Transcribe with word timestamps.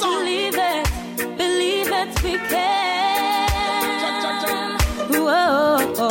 Believe 0.00 0.54
it, 0.56 0.88
believe 1.36 1.92
it, 1.92 2.22
we 2.24 2.38
can. 2.48 3.50
Whoa. 5.10 6.08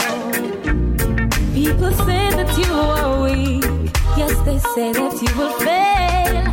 People 1.55 1.91
say 2.05 2.29
that 2.37 2.51
you 2.59 2.71
are 2.75 3.23
weak. 3.23 3.91
Yes, 4.15 4.37
they 4.45 4.59
say 4.75 4.93
that 4.93 5.19
you 5.19 5.31
will 5.35 5.53
fail. 5.65 6.43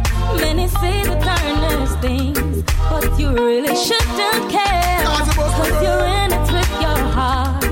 Many 0.40 0.68
say 0.68 1.02
the 1.02 1.18
kindness 1.20 1.94
things, 1.96 2.64
but 2.88 3.20
you 3.20 3.28
really 3.30 3.76
shouldn't 3.76 4.50
care. 4.50 5.04
Cause 5.04 5.82
you're 5.82 6.06
in 6.22 6.32
it 6.32 6.48
with 6.50 6.72
your 6.80 7.00
heart. 7.12 7.62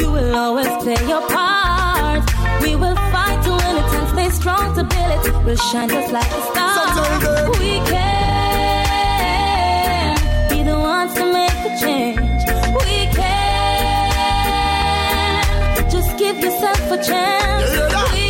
You 0.00 0.10
will 0.10 0.34
always 0.34 0.74
play 0.82 0.98
your 1.06 1.22
part. 1.28 2.24
We 2.62 2.74
will 2.74 2.96
fight 3.12 3.40
to 3.44 3.50
win 3.52 3.76
it 3.76 3.92
and 3.94 4.08
stay 4.08 4.30
strong 4.30 4.74
to 4.74 4.82
build 4.82 5.24
it. 5.24 5.44
We'll 5.44 5.56
shine 5.56 5.88
just 5.88 6.12
like 6.12 6.26
a 6.26 6.42
star. 6.50 6.68
We 7.60 7.78
can 7.88 8.27
yourself 16.60 16.90
a 16.90 17.02
chance. 17.02 17.70
We 18.12 18.18
can 18.18 18.27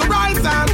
Almighty 0.00 0.38
as 0.46 0.71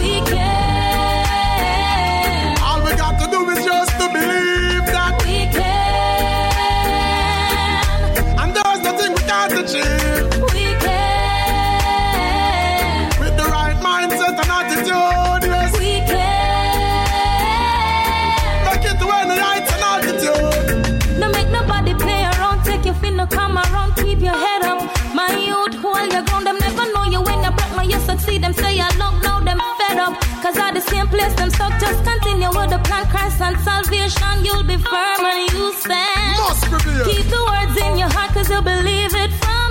Christ 33.10 33.40
and 33.40 33.58
salvation. 33.60 34.44
You'll 34.44 34.64
be 34.64 34.76
firm 34.76 35.24
and 35.24 35.52
you 35.52 35.72
stand. 35.74 36.38
Must. 36.38 36.64
Keep 37.08 37.26
the 37.34 37.42
words 37.50 37.76
in 37.80 37.98
your 37.98 38.10
heart, 38.10 38.32
cause 38.34 38.50
you 38.50 38.60
believe 38.62 39.14
it 39.14 39.32
from 39.40 39.67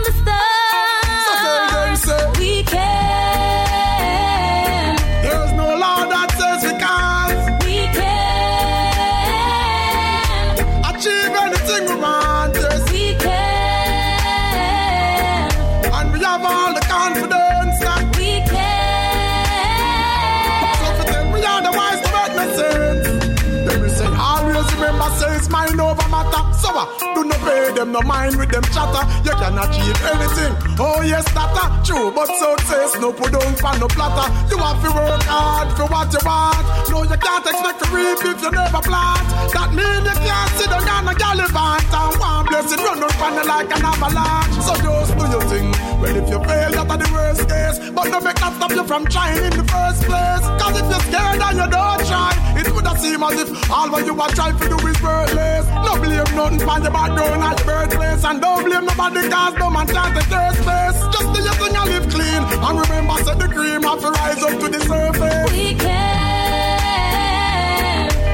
them 27.78 27.92
no 27.92 28.02
mind 28.02 28.36
with 28.38 28.50
them 28.50 28.64
chatter. 28.74 29.06
You 29.22 29.34
can 29.38 29.54
achieve 29.54 30.00
anything. 30.02 30.54
Oh 30.82 31.02
yes, 31.06 31.26
that 31.38 31.54
uh, 31.54 31.70
true, 31.86 32.10
but 32.10 32.26
success 32.26 32.98
no 32.98 33.14
put 33.14 33.34
on 33.38 33.54
for 33.54 33.74
no 33.78 33.88
platter. 33.88 34.28
You 34.50 34.58
have 34.58 34.82
to 34.82 34.90
work 34.98 35.22
hard 35.30 35.70
for 35.78 35.86
what 35.86 36.10
you 36.10 36.22
want. 36.26 36.66
No, 36.90 37.06
you 37.06 37.18
can't 37.22 37.46
expect 37.46 37.78
to 37.86 37.88
reap 37.94 38.20
if 38.26 38.42
you 38.42 38.50
never 38.50 38.82
plant. 38.82 39.26
That 39.54 39.70
mean 39.78 40.02
you 40.10 40.18
can't 40.26 40.52
sit 40.58 40.70
down 40.74 40.90
on 40.90 41.06
a 41.06 41.14
gallivant 41.14 41.94
and 41.94 42.14
one 42.18 42.46
blessing 42.50 42.82
run 42.82 43.04
on 43.06 43.34
you 43.38 43.46
like 43.46 43.70
an 43.70 43.86
avalanche. 43.86 44.58
So 44.66 44.74
just 44.82 45.14
do 45.14 45.24
your 45.30 45.46
thing. 45.46 45.70
Well, 46.02 46.18
if 46.18 46.28
you 46.34 46.40
fail, 46.42 46.72
that's 46.74 46.98
the 46.98 47.08
worst 47.14 47.44
case. 47.46 47.78
But 47.94 48.06
no 48.10 48.18
make 48.26 48.42
that 48.42 48.54
stop 48.58 48.72
you 48.74 48.86
from 48.90 49.06
trying 49.06 49.38
in 49.38 49.54
the 49.54 49.66
first 49.70 50.02
place. 50.10 50.46
Cause 50.58 50.76
if 50.82 50.86
you're 50.90 51.06
scared 51.14 51.42
and 51.46 51.58
you 51.62 51.68
don't 51.70 52.02
try, 52.10 52.34
it 52.58 52.74
would 52.74 52.88
have 52.90 52.98
seem 52.98 53.22
as 53.22 53.38
if 53.38 53.47
all 53.70 53.90
what 53.92 54.06
you 54.06 54.20
are 54.20 54.30
trying 54.30 54.58
to 54.58 54.68
do 54.70 54.78
is 54.88 55.02
worthless. 55.02 55.66
No 55.68 55.96
blame 56.02 56.36
nothing 56.36 56.60
for 56.60 56.80
your 56.80 56.92
background 56.92 57.44
or 57.44 57.48
your 57.48 57.66
birthplace. 57.66 58.24
And 58.24 58.42
don't 58.42 58.64
blame 58.64 58.86
nobody 58.86 59.30
cause 59.30 59.54
no 59.56 59.70
man 59.70 59.88
can't 59.88 60.16
take 60.16 60.30
your 60.30 60.52
space. 60.54 61.00
Just 61.14 61.34
do 61.34 61.40
your 61.44 61.54
thing 61.60 61.76
and 61.76 61.90
live 61.90 62.08
clean. 62.10 62.44
And 62.66 62.80
remember, 62.82 63.18
say 63.24 63.36
the 63.36 63.48
cream 63.54 63.84
have 63.84 64.00
to 64.00 64.10
rise 64.12 64.44
up 64.44 64.60
to 64.60 64.68
the 64.70 64.80
surface. 64.80 65.52
We 65.52 65.76
can 65.76 66.78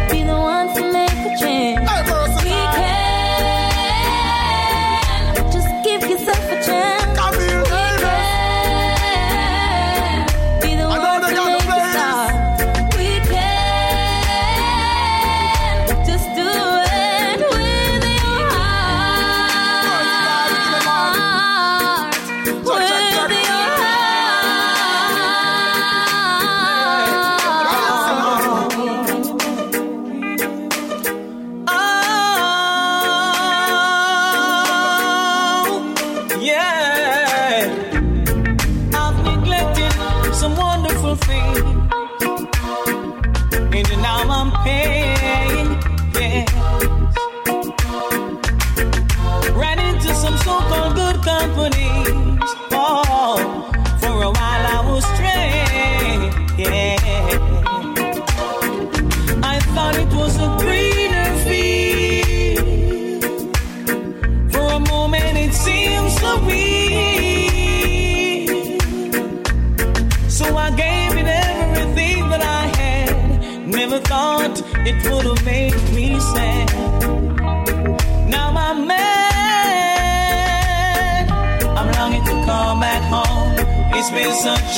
be 0.09 0.23
the 0.23 0.33
ones 0.37 0.73
to 0.77 0.81
make 0.91 1.11
a 1.11 1.35
change. 1.39 1.79
Hey, 1.89 2.01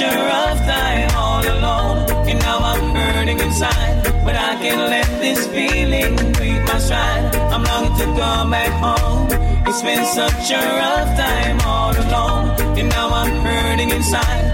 a 0.01 0.07
rough 0.07 0.59
time 0.59 1.09
all 1.15 1.45
alone. 1.45 1.97
And 2.29 2.39
now 2.39 2.57
I'm 2.59 2.95
hurting 2.95 3.39
inside. 3.39 4.03
But 4.25 4.35
I 4.35 4.55
can't 4.61 4.89
let 4.89 5.07
this 5.19 5.47
feeling 5.47 6.15
beat 6.39 6.61
my 6.69 6.79
stride. 6.79 7.35
I'm 7.53 7.63
longing 7.63 7.97
to 7.99 8.05
come 8.19 8.51
back 8.51 8.73
home. 8.85 9.27
It's 9.67 9.81
been 9.81 10.05
such 10.05 10.51
a 10.51 10.61
rough 10.81 11.17
time 11.17 11.59
all 11.61 11.95
alone. 11.95 12.77
And 12.79 12.89
now 12.89 13.09
I'm 13.09 13.33
hurting 13.45 13.89
inside. 13.91 14.53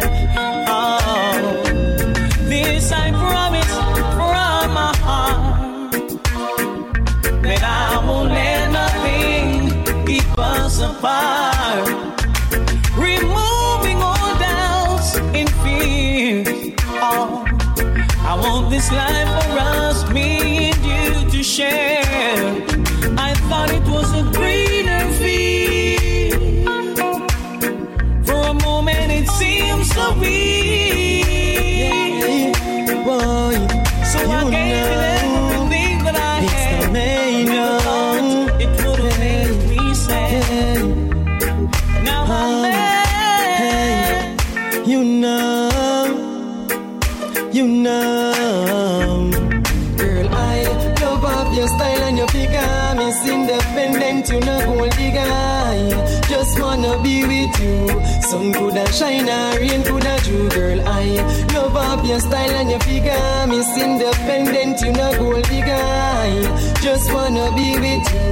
Oh, 0.67 1.63
this 2.49 2.91
I 2.91 3.09
promise 3.11 3.50
this 18.71 18.89
life 18.91 19.27
for 19.27 19.59
us, 19.59 20.09
me 20.11 20.71
and 20.71 20.85
you 20.85 21.29
to 21.29 21.43
share. 21.43 21.90
Wanna 56.81 57.03
be 57.03 57.25
with 57.25 57.59
you. 57.59 57.87
Sun 58.29 58.53
coulda 58.53 58.91
shine, 58.91 59.27
rain 59.59 59.83
coulda 59.83 60.17
drew. 60.23 60.49
Girl, 60.49 60.79
I 60.87 61.05
love 61.53 61.75
up 61.75 62.05
your 62.05 62.19
style 62.19 62.51
and 62.59 62.69
your 62.69 62.79
figure. 62.79 63.47
Miss 63.47 63.69
independent, 63.77 64.81
you 64.81 64.91
know, 64.93 65.11
gold 65.17 65.43
digger. 65.49 66.81
Just 66.81 67.11
wanna 67.13 67.51
be 67.55 67.77
with 67.83 68.05
you. 68.13 68.31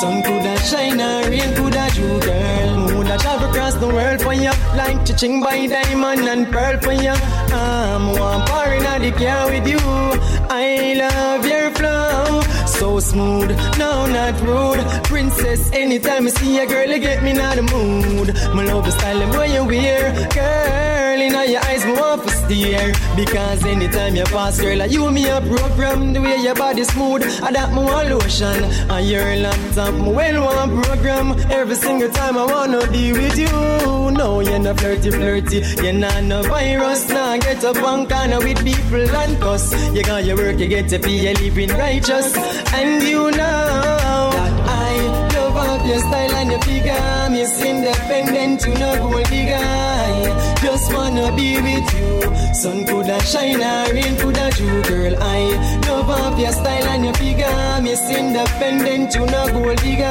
Sun 0.00 0.22
coulda 0.22 0.56
shine, 0.68 0.98
rain 1.30 1.54
coulda 1.56 1.88
drew. 1.94 2.20
Girl, 2.20 2.94
woulda 2.94 3.18
travel 3.18 3.50
across 3.50 3.74
the 3.74 3.88
world 3.88 4.20
for 4.22 4.34
you. 4.34 4.52
Like 4.80 4.98
chiching 5.06 5.42
by 5.42 5.66
diamond 5.66 6.28
and 6.28 6.50
pearl 6.50 6.78
for 6.80 6.92
you. 6.92 7.14
I'm 7.52 8.18
one 8.18 8.46
par 8.46 8.72
in 8.74 9.02
the 9.02 9.12
car 9.12 9.50
with 9.50 9.66
you. 9.66 9.80
I 10.48 10.94
love 10.96 11.44
your 11.46 11.70
flow. 11.72 12.49
So 12.80 12.98
smooth, 12.98 13.50
no, 13.76 14.06
not 14.06 14.40
rude. 14.40 14.80
Princess, 15.04 15.70
anytime 15.70 16.26
I 16.26 16.30
see 16.30 16.58
a 16.60 16.66
girl, 16.66 16.88
you 16.88 16.98
get 16.98 17.22
me 17.22 17.32
in 17.32 17.36
the 17.36 17.62
mood. 17.74 18.34
My 18.54 18.64
love 18.64 18.86
the 18.86 18.90
style 18.90 19.20
and 19.20 19.30
when 19.36 19.52
you 19.52 19.64
wear. 19.66 20.12
Girl, 20.32 21.09
in 21.20 21.50
your 21.50 21.62
eyes, 21.64 21.84
me 21.84 21.92
want 21.92 22.22
to 22.22 22.30
steer. 22.30 22.92
Because 23.16 23.64
anytime 23.64 24.16
you 24.16 24.24
pass, 24.24 24.60
girl, 24.60 24.86
you 24.86 25.10
me 25.10 25.28
a 25.28 25.40
program. 25.40 26.12
The 26.12 26.20
way 26.20 26.36
your 26.36 26.54
body 26.54 26.84
smooth, 26.84 27.22
I 27.42 27.52
that 27.52 27.70
me 27.72 27.82
want 27.84 28.08
lotion. 28.08 28.64
On 28.90 29.04
your 29.04 29.36
laptop, 29.36 29.94
me 29.94 30.12
well 30.12 30.44
want 30.44 30.84
program. 30.84 31.32
Every 31.50 31.76
single 31.76 32.10
time 32.10 32.36
I 32.36 32.44
wanna 32.46 32.86
be 32.90 33.12
with 33.12 33.38
you. 33.38 34.10
No, 34.10 34.40
you're 34.40 34.58
not 34.58 34.80
flirty, 34.80 35.10
flirty. 35.10 35.58
You're 35.82 35.92
not 35.92 36.22
no 36.24 36.42
virus. 36.42 37.08
Nah, 37.08 37.36
get 37.38 37.64
up 37.64 37.82
on 37.82 38.08
corner 38.08 38.38
with 38.38 38.64
people 38.64 39.16
and 39.22 39.40
cuss. 39.40 39.72
You 39.94 40.02
got 40.02 40.24
your 40.24 40.36
work, 40.36 40.58
you 40.58 40.68
get 40.68 40.88
to 40.90 40.98
be 40.98 41.26
a 41.28 41.32
living 41.34 41.70
righteous. 41.70 42.36
And 42.74 43.02
you 43.02 43.30
know 43.30 44.30
that 44.36 44.52
I 44.68 44.92
love 45.34 45.56
up 45.56 45.86
your 45.86 45.98
style 45.98 46.34
and 46.40 46.50
your 46.50 46.62
figure. 46.62 47.28
Miss 47.30 47.62
independent, 47.62 48.66
you 48.66 48.74
know, 48.74 49.10
gold 49.10 49.28
digger. 49.28 49.99
Just 50.62 50.92
wanna 50.92 51.34
be 51.34 51.60
with 51.60 51.88
you. 51.94 52.54
Sun 52.54 52.86
coulda 52.86 53.18
shine, 53.24 53.60
rain 53.92 54.16
coulda 54.18 54.50
drew, 54.50 54.82
girl. 54.82 55.14
I 55.18 55.40
love 55.88 56.10
up 56.10 56.38
your 56.38 56.52
style 56.52 56.86
and 56.88 57.04
your 57.04 57.14
figure. 57.14 57.80
Miss 57.82 58.02
independent, 58.10 59.14
you 59.14 59.24
know, 59.26 59.46
gold 59.52 59.78
digger. 59.78 60.10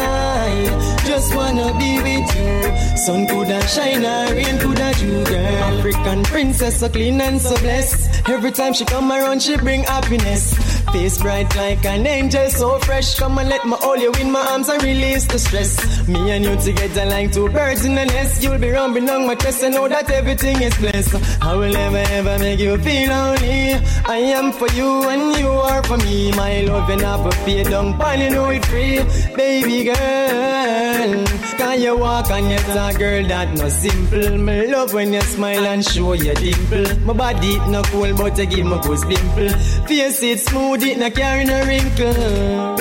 Just 1.06 1.36
wanna 1.36 1.72
be 1.78 2.02
with 2.02 2.30
you. 2.36 2.98
Sun 2.98 3.28
coulda 3.28 3.62
shine, 3.68 4.04
rain 4.36 4.58
coulda 4.60 4.92
drew, 4.96 5.24
girl. 5.26 5.64
African 5.70 6.24
princess, 6.24 6.80
so 6.80 6.90
clean 6.90 7.22
and 7.22 7.40
so 7.40 7.56
blessed. 7.62 8.10
Every 8.28 8.52
time 8.52 8.74
she 8.74 8.86
come 8.86 9.12
around, 9.12 9.42
she 9.42 9.56
bring 9.58 9.84
happiness. 9.84 10.56
Face 10.92 11.20
bright 11.20 11.56
like 11.56 11.86
an 11.86 12.08
angel, 12.08 12.50
so 12.50 12.80
fresh. 12.80 13.16
Come 13.20 13.38
and 13.38 13.48
let 13.48 13.64
me 13.64 13.76
hold 13.80 14.02
you 14.02 14.12
in 14.20 14.32
my 14.32 14.42
arms 14.52 14.70
and 14.70 14.82
release 14.82 15.26
the 15.26 15.38
stress. 15.38 16.08
Me 16.08 16.32
and 16.32 16.44
you 16.44 16.56
together 16.58 17.06
like 17.06 17.32
two 17.32 17.48
birds 17.50 17.86
in 17.86 17.98
a 17.98 18.06
nest. 18.06 18.42
You'll 18.44 18.58
be 18.58 18.70
rumbling 18.72 19.10
on 19.10 19.28
my 19.28 19.36
chest 19.36 19.64
and 19.64 19.76
know 19.76 19.88
that 19.88 20.10
everything 20.10 20.62
is 20.62 20.76
blessed. 20.78 21.44
I 21.44 21.56
will 21.56 21.72
never 21.72 21.98
ever 21.98 22.40
make 22.40 22.60
you 22.60 22.78
feel 22.80 23.10
lonely. 23.10 23.74
I 24.08 24.18
am 24.38 24.52
for 24.52 24.68
you 24.70 25.08
and 25.10 25.38
you 25.38 25.50
are 25.50 25.84
for 25.84 25.98
me. 25.98 26.32
My 26.32 26.62
love 26.62 26.90
and 26.90 27.02
never 27.02 27.32
fade 27.46 27.68
down, 27.70 27.98
pan 28.00 28.22
you 28.22 28.30
know 28.32 28.50
it 28.50 28.66
free. 28.66 29.00
Baby 29.36 29.84
girl, 29.84 31.26
can 31.58 31.82
you 31.82 31.98
walk 31.98 32.32
and 32.32 32.50
you 32.50 32.58
talk, 32.74 32.98
girl? 32.98 33.24
That 33.28 33.54
no 33.56 33.70
simple. 33.70 34.38
Me 34.38 34.68
love 34.68 34.94
when 34.94 35.14
you 35.14 35.22
smile 35.22 35.66
and 35.68 35.86
show 35.86 36.14
your 36.14 36.34
dimple. 36.34 37.00
My 37.06 37.14
body 37.14 37.48
it 37.48 37.68
no 37.70 37.84
cool, 37.84 38.12
but 38.16 38.38
you 38.40 38.46
give 38.48 38.66
me 38.66 38.80
goose 38.82 39.06
pimple. 39.06 39.50
Face 39.88 40.24
it 40.24 40.40
smooth, 40.40 40.79
it 40.84 40.98
no 40.98 41.10
carry 41.10 41.46
no 41.46 41.66
wrinkle. 41.66 42.78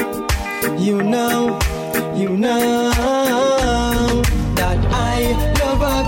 You 0.79 1.03
know, 1.03 1.59
you 2.15 2.29
know 2.37 4.08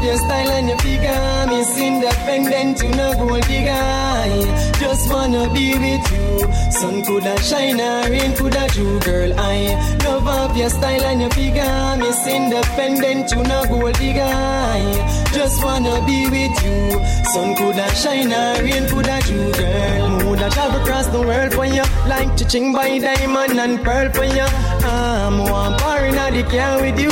up 0.01 0.07
your 0.07 0.17
style 0.17 0.51
and 0.51 0.69
your 0.69 0.79
figure. 0.79 1.47
Miss 1.49 1.79
independent, 1.79 2.83
you 2.83 2.91
know, 2.91 3.13
gold 3.15 3.43
digger. 3.47 4.73
Just 4.79 5.13
wanna 5.13 5.53
be 5.53 5.75
with 5.75 6.13
you. 6.13 6.73
Sun 6.73 7.03
coulda 7.05 7.37
shine, 7.43 7.79
rain 8.11 8.35
coulda 8.37 8.67
drew, 8.73 8.99
girl. 9.01 9.33
I 9.39 9.77
love 10.05 10.27
up 10.27 10.57
your 10.57 10.71
style 10.71 11.05
and 11.05 11.21
your 11.21 11.31
figure. 11.31 11.97
Miss 11.99 12.27
independent, 12.27 13.31
you 13.33 13.43
know, 13.43 13.65
gold 13.67 13.95
digger. 13.99 14.31
Just 15.33 15.63
wanna 15.65 16.05
be 16.07 16.29
with 16.35 16.57
you. 16.65 17.01
Sun 17.33 17.57
coulda 17.57 17.89
shine, 17.95 18.33
rain 18.65 18.89
coulda 18.89 19.21
drew, 19.27 19.53
girl. 19.53 20.11
Woulda 20.25 20.51
travel 20.51 20.81
across 20.81 21.07
the 21.09 21.21
world 21.21 21.53
for 21.53 21.67
you, 21.67 21.85
like 22.09 22.29
chiching 22.39 22.73
by 22.73 22.99
diamond 22.99 23.59
and 23.59 23.83
pearl 23.85 24.11
for 24.13 24.25
you. 24.25 24.47
I'm 24.85 25.39
one 25.39 25.79
par 25.79 26.07
in 26.07 26.15
the 26.15 26.43
car 26.51 26.81
with 26.81 26.99
you. 26.99 27.11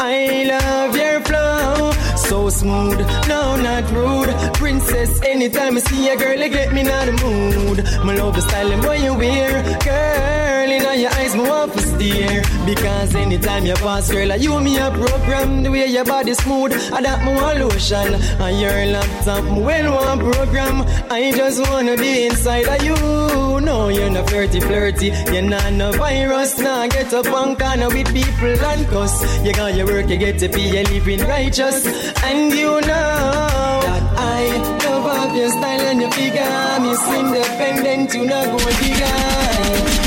I 0.00 0.44
love 0.52 0.96
your 0.96 1.20
flow, 1.20 1.92
so 2.28 2.50
smooth, 2.50 2.98
no 3.26 3.56
not 3.56 3.90
rude. 3.90 4.54
Princess, 4.54 5.20
anytime 5.22 5.76
I 5.76 5.80
see 5.80 6.08
a 6.10 6.16
girl, 6.16 6.38
you 6.38 6.50
get 6.50 6.72
me 6.74 6.80
in 6.80 6.86
the 6.86 7.14
mood. 7.24 7.78
My 8.04 8.14
love 8.14 8.34
the 8.34 8.42
style 8.42 8.70
and 8.70 8.82
what 8.84 9.00
you 9.00 9.14
wear, 9.14 9.62
girl. 9.82 10.70
In 10.70 11.00
your 11.00 11.10
eyes, 11.12 11.34
me 11.34 11.42
want 11.42 11.72
to 11.72 11.80
steer. 11.80 12.42
Because 12.66 13.14
anytime 13.14 13.64
you 13.64 13.74
pass, 13.74 14.10
girl, 14.10 14.36
you 14.36 14.60
me 14.60 14.78
a 14.78 14.90
program. 14.90 15.62
The 15.62 15.70
way 15.70 15.86
your 15.86 16.04
body 16.04 16.34
smooth, 16.34 16.72
I 16.92 17.00
that 17.00 17.24
me 17.24 17.34
want 17.34 17.60
lotion. 17.60 18.14
On 18.42 18.58
your 18.58 18.86
laptop, 18.94 19.44
me 19.44 19.62
well 19.62 19.94
want 19.94 20.20
program. 20.20 20.76
I 21.10 21.32
just 21.34 21.60
wanna 21.70 21.96
be 21.96 22.26
inside 22.26 22.68
of 22.68 22.82
you. 22.82 23.60
No, 23.60 23.88
you're 23.88 24.10
not 24.10 24.28
flirty, 24.28 24.60
flirty. 24.60 25.06
You're 25.32 25.42
not 25.42 25.72
no 25.72 25.92
virus. 25.92 26.58
Nah, 26.58 26.86
get 26.88 27.12
up 27.14 27.26
on 27.26 27.56
corner 27.56 27.88
with 27.88 28.12
people 28.12 28.64
and 28.70 28.86
cuss. 28.88 29.44
You 29.44 29.52
got 29.52 29.74
your 29.74 29.86
work, 29.86 30.08
you 30.08 30.18
get 30.18 30.38
to 30.40 30.48
be 30.48 30.76
a 30.78 30.82
living 30.84 31.20
righteous. 31.20 31.86
And 32.24 32.52
you 32.52 32.80
know 32.80 33.80
that 33.86 34.04
I 34.16 34.40
love 34.84 35.06
up 35.06 35.36
your 35.36 35.50
style 35.50 35.80
and 35.80 36.00
your 36.00 36.10
figure. 36.10 36.78
Miss 36.82 37.02
independent, 37.18 38.14
you 38.14 38.24
know 38.26 38.44
go 38.44 38.58
digger. 38.58 39.18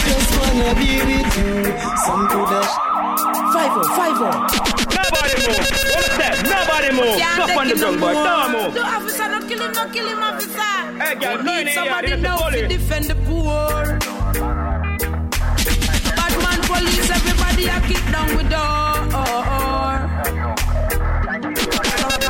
Just 0.07 0.31
wanna 0.37 0.71
be 0.75 0.91
with 1.07 1.37
you. 1.37 1.53
Some 2.05 2.27
coulda. 2.31 2.61
Five 3.53 3.73
oh, 3.75 3.83
five 3.95 4.19
oh. 4.21 4.31
Nobody 4.97 5.33
move. 5.43 5.63
What's 5.91 6.17
that? 6.17 6.33
Nobody 6.45 6.89
move. 6.95 7.15
Stop 7.19 7.57
on 7.57 7.67
the 7.67 7.75
ground, 7.75 7.99
boy. 7.99 8.13
Don't 8.13 8.51
move. 8.51 8.73
The 8.73 8.83
officer, 8.83 9.27
no 9.27 9.39
kill 9.47 9.61
him, 9.61 9.71
no 9.71 9.83
kill 9.89 10.07
him, 10.07 10.21
officer. 10.23 10.73
Hey, 11.01 11.15
girl, 11.15 11.37
We 11.37 11.43
no 11.43 11.51
need 11.57 11.67
uh, 11.67 11.73
somebody 11.73 12.07
this 12.07 12.17
is 12.17 12.23
now 12.23 12.49
to 12.49 12.67
defend 12.67 13.05
the 13.05 13.15
poor. 13.27 13.99
Bad 16.15 16.33
man 16.43 16.59
police, 16.69 17.09
everybody 17.09 17.67
a 17.67 17.79
kick 17.87 18.03
down 18.11 18.35
with 18.37 18.49
door. 18.49 18.71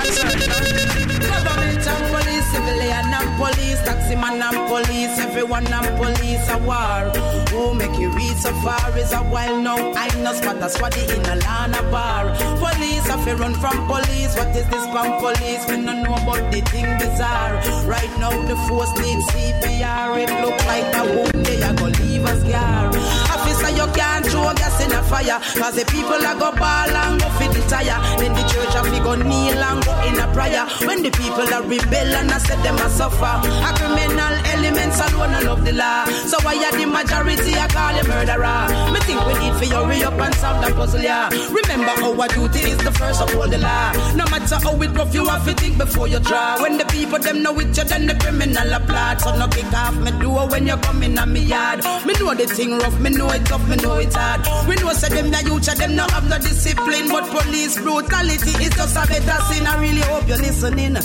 Government 0.01 1.85
and 1.87 2.05
police, 2.09 2.47
civilian 2.51 3.13
and 3.13 3.31
police, 3.37 3.81
taxi 3.85 4.15
man 4.15 4.41
and 4.41 4.57
police, 4.67 5.17
everyone 5.19 5.67
and 5.67 5.97
police 5.97 6.49
a 6.49 6.57
war. 6.57 7.11
Who 7.51 7.73
make 7.75 7.97
you 7.99 8.09
reach 8.11 8.37
so 8.37 8.51
far 8.65 8.97
is 8.97 9.11
a 9.13 9.19
while 9.19 9.61
now. 9.61 9.77
I 9.93 10.07
know 10.23 10.33
spot 10.33 10.57
a 10.57 10.67
squaddy 10.73 11.03
in 11.15 11.25
a 11.25 11.35
lana 11.45 11.81
bar. 11.91 12.33
Police 12.57 13.05
have 13.07 13.39
run 13.39 13.53
from 13.55 13.77
police. 13.87 14.35
What 14.35 14.55
is 14.55 14.67
this 14.69 14.85
from 14.91 15.19
police? 15.19 15.63
We 15.69 15.85
don't 15.85 16.01
know 16.03 16.15
about 16.15 16.51
the 16.51 16.61
thing 16.71 16.89
bizarre. 16.97 17.53
Right 17.85 18.13
now 18.17 18.31
the 18.47 18.55
force 18.67 18.93
needs 18.99 19.25
CPR. 19.31 20.17
It 20.23 20.31
look 20.43 20.57
like 20.65 20.95
a 20.95 21.03
wound 21.15 21.45
they 21.45 21.61
are 21.61 21.73
gonna 21.73 21.99
leave 22.01 22.25
us 22.25 22.41
scar. 22.41 23.30
You 23.75 23.87
can't 23.93 24.25
throw 24.25 24.53
gas 24.53 24.79
in 24.83 24.91
a 24.91 25.01
fire. 25.03 25.39
Cause 25.59 25.75
the 25.75 25.85
people 25.91 26.21
are 26.21 26.37
go 26.39 26.51
ball 26.55 26.89
and 26.89 27.19
go 27.19 27.29
fit 27.37 27.51
the 27.53 27.61
tire. 27.67 27.99
Then 28.17 28.33
the 28.33 28.43
church 28.47 28.73
have 28.73 28.89
go 29.03 29.15
kneel 29.15 29.59
and 29.59 29.83
go 29.85 29.93
in 30.07 30.17
a 30.19 30.27
prayer. 30.33 30.65
When 30.87 31.03
the 31.03 31.11
people 31.11 31.47
are 31.51 31.63
rebel 31.63 32.11
and 32.15 32.31
I 32.31 32.37
said 32.39 32.63
them 32.63 32.79
a 32.79 32.89
suffer. 32.89 33.35
A 33.43 33.69
criminal 33.75 34.35
elements 34.55 34.99
alone 35.03 35.35
I 35.35 35.41
love 35.41 35.65
the 35.65 35.73
law. 35.73 36.05
So 36.25 36.37
why 36.41 36.55
are 36.57 36.75
the 36.75 36.85
majority 36.85 37.53
I 37.55 37.67
call 37.67 37.93
you 37.95 38.05
murderer? 38.07 38.91
Me 38.93 38.99
think 39.05 39.19
we 39.27 39.33
need 39.39 39.55
for 39.59 39.65
you 39.65 39.81
hurry 39.81 40.03
up 40.03 40.19
and 40.19 40.35
solve 40.35 40.61
that 40.61 40.73
puzzle, 40.75 41.01
yeah. 41.01 41.29
Remember 41.29 41.93
our 42.01 42.27
duty 42.27 42.59
is 42.71 42.77
the 42.77 42.91
first 42.91 43.21
of 43.21 43.35
all 43.35 43.47
the 43.47 43.57
law. 43.57 43.91
No 44.15 44.25
matter 44.29 44.55
how 44.55 44.81
it 44.81 44.91
rough, 44.91 45.13
you 45.13 45.25
have 45.27 45.45
to 45.45 45.53
think 45.53 45.77
before 45.77 46.07
you 46.07 46.19
try. 46.19 46.61
When 46.61 46.77
the 46.77 46.85
people 46.85 47.19
them 47.19 47.43
know 47.43 47.57
it, 47.59 47.75
you 47.77 47.83
then 47.83 48.07
the 48.07 48.15
criminal 48.15 48.73
applaud. 48.73 49.21
So 49.21 49.35
no 49.37 49.47
kick 49.47 49.71
off 49.73 49.95
me 49.95 50.11
do 50.19 50.29
when 50.29 50.67
you 50.67 50.77
come 50.77 51.03
in 51.03 51.17
on 51.17 51.33
me 51.33 51.41
yard. 51.41 51.79
Me 52.05 52.13
know 52.19 52.33
the 52.33 52.45
thing 52.47 52.77
rough, 52.77 52.99
me 52.99 53.09
know 53.09 53.29
it 53.31 53.45
tough, 53.45 53.60
me 53.67 53.75
know 53.77 53.95
it 53.95 54.13
hard. 54.13 54.41
We 54.67 54.75
know 54.75 54.93
say 54.93 55.09
them 55.09 55.31
the 55.31 55.43
youth, 55.45 55.65
them 55.65 55.95
no 55.95 56.07
have 56.07 56.27
no 56.29 56.37
discipline, 56.37 57.09
but 57.09 57.25
police 57.29 57.79
brutality 57.79 58.51
is 58.63 58.73
just 58.75 58.95
a 58.95 59.07
better 59.07 59.39
sin. 59.49 59.67
I 59.67 59.79
really 59.79 60.01
hope 60.01 60.27
you're 60.27 60.37
listening. 60.37 60.97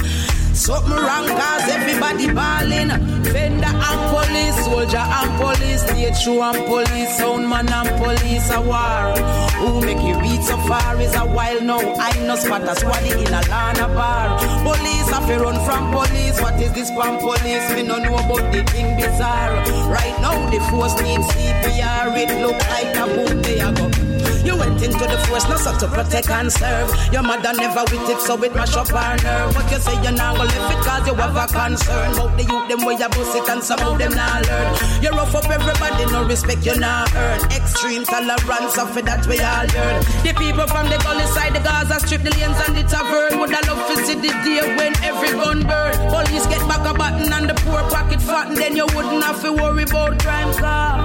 Something 0.56 0.92
wrong 0.92 1.28
cause 1.28 1.68
everybody 1.68 2.32
balling. 2.32 2.88
Fender 3.28 3.68
and 3.68 4.02
police, 4.08 4.64
soldier 4.64 4.96
and 4.96 5.30
police, 5.40 5.84
show 6.22 6.42
and 6.42 6.64
police, 6.64 7.18
sound 7.18 7.48
man 7.48 7.68
and 7.68 7.90
police 8.02 8.50
a 8.50 8.60
war. 8.62 9.12
Who 9.60 9.80
make 9.82 10.00
you 10.00 10.18
read 10.18 10.42
so 10.42 10.56
far 10.68 11.00
is 11.00 11.14
a 11.14 11.26
while 11.26 11.60
now. 11.60 11.78
I 11.78 12.10
know 12.26 12.36
spot 12.36 12.62
a 12.62 12.74
squaddy 12.74 13.12
in 13.12 13.34
a 13.34 13.40
Lana 13.50 13.88
bar. 13.94 14.38
Police 14.64 15.10
have 15.10 15.26
to 15.28 15.38
run 15.38 15.58
from 15.66 15.92
police. 15.92 16.40
What 16.40 16.60
is 16.60 16.72
this 16.72 16.90
from 16.90 17.18
police? 17.18 17.66
Me 17.74 17.82
no 17.82 17.98
know 17.98 18.14
about 18.16 18.50
the 18.52 18.62
thing 18.72 18.96
bizarre. 18.96 19.54
Right 19.92 20.16
now 20.22 20.50
the 20.50 20.60
force 20.70 20.96
needs 21.02 21.26
CPR. 21.36 22.16
It 22.16 22.30
look 22.46 22.68
like 22.68 22.96
a 22.96 23.06
boom 23.06 23.42
they 23.42 23.60
a 23.60 23.72
go. 23.72 24.05
You 24.44 24.56
went 24.56 24.82
into 24.82 25.04
the 25.04 25.18
force, 25.26 25.48
not 25.48 25.60
so 25.60 25.72
to 25.78 25.86
protect 25.88 26.30
and 26.30 26.52
serve. 26.52 26.90
Your 27.12 27.22
mother 27.22 27.52
never 27.54 27.84
with 27.90 28.08
it, 28.08 28.20
so 28.20 28.42
it 28.42 28.54
mash 28.54 28.76
up 28.76 28.88
her 28.88 29.16
nerve. 29.22 29.54
What 29.54 29.70
you 29.70 29.78
say, 29.78 29.94
you're 30.02 30.12
not 30.12 30.36
gonna 30.36 30.50
live 30.50 30.70
it 30.72 30.80
cause 30.84 31.06
you 31.06 31.14
have 31.14 31.36
a 31.36 31.46
concern. 31.46 32.12
About 32.12 32.36
the 32.36 32.44
youth, 32.44 32.68
them 32.68 32.84
way 32.84 32.94
you 32.94 33.08
bust 33.08 33.36
it 33.36 33.48
and 33.48 33.62
some 33.62 33.80
of 33.80 33.98
them 33.98 34.12
not 34.14 34.46
learn. 34.46 35.02
You 35.02 35.10
rough 35.10 35.34
up 35.34 35.48
everybody, 35.48 36.04
no 36.12 36.24
respect 36.26 36.64
you 36.66 36.76
not 36.76 37.14
earn. 37.14 37.40
Extreme 37.52 38.04
tolerance, 38.04 38.78
of 38.78 38.96
it 38.96 39.04
that 39.06 39.26
we 39.26 39.38
all 39.40 39.66
learn. 39.74 40.02
The 40.24 40.32
people 40.34 40.66
from 40.66 40.88
the 40.88 40.98
gully 40.98 41.26
side, 41.32 41.54
the 41.54 41.60
Gaza 41.60 42.00
strip, 42.00 42.22
the 42.22 42.30
lanes 42.30 42.58
and 42.66 42.76
the 42.76 42.84
tavern. 42.84 43.38
Would 43.40 43.54
I 43.54 43.60
love 43.68 43.82
to 43.88 43.96
see 44.04 44.14
the 44.14 44.32
day 44.44 44.60
when 44.76 44.92
every 45.02 45.32
gun 45.32 45.66
burn. 45.66 45.94
Police 46.10 46.46
get 46.46 46.62
back 46.68 46.86
a 46.86 46.92
button 46.94 47.32
and 47.32 47.48
the 47.48 47.54
poor 47.62 47.82
pocket 47.90 48.20
fat, 48.22 48.48
and 48.48 48.56
then 48.56 48.76
you 48.76 48.86
wouldn't 48.94 49.22
have 49.22 49.40
to 49.42 49.52
worry 49.52 49.84
about 49.84 50.18
crime. 50.18 50.46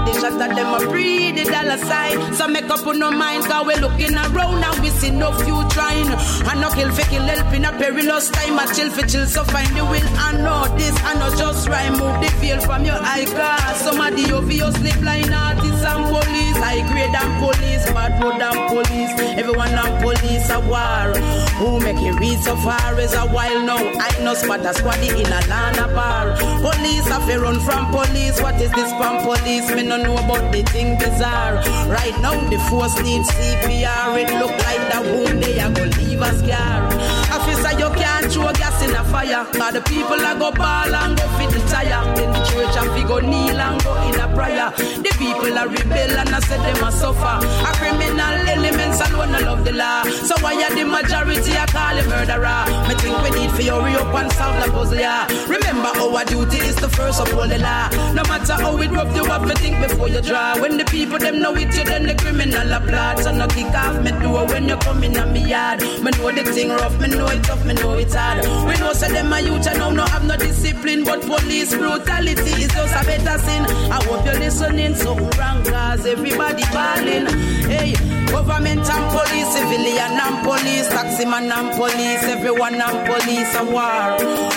They 0.05 0.13
shot 0.13 0.41
at 0.41 0.55
them 0.55 0.73
a 0.73 0.79
breed 0.89 1.37
the 1.37 1.43
dollar 1.51 1.77
sign. 1.77 2.33
So 2.35 2.47
make 2.47 2.69
up 2.69 2.85
on 2.85 2.99
no 2.99 3.11
mind, 3.21 3.45
cause 3.45 3.65
we 3.67 3.75
looking 3.75 4.15
around 4.17 4.63
and 4.65 4.77
we 4.81 4.89
see 4.89 5.11
no 5.11 5.29
few 5.43 5.61
trying. 5.69 6.09
And 6.49 6.57
no 6.61 6.69
kill 6.73 6.91
for 6.91 7.05
kill 7.11 7.21
help 7.21 7.53
in 7.53 7.65
a 7.65 7.71
perilous 7.77 8.29
time. 8.31 8.57
I 8.57 8.65
chill 8.73 8.89
for 8.89 9.05
chill, 9.05 9.27
so 9.27 9.43
find 9.43 9.69
the 9.77 9.85
will. 9.85 10.09
I 10.25 10.29
know 10.41 10.61
this, 10.77 10.95
I 11.05 11.13
know 11.19 11.29
just 11.37 11.69
right. 11.69 11.91
Move 11.91 12.17
the 12.23 12.29
feel 12.41 12.59
from 12.61 12.83
your 12.83 12.97
eye 12.97 13.29
car. 13.37 13.61
Some 13.85 14.01
of 14.01 14.11
the 14.17 14.25
obviously 14.35 14.91
blind 15.01 15.33
artists 15.33 15.85
and 15.85 16.03
police. 16.09 16.57
High 16.65 16.81
grade 16.89 17.15
and 17.21 17.33
police, 17.41 17.85
bad 17.93 18.11
road 18.21 18.41
and 18.41 18.59
police. 18.69 19.30
Everyone 19.51 19.73
and 19.73 20.01
police 20.01 20.49
a 20.49 20.61
war. 20.61 21.11
Who 21.59 21.81
make 21.81 21.99
it 21.99 22.17
read 22.21 22.39
so 22.39 22.55
far 22.55 22.97
is 22.97 23.13
a 23.13 23.27
while 23.27 23.61
now. 23.65 23.83
I 23.99 24.23
know 24.23 24.33
spot 24.33 24.61
a 24.61 24.71
squaddy 24.71 25.11
in 25.11 25.27
a 25.27 25.41
Lana 25.51 25.93
bar. 25.93 26.37
Police 26.63 27.09
have 27.09 27.27
run 27.41 27.59
from 27.59 27.91
police. 27.91 28.41
What 28.41 28.55
is 28.61 28.71
this 28.71 28.93
from 28.93 29.21
police? 29.23 29.69
Me 29.75 29.83
no 29.83 29.97
know 29.97 30.15
about 30.15 30.53
the 30.53 30.63
thing 30.71 30.97
bizarre. 30.97 31.55
Right 31.91 32.15
now 32.21 32.39
the 32.49 32.59
force 32.69 32.95
needs 33.03 33.27
CPR. 33.31 34.23
It 34.23 34.31
look 34.39 34.51
like 34.51 34.83
that 34.87 35.03
wound 35.03 35.43
they 35.43 35.59
are 35.59 35.69
gonna 35.69 35.97
leave 35.97 36.21
a 36.21 36.31
scar. 36.39 36.87
Officer, 37.35 37.73
you 37.77 37.89
can't 37.99 38.31
throw 38.31 38.53
gas 38.53 38.70
fire. 39.11 39.45
Cause 39.51 39.73
the 39.73 39.81
people 39.81 40.21
are 40.23 40.37
go 40.39 40.51
ball 40.51 40.95
and 40.95 41.17
go 41.17 41.25
fit 41.37 41.51
the 41.51 41.59
tire. 41.67 42.01
Then 42.15 42.31
the 42.31 42.41
church 42.49 42.75
and 42.79 42.89
fi 42.95 43.03
go 43.07 43.19
kneel 43.19 43.59
and 43.59 43.83
go 43.83 43.93
in 44.07 44.19
a 44.19 44.27
prayer. 44.33 44.71
The 45.03 45.11
people 45.19 45.53
are 45.59 45.67
rebel 45.67 46.11
and 46.17 46.31
I 46.31 46.39
said 46.39 46.61
them 46.63 46.83
a 46.83 46.91
suffer. 46.91 47.37
A 47.67 47.71
criminal 47.75 48.35
elements 48.47 48.99
alone 49.03 49.35
I 49.35 49.39
love 49.43 49.63
the 49.65 49.73
law. 49.73 50.03
So 50.27 50.35
why 50.39 50.55
are 50.63 50.73
the 50.73 50.85
majority 50.85 51.51
I 51.53 51.65
call 51.67 51.97
it 51.99 52.07
murderer? 52.07 52.63
Me 52.87 52.95
think 52.95 53.17
we 53.21 53.29
need 53.37 53.51
for 53.51 53.63
hurry 53.67 53.93
up 53.95 54.13
and 54.15 54.31
solve 54.33 54.57
the 54.63 54.71
puzzle, 54.71 54.97
yeah. 54.97 55.27
Remember 55.47 55.91
our 55.99 56.23
duty 56.25 56.57
is 56.57 56.75
the 56.75 56.89
first 56.89 57.19
of 57.19 57.33
all 57.35 57.47
the 57.47 57.59
law. 57.59 57.89
No 58.13 58.23
matter 58.31 58.53
how 58.53 58.77
it 58.77 58.91
rough, 58.91 59.15
you 59.15 59.25
have 59.25 59.47
to 59.47 59.55
think 59.55 59.79
before 59.81 60.09
you 60.09 60.21
draw. 60.21 60.59
When 60.59 60.77
the 60.77 60.85
people 60.85 61.19
them 61.19 61.39
know 61.39 61.53
it, 61.55 61.75
you 61.75 61.83
then 61.83 62.07
the 62.07 62.15
criminal 62.15 62.71
applaud. 62.71 63.19
So 63.19 63.31
no 63.31 63.47
kick 63.47 63.73
off 63.75 64.01
me 64.01 64.11
door 64.23 64.45
when 64.47 64.69
you 64.69 64.77
come 64.77 65.03
in 65.03 65.17
on 65.17 65.33
me 65.33 65.49
yard. 65.49 65.81
Me 65.81 66.11
know 66.17 66.31
the 66.31 66.43
thing 66.43 66.69
rough, 66.69 66.97
me 66.99 67.07
know 67.07 67.27
it 67.27 67.43
tough, 67.43 67.65
me 67.65 67.73
know 67.73 67.93
it 67.93 68.13
hard. 68.13 68.45
We 68.67 68.73
know 68.79 68.93
say 69.01 69.11
them 69.11 69.33
a 69.33 69.41
youth 69.41 69.65
and 69.65 69.79
now 69.79 69.89
no 69.89 70.05
have 70.05 70.25
no 70.25 70.37
discipline, 70.37 71.03
but 71.03 71.21
police 71.21 71.73
brutality 71.75 72.53
is 72.61 72.71
just 72.71 72.95
a 72.95 73.03
better 73.03 73.37
sin. 73.41 73.63
I 73.89 73.97
hope 74.05 74.23
you're 74.25 74.37
listening, 74.37 74.93
so 74.95 75.15
wrong 75.37 75.63
cause 75.63 76.05
everybody 76.05 76.63
balling. 76.71 77.25
Hey, 77.65 77.93
government 78.29 78.85
and 78.85 79.05
police, 79.09 79.49
civilian 79.57 80.13
and 80.25 80.37
police, 80.45 80.87
taxi 80.89 81.25
man 81.25 81.51
and 81.51 81.75
police, 81.75 82.23
everyone 82.35 82.79
and 82.79 82.99
police 83.09 83.51
a 83.57 83.63
war. 83.73 84.05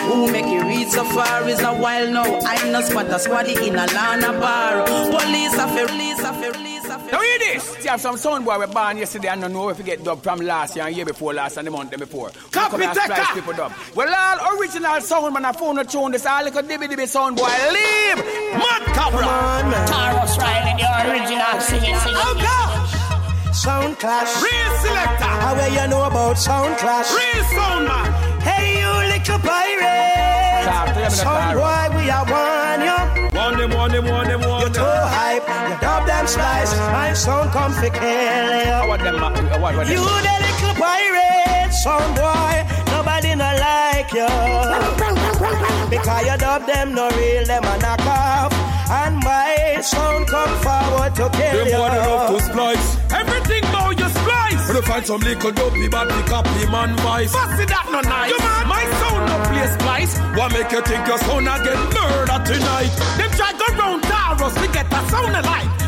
Who 0.08 0.30
make 0.30 0.50
it 0.56 0.62
read 0.62 0.88
so 0.90 1.04
far 1.04 1.48
is 1.48 1.62
a 1.62 1.72
while 1.72 2.10
now. 2.10 2.38
I 2.44 2.70
know 2.70 2.82
spot 2.82 3.06
a 3.06 3.18
squaddy 3.24 3.56
in 3.66 3.76
a 3.76 3.86
Lana 3.96 4.38
bar. 4.38 4.84
Police 4.84 5.54
a 5.54 5.66
fair, 5.72 5.86
police 5.86 6.20
a 6.20 6.32
fair, 6.34 6.52
police. 6.52 6.83
Now 7.10 7.20
hear 7.20 7.38
this. 7.38 7.84
You 7.84 7.90
have 7.90 8.00
some 8.00 8.16
sound 8.16 8.44
boy 8.44 8.58
we 8.58 8.66
born 8.66 8.96
yesterday 8.96 9.28
and 9.28 9.40
don't 9.42 9.52
know 9.52 9.68
if 9.68 9.78
you 9.78 9.84
get 9.84 10.02
dub 10.04 10.22
from 10.22 10.40
last 10.40 10.74
year 10.76 10.86
and 10.86 10.96
year 10.96 11.04
before 11.04 11.32
last 11.34 11.56
and 11.56 11.66
the 11.66 11.70
month 11.70 11.90
before. 11.98 12.30
Copy 12.50 12.70
Come 12.70 12.80
here 12.80 12.88
and 12.90 12.98
taker. 12.98 13.14
splice 13.14 13.34
people 13.34 13.52
dub. 13.52 13.72
Well, 13.94 14.12
all 14.14 14.58
original 14.58 15.00
sound 15.00 15.34
man, 15.34 15.44
I 15.44 15.52
phone 15.52 15.78
a 15.78 15.84
tune 15.84 16.12
this 16.12 16.26
all 16.26 16.42
little 16.44 16.62
dibby 16.62 16.88
dibby 16.88 17.06
sound 17.06 17.36
boy. 17.36 17.44
Leave! 17.44 18.18
Mad 18.58 18.82
Cobra! 18.96 19.24
Tarrus 19.86 20.36
Riley, 20.38 20.74
the 20.80 20.86
original. 21.10 21.60
Sing 21.60 21.82
it, 21.82 21.96
sing 22.00 22.12
it. 22.12 22.18
Oh 22.18 22.34
gosh! 22.40 23.54
Sound 23.54 23.98
clash. 23.98 24.42
Real 24.42 24.76
selector! 24.82 25.24
How 25.24 25.54
well 25.54 25.72
you 25.72 25.88
know 25.90 26.04
about 26.04 26.38
sound 26.38 26.76
clash? 26.78 27.10
Real 27.12 27.44
sound 27.54 27.86
man! 27.86 28.40
Hey, 28.40 28.80
you 28.80 28.90
little 29.12 29.38
pirate. 29.38 30.64
Talk 30.64 30.88
to 30.88 30.94
them 30.94 31.04
in 31.04 31.10
the 31.10 31.10
Sound 31.10 31.56
boy, 31.58 31.98
we 31.98 32.10
are 32.10 32.24
one 32.24 32.80
you. 32.88 33.38
One 33.38 33.58
them, 33.58 33.70
one 33.72 33.90
them, 33.92 34.04
one 34.06 34.28
them, 34.28 34.40
one 34.48 34.62
You 34.62 34.68
too 34.70 34.80
hype. 34.82 35.33
Uh, 36.24 36.30
you 36.30 36.32
dub 36.32 36.64
them 36.64 36.66
slice. 36.66 36.72
My 36.92 37.12
sound 37.12 37.50
come 37.52 37.72
fi 37.72 37.90
kill 37.90 38.48
you. 38.64 38.88
What 38.88 39.00
them, 39.00 39.20
what, 39.20 39.60
what 39.60 39.86
them? 39.86 39.86
The 39.86 40.00
little 40.00 40.74
pirate, 40.80 41.72
sound 41.72 42.14
boy. 42.16 42.56
Nobody 42.92 43.34
no 43.34 43.50
like 43.60 44.12
you. 44.12 44.28
Because 45.90 46.24
you 46.26 46.36
dub 46.38 46.66
them 46.66 46.94
no 46.94 47.10
real, 47.10 47.44
them 47.44 47.64
a 47.64 47.78
knock 47.78 48.06
off. 48.06 48.52
And 48.90 49.16
my 49.24 49.80
sound 49.82 50.26
come 50.28 50.54
forward 50.64 51.14
to 51.16 51.28
kill 51.36 51.64
Them 51.64 51.68
you. 51.68 51.78
one 51.80 51.92
enough 51.92 52.30
to 52.30 52.40
splice. 52.40 52.86
Everything 53.12 53.64
about 53.64 53.98
your 53.98 54.08
splice. 54.08 54.66
When 54.68 54.76
you 54.76 54.82
find 54.82 55.06
some 55.06 55.20
little 55.20 55.52
dopey 55.52 55.88
but 55.88 56.08
pick 56.08 56.32
up 56.32 56.44
the 56.44 56.68
man 56.70 56.96
voice. 57.04 57.32
Fussy 57.32 57.64
that 57.66 57.86
no 57.92 58.00
nice. 58.00 58.30
You 58.30 58.38
man, 58.38 58.68
my 58.68 58.84
sound 59.00 59.24
no 59.28 59.36
play 59.48 59.66
splice. 59.76 60.18
What 60.36 60.52
make 60.52 60.72
you 60.72 60.82
think 60.82 61.06
your 61.06 61.18
sound 61.18 61.48
a 61.48 61.56
get 61.64 61.80
murder 61.92 62.38
tonight? 62.48 62.92
Them 63.20 63.30
try 63.36 63.52
go 63.56 63.66
round 63.76 64.02
Tarrus 64.04 64.54
to 64.60 64.66
get 64.72 64.86
a 64.88 65.00
sound 65.10 65.36
alike. 65.36 65.83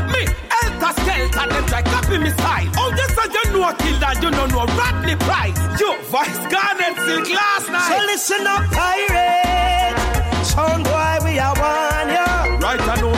Elta 0.77 0.93
Skelter, 1.01 1.49
them 1.49 1.65
try 1.67 1.83
copy 1.83 2.19
me 2.19 2.31
style. 2.31 2.69
Oh 2.77 2.93
yes, 2.97 3.17
I 3.19 3.25
you 3.33 3.53
know 3.53 3.73
kill 3.81 3.99
that, 4.01 4.21
you 4.23 4.31
know 4.31 4.47
no 4.47 4.65
Rodney 4.77 5.17
Price. 5.17 5.57
You, 5.81 5.97
Vice 6.13 6.37
Garnett 6.53 6.97
Silk 7.01 7.29
last 7.33 7.69
night. 7.73 7.89
So 7.89 7.97
listen 8.05 8.47
up, 8.47 8.63
pirate. 8.77 9.97
Sound 10.45 10.85
boy, 10.85 11.17
we 11.25 11.39
are 11.39 11.57
one 11.57 12.09
you. 12.13 12.61
Right, 12.61 12.81
I 12.81 13.01
know 13.01 13.13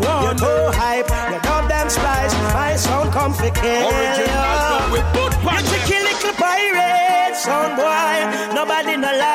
You 0.00 0.08
one. 0.08 0.36
too 0.40 0.64
hype, 0.72 1.08
you 1.32 1.38
them 1.68 1.88
splice. 1.90 2.32
My 2.56 2.76
sound 2.76 3.12
come 3.12 3.32
fi 3.34 3.50
kill 3.50 3.88
Original 3.92 4.24
you. 4.24 4.64
stuff 4.64 4.92
with 4.92 5.06
good 5.12 5.32
You 5.36 5.48
passion. 5.48 5.68
tricky 5.68 5.98
little 6.00 6.34
pirate, 6.40 7.36
sound 7.36 7.76
boy. 7.76 8.16
Nobody 8.56 8.96
no 8.96 9.10
you. 9.12 9.31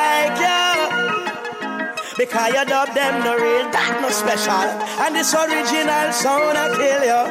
Because 2.17 2.49
you 2.49 2.65
dub 2.65 2.95
them 2.95 3.23
no 3.23 3.37
real, 3.37 3.69
that 3.69 4.01
no 4.01 4.09
special. 4.09 4.65
And 5.05 5.13
this 5.13 5.35
original 5.37 6.09
sound 6.09 6.57
I 6.57 6.73
kill 6.73 7.03
you. 7.05 7.23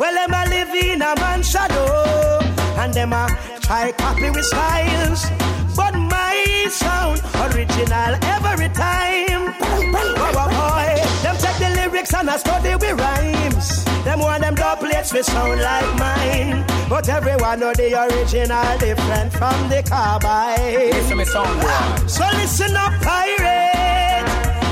Well, 0.00 0.14
them 0.16 0.32
a 0.32 0.48
live 0.48 0.72
in 0.72 1.02
a 1.02 1.12
man's 1.20 1.50
shadow. 1.50 2.40
And 2.80 2.94
them 2.94 3.12
a 3.12 3.28
try 3.60 3.92
copy 3.92 4.30
with 4.30 4.46
styles. 4.46 5.28
But 5.76 5.92
my 5.92 6.66
sound 6.70 7.20
original 7.52 8.16
every 8.24 8.72
time. 8.72 9.52
Oh, 9.60 9.92
oh, 10.00 10.48
boy. 10.48 10.96
Them 11.20 11.36
take 11.36 11.60
the 11.60 11.68
lyrics 11.76 12.14
and 12.14 12.30
I 12.30 12.38
study 12.38 12.74
with 12.74 12.98
rhymes. 12.98 13.84
Them 14.04 14.20
want 14.20 14.40
them 14.40 14.54
doublets 14.54 15.12
we 15.12 15.22
sound 15.22 15.60
like 15.60 15.92
mine. 16.00 16.64
But 16.88 17.06
everyone 17.10 17.60
know 17.60 17.74
the 17.74 17.92
original 18.00 18.78
different 18.78 19.30
from 19.34 19.68
the 19.68 19.82
carbide. 19.86 20.88
Listen 20.88 21.18
me 21.18 21.26
sound 21.26 21.60
boy. 21.60 22.06
So 22.06 22.24
listen 22.40 22.74
up, 22.76 22.92
pirate. 23.02 24.11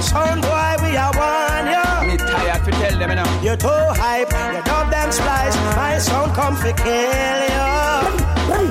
Sound 0.00 0.42
boy, 0.42 0.74
we 0.82 0.96
are 0.96 1.12
one, 1.12 1.66
yeah. 1.70 2.04
Me 2.08 2.16
tired 2.16 2.64
to 2.64 2.70
tell 2.72 2.98
them, 2.98 3.10
you 3.10 3.16
know. 3.16 3.40
You're 3.42 3.56
too 3.56 3.68
hype, 4.00 4.30
you 4.54 4.62
dub 4.64 4.90
them 4.90 5.12
splice. 5.12 5.56
My 5.76 5.98
sound 5.98 6.32
come 6.34 6.56
for 6.56 6.72
kill 6.72 7.40
you. 7.54 7.70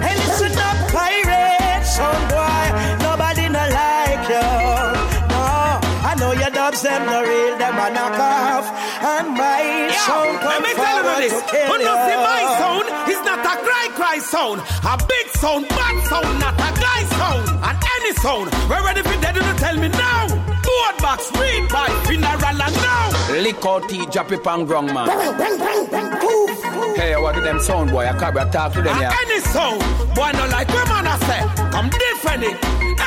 Hey, 0.04 0.16
listen 0.20 0.58
up, 0.58 0.78
pirate, 0.92 1.86
sound 1.86 2.24
boy. 2.34 2.66
Nobody 3.06 3.46
no 3.48 3.62
like 3.62 4.26
you. 4.28 4.50
No, 5.32 5.44
I 6.10 6.16
know 6.20 6.32
your 6.34 6.50
dubs 6.50 6.82
them 6.82 7.06
no 7.06 7.22
real, 7.24 7.58
them 7.58 7.78
a 7.78 7.88
knock 7.94 8.20
off. 8.20 8.66
And 9.00 9.30
my 9.38 9.62
Yeah, 9.94 10.06
sound 10.10 10.34
let 10.34 10.44
come 10.44 10.64
me 10.64 10.72
tell 10.76 10.98
you 11.08 11.16
this. 11.24 11.34
to 11.40 11.42
kill 11.52 11.68
When 11.72 11.80
you. 11.80 11.88
you 11.88 11.96
see 12.10 12.18
my 12.20 12.42
sound, 12.60 12.86
it's 13.08 13.24
not 13.24 13.40
a 13.40 13.56
cry 13.64 13.86
cry 13.96 14.18
sound. 14.20 14.60
A 14.84 14.98
big 15.08 15.26
sound, 15.38 15.70
bad 15.70 15.96
sound, 16.10 16.40
not 16.42 16.56
a 16.58 16.70
guy 16.76 17.02
sound. 17.16 17.44
And 17.64 17.78
any 17.96 18.12
sound, 18.20 18.50
we're 18.68 18.84
ready 18.84 19.04
for 19.04 19.16
dead 19.22 19.36
to 19.36 19.54
tell 19.62 19.78
me 19.78 19.88
now. 19.90 20.26
Board 20.80 20.98
box, 21.02 21.30
read 21.40 21.68
by 21.70 21.88
funeral 22.08 22.62
and 22.62 22.76
now. 22.82 23.34
Lick 23.44 23.66
out 23.66 23.90
tea, 23.90 24.06
drop 24.08 24.32
it 24.32 24.46
on 24.48 24.66
ground, 24.66 24.94
man. 24.94 25.08
Hey, 26.96 27.16
what 27.18 27.36
do 27.36 27.42
them 27.42 27.60
sound, 27.60 27.92
boy? 27.92 28.06
I 28.08 28.14
can't 28.18 28.52
talk 28.52 28.74
to 28.74 28.82
them, 28.82 28.98
yeah. 29.02 29.14
Any 29.26 29.40
sound, 29.42 29.80
boy, 30.16 30.32
no 30.34 30.46
like 30.48 30.68
women, 30.70 31.06
I 31.08 31.18
say. 31.28 31.42
Come 31.72 31.90
defend 31.90 32.44
it, 32.44 32.58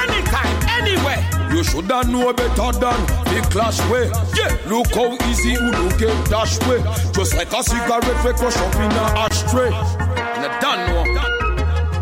anytime, 0.02 0.54
anywhere. 0.78 1.22
You 1.52 1.62
shoulda 1.64 2.04
know 2.04 2.32
better 2.32 2.72
than 2.78 3.00
the 3.32 3.46
clash 3.50 3.78
way. 3.90 4.10
Yeah, 4.36 4.56
look 4.66 4.88
how 4.94 5.12
easy 5.28 5.50
you 5.52 5.70
do 5.72 5.88
get 5.98 6.16
dash 6.30 6.58
way. 6.66 6.82
Just 7.12 7.34
like 7.34 7.52
a 7.52 7.62
cigarette 7.62 8.24
we 8.24 8.32
crush 8.32 8.56
up 8.56 8.74
in 8.76 8.90
a 8.92 9.04
ashtray. 9.24 9.68
And 9.68 10.46
I 10.46 10.60
don't 10.60 10.80
know. 10.88 11.04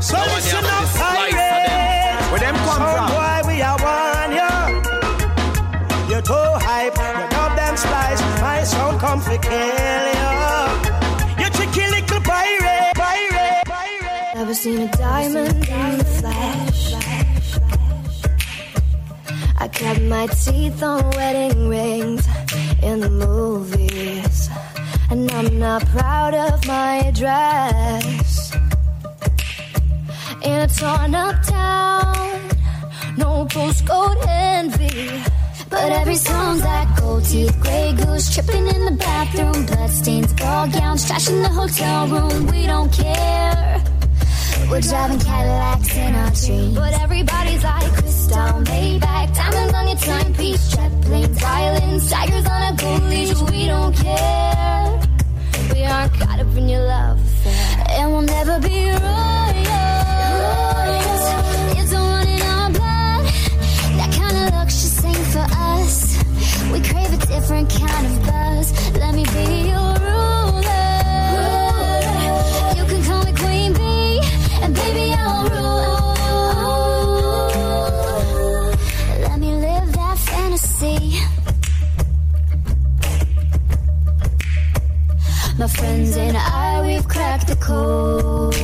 So 0.00 0.16
Now 0.16 0.24
listen 0.34 0.62
they 0.62 0.68
have 0.68 0.74
up, 0.74 0.80
this 0.82 0.92
slice 0.94 1.32
of 1.32 1.36
them. 1.36 1.66
pirate. 1.66 2.30
Where 2.30 2.40
them 2.40 2.54
come 2.54 2.78
Sound 2.78 2.96
from? 2.96 3.08
boy, 3.10 3.54
we 3.54 3.60
are 3.62 3.78
one, 3.82 4.09
seen 14.60 14.80
a 14.80 14.92
diamond 14.92 15.66
in 15.66 15.98
the 15.98 16.04
flash. 16.04 16.92
I 19.56 19.68
cut 19.68 20.02
my 20.02 20.26
teeth 20.26 20.82
on 20.82 21.02
wedding 21.12 21.68
rings 21.68 22.28
in 22.82 23.00
the 23.00 23.08
movies. 23.08 24.50
And 25.10 25.30
I'm 25.32 25.58
not 25.58 25.86
proud 25.86 26.34
of 26.34 26.66
my 26.66 27.10
dress. 27.14 28.52
In 30.42 30.60
a 30.60 30.68
torn 30.68 31.14
up 31.14 31.42
town, 31.46 32.40
no 33.16 33.46
postcode 33.46 34.22
envy. 34.28 35.22
But 35.70 35.90
every 35.90 36.16
song's 36.16 36.62
like 36.62 37.00
gold 37.00 37.24
teeth, 37.24 37.58
gray 37.62 37.94
goose, 37.94 38.34
tripping 38.34 38.66
in 38.66 38.84
the 38.84 38.96
bathroom, 38.98 39.64
bloodstains, 39.64 40.34
ball 40.34 40.68
gowns, 40.68 41.06
trash 41.06 41.30
in 41.30 41.40
the 41.40 41.48
hotel 41.48 42.08
room. 42.08 42.46
We 42.48 42.66
don't 42.66 42.92
care. 42.92 43.99
We're 44.68 44.80
driving 44.80 45.20
Cadillacs 45.20 45.96
in 45.96 46.14
our 46.14 46.30
dreams. 46.30 46.74
But 46.74 46.92
everybody's 47.00 47.64
like 47.64 47.92
crystal, 47.92 48.62
Maybach, 48.70 49.34
diamonds 49.34 49.74
on 49.74 49.88
your 49.88 49.96
timepiece, 49.96 50.70
jet 50.72 50.92
planes, 51.02 51.38
violins, 51.40 52.10
tigers 52.10 52.46
on 52.46 52.62
a 52.62 52.76
gold 52.76 53.02
leash. 53.04 53.40
We 53.50 53.66
don't 53.66 53.94
care. 53.94 55.00
We 55.72 55.84
aren't 55.84 56.12
caught 56.14 56.40
up 56.40 56.56
in 56.56 56.68
your 56.68 56.82
love 56.82 57.20
affair, 57.40 57.86
and 57.90 58.12
we'll 58.12 58.22
never 58.22 58.58
be 58.60 58.90
royals. 58.90 59.66
It's 61.78 61.90
the 61.90 62.00
one 62.00 62.28
in 62.28 62.42
our 62.42 62.70
blood. 62.70 63.24
That 63.98 64.10
kind 64.18 64.36
of 64.36 64.54
luxury 64.54 65.08
ain't 65.08 65.26
for 65.34 65.46
us. 65.72 66.16
We 66.72 66.80
crave 66.80 67.12
a 67.12 67.26
different 67.26 67.70
kind 67.70 68.06
of 68.06 68.26
buzz. 68.26 68.66
Let 68.96 69.14
me 69.14 69.24
be 69.24 69.69
fantasy. 80.80 81.20
My 85.58 85.66
friends 85.68 86.16
and 86.16 86.36
I, 86.36 86.82
we've 86.86 87.06
cracked 87.06 87.48
the 87.48 87.56
code. 87.56 88.54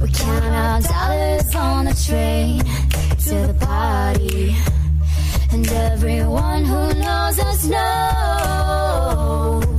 We 0.00 0.08
count 0.10 0.44
our 0.44 0.80
dollars 0.80 1.54
on 1.54 1.84
the 1.84 1.94
train 2.06 2.58
to 3.26 3.46
the 3.46 3.54
party. 3.60 4.56
And 5.52 5.68
everyone 5.68 6.64
who 6.64 6.94
knows 6.94 7.38
us 7.38 7.66
knows 7.66 9.69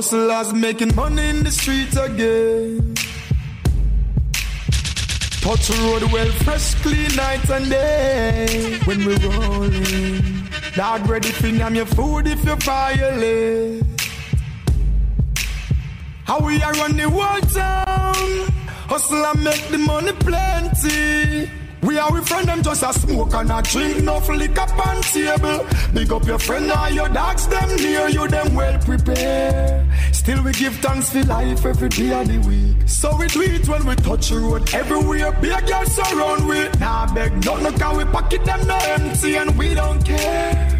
Hustlers 0.00 0.54
making 0.54 0.94
money 0.94 1.28
in 1.28 1.42
the 1.42 1.50
streets 1.50 1.94
again. 1.94 2.94
Touch 5.42 5.68
road 5.68 6.04
well, 6.10 6.30
fresh, 6.40 6.74
clean 6.76 7.14
night 7.16 7.50
and 7.50 7.68
day. 7.68 8.78
When 8.86 9.04
we 9.04 9.14
rolling, 9.16 10.48
dog 10.74 11.06
ready 11.06 11.30
for 11.32 11.48
name 11.48 11.74
your 11.74 11.84
food 11.84 12.28
if 12.28 12.42
you 12.46 12.56
violate. 12.56 13.84
How 16.24 16.40
we 16.40 16.62
are 16.62 16.72
run 16.72 16.96
the 16.96 17.10
whole 17.10 17.42
town. 17.52 18.54
Hustle 18.88 19.26
and 19.26 19.44
make 19.44 19.68
the 19.68 19.76
money 19.76 20.12
plenty. 20.12 21.59
We 21.82 21.98
are 21.98 22.12
with 22.12 22.28
friend 22.28 22.46
them 22.46 22.62
just 22.62 22.82
a 22.82 22.92
smoke 22.92 23.32
and 23.34 23.50
a 23.50 23.62
drink, 23.62 24.04
no 24.04 24.18
liquor 24.18 24.60
on 24.60 25.00
table. 25.02 25.66
Big 25.94 26.12
up 26.12 26.26
your 26.26 26.38
friend 26.38 26.70
or 26.70 26.90
your 26.90 27.08
dogs, 27.08 27.46
them 27.48 27.76
near 27.76 28.08
you, 28.08 28.28
them 28.28 28.54
well 28.54 28.78
prepared. 28.80 29.86
Still 30.12 30.42
we 30.42 30.52
give 30.52 30.74
thanks 30.76 31.10
for 31.10 31.24
life 31.24 31.64
every 31.64 31.88
day 31.88 32.12
of 32.12 32.28
the 32.28 32.38
week. 32.46 32.76
So 32.86 33.16
we 33.16 33.26
it 33.26 33.68
when 33.68 33.86
we 33.86 33.94
touch 33.96 34.28
the 34.28 34.40
road. 34.40 34.74
Everywhere 34.74 35.32
big 35.40 35.66
girls 35.66 35.92
surround 35.94 36.46
we. 36.46 36.68
Nah 36.78 37.12
beg 37.14 37.32
nothing, 37.44 37.62
no, 37.62 37.72
cause 37.78 37.96
we 37.96 38.04
pocket 38.04 38.44
them 38.44 38.66
no 38.66 38.76
empty 38.76 39.36
and 39.36 39.56
we 39.56 39.74
don't 39.74 40.04
care. 40.04 40.79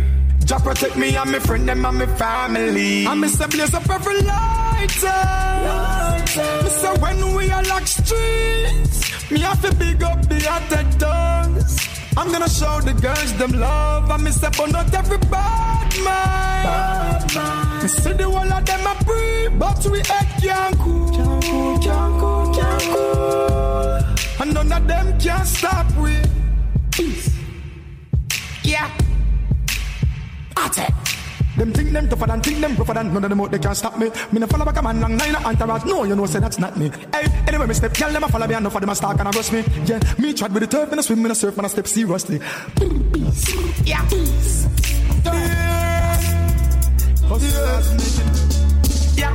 Jah 0.50 0.58
protect 0.58 0.96
me 0.96 1.14
and 1.14 1.30
my 1.30 1.38
friend 1.38 1.68
them 1.68 1.86
and 1.86 1.98
my 1.98 2.06
family. 2.06 3.06
And 3.06 3.20
me 3.20 3.28
say 3.28 3.46
blaze 3.46 3.72
up 3.72 3.88
every 3.88 4.20
lighter. 4.22 5.06
Eh. 5.06 6.24
Eh. 6.42 6.62
Me 6.64 6.70
say 6.70 6.92
when 6.98 7.34
we 7.36 7.52
are 7.52 7.62
lock 7.70 7.86
streets, 7.86 9.30
me 9.30 9.38
have 9.38 9.62
to 9.62 9.72
big 9.76 10.02
up 10.02 10.20
the 10.28 10.44
other 10.50 10.82
dogs. 10.98 11.78
I'm 12.16 12.32
gonna 12.32 12.48
show 12.48 12.80
the 12.80 12.94
girls 12.94 13.32
them 13.34 13.52
love. 13.60 14.10
And 14.10 14.24
me 14.24 14.32
say 14.32 14.48
but 14.58 14.72
not 14.72 14.92
every 14.92 15.18
bad 15.18 15.88
man. 16.02 17.82
Me 17.82 17.88
see 17.88 18.12
the 18.14 18.24
whole 18.24 18.52
of 18.52 18.66
them 18.66 18.86
a 18.88 18.94
free, 19.04 19.56
but 19.56 19.86
we 19.86 19.98
head 19.98 20.42
can't 20.42 20.76
cool. 20.80 21.10
Can't 21.14 21.44
cool, 21.44 21.78
can't 21.78 22.20
cool, 22.20 22.54
can't 22.56 22.82
cool. 22.90 24.42
And 24.42 24.54
none 24.54 24.72
of 24.72 24.88
them 24.88 25.16
can 25.20 25.46
stop 25.46 25.86
we. 25.96 26.16
Peace. 26.90 27.36
Yeah. 28.64 28.90
Ate. 30.66 30.86
Them 31.56 31.72
think 31.72 31.90
them 31.90 32.08
tougher 32.08 32.26
than 32.26 32.40
think 32.40 32.60
them 32.60 32.76
rougher 32.76 32.94
than 32.94 33.12
none 33.12 33.24
of 33.24 33.30
them 33.30 33.40
out 33.40 33.50
they 33.50 33.58
can't 33.58 33.76
stop 33.76 33.98
me. 33.98 34.10
Me 34.32 34.38
no 34.38 34.46
follow 34.46 34.64
back 34.64 34.76
a 34.78 34.82
man 34.82 35.00
long 35.00 35.16
nine 35.16 35.34
entourage. 35.34 35.84
No, 35.84 36.04
you 36.04 36.14
know 36.14 36.26
say 36.26 36.38
that's 36.40 36.58
not 36.58 36.76
me. 36.76 36.90
Hey, 37.12 37.26
anyway 37.48 37.66
me 37.66 37.74
step, 37.74 37.92
girl 37.94 38.12
them 38.12 38.24
a 38.24 38.28
follow 38.28 38.46
me 38.46 38.54
enough 38.54 38.74
of 38.74 38.80
them 38.80 38.90
a 38.90 38.94
stalk 38.94 39.18
and 39.18 39.28
a 39.28 39.30
rush 39.30 39.52
me. 39.52 39.64
Yeah, 39.84 40.00
me 40.18 40.32
tried 40.32 40.52
with 40.52 40.62
the 40.62 40.68
turf, 40.68 40.88
me 40.90 40.96
no 40.96 41.02
swim, 41.02 41.22
me 41.22 41.28
no 41.28 41.34
surf, 41.34 41.56
man 41.56 41.66
I 41.66 41.68
step 41.68 41.86
seriously. 41.86 42.40
Peace. 42.76 43.84
Yeah. 43.84 44.06
Peace. 44.08 44.66
Yeah. 49.16 49.34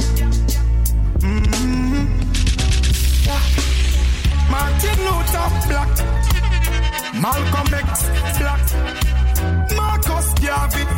Mm-hmm. 1.19 2.05
Yeah. 3.25 3.41
Martin 4.49 4.97
Luther 5.05 5.49
Black. 5.69 5.91
Malcolm 7.21 7.73
X 7.73 8.09
Black. 8.39 8.63
Marcus 9.75 10.33
Garvey. 10.39 10.94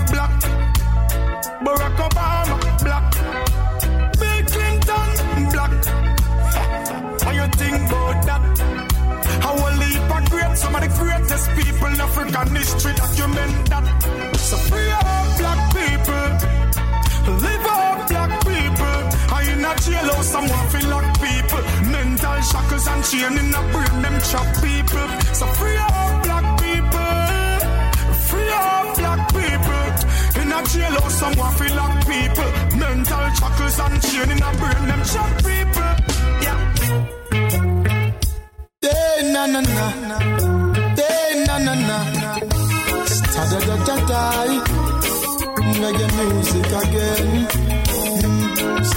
Barack 1.67 1.99
Obama, 2.07 2.57
black. 2.81 3.05
Bill 4.19 4.41
Clinton, 4.53 5.09
black. 5.51 5.73
How 7.23 7.31
you 7.39 7.47
think 7.59 7.79
about 7.91 8.17
that? 8.27 8.41
How 9.43 9.55
a 9.67 9.69
leap 9.75 10.09
and 10.15 10.29
great, 10.29 10.55
some 10.57 10.75
of 10.75 10.81
the 10.81 10.87
greatest 10.97 11.47
people 11.59 11.87
in 11.91 11.99
African 11.99 12.55
history 12.55 12.93
document 12.93 13.53
that. 13.71 13.85
So 14.47 14.55
free 14.69 14.91
our 14.99 15.23
black 15.39 15.61
people, 15.75 16.27
live 17.43 17.65
our 17.75 18.07
black 18.07 18.31
people. 18.47 18.97
I 19.35 19.41
in 19.51 19.65
a 19.67 19.73
jailhouse, 19.83 20.35
I'm 20.39 20.45
waffing 20.47 20.87
like 20.93 21.11
people. 21.19 21.63
Mental 21.91 22.39
shackles 22.49 22.87
and 22.87 23.03
chain 23.09 23.35
in 23.43 23.53
a 23.59 23.61
brain, 23.73 23.95
them 24.03 24.17
chop 24.31 24.47
people. 24.63 25.07
So 25.35 25.45
free 25.57 25.75
our 25.75 26.23
black 26.23 26.47
people, 26.63 27.15
free 28.29 28.51
our 28.55 28.95
black 28.95 29.21
people 29.35 29.67
jail 30.51 30.95
or 31.03 31.09
someone 31.09 31.53
feel 31.55 31.75
lock 31.75 31.93
people. 32.07 32.49
Mental 32.79 33.25
chuckles 33.37 33.79
and 33.79 34.01
chain 34.01 34.29
in 34.31 34.41
a 34.43 34.51
brain, 34.59 34.83
them 34.89 35.03
shot 35.11 35.31
people. 35.45 35.91
Yeah. 36.45 36.59
Hey, 38.81 39.31
na 39.33 39.45
na 39.53 39.61
na. 39.61 39.85
Hey, 40.99 41.43
na 41.47 41.55
na 41.65 41.73
na. 41.87 41.97
Da 43.33 43.43
da 43.51 43.59
da 43.67 43.75
da 43.87 43.95
da. 44.09 44.21
Reggae 45.81 46.07
music 46.17 46.71
again. 46.81 47.47
Mm. 48.23 48.41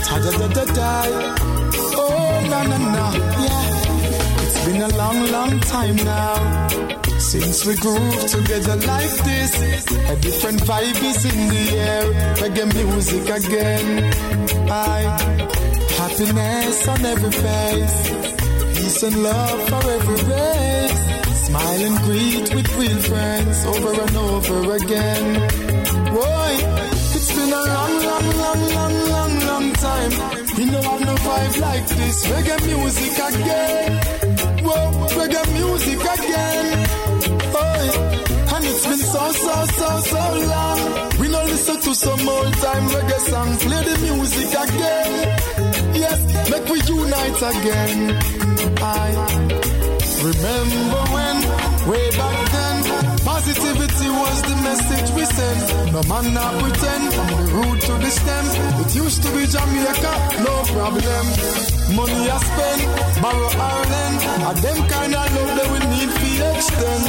Da 0.07 0.17
da 0.25 0.31
da 0.41 0.49
da 0.57 0.65
da. 0.79 0.91
Oh, 2.03 2.41
na 2.51 2.61
na 2.71 2.79
na. 2.95 3.05
Yeah. 3.45 3.80
Been 4.71 4.83
a 4.83 4.97
long, 4.97 5.27
long 5.33 5.59
time 5.61 5.97
now. 5.97 6.69
Since 7.19 7.67
we 7.67 7.75
grew 7.75 8.11
together 8.29 8.77
like 8.87 9.15
this, 9.29 9.53
a 10.13 10.17
different 10.21 10.61
vibe 10.63 11.03
is 11.11 11.25
in 11.25 11.39
the 11.55 11.65
air. 11.89 12.05
Reggae 12.41 12.67
music 12.79 13.27
again. 13.39 13.89
I 14.71 15.01
happiness 15.99 16.87
on 16.87 17.05
every 17.05 17.33
face, 17.33 17.99
peace 18.79 19.03
and 19.03 19.21
love 19.25 19.61
for 19.71 19.83
every 19.91 20.21
race. 20.31 21.01
Smile 21.47 21.83
and 21.89 21.99
greet 22.07 22.55
with 22.55 22.69
real 22.79 23.01
friends 23.11 23.67
over 23.67 23.93
and 24.05 24.17
over 24.17 24.77
again. 24.77 25.27
Boy, 26.15 26.53
it's 27.17 27.35
been 27.35 27.53
a 27.53 27.63
long, 27.75 27.95
long, 28.09 28.27
long, 28.45 28.63
long, 28.77 28.95
long, 29.15 29.33
long 29.51 29.73
time. 29.73 30.13
We 30.57 30.65
know 30.67 30.83
have 30.83 31.01
no 31.01 31.15
vibe 31.27 31.61
like 31.61 31.89
this. 31.89 32.27
Reggae 32.29 32.67
music 32.69 33.15
again. 33.35 34.30
Whoa, 34.63 35.07
reggae 35.19 35.45
music 35.59 36.01
again. 36.01 36.67
Oh, 37.55 38.55
and 38.55 38.65
it's 38.65 38.87
been 38.87 38.99
so, 38.99 39.33
so, 39.33 39.55
so, 39.79 39.89
so 40.13 40.23
long. 40.53 40.79
We 41.21 41.29
don't 41.29 41.47
listen 41.47 41.81
to 41.81 41.95
some 41.95 42.29
old 42.29 42.53
time 42.55 42.85
reggae 42.95 43.21
songs. 43.31 43.65
Play 43.65 43.83
the 43.85 43.97
music 44.07 44.51
again. 44.65 45.13
Yes, 45.95 46.19
make 46.51 46.67
we 46.73 46.79
unite 46.99 47.43
again. 47.53 47.99
I 48.83 49.09
remember 50.29 51.01
when, 51.15 51.37
way 51.91 52.11
back 52.11 52.39
then, 52.53 52.79
positivity 53.25 54.09
was 54.09 54.43
the 54.43 54.57
message 54.63 55.09
we 55.17 55.25
sent. 55.25 55.93
No 55.93 56.01
man 56.09 56.35
not 56.35 56.53
pretend, 56.63 57.05
from 57.15 57.29
the 57.29 57.43
root 57.55 57.81
to 57.81 57.93
the 57.99 58.11
stem. 58.11 58.45
It 58.83 58.95
used 58.95 59.23
to 59.23 59.29
be 59.37 59.47
Jamaica, 59.47 60.13
no 60.47 60.55
problem. 60.75 61.25
Money 61.97 62.31
I 62.31 62.39
spend, 62.39 62.81
borrow 63.23 63.51
Ireland, 63.51 64.19
and 64.47 64.57
them 64.65 64.79
kind 64.89 65.15
of 65.15 65.27
love 65.35 65.53
that 65.59 65.69
we 65.73 65.79
need 65.93 66.11
for 66.17 66.31
extend. 66.57 67.05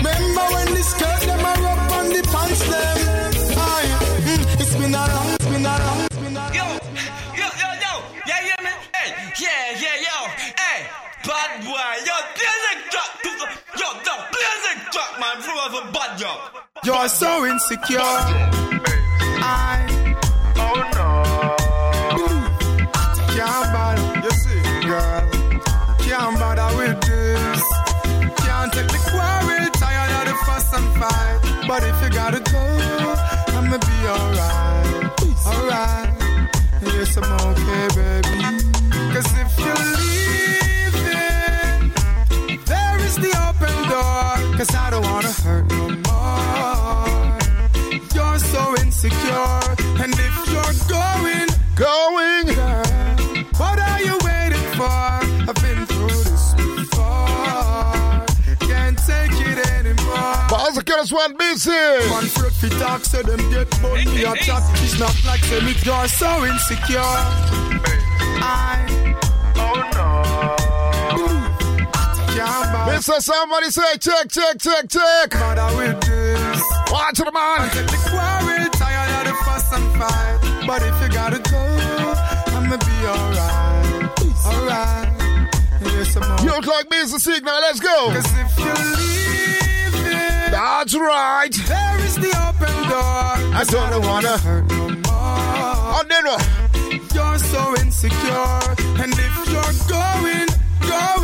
Remember 0.00 0.44
when 0.54 0.68
the 0.74 0.82
skirt 0.82 1.20
them 1.28 1.44
are 1.44 1.66
up 1.72 1.92
on 1.98 2.06
the 2.08 2.22
pants 2.32 2.62
them? 2.72 2.98
Aye, 3.58 3.90
mm, 4.26 4.60
it's 4.60 4.74
been 4.76 4.94
a 4.94 5.04
long, 5.12 5.28
it's 5.36 5.46
been 5.46 5.66
a 5.66 5.74
long, 5.84 5.98
it's 6.08 6.16
been 6.16 6.36
a 6.36 6.40
long. 6.40 6.54
Yo, 6.56 6.66
yo, 7.36 7.48
yo, 7.60 7.68
yo, 7.84 7.92
yeah, 8.26 8.40
yeah, 8.48 8.60
man. 8.64 8.76
Hey, 8.96 9.08
yeah, 9.38 9.82
yeah, 9.82 9.96
yo, 10.08 10.16
hey, 10.56 10.78
bad 11.28 11.52
boy, 11.62 11.92
yo, 12.08 12.16
to 12.38 12.61
the, 13.92 13.98
yo, 14.06 14.14
the 14.32 14.38
music 14.38 14.78
drop, 14.92 15.20
man, 15.20 15.36
from 15.42 15.56
the 15.72 15.92
bad 15.92 16.20
yo. 16.20 16.32
You're 16.84 17.08
so 17.08 17.44
insecure. 17.46 18.00
I 19.44 19.88
Oh 20.56 20.78
no. 20.94 21.08
can't 23.34 23.72
bother. 23.72 24.20
You 24.24 24.30
see, 24.30 24.62
girl, 24.86 25.22
can't 25.98 26.38
bother 26.38 26.76
with 26.76 27.00
this. 27.02 27.62
Can't 28.44 28.72
take 28.72 28.88
the 28.88 28.98
quarrel, 29.10 29.70
tired 29.74 30.12
of 30.20 30.24
the 30.28 30.34
fuss 30.46 30.72
and 30.74 30.88
fight. 30.98 31.66
But 31.68 31.82
if 31.84 32.02
you 32.02 32.10
gotta 32.10 32.40
go, 32.40 32.71
Cause 44.62 44.76
I 44.76 44.90
don't 44.90 45.02
wanna 45.02 45.32
hurt 45.42 45.68
no 45.70 45.88
more. 46.06 47.38
You're 48.14 48.38
so 48.38 48.76
insecure. 48.80 49.58
And 49.98 50.14
if 50.14 50.36
you're 50.52 50.74
going, 50.86 51.48
going, 51.74 52.46
girl, 52.54 52.86
what 53.58 53.78
are 53.80 54.02
you 54.02 54.16
waiting 54.22 54.66
for? 54.78 54.86
I've 54.86 55.58
been 55.66 55.84
through 55.84 56.22
this 56.30 56.54
before. 56.54 58.22
Can't 58.70 58.96
take 58.98 59.34
it 59.50 59.66
anymore. 59.66 60.38
Pause 60.46 60.76
the 60.76 60.84
curse 60.86 61.10
one 61.10 61.36
busy. 61.36 61.70
Man, 61.72 62.26
Fred 62.30 62.52
fi 62.52 62.68
talk, 62.78 63.04
say 63.04 63.22
them 63.22 63.40
get 63.50 63.66
money 63.82 64.22
a 64.22 64.36
chat. 64.36 64.62
It's 64.84 64.96
not 64.96 65.16
like 65.26 65.42
say 65.42 65.58
me, 65.64 65.74
you're 65.82 66.06
so 66.06 66.44
insecure. 66.44 67.00
I, 68.38 69.16
Oh 69.56 69.90
no. 69.96 70.91
Mr. 72.42 73.20
Somebody 73.20 73.70
say 73.70 73.96
check, 74.00 74.28
check, 74.28 74.58
check, 74.58 74.88
check. 74.88 75.30
bother 75.30 75.76
with 75.76 76.00
this. 76.02 76.62
Watch 76.90 77.20
it, 77.20 77.32
man. 77.32 77.68
The 77.70 78.08
quarrel, 78.10 78.68
tired 78.70 79.26
of 79.26 79.32
the 79.32 79.44
fuss 79.44 79.72
and 79.72 79.92
fight. 79.96 80.66
But 80.66 80.82
if 80.82 81.02
you 81.02 81.08
gotta 81.08 81.38
go, 81.38 81.62
I'ma 82.56 82.76
be 82.76 83.06
alright, 83.06 84.20
alright. 84.46 85.08
Yes, 85.82 86.16
I'm 86.16 86.44
You 86.44 86.50
look 86.50 86.66
like 86.66 86.88
Mr. 86.88 87.18
Signal. 87.20 87.54
Let's 87.60 87.80
go. 87.80 88.10
Cause 88.10 88.26
if 88.26 88.58
you're 88.58 88.86
leaving, 88.98 90.50
That's 90.50 90.94
right. 90.94 91.50
there 91.66 91.98
is 92.04 92.14
the 92.16 92.30
open 92.48 92.88
door. 92.88 93.54
I 93.54 93.64
don't 93.68 94.02
wanna 94.04 94.38
hurt 94.38 94.68
no 94.70 94.88
more. 94.88 96.00
And 96.00 96.10
then 96.10 96.24
what? 96.26 97.14
You're 97.14 97.38
so 97.38 97.74
insecure, 97.80 98.60
and 99.02 99.12
if 99.12 99.36
you're 99.48 99.74
going, 99.88 100.48
going, 100.88 101.21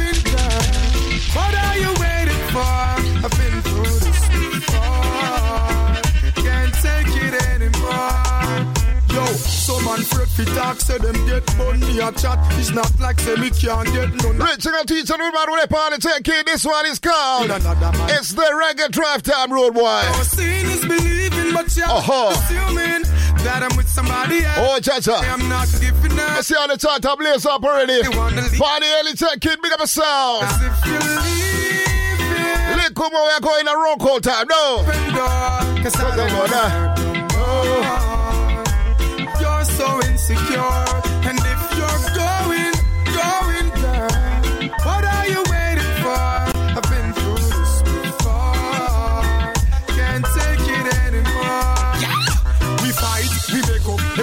man 10.39 10.47
fi 10.47 10.55
talk, 10.55 10.81
say 10.81 10.99
them 10.99 11.15
get 11.27 11.57
money 11.57 11.99
a 11.99 12.13
chat. 12.13 12.39
It's 12.59 12.71
not 12.71 12.91
like 13.01 13.19
say 13.21 13.35
me 13.37 13.51
can't 13.51 13.87
get 13.93 14.11
none. 14.23 14.39
Rich 14.39 14.67
and 14.67 14.89
teacher, 14.89 15.15
everybody 15.15 15.53
with 15.53 15.65
a 15.65 15.69
party 15.69 15.97
taking. 15.99 16.45
This 16.47 16.65
one 16.65 16.87
is 16.87 16.99
called. 16.99 17.51
It's 17.51 18.33
the 18.33 18.43
reggae 18.43 18.91
drive 18.91 19.23
time 19.23 19.53
road 19.53 19.75
boy. 19.75 19.83
Oh, 19.85 20.23
seeing 20.25 20.67
is 20.67 20.83
believing, 20.83 21.53
but 21.55 21.75
you're 21.77 21.87
Uh-huh. 21.87 22.31
assuming 22.31 23.03
that 23.45 23.63
I'm 23.63 23.77
with 23.77 23.89
somebody 23.89 24.45
else. 24.45 24.59
Oh, 24.59 24.81
cha-cha. 24.81 25.21
I'm 25.33 25.49
not 25.49 25.69
giving 25.81 26.19
I 26.19 26.41
see 26.41 26.55
on 26.57 26.69
the 26.69 26.77
chart, 26.77 27.05
I 27.05 27.15
blaze 27.15 27.47
up 27.47 27.65
already. 27.65 27.95
You 27.95 28.11
leave? 28.11 28.59
Party 28.59 28.87
early 29.01 29.15
tech 29.15 29.41
kid, 29.41 29.59
big 29.63 29.73
up 29.73 29.81
a 29.81 29.87
sound. 29.87 30.45
As 30.45 30.63
if 30.63 30.87
you're 30.87 30.99
leaving. 31.23 32.77
Look, 32.77 32.95
come 32.95 33.15
on, 33.15 33.23
we're 33.27 33.41
going 33.41 33.67
a 33.69 33.77
roll 33.77 33.97
call 33.97 34.21
time. 34.21 34.47
No. 34.49 34.83
door, 35.15 35.83
Cause 35.83 35.97
I 35.97 36.17
don't 36.17 36.33
wanna 36.37 36.88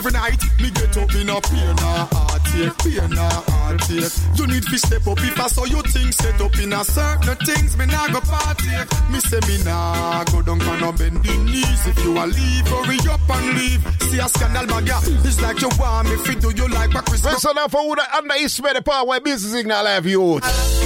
every 0.05 0.19
night. 0.19 0.43
Me 0.59 0.69
get 0.71 0.97
up 0.97 1.13
in 1.15 1.29
a 1.29 1.41
pain 1.41 2.34
heartache, 2.55 2.77
pain 2.79 3.17
or 3.17 3.43
heartache. 3.51 4.11
You 4.35 4.47
need 4.47 4.63
to 4.63 4.77
step 4.77 5.07
up 5.07 5.19
if 5.19 5.39
I 5.39 5.47
saw 5.47 5.65
you 5.65 5.81
things 5.83 6.15
set 6.15 6.39
up 6.41 6.57
in 6.59 6.73
a 6.73 6.83
certain 6.83 7.35
things. 7.45 7.77
Me 7.77 7.85
nah 7.85 8.07
go 8.07 8.21
partake. 8.21 8.89
Me 9.09 9.19
say 9.19 9.39
me 9.47 9.63
nah 9.63 10.23
go 10.25 10.41
down 10.41 10.59
for 10.59 10.77
no 10.77 10.91
bending 10.91 11.45
knees. 11.45 11.87
If 11.87 12.03
you 12.03 12.17
a 12.17 12.25
leave, 12.25 12.67
hurry 12.67 12.97
up 13.09 13.29
and 13.29 13.57
leave. 13.57 13.81
See 14.09 14.19
a 14.19 14.27
scandal 14.29 14.67
bag, 14.67 14.87
yeah. 14.87 15.01
It's 15.23 15.41
like 15.41 15.61
you 15.61 15.69
want 15.79 16.09
me 16.09 16.17
fit. 16.17 16.41
Do 16.41 16.51
you 16.51 16.67
like 16.69 16.93
my 16.93 17.01
Christmas? 17.01 17.33
Listen 17.33 17.55
now 17.55 17.67
for 17.67 17.81
who 17.81 17.95
that 17.95 18.13
underestimate 18.13 18.75
the 18.75 18.81
power 18.81 19.05
where 19.05 19.19
business 19.19 19.53
signal 19.53 19.83
live 19.83 20.05
youth. 20.05 20.43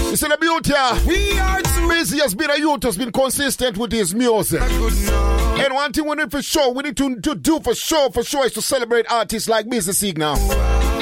You 0.09 0.15
see 0.15 0.27
the 0.27 0.37
beauty? 0.37 0.73
We 1.07 1.39
are 1.39 1.61
too 1.61 1.89
Busy 1.89 2.19
has 2.19 2.33
been 2.33 2.49
a 2.49 2.57
youth 2.57 2.83
has 2.83 2.97
been 2.97 3.11
consistent 3.11 3.77
with 3.77 3.91
his 3.91 4.13
music. 4.15 4.61
And 4.61 5.73
one 5.73 5.91
thing 5.91 6.07
we 6.07 6.15
need 6.15 6.31
for 6.31 6.41
sure, 6.41 6.71
we 6.71 6.83
need 6.83 6.95
to, 6.97 7.19
to 7.19 7.35
do 7.35 7.59
for 7.59 7.75
sure, 7.75 8.09
for 8.11 8.23
sure, 8.23 8.45
is 8.45 8.53
to 8.53 8.61
celebrate 8.61 9.11
artists 9.11 9.49
like 9.49 9.65
Mr. 9.65 9.93
Signal. 9.93 10.35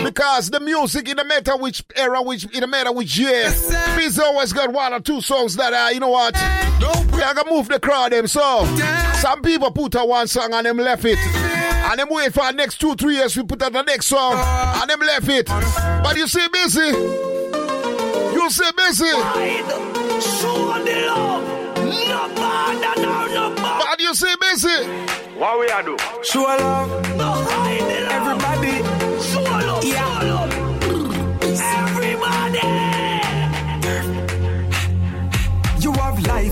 Because 0.03 0.49
the 0.49 0.60
music, 0.60 1.10
in 1.10 1.17
no 1.17 1.23
matter 1.23 1.55
which 1.57 1.83
era, 1.95 2.21
which 2.21 2.45
in 2.53 2.62
no 2.62 2.67
matter 2.67 2.91
which 2.91 3.17
year, 3.17 3.49
Busy 3.95 4.21
always 4.21 4.53
got 4.53 4.71
one 4.71 4.93
or 4.93 4.99
two 4.99 5.21
songs 5.21 5.55
that 5.55 5.73
are, 5.73 5.91
you 5.93 5.99
know 5.99 6.10
what, 6.10 6.36
we 7.13 7.21
are 7.21 7.33
gonna 7.33 7.49
move 7.49 7.67
the 7.67 7.79
crowd 7.79 8.12
them. 8.12 8.27
So, 8.27 8.65
some 9.19 9.41
people 9.41 9.71
put 9.71 9.95
out 9.95 10.07
one 10.07 10.27
song 10.27 10.53
and 10.53 10.65
them 10.65 10.77
left 10.77 11.05
it. 11.05 11.17
And 11.19 11.99
them 11.99 12.07
wait 12.12 12.33
for 12.33 12.45
the 12.45 12.51
next 12.51 12.79
two, 12.79 12.95
three 12.95 13.15
years, 13.15 13.36
we 13.38 13.43
put 13.43 13.62
out 13.63 13.73
the 13.73 13.81
next 13.83 14.07
song, 14.07 14.33
and 14.36 14.89
them 14.89 14.99
left 14.99 15.29
it. 15.29 15.45
But 15.47 16.17
you 16.17 16.27
see, 16.27 16.47
Busy, 16.51 16.79
you 16.81 18.49
see, 18.49 18.71
Busy, 18.75 19.12
Show 20.19 20.83
the 20.83 21.05
love, 21.05 21.77
no 21.77 22.36
bother, 22.36 23.01
no, 23.01 23.27
no 23.27 23.55
bother. 23.55 23.86
but 23.88 23.99
you 23.99 24.07
you 24.07 24.15
see, 24.15 24.33
busy. 24.39 24.88
What 25.38 25.60
we 25.60 25.69
are 25.69 25.83
do? 25.83 25.97
Show 26.23 26.41
love. 26.43 26.89
Everybody. 27.05 28.39
Show 28.39 28.46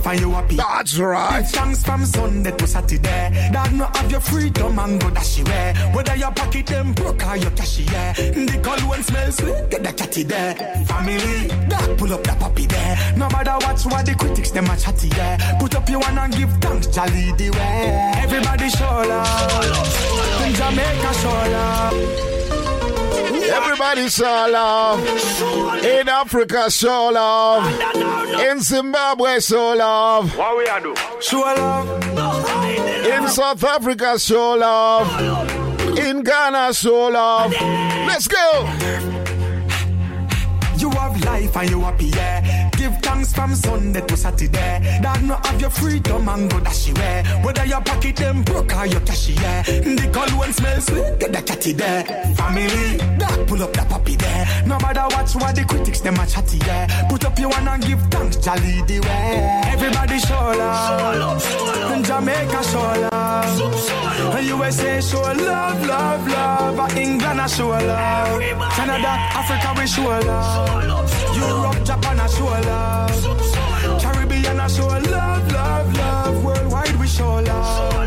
and 0.05 0.19
you 0.19 0.31
happy. 0.31 0.55
That's 0.55 0.97
right. 0.97 1.41
Give 1.41 1.51
thanks 1.51 1.83
from 1.83 2.05
Sunday 2.05 2.51
to 2.51 2.67
Saturday. 2.67 3.49
Dog 3.51 3.73
no 3.73 3.85
have 3.85 4.11
your 4.11 4.19
freedom 4.21 4.79
and 4.79 5.01
go 5.01 5.09
dash 5.09 5.41
way. 5.43 5.51
Eh? 5.51 5.93
Whether 5.93 6.15
your 6.15 6.31
pocket 6.31 6.67
them 6.67 6.93
broke 6.93 7.25
or 7.25 7.37
your 7.37 7.51
cashier. 7.51 8.13
The 8.15 8.59
cologne 8.61 9.03
smell 9.03 9.31
sweet, 9.31 9.69
get 9.69 9.83
the 9.83 9.93
catty 9.93 10.23
there. 10.23 10.55
Family, 10.85 11.47
dog 11.67 11.97
pull 11.97 12.13
up 12.13 12.23
the 12.23 12.35
puppy 12.39 12.65
there. 12.65 13.13
No 13.17 13.29
matter 13.29 13.57
watch 13.65 13.85
what 13.85 14.05
the 14.05 14.15
critics 14.15 14.51
them 14.51 14.65
a 14.65 14.77
chatty 14.77 15.09
there. 15.09 15.37
Put 15.59 15.75
up 15.75 15.89
your 15.89 15.99
one 15.99 16.17
and 16.17 16.35
give 16.35 16.51
thanks, 16.61 16.87
jolly 16.87 17.31
the 17.33 17.49
way. 17.51 18.13
Everybody 18.17 18.69
show 18.69 18.85
love. 18.85 20.45
In 20.45 20.53
Jamaica 20.53 21.13
show 21.13 21.29
love. 21.29 22.34
Everybody 23.53 24.09
show 24.09 24.47
love. 24.51 24.99
In 25.83 26.09
Africa, 26.09 26.69
show 26.71 27.09
love. 27.09 27.65
In 28.41 28.59
Zimbabwe, 28.59 29.39
show 29.39 29.73
love. 29.75 30.35
What 30.37 30.57
we 30.57 30.67
are 30.67 30.79
do? 30.81 30.95
Show 31.21 31.39
love. 31.39 31.87
In 33.05 33.27
South 33.29 33.63
Africa, 33.63 34.17
show 34.19 34.55
love. 34.55 35.97
In 35.97 36.23
Ghana, 36.23 36.73
show 36.73 37.07
love. 37.09 37.51
Let's 37.51 38.27
go. 38.27 38.69
You 40.77 40.89
have 40.91 41.23
life 41.23 41.55
and 41.57 41.69
you 41.69 41.81
happy, 41.81 42.05
yeah. 42.07 42.54
Give 42.85 43.01
thanks 43.01 43.33
from 43.33 43.55
Sunday 43.55 44.01
to 44.01 44.15
Saturday. 44.15 44.99
Dog 45.01 45.23
no 45.23 45.33
have 45.43 45.59
your 45.59 45.71
freedom 45.71 46.29
and 46.29 46.51
go 46.51 46.59
dash 46.59 46.87
way. 46.93 47.23
Eh? 47.25 47.43
Whether 47.43 47.65
your 47.65 47.81
pocket 47.81 48.15
them 48.15 48.43
broke 48.43 48.75
or 48.75 48.85
your 48.85 48.99
cashier. 48.99 49.39
Eh? 49.41 49.95
The 49.97 50.07
cologne 50.13 50.53
smell 50.53 50.79
sweet, 50.81 51.19
get 51.19 51.31
the 51.33 51.41
catty 51.41 51.73
there. 51.73 52.03
Family, 52.35 52.97
dog 53.17 53.47
pull 53.47 53.63
up 53.63 53.73
the 53.73 53.83
puppy 53.89 54.15
there. 54.17 54.45
No 54.67 54.77
matter 54.77 55.07
watch 55.15 55.33
what 55.33 55.55
the 55.55 55.65
critics 55.65 56.01
them 56.01 56.13
a 56.13 56.27
chatty, 56.27 56.59
yeah. 56.59 57.07
Put 57.09 57.25
up 57.25 57.39
your 57.39 57.49
one 57.49 57.67
and 57.67 57.83
give 57.83 58.01
thanks, 58.11 58.35
jolly 58.35 58.83
the 58.85 58.99
way. 58.99 59.63
Everybody 59.65 60.19
show 60.19 60.35
love. 60.35 61.91
In 61.91 62.03
Jamaica 62.03 62.63
show 62.65 63.09
love. 63.09 64.45
USA 64.45 65.01
show 65.01 65.21
love, 65.21 65.87
love, 65.87 66.27
love. 66.27 66.97
England 66.97 67.41
I 67.41 67.47
show 67.47 67.69
love. 67.69 68.41
Canada, 68.77 69.09
Africa 69.09 69.73
we 69.75 69.87
show 69.87 70.03
love. 70.03 71.14
Europe, 71.35 71.83
Japan, 71.83 72.19
I 72.19 72.27
show 72.27 72.45
love. 72.45 74.01
Caribbean, 74.01 74.59
I 74.59 74.67
show 74.67 74.87
love, 74.87 75.51
love, 75.51 75.93
love. 75.97 76.43
Worldwide, 76.43 76.95
we 76.99 77.07
show 77.07 77.35
love. 77.41 78.04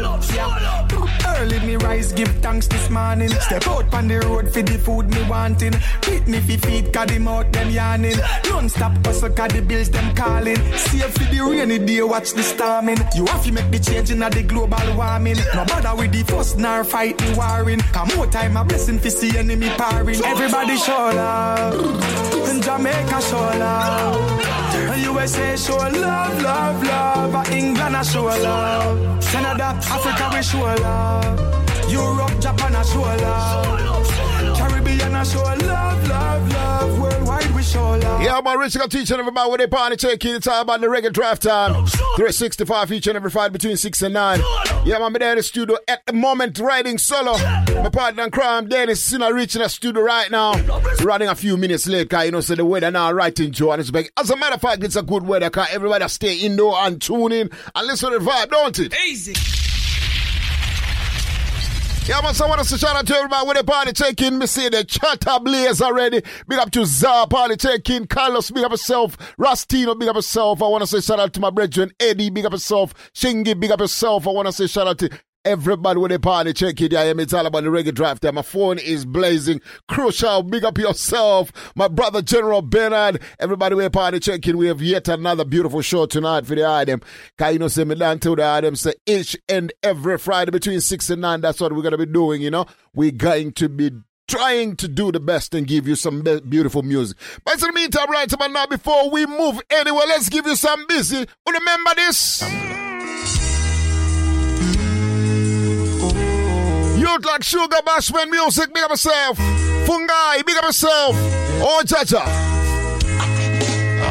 Rise, 1.82 2.12
give 2.12 2.28
thanks 2.42 2.66
this 2.66 2.90
morning. 2.90 3.28
Step 3.28 3.66
out 3.66 3.92
on 3.94 4.08
the 4.08 4.20
road 4.20 4.52
for 4.52 4.62
the 4.62 4.78
food 4.78 5.08
me 5.10 5.22
wanting. 5.28 5.74
Beat 6.06 6.26
me 6.26 6.40
fi 6.40 6.56
feet, 6.56 6.92
cause 6.92 7.06
the 7.06 7.18
mouth 7.18 7.50
them 7.52 7.70
yarning. 7.70 8.16
Non-stop 8.48 9.04
hustle, 9.06 9.30
cause 9.30 9.52
the 9.52 9.62
bills 9.62 9.90
them 9.90 10.14
calling. 10.14 10.56
Save 10.76 11.12
for 11.12 11.24
the 11.24 11.40
rainy 11.40 11.78
day, 11.78 12.02
watch 12.02 12.32
the 12.32 12.42
storming. 12.42 12.98
You 13.14 13.26
have 13.26 13.44
to 13.44 13.52
make 13.52 13.70
the 13.70 13.78
change 13.78 14.10
in 14.10 14.20
the 14.20 14.42
global 14.42 14.96
warming. 14.96 15.38
No 15.54 15.64
bother 15.64 15.94
with 15.96 16.12
the 16.12 16.22
fuss, 16.24 16.56
nor 16.56 16.84
fight 16.84 17.16
the 17.18 17.34
warring. 17.36 17.80
Come 17.92 18.08
more 18.16 18.26
time, 18.26 18.56
a 18.56 18.64
blessing 18.64 18.98
fi 18.98 19.08
see 19.08 19.36
enemy 19.38 19.68
parring. 19.70 20.20
Everybody 20.22 20.76
show 20.76 21.10
love. 21.14 21.74
In 22.50 22.60
Jamaica 22.62 23.20
show 23.22 23.50
love. 23.58 24.40
In 24.94 25.02
USA 25.04 25.56
show 25.56 25.76
love, 25.76 26.42
love, 26.42 26.82
love. 26.84 27.52
England 27.52 27.96
I 27.96 28.02
show 28.02 28.24
love. 28.24 29.24
Canada, 29.24 29.64
Africa 29.64 30.30
we 30.34 30.42
show 30.42 30.82
love. 30.82 31.67
Europe, 31.90 32.40
Japan 32.40 32.74
I 32.76 32.82
show 32.82 33.00
love. 33.00 34.58
Caribbean 34.58 35.14
I 35.14 35.22
show 35.24 35.42
love, 35.42 36.08
love, 36.08 36.52
love. 36.52 37.00
Worldwide 37.00 37.54
we 37.54 37.62
show 37.62 37.90
love. 37.90 38.22
Yeah, 38.22 38.40
my 38.42 38.54
rich 38.54 38.76
got 38.76 38.90
teaching 38.90 39.18
everybody 39.18 39.48
what 39.50 39.58
they 39.60 39.66
party 39.66 39.96
taking. 39.96 40.34
It's 40.34 40.46
all 40.46 40.62
about 40.62 40.80
the 40.80 40.86
reggae 40.86 41.12
drive 41.12 41.40
time. 41.40 41.86
365 41.86 42.92
each 42.92 43.06
and 43.06 43.16
every 43.16 43.30
Friday 43.30 43.52
between 43.52 43.76
6 43.76 44.02
and 44.02 44.14
9. 44.14 44.40
Yeah, 44.84 44.94
man, 44.98 45.02
I'm 45.02 45.12
there 45.14 45.30
in 45.32 45.36
the 45.36 45.42
studio 45.42 45.76
at 45.86 46.04
the 46.06 46.12
moment 46.12 46.58
writing 46.58 46.98
solo. 46.98 47.32
My 47.38 47.90
partner 47.90 48.24
in 48.24 48.30
crime, 48.30 48.68
Dennis, 48.68 49.10
is 49.12 49.18
not 49.18 49.34
reaching 49.34 49.62
the 49.62 49.68
studio 49.68 50.02
right 50.02 50.30
now. 50.30 50.54
Running 51.02 51.28
a 51.28 51.34
few 51.34 51.56
minutes 51.56 51.86
late, 51.86 52.10
cause 52.10 52.26
you 52.26 52.32
know, 52.32 52.40
so 52.40 52.54
the 52.54 52.64
weather 52.64 52.90
now 52.90 53.12
right 53.12 53.38
in 53.38 53.52
Johannesburg. 53.52 54.10
As 54.16 54.30
a 54.30 54.36
matter 54.36 54.54
of 54.54 54.60
fact, 54.60 54.82
it's 54.82 54.96
a 54.96 55.02
good 55.02 55.26
weather, 55.26 55.50
cause 55.50 55.68
everybody 55.70 56.08
stay 56.08 56.36
indoor 56.38 56.76
and 56.78 57.00
tune 57.00 57.32
in 57.32 57.50
and 57.74 57.86
listen 57.86 58.12
to 58.12 58.18
the 58.18 58.24
vibe, 58.24 58.50
don't 58.50 58.78
it? 58.78 58.94
Easy. 59.06 59.34
Yeah, 62.08 62.22
man, 62.22 62.32
so 62.32 62.46
I 62.46 62.48
want 62.48 62.62
to 62.62 62.66
say 62.66 62.78
shout 62.78 62.96
out 62.96 63.06
to 63.06 63.14
everybody 63.14 63.46
with 63.46 63.58
the 63.58 63.64
party 63.64 63.92
taking. 63.92 64.38
Me 64.38 64.46
see 64.46 64.70
the 64.70 64.82
chatter 64.82 65.38
blaze 65.42 65.82
already. 65.82 66.22
Big 66.48 66.58
up 66.58 66.70
to 66.70 66.86
Zar 66.86 67.26
party 67.28 67.54
taking. 67.56 68.06
Carlos, 68.06 68.50
big 68.50 68.64
up 68.64 68.70
yourself. 68.70 69.18
Rastino, 69.36 69.98
big 69.98 70.08
up 70.08 70.16
yourself. 70.16 70.62
I 70.62 70.68
want 70.68 70.80
to 70.80 70.86
say 70.86 71.02
shout 71.02 71.20
out 71.20 71.34
to 71.34 71.40
my 71.40 71.50
brethren. 71.50 71.92
Eddie, 72.00 72.30
big 72.30 72.46
up 72.46 72.52
yourself. 72.52 72.94
Shingy, 73.12 73.60
big 73.60 73.70
up 73.70 73.80
yourself. 73.80 74.26
I 74.26 74.30
want 74.30 74.46
to 74.46 74.52
say 74.54 74.66
shout 74.66 74.86
out 74.86 74.96
to 75.00 75.10
everybody 75.48 75.98
with 75.98 76.12
the 76.12 76.18
party 76.20 76.52
check 76.52 76.76
taking. 76.76 76.92
Yeah, 76.92 77.12
it's 77.16 77.32
all 77.32 77.46
about 77.46 77.64
the 77.64 77.70
reggae 77.70 77.94
drive. 77.94 78.22
My 78.34 78.42
phone 78.42 78.78
is 78.78 79.06
blazing. 79.06 79.60
Crucial, 79.88 80.42
big 80.42 80.64
up 80.64 80.76
yourself. 80.76 81.50
My 81.74 81.88
brother 81.88 82.20
General 82.20 82.60
Bernard. 82.60 83.22
Everybody 83.38 83.74
with 83.74 83.86
the 83.86 83.90
party 83.90 84.20
check 84.20 84.42
checking. 84.42 84.58
We 84.58 84.66
have 84.66 84.82
yet 84.82 85.08
another 85.08 85.44
beautiful 85.44 85.80
show 85.80 86.04
tonight 86.06 86.46
for 86.46 86.54
the 86.54 86.68
item. 86.68 87.00
Know, 87.40 87.68
say 87.68 87.84
down 87.84 88.18
to 88.20 88.36
the 88.36 88.44
item. 88.44 88.76
Say 88.76 88.92
each 89.06 89.36
and 89.48 89.72
every 89.82 90.18
Friday 90.18 90.50
between 90.50 90.80
6 90.80 91.10
and 91.10 91.22
9. 91.22 91.40
That's 91.40 91.60
what 91.60 91.72
we're 91.72 91.82
going 91.82 91.92
to 91.92 91.98
be 91.98 92.06
doing, 92.06 92.42
you 92.42 92.50
know. 92.50 92.66
We're 92.94 93.10
going 93.10 93.52
to 93.52 93.68
be 93.70 93.90
trying 94.28 94.76
to 94.76 94.88
do 94.88 95.10
the 95.10 95.20
best 95.20 95.54
and 95.54 95.66
give 95.66 95.88
you 95.88 95.94
some 95.96 96.20
be- 96.20 96.40
beautiful 96.40 96.82
music. 96.82 97.16
But 97.44 97.54
in 97.54 97.60
the 97.68 97.72
meantime, 97.72 98.10
right 98.10 98.30
about 98.30 98.52
now, 98.52 98.66
before 98.66 99.10
we 99.10 99.24
move 99.24 99.60
anywhere, 99.70 100.06
let's 100.06 100.28
give 100.28 100.46
you 100.46 100.56
some 100.56 100.86
busy. 100.86 101.26
Remember 101.48 101.94
this? 101.96 102.87
Youth 107.08 107.24
like 107.24 107.42
Sugar 107.42 107.78
Bashman 107.86 108.30
Music, 108.30 108.72
big 108.74 108.84
up 108.84 108.90
yourself. 108.90 109.38
Fungi, 109.86 110.42
big 110.44 110.56
up 110.58 110.64
yourself. 110.64 111.16
Oh, 111.60 111.82
Jaja. 111.82 112.20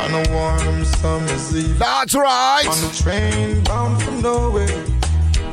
On 0.02 0.14
a 0.14 0.34
warm 0.34 0.84
summer's 0.84 1.56
eve. 1.56 1.78
That's 1.78 2.16
right. 2.16 2.66
On 2.68 2.82
the 2.82 2.90
train 3.04 3.64
bound 3.66 4.02
for 4.02 4.12
nowhere. 4.12 4.84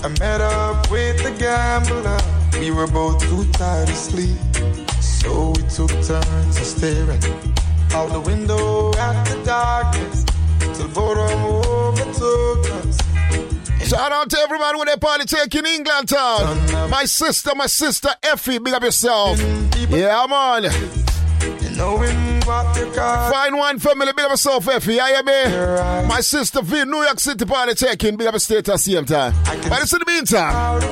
I 0.02 0.08
met 0.20 0.40
up 0.40 0.90
with 0.90 1.22
the 1.22 1.32
gambler. 1.38 2.18
We 2.58 2.70
were 2.70 2.86
both 2.86 3.20
too 3.28 3.44
tired 3.52 3.88
to 3.88 3.94
sleep. 3.94 4.38
So 5.02 5.50
we 5.50 5.62
took 5.64 5.90
turns 5.90 6.56
of 6.56 6.64
staring 6.64 7.22
out 7.92 8.10
the 8.10 8.22
window 8.24 8.94
at 8.96 9.24
the 9.24 9.42
darkness. 9.44 10.24
Till 10.78 10.88
boredom 10.88 11.44
overtook. 11.44 12.63
Shout 13.94 14.10
out 14.10 14.28
to 14.28 14.38
everybody 14.40 14.76
with 14.76 14.88
their 14.88 14.96
party 14.96 15.24
taking 15.24 15.64
England 15.64 16.08
town. 16.08 16.90
My 16.90 17.04
sister, 17.04 17.52
my 17.54 17.68
sister 17.68 18.08
Effie, 18.24 18.58
big 18.58 18.74
up 18.74 18.82
yourself. 18.82 19.38
Yeah, 19.88 20.26
man. 20.28 20.68
Fine 22.42 23.56
one 23.56 23.78
family, 23.78 24.12
big 24.12 24.24
up 24.24 24.32
yourself, 24.32 24.66
Effie. 24.66 24.94
Yeah, 24.94 25.10
yeah, 25.10 25.22
me. 25.22 26.08
My 26.08 26.20
sister 26.22 26.60
V, 26.62 26.84
New 26.86 27.04
York 27.04 27.20
City 27.20 27.44
party 27.44 27.74
taking, 27.74 28.16
big 28.16 28.26
up 28.26 28.32
your 28.32 28.40
state 28.40 28.58
at 28.58 28.64
the 28.64 28.78
same 28.78 29.04
time. 29.04 29.32
But 29.44 29.82
it's 29.82 29.92
in 29.92 30.00
the 30.00 30.06
meantime. 30.08 30.82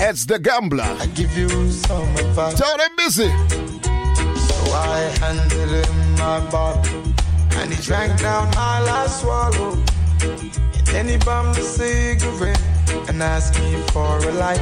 It's 0.00 0.24
the 0.26 0.40
gambler. 0.40 0.82
I 0.82 1.06
give 1.06 1.38
you 1.38 1.70
some 1.70 2.08
advice. 2.16 2.58
Tell 2.58 2.76
them 2.76 2.90
busy. 2.96 3.28
So 3.28 4.72
I 4.74 5.14
him 5.20 6.16
my 6.16 6.50
bottle. 6.50 7.13
And 7.58 7.72
he 7.72 7.82
drank 7.82 8.20
down 8.20 8.50
my 8.54 8.80
last 8.82 9.20
swallow. 9.22 9.72
And 10.20 10.86
then 10.86 11.08
he 11.08 11.16
bummed 11.16 11.56
a 11.56 11.62
cigarette 11.62 12.60
and 13.08 13.22
asked 13.22 13.58
me 13.60 13.76
for 13.92 14.18
a 14.18 14.32
light. 14.32 14.60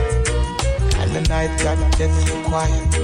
And 1.00 1.10
the 1.16 1.22
night 1.28 1.52
got 1.62 1.78
deathly 1.98 2.42
quiet. 2.44 2.94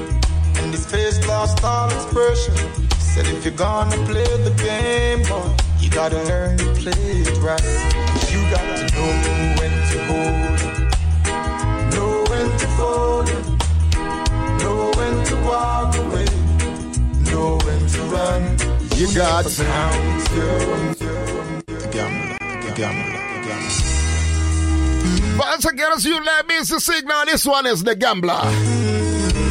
And 0.59 0.73
his 0.73 0.87
face 0.87 1.19
lost 1.27 1.63
all 1.65 1.91
expression. 1.91 2.55
He 2.79 3.01
said, 3.01 3.27
if 3.27 3.45
you're 3.45 3.55
gonna 3.55 3.97
play 4.07 4.31
the 4.45 4.55
game, 4.63 5.23
boy, 5.29 5.57
you 5.81 5.91
gotta 5.91 6.23
learn 6.25 6.59
to 6.59 6.65
play 6.75 6.93
it 6.93 7.39
right. 7.39 8.09
You 8.31 8.41
got 8.51 8.77
to 8.77 8.85
know 8.95 9.11
when 9.59 9.73
to 9.91 9.99
hold 10.09 10.59
it, 10.61 10.79
know 11.95 12.25
when 12.29 12.49
to 12.59 12.67
fold 12.77 13.29
it, 13.29 13.47
know 14.63 14.91
when 14.97 15.25
to 15.27 15.37
walk 15.47 15.97
away, 15.97 16.27
know 17.31 17.59
when 17.65 17.87
to 17.87 18.01
run. 18.15 18.78
You 18.99 19.07
got 19.15 19.45
The 19.45 19.63
gambler, 21.93 22.37
the 22.41 22.73
gambler, 22.75 23.23
the 23.33 23.41
gambler. 23.47 25.39
Once 25.39 25.65
again, 25.67 25.93
as 25.95 26.05
you 26.05 26.21
let 26.21 26.49
me 26.49 26.57
the 26.59 26.81
signal, 26.81 27.25
this 27.27 27.47
one 27.47 27.67
is 27.67 27.85
the 27.85 27.95
gambler. 27.95 28.43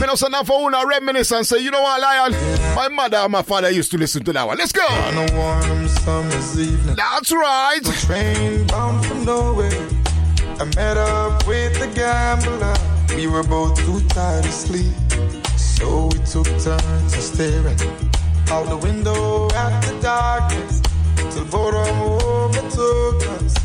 Me 0.02 0.06
no 0.06 0.16
say 0.16 0.28
for 0.44 0.68
una 0.68 0.86
reminisce 0.86 1.32
and 1.32 1.48
say, 1.48 1.60
you 1.60 1.72
know 1.72 1.82
what, 1.82 2.02
Lion? 2.02 2.34
My 2.76 2.90
mother 2.90 3.16
and 3.20 3.32
my 3.32 3.42
father 3.42 3.70
used 3.72 3.90
to 3.92 3.98
listen 3.98 4.26
to 4.26 4.34
that 4.34 4.46
one. 4.46 4.58
Let's 4.58 4.74
go. 4.74 4.86
On 4.86 5.16
a 5.16 5.34
warm 5.34 5.88
summer's 5.88 6.60
evening, 6.60 6.98
That's 6.98 7.32
right. 7.32 7.80
The 7.82 7.94
train 8.06 8.68
bound 8.68 9.06
from 9.06 9.24
nowhere. 9.24 9.72
I 10.60 10.66
met 10.76 10.98
up 10.98 11.48
with 11.48 11.82
a 11.82 11.88
gambler. 11.96 12.76
We 13.16 13.28
were 13.28 13.44
both 13.44 13.78
too 13.78 14.02
tired 14.10 14.44
to 14.44 14.52
sleep. 14.52 14.94
So 15.56 16.08
we 16.08 16.20
took 16.26 16.48
turns 16.48 17.14
of 17.14 17.22
staring 17.22 18.07
out 18.52 18.68
the 18.70 18.78
window 18.78 19.48
at 19.52 19.82
the 19.82 20.00
darkness. 20.02 20.82
Till 21.32 21.46
boredom 21.46 22.02
overtook 22.02 23.22
us. 23.36 23.56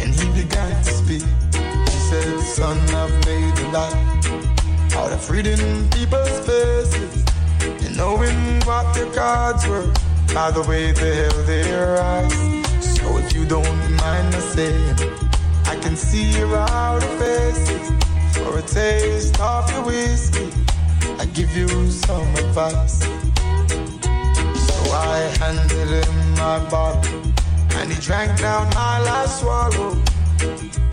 And 0.00 0.14
he 0.14 0.26
began 0.42 0.82
to 0.84 0.92
speak. 0.92 1.22
He 1.52 1.98
said, 2.08 2.40
Son, 2.40 2.78
I've 2.94 3.14
made 3.26 3.58
a 3.58 3.68
life 3.70 4.94
out 4.96 5.12
of 5.12 5.30
reading 5.30 5.88
people's 5.90 6.40
faces 6.40 7.24
and 7.62 7.96
knowing 7.96 8.60
what 8.62 8.92
their 8.94 9.10
cards 9.12 9.66
were 9.66 9.92
by 10.34 10.50
the 10.50 10.62
way 10.68 10.92
they 10.92 11.16
held 11.16 11.46
their 11.46 12.00
eyes. 12.02 12.34
So 12.80 13.18
if 13.18 13.32
you 13.32 13.44
don't 13.46 13.96
mind 13.96 14.34
me 14.34 14.40
saying, 14.40 14.96
I 15.66 15.76
can 15.76 15.96
see 15.96 16.30
your 16.38 16.56
outer 16.56 17.06
faces 17.18 17.90
for 18.36 18.58
a 18.58 18.62
taste 18.62 19.40
of 19.40 19.70
your 19.70 19.84
whiskey. 19.84 20.50
I 21.18 21.26
give 21.26 21.54
you 21.56 21.68
some 21.90 22.28
advice. 22.36 23.06
I 24.92 25.18
handed 25.38 26.04
him 26.04 26.30
my 26.34 26.58
bottle, 26.70 27.22
and 27.76 27.92
he 27.92 28.00
drank 28.00 28.38
down 28.40 28.68
my 28.74 29.00
last 29.00 29.40
swallow. 29.40 29.92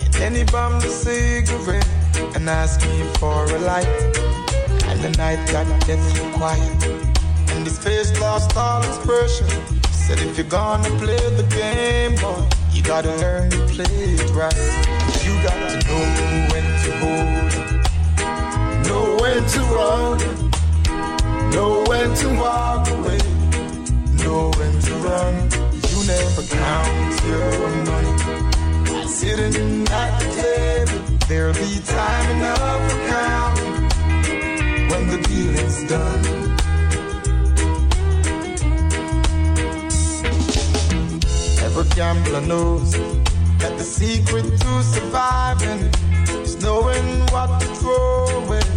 And 0.03 0.13
then 0.13 0.36
he 0.36 0.43
bummed 0.43 0.83
a 0.83 0.89
cigarette 0.89 1.88
and 2.36 2.49
asked 2.49 2.81
me 2.86 3.03
for 3.19 3.45
a 3.45 3.60
light. 3.60 3.88
And 4.89 4.99
the 5.01 5.13
night 5.17 5.39
got 5.51 5.65
deathly 5.86 6.31
quiet, 6.33 6.83
and 7.51 7.65
his 7.65 7.77
face 7.77 8.12
lost 8.19 8.55
all 8.55 8.81
expression. 8.83 9.47
Said, 9.91 10.19
if 10.19 10.38
you're 10.38 10.47
gonna 10.47 10.89
play 11.01 11.23
the 11.36 11.47
game, 11.49 12.15
boy, 12.21 12.47
you 12.71 12.81
gotta 12.83 13.13
learn 13.17 13.49
to 13.49 13.57
play 13.67 13.97
it 14.23 14.29
right. 14.31 14.88
You 15.25 15.33
got 15.43 15.57
to 15.69 15.88
know 15.88 16.47
when 16.51 16.65
to 16.83 16.91
hold 17.01 17.77
know 18.88 19.17
when 19.19 19.43
to 19.45 19.60
run, 19.75 20.17
know 21.51 21.83
when 21.88 22.13
to 22.15 22.27
walk 22.39 22.88
away, 22.89 23.16
know 24.27 24.51
when 24.57 24.73
to 24.87 24.93
run. 25.07 25.33
You 25.89 25.97
never 26.13 26.43
count 26.61 27.13
your 27.29 27.51
money. 27.91 28.15
Sitting 29.07 29.87
at 30.01 30.11
the 30.19 30.27
table, 30.41 30.99
there'll 31.27 31.53
be 31.53 31.79
time 31.95 32.27
enough 32.35 32.81
for 32.89 32.99
counting 33.15 33.75
when 34.91 35.03
the 35.13 35.19
deal 35.29 35.53
is 35.67 35.77
done. 35.93 36.23
Every 41.65 41.87
gambler 41.95 42.41
knows 42.51 42.91
that 43.61 43.73
the 43.79 43.87
secret 43.99 44.45
to 44.61 44.71
surviving 44.95 45.81
is 46.45 46.61
knowing 46.61 47.07
what 47.33 47.49
to 47.61 47.67
throw 47.79 48.25
away 48.41 48.67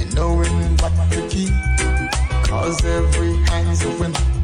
and 0.00 0.14
knowing 0.14 0.56
what 0.82 0.94
to 1.12 1.20
keep. 1.32 1.54
Cause 2.48 2.84
every 2.84 3.34
hand's 3.50 3.84
a 3.84 3.90
winner 4.00 4.39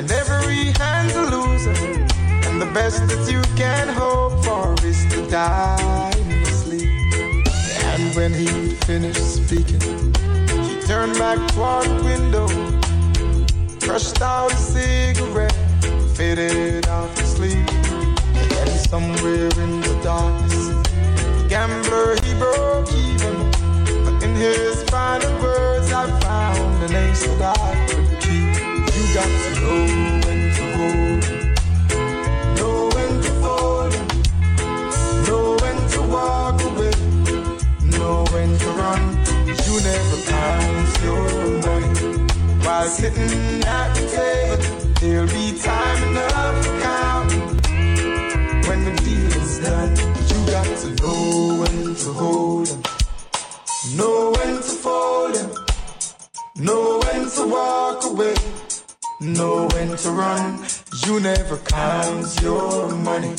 and 0.00 0.10
every 0.12 0.72
hand's 0.80 1.14
a 1.14 1.24
loser. 1.24 1.76
And 2.46 2.58
the 2.58 2.70
best 2.72 3.06
that 3.08 3.30
you 3.30 3.42
can 3.54 3.86
hope 3.86 4.42
for 4.42 4.72
is 4.86 5.04
to 5.12 5.28
die 5.28 6.10
in 6.16 6.44
sleep. 6.46 6.88
And 7.90 8.16
when 8.16 8.32
he 8.32 8.46
finished 8.88 9.26
speaking, 9.40 9.82
he 10.68 10.80
turned 10.88 11.18
back 11.18 11.38
toward 11.52 11.84
the 11.84 12.00
window, 12.12 12.48
crushed 13.84 14.22
out 14.22 14.50
a 14.50 14.56
cigarette, 14.56 15.52
faded 16.16 16.88
off 16.88 17.14
to 17.16 17.26
sleep. 17.26 17.68
And 18.60 18.70
somewhere 18.92 19.50
in 19.64 19.82
the 19.82 20.00
darkness, 20.02 20.68
the 21.36 21.46
gambler 21.50 22.16
he 22.24 22.32
broke 22.38 22.90
even. 22.94 23.36
But 24.04 24.22
in 24.22 24.34
his 24.34 24.82
final 24.84 25.30
words, 25.42 25.92
I 25.92 26.08
found 26.20 26.84
an 26.84 26.94
ace 26.96 27.26
that 27.26 27.58
I 27.58 27.86
could 27.86 28.09
got 29.14 29.26
to 29.26 29.50
know 29.60 29.82
when 30.24 30.40
to 30.54 30.64
hold, 30.76 31.24
it, 31.24 31.42
know 32.58 32.88
when 32.94 33.12
to 33.22 33.30
fold, 33.42 33.92
it, 33.94 34.06
know 35.26 35.56
when 35.62 35.78
to 35.94 36.00
walk 36.02 36.62
away, 36.62 36.94
know 37.98 38.24
when 38.32 38.50
to 38.58 38.68
run. 38.80 39.02
You 39.66 39.74
never 39.82 40.18
count 40.30 41.02
your 41.02 41.28
money 41.66 41.92
while 42.64 42.88
sitting 42.88 43.64
at 43.64 43.94
the 43.94 44.04
table. 44.14 44.58
There'll 45.00 45.26
be 45.26 45.58
time 45.58 46.02
enough 46.08 46.56
to 46.64 46.70
count 46.80 47.32
when 48.68 48.84
the 48.84 48.94
deal 49.02 49.32
is 49.42 49.58
done. 49.58 49.92
You 50.30 50.38
got 50.54 50.68
to 50.82 50.88
know 51.02 51.58
when 51.60 51.94
to 51.96 52.12
hold 52.12 52.68
'em, 52.68 52.82
know 53.96 54.30
when 54.36 54.54
to 54.56 54.74
fold 54.84 55.36
'em, 55.36 55.50
know 56.56 57.00
when 57.04 57.28
to 57.28 57.42
walk 57.48 58.04
away, 58.04 58.34
know 59.20 59.68
when 59.72 59.96
to 59.96 60.10
run. 60.10 60.64
You 61.04 61.20
never 61.20 61.58
count 61.58 62.40
your 62.42 62.90
money 62.94 63.34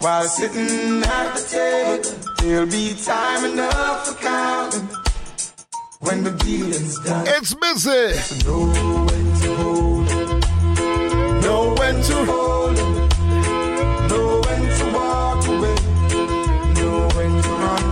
while 0.00 0.24
sitting 0.24 1.02
at 1.02 1.34
the 1.34 1.42
table. 1.48 2.34
There'll 2.38 2.66
be 2.66 2.94
time 2.94 3.44
enough 3.52 4.08
for 4.08 4.14
counting 4.22 4.88
when 6.00 6.22
the 6.24 6.32
deal 6.32 6.68
is 6.68 6.98
done. 7.00 7.26
It's 7.28 7.54
busy. 7.54 8.44
Know 8.46 8.66
when 9.08 9.40
to 9.40 9.54
hold 9.56 10.08
'em, 10.10 11.40
know 11.40 11.74
when 11.78 12.02
to 12.02 12.24
hold 12.24 12.78
'em, 12.78 13.08
know 14.08 14.40
when 14.46 14.62
to 14.78 14.84
walk 14.96 15.46
away, 15.48 15.76
know 16.76 17.08
when 17.16 17.42
to 17.42 17.50
run. 17.64 17.84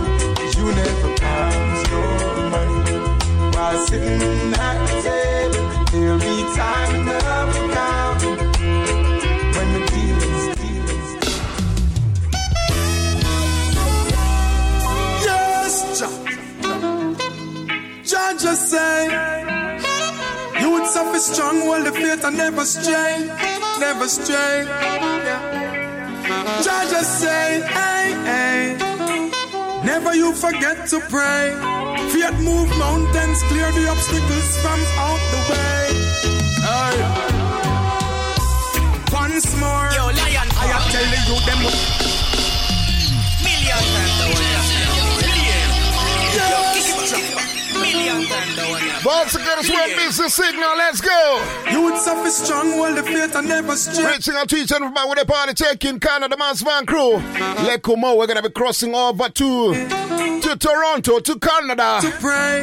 You 0.55 0.65
never 0.71 1.15
count 1.15 1.87
your 1.89 2.49
money 2.49 2.99
while 3.55 3.87
sitting 3.87 4.34
you 20.95 21.03
would 21.03 21.19
suffer 21.21 21.33
strong, 21.33 21.59
hold 21.61 21.85
the 21.85 21.91
faith 21.91 22.23
and 22.23 22.37
never 22.37 22.65
stray, 22.65 23.29
never 23.79 24.07
stray. 24.07 24.65
Yeah. 24.65 26.61
Jah 26.63 26.85
just 26.89 27.19
say, 27.19 27.61
hey, 27.61 28.13
hey, 28.25 28.77
never 29.83 30.15
you 30.15 30.33
forget 30.33 30.87
to 30.89 30.99
pray. 31.09 31.53
Faith 32.11 32.39
move 32.41 32.69
mountains, 32.77 33.43
clear 33.43 33.71
the 33.71 33.87
obstacles 33.89 34.57
from 34.61 34.79
out 34.97 35.21
the 35.31 35.39
way. 35.51 35.83
Hey. 36.67 36.95
Once 39.11 39.55
more, 39.59 39.89
Yo, 39.95 40.05
lion 40.07 40.49
I 40.61 40.67
am 40.75 40.83
telling 40.91 41.25
you 41.29 41.37
them. 41.47 41.59
Million 43.43 43.83
times 43.93 44.15
the 44.19 44.27
one 44.33 44.44
Once 48.05 49.35
again, 49.35 49.57
it's 49.59 49.69
one 49.69 49.89
Busy 49.95 50.29
Signal. 50.29 50.77
Let's 50.77 51.01
go. 51.01 51.43
You 51.71 51.81
would 51.83 51.97
suffer 51.97 52.29
strong, 52.29 52.71
hold 52.71 52.97
the 52.97 53.03
faith 53.03 53.35
and 53.35 53.47
never 53.47 53.75
stray. 53.75 54.05
Reaching 54.05 54.35
out 54.35 54.49
to 54.49 54.55
each 54.55 54.71
and 54.71 54.83
every 54.83 55.09
with 55.09 55.21
a 55.21 55.25
party 55.25 55.53
taking 55.53 55.99
Canada 55.99 56.35
Man's 56.37 56.61
Van 56.61 56.85
Crew. 56.85 57.17
Let 57.17 57.83
Kumo, 57.83 58.15
we're 58.15 58.27
going 58.27 58.37
to 58.37 58.43
be 58.43 58.51
crossing 58.51 58.93
over 58.93 59.29
to, 59.29 59.73
to 59.73 60.57
Toronto, 60.57 61.19
to 61.19 61.39
Canada. 61.39 61.99
To 62.01 62.11
pray. 62.19 62.61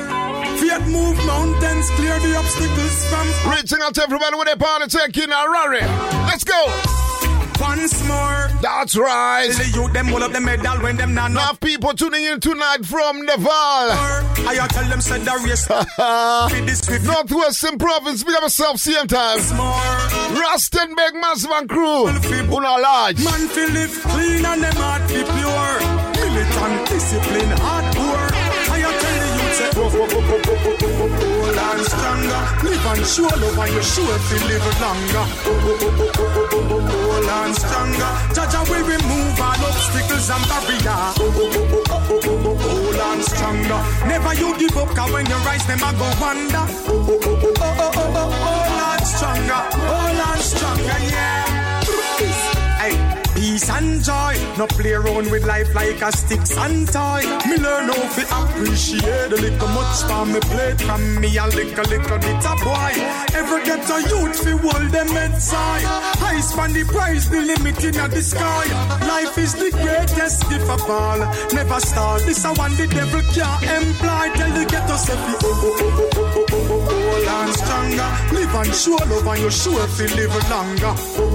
Faith 0.59 0.87
move 0.89 1.17
mountains, 1.27 1.91
clear 1.91 2.19
the 2.21 2.37
obstacles 2.37 3.07
from. 3.07 3.51
Reaching 3.51 3.79
out 3.83 3.95
to 3.97 4.03
everybody 4.03 4.37
with 4.37 4.53
a 4.53 4.57
party 4.57 4.87
taking 4.87 5.31
a 5.31 5.51
Rari. 5.51 5.81
Let's 6.27 6.45
go. 6.45 7.02
Once 7.61 8.03
more. 8.07 8.49
That's 8.61 8.97
right. 8.97 9.49
The 9.51 9.71
youth 9.75 9.93
them 9.93 10.07
hold 10.09 10.23
up 10.23 10.33
the 10.33 10.41
medal 10.41 10.79
when 10.83 10.97
them 10.97 11.15
not 11.15 11.31
Enough 11.31 11.61
people 11.61 11.93
tuning 11.95 12.25
in 12.25 12.41
tonight 12.41 12.85
from 12.85 13.25
Naval. 13.25 13.47
I 13.49 14.67
tell 14.71 14.89
them 14.89 15.01
said 15.01 15.23
the 15.23 15.33
race. 15.45 15.69
Northwestern 17.05 17.79
Province, 17.79 18.25
we 18.25 18.33
have 18.35 18.43
ourselves 18.43 18.83
same 18.83 19.07
time. 19.07 19.39
Rustenburg 19.39 21.15
Massive 21.15 21.69
Crew. 21.69 22.09
Una 22.09 22.79
large. 22.79 23.25
Man 23.25 23.49
feel 23.49 23.71
live 23.71 24.01
clean 24.03 24.45
and 24.45 24.63
them 24.63 24.77
heart 24.77 25.09
be 25.09 25.23
pure. 25.23 25.81
Militant 26.27 26.89
discipline, 26.89 27.51
hard 27.59 27.95
work. 27.97 28.33
I 28.71 28.81
tell 28.81 29.17
the 29.21 29.29
youth 31.23 31.32
and 31.73 31.85
stronger. 31.87 32.43
Live 32.65 32.87
and 32.87 33.07
show 33.07 33.23
love 33.23 33.59
and 33.59 33.73
you 33.73 33.83
sure 33.83 34.19
to 34.29 34.37
live 34.49 34.67
longer. 34.81 35.25
Whole 36.93 37.31
and 37.31 37.55
stronger. 37.55 38.13
Jaja 38.35 38.61
will 38.69 38.85
remove 38.87 39.41
all 39.41 39.65
obstacles 39.69 40.31
and 40.31 40.45
barriers. 40.51 41.17
Whole 42.63 43.01
and 43.09 43.23
stronger. 43.25 43.81
Never 44.07 44.35
you 44.35 44.59
give 44.59 44.77
up, 44.77 44.89
cause 44.95 45.13
when 45.13 45.27
you 45.27 45.37
rise, 45.47 45.67
them 45.67 45.83
I 45.83 45.93
go 46.01 46.09
wonder. 46.21 46.65
Whole 46.87 47.13
and 48.89 49.07
stronger. 49.07 49.63
Whole 49.89 50.23
and 50.29 50.43
stronger, 50.43 50.99
yeah 51.11 51.42
and 53.69 54.03
joy. 54.03 54.35
No 54.59 54.67
play 54.67 54.93
around 54.93 55.31
with 55.31 55.45
life 55.47 55.75
like 55.75 56.01
a 56.03 56.13
sticks 56.13 56.57
and 56.57 56.87
toy. 56.89 57.23
Me 57.49 57.57
learn 57.59 57.89
how 57.89 58.03
to 58.15 58.23
appreciate 58.43 59.31
the 59.31 59.39
little 59.41 59.69
much 59.69 60.03
from 60.07 60.33
me 60.33 60.41
plate 60.41 60.81
from 60.81 61.21
me 61.21 61.37
a 61.37 61.47
little 61.47 61.85
little 61.85 62.19
bit 62.19 62.45
of 62.47 62.59
boy. 62.63 62.93
Every 63.35 63.63
get 63.65 63.89
a 63.91 63.99
youth 64.09 64.37
fi 64.45 64.51
hold 64.51 64.91
them 64.93 65.09
heads 65.09 65.51
high. 65.53 65.81
High 66.23 66.41
span 66.41 66.73
the 66.73 66.85
price, 66.85 67.27
the 67.27 67.41
limit 67.41 67.83
in 67.85 67.95
the 67.95 68.23
sky. 68.23 68.65
Life 69.07 69.39
is 69.39 69.55
the 69.55 69.71
greatest 69.71 70.49
gift 70.51 70.69
of 70.69 70.83
all. 70.91 71.19
Never 71.53 71.81
start. 71.81 72.23
This 72.27 72.45
a 72.45 72.53
one 72.55 72.75
the 72.77 72.87
devil 72.87 73.23
can't 73.33 73.63
employ. 73.63 74.27
Tell 74.37 74.53
the 74.53 74.65
ghetto 74.71 74.97
say 74.97 75.15
fi 75.17 75.35
oh 75.43 75.45
oh 75.45 75.77
oh 75.81 75.93
oh 75.93 76.11
oh 76.13 76.23
oh 76.23 76.47
oh 76.51 76.67
oh 76.71 77.03
hold 77.13 77.29
on 77.29 77.53
stronger. 77.53 78.11
Live 78.35 78.55
and 78.55 78.75
show 78.75 78.97
love 79.11 79.27
and 79.27 79.41
you 79.43 79.51
sure 79.51 79.87
fi 79.89 80.07
live 80.17 80.35
longer. 80.51 80.95
Oh 80.95 80.97
oh 80.97 81.23
oh 81.23 81.23
oh 81.23 81.23
oh 81.23 81.23
oh 81.23 81.29
oh 81.29 81.32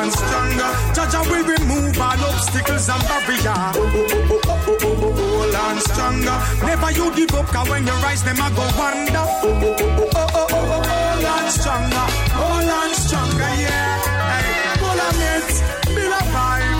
and 0.00 0.12
stronger. 0.12 0.70
Jaja 0.96 1.20
will 1.30 1.44
remove 1.44 2.00
all 2.00 2.24
obstacles 2.30 2.88
and 2.88 3.02
barriers. 3.08 3.44
Oh, 3.46 3.76
oh, 3.76 4.08
oh, 4.08 4.48
oh, 4.48 4.78
oh, 4.78 4.96
oh, 4.96 5.52
oh, 5.52 5.66
on 5.68 5.80
stronger. 5.80 6.38
Never 6.64 6.90
you 6.92 7.06
give 7.14 7.34
up, 7.34 7.46
cause 7.46 7.68
when 7.68 7.86
you 7.86 7.92
rise, 8.04 8.22
them 8.24 8.36
I 8.40 8.48
go 8.50 8.64
wander. 8.78 9.26
oh, 10.16 11.32
on 11.34 11.50
stronger. 11.50 12.06
oh, 12.40 12.76
on 12.80 12.90
stronger, 12.94 13.52
yeah. 13.60 14.00
Hey, 14.30 14.78
pull 14.80 15.00
on 15.06 15.20
it. 15.34 15.48
Be 15.94 16.02
the 16.14 16.22
vibe. 16.32 16.78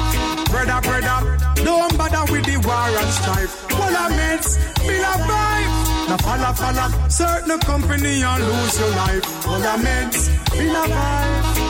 Brother, 0.50 0.80
brother, 0.86 1.18
don't 1.64 1.92
bother 1.98 2.24
with 2.32 2.44
the 2.46 2.56
war 2.66 2.88
and 3.00 3.12
strife. 3.18 3.52
Pull 3.68 3.96
on 3.96 4.12
it. 4.12 4.44
Be 4.80 4.96
the 4.96 5.14
vibe. 5.28 5.74
Now 6.08 6.16
follow, 6.24 6.52
follow. 6.54 7.08
Certain 7.08 7.58
company 7.60 8.22
and 8.22 8.44
lose 8.44 8.78
your 8.80 8.90
life. 8.90 9.24
Pull 9.44 9.66
on 9.66 9.86
it. 9.86 10.12
Be 10.52 10.66
the 10.66 10.84
vibe. 10.94 11.69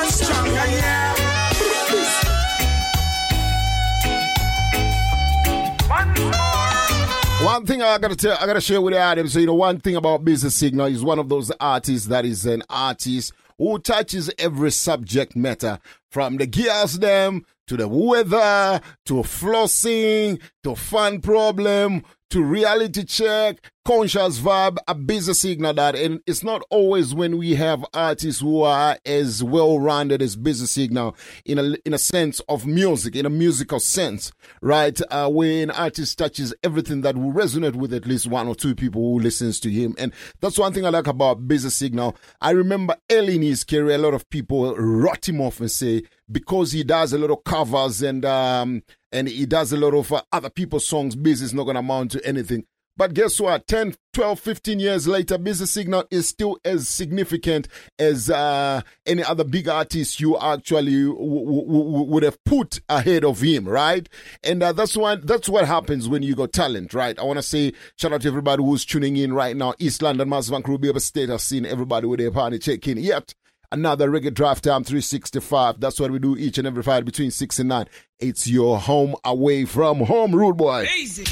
One 7.43 7.65
thing 7.65 7.81
I 7.81 7.97
gotta 7.97 8.15
tell, 8.15 8.37
I 8.39 8.45
gotta 8.45 8.61
share 8.61 8.79
with 8.81 8.93
Adam. 8.93 9.27
So 9.27 9.39
you 9.39 9.47
know, 9.47 9.55
one 9.55 9.79
thing 9.79 9.95
about 9.95 10.23
Busy 10.23 10.49
Signal 10.49 10.85
is 10.85 11.03
one 11.03 11.17
of 11.17 11.27
those 11.27 11.51
artists 11.59 12.07
that 12.07 12.23
is 12.23 12.45
an 12.45 12.61
artist 12.69 13.33
who 13.57 13.79
touches 13.79 14.31
every 14.37 14.71
subject 14.71 15.35
matter, 15.35 15.79
from 16.11 16.37
the 16.37 16.45
gears 16.45 16.99
them 16.99 17.45
to 17.67 17.77
the 17.77 17.87
weather 17.87 18.79
to 19.07 19.13
flossing 19.15 20.39
to 20.63 20.75
fun 20.75 21.19
problem 21.19 22.03
to 22.31 22.41
reality 22.41 23.03
check, 23.03 23.71
conscious 23.83 24.39
vibe, 24.39 24.77
a 24.87 24.95
Busy 24.95 25.33
Signal 25.33 25.73
that, 25.73 25.95
and 25.95 26.21
it's 26.25 26.43
not 26.43 26.63
always 26.69 27.13
when 27.13 27.37
we 27.37 27.55
have 27.55 27.85
artists 27.93 28.39
who 28.39 28.61
are 28.61 28.97
as 29.05 29.43
well 29.43 29.79
rounded 29.79 30.21
as 30.21 30.37
Busy 30.37 30.65
Signal 30.65 31.15
in 31.45 31.59
a 31.59 31.75
in 31.85 31.93
a 31.93 31.97
sense 31.97 32.39
of 32.47 32.65
music, 32.65 33.17
in 33.17 33.25
a 33.25 33.29
musical 33.29 33.81
sense, 33.81 34.31
right? 34.61 34.97
Uh, 35.11 35.29
when 35.29 35.71
artist 35.71 36.17
touches 36.17 36.53
everything 36.63 37.01
that 37.01 37.17
will 37.17 37.33
resonate 37.33 37.75
with 37.75 37.93
at 37.93 38.05
least 38.05 38.27
one 38.27 38.47
or 38.47 38.55
two 38.55 38.75
people 38.75 39.01
who 39.01 39.19
listens 39.19 39.59
to 39.59 39.69
him, 39.69 39.93
and 39.97 40.13
that's 40.39 40.57
one 40.57 40.71
thing 40.71 40.85
I 40.85 40.89
like 40.89 41.07
about 41.07 41.49
Busy 41.49 41.69
Signal. 41.69 42.15
I 42.39 42.51
remember 42.51 42.95
early 43.11 43.35
in 43.35 43.41
his 43.41 43.65
career, 43.65 43.95
a 43.95 43.97
lot 43.97 44.13
of 44.13 44.29
people 44.29 44.73
wrote 44.77 45.27
him 45.27 45.41
off 45.41 45.59
and 45.59 45.69
say 45.69 46.03
because 46.31 46.71
he 46.71 46.83
does 46.83 47.13
a 47.13 47.17
lot 47.17 47.31
of 47.31 47.43
covers 47.43 48.01
and 48.01 48.25
um 48.25 48.83
and 49.11 49.27
he 49.27 49.45
does 49.45 49.71
a 49.73 49.77
lot 49.77 49.93
of 49.93 50.11
uh, 50.11 50.21
other 50.31 50.49
people's 50.49 50.87
songs, 50.87 51.15
business 51.15 51.49
is 51.49 51.53
not 51.53 51.63
going 51.63 51.75
to 51.75 51.79
amount 51.79 52.11
to 52.11 52.25
anything. 52.25 52.65
But 52.97 53.13
guess 53.13 53.39
what? 53.39 53.67
10, 53.67 53.95
12, 54.13 54.39
15 54.39 54.79
years 54.79 55.07
later, 55.07 55.37
Busy 55.37 55.65
Signal 55.65 56.03
is 56.11 56.27
still 56.27 56.59
as 56.65 56.89
significant 56.89 57.67
as 57.97 58.29
uh, 58.29 58.81
any 59.05 59.23
other 59.23 59.45
big 59.45 59.69
artist 59.69 60.19
you 60.19 60.37
actually 60.37 61.05
w- 61.05 61.65
w- 61.65 62.03
would 62.03 62.23
have 62.23 62.43
put 62.43 62.81
ahead 62.89 63.23
of 63.23 63.39
him, 63.39 63.67
right? 63.67 64.07
And 64.43 64.61
uh, 64.61 64.73
that's 64.73 64.97
why 64.97 65.15
that's 65.15 65.47
what 65.47 65.65
happens 65.65 66.09
when 66.09 66.21
you 66.21 66.35
got 66.35 66.51
talent, 66.51 66.93
right? 66.93 67.17
I 67.17 67.23
want 67.23 67.37
to 67.37 67.43
say 67.43 67.73
shout 67.95 68.11
out 68.11 68.21
to 68.21 68.27
everybody 68.27 68.61
who's 68.61 68.85
tuning 68.85 69.15
in 69.15 69.33
right 69.33 69.55
now. 69.55 69.73
East 69.79 70.01
London, 70.01 70.27
Massive 70.27 70.55
and 70.55 70.63
Crew, 70.63 70.77
State, 70.99 71.29
I've 71.29 71.41
seen 71.41 71.65
everybody 71.65 72.07
with 72.07 72.19
their 72.19 72.31
party 72.31 72.59
check 72.59 72.85
in. 72.87 72.97
Yet 72.97 73.33
another 73.71 74.09
reggae 74.09 74.33
drive 74.33 74.61
time 74.61 74.83
365. 74.83 75.79
That's 75.79 75.99
what 75.99 76.11
we 76.11 76.19
do 76.19 76.35
each 76.37 76.57
and 76.57 76.67
every 76.67 76.83
Friday 76.83 77.03
between 77.03 77.31
6 77.31 77.59
and 77.59 77.69
9. 77.69 77.85
It's 78.19 78.47
your 78.47 78.79
home 78.79 79.15
away 79.23 79.65
from 79.65 79.99
home, 80.01 80.35
rude 80.35 80.57
boy. 80.57 80.87
Easy. 80.97 81.25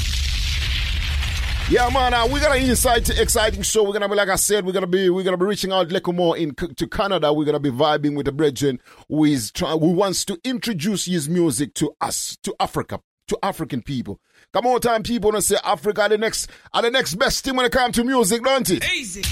Yeah, 1.70 1.88
man, 1.90 2.12
uh, 2.14 2.26
we 2.26 2.40
got 2.40 2.56
an 2.56 2.62
insight, 2.64 3.08
exciting 3.10 3.62
show. 3.62 3.84
We're 3.84 3.92
gonna 3.92 4.08
be, 4.08 4.16
like 4.16 4.28
I 4.28 4.34
said, 4.34 4.66
we're 4.66 4.72
gonna 4.72 4.88
be, 4.88 5.08
we're 5.08 5.22
gonna 5.22 5.36
be 5.36 5.44
reaching 5.44 5.70
out 5.70 5.86
little 5.92 6.12
more 6.12 6.36
in 6.36 6.52
to 6.56 6.88
Canada. 6.88 7.32
We're 7.32 7.44
gonna 7.44 7.60
be 7.60 7.70
vibing 7.70 8.16
with 8.16 8.26
a 8.26 8.32
brethren 8.32 8.80
who 9.08 9.24
is 9.24 9.52
try, 9.52 9.70
who 9.70 9.92
wants 9.92 10.24
to 10.24 10.40
introduce 10.42 11.04
his 11.04 11.28
music 11.28 11.74
to 11.74 11.94
us, 12.00 12.36
to 12.42 12.56
Africa, 12.58 13.00
to 13.28 13.38
African 13.40 13.82
people. 13.82 14.20
Come 14.52 14.66
on, 14.66 14.80
time 14.80 15.04
people 15.04 15.30
wanna 15.30 15.42
say 15.42 15.58
Africa 15.62 16.02
are 16.02 16.08
the 16.08 16.18
next, 16.18 16.50
are 16.74 16.82
the 16.82 16.90
next 16.90 17.14
best 17.14 17.44
thing 17.44 17.54
when 17.54 17.66
it 17.66 17.70
comes 17.70 17.94
to 17.94 18.04
music, 18.04 18.42
don't 18.42 18.68
it? 18.68 18.84
Easy. 18.92 19.22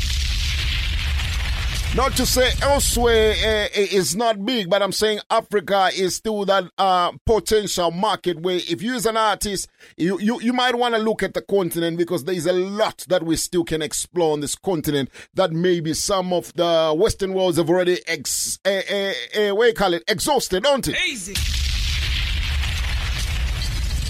Not 1.99 2.13
to 2.19 2.27
say 2.27 2.53
elsewhere 2.63 3.33
uh, 3.33 3.69
is 3.75 4.15
not 4.15 4.47
big, 4.47 4.71
but 4.71 4.85
I'm 4.85 4.93
saying 4.93 5.19
Africa 5.33 5.91
is 5.93 6.15
still 6.15 6.45
that 6.45 6.71
uh, 6.79 7.11
potential 7.27 7.91
market 7.91 8.39
where 8.39 8.55
if 8.55 8.81
you 8.83 8.95
as 8.95 9.05
an 9.05 9.17
artist, 9.17 9.69
you, 9.97 10.17
you, 10.21 10.41
you 10.41 10.53
might 10.53 10.77
want 10.77 10.95
to 10.95 11.01
look 11.01 11.25
at 11.25 11.35
the 11.35 11.43
continent 11.43 11.99
because 11.99 12.23
there's 12.23 12.47
a 12.47 12.53
lot 12.53 13.05
that 13.09 13.25
we 13.25 13.35
still 13.35 13.65
can 13.65 13.83
explore 13.83 14.33
on 14.35 14.39
this 14.39 14.55
continent 14.55 15.11
that 15.35 15.51
maybe 15.51 15.93
some 15.93 16.33
of 16.33 16.53
the 16.55 16.95
Western 16.97 17.35
worlds 17.35 17.59
have 17.59 17.69
already 17.69 17.99
ex, 18.07 18.61
uh, 18.65 18.69
uh, 18.69 19.13
uh, 19.37 19.55
what 19.57 19.67
you 19.67 19.75
call 19.75 19.93
it, 19.93 20.05
exhausted, 20.07 20.63
don't 20.63 20.87
it? 20.87 20.97
Easy. 21.09 21.35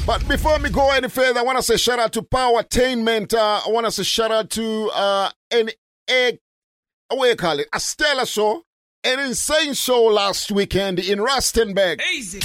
But 0.05 0.28
before 0.28 0.59
we 0.59 0.68
go 0.68 0.91
any 0.91 1.09
further, 1.09 1.41
I 1.41 1.43
want 1.43 1.57
to 1.57 1.62
say 1.62 1.78
shout 1.78 1.99
out 1.99 2.12
to 2.12 2.22
Power 2.22 2.59
Entertainment. 2.59 3.32
Uh, 3.32 3.62
I 3.66 3.70
want 3.70 3.86
to 3.86 3.91
say 3.93 4.03
shout 4.03 4.30
out 4.30 4.51
to 4.51 4.91
uh, 4.93 5.30
an 5.51 5.70
egg 6.07 6.41
what 7.16 7.24
do 7.24 7.30
you 7.30 7.36
call 7.36 7.59
it? 7.59 7.68
A 7.72 7.80
stellar 7.80 8.26
show, 8.26 8.62
an 9.02 9.18
insane 9.20 9.74
show 9.74 10.04
last 10.04 10.50
weekend 10.50 10.98
in 10.98 11.18
Rustenburg. 11.18 12.00
Easy. 12.14 12.40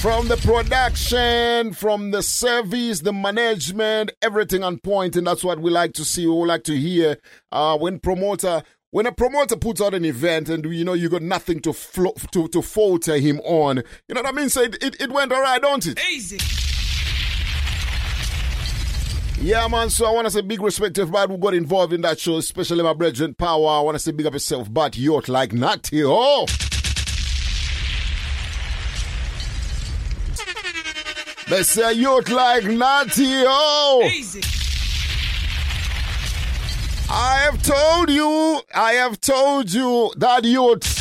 From 0.00 0.28
the 0.28 0.36
production, 0.36 1.72
from 1.72 2.12
the 2.12 2.22
service, 2.22 3.00
the 3.00 3.12
management, 3.12 4.12
everything 4.22 4.62
on 4.62 4.78
point, 4.78 5.16
and 5.16 5.26
that's 5.26 5.42
what 5.42 5.58
we 5.58 5.72
like 5.72 5.92
to 5.94 6.04
see. 6.04 6.24
We 6.24 6.46
like 6.46 6.62
to 6.64 6.76
hear 6.76 7.16
uh, 7.50 7.76
when 7.76 7.98
promoter. 7.98 8.62
When 8.90 9.04
a 9.04 9.12
promoter 9.12 9.56
puts 9.56 9.82
out 9.82 9.92
an 9.92 10.06
event 10.06 10.48
and 10.48 10.64
you 10.64 10.82
know 10.82 10.94
you 10.94 11.10
got 11.10 11.20
nothing 11.20 11.60
to 11.60 11.74
flo- 11.74 12.14
to 12.32 12.48
to 12.48 12.62
falter 12.62 13.18
him 13.18 13.38
on, 13.40 13.82
you 14.08 14.14
know 14.14 14.22
what 14.22 14.32
I 14.32 14.32
mean? 14.32 14.48
So 14.48 14.62
it, 14.62 14.82
it, 14.82 14.98
it 15.02 15.12
went 15.12 15.30
alright, 15.30 15.60
don't 15.60 15.84
it? 15.84 16.00
Easy. 16.10 16.38
Yeah, 19.40 19.68
man. 19.68 19.88
So 19.88 20.04
I 20.04 20.10
want 20.10 20.26
to 20.26 20.30
say 20.32 20.40
big 20.40 20.60
respect 20.60 20.96
to 20.96 21.02
everybody 21.02 21.32
who 21.32 21.38
got 21.38 21.54
involved 21.54 21.92
in 21.92 22.00
that 22.00 22.18
show, 22.18 22.38
especially 22.38 22.82
my 22.82 22.92
brethren 22.92 23.34
Power. 23.34 23.68
I 23.68 23.80
want 23.80 23.94
to 23.94 23.98
say 24.00 24.10
big 24.10 24.26
up 24.26 24.32
yourself, 24.32 24.72
but 24.72 24.96
you're 24.96 25.22
like 25.28 25.52
Natty. 25.52 26.02
Oh. 26.04 26.46
They 31.48 31.62
say 31.62 31.92
you're 31.92 32.22
like 32.22 32.64
Natty. 32.64 33.44
Oh. 33.46 34.02
Easy. 34.12 34.42
I 37.10 37.38
have 37.50 37.62
told 37.62 38.10
you, 38.10 38.60
I 38.74 38.92
have 38.94 39.20
told 39.20 39.72
you 39.72 40.12
that 40.18 40.44
youth. 40.44 40.97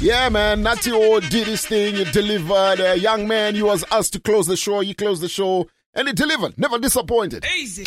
Yeah, 0.00 0.28
man, 0.28 0.62
Natty 0.62 0.92
O 0.92 1.18
did 1.18 1.48
his 1.48 1.66
thing. 1.66 1.96
He 1.96 2.04
delivered. 2.04 2.78
A 2.80 2.96
young 2.96 3.26
man, 3.26 3.56
he 3.56 3.62
was 3.62 3.84
asked 3.90 4.12
to 4.12 4.20
close 4.20 4.46
the 4.46 4.56
show. 4.56 4.78
He 4.80 4.94
closed 4.94 5.22
the 5.22 5.28
show 5.28 5.68
and 5.92 6.06
he 6.06 6.14
delivered. 6.14 6.56
Never 6.56 6.78
disappointed. 6.78 7.44
Easy. 7.56 7.84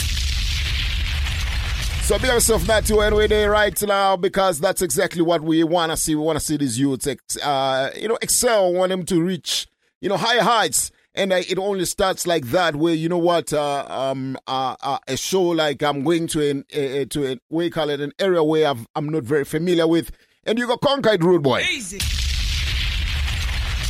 So 2.03 2.19
be 2.19 2.27
yourself, 2.27 2.67
Natty 2.67 2.93
O, 2.93 2.99
and 2.99 3.15
we're 3.15 3.29
there 3.29 3.49
right 3.49 3.81
now 3.83 4.17
because 4.17 4.59
that's 4.59 4.81
exactly 4.81 5.21
what 5.21 5.41
we 5.41 5.63
want 5.63 5.93
to 5.93 5.97
see. 5.97 6.13
We 6.13 6.21
want 6.21 6.37
to 6.37 6.43
see 6.43 6.57
these 6.57 6.77
youths, 6.77 7.07
ex- 7.07 7.37
uh, 7.37 7.91
you 7.95 8.09
know, 8.09 8.17
excel. 8.21 8.73
We 8.73 8.79
want 8.79 8.89
them 8.89 9.05
to 9.05 9.23
reach, 9.23 9.67
you 10.01 10.09
know, 10.09 10.17
higher 10.17 10.41
heights. 10.41 10.91
And 11.15 11.31
uh, 11.31 11.41
it 11.47 11.57
only 11.57 11.85
starts 11.85 12.27
like 12.27 12.47
that, 12.47 12.75
where 12.75 12.93
you 12.93 13.07
know 13.07 13.17
what, 13.17 13.53
uh, 13.53 13.85
um, 13.87 14.37
uh, 14.47 14.75
uh, 14.81 14.97
a 15.07 15.15
show 15.15 15.43
like 15.43 15.81
I'm 15.83 16.03
going 16.03 16.27
to 16.27 16.49
an 16.49 16.65
uh, 16.73 17.05
to 17.09 17.25
an 17.31 17.39
we 17.49 17.69
call 17.69 17.89
it 17.89 18.01
an 18.01 18.11
area 18.19 18.43
where 18.43 18.67
I've, 18.69 18.85
I'm 18.95 19.07
not 19.09 19.23
very 19.23 19.43
familiar 19.45 19.87
with, 19.87 20.11
and 20.45 20.57
you 20.57 20.67
got 20.67 20.81
conquered, 20.81 21.23
rude 21.23 21.43
boy. 21.43 21.61
Easy. 21.71 21.99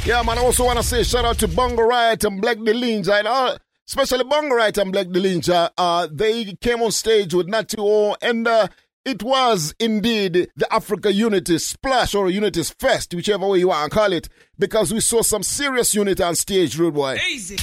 Yeah, 0.06 0.24
man. 0.24 0.38
I 0.38 0.41
also 0.41 0.66
want 0.66 0.78
to 0.80 0.84
say 0.84 1.04
shout 1.04 1.26
out 1.26 1.38
to 1.39 1.47
Bongo 1.47 1.84
Riot 1.84 2.24
and 2.24 2.41
Black 2.41 2.58
Delinja 2.58 3.20
and 3.20 3.28
all, 3.28 3.58
especially 3.88 4.24
Bongo 4.24 4.56
Riot 4.56 4.78
and 4.80 4.91
Black 4.91 5.08
Delinja. 5.08 5.70
Uh, 5.78 6.08
they 6.12 6.54
came 6.56 6.82
on 6.82 6.91
stage 6.91 7.34
with 7.34 7.47
Natty 7.47 7.78
O, 7.80 8.16
and 8.22 8.47
uh, 8.47 8.68
it 9.06 9.22
was 9.22 9.76
indeed 9.80 10.47
the 10.56 10.74
Africa 10.74 11.14
Unity 11.14 11.60
Splash 11.60 12.16
or 12.16 12.30
Unity's 12.30 12.72
Fest, 12.72 13.14
whichever 13.14 13.47
way 13.47 13.60
you 13.60 13.68
want 13.68 13.91
to 13.91 13.95
call 13.97 14.12
it, 14.12 14.28
because 14.58 14.91
we 14.91 14.99
saw 15.02 15.22
some 15.22 15.43
serious 15.43 15.93
unity 15.93 16.24
on 16.24 16.34
stage, 16.36 16.78
rude 16.80 16.95
boy. 16.95 17.18
Easy. 17.30 17.58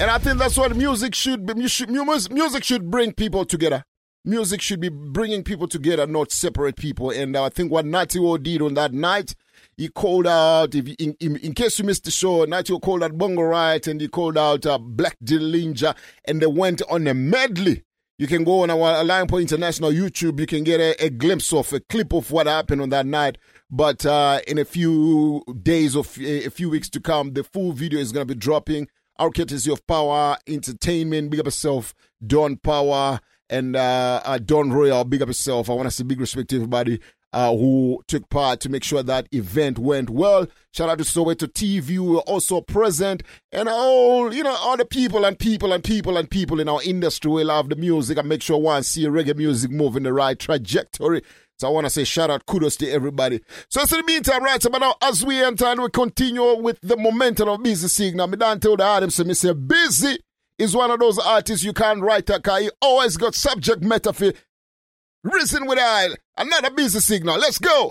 And 0.00 0.10
I 0.10 0.18
think 0.18 0.38
that's 0.38 0.56
what 0.58 0.74
music 0.76 1.14
should 1.14 1.46
be. 1.46 1.54
mu- 1.54 1.68
should- 1.68 1.88
mu- 1.88 2.04
Music 2.30 2.64
should 2.64 2.90
bring 2.90 3.12
people 3.12 3.44
together. 3.44 3.84
Music 4.26 4.62
should 4.62 4.80
be 4.80 4.88
bringing 4.88 5.42
people 5.42 5.68
together, 5.68 6.06
not 6.06 6.32
separate 6.32 6.76
people. 6.76 7.10
And 7.10 7.36
I 7.36 7.50
think 7.50 7.70
what 7.70 7.84
Natty 7.84 8.18
O 8.18 8.38
did 8.38 8.62
on 8.62 8.72
that 8.72 8.94
night, 8.94 9.34
he 9.76 9.88
called 9.88 10.26
out, 10.26 10.74
if 10.74 10.88
in, 10.98 11.14
in, 11.20 11.36
in 11.36 11.52
case 11.52 11.78
you 11.78 11.84
missed 11.84 12.04
the 12.04 12.10
show, 12.10 12.44
Natty 12.46 12.72
O 12.72 12.78
called 12.78 13.02
out 13.02 13.18
Bongo 13.18 13.42
Riot 13.42 13.86
and 13.86 14.00
he 14.00 14.08
called 14.08 14.38
out 14.38 14.64
uh, 14.64 14.78
Black 14.78 15.18
Dillinger 15.22 15.94
and 16.24 16.40
they 16.40 16.46
went 16.46 16.80
on 16.88 17.06
a 17.06 17.12
medley. 17.12 17.82
You 18.16 18.26
can 18.26 18.44
go 18.44 18.62
on 18.62 18.70
our 18.70 19.04
Lion 19.04 19.26
Point 19.26 19.52
International 19.52 19.90
YouTube. 19.90 20.40
You 20.40 20.46
can 20.46 20.64
get 20.64 20.80
a, 20.80 21.04
a 21.04 21.10
glimpse 21.10 21.52
of 21.52 21.70
a 21.74 21.80
clip 21.80 22.14
of 22.14 22.30
what 22.30 22.46
happened 22.46 22.80
on 22.80 22.88
that 22.90 23.04
night. 23.04 23.36
But 23.70 24.06
uh, 24.06 24.40
in 24.46 24.56
a 24.56 24.64
few 24.64 25.44
days 25.62 25.96
or 25.96 26.04
a 26.20 26.48
few 26.48 26.70
weeks 26.70 26.88
to 26.90 27.00
come, 27.00 27.34
the 27.34 27.44
full 27.44 27.72
video 27.72 27.98
is 27.98 28.12
going 28.12 28.26
to 28.26 28.34
be 28.34 28.38
dropping. 28.38 28.88
Our 29.18 29.30
courtesy 29.30 29.70
of 29.70 29.86
Power 29.86 30.38
Entertainment. 30.46 31.30
Big 31.30 31.40
up 31.40 31.46
yourself, 31.46 31.92
Don 32.26 32.56
Power 32.56 33.20
and 33.50 33.76
uh, 33.76 34.20
uh, 34.24 34.38
Don 34.38 34.72
Royal. 34.72 35.04
Big 35.04 35.22
up 35.22 35.28
yourself. 35.28 35.70
I 35.70 35.74
want 35.74 35.86
to 35.86 35.90
say 35.90 36.04
big 36.04 36.20
respect 36.20 36.50
to 36.50 36.56
everybody 36.56 37.00
uh, 37.34 37.50
who 37.50 38.00
took 38.06 38.28
part 38.30 38.60
to 38.60 38.68
make 38.68 38.84
sure 38.84 39.02
that 39.02 39.26
event 39.32 39.76
went 39.78 40.08
well. 40.08 40.46
Shout 40.72 40.88
out 40.88 40.98
to 40.98 41.04
Soweto 41.04 41.48
TV, 41.48 41.96
who 41.96 42.12
were 42.12 42.20
also 42.20 42.60
present, 42.60 43.24
and 43.50 43.68
all 43.68 44.32
you 44.32 44.44
know, 44.44 44.54
all 44.54 44.76
the 44.76 44.84
people 44.84 45.24
and 45.24 45.36
people 45.36 45.72
and 45.72 45.82
people 45.82 46.16
and 46.16 46.30
people 46.30 46.60
in 46.60 46.68
our 46.68 46.80
industry 46.84 47.30
who 47.30 47.42
love 47.42 47.70
the 47.70 47.76
music 47.76 48.18
and 48.18 48.28
make 48.28 48.40
sure 48.40 48.58
one 48.58 48.84
see 48.84 49.04
reggae 49.06 49.36
music 49.36 49.72
move 49.72 49.96
in 49.96 50.04
the 50.04 50.12
right 50.12 50.38
trajectory. 50.38 51.22
So 51.58 51.68
I 51.68 51.70
want 51.70 51.86
to 51.86 51.90
say 51.90 52.04
shout 52.04 52.30
out, 52.30 52.46
kudos 52.46 52.76
to 52.76 52.90
everybody. 52.90 53.40
So 53.68 53.80
in 53.80 53.86
the 53.88 54.04
meantime, 54.06 54.42
right, 54.42 54.62
so 54.62 54.70
but 54.70 54.78
now 54.78 54.94
as 55.02 55.24
we 55.24 55.42
enter 55.42 55.66
and 55.66 55.82
we 55.82 55.90
continue 55.90 56.56
with 56.56 56.80
the 56.82 56.96
momentum 56.96 57.48
of 57.48 57.62
Busy 57.64 57.88
Signal, 57.88 58.28
me 58.28 58.36
don't 58.36 58.62
tell 58.62 58.76
the 58.76 58.84
Adam, 58.84 59.10
so 59.10 59.24
me 59.24 59.34
say 59.34 59.52
Busy 59.52 60.18
is 60.58 60.74
one 60.74 60.90
of 60.90 61.00
those 61.00 61.18
artists 61.18 61.64
you 61.64 61.72
can't 61.72 62.00
write 62.00 62.30
a 62.30 62.40
car. 62.40 62.60
He 62.60 62.70
always 62.80 63.16
got 63.16 63.34
subject 63.34 63.82
matter 63.82 64.12
for 64.12 64.32
Risen 65.22 65.66
with 65.66 65.78
I. 65.78 66.08
Another 66.36 66.70
Busy 66.70 67.00
Signal. 67.00 67.38
Let's 67.38 67.58
go. 67.58 67.90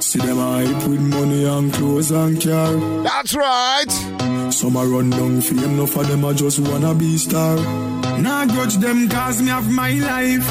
See 0.00 0.18
them 0.20 0.38
hype 0.38 0.88
with 0.88 1.00
money 1.00 1.44
and 1.44 1.72
clothes 1.72 2.10
and 2.10 2.40
car. 2.42 3.02
That's 3.02 3.34
right. 3.34 4.52
Some 4.52 4.76
a 4.76 4.84
run 4.86 5.10
down 5.10 5.40
fame, 5.40 5.76
no 5.76 5.86
for 5.86 6.04
them 6.04 6.24
I 6.24 6.32
just 6.32 6.58
wanna 6.60 6.94
be 6.94 7.16
star. 7.18 7.56
Nah 8.18 8.46
grudge 8.46 8.76
them 8.76 9.08
cause 9.08 9.42
me 9.42 9.48
have 9.48 9.70
my 9.70 9.92
life. 9.92 10.46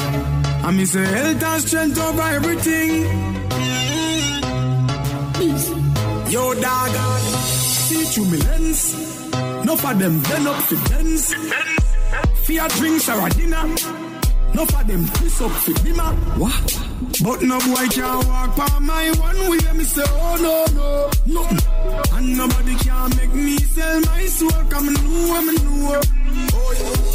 I 0.64 0.70
me 0.70 0.84
say 0.84 1.04
health 1.04 1.42
and 1.42 1.62
strength 1.62 1.98
over 1.98 2.22
everything. 2.22 3.04
Peace. 5.34 5.70
Yo 6.32 6.54
dog, 6.54 6.90
see 7.88 8.04
through 8.04 8.26
me 8.26 8.38
lens. 8.38 8.80
No 9.64 9.74
for 9.76 9.94
them 9.94 10.20
then 10.20 10.46
up 10.46 10.62
for 10.68 10.78
dance. 10.88 11.34
Fear 12.44 12.68
drinks 12.68 13.08
or 13.08 13.26
a 13.26 13.30
dinner. 13.30 13.64
No 14.54 14.66
for 14.66 14.84
them 14.84 15.02
piss 15.16 15.40
up 15.40 15.50
for 15.52 15.72
dimmer. 15.84 16.12
What? 16.42 16.68
But 17.24 17.42
no 17.42 17.58
boy 17.58 17.86
can 17.96 18.28
walk 18.28 18.56
by 18.56 18.78
my 18.80 19.10
one 19.28 19.40
way. 19.48 19.72
Me 19.78 19.84
say, 19.84 20.04
oh 20.06 20.36
no, 20.46 20.56
no, 20.78 21.10
no. 21.34 21.42
And 22.16 22.36
nobody 22.36 22.74
can 22.76 23.08
make 23.16 23.32
me 23.32 23.56
sell 23.58 24.00
my 24.00 24.26
soul. 24.26 24.62
Come 24.70 24.92
know, 24.92 25.36
I'm 25.36 25.46
know. 25.46 26.00
Oh, 26.52 26.74
yeah. 26.80 27.07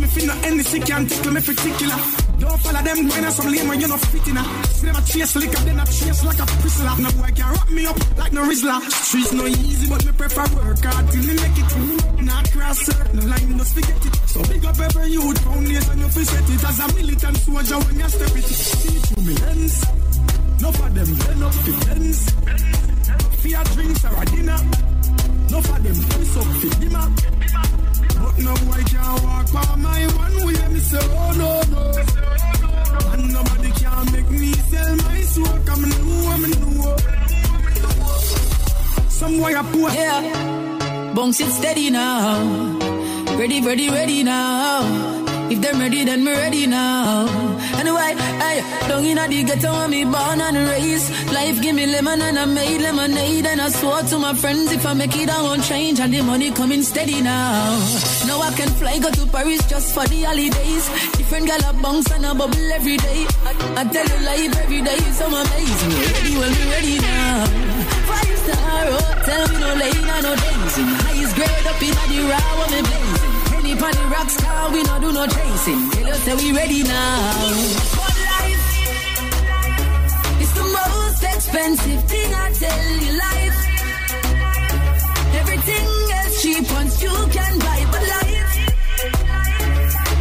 Me 0.00 0.06
finna 0.06 0.34
any 0.46 0.62
sick, 0.62 0.86
can't 0.86 1.10
tickle 1.10 1.32
me 1.32 1.40
particular. 1.42 1.98
Don't 2.40 2.58
follow 2.64 2.80
them 2.80 3.06
going 3.06 3.24
on 3.24 3.32
some 3.32 3.52
lame 3.52 3.68
when 3.68 3.80
you're 3.80 3.88
not 3.90 4.00
fit 4.00 4.26
in 4.28 4.38
See 4.72 4.86
them 4.86 4.96
a 4.96 5.02
chase 5.04 5.36
liquor, 5.36 5.60
then 5.60 5.78
a 5.78 5.84
chase 5.84 6.24
like 6.24 6.40
a 6.40 6.46
prisoner. 6.46 6.96
No 7.04 7.10
boy 7.20 7.28
can 7.36 7.52
wrap 7.52 7.68
me 7.68 7.84
up 7.84 7.98
like 8.16 8.32
no 8.32 8.42
Rizzler. 8.48 8.80
Streets 8.88 9.32
no 9.34 9.44
easy, 9.44 9.86
but 9.90 10.02
me 10.06 10.12
prefer 10.12 10.48
work 10.56 10.80
hard 10.80 11.04
till 11.12 11.20
me 11.20 11.34
make 11.36 11.58
it. 11.60 12.24
Not 12.24 12.50
cross 12.50 12.78
certain 12.80 13.28
line, 13.28 13.58
forget 13.60 14.06
it. 14.06 14.14
So 14.24 14.40
big 14.48 14.64
up 14.64 14.80
every 14.80 15.12
youth 15.12 15.38
foundation, 15.44 15.98
you 16.00 16.08
fi 16.08 16.22
set 16.24 16.48
it 16.48 16.64
as 16.64 16.80
a 16.80 16.86
militant 16.96 17.36
soldier 17.36 17.78
when 17.84 17.98
you 18.00 18.08
step 18.08 18.36
it. 18.40 18.44
See 18.44 18.98
through 19.04 19.24
me 19.24 19.34
lens. 19.36 19.84
No 20.62 20.72
for 20.72 20.88
them, 20.88 21.10
then 21.12 21.42
up 21.44 21.52
the 21.52 21.74
ends. 21.92 22.20
Fear 23.44 23.64
drinks 23.76 24.04
or 24.06 24.16
a 24.16 24.24
dinner. 24.24 24.99
No 25.50 25.60
for 25.62 25.78
them, 25.80 25.98
piss 26.10 26.36
up 26.36 26.46
the 26.60 26.68
dimmer. 26.80 27.06
But 28.22 28.38
no 28.38 28.52
boy 28.66 28.82
can 28.92 29.12
walk 29.24 29.46
by 29.52 29.74
my 29.76 30.02
one 30.22 30.36
way. 30.46 30.68
Me 30.68 30.80
say, 30.80 30.98
oh 31.02 31.32
no, 31.40 31.50
no. 31.72 31.82
And 33.12 33.22
nobody 33.32 33.70
can 33.72 34.12
make 34.12 34.30
me 34.30 34.52
sell 34.52 34.96
my 34.96 35.20
soul. 35.22 35.58
Come 35.66 35.82
know, 35.90 36.30
I'm. 36.32 36.42
Some 39.10 39.38
boy 39.38 39.58
a 39.58 39.62
poor. 39.64 39.90
Yeah. 39.90 41.12
Bounce 41.14 41.40
it 41.40 41.50
steady 41.50 41.90
now. 41.90 42.78
Ready, 43.36 43.60
ready, 43.60 43.90
ready 43.90 44.22
now. 44.22 45.29
If 45.50 45.60
them 45.60 45.80
ready, 45.80 46.04
then 46.04 46.24
me 46.24 46.30
ready 46.30 46.66
now. 46.68 47.26
Anyway, 47.74 48.14
hey, 48.38 48.62
down 48.88 49.04
in 49.04 49.16
the 49.18 49.42
ghetto, 49.42 49.72
when 49.72 49.90
me 49.90 50.04
born 50.04 50.40
and 50.40 50.56
raised. 50.56 51.10
Life 51.32 51.60
give 51.60 51.74
me 51.74 51.86
lemon 51.86 52.22
and 52.22 52.38
I 52.38 52.44
made 52.44 52.80
lemonade. 52.80 53.46
And 53.46 53.60
I 53.60 53.68
swore 53.68 54.02
to 54.02 54.18
my 54.20 54.32
friends, 54.34 54.70
if 54.70 54.86
I 54.86 54.94
make 54.94 55.16
it, 55.16 55.28
I 55.28 55.42
won't 55.42 55.64
change. 55.64 55.98
And 55.98 56.14
the 56.14 56.22
money 56.22 56.52
coming 56.52 56.82
steady 56.82 57.20
now. 57.20 57.78
Now 58.28 58.38
I 58.40 58.52
can 58.54 58.68
fly, 58.78 58.98
go 59.00 59.10
to 59.10 59.26
Paris 59.26 59.66
just 59.66 59.92
for 59.92 60.06
the 60.06 60.22
holidays. 60.22 60.84
Different 61.18 61.46
gal 61.48 61.64
a 61.68 61.72
bounce 61.82 62.10
and 62.12 62.26
a 62.26 62.32
bubble 62.32 62.72
every 62.72 62.96
day. 62.96 63.26
I, 63.42 63.52
I 63.80 63.84
tell 63.90 64.06
you 64.06 64.18
life 64.24 64.56
every 64.62 64.82
day 64.82 64.98
is 65.02 65.18
so 65.18 65.26
amazing. 65.26 65.92
Ready, 66.14 66.34
well, 66.38 66.54
we 66.54 66.62
ready 66.70 66.96
now. 67.02 67.46
Five 68.06 68.38
star 68.38 68.86
hotel, 68.86 69.42
we 69.50 69.58
no 69.58 69.74
late, 69.82 70.04
no 70.22 70.30
dancing. 70.36 70.90
Highest 71.02 71.34
grade 71.34 71.66
up 71.66 71.82
in 71.82 71.94
the 72.06 72.18
raw, 72.30 72.66
me 72.70 72.82
blazing. 72.86 73.29
Pan 73.80 73.94
the 73.94 74.06
rock 74.12 74.28
star, 74.28 74.70
we 74.72 74.82
no 74.82 75.00
do 75.00 75.10
no 75.10 75.26
chasing. 75.26 75.90
Tell 75.90 76.12
us 76.12 76.24
that 76.26 76.36
we 76.36 76.52
ready 76.52 76.82
now. 76.82 77.32
One 77.96 78.20
life 78.32 78.66
is 80.44 80.52
the 80.52 80.66
most 80.78 81.22
expensive 81.24 82.04
thing 82.04 82.34
I 82.34 82.52
tell 82.60 82.86
you. 83.04 83.12
Life, 83.26 83.58
everything 85.40 85.88
is 86.20 86.42
cheap 86.42 86.70
once 86.72 87.02
you 87.02 87.14
can 87.32 87.58
buy, 87.58 87.80
but 87.90 88.02
life 88.16 88.52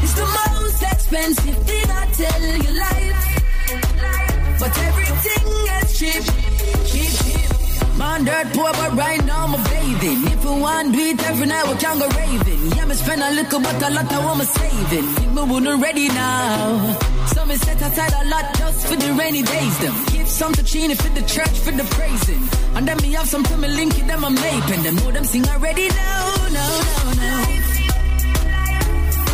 is 0.06 0.14
the 0.16 0.28
most 0.40 0.82
expensive 0.94 1.58
thing 1.68 1.88
I 2.02 2.06
tell 2.16 2.44
you. 2.64 2.72
Life, 2.86 3.22
but 4.62 4.72
everything 4.88 5.48
cheap, 6.00 6.24
cheap. 6.24 6.39
Man, 8.20 8.26
dirt 8.26 8.54
poor, 8.54 8.72
but 8.74 8.96
right 8.96 9.24
now 9.26 9.46
I'm 9.46 9.64
bathing. 9.64 10.28
If 10.34 10.44
we 10.44 10.52
want 10.62 10.94
do 10.94 11.00
it 11.00 11.24
every 11.30 11.48
night, 11.48 11.68
we 11.68 11.76
can 11.78 12.00
go 12.00 12.08
raving. 12.10 12.72
Yeah, 12.76 12.86
me 12.86 12.96
spend 12.96 13.22
a 13.22 13.32
little, 13.32 13.60
but 13.62 13.82
a 13.82 13.90
lot 13.90 14.12
I 14.12 14.26
want 14.26 14.40
me 14.40 14.46
saving. 14.46 15.08
If 15.24 15.32
me 15.34 15.42
wouldn't 15.44 15.82
ready 15.82 16.08
now. 16.10 16.98
So 17.34 17.46
me 17.46 17.56
set 17.56 17.82
aside 17.82 18.14
a 18.22 18.28
lot 18.28 18.56
just 18.58 18.88
for 18.88 18.96
the 18.96 19.14
rainy 19.14 19.44
days. 19.44 19.80
Them 19.80 19.94
give 20.12 20.28
some 20.28 20.54
to 20.54 20.64
Chini 20.64 20.96
for 20.96 21.10
the 21.10 21.22
church 21.22 21.60
for 21.60 21.72
the 21.72 21.84
praising. 21.96 22.44
And 22.76 22.88
then 22.88 22.98
me 22.98 23.14
have 23.14 23.28
some 23.28 23.44
to 23.44 23.58
me 23.58 23.68
link 23.70 23.98
it, 23.98 24.08
them 24.08 24.26
I'm 24.26 24.36
maping. 24.36 24.84
Them 24.84 24.96
know 24.96 25.12
them 25.12 25.24
sing 25.24 25.48
already. 25.48 25.88
No, 25.88 26.36
no, 26.58 26.66
no, 26.90 27.14
no. 27.24 27.32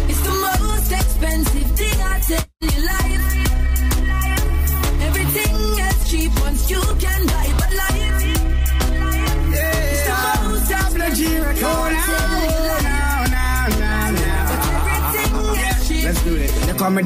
It's 0.09 0.21
the 0.21 0.33
most 0.45 0.91
expensive 0.91 1.71
thing 1.79 2.01
I 2.01 2.19
tell 2.19 2.45
you. 2.61 2.85
Life. 2.85 3.25
Everything 5.07 5.55
is 5.87 6.09
cheap 6.09 6.31
once 6.41 6.69
you 6.69 6.81
can 6.99 7.25
buy, 7.27 7.44
Let's 16.05 16.23
do 16.23 16.35
it. 16.35 16.51
They 16.67 16.73
come 16.73 16.95
me 16.95 17.03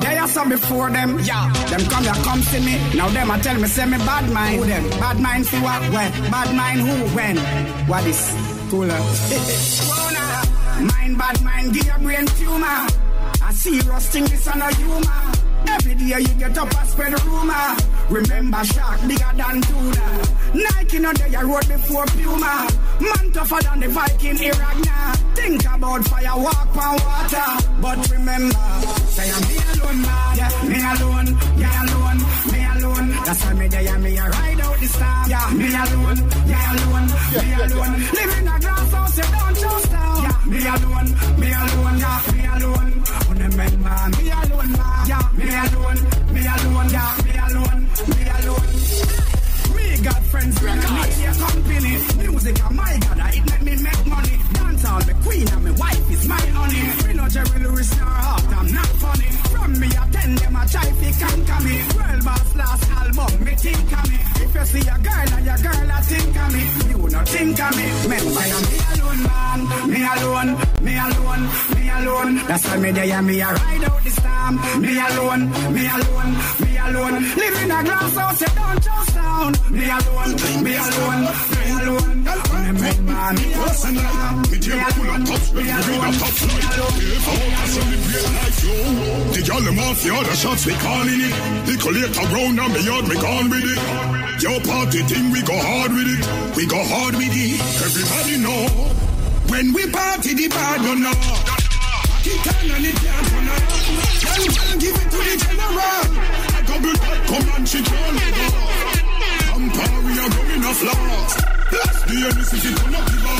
before 0.49 0.89
them. 0.91 1.19
Yeah. 1.19 1.51
Them 1.69 1.81
come 1.89 2.03
here, 2.03 2.13
come 2.23 2.41
see 2.41 2.59
me. 2.59 2.97
Now 2.97 3.07
them 3.09 3.31
I 3.31 3.39
tell 3.39 3.55
me, 3.57 3.67
say 3.67 3.85
me 3.85 3.97
bad 3.97 4.29
mind. 4.31 4.59
Who 4.59 4.65
them? 4.65 4.89
Bad 4.99 5.19
mind 5.19 5.47
for 5.47 5.57
what? 5.57 5.81
When? 5.83 6.11
Bad 6.31 6.55
mind 6.55 6.81
who? 6.81 7.15
When? 7.15 7.37
What 7.87 8.05
is? 8.05 8.35
Cooler. 8.69 8.99
mind 10.91 11.17
bad 11.17 11.41
mind, 11.43 11.73
give 11.73 11.85
your 11.85 11.99
brain 11.99 12.25
tumor. 12.25 13.08
I 13.49 13.51
see 13.51 13.79
rusting 13.79 14.25
this 14.25 14.47
on 14.47 14.61
a 14.61 14.71
humor. 14.75 15.21
Every 15.69 15.95
day 15.95 16.19
you 16.19 16.33
get 16.37 16.55
up 16.55 16.69
and 16.71 16.87
spread 16.87 17.19
rumor. 17.25 17.75
Remember 18.11 18.63
shark 18.63 19.01
bigger 19.07 19.33
than 19.33 19.61
tuna. 19.61 20.05
Nike 20.53 20.99
no 20.99 21.11
day 21.13 21.35
road 21.41 21.67
before 21.67 22.05
Puma. 22.13 22.69
Man 23.01 23.31
tougher 23.33 23.59
than 23.63 23.79
the 23.79 23.87
Viking 23.87 24.37
Iragna. 24.37 25.15
Think 25.33 25.65
about 25.65 26.05
fire, 26.05 26.37
walk 26.37 26.77
on 26.77 26.93
water. 27.01 27.49
But 27.81 28.11
remember, 28.11 28.69
say 29.17 29.31
I'm 29.33 29.41
alone, 29.41 30.01
man. 30.03 30.37
Yeah, 30.37 30.51
me 30.69 30.77
alone, 30.85 31.29
me 31.57 31.69
alone, 31.81 32.19
me 32.53 32.61
alone. 32.69 33.07
That's 33.25 33.45
why 33.45 33.53
me 33.55 33.67
there, 33.67 33.97
me 33.97 34.17
a 34.17 34.29
ride 34.29 34.61
out 34.61 34.77
the 34.77 34.87
storm. 34.93 35.25
Yeah, 35.27 35.49
me 35.57 35.67
alone, 35.73 36.19
me 36.45 36.57
alone, 36.69 37.07
me 37.33 37.49
alone. 37.65 37.93
Live 38.13 38.37
in 38.37 38.47
a 38.47 38.59
glass 38.61 38.91
house, 38.93 39.17
you 39.17 39.23
don't. 39.23 39.57
Yeah, 39.59 39.88
me 40.49 40.59
alone, 40.65 41.11
me 41.39 41.49
alone, 41.53 41.99
yeah, 41.99 42.21
me 42.33 42.45
alone. 42.53 43.03
Remember, 43.29 43.99
me 44.17 44.29
alone. 44.29 44.73
Yeah, 45.09 45.29
me 45.37 45.47
alone, 45.49 45.99
me 46.33 46.41
alone, 46.53 46.89
yeah, 46.89 47.17
me 47.25 47.33
alone, 47.45 47.81
me 48.09 48.21
alone. 48.37 48.69
Me 49.75 49.85
got 50.03 50.21
friends, 50.31 50.61
record, 50.61 50.91
me 50.91 51.25
a 51.25 51.33
company. 51.33 51.93
Music, 52.19 52.57
oh 52.65 52.73
my 52.73 52.97
God, 52.99 53.33
it 53.33 53.45
make 53.49 53.61
me 53.61 53.83
make 53.83 54.05
money. 54.07 54.35
Dance 54.53 54.85
all 54.85 55.01
the 55.01 55.13
queen 55.23 55.47
and 55.47 55.63
my 55.65 55.71
wife 55.71 56.11
is 56.11 56.27
my 56.27 56.41
honey. 56.57 56.83
Me 57.07 57.13
no 57.13 57.27
Jerry 57.29 57.59
Lewis 57.63 57.97
nor 57.97 58.07
Hart, 58.07 58.43
I'm 58.57 58.73
not 58.73 58.91
funny. 59.03 59.29
From 59.53 59.79
me, 59.79 59.87
I 59.87 60.09
tell 60.09 60.35
them 60.35 60.55
I 60.55 60.65
try 60.65 60.85
to 60.85 61.09
conquer 61.19 61.59
me. 61.63 61.75
World 61.95 62.25
boss 62.25 62.55
last 62.55 62.91
album, 62.91 63.43
me 63.45 63.55
think 63.55 63.91
of 63.97 64.09
me. 64.09 64.17
If 64.43 64.55
you 64.55 64.65
see 64.65 64.87
a 64.89 64.97
girl 64.97 65.29
and 65.35 65.45
your 65.45 65.57
girl, 65.57 65.91
I 65.91 66.01
think 66.01 66.35
of 66.37 66.53
me. 66.53 66.88
No 67.19 67.25
think 67.25 67.59
of 67.59 67.75
me. 67.75 67.83
Remember, 68.03 68.39
I'm 68.39 68.63
me 68.71 68.79
alone, 68.93 69.23
man. 69.27 69.59
Me 69.91 69.99
alone, 70.13 70.51
me 70.85 70.93
alone, 71.05 71.43
me 71.75 71.89
alone. 71.89 72.35
That's 72.47 72.65
why 72.65 72.77
me 72.77 72.91
there, 72.91 73.21
me 73.21 73.41
a 73.41 73.47
ride 73.51 73.83
out 73.83 74.03
the 74.05 74.09
storm. 74.09 74.55
Me 74.81 74.93
alone, 75.07 75.43
me 75.75 75.83
alone, 75.95 76.33
me 76.61 76.77
alone. 76.77 77.15
Live 77.35 77.63
in 77.63 77.71
a 77.71 77.83
glass 77.83 78.15
house, 78.15 78.41
you 78.41 78.47
don't 78.55 78.83
just 78.83 79.15
down. 79.15 79.51
Me 79.69 79.85
alone, 79.97 80.63
me 80.63 80.75
alone, 80.77 81.23
me 81.51 81.71
alone. 81.81 82.18
Me 83.29 83.53
alone. 83.53 84.41
Me 84.49 84.57
dear 84.57 84.85
full 84.93 85.09
of 85.09 85.21
tough, 85.25 85.53
me 85.53 85.69
alone. 85.69 86.13
Tough 86.17 86.41
life. 86.49 86.97
If 86.97 87.27
I 87.27 87.35
want 87.39 87.55
to 87.57 87.67
celebrate 87.69 88.29
life, 88.33 88.63
yo. 88.63 88.73
The 89.33 89.41
girl 89.45 89.61
them 89.61 89.79
off 89.79 90.01
the 90.01 90.09
other 90.13 90.35
shots, 90.35 90.65
we 90.65 90.73
calling 90.73 91.21
it. 91.21 91.33
The 91.65 91.75
collector 91.77 92.25
round 92.33 92.59
and 92.59 92.73
beyond, 92.73 93.07
me 93.09 93.15
gone 93.21 93.49
with 93.49 93.65
it. 93.65 93.79
Your 94.41 94.59
party 94.61 95.01
thing, 95.03 95.31
we 95.31 95.41
go 95.43 95.57
hard 95.57 95.91
with 95.93 96.09
it. 96.09 96.25
We 96.57 96.65
go 96.65 96.81
hard 96.81 97.15
with 97.15 97.33
it. 97.33 97.61
Everybody 97.85 98.37
know. 98.41 98.65
When 99.49 99.73
we 99.73 99.89
party, 99.91 100.33
the 100.33 100.47
bad 100.49 100.81
you 100.81 100.95
know. 101.01 101.13
It 102.21 102.41
can 102.45 102.71
and 102.71 102.85
it 102.85 102.95
can't 102.97 104.79
give 104.79 104.95
it 104.95 105.09
to 105.09 105.17
the 105.17 105.35
general. 105.37 106.05
A 106.53 106.61
double 106.65 106.93
that 106.93 107.19
come 107.29 107.65
she 107.65 107.81
can't 107.81 108.17
go. 108.37 108.47
Campari 109.49 110.17
are 110.17 110.29
going 110.29 110.63
a 110.65 110.73
flask. 110.73 111.58
That's 111.71 112.01
the 112.03 112.43
city 112.49 112.73
turn 112.75 112.95
up 112.95 113.05
the 113.05 113.17
bar. 113.21 113.39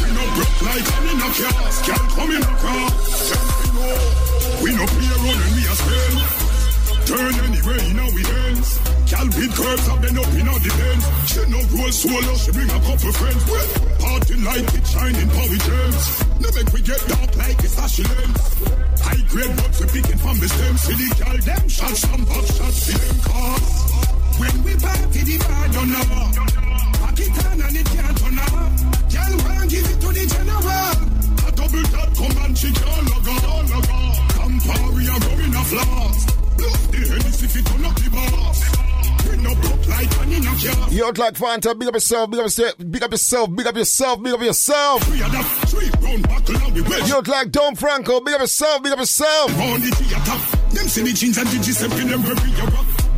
We 0.00 0.08
no 0.16 0.24
broke 0.36 0.58
like 0.64 0.86
I'm 0.96 1.06
in. 1.12 1.20
Can't 1.84 2.08
come 2.16 2.30
in 2.32 2.42
a 2.42 2.54
car. 2.64 2.86
We 3.60 3.68
know. 3.76 4.16
We 4.62 4.70
no 4.72 4.84
play 4.86 5.10
around 5.12 5.38
when 5.40 5.52
we 5.56 5.62
a 5.68 5.74
spend. 5.76 6.46
Turn 7.06 7.34
anywhere 7.44 7.80
in 7.86 7.98
our 8.00 8.10
hands. 8.10 8.68
Cal 9.06 9.26
with 9.26 9.54
curves 9.54 9.86
have 9.86 10.02
been 10.02 10.18
up 10.18 10.26
in 10.34 10.48
our 10.48 10.58
defense. 10.58 11.04
She 11.30 11.42
no 11.46 11.60
roll 11.70 11.92
solo, 11.92 12.34
she 12.34 12.50
bring 12.50 12.70
a 12.70 12.80
couple 12.82 13.12
friends. 13.12 13.42
Party 14.02 14.34
light, 14.42 14.74
it 14.74 14.86
shining 14.86 15.30
power 15.30 15.60
gems. 15.62 16.04
No 16.42 16.48
we 16.74 16.80
get 16.82 17.00
dark 17.06 17.36
like 17.36 17.62
it's 17.62 17.78
a 17.78 18.02
lens. 18.02 18.42
High 18.98 19.22
grade 19.28 19.56
buds 19.56 19.78
we 19.80 19.86
picking 19.86 20.18
from 20.18 20.40
the 20.40 20.48
stem. 20.48 20.74
The 20.74 21.06
gal 21.22 21.38
them 21.38 21.68
shots, 21.68 22.00
some 22.00 22.26
pop 22.26 22.44
shots, 22.46 22.76
see 22.82 22.98
them 22.98 23.20
cars. 23.22 23.70
When 24.40 24.64
we 24.64 24.74
party, 24.74 25.20
the 25.22 25.38
bad 25.38 25.72
don't 25.72 25.90
know. 25.92 26.65
It 27.18 27.46
on 27.46 27.60
and 27.62 27.76
it 27.76 27.86
can't 27.86 28.18
turn 28.18 28.36
want 28.36 29.70
give 29.70 29.86
it 29.90 30.00
to 30.00 30.08
the 30.12 30.24
general. 30.28 30.96
A 31.46 31.52
double 31.52 31.84
tap 31.88 32.10
come 32.14 32.44
and 32.44 32.58
she 32.58 32.70
can't 32.72 33.08
log 33.10 33.28
on, 33.28 33.64
log 33.70 33.90
on. 33.90 34.14
Campari 34.36 35.04
are 35.08 35.20
going 35.20 35.54
a 35.54 35.64
flask. 35.64 36.26
Bluff 36.56 36.90
the 36.90 36.98
Hennessy 36.98 37.46
up 37.84 37.96
the 37.96 38.08
boss. 38.10 38.58
We 39.26 39.36
no 39.42 39.54
broke 39.56 39.86
like 39.88 40.12
an 40.20 40.32
in 40.32 40.46
a 40.46 40.52
car. 40.54 40.90
You 40.90 41.06
out 41.06 41.18
like 41.18 41.34
Fanta, 41.34 41.78
big 41.78 41.88
up 41.88 41.94
yourself, 41.94 42.30
big 42.30 42.40
up 42.40 42.46
yourself, 42.46 42.74
big 42.78 43.02
up 43.02 43.10
yourself, 43.10 43.56
big 43.56 43.66
up 43.66 43.76
yourself, 43.76 44.22
big 44.22 44.32
up 44.34 44.40
yourself. 44.40 45.10
We 45.10 45.22
are 45.22 45.30
the 45.30 45.42
three 45.66 45.90
round 46.00 46.28
buckle 46.28 46.56
on 46.62 46.74
the 46.74 46.82
west. 46.82 47.08
You 47.08 47.16
out 47.16 47.28
like 47.28 47.50
Don 47.50 47.74
Franco, 47.76 48.20
big 48.20 48.34
up 48.34 48.40
yourself, 48.40 48.82
big 48.82 48.92
up 48.92 48.98
yourself. 48.98 49.50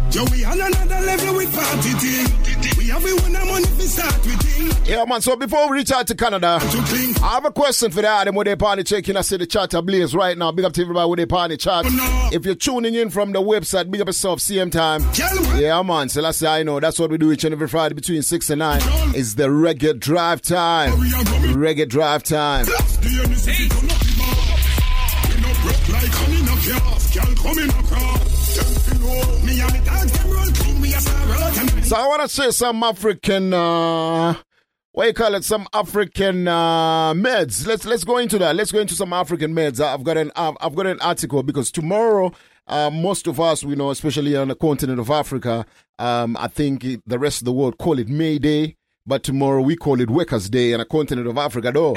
On 0.08 0.24
the 0.24 0.30
theater. 0.30 0.38
Them 0.38 0.38
see 0.38 0.38
the 0.38 0.38
jeans 0.38 0.38
and 0.38 0.38
the 0.38 0.38
G-step 0.38 0.38
in 0.38 0.38
them 0.38 0.38
hurry 0.38 0.38
you 0.38 0.38
up. 0.38 0.38
Yo, 0.38 0.38
we 0.38 0.44
on 0.44 0.60
another 0.60 1.06
level 1.06 1.36
with 1.36 1.54
party 1.54 1.90
thing. 1.90 2.26
We 2.78 2.84
have 2.84 3.04
we 3.04 3.12
money 3.12 3.64
if 3.64 3.80
start 3.88 4.24
with 4.24 4.40
thing. 4.40 4.72
Yeah, 4.86 5.04
man. 5.04 5.20
So 5.20 5.36
before 5.36 5.70
we 5.70 5.78
reach 5.78 5.92
out 5.92 6.06
to 6.08 6.14
Canada, 6.14 6.58
I 6.60 7.34
have 7.34 7.44
a 7.44 7.52
question 7.52 7.90
for 7.90 8.02
the 8.02 8.08
Adam 8.08 8.34
with 8.34 8.46
their 8.46 8.56
party 8.56 8.84
checking. 8.84 9.16
I 9.16 9.20
see 9.20 9.36
the 9.36 9.46
chat 9.46 9.74
ablaze 9.74 10.14
right 10.14 10.36
now. 10.36 10.50
Big 10.52 10.64
up 10.64 10.72
to 10.74 10.82
everybody 10.82 11.08
with 11.08 11.18
their 11.18 11.26
party 11.26 11.56
chat. 11.56 11.84
Oh, 11.86 12.30
if 12.32 12.44
you're 12.46 12.54
tuning 12.54 12.94
in 12.94 13.10
from 13.10 13.32
the 13.32 13.40
website, 13.40 13.90
big 13.90 14.00
up 14.00 14.06
yourself, 14.06 14.40
CM 14.40 14.70
time. 14.72 15.04
Yeah, 15.60 15.82
man. 15.82 16.08
So 16.08 16.22
that's 16.22 16.42
I 16.42 16.62
know. 16.62 16.80
That's 16.80 16.98
what 16.98 17.10
we 17.10 17.18
do 17.18 17.30
each 17.32 17.44
and 17.44 17.52
every 17.52 17.68
Friday 17.68 17.94
between 17.94 18.22
6 18.22 18.50
and 18.50 18.60
9. 18.60 18.80
It's 19.14 19.34
the 19.34 19.48
reggae 19.48 19.98
drive 19.98 20.40
time. 20.42 20.92
Reggae 20.92 21.86
drive 21.88 22.22
time. 22.22 22.64
The 22.64 22.72
So 31.88 31.96
I 31.96 32.06
want 32.06 32.20
to 32.20 32.28
say 32.28 32.50
some 32.50 32.82
African, 32.82 33.54
uh, 33.54 34.34
what 34.92 35.06
you 35.06 35.14
call 35.14 35.34
it? 35.34 35.42
Some 35.42 35.66
African 35.72 36.46
uh, 36.46 37.14
meds. 37.14 37.66
Let's 37.66 37.86
let's 37.86 38.04
go 38.04 38.18
into 38.18 38.36
that. 38.40 38.54
Let's 38.54 38.70
go 38.70 38.80
into 38.80 38.92
some 38.92 39.14
African 39.14 39.54
meds. 39.54 39.80
I've 39.80 40.04
got 40.04 40.18
an 40.18 40.30
I've, 40.36 40.54
I've 40.60 40.74
got 40.74 40.86
an 40.86 41.00
article 41.00 41.42
because 41.42 41.70
tomorrow, 41.70 42.30
uh, 42.66 42.90
most 42.90 43.26
of 43.26 43.40
us 43.40 43.64
we 43.64 43.74
know, 43.74 43.88
especially 43.88 44.36
on 44.36 44.48
the 44.48 44.54
continent 44.54 45.00
of 45.00 45.08
Africa, 45.08 45.64
um, 45.98 46.36
I 46.38 46.48
think 46.48 46.84
the 47.06 47.18
rest 47.18 47.40
of 47.40 47.46
the 47.46 47.52
world 47.52 47.78
call 47.78 47.98
it 47.98 48.10
May 48.10 48.38
Day, 48.38 48.76
but 49.06 49.22
tomorrow 49.22 49.62
we 49.62 49.74
call 49.74 49.98
it 50.02 50.10
Workers' 50.10 50.50
Day 50.50 50.74
on 50.74 50.80
the 50.80 50.84
continent 50.84 51.26
of 51.26 51.38
Africa. 51.38 51.72
Though 51.72 51.96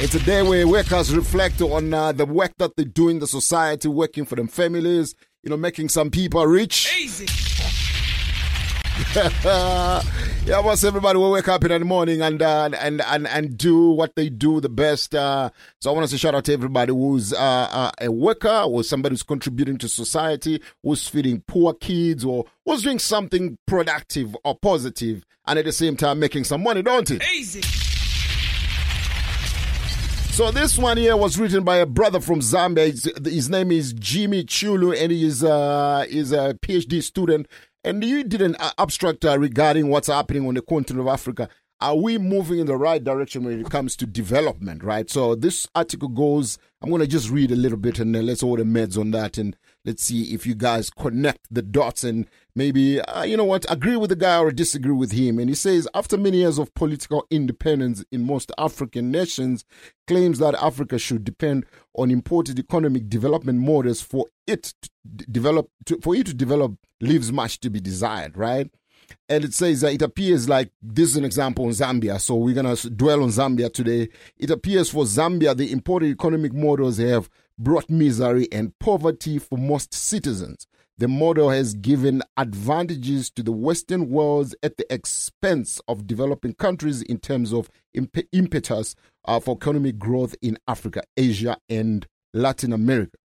it's 0.00 0.14
a 0.16 0.24
day 0.24 0.42
where 0.42 0.66
workers 0.66 1.14
reflect 1.14 1.60
on 1.60 1.94
uh, 1.94 2.10
the 2.10 2.26
work 2.26 2.50
that 2.58 2.74
they 2.74 2.82
do 2.82 3.08
in 3.10 3.20
the 3.20 3.28
society, 3.28 3.86
working 3.86 4.24
for 4.24 4.34
them 4.34 4.48
families, 4.48 5.14
you 5.44 5.50
know, 5.50 5.56
making 5.56 5.88
some 5.88 6.10
people 6.10 6.44
rich. 6.46 6.88
yeah, 9.14 10.60
once 10.60 10.84
everybody 10.84 11.18
will 11.18 11.32
wake 11.32 11.48
up 11.48 11.64
in 11.64 11.70
the 11.70 11.84
morning 11.84 12.20
and 12.20 12.42
uh, 12.42 12.68
and 12.78 13.00
and 13.00 13.26
and 13.26 13.56
do 13.56 13.90
what 13.90 14.14
they 14.14 14.28
do 14.28 14.60
the 14.60 14.68
best. 14.68 15.14
Uh, 15.14 15.50
so 15.80 15.90
I 15.90 15.94
want 15.94 16.04
to 16.04 16.10
say 16.10 16.18
shout 16.18 16.34
out 16.34 16.44
to 16.44 16.52
everybody 16.52 16.92
who's 16.92 17.32
uh, 17.32 17.36
uh, 17.38 17.90
a 18.00 18.10
worker 18.10 18.64
or 18.66 18.84
somebody 18.84 19.14
who's 19.14 19.22
contributing 19.22 19.78
to 19.78 19.88
society, 19.88 20.60
who's 20.82 21.08
feeding 21.08 21.42
poor 21.46 21.72
kids 21.72 22.24
or 22.24 22.44
who's 22.66 22.82
doing 22.82 22.98
something 22.98 23.56
productive 23.66 24.36
or 24.44 24.54
positive, 24.56 25.24
and 25.46 25.58
at 25.58 25.64
the 25.64 25.72
same 25.72 25.96
time 25.96 26.18
making 26.20 26.44
some 26.44 26.62
money, 26.62 26.82
don't 26.82 27.10
it? 27.10 27.22
Easy. 27.34 27.62
So 30.40 30.50
this 30.50 30.78
one 30.78 30.96
here 30.96 31.16
was 31.16 31.38
written 31.38 31.64
by 31.64 31.76
a 31.76 31.86
brother 31.86 32.18
from 32.20 32.40
Zambia. 32.40 32.90
His, 32.90 33.12
his 33.24 33.50
name 33.50 33.70
is 33.72 33.92
Jimmy 33.92 34.44
Chulu, 34.44 34.96
and 34.96 35.12
he 35.12 35.26
is 35.26 35.44
uh, 35.44 36.06
is 36.08 36.32
a 36.32 36.54
PhD 36.62 37.02
student. 37.02 37.46
And 37.82 38.04
you 38.04 38.24
did 38.24 38.42
an 38.42 38.56
uh, 38.60 38.72
abstract 38.78 39.24
uh, 39.24 39.38
regarding 39.38 39.88
what's 39.88 40.08
happening 40.08 40.46
on 40.46 40.54
the 40.54 40.62
continent 40.62 41.06
of 41.06 41.12
Africa. 41.12 41.48
Are 41.80 41.96
we 41.96 42.18
moving 42.18 42.58
in 42.58 42.66
the 42.66 42.76
right 42.76 43.02
direction 43.02 43.42
when 43.42 43.58
it 43.58 43.70
comes 43.70 43.96
to 43.96 44.06
development? 44.06 44.84
Right. 44.84 45.08
So 45.08 45.34
this 45.34 45.66
article 45.74 46.08
goes. 46.08 46.58
I'm 46.82 46.90
going 46.90 47.00
to 47.00 47.06
just 47.06 47.30
read 47.30 47.50
a 47.50 47.56
little 47.56 47.78
bit, 47.78 47.98
and 47.98 48.14
then 48.14 48.26
let's 48.26 48.42
order 48.42 48.64
meds 48.64 48.98
on 48.98 49.12
that, 49.12 49.38
and 49.38 49.56
let's 49.84 50.04
see 50.04 50.34
if 50.34 50.46
you 50.46 50.54
guys 50.54 50.90
connect 50.90 51.46
the 51.50 51.62
dots 51.62 52.04
and 52.04 52.26
maybe 52.60 53.00
uh, 53.00 53.22
you 53.22 53.38
know 53.38 53.44
what 53.52 53.64
agree 53.70 53.96
with 53.96 54.10
the 54.10 54.16
guy 54.16 54.38
or 54.38 54.50
disagree 54.50 54.92
with 54.92 55.12
him 55.12 55.38
and 55.38 55.48
he 55.48 55.54
says 55.54 55.88
after 55.94 56.18
many 56.18 56.36
years 56.36 56.58
of 56.58 56.74
political 56.74 57.26
independence 57.30 58.04
in 58.12 58.22
most 58.26 58.52
african 58.58 59.10
nations 59.10 59.64
claims 60.06 60.38
that 60.38 60.54
africa 60.56 60.98
should 60.98 61.24
depend 61.24 61.64
on 61.94 62.10
imported 62.10 62.58
economic 62.58 63.08
development 63.08 63.58
models 63.58 64.02
for 64.02 64.26
it 64.46 64.74
to 64.82 64.90
develop 65.32 65.70
to, 65.86 65.98
for 66.02 66.14
it 66.14 66.26
to 66.26 66.34
develop 66.34 66.74
leaves 67.00 67.32
much 67.32 67.60
to 67.60 67.70
be 67.70 67.80
desired 67.80 68.36
right 68.36 68.70
and 69.30 69.42
it 69.42 69.54
says 69.54 69.80
that 69.80 69.94
it 69.94 70.02
appears 70.02 70.46
like 70.46 70.70
this 70.82 71.08
is 71.08 71.16
an 71.16 71.24
example 71.24 71.64
in 71.64 71.72
Zambia. 71.72 72.20
So 72.20 72.36
we're 72.36 72.54
gonna 72.54 72.76
dwell 72.76 73.24
on 73.24 73.30
Zambia 73.30 73.72
today. 73.72 74.08
It 74.38 74.50
appears 74.50 74.88
for 74.90 75.02
Zambia 75.02 75.56
the 75.56 75.72
imported 75.72 76.10
economic 76.10 76.52
models 76.52 76.98
have 76.98 77.28
brought 77.58 77.90
misery 77.90 78.46
and 78.52 78.78
poverty 78.78 79.40
for 79.40 79.58
most 79.58 79.92
citizens. 79.92 80.68
The 81.00 81.08
model 81.08 81.48
has 81.48 81.72
given 81.72 82.22
advantages 82.36 83.30
to 83.30 83.42
the 83.42 83.52
Western 83.52 84.10
world 84.10 84.54
at 84.62 84.76
the 84.76 84.84
expense 84.92 85.80
of 85.88 86.06
developing 86.06 86.52
countries 86.52 87.00
in 87.00 87.16
terms 87.16 87.54
of 87.54 87.70
imp- 87.94 88.28
impetus 88.32 88.94
uh, 89.24 89.40
for 89.40 89.56
economic 89.56 89.98
growth 89.98 90.36
in 90.42 90.58
Africa, 90.68 91.02
Asia, 91.16 91.56
and 91.70 92.06
Latin 92.34 92.74
America. 92.74 93.16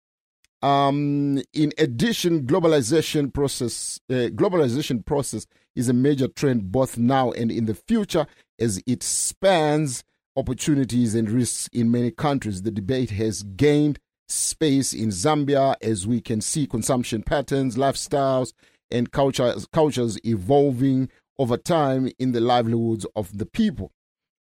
Um, 0.62 1.42
in 1.52 1.72
addition, 1.76 2.46
globalization 2.46 3.34
process 3.34 3.98
uh, 4.08 4.30
globalization 4.30 5.04
process 5.04 5.44
is 5.74 5.88
a 5.88 5.92
major 5.92 6.28
trend 6.28 6.70
both 6.70 6.96
now 6.96 7.32
and 7.32 7.50
in 7.50 7.66
the 7.66 7.74
future 7.74 8.28
as 8.60 8.80
it 8.86 9.02
spans 9.02 10.04
opportunities 10.36 11.16
and 11.16 11.28
risks 11.28 11.68
in 11.72 11.90
many 11.90 12.12
countries. 12.12 12.62
The 12.62 12.70
debate 12.70 13.10
has 13.10 13.42
gained 13.42 13.98
space 14.28 14.92
in 14.92 15.08
Zambia 15.08 15.76
as 15.82 16.06
we 16.06 16.20
can 16.20 16.40
see 16.40 16.66
consumption 16.66 17.22
patterns, 17.22 17.76
lifestyles, 17.76 18.52
and 18.90 19.10
cultures, 19.10 19.66
cultures 19.72 20.18
evolving 20.24 21.08
over 21.38 21.56
time 21.56 22.10
in 22.18 22.32
the 22.32 22.40
livelihoods 22.40 23.06
of 23.16 23.36
the 23.36 23.46
people. 23.46 23.92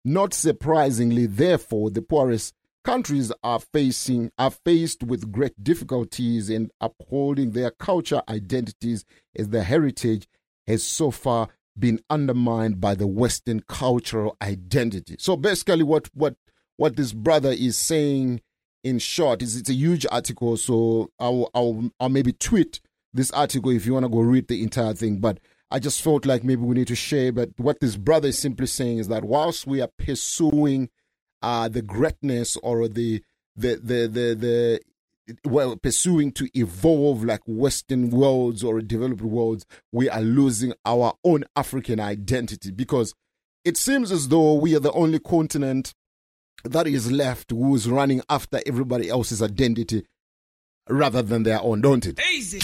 Not 0.04 0.34
surprisingly, 0.34 1.26
therefore, 1.26 1.90
the 1.90 2.02
poorest 2.02 2.54
countries 2.84 3.32
are 3.42 3.60
facing 3.60 4.30
are 4.38 4.50
faced 4.50 5.02
with 5.02 5.32
great 5.32 5.64
difficulties 5.64 6.50
in 6.50 6.70
upholding 6.80 7.52
their 7.52 7.70
culture 7.70 8.22
identities 8.28 9.04
as 9.34 9.48
their 9.48 9.62
heritage 9.62 10.28
has 10.66 10.82
so 10.82 11.10
far 11.10 11.48
been 11.78 11.98
undermined 12.10 12.80
by 12.80 12.94
the 12.94 13.06
Western 13.06 13.60
cultural 13.60 14.36
identity. 14.42 15.16
So 15.18 15.36
basically, 15.36 15.82
what 15.82 16.08
what 16.14 16.36
what 16.76 16.96
this 16.96 17.12
brother 17.12 17.50
is 17.50 17.78
saying 17.78 18.40
in 18.84 18.98
short 18.98 19.42
is 19.42 19.56
it's 19.56 19.70
a 19.70 19.74
huge 19.74 20.06
article. 20.12 20.56
So 20.56 21.10
I'll 21.18 21.50
I'll, 21.54 21.90
I'll 21.98 22.08
maybe 22.08 22.32
tweet 22.32 22.80
this 23.12 23.30
article 23.32 23.70
if 23.70 23.86
you 23.86 23.94
want 23.94 24.04
to 24.04 24.10
go 24.10 24.20
read 24.20 24.48
the 24.48 24.62
entire 24.62 24.94
thing. 24.94 25.18
But 25.18 25.40
I 25.70 25.80
just 25.80 26.02
felt 26.02 26.26
like 26.26 26.44
maybe 26.44 26.62
we 26.62 26.76
need 26.76 26.88
to 26.88 26.94
share. 26.94 27.32
But 27.32 27.50
what 27.56 27.80
this 27.80 27.96
brother 27.96 28.28
is 28.28 28.38
simply 28.38 28.66
saying 28.66 28.98
is 28.98 29.08
that 29.08 29.24
whilst 29.24 29.66
we 29.66 29.80
are 29.80 29.90
pursuing 29.98 30.90
uh, 31.42 31.68
the 31.68 31.82
greatness 31.82 32.56
or 32.62 32.86
the 32.86 33.22
the 33.56 33.76
the 33.76 34.06
the, 34.06 34.34
the 34.34 34.80
well 35.44 35.76
pursuing 35.76 36.32
to 36.32 36.48
evolve 36.58 37.24
like 37.24 37.40
western 37.46 38.10
worlds 38.10 38.62
or 38.62 38.80
developed 38.82 39.22
worlds 39.22 39.64
we 39.90 40.08
are 40.10 40.20
losing 40.20 40.74
our 40.84 41.14
own 41.24 41.44
african 41.56 41.98
identity 41.98 42.70
because 42.70 43.14
it 43.64 43.78
seems 43.78 44.12
as 44.12 44.28
though 44.28 44.52
we 44.52 44.76
are 44.76 44.80
the 44.80 44.92
only 44.92 45.18
continent 45.18 45.94
that 46.64 46.86
is 46.86 47.10
left 47.12 47.50
who 47.50 47.74
is 47.74 47.88
running 47.88 48.22
after 48.28 48.60
everybody 48.66 49.08
else's 49.08 49.42
identity 49.42 50.04
rather 50.88 51.22
than 51.22 51.42
their 51.42 51.60
own 51.62 51.80
don't 51.80 52.06
it 52.06 52.20
Easy. 52.32 52.60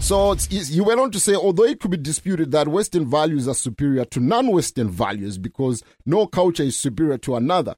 so 0.00 0.34
you 0.50 0.84
went 0.84 1.00
on 1.00 1.10
to 1.10 1.20
say, 1.20 1.34
although 1.34 1.64
it 1.64 1.80
could 1.80 1.90
be 1.90 1.96
disputed 1.96 2.50
that 2.50 2.68
Western 2.68 3.06
values 3.06 3.46
are 3.48 3.54
superior 3.54 4.04
to 4.06 4.20
non 4.20 4.48
Western 4.48 4.88
values 4.88 5.38
because 5.38 5.82
no 6.04 6.26
culture 6.26 6.62
is 6.62 6.78
superior 6.78 7.18
to 7.18 7.36
another, 7.36 7.74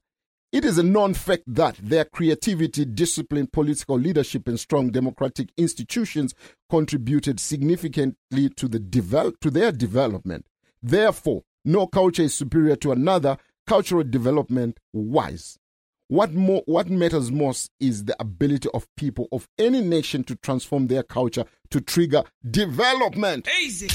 it 0.51 0.65
is 0.65 0.77
a 0.77 0.83
known 0.83 1.13
fact 1.13 1.43
that 1.47 1.77
their 1.81 2.03
creativity, 2.03 2.83
discipline, 2.83 3.47
political 3.47 3.97
leadership, 3.97 4.49
and 4.49 4.59
strong 4.59 4.89
democratic 4.89 5.49
institutions 5.55 6.35
contributed 6.69 7.39
significantly 7.39 8.49
to, 8.57 8.67
the 8.67 8.79
develop, 8.79 9.39
to 9.39 9.49
their 9.49 9.71
development. 9.71 10.45
Therefore, 10.83 11.43
no 11.63 11.87
culture 11.87 12.23
is 12.23 12.33
superior 12.33 12.75
to 12.77 12.91
another 12.91 13.37
cultural 13.67 14.03
development 14.03 14.79
wise. 14.93 15.57
What 16.07 16.33
more 16.33 16.61
what 16.65 16.89
matters 16.89 17.31
most 17.31 17.71
is 17.79 18.03
the 18.03 18.15
ability 18.19 18.67
of 18.73 18.85
people 18.97 19.29
of 19.31 19.47
any 19.57 19.79
nation 19.79 20.25
to 20.25 20.35
transform 20.35 20.87
their 20.87 21.03
culture 21.03 21.45
to 21.69 21.79
trigger 21.79 22.23
development. 22.49 23.47
Easy. 23.63 23.87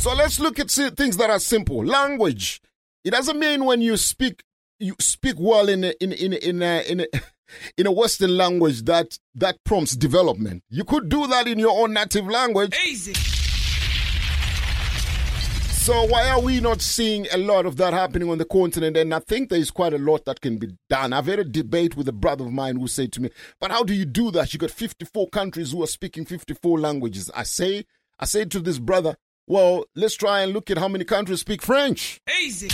So 0.00 0.12
let's 0.14 0.40
look 0.40 0.58
at 0.58 0.70
things 0.70 1.18
that 1.18 1.30
are 1.30 1.38
simple. 1.38 1.84
Language. 1.84 2.62
It 3.04 3.10
doesn't 3.12 3.38
mean 3.38 3.64
when 3.64 3.80
you 3.80 3.96
speak 3.96 4.42
you 4.80 4.96
speak 4.98 5.36
well 5.38 5.68
in 5.68 5.84
a, 5.84 5.92
in 6.00 6.12
in 6.12 6.32
in 6.32 6.62
a, 6.62 6.82
in 6.90 7.00
a, 7.02 7.06
in 7.76 7.86
a 7.86 7.92
Western 7.92 8.36
language 8.36 8.82
that 8.86 9.18
that 9.36 9.62
prompts 9.62 9.94
development. 9.94 10.64
You 10.68 10.82
could 10.84 11.08
do 11.08 11.28
that 11.28 11.46
in 11.46 11.60
your 11.60 11.80
own 11.80 11.92
native 11.92 12.26
language. 12.26 12.74
Easy. 12.88 13.39
So 15.80 16.04
why 16.04 16.28
are 16.28 16.40
we 16.40 16.60
not 16.60 16.82
seeing 16.82 17.26
a 17.32 17.38
lot 17.38 17.64
of 17.64 17.76
that 17.78 17.94
happening 17.94 18.28
on 18.28 18.36
the 18.36 18.44
continent? 18.44 18.98
And 18.98 19.14
I 19.14 19.18
think 19.18 19.48
there 19.48 19.58
is 19.58 19.70
quite 19.70 19.94
a 19.94 19.98
lot 19.98 20.26
that 20.26 20.42
can 20.42 20.58
be 20.58 20.76
done. 20.90 21.14
I've 21.14 21.24
had 21.24 21.38
a 21.38 21.44
debate 21.44 21.96
with 21.96 22.06
a 22.06 22.12
brother 22.12 22.44
of 22.44 22.52
mine 22.52 22.76
who 22.76 22.86
said 22.86 23.12
to 23.12 23.22
me, 23.22 23.30
"But 23.58 23.70
how 23.70 23.82
do 23.82 23.94
you 23.94 24.04
do 24.04 24.30
that? 24.32 24.52
You 24.52 24.58
got 24.58 24.70
54 24.70 25.30
countries 25.30 25.72
who 25.72 25.82
are 25.82 25.86
speaking 25.86 26.26
54 26.26 26.78
languages." 26.78 27.30
I 27.34 27.44
say, 27.44 27.86
I 28.18 28.26
said 28.26 28.50
to 28.50 28.60
this 28.60 28.78
brother, 28.78 29.16
"Well, 29.46 29.86
let's 29.96 30.16
try 30.16 30.42
and 30.42 30.52
look 30.52 30.70
at 30.70 30.76
how 30.76 30.86
many 30.86 31.04
countries 31.04 31.40
speak 31.40 31.62
French." 31.62 32.20
Easy. 32.42 32.68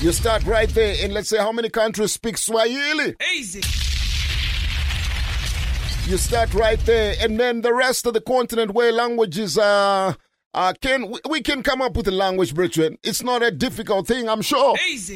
You 0.00 0.10
start 0.12 0.42
right 0.44 0.70
there, 0.70 0.96
and 1.04 1.12
let's 1.12 1.28
say 1.28 1.36
how 1.36 1.52
many 1.52 1.68
countries 1.68 2.12
speak 2.12 2.38
Swahili. 2.38 3.14
Easy. 3.34 3.62
You 6.10 6.16
start 6.16 6.54
right 6.54 6.80
there, 6.86 7.14
and 7.20 7.38
then 7.38 7.60
the 7.60 7.74
rest 7.74 8.06
of 8.06 8.14
the 8.14 8.22
continent 8.22 8.72
where 8.72 8.90
languages 8.90 9.58
are. 9.58 10.16
Uh, 10.56 10.72
can 10.80 11.10
we, 11.10 11.20
we 11.28 11.42
can 11.42 11.62
come 11.62 11.82
up 11.82 11.94
with 11.98 12.08
a 12.08 12.10
language, 12.10 12.54
brethren? 12.54 12.96
It's 13.02 13.22
not 13.22 13.42
a 13.42 13.50
difficult 13.50 14.06
thing, 14.06 14.26
I'm 14.26 14.40
sure. 14.40 14.74
Easy. 14.88 15.14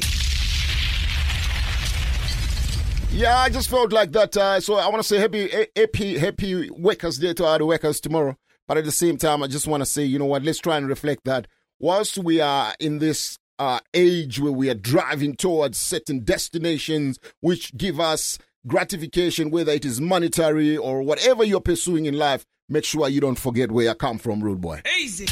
Yeah, 3.11 3.35
I 3.39 3.49
just 3.49 3.67
felt 3.67 3.91
like 3.91 4.11
that. 4.11 4.37
Uh, 4.37 4.59
so 4.61 4.75
I 4.75 4.87
want 4.87 5.01
to 5.01 5.03
say 5.03 5.17
happy, 5.17 5.49
happy, 5.75 6.19
happy 6.19 6.69
Workers' 6.69 7.17
Day 7.17 7.33
to 7.33 7.57
the 7.57 7.65
workers 7.65 7.99
tomorrow. 7.99 8.37
But 8.67 8.77
at 8.77 8.85
the 8.85 8.91
same 8.91 9.17
time, 9.17 9.41
I 9.41 9.47
just 9.47 9.65
want 9.65 9.81
to 9.81 9.85
say, 9.85 10.05
you 10.05 10.19
know 10.19 10.25
what? 10.25 10.43
Let's 10.43 10.59
try 10.59 10.77
and 10.77 10.87
reflect 10.87 11.25
that. 11.25 11.47
Whilst 11.79 12.19
we 12.19 12.39
are 12.39 12.75
in 12.79 12.99
this 12.99 13.39
uh, 13.57 13.79
age 13.95 14.39
where 14.39 14.51
we 14.51 14.69
are 14.69 14.75
driving 14.75 15.35
towards 15.35 15.79
certain 15.79 16.23
destinations, 16.23 17.17
which 17.39 17.75
give 17.75 17.99
us 17.99 18.37
gratification, 18.67 19.49
whether 19.49 19.71
it 19.71 19.85
is 19.85 19.99
monetary 19.99 20.77
or 20.77 21.01
whatever 21.01 21.43
you're 21.43 21.61
pursuing 21.61 22.05
in 22.05 22.15
life, 22.15 22.45
make 22.71 22.85
sure 22.85 23.07
you 23.09 23.19
don't 23.21 23.37
forget 23.37 23.69
where 23.71 23.85
you 23.85 23.93
come 23.93 24.17
from, 24.17 24.41
rude 24.41 24.61
boy. 24.61 24.81
Easy. 24.99 25.27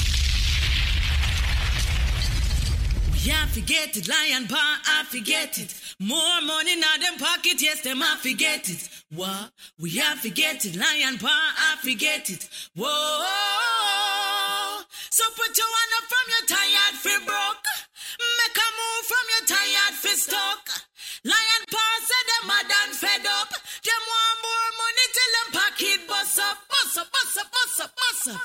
Yeah, 3.22 3.46
forget 3.48 3.98
it, 3.98 4.08
lion 4.08 4.48
paw, 4.48 4.80
I 4.86 5.04
forget 5.06 5.58
it. 5.58 5.74
More 6.00 6.42
money 6.42 6.76
now 6.76 6.98
them 6.98 7.18
pocket, 7.18 7.62
yes, 7.62 7.82
them 7.82 8.02
I 8.04 8.18
forget 8.22 8.70
it. 8.70 8.88
What? 9.14 9.52
We 9.80 9.92
have 9.98 10.20
forget 10.20 10.66
it, 10.66 10.76
lion 10.76 11.18
paw, 11.18 11.28
I 11.30 11.78
forget 11.82 12.30
it. 12.30 12.48
Whoa. 12.76 13.26
So 15.10 15.24
put 15.36 15.58
your 15.58 15.68
hand 15.68 15.94
up 15.98 16.06
from 16.08 16.26
your 16.30 16.46
tired 16.48 16.96
fi 16.96 17.18
broke. 17.26 17.68
Make 18.20 18.58
a 18.58 18.70
move 18.80 19.06
from 19.06 19.26
your 19.34 19.46
tired 19.48 19.96
fi 19.96 20.16
stuck. 20.16 20.89
Lion 21.26 21.64
paw 21.70 22.00
said 22.00 22.26
them 22.30 22.48
mad 22.48 22.72
and 22.84 22.96
fed 22.96 23.26
up. 23.42 23.50
Them 23.50 24.02
want 24.12 24.40
more 24.44 24.70
money 24.84 25.08
till 25.16 25.32
them 25.36 25.50
pocket 25.60 26.00
bust 26.08 26.40
up, 26.40 26.58
bust 26.70 26.98
up, 26.98 27.08
bust 27.12 27.38
up, 27.38 27.52
bust 27.52 27.82
up, 27.82 27.92
bust 27.96 28.28
up. 28.36 28.42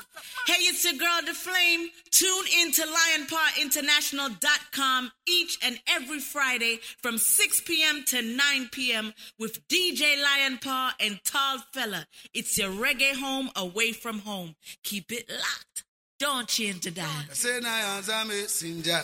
Hey, 0.47 0.63
it's 0.65 0.83
your 0.83 0.93
girl, 0.93 1.21
The 1.25 1.33
Flame. 1.33 1.89
Tune 2.11 2.45
in 2.59 2.71
to 2.73 2.81
lionpawinternational.com 2.83 5.11
each 5.27 5.57
and 5.63 5.79
every 5.87 6.19
Friday 6.19 6.79
from 7.01 7.17
6 7.17 7.61
p.m. 7.61 8.03
to 8.07 8.21
9 8.21 8.69
p.m. 8.71 9.13
with 9.39 9.67
DJ 9.67 10.15
Lionpaw 10.21 10.91
and 10.99 11.19
Tall 11.23 11.57
Fella. 11.73 12.05
It's 12.33 12.57
your 12.57 12.69
reggae 12.71 13.15
home 13.15 13.49
away 13.55 13.91
from 13.91 14.19
home. 14.19 14.55
Keep 14.83 15.11
it 15.11 15.29
locked. 15.29 15.83
Don't 16.19 16.47
change 16.47 16.81
the 16.81 16.91
dial. 16.91 17.07
Say 17.31 17.59
I 17.63 18.01
am 18.07 18.07
a 18.07 18.25
messenger 18.29 19.01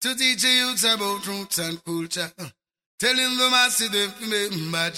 to 0.00 0.14
teach 0.16 0.44
youths 0.44 0.84
about 0.84 1.26
roots 1.26 1.58
and 1.58 1.84
culture. 1.84 2.32
Telling 2.98 3.36
them 3.36 3.52
I 3.54 3.68
see 3.70 3.88
them 3.88 4.74
uh, 4.74 4.90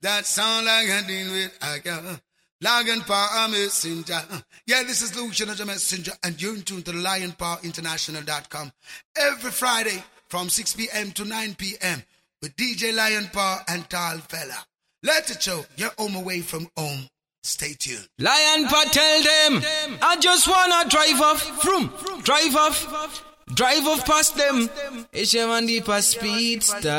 That 0.00 0.26
sound 0.26 0.66
like 0.66 0.88
a 0.88 1.06
deal 1.06 1.32
with 1.32 1.58
a 1.60 1.78
girl. 1.80 2.20
Lion 2.60 3.02
Power 3.02 3.48
Messenger. 3.48 4.20
Yeah, 4.66 4.82
this 4.82 5.02
is 5.02 5.16
Lucian 5.16 5.48
as 5.48 5.60
a 5.60 5.66
messenger, 5.66 6.12
and 6.24 6.40
you're 6.40 6.54
in 6.54 6.62
tune 6.62 6.82
to 6.82 6.90
lionpawinternational.com 6.90 8.72
every 9.16 9.50
Friday 9.50 10.02
from 10.28 10.48
6 10.48 10.74
p.m. 10.74 11.12
to 11.12 11.24
9 11.24 11.54
p.m. 11.54 12.02
with 12.42 12.56
DJ 12.56 12.94
Lion 12.94 13.28
Paw 13.32 13.62
and 13.68 13.88
Tall 13.88 14.18
Fella. 14.18 14.64
Let 15.04 15.30
it 15.30 15.42
show 15.42 15.64
you're 15.76 15.92
home 15.96 16.16
away 16.16 16.40
from 16.40 16.68
home. 16.76 17.06
Stay 17.44 17.74
tuned. 17.78 18.08
Lion 18.18 18.66
Paw 18.66 18.84
tell 18.90 19.22
them, 19.22 19.62
I 20.02 20.16
just 20.18 20.48
wanna 20.48 20.88
drive 20.88 21.20
off, 21.20 21.42
from, 21.62 21.92
drive 22.24 22.56
off, 22.56 23.24
drive 23.54 23.86
off 23.86 24.04
past 24.04 24.36
them. 24.36 24.68
Ishe 25.12 25.44
wandipa 25.44 26.02
speedster. 26.02 26.90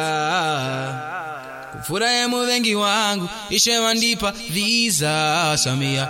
Kufurahi 1.72 2.28
muvengi 2.28 2.76
wangu, 2.76 3.30
ishe 3.50 3.78
wandipa 3.78 4.32
visa 4.32 5.58
samia. 5.58 6.08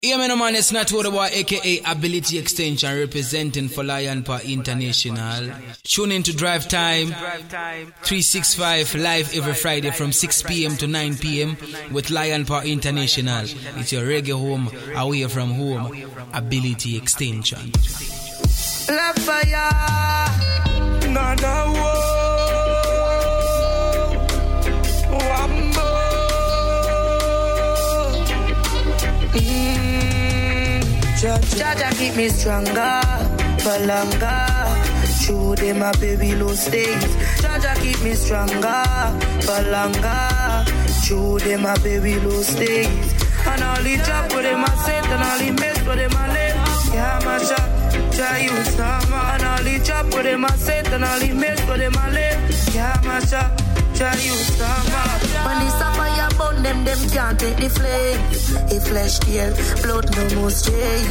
Yeah, 0.00 0.16
man, 0.16 0.38
man, 0.38 0.54
it's 0.54 0.70
not 0.70 0.92
what 0.92 1.06
about 1.06 1.32
aka 1.32 1.82
Ability 1.84 2.38
Extension 2.38 2.96
representing 2.96 3.68
for 3.68 3.82
Lion 3.82 4.22
Paw 4.22 4.38
International. 4.44 5.50
Tune 5.82 6.12
in 6.12 6.22
to 6.22 6.32
Drive 6.36 6.68
Time 6.68 7.08
365 7.08 8.94
live 8.94 9.34
every 9.34 9.54
Friday 9.54 9.90
from 9.90 10.12
6 10.12 10.42
p.m. 10.44 10.76
to 10.76 10.86
9 10.86 11.16
p.m. 11.16 11.56
with 11.90 12.10
Lion 12.10 12.44
Paw 12.44 12.60
International. 12.60 13.42
It's 13.76 13.90
your 13.90 14.04
reggae 14.06 14.38
home, 14.38 14.70
away 14.94 15.24
from 15.24 15.50
home. 15.54 15.92
Ability 16.32 16.96
Extension. 16.96 17.72
La. 18.90 19.12
Mm, 29.34 30.08
keep 31.98 32.16
me 32.16 32.28
stronger 32.30 33.02
for 33.60 33.78
longer. 33.86 34.46
Through 35.20 35.56
them 35.56 35.80
my 35.80 35.92
baby 36.00 36.34
low 36.34 36.54
stays. 36.54 37.04
Jaja 37.42 37.74
keep 37.82 38.02
me 38.02 38.14
stronger 38.14 38.84
for 39.42 39.62
longer. 39.70 40.64
Through 41.04 41.40
them 41.40 41.62
my 41.62 41.76
baby 41.78 42.18
low 42.20 42.40
stays. 42.40 42.88
And 43.46 43.62
all 43.62 43.82
the 43.82 43.96
job 44.06 44.32
with 44.32 44.44
them 44.44 44.64
I 44.64 44.74
set 44.84 45.04
and 45.04 45.22
all 45.22 45.38
the 45.38 45.50
mess 45.60 45.78
with 45.86 45.96
them 45.96 46.16
I 46.16 46.32
left. 46.32 46.94
Yeah, 46.94 47.20
my 47.24 47.38
shot. 47.38 47.77
Try 48.18 48.38
you 48.40 48.64
some 48.74 49.14
and 49.14 49.42
all 49.44 49.62
the 49.62 49.78
job 49.78 50.06
with 50.06 50.24
them 50.24 50.44
I 50.44 50.50
set 50.56 50.88
and 50.88 51.04
all 51.04 51.20
the 51.20 51.32
mess 51.34 51.60
with 51.68 51.78
them 51.78 51.94
I 51.96 52.10
left. 52.10 52.74
Yeah, 52.74 53.00
my 53.04 53.20
shot. 53.20 53.46
Try 53.94 54.10
you 54.18 54.34
some 54.58 54.90
When 55.46 55.58
the 55.62 55.70
sapphire 55.78 56.28
burn 56.34 56.62
them, 56.64 56.82
them 56.82 56.98
can't 57.14 57.38
take 57.38 57.58
the 57.62 57.70
flame. 57.70 58.18
A 58.74 58.80
flesh 58.82 59.20
kill, 59.20 59.54
blood 59.86 60.10
no 60.16 60.22
more 60.34 60.50
strain. 60.50 61.06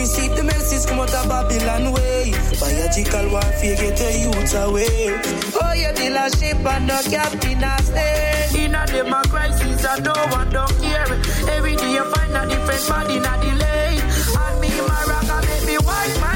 Receive 0.00 0.32
the 0.34 0.44
message 0.44 0.88
come 0.88 1.00
out 1.00 1.12
of 1.12 1.28
Babylon 1.28 1.92
way. 1.92 2.32
Biological 2.56 3.36
warfare 3.36 3.76
get 3.76 3.96
the 4.00 4.08
youth 4.16 4.54
away. 4.56 5.12
Oh, 5.60 5.72
you 5.76 5.92
dealership 5.92 6.64
and 6.64 6.86
no 6.88 6.96
captain 7.04 7.64
a 7.64 7.76
stay. 7.84 8.64
In 8.64 8.74
a 8.74 8.86
them 8.86 9.12
a 9.12 9.20
crisis 9.28 9.84
and 9.84 10.04
no 10.08 10.16
one 10.32 10.48
don't 10.48 10.72
care. 10.80 11.20
Every 11.52 11.76
day 11.76 11.92
you 11.92 12.04
find 12.16 12.32
a 12.32 12.48
different 12.48 12.88
body 12.88 13.16
in 13.20 13.28
a 13.28 13.34
delay. 13.44 14.00
And 14.00 14.56
me 14.56 14.72
my 14.88 15.04
rock 15.04 15.44
make 15.44 15.66
me 15.68 15.76
tail. 15.84 16.35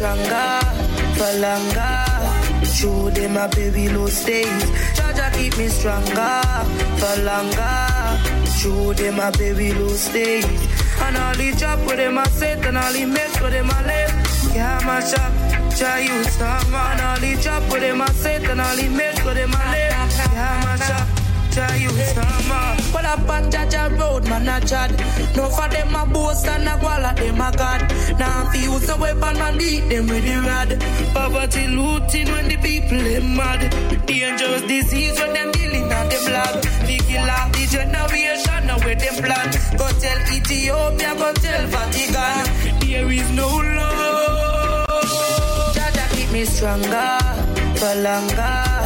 Stronger, 0.00 0.60
for 1.18 1.32
longer. 1.40 2.64
Through 2.64 3.10
them 3.10 3.34
my 3.34 3.48
baby 3.48 3.90
low 3.90 4.06
stays. 4.06 4.64
Jaja 4.96 5.30
keep 5.34 5.58
me 5.58 5.68
stronger, 5.68 6.40
for 6.96 7.22
longer. 7.22 8.16
Through 8.56 8.94
them 8.94 9.16
my 9.16 9.30
baby 9.32 9.74
low 9.74 9.88
stays. 9.88 10.46
And 11.02 11.18
all 11.18 11.34
the 11.34 11.52
job 11.52 11.80
with 11.86 11.98
them 11.98 12.16
I 12.16 12.24
set 12.28 12.64
and 12.64 12.78
all 12.78 12.90
the 12.90 13.04
mess 13.04 13.42
with 13.42 13.52
them 13.52 13.68
I 13.70 13.84
left. 13.84 14.54
Yeah, 14.56 14.80
my 14.86 15.00
shop. 15.00 15.32
Try 15.76 15.98
you 16.00 16.24
some 16.24 16.74
and 16.74 17.00
all 17.02 17.18
the 17.18 17.36
job 17.42 17.62
with 17.70 17.82
them 17.82 18.00
I 18.00 18.06
set 18.12 18.44
and 18.44 18.58
all 18.58 18.76
the 18.76 18.88
mess 18.88 19.22
with 19.22 19.34
them 19.34 19.52
I 19.54 19.70
left. 19.70 20.32
Yeah, 20.32 20.62
my 20.64 20.76
shop. 20.86 21.19
Try 21.50 21.76
you 21.76 21.90
some 21.90 22.48
Well, 22.94 23.06
up 23.06 23.28
on 23.28 23.50
Jaja 23.50 23.98
Road, 23.98 24.24
man, 24.28 24.48
a 24.48 24.64
chad. 24.64 24.92
No 25.36 25.48
for 25.48 25.68
them 25.68 25.94
a 25.96 26.06
boast 26.06 26.46
and 26.46 26.68
a 26.68 26.78
guala, 26.78 27.14
them 27.16 27.40
a 27.40 27.50
god. 27.56 27.80
Now 28.18 28.48
if 28.48 28.54
you 28.62 28.72
use 28.72 28.88
a 28.88 28.96
weapon, 28.96 29.34
man, 29.36 29.58
beat 29.58 29.88
them 29.88 30.06
with 30.06 30.24
the 30.24 30.36
rod. 30.46 30.70
Poverty 31.12 31.66
looting 31.66 32.30
when 32.30 32.48
the 32.48 32.56
people 32.56 32.98
them 32.98 33.36
mad. 33.36 34.06
Dangerous 34.06 34.62
disease 34.62 35.18
when 35.18 35.32
them 35.32 35.50
dealing 35.50 35.90
at 35.90 36.08
the 36.10 36.18
blood. 36.28 36.54
We 36.86 36.98
kill 36.98 37.28
off 37.28 37.50
the 37.52 37.66
generation, 37.66 38.66
now 38.66 38.78
with 38.84 39.00
them 39.00 39.16
plan. 39.24 39.50
Go 39.76 39.88
tell 39.98 40.18
Ethiopia, 40.30 41.14
go 41.16 41.32
tell 41.34 41.66
Vatican. 41.66 42.78
There 42.80 43.10
is 43.10 43.30
no 43.32 43.48
love. 43.48 44.86
Jaja 45.74 46.06
keep 46.14 46.30
me 46.30 46.44
stronger, 46.44 47.18
for 47.74 47.94
longer. 48.02 48.79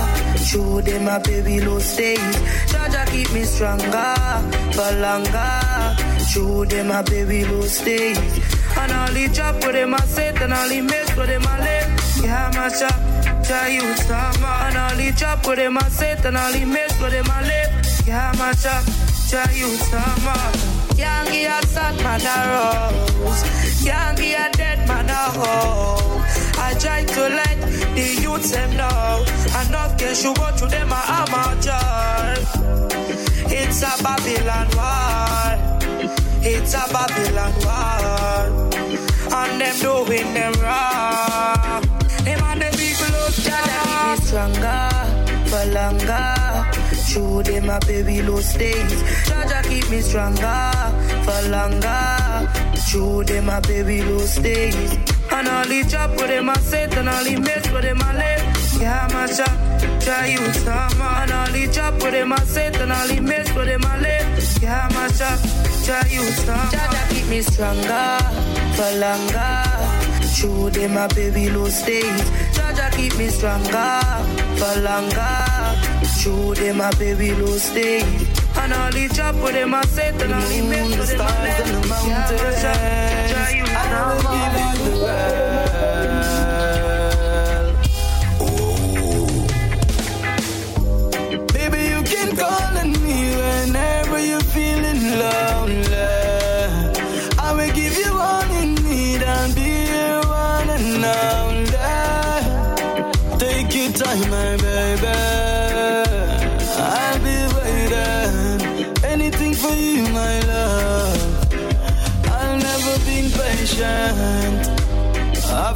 Through 0.46 0.82
them 0.82 1.04
my 1.04 1.18
baby 1.18 1.60
low 1.60 1.78
stays. 1.78 2.36
Jaja 2.70 3.06
keep 3.10 3.32
me 3.32 3.44
stronger, 3.44 4.14
for 4.72 4.92
longer. 5.00 5.96
Through 6.30 6.66
them 6.66 6.88
my 6.88 7.02
baby 7.02 7.44
low 7.44 7.62
stays. 7.62 8.18
And 8.76 8.92
all 8.92 9.12
the 9.12 9.28
job 9.28 9.56
with 9.56 9.72
them 9.72 9.94
I 9.94 10.00
set 10.00 10.40
and 10.42 10.52
all 10.52 10.68
the 10.68 10.80
mess 10.80 11.16
with 11.16 11.28
them 11.28 11.46
I 11.46 11.58
left. 11.60 12.22
Yeah, 12.22 12.50
my 12.54 12.68
shop. 12.68 13.00
Try 13.44 13.68
you 13.68 13.96
some 13.96 14.44
And 14.44 14.76
all 14.76 14.96
the 14.96 15.12
job 15.12 15.46
with 15.46 15.58
them 15.58 15.78
I 15.78 15.88
set 15.90 16.24
and 16.24 16.36
all 16.36 16.52
the 16.52 16.64
mess 16.64 17.00
with 17.00 17.12
them 17.12 17.26
I 17.30 17.42
left. 17.42 18.06
Yeah, 18.06 18.32
my 18.38 18.52
shop. 18.54 18.84
Try 19.28 19.50
you 19.52 19.68
some 19.76 20.96
Can't 20.96 21.30
give 21.30 21.50
a 21.50 21.66
sad 21.66 21.96
man 22.02 22.20
a 22.20 22.36
rose. 22.52 23.42
Can't 23.84 24.16
give 24.18 24.38
a 24.38 24.53
man 24.86 25.10
a 25.10 25.22
hope. 25.38 26.22
I 26.58 26.74
try 26.78 27.04
to 27.04 27.20
let 27.20 27.60
the 27.94 28.06
youth 28.22 28.50
them 28.52 28.76
know. 28.76 29.24
Enough 29.60 29.98
cash 29.98 30.24
you 30.24 30.34
go 30.34 30.50
to 30.56 30.66
them 30.66 30.90
a 30.92 31.00
amateur. 31.20 32.84
It's 33.56 33.82
a 33.82 33.92
Babylon 34.02 34.68
war. 34.76 35.54
It's 36.42 36.74
a 36.74 36.84
Babylon 36.92 37.54
war. 37.64 38.44
And 39.32 39.60
them 39.60 39.76
doing 39.80 40.34
them 40.34 40.52
wrong. 40.62 41.82
Them 42.24 42.42
and 42.42 42.62
the 42.62 42.70
people 42.76 43.24
keep 43.34 43.52
me 44.08 44.16
stronger, 44.26 44.90
for 45.50 45.64
longer. 45.72 46.34
Through 47.08 47.42
them 47.44 47.66
my 47.66 47.78
baby 47.80 48.22
low 48.22 48.40
stays. 48.40 49.02
Jaja 49.28 49.62
keep 49.68 49.88
me 49.90 50.00
stronger, 50.00 50.72
for 51.24 51.48
longer. 51.48 52.23
Through 52.88 53.24
them 53.24 53.46
my 53.46 53.60
baby 53.60 54.02
low 54.02 54.26
days. 54.42 54.92
And 55.30 55.48
all 55.48 55.64
the 55.64 55.84
job 55.88 56.10
with 56.10 56.28
them 56.28 56.50
I 56.50 56.56
set 56.58 56.96
and 56.96 57.08
all 57.08 57.24
the 57.24 57.36
mess 57.36 57.70
with 57.72 57.82
them 57.82 58.02
I 58.02 58.14
left. 58.14 58.80
Yeah, 58.80 59.08
my 59.12 59.26
shop. 59.26 59.74
Try 60.00 60.26
you 60.26 60.52
some 60.52 61.00
And 61.00 61.30
all 61.32 61.46
the 61.46 61.66
job 61.72 61.94
with 61.94 62.12
them 62.12 62.32
I 62.32 62.38
set 62.44 62.76
and 62.76 62.92
all 62.92 63.08
the 63.08 63.20
mess 63.20 63.52
with 63.54 63.66
them 63.66 63.84
I 63.84 64.00
left. 64.00 64.62
Yeah, 64.62 64.88
my 64.92 65.08
shop. 65.08 65.40
Try 65.84 66.02
you 66.10 66.22
some 66.44 66.56
Jaja 66.72 67.02
keep 67.10 67.26
me 67.28 67.42
stronger, 67.42 68.18
for 68.76 68.90
longer. 69.04 69.64
Through 70.34 70.70
them 70.70 70.94
my 70.94 71.06
baby 71.08 71.50
low 71.50 71.68
stays. 71.68 72.22
Jaja 72.56 72.90
keep 72.96 73.16
me 73.18 73.28
stronger, 73.28 74.00
for 74.56 74.80
longer. 74.80 75.36
Through 76.18 76.54
them 76.54 76.78
my 76.78 76.90
baby 76.92 77.34
low 77.34 77.56
stays. 77.58 78.23
And 78.64 78.72
all 78.72 78.90
the 78.90 79.08
job 79.08 79.34
with 79.42 79.52
them 79.52 79.74
I 79.74 79.82
set 79.84 80.22
and 80.22 80.32
all 80.32 80.40
the 80.40 80.62
mess 80.62 80.96
with 80.96 81.10
them 81.10 81.20
I 81.20 81.44
left. 81.44 81.68
Yeah, 81.68 81.84
my 81.84 82.50
shop. 82.62 82.78
Try 83.30 83.50
you 83.58 83.66
some 83.66 84.24
Baby, 84.32 85.43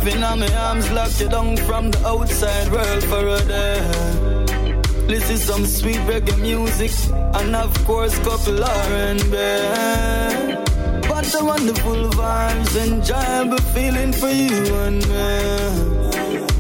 Been 0.05 0.23
on 0.23 0.39
my 0.41 0.55
arms 0.55 0.91
locked 0.93 1.21
you 1.21 1.29
down 1.29 1.57
from 1.57 1.91
the 1.91 2.07
outside 2.07 2.73
world 2.73 3.05
for 3.05 3.27
a 3.29 3.41
day. 3.45 3.81
Listen 5.09 5.37
some 5.37 5.67
sweet 5.67 6.01
reggae 6.09 6.39
music 6.41 6.93
and 7.13 7.55
of 7.57 7.73
course 7.85 8.19
couple 8.21 8.63
R&B. 8.63 9.37
What 11.09 11.35
a 11.35 11.45
wonderful 11.45 12.11
vibes, 12.11 12.77
enjoyable 12.87 13.63
feeling 13.75 14.13
for 14.13 14.31
you 14.31 14.75
and 14.87 15.01
me. 15.09 16.59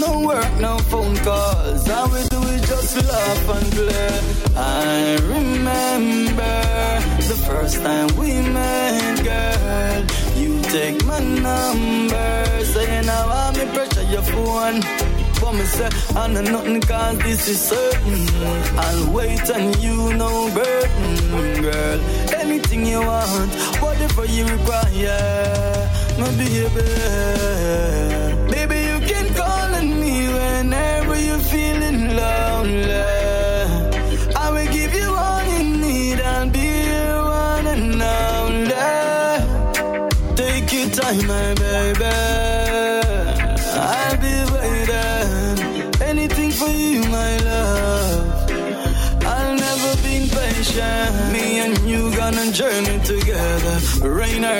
No 0.00 0.20
work, 0.26 0.52
no 0.60 0.78
phone 0.90 1.16
calls. 1.18 1.88
All 1.88 2.08
we 2.08 2.22
do 2.28 2.40
is 2.54 2.62
just 2.68 2.96
laugh 3.08 3.48
and 3.56 3.72
play. 3.72 4.20
I 4.56 5.16
remember 5.34 6.58
the 7.30 7.38
first 7.46 7.76
time 7.82 8.08
we 8.16 8.32
met, 8.56 9.22
girl. 9.24 10.04
You 10.36 10.60
take 10.62 11.04
my 11.04 11.20
number, 11.20 12.51
saying 12.72 13.08
I 13.08 13.26
want 13.26 13.56
me 13.58 13.64
pressure 13.74 14.06
your 14.14 14.22
phone. 14.32 14.80
But 15.40 15.52
me 15.58 15.64
say, 15.76 15.90
I 16.16 16.26
know 16.32 16.42
nothing 16.54 16.80
cause 16.80 17.18
this 17.18 17.48
is 17.48 17.60
certain. 17.60 18.20
I'll 18.84 19.12
wait 19.12 19.46
on 19.56 19.64
you, 19.84 19.96
no 20.14 20.30
burden, 20.56 21.62
girl. 21.62 21.98
Anything 22.42 22.86
you 22.86 23.00
want, 23.00 23.52
whatever 23.82 24.24
you 24.26 24.44
require, 24.56 25.90
my 26.20 26.30
baby. 26.40 26.86
Baby, 28.54 28.78
you 28.90 28.98
can 29.10 29.26
call 29.38 29.70
on 29.78 29.88
me 30.00 30.14
whenever 30.36 31.16
you're 31.26 31.46
feeling 31.52 32.00
lonely. 32.16 33.02
I 34.44 34.46
will 34.54 34.72
give 34.72 34.92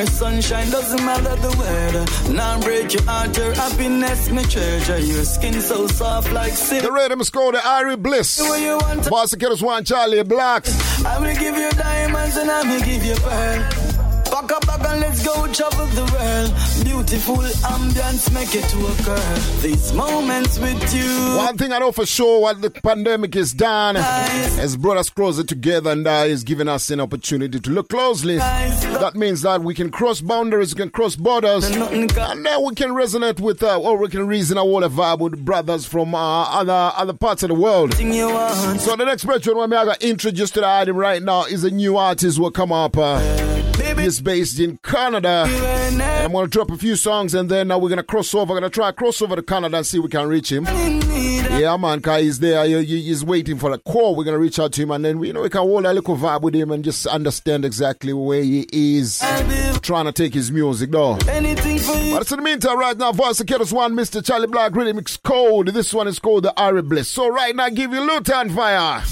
Sunshine, 0.07 0.71
doesn't 0.71 1.05
matter 1.05 1.37
the 1.37 1.57
weather. 1.59 2.33
Now 2.33 2.61
break 2.61 2.93
your 2.93 3.03
heart, 3.03 3.37
your 3.37 3.55
happiness, 3.55 4.31
me 4.31 4.43
treasure. 4.45 4.99
Your 4.99 5.25
skin 5.25 5.61
so 5.61 5.87
soft 5.87 6.33
like 6.33 6.53
silk. 6.53 6.83
The 6.83 6.93
rhythm 6.93 7.21
is 7.21 7.31
called 7.31 7.55
the 7.55 7.59
Irie 7.59 8.01
Bliss. 8.01 8.39
Boss 9.09 9.31
the 9.31 9.37
Killers 9.37 9.63
one 9.63 9.85
Charly 9.85 10.23
Blacks. 10.27 11.05
I 11.05 11.19
will 11.19 11.35
give 11.35 11.57
you 11.57 11.71
diamonds 11.71 12.37
and 12.37 12.51
I 12.51 12.63
will 12.63 12.85
give 12.85 13.05
you 13.05 13.15
pearl. 13.17 13.82
Pack 14.93 15.01
up 15.01 15.01
bag 15.01 15.01
and 15.01 15.01
let's 15.01 15.25
go 15.25 15.53
travel 15.53 15.87
the 15.87 16.03
world. 16.13 16.53
Beautiful 16.85 17.37
ambience, 17.37 18.33
make 18.33 18.55
it 18.55 18.65
to 18.71 18.87
occur. 18.87 19.35
These 19.61 19.93
moments 19.93 20.59
with 20.59 20.95
you. 20.95 21.37
One 21.37 21.57
thing 21.57 21.73
I 21.73 21.79
know 21.79 21.93
for 21.93 22.07
sure, 22.07 22.41
what 22.41 22.61
the 22.61 22.71
pandemic 22.71 23.37
is 23.37 23.53
done, 23.53 23.97
has 23.97 24.77
brought 24.77 24.97
us 24.97 25.11
closer 25.11 25.45
together 25.45 25.91
and 25.91 26.07
uh, 26.07 26.25
is 26.27 26.45
giving 26.45 26.69
us 26.69 26.91
an 26.91 27.01
opportunity 27.01 27.61
to 27.61 27.71
look 27.71 27.89
closely. 27.89 28.37
That 28.37 29.15
means 29.15 29.43
that 29.43 29.63
we 29.63 29.75
can 29.75 29.91
cross 29.91 30.21
boundaries, 30.21 30.75
we 30.75 30.81
can 30.81 30.91
cross 30.91 31.17
borders, 31.17 31.65
and 31.65 32.11
then 32.11 32.65
we 32.65 32.75
can 32.75 32.91
resonate 32.91 33.41
with, 33.41 33.63
uh, 33.63 33.81
or 33.81 33.97
we 33.97 34.09
can 34.09 34.27
reason 34.27 34.57
a 34.57 34.61
whole 34.61 34.83
vibe 34.83 35.19
with 35.21 35.45
brothers 35.45 35.87
from 35.87 36.15
uh, 36.15 36.45
other 36.45 36.93
other 36.97 37.13
parts 37.13 37.43
of 37.43 37.49
the 37.49 37.55
world. 37.55 37.95
So 37.95 38.97
the 38.97 39.05
next 39.05 39.25
person 39.25 39.57
when 39.57 39.73
I 39.73 39.85
got 39.85 40.03
introduced 40.03 40.55
to 40.55 40.61
the 40.61 40.69
item 40.69 40.97
right 40.97 41.23
now 41.23 41.45
is 41.45 41.65
a 41.65 41.71
new 41.71 41.97
artist 41.97 42.37
who 42.37 42.45
will 42.45 42.51
come 42.51 42.73
up. 42.73 42.97
Uh, 42.97 43.62
He's 44.03 44.21
based 44.21 44.59
in 44.59 44.79
Canada. 44.83 45.47
And 45.49 46.03
I'm 46.03 46.33
going 46.33 46.47
to 46.47 46.51
drop 46.51 46.71
a 46.71 46.77
few 46.77 46.97
songs 46.97 47.35
and 47.35 47.49
then 47.49 47.71
uh, 47.71 47.79
we're 47.79 47.89
going 47.89 47.99
to 47.99 48.03
cross 48.03 48.35
over. 48.35 48.53
We're 48.53 48.61
going 48.61 48.71
to 48.71 48.75
try 48.75 48.91
cross 48.93 49.23
over 49.23 49.37
to 49.37 49.43
Canada 49.43 49.77
and 49.77 49.87
see 49.87 49.99
if 49.99 50.03
we 50.05 50.11
can 50.11 50.27
reach 50.29 50.51
him. 50.51 50.65
Yeah, 50.67 51.77
man, 51.77 52.01
Kai 52.01 52.21
is 52.21 52.39
there. 52.41 52.65
He- 52.65 52.85
he- 52.85 53.03
He's 53.03 53.25
waiting 53.25 53.59
for 53.59 53.71
a 53.73 53.79
call. 53.79 54.17
We're 54.17 54.25
going 54.25 54.35
to 54.35 54.41
reach 54.41 54.59
out 54.59 54.73
to 54.73 54.83
him 54.83 54.91
and 54.91 55.05
then, 55.05 55.19
we, 55.19 55.29
you 55.29 55.33
know, 55.33 55.43
we 55.43 55.51
can 55.51 55.61
hold 55.61 55.85
a 55.87 55.93
little 55.93 56.17
vibe 56.17 56.43
with 56.43 56.55
him 56.55 56.71
and 56.73 56.83
just 56.85 57.07
understand 57.07 57.65
exactly 57.65 58.13
where 58.13 58.43
he 58.43 58.67
is 58.73 59.19
trying 59.83 60.07
to 60.07 60.13
take 60.13 60.35
his 60.35 60.51
music, 60.51 60.91
though. 60.91 61.17
But 61.17 62.31
in 62.33 62.39
the 62.39 62.43
meantime, 62.43 62.79
right 62.79 62.97
now, 62.97 63.13
Voice 63.13 63.39
of 63.41 63.47
Kettles 63.47 63.73
one, 63.73 63.95
Mr. 63.95 64.21
Charly 64.25 64.47
Black 64.51 64.75
really 64.75 64.93
Remix 64.93 65.23
Code. 65.23 65.69
This 65.69 65.93
one 65.95 66.09
is 66.09 66.19
called 66.19 66.45
the 66.45 66.53
Irie 66.57 66.89
Bliss. 66.89 67.09
So 67.09 67.29
right 67.29 67.55
now, 67.55 67.69
give 67.69 67.93
you 67.93 68.01
Luton 68.01 68.51
Fire. 68.51 69.03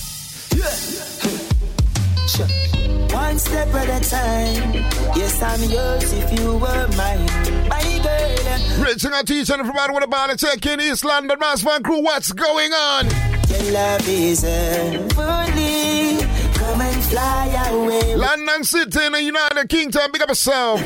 One 3.30 3.38
step 3.38 3.72
at 3.74 4.02
a 4.02 4.10
time. 4.10 4.72
Yes, 5.14 5.40
I'm 5.40 5.62
yours 5.70 6.12
if 6.12 6.36
you 6.36 6.56
were 6.58 6.88
mine. 6.96 7.24
My 7.68 8.00
girl. 8.02 8.84
Reaching 8.84 9.12
out 9.12 9.24
to 9.28 9.34
each 9.34 9.50
and 9.50 9.60
everybody 9.60 9.94
with 9.94 10.02
a 10.02 10.08
body 10.08 10.34
check 10.34 10.66
in 10.66 10.80
East 10.80 11.04
London, 11.04 11.38
Mass 11.38 11.62
Fan 11.62 11.84
Crew. 11.84 12.02
What's 12.02 12.32
going 12.32 12.72
on? 12.72 13.06
Your 13.48 13.72
love 13.72 14.08
is 14.08 14.42
heavenly. 14.42 16.18
Come 16.54 16.80
and 16.80 17.04
fly 17.04 17.68
away. 17.70 18.16
London 18.16 18.64
City 18.64 19.04
in 19.04 19.12
the 19.12 19.22
United 19.22 19.68
Kingdom, 19.68 20.10
big 20.10 20.22
up 20.22 20.28
yourself. 20.30 20.80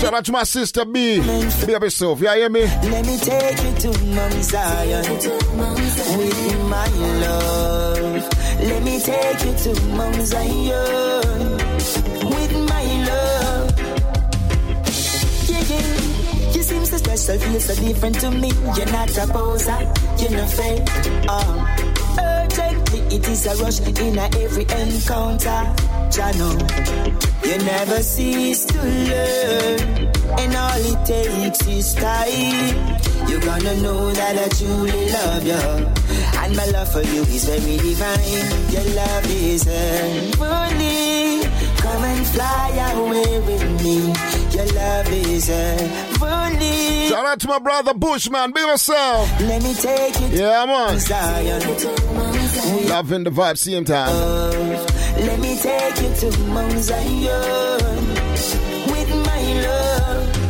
Shout 0.00 0.14
out 0.14 0.24
to 0.24 0.32
my 0.32 0.42
sister 0.42 0.84
B. 0.84 1.20
Big 1.20 1.76
up 1.76 1.82
yourself, 1.84 2.20
you 2.20 2.28
hear 2.28 2.50
me? 2.50 2.62
Let 2.62 3.06
me 3.06 3.16
take 3.18 3.62
you 3.62 3.92
to 3.92 4.04
Mount 4.06 4.42
Zion 4.42 5.04
with 6.18 6.60
my 6.68 6.88
love. 6.88 8.58
Let 8.58 8.82
me 8.82 8.98
take 8.98 9.44
you 9.44 9.72
to 9.74 9.80
Mount 9.90 10.22
Zion 10.22 11.63
You 17.14 17.18
seem 17.18 17.60
so 17.60 17.74
different 17.76 18.18
to 18.22 18.30
me. 18.32 18.50
You're 18.76 18.90
not 18.90 19.16
a 19.16 19.26
poser, 19.28 19.78
you're 20.18 20.32
not 20.32 20.50
fake. 20.50 20.82
Um, 21.30 21.64
urgently, 22.18 23.00
it 23.14 23.28
is 23.28 23.46
a 23.46 23.54
rush 23.62 23.78
in 23.78 24.18
every 24.18 24.64
encounter. 24.64 25.62
Jano, 26.10 26.58
you 27.46 27.58
never 27.64 28.02
cease 28.02 28.64
to 28.64 28.82
learn, 28.82 30.10
and 30.40 30.56
all 30.56 30.82
it 30.90 31.04
takes 31.06 31.64
is 31.68 31.94
time. 31.94 32.98
You're 33.28 33.38
gonna 33.42 33.76
know 33.80 34.10
that 34.10 34.36
I 34.36 34.48
truly 34.48 35.08
love 35.12 35.46
you, 35.46 35.86
and 36.42 36.56
my 36.56 36.66
love 36.66 36.90
for 36.90 37.02
you 37.02 37.22
is 37.22 37.44
very 37.44 37.76
divine. 37.76 38.72
Your 38.74 38.86
love 38.96 39.30
is 39.30 39.62
heavenly. 39.62 41.44
Come 41.94 42.02
and 42.06 42.26
fly 42.26 42.92
away 42.96 43.38
with 43.46 43.82
me. 43.84 43.98
Your 44.50 44.66
love 44.74 45.12
is 45.12 45.46
heavenly. 45.46 47.06
Shout 47.06 47.24
out 47.24 47.38
to 47.38 47.46
my 47.46 47.60
brother 47.60 47.94
Bushman, 47.94 48.50
Be 48.50 48.62
yourself. 48.62 49.40
Let 49.40 49.62
me 49.62 49.74
take 49.74 50.18
you 50.20 50.26
Yeah, 50.26 50.66
man. 50.66 50.98
Zion. 50.98 51.60
Loving 52.88 53.22
the 53.22 53.30
vibe, 53.30 53.58
See 53.58 53.76
him 53.76 53.84
time. 53.84 54.12
Let 54.12 55.38
me 55.38 55.56
take 55.56 56.00
you 56.02 56.30
to 56.32 56.38
Mount 56.48 56.78
Zion 56.80 58.08
with 58.90 59.10
my 59.24 59.62
love. 59.62 60.44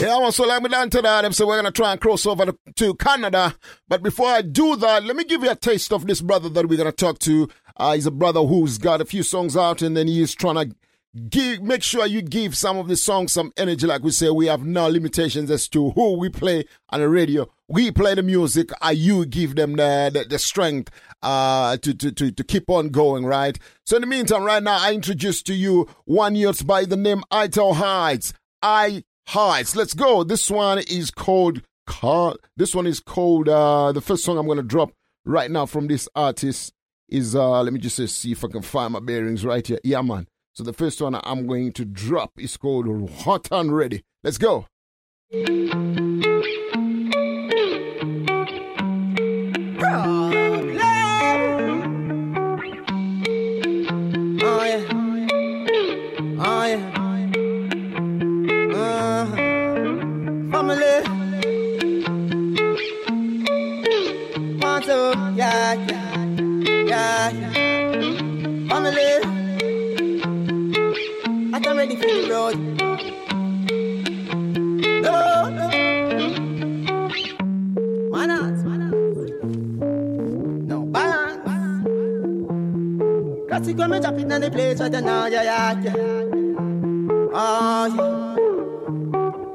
Yeah, 0.00 0.16
I 0.16 0.18
want 0.18 0.34
so 0.34 0.44
like 0.44 0.62
me 0.62 0.68
done 0.70 0.88
to 0.90 1.02
that, 1.02 1.34
so 1.34 1.46
we're 1.46 1.56
gonna 1.58 1.70
try 1.70 1.92
and 1.92 2.00
cross 2.00 2.24
over 2.24 2.46
to, 2.46 2.56
to 2.76 2.94
Canada. 2.94 3.54
But 3.86 4.02
before 4.02 4.28
I 4.28 4.40
do 4.42 4.76
that, 4.76 5.04
let 5.04 5.14
me 5.14 5.24
give 5.24 5.44
you 5.44 5.50
a 5.50 5.54
taste 5.54 5.92
of 5.92 6.06
this 6.06 6.20
brother 6.20 6.48
that 6.48 6.66
we're 6.66 6.78
gonna 6.78 6.90
talk 6.90 7.18
to. 7.20 7.48
Uh, 7.76 7.94
he's 7.94 8.06
a 8.06 8.10
brother 8.10 8.42
who's 8.42 8.78
got 8.78 9.00
a 9.00 9.04
few 9.04 9.22
songs 9.22 9.56
out, 9.56 9.82
and 9.82 9.96
then 9.96 10.08
he's 10.08 10.34
trying 10.34 10.54
to 10.56 10.74
give, 11.28 11.62
make 11.62 11.82
sure 11.82 12.06
you 12.06 12.22
give 12.22 12.56
some 12.56 12.78
of 12.78 12.88
the 12.88 12.96
songs 12.96 13.32
some 13.32 13.52
energy. 13.56 13.86
Like 13.86 14.02
we 14.02 14.10
say, 14.10 14.30
we 14.30 14.46
have 14.46 14.64
no 14.64 14.88
limitations 14.88 15.50
as 15.50 15.68
to 15.68 15.90
who 15.90 16.18
we 16.18 16.28
play 16.28 16.64
on 16.90 17.00
the 17.00 17.08
radio. 17.08 17.48
We 17.68 17.90
play 17.90 18.14
the 18.14 18.22
music, 18.22 18.70
uh, 18.84 18.90
you 18.90 19.24
give 19.26 19.56
them 19.56 19.76
the, 19.76 20.10
the, 20.12 20.24
the 20.24 20.38
strength 20.38 20.90
uh, 21.22 21.76
to, 21.78 21.94
to, 21.94 22.12
to, 22.12 22.30
to 22.30 22.44
keep 22.44 22.68
on 22.68 22.90
going, 22.90 23.24
right? 23.24 23.58
So 23.86 23.96
in 23.96 24.02
the 24.02 24.06
meantime, 24.06 24.42
right 24.42 24.62
now, 24.62 24.78
I 24.78 24.92
introduce 24.92 25.42
to 25.44 25.54
you 25.54 25.88
one 26.04 26.34
youth 26.34 26.66
by 26.66 26.84
the 26.84 26.96
name 26.96 27.22
Ito 27.32 27.72
Heights. 27.72 28.34
I 28.60 29.04
Heights. 29.28 29.76
Let's 29.76 29.94
go. 29.94 30.24
This 30.24 30.50
one 30.50 30.78
is 30.78 31.10
called 31.10 31.62
Car. 31.86 32.36
This 32.56 32.74
one 32.74 32.86
is 32.86 33.00
called. 33.00 33.48
Uh, 33.48 33.92
the 33.92 34.00
first 34.00 34.24
song 34.24 34.36
I'm 34.36 34.46
gonna 34.46 34.62
drop 34.62 34.92
right 35.24 35.50
now 35.50 35.64
from 35.66 35.86
this 35.86 36.08
artist 36.14 36.72
is. 37.12 37.36
Uh, 37.36 37.62
let 37.62 37.72
me 37.72 37.78
just 37.78 37.96
see 38.08 38.32
if 38.32 38.44
I 38.44 38.48
can 38.48 38.62
find 38.62 38.92
my 38.92 39.00
bearings 39.00 39.44
right 39.44 39.66
here. 39.66 39.78
Yeah, 39.84 40.02
man. 40.02 40.26
So 40.54 40.64
the 40.64 40.72
first 40.72 41.00
one 41.00 41.18
I'm 41.22 41.46
going 41.46 41.72
to 41.72 41.84
drop 41.84 42.32
is 42.38 42.56
called 42.56 43.10
Hot 43.10 43.48
and 43.50 43.74
Ready. 43.74 44.02
Let's 44.22 44.38
go. 44.38 44.66
Classic 83.62 83.78
when 83.78 83.90
me 83.90 84.00
drop 84.00 84.14
it 84.14 84.22
in 84.22 84.28
the 84.28 84.50
place 84.50 84.80
right 84.80 84.90
now, 84.90 85.26
yeah, 85.26 85.42
yeah, 85.44 85.80
yeah. 85.82 85.94
Oh, 87.32 87.86
yeah. 87.86 88.34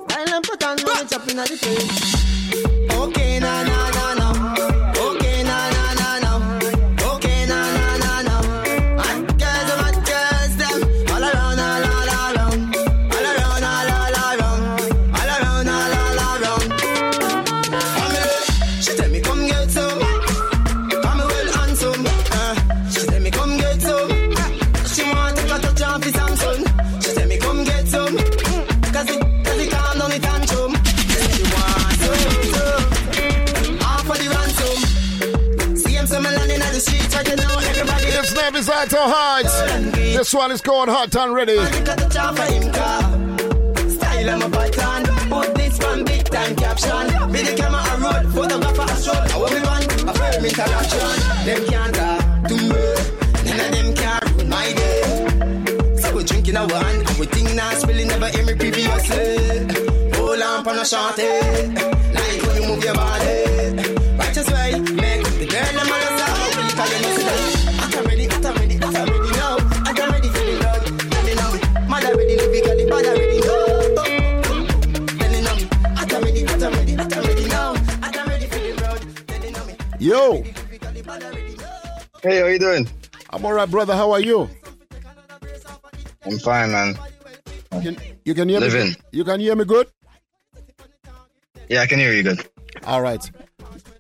Style 0.08 0.34
and 0.34 0.46
when 0.48 0.78
me 0.78 1.08
drop 1.10 1.28
in 1.28 1.36
the 1.36 1.58
place. 1.60 2.27
This 39.94 40.34
one 40.34 40.52
is 40.52 40.60
called 40.60 40.90
Hot 40.90 41.16
and 41.16 41.34
Ready. 41.34 41.56
Style 43.96 44.28
him 44.28 44.42
a. 44.42 45.06
Put 45.30 45.56
this 45.56 45.78
from 45.78 46.04
big 46.04 46.26
time 46.26 46.54
caption. 46.58 47.32
Video 47.32 47.56
camera. 47.56 48.30
Photographer 48.34 48.88
stroll. 48.96 49.16
I 49.16 49.38
want 49.38 49.54
me. 49.54 49.86
A 50.10 50.14
firm 50.14 50.44
interaction. 50.44 51.16
Them 51.46 51.66
can't 51.70 51.98
me. 52.68 52.84
None 53.46 53.60
of 53.64 53.72
them 53.72 53.96
can 53.96 54.20
ruin 54.36 54.50
my 54.50 54.74
day. 54.74 55.98
a 56.58 56.68
one. 56.68 57.08
Everything 57.08 57.56
now 57.56 57.72
spilling 57.72 58.10
never 58.10 58.30
me 58.48 58.56
previously. 58.56 59.38
On 60.68 60.78
a. 60.78 60.84
Like 62.14 62.42
when 62.44 62.62
you 62.62 62.68
move 62.68 62.84
your 62.84 62.96
body. 62.96 63.57
Hey, 82.28 82.42
how 82.42 82.48
you 82.48 82.60
doing? 82.60 82.90
I'm 83.30 83.46
alright, 83.46 83.72
brother. 83.72 83.96
How 83.96 84.12
are 84.12 84.20
you? 84.20 84.50
I'm 86.26 86.38
fine, 86.40 86.72
man. 86.74 87.00
Can, 87.72 87.96
you 88.26 88.34
can 88.34 88.50
hear 88.50 88.60
me. 88.60 88.68
Living. 88.68 88.96
You 89.14 89.24
can 89.24 89.40
hear 89.40 89.56
me 89.56 89.64
good. 89.64 89.88
Yeah, 91.70 91.84
I 91.84 91.86
can 91.86 92.00
hear 92.00 92.12
you 92.12 92.24
good. 92.24 92.46
All 92.86 93.02
right. 93.02 93.32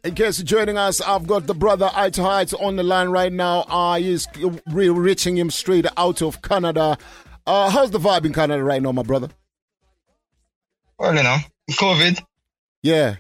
In 0.03 0.13
case 0.13 0.39
you're 0.39 0.45
joining 0.45 0.78
us, 0.78 0.99
I've 0.99 1.25
got 1.25 1.47
the 1.47 1.53
brother 1.53 1.89
Ito 1.97 2.21
Heights 2.21 2.53
on 2.53 2.75
the 2.75 2.84
line 2.84 3.07
right 3.07 3.32
now. 3.32 3.61
Uh, 3.61 3.97
he's 3.97 4.28
re- 4.67 4.89
reaching 4.89 5.38
him 5.38 5.49
straight 5.49 5.86
out 5.95 6.21
of 6.21 6.41
Canada. 6.41 6.97
Uh, 7.45 7.69
how's 7.69 7.91
the 7.91 7.99
vibe 7.99 8.25
in 8.25 8.34
Canada 8.34 8.61
right 8.61 8.82
now, 8.82 8.91
my 8.91 9.03
brother? 9.03 9.30
Well, 10.99 11.15
you 11.15 11.23
know, 11.23 11.38
COVID, 11.71 12.21
Yeah. 12.84 13.15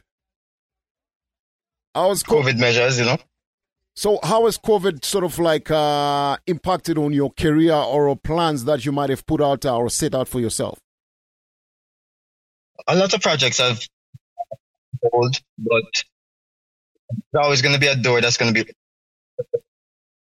How's 1.95 2.23
co- 2.23 2.41
COVID 2.41 2.57
measures, 2.59 2.99
you 2.99 3.05
know. 3.05 3.17
So 3.97 4.19
how 4.21 4.45
has 4.45 4.59
COVID 4.59 5.03
sort 5.03 5.23
of 5.23 5.39
like 5.39 5.71
uh, 5.71 6.37
impacted 6.45 6.99
on 6.99 7.13
your 7.13 7.31
career 7.31 7.73
or 7.73 8.15
plans 8.15 8.65
that 8.65 8.85
you 8.85 8.91
might 8.91 9.09
have 9.09 9.25
put 9.25 9.41
out 9.41 9.65
or 9.65 9.89
set 9.89 10.13
out 10.13 10.27
for 10.27 10.39
yourself? 10.39 10.79
A 12.87 12.95
lot 12.95 13.11
of 13.11 13.21
projects 13.21 13.59
I've 13.59 13.87
hold, 15.01 15.41
but 15.57 15.83
there's 17.09 17.43
always 17.43 17.63
going 17.63 17.73
to 17.73 17.79
be 17.79 17.87
a 17.87 17.95
door 17.95 18.21
that's 18.21 18.37
going 18.37 18.53
to 18.53 18.63
be, 18.65 18.71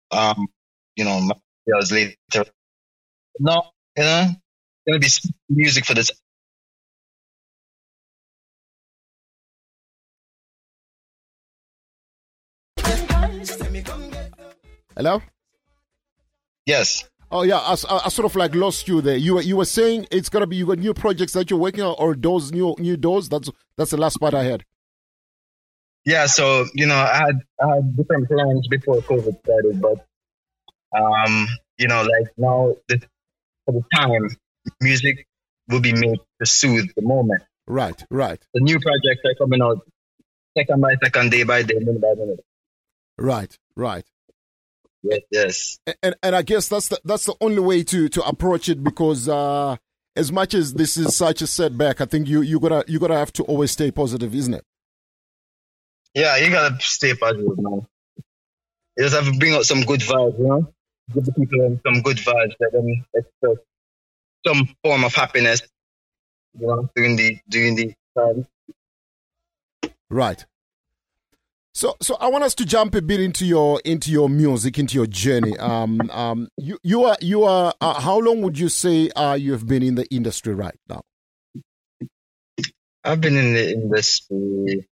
um, 0.09 0.47
you 0.95 1.05
know, 1.05 1.32
later. 1.91 2.15
No, 3.39 3.70
you 3.95 4.03
know, 4.03 4.30
going 4.88 4.99
to 4.99 5.07
be 5.07 5.34
music 5.47 5.86
for 5.86 5.93
this. 5.93 6.09
Hello? 14.95 15.21
Yes. 16.65 17.07
Oh 17.31 17.43
yeah, 17.43 17.57
I, 17.57 17.73
I, 17.73 18.09
sort 18.09 18.25
of 18.25 18.35
like 18.35 18.55
lost 18.55 18.87
you 18.87 19.01
there. 19.01 19.15
You 19.15 19.35
were 19.35 19.41
you 19.41 19.55
were 19.55 19.65
saying 19.65 20.07
it's 20.09 20.29
gonna 20.29 20.47
be 20.47 20.55
you 20.55 20.65
got 20.65 20.79
new 20.79 20.95
projects 20.95 21.33
that 21.33 21.51
you're 21.51 21.59
working 21.59 21.83
on 21.83 21.95
or 21.99 22.15
those 22.15 22.51
new 22.51 22.75
new 22.79 22.97
doors. 22.97 23.29
That's 23.29 23.49
that's 23.77 23.91
the 23.91 23.97
last 23.97 24.19
part 24.19 24.33
I 24.33 24.43
heard. 24.43 24.65
Yeah, 26.05 26.25
so 26.25 26.65
you 26.73 26.87
know, 26.87 26.95
I 26.95 27.17
had 27.17 27.41
I 27.61 27.75
had 27.75 27.95
different 27.95 28.27
plans 28.27 28.67
before 28.67 28.95
COVID 29.01 29.39
started, 29.43 29.79
but 29.79 30.05
um, 30.97 31.47
you 31.77 31.87
know, 31.87 32.01
like 32.01 32.31
now 32.35 32.75
this, 32.87 33.01
for 33.65 33.73
the 33.73 33.83
time, 33.95 34.29
music 34.81 35.27
will 35.67 35.81
be 35.81 35.93
made 35.93 36.19
to 36.39 36.45
soothe 36.47 36.89
the 36.95 37.03
moment. 37.03 37.43
Right, 37.67 38.03
right, 38.09 38.43
The 38.55 38.61
new 38.61 38.79
projects 38.79 39.21
are 39.25 39.35
coming 39.35 39.61
out 39.61 39.87
second 40.57 40.81
by 40.81 40.95
second, 41.03 41.29
day 41.29 41.43
by 41.43 41.61
day, 41.61 41.75
minute 41.75 42.01
by 42.01 42.15
minute. 42.17 42.43
right, 43.19 43.55
right. 43.75 44.05
Yes, 45.04 45.20
yes. 45.32 45.80
And 46.04 46.16
and 46.22 46.36
I 46.36 46.41
guess 46.41 46.68
that's 46.68 46.89
the 46.89 47.00
that's 47.06 47.26
the 47.26 47.36
only 47.41 47.60
way 47.60 47.84
to 47.84 48.10
to 48.10 48.24
approach 48.24 48.70
it 48.70 48.84
because 48.84 49.30
uh, 49.30 49.78
as 50.16 50.32
much 50.32 50.54
as 50.54 50.74
this 50.74 50.97
is 50.97 51.16
such 51.16 51.41
a 51.41 51.47
setback, 51.47 52.02
I 52.02 52.06
think 52.06 52.28
you 52.28 52.41
you 52.41 52.60
gotta 52.60 52.84
you 52.88 53.00
gotta 53.00 53.18
have 53.18 53.32
to 53.34 53.43
always 53.43 53.72
stay 53.72 53.91
positive, 53.91 54.36
isn't 54.36 54.54
it? 54.54 54.66
Yeah, 56.14 56.36
you 56.38 56.52
gotta 56.52 56.76
stay 56.82 57.14
positive, 57.16 57.58
man. 57.58 57.86
You 58.97 59.06
just 59.06 59.16
have 59.16 59.32
to 59.32 59.39
bring 59.39 59.54
out 59.54 59.66
some 59.66 59.82
good 59.82 60.02
vibes, 60.02 60.38
you 60.38 60.47
know? 60.47 60.74
Give 61.14 61.24
the 61.24 61.32
people 61.32 61.80
some 61.86 62.02
good 62.02 62.18
vibes, 62.18 62.54
let 62.60 62.72
them 62.74 63.06
express 63.14 63.58
some 64.45 64.70
form 64.84 65.04
of 65.06 65.14
happiness, 65.14 65.62
you 66.60 66.68
know, 66.68 66.89
during 66.95 67.16
the 67.16 67.38
during 67.47 67.76
the 67.76 67.93
time. 68.18 68.45
Right. 70.10 70.45
So, 71.80 71.95
so 72.01 72.15
I 72.15 72.27
want 72.27 72.43
us 72.43 72.53
to 72.55 72.65
jump 72.65 72.93
a 72.93 73.01
bit 73.01 73.21
into 73.21 73.45
your 73.45 73.80
into 73.86 74.11
your 74.11 74.27
music, 74.27 74.77
into 74.77 74.95
your 74.95 75.05
journey. 75.05 75.57
Um, 75.57 76.01
um, 76.11 76.49
you 76.57 76.77
you 76.84 77.05
are 77.05 77.15
you 77.21 77.45
are. 77.45 77.73
Uh, 77.80 78.01
how 78.01 78.19
long 78.19 78.41
would 78.41 78.59
you 78.59 78.67
say 78.67 79.09
uh, 79.11 79.36
you 79.36 79.53
have 79.53 79.65
been 79.65 79.82
in 79.82 79.95
the 79.95 80.05
industry 80.13 80.53
right 80.53 80.75
now? 80.89 81.03
I've 83.05 83.21
been 83.21 83.38
in 83.38 83.53
the 83.53 83.71
industry, 83.71 84.89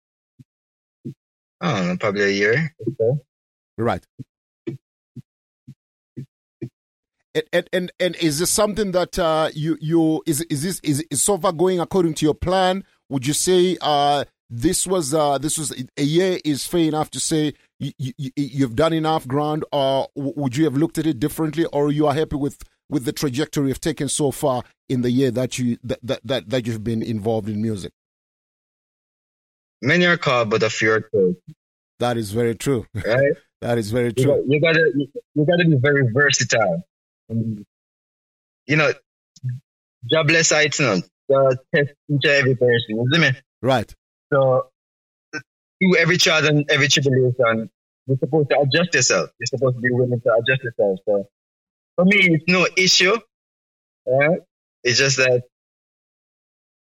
I 1.61 1.72
don't 1.72 1.87
know, 1.87 1.97
probably 1.99 2.24
a 2.24 2.30
year. 2.30 2.74
or 2.80 2.93
so. 2.99 3.20
Right. 3.78 4.05
And 7.33 7.45
and 7.53 7.68
and, 7.72 7.93
and 8.01 8.16
is 8.16 8.41
this 8.41 8.51
something 8.51 8.91
that 8.91 9.20
uh, 9.20 9.51
you 9.55 9.78
you 9.80 10.20
is 10.26 10.41
is 10.51 10.64
this 10.64 10.80
is, 10.80 11.07
is 11.12 11.22
so 11.22 11.39
far 11.39 11.53
going 11.53 11.78
according 11.78 12.14
to 12.14 12.26
your 12.26 12.35
plan? 12.35 12.83
Would 13.09 13.24
you 13.24 13.35
say 13.35 13.76
uh, 13.80 14.24
this 14.55 14.87
was 14.87 15.15
uh, 15.15 15.39
this 15.39 15.57
was 15.57 15.73
a 15.97 16.03
year 16.03 16.39
is 16.45 16.67
fair 16.67 16.83
enough 16.83 17.11
to 17.13 17.21
say 17.21 17.55
you, 17.79 17.93
you, 17.99 18.31
you've 18.37 18.77
done 18.77 18.93
enough 18.93 19.27
ground, 19.27 19.65
or 19.73 20.09
would 20.15 20.55
you 20.57 20.65
have 20.65 20.77
looked 20.77 20.99
at 20.99 21.07
it 21.07 21.19
differently, 21.19 21.65
or 21.73 21.91
you 21.91 22.07
are 22.07 22.13
happy 22.13 22.37
with 22.37 22.63
with 22.91 23.07
the 23.07 23.13
trajectory 23.13 23.69
you've 23.69 23.81
taken 23.81 24.11
so 24.11 24.31
far 24.31 24.63
in 24.91 25.01
the 25.01 25.11
year 25.11 25.31
that 25.31 25.59
you 25.59 25.79
that 25.83 26.01
that 26.03 26.21
that, 26.25 26.51
that 26.51 26.67
you've 26.67 26.85
been 26.85 27.03
involved 27.03 27.49
in 27.49 27.63
music? 27.63 27.93
Many 29.81 30.05
are 30.05 30.19
called, 30.19 30.51
but 30.51 30.63
a 30.63 30.69
few 30.69 30.93
are 30.93 31.01
chosen. 31.01 31.37
That 31.99 32.19
is 32.19 32.31
very 32.33 32.55
true. 32.55 32.85
Right? 32.95 33.33
that 33.63 33.79
is 33.79 33.91
very 33.91 34.13
true. 34.13 34.45
you 34.47 34.61
gotta 34.61 34.93
you, 34.95 35.09
you 35.35 35.47
gotta 35.47 35.65
be 35.65 35.79
very 35.81 36.13
versatile. 36.13 36.85
You 37.31 38.77
know, 38.77 38.93
jobless 40.11 40.51
you 40.51 40.85
know, 40.85 41.01
God 41.31 41.57
test 41.75 41.93
each 42.11 42.27
every 42.27 42.55
person, 42.55 42.81
you 42.91 43.09
see 43.11 43.19
me? 43.19 43.31
Right. 43.63 43.95
So 44.33 44.70
through 45.33 45.97
every 45.99 46.16
trial 46.16 46.47
and 46.47 46.64
every 46.70 46.89
tribulation, 46.89 47.70
you're 48.07 48.18
supposed 48.18 48.51
to 48.51 48.61
adjust 48.61 48.95
yourself. 48.95 49.30
You're 49.39 49.47
supposed 49.47 49.76
to 49.76 49.80
be 49.80 49.91
willing 49.91 50.20
to 50.20 50.33
adjust 50.35 50.62
yourself. 50.64 50.99
So 51.07 51.28
for 51.97 52.05
me, 52.05 52.18
it's 52.35 52.45
no 52.49 52.66
issue. 52.76 53.16
Right? 54.07 54.41
It's 54.83 54.99
just 54.99 55.18
that 55.18 55.43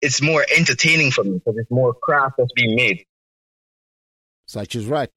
it's 0.01 0.21
more 0.21 0.45
entertaining 0.55 1.11
for 1.11 1.23
me 1.23 1.33
because 1.33 1.57
it's 1.57 1.71
more 1.71 1.93
craft 1.93 2.35
that's 2.37 2.51
being 2.53 2.75
made. 2.75 3.05
Such 4.45 4.75
is 4.75 4.85
right. 4.85 5.09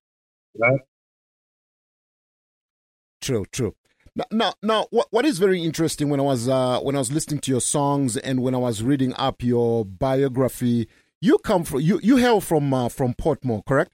Right? 0.57 0.81
True, 3.21 3.45
true. 3.53 3.75
Now, 4.17 4.25
now, 4.31 4.55
now 4.63 4.87
what, 4.91 5.09
what 5.11 5.25
is 5.25 5.39
very 5.39 5.63
interesting 5.63 6.09
when 6.09 6.21
I 6.21 6.23
was 6.23 6.49
uh, 6.49 6.79
when 6.81 6.95
I 6.95 6.99
was 6.99 7.11
listening 7.11 7.41
to 7.41 7.51
your 7.51 7.61
songs 7.61 8.17
and 8.17 8.43
when 8.43 8.55
I 8.55 8.59
was 8.59 8.83
reading 8.83 9.13
up 9.15 9.43
your 9.43 9.85
biography, 9.85 10.89
you 11.21 11.39
come 11.39 11.65
from 11.65 11.81
you 11.81 12.01
you 12.03 12.17
hail 12.17 12.41
from 12.41 12.73
uh, 12.73 12.89
from 12.89 13.15
Portmore, 13.15 13.65
correct? 13.65 13.93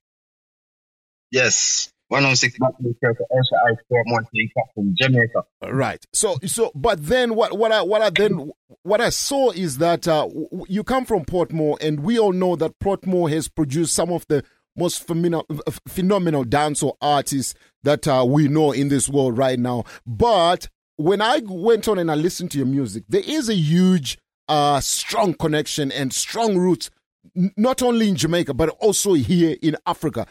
Yes. 1.30 1.92
106 2.08 2.58
Buckley 2.58 2.92
Circle, 3.00 3.24
Esha 3.30 3.70
Ice, 3.70 3.78
Portmore, 3.88 4.26
from 4.74 4.94
Jamaica. 5.00 5.44
Right. 5.70 6.04
So 6.12 6.38
so 6.44 6.72
but 6.74 7.06
then 7.06 7.36
what 7.36 7.56
what 7.56 7.70
I 7.70 7.82
what 7.82 8.02
I 8.02 8.10
then 8.10 8.50
what 8.82 9.00
I 9.00 9.10
saw 9.10 9.52
is 9.52 9.78
that 9.78 10.08
uh, 10.08 10.28
you 10.68 10.82
come 10.82 11.04
from 11.04 11.24
Portmore 11.24 11.76
and 11.80 12.00
we 12.00 12.18
all 12.18 12.32
know 12.32 12.56
that 12.56 12.80
Portmore 12.80 13.30
has 13.30 13.46
produced 13.46 13.94
some 13.94 14.10
of 14.10 14.26
the 14.26 14.42
most 14.76 15.06
phenomenal 15.06 15.46
phenomenal 15.86 16.44
dancehall 16.44 16.96
artists 17.00 17.54
that 17.84 18.08
uh, 18.08 18.24
we 18.26 18.48
know 18.48 18.72
in 18.72 18.88
this 18.88 19.08
world 19.08 19.38
right 19.38 19.58
now. 19.58 19.84
But 20.04 20.68
when 20.96 21.20
I 21.20 21.42
went 21.44 21.86
on 21.86 21.98
and 21.98 22.10
I 22.10 22.14
listened 22.14 22.50
to 22.52 22.58
your 22.58 22.66
music, 22.66 23.04
there 23.08 23.22
is 23.24 23.48
a 23.48 23.54
huge 23.54 24.18
uh, 24.48 24.80
strong 24.80 25.34
connection 25.34 25.92
and 25.92 26.12
strong 26.12 26.58
roots 26.58 26.90
not 27.34 27.82
only 27.82 28.08
in 28.08 28.16
Jamaica 28.16 28.54
but 28.54 28.70
also 28.80 29.14
here 29.14 29.56
in 29.62 29.76
Africa. 29.86 30.26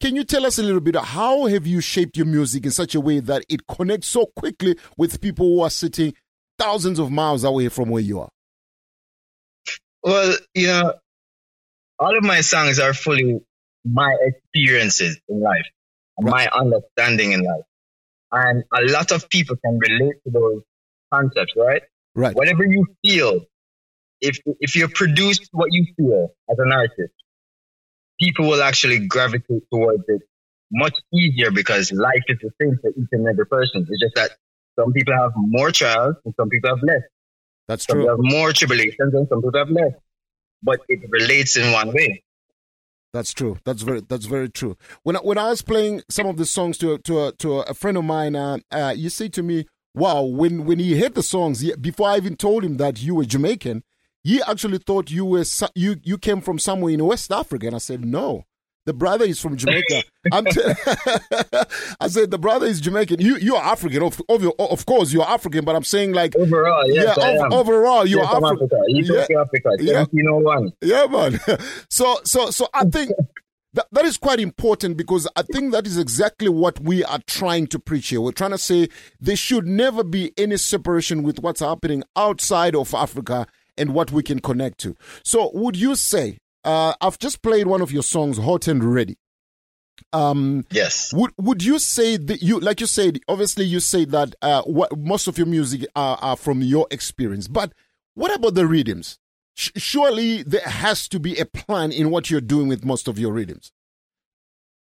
Can 0.00 0.16
you 0.16 0.24
tell 0.24 0.44
us 0.44 0.58
a 0.58 0.62
little 0.62 0.80
bit 0.80 0.96
how 0.96 1.46
have 1.46 1.66
you 1.66 1.80
shaped 1.80 2.16
your 2.16 2.26
music 2.26 2.64
in 2.64 2.72
such 2.72 2.96
a 2.96 3.00
way 3.00 3.20
that 3.20 3.44
it 3.48 3.66
connects 3.68 4.08
so 4.08 4.26
quickly 4.34 4.76
with 4.96 5.20
people 5.20 5.46
who 5.46 5.60
are 5.60 5.70
sitting 5.70 6.14
thousands 6.58 6.98
of 6.98 7.10
miles 7.10 7.44
away 7.44 7.68
from 7.68 7.88
where 7.88 8.02
you 8.02 8.20
are? 8.20 8.28
Well, 10.02 10.34
you 10.54 10.66
know, 10.66 10.94
all 12.00 12.18
of 12.18 12.24
my 12.24 12.40
songs 12.40 12.80
are 12.80 12.92
fully 12.94 13.40
my 13.84 14.16
experiences 14.20 15.20
in 15.28 15.40
life, 15.40 15.66
and 16.18 16.28
my 16.28 16.48
understanding 16.52 17.32
in 17.32 17.44
life. 17.44 17.64
And 18.32 18.64
a 18.72 18.92
lot 18.92 19.12
of 19.12 19.28
people 19.28 19.56
can 19.64 19.78
relate 19.78 20.16
to 20.24 20.30
those 20.32 20.62
concepts, 21.12 21.52
right? 21.56 21.82
Right. 22.14 22.34
Whatever 22.34 22.64
you 22.64 22.86
feel, 23.04 23.40
if 24.22 24.38
if 24.60 24.76
you 24.76 24.88
produce 24.88 25.40
what 25.50 25.68
you 25.72 25.84
feel 25.96 26.28
as 26.50 26.58
an 26.58 26.72
artist, 26.72 27.12
people 28.18 28.46
will 28.46 28.62
actually 28.62 29.06
gravitate 29.06 29.64
towards 29.70 30.04
it 30.08 30.22
much 30.70 30.94
easier 31.12 31.50
because 31.50 31.92
life 31.92 32.22
is 32.28 32.38
the 32.40 32.50
same 32.60 32.78
for 32.80 32.90
each 32.90 33.08
and 33.12 33.28
every 33.28 33.46
person. 33.46 33.86
It's 33.88 34.00
just 34.00 34.14
that 34.14 34.38
some 34.78 34.92
people 34.92 35.12
have 35.14 35.32
more 35.36 35.70
trials 35.70 36.16
and 36.24 36.32
some 36.38 36.48
people 36.48 36.70
have 36.70 36.82
less. 36.82 37.02
That's 37.68 37.86
Some 37.86 37.96
true. 37.96 38.02
people 38.04 38.16
have 38.16 38.32
more 38.32 38.52
tribulations 38.52 39.12
and 39.12 39.28
some 39.28 39.42
people 39.42 39.58
have 39.58 39.70
less. 39.70 39.92
But 40.62 40.80
it 40.88 41.00
relates 41.10 41.56
in 41.56 41.72
one 41.72 41.92
way. 41.92 42.22
That's 43.12 43.34
true. 43.34 43.58
That's 43.64 43.82
very 43.82 44.00
that's 44.00 44.24
very 44.24 44.48
true. 44.48 44.76
When 45.02 45.16
I, 45.16 45.18
when 45.18 45.36
I 45.36 45.50
was 45.50 45.60
playing 45.60 46.02
some 46.08 46.26
of 46.26 46.38
the 46.38 46.46
songs 46.46 46.78
to 46.78 46.94
a, 46.94 46.98
to 47.00 47.26
a, 47.26 47.32
to 47.32 47.58
a 47.60 47.74
friend 47.74 47.98
of 47.98 48.04
mine, 48.04 48.34
uh, 48.34 48.58
uh, 48.70 48.94
you 48.96 49.10
say 49.10 49.28
to 49.30 49.42
me, 49.42 49.66
"Wow!" 49.94 50.22
When 50.22 50.64
when 50.64 50.78
he 50.78 50.98
heard 50.98 51.14
the 51.14 51.22
songs, 51.22 51.60
he, 51.60 51.74
before 51.76 52.08
I 52.08 52.16
even 52.16 52.36
told 52.36 52.64
him 52.64 52.78
that 52.78 53.02
you 53.02 53.14
were 53.16 53.26
Jamaican, 53.26 53.82
he 54.24 54.40
actually 54.42 54.78
thought 54.78 55.10
you 55.10 55.24
were 55.24 55.44
you 55.74 55.96
you 56.02 56.18
came 56.18 56.40
from 56.40 56.58
somewhere 56.58 56.92
in 56.92 57.04
West 57.04 57.32
Africa. 57.32 57.66
And 57.66 57.74
I 57.74 57.78
said, 57.78 58.04
"No, 58.04 58.44
the 58.86 58.92
brother 58.92 59.24
is 59.24 59.40
from 59.40 59.56
Jamaica." 59.56 60.02
I'm 60.32 60.44
t- 60.44 60.60
I 62.00 62.08
said, 62.08 62.30
"The 62.30 62.38
brother 62.38 62.66
is 62.66 62.80
Jamaican. 62.80 63.20
You 63.20 63.36
you 63.36 63.56
are 63.56 63.62
African, 63.64 64.02
of 64.02 64.20
of, 64.28 64.44
of 64.58 64.86
course 64.86 65.12
you 65.12 65.22
are 65.22 65.28
African, 65.28 65.64
but 65.64 65.74
I'm 65.74 65.84
saying 65.84 66.12
like 66.12 66.36
overall, 66.36 66.88
yes, 66.88 67.16
yeah, 67.18 67.44
ov- 67.46 67.52
overall 67.52 68.06
you 68.06 68.18
Yes, 68.18 68.26
are 68.28 68.36
African. 68.44 68.66
Africa. 68.66 68.76
Ethiopia, 68.90 69.40
Africa. 69.40 69.68
1701. 69.70 70.72
Yeah, 70.82 71.06
man. 71.06 71.40
So, 71.90 72.18
so, 72.24 72.50
so 72.50 72.68
I 72.72 72.84
think 72.84 73.10
that, 73.74 73.86
that 73.92 74.04
is 74.04 74.16
quite 74.16 74.40
important 74.40 74.96
because 74.96 75.28
I 75.36 75.42
think 75.42 75.72
that 75.72 75.86
is 75.86 75.98
exactly 75.98 76.48
what 76.48 76.80
we 76.80 77.04
are 77.04 77.20
trying 77.26 77.66
to 77.68 77.78
preach 77.78 78.08
here. 78.08 78.20
We're 78.20 78.32
trying 78.32 78.50
to 78.52 78.58
say 78.58 78.88
there 79.20 79.36
should 79.36 79.66
never 79.66 80.04
be 80.04 80.32
any 80.36 80.56
separation 80.56 81.22
with 81.22 81.40
what's 81.40 81.60
happening 81.60 82.02
outside 82.16 82.74
of 82.76 82.94
Africa 82.94 83.46
and 83.76 83.94
what 83.94 84.10
we 84.10 84.22
can 84.22 84.40
connect 84.40 84.78
to. 84.78 84.96
So, 85.24 85.50
would 85.54 85.76
you 85.76 85.94
say, 85.94 86.38
uh, 86.64 86.94
I've 87.00 87.18
just 87.18 87.42
played 87.42 87.66
one 87.66 87.80
of 87.80 87.92
your 87.92 88.02
songs, 88.02 88.38
Hot 88.38 88.68
and 88.68 88.82
Ready. 88.84 89.16
Um, 90.12 90.64
yes. 90.70 91.12
Would 91.12 91.32
Would 91.38 91.62
you 91.62 91.78
say 91.78 92.16
that 92.16 92.42
you, 92.42 92.60
like 92.60 92.80
you 92.80 92.86
said, 92.86 93.20
obviously 93.28 93.64
you 93.64 93.80
say 93.80 94.04
that 94.06 94.34
uh, 94.42 94.62
what 94.62 94.96
most 94.98 95.28
of 95.28 95.38
your 95.38 95.46
music 95.46 95.86
are, 95.94 96.18
are 96.20 96.36
from 96.36 96.62
your 96.62 96.86
experience, 96.90 97.48
but 97.48 97.72
what 98.14 98.34
about 98.34 98.54
the 98.54 98.66
rhythms? 98.66 99.18
Sh- 99.54 99.70
surely 99.76 100.42
there 100.42 100.62
has 100.62 101.08
to 101.08 101.20
be 101.20 101.38
a 101.38 101.46
plan 101.46 101.92
in 101.92 102.10
what 102.10 102.30
you're 102.30 102.40
doing 102.40 102.68
with 102.68 102.84
most 102.84 103.08
of 103.08 103.18
your 103.18 103.32
rhythms. 103.32 103.72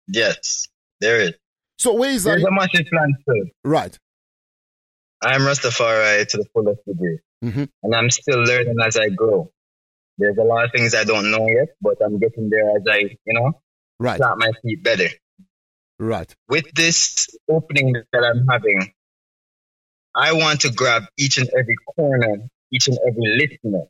Yes, 0.07 0.67
there 0.99 1.19
is. 1.19 1.33
So 1.77 1.93
where 1.93 2.11
is 2.11 2.23
that? 2.23 2.31
There's 2.31 2.43
a 2.43 2.51
massive 2.51 2.85
plan 2.87 3.15
too. 3.27 3.49
Right. 3.63 3.97
I'm 5.21 5.41
Rastafari 5.41 6.27
to 6.27 6.37
the 6.37 6.45
fullest 6.53 6.85
degree. 6.85 7.19
Mhm. 7.43 7.69
And 7.83 7.93
I'm 7.95 8.09
still 8.09 8.41
learning 8.41 8.77
as 8.85 8.95
I 8.97 9.09
grow. 9.09 9.51
There's 10.17 10.37
a 10.37 10.43
lot 10.43 10.65
of 10.65 10.71
things 10.71 10.95
I 10.95 11.03
don't 11.03 11.29
know 11.31 11.47
yet, 11.47 11.69
but 11.81 11.97
I'm 12.03 12.17
getting 12.19 12.49
there 12.49 12.69
as 12.77 12.83
I, 12.89 12.97
you 13.25 13.33
know, 13.33 13.61
Right. 13.99 14.17
plant 14.17 14.39
my 14.39 14.51
feet 14.61 14.83
better. 14.83 15.09
Right. 15.99 16.33
With 16.47 16.65
this 16.73 17.27
opening 17.49 17.93
that 17.93 18.23
I'm 18.23 18.47
having, 18.47 18.93
I 20.15 20.33
want 20.33 20.61
to 20.61 20.71
grab 20.71 21.03
each 21.17 21.37
and 21.37 21.49
every 21.57 21.75
corner, 21.95 22.47
each 22.71 22.87
and 22.87 22.97
every 23.05 23.27
listener. 23.37 23.85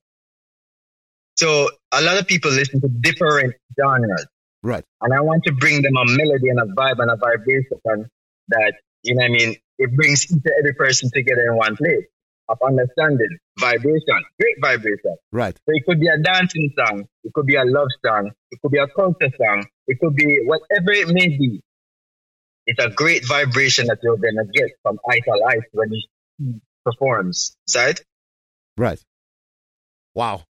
So 1.36 1.70
a 1.92 2.02
lot 2.02 2.18
of 2.18 2.28
people 2.28 2.52
listen 2.52 2.82
to 2.82 2.88
different 2.88 3.56
genres. 3.80 4.26
Right. 4.64 4.84
And 5.02 5.14
I 5.14 5.20
want 5.22 5.44
to 5.46 5.52
bring 5.54 5.82
them 5.82 5.98
a 5.98 6.06
melody 6.06 6.50
and 6.50 6.60
a 6.60 6.66
vibe 6.66 7.00
and 7.00 7.12
a 7.12 7.18
vibration 7.18 8.10
that, 8.48 8.74
you 9.04 9.16
know 9.16 9.22
what 9.22 9.26
I 9.26 9.30
mean, 9.30 9.56
it 9.78 9.96
brings 9.96 10.26
each 10.26 10.32
and 10.32 10.46
every 10.60 10.74
person 10.74 11.10
together 11.14 11.42
in 11.50 11.56
one 11.56 11.76
place 11.76 12.06
of 12.50 12.58
understanding, 12.66 13.38
vibration, 13.60 14.22
great 14.40 14.56
vibration. 14.62 15.16
Right. 15.32 15.56
So 15.56 15.74
it 15.74 15.84
could 15.88 16.00
be 16.00 16.08
a 16.08 16.18
dancing 16.18 16.74
song, 16.78 17.06
it 17.24 17.34
could 17.34 17.46
be 17.46 17.56
a 17.56 17.64
love 17.64 17.88
song, 18.06 18.32
it 18.52 18.60
could 18.62 18.72
be 18.72 18.80
a 18.80 18.88
culture 18.88 19.32
song, 19.38 19.66
it 19.88 19.98
could 20.00 20.16
be 20.16 20.42
whatever 20.46 20.92
it 20.92 21.08
may 21.10 21.30
be. 21.30 21.62
It's 22.66 22.84
a 22.84 22.90
great 22.90 23.28
vibration 23.28 23.88
that 23.88 24.00
you're 24.02 24.18
gonna 24.18 24.46
get 24.54 24.72
from 24.82 24.98
eye 25.10 25.20
to 25.20 25.44
eye 25.48 25.60
when 25.72 25.90
he 25.92 26.62
performs. 26.86 27.56
Side? 27.68 28.02
Right. 28.78 29.04
Wow. 30.14 30.44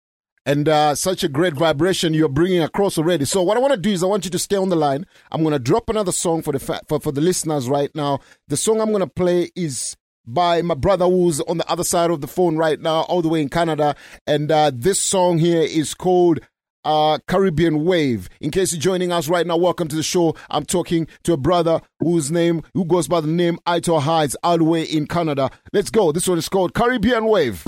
And 0.46 0.68
uh, 0.68 0.96
such 0.96 1.24
a 1.24 1.30
great 1.30 1.54
vibration 1.54 2.16
you're 2.16 2.28
bringing 2.28 2.64
across 2.64 2.98
already. 2.98 3.26
So 3.26 3.44
what 3.44 3.58
I 3.58 3.60
want 3.60 3.74
to 3.74 3.80
do 3.80 3.92
is 3.92 4.02
I 4.02 4.08
want 4.08 4.26
you 4.26 4.32
to 4.32 4.40
stay 4.40 4.56
on 4.56 4.70
the 4.70 4.76
line. 4.76 5.06
I'm 5.32 5.44
going 5.44 5.54
to 5.54 5.60
drop 5.60 5.88
another 5.88 6.12
song 6.12 6.42
for 6.42 6.52
the 6.52 6.60
fa- 6.60 6.82
for, 6.88 7.00
for 7.00 7.12
the 7.12 7.22
listeners 7.22 7.70
right 7.70 7.94
now. 7.94 8.22
The 8.48 8.58
song 8.58 8.82
I'm 8.82 8.90
going 8.90 9.02
to 9.02 9.08
play 9.08 9.52
is 9.56 9.96
by 10.26 10.62
my 10.62 10.76
brother 10.76 11.06
who's 11.06 11.40
on 11.42 11.58
the 11.58 11.70
other 11.70 11.84
side 11.84 12.12
of 12.12 12.22
the 12.22 12.28
phone 12.28 12.58
right 12.58 12.80
now, 12.80 13.02
all 13.02 13.22
the 13.22 13.30
way 13.30 13.42
in 13.42 13.50
Canada. 13.50 13.96
And 14.28 14.52
uh, 14.52 14.72
this 14.74 15.00
song 15.00 15.38
here 15.38 15.62
is 15.62 15.94
called 15.94 16.40
uh, 16.84 17.20
Caribbean 17.28 17.84
Wave. 17.86 18.30
In 18.40 18.52
case 18.52 18.74
you're 18.74 18.82
joining 18.82 19.12
us 19.12 19.28
right 19.28 19.46
now, 19.46 19.58
welcome 19.58 19.88
to 19.88 19.96
the 19.96 20.04
show. 20.04 20.36
I'm 20.50 20.66
talking 20.66 21.08
to 21.24 21.34
a 21.34 21.38
brother 21.38 21.82
whose 22.00 22.32
name, 22.32 22.64
who 22.74 22.86
goes 22.86 23.08
by 23.08 23.22
the 23.22 23.28
name 23.28 23.60
Ito 23.68 24.00
Heights, 24.00 24.36
all 24.44 24.58
the 24.58 24.64
way 24.64 24.84
in 24.84 25.08
Canada. 25.08 25.50
Let's 25.74 25.90
go. 25.90 26.12
This 26.12 26.28
one 26.28 26.38
is 26.38 26.50
called 26.50 26.74
Caribbean 26.74 27.26
Wave. 27.26 27.64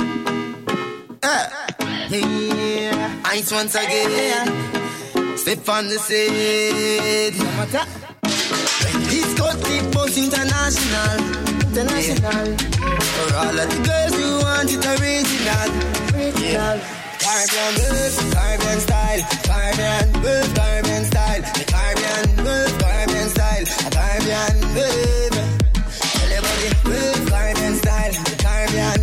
Yeah, 2.09 3.21
ice 3.25 3.51
once 3.51 3.75
again. 3.75 5.37
Step 5.37 5.67
on 5.69 5.87
the 5.87 5.97
scene. 5.99 7.33
East 9.11 9.37
Coast 9.37 9.63
Deep 9.63 9.91
Boss 9.93 10.17
International. 11.73 12.29
International. 12.29 13.01
For 13.01 13.35
all 13.35 13.57
of 13.57 13.65
the 13.65 13.79
girls 13.81 14.13
who 14.13 14.37
want 14.45 14.69
it 14.69 14.85
original. 14.93 15.69
Original. 16.13 16.77
Caribbean 17.17 17.73
move, 17.81 18.13
Caribbean 18.29 18.79
style, 18.79 19.21
Caribbean 19.41 20.05
move, 20.21 20.53
Caribbean 20.53 21.05
style, 21.05 21.41
the 21.41 21.65
Caribbean 21.65 22.45
move, 22.45 22.77
Caribbean 22.77 23.29
style, 23.29 23.65
a 23.65 23.89
Caribbean 23.89 24.55
move. 24.77 25.33
Everybody 26.29 26.69
move, 26.85 27.25
Caribbean 27.31 27.75
style, 27.81 28.13
the 28.21 28.35
Caribbean 28.37 29.02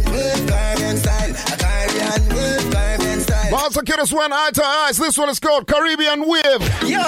Style. 3.50 3.60
Monster 3.60 3.82
Killers 3.82 4.12
one 4.12 4.32
eye 4.32 4.50
to 4.54 4.64
eyes. 4.64 4.96
This 4.96 5.18
one 5.18 5.28
is 5.28 5.40
called 5.40 5.66
Caribbean 5.66 6.26
Wave. 6.26 6.62
Yo, 6.86 7.02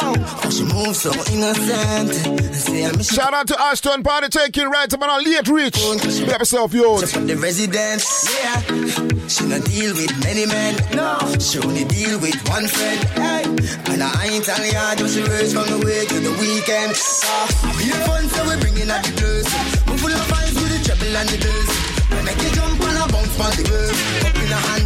she 0.51 0.65
moves 0.65 1.01
so 1.03 1.13
innocent. 1.33 3.05
Shout 3.05 3.35
out 3.35 3.47
to 3.49 3.61
Ashton 3.61 4.03
Party 4.03 4.29
taking 4.29 4.69
right 4.69 4.93
up 4.93 5.03
on 5.03 5.11
our 5.11 5.23
late 5.23 5.49
reach. 5.49 5.79
Up 5.83 6.39
yourself, 6.39 6.75
yo. 6.75 6.99
the 7.01 7.37
residence. 7.37 8.29
Yeah, 8.43 8.61
she 9.29 9.47
not 9.47 9.65
deal 9.65 9.95
with 9.95 10.13
many 10.25 10.47
men. 10.47 10.75
No, 10.95 11.19
she 11.39 11.59
only 11.59 11.85
deal 11.85 12.19
with 12.21 12.37
one 12.49 12.67
friend. 12.67 13.01
Hey, 13.15 13.45
and 13.93 14.03
I 14.03 14.27
ain't 14.27 14.45
telling 14.45 14.73
her 14.75 14.97
just 14.97 15.15
she 15.15 15.23
race 15.23 15.53
from 15.53 15.67
the 15.71 15.79
way 15.85 16.07
to 16.07 16.19
the 16.21 16.33
weekend. 16.43 16.95
Ah, 17.25 17.75
we 17.79 17.85
have 17.91 18.07
fun, 18.07 18.25
so 18.29 18.43
we 18.49 18.57
bringing 18.61 18.91
out 18.91 19.03
the 19.05 19.13
girls. 19.21 19.47
We 19.87 19.97
full 19.99 20.13
of 20.13 20.27
vibes 20.27 20.57
with 20.59 20.73
the 20.75 20.81
treble 20.85 21.17
and 21.17 21.29
the 21.29 21.39
bass. 21.39 21.71
We 22.11 22.19
make 22.27 22.43
you 22.43 22.51
jump 22.51 22.81
and 22.83 22.99
a 22.99 23.05
bounce 23.13 23.39
on 23.41 23.53
the 23.57 23.65
girls. 23.69 23.99
Up 24.27 24.35
in 24.37 24.49
the 24.51 24.57
hand 24.57 24.82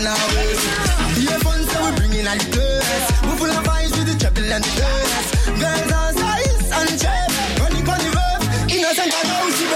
have 0.00 1.42
fun, 1.42 1.62
so 1.64 1.84
we 1.84 1.96
bringing 1.96 2.26
out 2.26 2.38
the 2.38 2.48
girls. 2.56 3.04
We 3.22 3.32
full 3.36 3.50
of 3.50 3.64
vibes 3.64 3.92
with 3.92 4.08
the 4.08 4.16
treble 4.18 4.52
and 4.52 4.64
the 4.64 4.72
bass. 4.78 5.28
Girls 5.60 5.92
are 5.92 6.12
size 6.12 6.70
and 6.78 7.00
shape. 7.00 7.60
Running 7.60 7.88
on 7.88 7.98
the 8.00 8.10
road, 8.16 8.40
innocent 8.72 9.12
and 9.12 9.28
how 9.28 9.71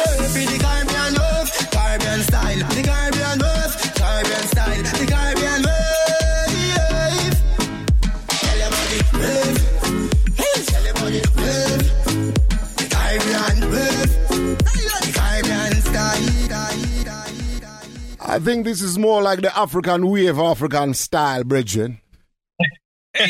I 18.29 18.41
think 18.41 18.65
this 18.65 18.83
is 18.83 18.99
more 18.99 19.23
like 19.23 19.41
the 19.41 19.57
African 19.57 20.09
wave, 20.11 20.39
African 20.39 20.95
style, 20.95 21.45
Bridget. 21.45 21.93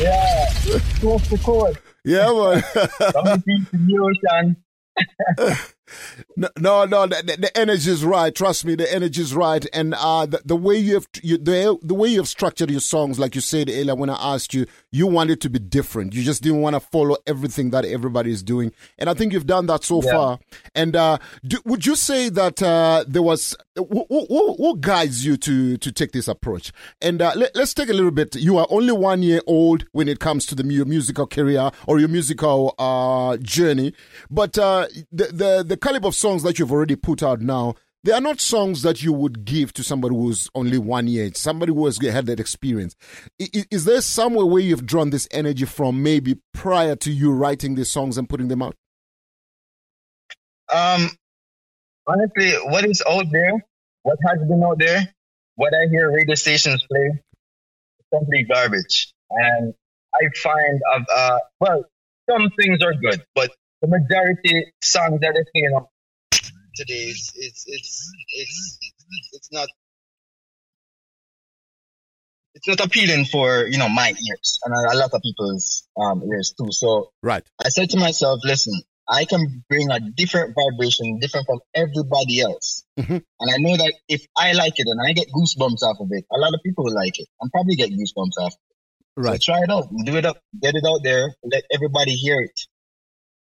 Yeah. 0.00 0.46
Coast 1.02 1.28
to 1.28 1.36
coast. 1.38 1.78
Yeah, 2.06 2.32
man. 2.32 2.62
The 2.74 3.42
sea 3.44 3.66
to 3.70 3.76
the 3.76 3.98
ocean. 3.98 4.56
No, 6.36 6.48
no, 6.58 6.84
no 6.84 7.06
the, 7.06 7.50
the, 7.54 7.70
is 7.70 8.04
right. 8.04 8.34
Trust 8.34 8.64
me, 8.64 8.74
the 8.74 8.92
energy 8.92 9.20
is 9.22 9.34
right, 9.34 9.64
and 9.72 9.94
uh, 9.94 10.26
the, 10.26 10.40
the 10.44 10.56
way 10.56 10.76
you 10.76 10.94
have 10.94 11.08
you, 11.22 11.38
the 11.38 11.78
the 11.82 11.94
way 11.94 12.08
you 12.08 12.18
have 12.18 12.28
structured 12.28 12.70
your 12.70 12.80
songs, 12.80 13.18
like 13.18 13.34
you 13.34 13.40
said 13.40 13.68
earlier 13.68 13.94
when 13.94 14.10
I 14.10 14.34
asked 14.34 14.54
you, 14.54 14.66
you 14.90 15.06
wanted 15.06 15.40
to 15.42 15.50
be 15.50 15.58
different. 15.58 16.14
You 16.14 16.22
just 16.22 16.42
didn't 16.42 16.60
want 16.60 16.74
to 16.74 16.80
follow 16.80 17.16
everything 17.26 17.70
that 17.70 17.84
everybody 17.84 18.30
is 18.30 18.42
doing, 18.42 18.72
and 18.98 19.10
I 19.10 19.14
think 19.14 19.32
you've 19.32 19.46
done 19.46 19.66
that 19.66 19.84
so 19.84 20.02
Yeah. 20.02 20.12
far. 20.12 20.38
And 20.74 20.96
uh, 20.96 21.18
do, 21.46 21.58
would 21.64 21.86
you 21.86 21.96
say 21.96 22.28
that 22.30 22.62
uh, 22.62 23.04
there 23.06 23.22
was 23.22 23.56
who, 23.88 24.06
who, 24.08 24.54
who 24.54 24.78
guides 24.78 25.24
you 25.24 25.36
to 25.38 25.76
to 25.78 25.92
take 25.92 26.12
this 26.12 26.28
approach? 26.28 26.72
And 27.00 27.20
uh, 27.22 27.32
let, 27.36 27.56
us 27.56 27.74
take 27.74 27.88
a 27.88 27.92
little 27.92 28.10
bit. 28.10 28.34
You 28.36 28.58
are 28.58 28.66
only 28.70 28.92
one 28.92 29.22
year 29.22 29.40
old 29.46 29.84
when 29.92 30.08
it 30.08 30.18
comes 30.20 30.46
to 30.46 30.54
the 30.54 30.64
mu- 30.64 30.84
musical 30.84 31.26
career 31.26 31.70
or 31.86 31.98
your 31.98 32.08
musical 32.08 32.74
uh, 32.78 33.36
journey, 33.38 33.92
but 34.30 34.58
uh, 34.58 34.86
the, 35.12 35.26
the 35.26 35.64
the 35.66 35.76
caliber 35.76 36.08
of 36.08 36.14
songs 36.14 36.42
that 36.42 36.58
you've 36.58 36.72
already 36.72 36.96
put 36.96 37.22
out 37.22 37.40
now. 37.40 37.74
They 38.02 38.12
are 38.12 38.20
not 38.22 38.40
songs 38.40 38.80
that 38.80 39.02
you 39.02 39.12
would 39.12 39.44
give 39.44 39.74
to 39.74 39.82
somebody 39.82 40.14
who's 40.14 40.48
only 40.54 40.78
one 40.78 41.06
year, 41.06 41.30
somebody 41.34 41.74
who 41.74 41.84
has 41.84 41.98
had 42.00 42.24
that 42.26 42.40
experience. 42.40 42.96
I- 43.38 43.48
i- 43.54 43.66
Is 43.70 43.84
there 43.84 44.00
somewhere 44.00 44.46
where 44.46 44.62
you've 44.62 44.86
drawn 44.86 45.10
this 45.10 45.28
energy 45.30 45.66
from, 45.66 46.02
maybe 46.02 46.38
prior 46.54 46.96
to 46.96 47.12
you 47.12 47.30
writing 47.30 47.74
these 47.74 47.90
songs 47.90 48.16
and 48.16 48.26
putting 48.26 48.48
them 48.48 48.62
out? 48.62 48.74
Um, 50.72 51.10
honestly, 52.06 52.52
what 52.64 52.86
is 52.86 53.02
out 53.06 53.26
there, 53.30 53.52
what 54.02 54.18
has 54.26 54.38
been 54.48 54.62
out 54.64 54.78
there, 54.78 55.12
what 55.56 55.72
I 55.74 55.88
hear 55.90 56.10
radio 56.10 56.34
stations 56.34 56.84
play, 56.90 57.10
is 57.10 58.06
complete 58.12 58.48
garbage. 58.48 59.12
And 59.30 59.74
I 60.14 60.20
find, 60.42 60.80
of, 60.94 61.02
uh, 61.14 61.38
well, 61.60 61.84
some 62.28 62.50
things 62.58 62.82
are 62.82 62.94
good, 62.94 63.24
but 63.34 63.50
the 63.82 63.88
majority 63.88 64.72
songs 64.82 65.20
that 65.20 65.36
are 65.36 65.46
playing 65.54 65.74
up 65.76 65.90
today, 66.76 66.94
it's, 66.94 67.32
it's, 67.36 67.64
it's, 67.66 68.08
it's, 68.32 68.78
it's 69.32 69.48
not 69.52 69.68
it's 72.54 72.66
not 72.68 72.86
appealing 72.86 73.24
for 73.24 73.66
you 73.66 73.78
know 73.78 73.88
my 73.88 74.08
ears 74.08 74.58
and 74.64 74.74
a 74.74 74.96
lot 74.96 75.10
of 75.12 75.22
people's 75.22 75.86
um, 75.98 76.22
ears 76.30 76.54
too. 76.58 76.70
So 76.72 77.10
right, 77.22 77.42
I 77.64 77.68
said 77.68 77.90
to 77.90 77.98
myself, 77.98 78.40
listen, 78.44 78.74
I 79.10 79.24
can 79.24 79.64
bring 79.68 79.90
a 79.90 79.98
different 79.98 80.54
vibration, 80.54 81.18
different 81.18 81.46
from 81.46 81.58
everybody 81.74 82.40
else, 82.40 82.84
Mm-hmm. 82.98 83.14
and 83.40 83.50
I 83.52 83.56
know 83.58 83.76
that 83.76 83.92
if 84.08 84.24
I 84.36 84.52
like 84.52 84.78
it 84.78 84.86
and 84.86 85.00
I 85.04 85.12
get 85.12 85.26
goosebumps 85.34 85.82
off 85.82 85.96
of 86.00 86.08
it, 86.10 86.24
a 86.32 86.38
lot 86.38 86.54
of 86.54 86.60
people 86.64 86.84
will 86.84 86.94
like 86.94 87.18
it. 87.18 87.26
I'm 87.42 87.50
probably 87.50 87.74
get 87.74 87.90
goosebumps 87.90 88.38
off. 88.38 88.52
It. 88.52 88.58
Right. 89.16 89.42
So 89.42 89.52
try 89.52 89.62
it 89.62 89.70
out, 89.70 89.88
do 90.04 90.16
it 90.16 90.24
up, 90.24 90.38
get 90.62 90.74
it 90.76 90.84
out 90.86 91.00
there, 91.02 91.34
let 91.44 91.64
everybody 91.74 92.12
hear 92.12 92.40
it. 92.40 92.60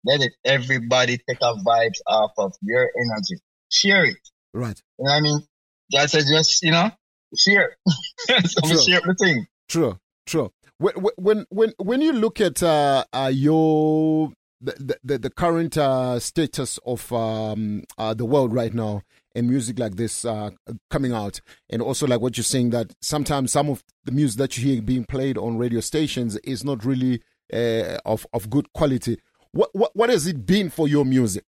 Let 0.04 0.20
it 0.20 0.32
everybody 0.44 1.18
take 1.28 1.40
off 1.40 1.64
vibes 1.64 2.00
off 2.06 2.32
of 2.36 2.52
your 2.60 2.90
energy. 3.00 3.42
Share 3.70 4.04
it. 4.04 4.18
Right. 4.52 4.80
You 4.98 5.04
know 5.06 5.10
what 5.12 5.16
I 5.16 5.20
mean? 5.20 5.40
God 5.92 6.10
says 6.10 6.28
just, 6.28 6.62
you 6.62 6.72
know, 6.72 6.90
share. 7.36 7.76
so 8.44 8.60
True. 8.68 8.80
share 8.82 9.00
the 9.00 9.14
thing. 9.18 9.46
True, 9.68 9.98
true. 10.26 10.52
When 10.78 10.94
when 11.16 11.46
when 11.48 11.72
when 11.78 12.00
you 12.02 12.12
look 12.12 12.40
at 12.40 12.62
uh, 12.62 13.04
uh, 13.12 13.30
your 13.32 14.32
the, 14.64 14.98
the 15.04 15.18
the 15.18 15.30
current 15.30 15.76
uh, 15.76 16.18
status 16.18 16.78
of 16.86 17.12
um, 17.12 17.84
uh, 17.98 18.14
the 18.14 18.24
world 18.24 18.54
right 18.54 18.72
now 18.74 19.02
and 19.34 19.48
music 19.48 19.78
like 19.78 19.96
this 19.96 20.24
uh, 20.24 20.50
coming 20.90 21.12
out, 21.12 21.40
and 21.70 21.82
also 21.82 22.06
like 22.06 22.20
what 22.20 22.36
you're 22.36 22.44
saying 22.44 22.70
that 22.70 22.94
sometimes 23.00 23.52
some 23.52 23.68
of 23.68 23.82
the 24.04 24.12
music 24.12 24.38
that 24.38 24.56
you 24.56 24.72
hear 24.72 24.82
being 24.82 25.04
played 25.04 25.36
on 25.36 25.58
radio 25.58 25.80
stations 25.80 26.36
is 26.38 26.64
not 26.64 26.84
really 26.84 27.20
uh, 27.52 27.98
of 28.04 28.26
of 28.32 28.50
good 28.50 28.72
quality. 28.72 29.18
What 29.52 29.70
what 29.72 29.90
what 29.94 30.10
has 30.10 30.26
it 30.26 30.46
been 30.46 30.70
for 30.70 30.88
your 30.88 31.04
music? 31.04 31.44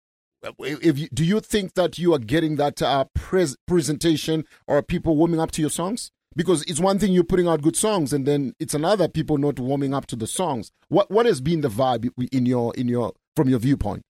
If 0.59 0.99
you, 0.99 1.09
do 1.13 1.25
you 1.25 1.41
think 1.41 1.75
that 1.75 1.99
you 1.99 2.15
are 2.15 2.19
getting 2.19 2.57
that 2.57 2.81
uh, 2.81 3.05
pres- 3.15 3.59
presentation 3.67 4.47
or 4.67 4.83
people 4.83 5.15
warming 5.15 5.39
up 5.39 5.51
to 5.53 5.61
your 5.61 5.71
songs? 5.71 6.13
Because 6.37 6.63
it's 6.65 6.79
one 6.79 6.99
thing 6.99 7.13
you're 7.13 7.25
putting 7.25 7.49
out 7.49 7.61
good 7.61 7.77
songs, 7.77 8.13
and 8.13 8.25
then 8.25 8.55
it's 8.61 8.75
another 8.75 9.09
people 9.09 9.37
not 9.37 9.59
warming 9.59 9.93
up 9.93 10.07
to 10.07 10.17
the 10.17 10.27
songs. 10.29 10.71
What 10.89 11.11
what 11.11 11.27
has 11.27 11.41
been 11.41 11.61
the 11.61 11.69
vibe 11.69 12.09
in 12.33 12.47
your 12.47 12.73
in 12.77 12.87
your 12.89 13.15
from 13.35 13.49
your 13.49 13.59
viewpoint? 13.59 14.03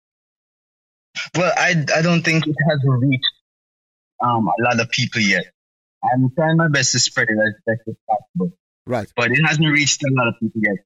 Well, 1.37 1.53
I, 1.57 1.75
I 1.97 2.03
don't 2.03 2.23
think 2.23 2.47
it 2.47 2.57
has 2.69 2.79
reached 2.85 3.25
um, 4.23 4.49
a 4.49 4.63
lot 4.63 4.81
of 4.81 4.91
people 4.91 5.21
yet. 5.21 5.45
I'm 6.05 6.31
trying 6.35 6.57
my 6.57 6.69
best 6.69 6.93
to 6.93 6.99
spread 6.99 7.29
it 7.31 7.39
as 7.39 7.55
best 7.67 7.81
as 7.89 7.95
possible. 8.09 8.57
Right. 8.87 9.11
But 9.17 9.31
it 9.33 9.41
hasn't 9.45 9.67
reached 9.67 10.03
a 10.03 10.11
lot 10.13 10.29
of 10.29 10.35
people 10.41 10.61
yet. 10.63 10.77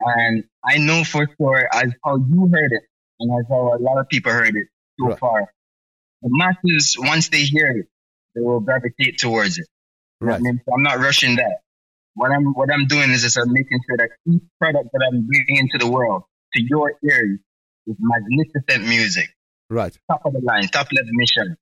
And 0.00 0.44
I 0.64 0.78
know 0.78 1.04
for 1.04 1.26
sure, 1.38 1.68
as 1.72 1.92
how 2.04 2.16
you 2.16 2.50
heard 2.52 2.72
it, 2.72 2.82
and 3.20 3.30
as 3.38 3.46
how 3.48 3.74
a 3.76 3.80
lot 3.80 3.98
of 4.00 4.08
people 4.08 4.32
heard 4.32 4.54
it 4.56 4.66
so 4.98 5.08
Right. 5.08 5.18
far, 5.18 5.52
the 6.22 6.28
masses, 6.30 6.96
once 6.98 7.28
they 7.28 7.42
hear 7.42 7.66
it, 7.68 7.86
they 8.34 8.40
will 8.40 8.60
gravitate 8.60 9.18
towards 9.18 9.58
it. 9.58 9.66
Right. 10.20 10.40
I'm 10.40 10.82
not 10.82 10.98
rushing 10.98 11.36
that. 11.36 11.58
What 12.14 12.30
I'm 12.30 12.52
what 12.54 12.68
I'm 12.72 12.86
doing 12.86 13.10
is 13.10 13.22
just 13.22 13.38
I'm 13.38 13.52
making 13.52 13.80
sure 13.88 13.96
that 13.98 14.10
each 14.30 14.42
product 14.60 14.88
that 14.92 15.08
I'm 15.10 15.26
bringing 15.26 15.56
into 15.64 15.78
the 15.78 15.90
world 15.90 16.24
to 16.54 16.62
your 16.62 16.92
ears 17.08 17.38
is 17.86 17.96
magnificent 17.98 18.86
music, 18.88 19.28
Right. 19.70 19.96
top 20.10 20.22
of 20.26 20.32
the 20.32 20.40
line, 20.40 20.64
top 20.64 20.88
level 20.92 21.10
mission. 21.12 21.56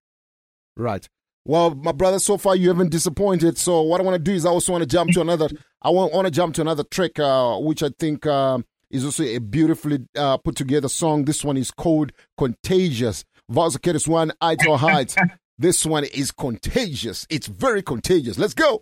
Right. 0.77 1.07
Well, 1.45 1.75
my 1.75 1.93
brother, 1.93 2.19
so 2.19 2.37
far 2.37 2.57
you 2.57 2.69
haven't 2.69 2.91
disappointed. 2.91 3.57
So 3.59 3.83
what 3.83 4.01
I 4.01 4.05
want 4.05 4.17
to 4.17 4.23
do 4.23 4.33
is 4.35 4.45
I 4.45 4.51
also 4.51 4.73
want 4.73 4.83
to 4.83 4.89
jump 4.89 5.13
to 5.13 5.21
another. 5.21 5.49
I 5.81 5.91
want, 5.91 6.13
want 6.13 6.27
to 6.27 6.31
jump 6.31 6.55
to 6.57 6.61
another 6.63 6.83
track, 6.85 7.19
uh, 7.19 7.59
which 7.59 7.83
I 7.83 7.91
think 7.99 8.27
um, 8.27 8.65
is 8.91 9.05
also 9.05 9.23
a 9.25 9.39
beautifully 9.39 10.01
uh, 10.17 10.37
put 10.39 10.57
together 10.57 10.89
song. 10.89 11.25
This 11.25 11.45
one 11.45 11.57
is 11.57 11.71
called 11.71 12.13
"Contagious." 12.37 13.25
Vazakidis 13.51 14.07
one, 14.09 14.33
Ito 14.43 14.77
Heights. 14.77 15.17
This 15.61 15.85
one 15.85 16.05
is 16.05 16.31
contagious. 16.31 17.27
It's 17.29 17.49
very 17.49 17.83
contagious. 17.83 18.39
Let's 18.39 18.55
go. 18.55 18.81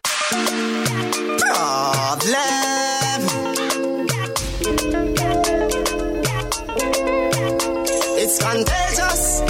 Man. 2.27 3.23
It's 8.19 8.39
contagious. 8.43 9.43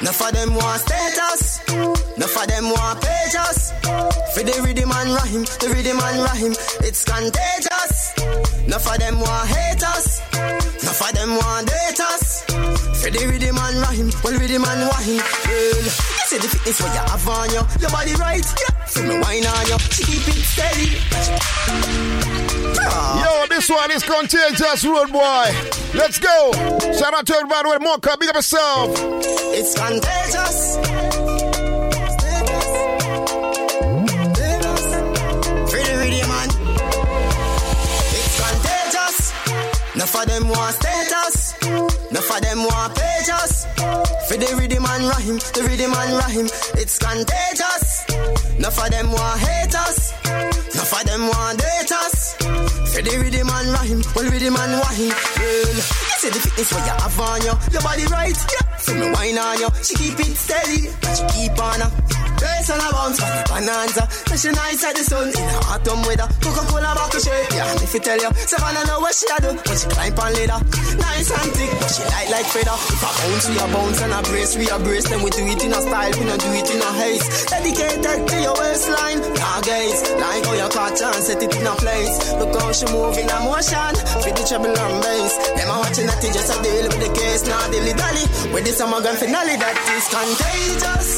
Enough 0.00 0.22
of 0.22 0.32
them 0.32 0.54
want 0.56 0.80
status. 0.80 1.60
Enough 2.16 2.36
of 2.36 2.46
them 2.48 2.64
want 2.70 3.00
pages. 3.00 3.87
For 4.38 4.44
the 4.44 4.62
rhythm 4.62 4.92
and 4.94 5.10
rhyme, 5.10 5.42
the 5.58 5.66
rhythm 5.74 5.98
and 5.98 6.22
rhyme. 6.22 6.54
It's 6.86 7.02
contagious. 7.02 8.14
Enough 8.70 8.86
of 8.86 8.98
them 9.02 9.18
want 9.18 9.50
haters. 9.50 10.22
Enough 10.78 11.02
of 11.02 11.10
them 11.10 11.30
want 11.34 11.66
daters. 11.66 12.46
For 13.02 13.10
the 13.10 13.18
rhythm 13.26 13.58
and 13.58 13.76
rhyme, 13.82 14.14
well 14.22 14.38
rhythm 14.38 14.62
and 14.62 14.82
wine. 14.94 15.18
Well, 15.42 15.82
you 15.82 16.22
see 16.30 16.38
the 16.38 16.46
fitness 16.54 16.78
what 16.78 16.94
you 16.94 17.02
have 17.02 17.26
on 17.26 17.50
you. 17.50 17.62
Your 17.82 17.90
body 17.90 18.14
right, 18.14 18.46
yeah. 18.46 18.84
So 18.86 19.02
me 19.02 19.18
wine 19.18 19.42
on 19.42 19.64
you. 19.74 19.78
Keep 20.06 20.30
it 20.30 20.46
steady. 20.46 21.02
Ah. 22.78 23.18
Yo, 23.18 23.50
this 23.50 23.66
one 23.68 23.90
is 23.90 24.06
contagious, 24.06 24.86
road 24.86 25.10
boy. 25.10 25.50
Let's 25.98 26.22
go. 26.22 26.54
Shout 26.94 27.10
out 27.10 27.26
to 27.26 27.34
everybody 27.34 27.74
with 27.74 27.82
more 27.82 27.98
Big 27.98 28.30
up 28.30 28.38
yourself. 28.38 28.94
It's 29.50 29.74
contagious. 29.74 31.37
Enough 39.98 40.14
of 40.14 40.26
them 40.26 40.48
want 40.48 40.76
status. 40.76 41.54
Enough 41.60 42.30
of 42.30 42.40
them 42.40 42.58
want 42.58 42.94
pages. 42.94 43.66
For 44.28 44.36
the 44.38 44.54
rhythm 44.56 44.86
and 44.86 45.04
rhyme, 45.10 45.38
the 45.58 45.66
rhythm 45.66 45.92
and 45.92 46.12
rhyme. 46.22 46.46
It's 46.78 46.98
contagious. 47.00 48.06
Enough 48.58 48.78
of 48.78 48.90
them 48.92 49.10
want 49.10 49.40
haters. 49.40 50.14
Enough 50.22 50.92
of 51.00 51.04
them 51.04 51.26
want 51.26 51.58
daters. 53.02 53.18
For 53.18 53.30
the 53.30 53.40
and 53.40 53.68
rhyme, 53.72 54.02
well 54.14 54.30
rhythm 54.30 54.56
and 54.56 54.72
wine. 54.72 55.12
Well, 55.38 55.74
you 55.74 56.16
see 56.18 56.30
the 56.30 56.40
fitness 56.40 56.72
what 56.72 56.84
you 56.84 56.96
have 56.98 57.20
on 57.20 57.40
you. 57.42 57.54
Your 57.72 57.82
body 57.82 58.04
right, 58.06 58.36
yeah. 58.36 58.76
So 58.78 58.94
me 58.94 59.10
wine 59.10 59.38
on 59.38 59.58
you. 59.58 59.68
She 59.82 59.94
keep 59.94 60.20
it 60.20 60.36
steady, 60.36 60.90
but 61.00 61.14
she 61.14 61.48
keep 61.48 61.58
on 61.58 61.80
her. 61.80 61.90
Race 62.38 62.70
on 62.70 62.78
a 62.78 62.88
bounce, 62.94 63.18
the 63.18 63.44
bonanza. 63.50 64.06
So 64.30 64.34
she 64.38 64.50
nice 64.54 64.84
at 64.84 64.94
the 64.94 65.02
sun 65.02 65.26
in 65.26 65.34
the 65.34 65.58
autumn 65.74 66.02
weather. 66.06 66.28
Coca-Cola 66.38 66.94
bottle 66.94 67.18
shape, 67.18 67.50
yeah. 67.50 67.82
If 67.82 67.94
you 67.94 67.98
tell 67.98 68.14
you, 68.14 68.30
Savannah 68.46 68.86
know 68.86 69.02
what 69.02 69.10
she 69.10 69.26
a 69.26 69.42
do 69.42 69.50
when 69.58 69.74
she 69.74 69.86
climb 69.90 70.14
on 70.14 70.32
ladder. 70.38 70.60
Nice 71.02 71.30
and 71.34 71.50
thick, 71.50 71.72
but 71.82 71.90
she 71.90 72.02
light 72.06 72.30
like 72.30 72.46
feather. 72.46 72.78
If 72.78 73.02
I 73.02 73.10
bounce, 73.10 73.46
we 73.50 73.58
a 73.58 73.66
bounce 73.74 74.00
and 74.06 74.14
a 74.14 74.20
brace, 74.22 74.54
we 74.54 74.70
a 74.70 74.78
brace. 74.78 75.06
Then 75.10 75.20
we 75.26 75.30
do 75.34 75.42
it 75.50 75.62
in 75.66 75.74
a 75.74 75.80
style, 75.82 76.14
we 76.14 76.24
don't 76.30 76.38
do 76.38 76.50
it 76.54 76.70
in 76.70 76.78
a 76.78 76.90
haste. 76.94 77.26
Dedicated 77.50 78.22
to 78.30 78.36
your 78.38 78.54
waistline, 78.54 79.18
nah 79.34 79.58
gaze. 79.66 80.00
Like 80.14 80.46
how 80.46 80.54
you 80.54 80.68
catch 80.70 81.02
and 81.02 81.22
set 81.26 81.42
it 81.42 81.50
in 81.58 81.66
a 81.66 81.74
place. 81.74 82.14
Look 82.38 82.54
how 82.54 82.70
she 82.70 82.86
move 82.92 83.16
in 83.18 83.28
a 83.28 83.38
motion. 83.44 83.92
Fit 84.22 84.34
the 84.36 84.44
treble 84.46 84.72
and 84.72 84.96
bass. 85.02 85.32
Them 85.56 85.68
watching 85.68 86.06
that 86.06 86.20
just 86.22 86.50
a 86.52 86.56
deal 86.62 86.86
with 86.88 87.00
the 87.00 87.10
case, 87.12 87.42
nah 87.48 87.66
dilly 87.70 87.94
dally. 87.94 88.24
With 88.52 88.64
this 88.64 88.78
summer 88.78 89.00
grand 89.00 89.18
finale, 89.18 89.56
that 89.56 89.76
is 89.94 90.06
contagious. 90.08 91.08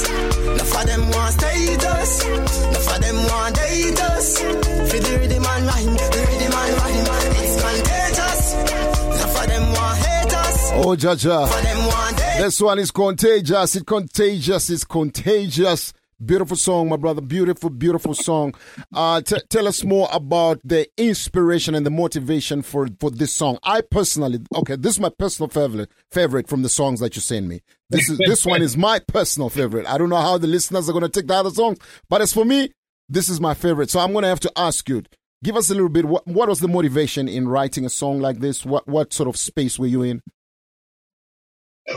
Enough 0.50 0.76
of 0.76 0.84
them 0.86 1.02
want 1.10 1.32
status. 1.34 2.10
Enough 2.24 2.88
of 2.94 2.98
them 3.00 3.18
want 3.28 3.54
daters. 3.56 4.28
For 4.90 4.98
the 4.98 5.12
rhythm 5.20 5.44
and 5.46 5.64
rhyme, 5.66 5.94
the 5.94 6.20
rhythm 6.28 6.54
and 6.60 6.72
rhyme. 6.80 7.06
It's 7.38 7.56
contagious. 7.60 8.42
Enough 9.14 9.36
of 9.40 9.46
them 9.48 9.64
want 9.72 9.96
haters. 9.98 10.58
Oh, 10.80 10.94
Jaja. 10.96 11.48
For 11.48 11.62
them 11.62 11.80
want. 11.86 12.16
This 12.40 12.60
one 12.60 12.78
is 12.78 12.90
contagious. 12.90 13.76
It's 13.76 13.84
contagious. 13.84 14.70
It's 14.70 14.84
contagious. 14.84 15.92
Beautiful 16.22 16.56
song, 16.56 16.90
my 16.90 16.96
brother. 16.96 17.22
Beautiful, 17.22 17.70
beautiful 17.70 18.12
song. 18.12 18.54
Uh, 18.92 19.22
t- 19.22 19.40
tell 19.48 19.66
us 19.66 19.82
more 19.84 20.06
about 20.12 20.60
the 20.62 20.86
inspiration 20.98 21.74
and 21.74 21.86
the 21.86 21.90
motivation 21.90 22.60
for, 22.60 22.88
for 23.00 23.10
this 23.10 23.32
song. 23.32 23.58
I 23.62 23.80
personally, 23.80 24.40
okay, 24.54 24.76
this 24.76 24.92
is 24.94 25.00
my 25.00 25.08
personal 25.18 25.48
favorite, 25.48 25.90
favorite 26.12 26.46
from 26.46 26.60
the 26.60 26.68
songs 26.68 27.00
that 27.00 27.16
you 27.16 27.22
send 27.22 27.48
me. 27.48 27.62
This 27.88 28.10
is, 28.10 28.18
this 28.18 28.44
one 28.44 28.60
is 28.60 28.76
my 28.76 28.98
personal 28.98 29.48
favorite. 29.48 29.86
I 29.86 29.96
don't 29.96 30.10
know 30.10 30.20
how 30.20 30.36
the 30.36 30.46
listeners 30.46 30.90
are 30.90 30.92
going 30.92 31.04
to 31.04 31.08
take 31.08 31.26
the 31.26 31.34
other 31.34 31.50
songs, 31.50 31.78
but 32.10 32.20
as 32.20 32.34
for 32.34 32.44
me, 32.44 32.70
this 33.08 33.30
is 33.30 33.40
my 33.40 33.54
favorite. 33.54 33.88
So 33.88 34.00
I'm 34.00 34.12
going 34.12 34.24
to 34.24 34.28
have 34.28 34.40
to 34.40 34.52
ask 34.56 34.86
you, 34.90 35.02
give 35.42 35.56
us 35.56 35.70
a 35.70 35.74
little 35.74 35.88
bit. 35.88 36.04
What, 36.04 36.26
what 36.26 36.50
was 36.50 36.60
the 36.60 36.68
motivation 36.68 37.28
in 37.28 37.48
writing 37.48 37.86
a 37.86 37.90
song 37.90 38.20
like 38.20 38.40
this? 38.40 38.66
What, 38.66 38.86
what 38.86 39.14
sort 39.14 39.28
of 39.28 39.38
space 39.38 39.78
were 39.78 39.86
you 39.86 40.02
in? 40.02 40.20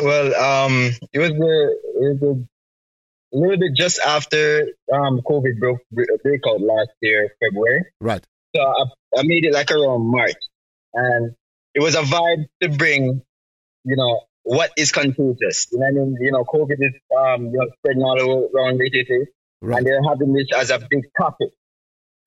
Well, 0.02 0.34
um, 0.36 0.92
it 1.12 1.20
was 1.20 1.32
a, 1.32 1.34
it 1.34 2.22
was 2.22 2.38
a, 2.38 2.48
a 3.34 3.38
little 3.38 3.58
bit 3.58 3.72
just 3.76 4.00
after 4.00 4.68
um 4.94 5.22
COVID 5.26 5.60
broke 5.60 5.80
breakout 5.92 6.62
last 6.62 6.90
year, 7.02 7.30
February. 7.44 7.86
Right. 8.00 8.24
So 8.56 8.62
I, 8.62 8.84
I 9.20 9.24
made 9.24 9.46
it 9.46 9.54
like 9.54 9.72
around 9.72 10.10
March, 10.12 10.36
and 10.94 11.36
it 11.74 11.82
was 11.82 11.96
a 11.96 12.02
vibe 12.02 12.46
to 12.62 12.70
bring, 12.70 13.22
you 13.84 13.96
know, 13.96 14.22
what 14.44 14.72
is 14.78 14.92
contagious. 14.92 15.68
You 15.72 15.80
know 15.80 15.88
I 15.88 15.92
mean? 15.92 16.18
You 16.22 16.32
know, 16.32 16.44
COVID 16.44 16.78
is 16.80 16.94
um, 17.18 17.46
you 17.46 17.58
know, 17.58 17.68
spreading 17.80 18.04
all 18.04 18.50
around 18.56 18.78
the 18.80 18.90
city, 18.94 19.26
Right. 19.62 19.78
and 19.78 19.88
they're 19.88 20.04
having 20.08 20.34
this 20.34 20.48
as 20.56 20.70
a 20.70 20.80
big 20.90 21.04
topic. 21.18 21.50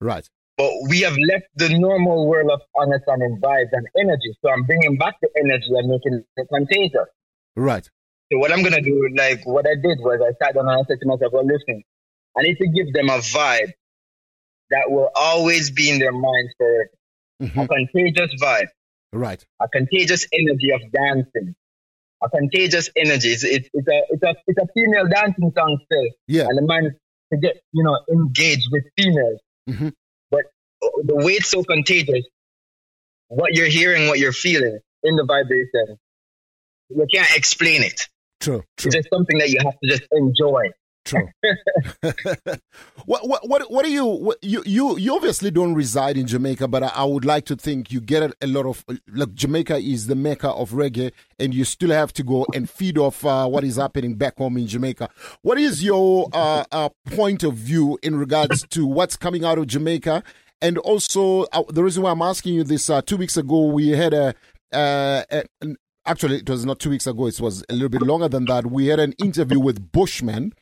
Right. 0.01 0.27
But 0.57 0.71
we 0.89 1.01
have 1.01 1.15
left 1.29 1.45
the 1.55 1.69
normal 1.77 2.27
world 2.27 2.49
of 2.51 2.61
understanding 2.79 3.39
vibes 3.41 3.69
and 3.71 3.85
energy. 3.99 4.35
So 4.41 4.49
I'm 4.51 4.63
bringing 4.63 4.97
back 4.97 5.15
the 5.21 5.29
energy 5.37 5.67
and 5.69 5.87
making 5.87 6.23
it 6.35 6.47
contagious. 6.51 7.07
Right. 7.55 7.87
So 8.31 8.39
what 8.39 8.51
I'm 8.51 8.61
gonna 8.63 8.81
do, 8.81 9.09
like 9.15 9.41
what 9.45 9.65
I 9.67 9.75
did 9.75 9.99
was 9.99 10.19
I 10.21 10.33
sat 10.43 10.55
down 10.55 10.67
and 10.67 10.79
I 10.79 10.83
said 10.87 10.99
to 11.01 11.07
myself, 11.07 11.31
well, 11.33 11.45
listen, 11.45 11.83
I 12.37 12.41
need 12.43 12.57
to 12.57 12.67
give 12.67 12.93
them 12.93 13.09
a 13.09 13.19
vibe 13.19 13.71
that 14.69 14.91
will 14.91 15.09
always 15.15 15.71
be 15.71 15.89
in 15.89 15.99
their 15.99 16.11
minds 16.11 16.53
forever. 16.57 16.89
A 17.39 17.67
contagious 17.67 18.31
vibe, 18.41 18.67
Right. 19.13 19.45
a 19.61 19.67
contagious 19.69 20.27
energy 20.33 20.71
of 20.73 20.81
dancing, 20.91 21.55
a 22.23 22.29
contagious 22.29 22.89
energy. 22.97 23.29
It's, 23.29 23.43
it's, 23.43 23.69
it's 23.73 23.87
a 23.87 24.01
it's 24.09 24.23
a 24.23 24.35
it's 24.47 24.59
a 24.59 24.67
female 24.73 25.07
dancing 25.07 25.51
song 25.55 25.77
still. 25.85 26.07
Yeah. 26.27 26.47
And 26.49 26.57
the 26.57 26.63
man 26.63 26.95
to 27.31 27.37
get 27.39 27.61
you 27.71 27.83
know 27.83 27.97
engaged 28.11 28.67
with 28.71 28.83
females. 28.97 29.39
Mhm. 29.69 29.93
But 30.31 30.45
uh, 30.83 30.87
the 31.05 31.15
way 31.15 31.33
it's 31.33 31.49
so 31.49 31.63
contagious, 31.63 32.25
what 33.29 33.53
you're 33.53 33.67
hearing, 33.67 34.07
what 34.09 34.19
you're 34.19 34.33
feeling 34.33 34.79
in 35.03 35.15
the 35.15 35.23
vibration, 35.23 35.97
you 36.89 37.05
can't 37.13 37.35
explain 37.37 37.83
it. 37.83 38.01
True. 38.39 38.63
It's 38.77 38.95
just 38.95 39.09
something 39.11 39.37
that 39.39 39.49
you 39.49 39.59
have 39.63 39.73
to 39.79 39.89
just 39.89 40.07
enjoy. 40.11 40.71
True. 41.07 41.29
what 43.05 43.27
what 43.27 43.47
what 43.47 43.71
what 43.71 43.85
do 43.85 43.91
you 43.91 44.05
what, 44.05 44.37
you 44.43 44.61
you 44.65 44.97
you 44.97 45.15
obviously 45.15 45.49
don't 45.49 45.73
reside 45.73 46.17
in 46.17 46.27
Jamaica, 46.27 46.67
but 46.67 46.83
I, 46.83 46.87
I 46.87 47.03
would 47.05 47.23
like 47.23 47.45
to 47.45 47.55
think 47.55 47.91
you 47.91 48.01
get 48.01 48.23
a, 48.23 48.33
a 48.41 48.47
lot 48.47 48.65
of 48.65 48.83
look. 49.07 49.33
Jamaica 49.33 49.77
is 49.77 50.07
the 50.07 50.15
mecca 50.15 50.49
of 50.49 50.71
reggae, 50.71 51.13
and 51.39 51.53
you 51.53 51.63
still 51.63 51.91
have 51.91 52.11
to 52.13 52.23
go 52.23 52.45
and 52.53 52.69
feed 52.69 52.97
off 52.97 53.25
uh, 53.25 53.47
what 53.47 53.63
is 53.63 53.77
happening 53.77 54.15
back 54.15 54.37
home 54.37 54.57
in 54.57 54.67
Jamaica. 54.67 55.09
What 55.43 55.57
is 55.57 55.81
your 55.81 56.27
uh, 56.33 56.65
uh, 56.71 56.89
point 57.05 57.43
of 57.43 57.53
view 57.53 57.97
in 58.03 58.17
regards 58.17 58.67
to 58.67 58.85
what's 58.85 59.15
coming 59.15 59.45
out 59.45 59.57
of 59.57 59.67
Jamaica? 59.67 60.23
And 60.61 60.77
also, 60.79 61.43
uh, 61.53 61.63
the 61.69 61.83
reason 61.83 62.03
why 62.03 62.11
I'm 62.11 62.21
asking 62.21 62.55
you 62.55 62.63
this: 62.65 62.89
uh, 62.89 63.01
two 63.01 63.17
weeks 63.17 63.37
ago, 63.37 63.67
we 63.67 63.89
had 63.89 64.13
a, 64.13 64.35
uh, 64.73 65.23
an, 65.61 65.77
actually 66.07 66.37
it 66.37 66.49
was 66.49 66.65
not 66.65 66.79
two 66.79 66.89
weeks 66.89 67.07
ago; 67.07 67.27
it 67.27 67.39
was 67.39 67.63
a 67.69 67.73
little 67.73 67.89
bit 67.89 68.01
longer 68.01 68.27
than 68.27 68.45
that. 68.45 68.67
We 68.67 68.87
had 68.87 68.99
an 68.99 69.13
interview 69.13 69.59
with 69.59 69.91
Bushman. 69.91 70.53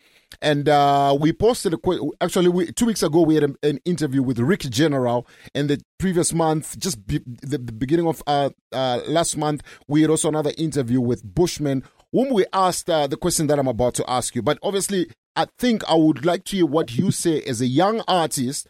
And 0.41 0.67
uh, 0.67 1.15
we 1.17 1.31
posted 1.31 1.73
a 1.75 1.77
que- 1.77 2.11
actually 2.19 2.49
we, 2.49 2.71
two 2.71 2.87
weeks 2.87 3.03
ago 3.03 3.21
we 3.21 3.35
had 3.35 3.43
an, 3.43 3.55
an 3.63 3.79
interview 3.85 4.21
with 4.21 4.39
Rick 4.39 4.61
General, 4.61 5.25
and 5.53 5.69
the 5.69 5.81
previous 5.97 6.33
month, 6.33 6.77
just 6.77 7.05
be, 7.07 7.19
the, 7.25 7.57
the 7.57 7.71
beginning 7.71 8.07
of 8.07 8.21
uh, 8.27 8.49
uh, 8.73 9.01
last 9.07 9.37
month, 9.37 9.61
we 9.87 10.01
had 10.01 10.09
also 10.09 10.27
another 10.27 10.51
interview 10.57 10.99
with 10.99 11.23
Bushman, 11.23 11.83
whom 12.11 12.33
we 12.33 12.45
asked 12.53 12.89
uh, 12.89 13.07
the 13.07 13.17
question 13.17 13.47
that 13.47 13.59
I'm 13.59 13.67
about 13.67 13.93
to 13.95 14.09
ask 14.09 14.35
you. 14.35 14.41
But 14.41 14.57
obviously, 14.63 15.07
I 15.35 15.47
think 15.57 15.83
I 15.89 15.95
would 15.95 16.25
like 16.25 16.43
to 16.45 16.57
hear 16.57 16.65
what 16.65 16.95
you 16.95 17.11
say 17.11 17.41
as 17.41 17.61
a 17.61 17.67
young 17.67 18.01
artist. 18.07 18.67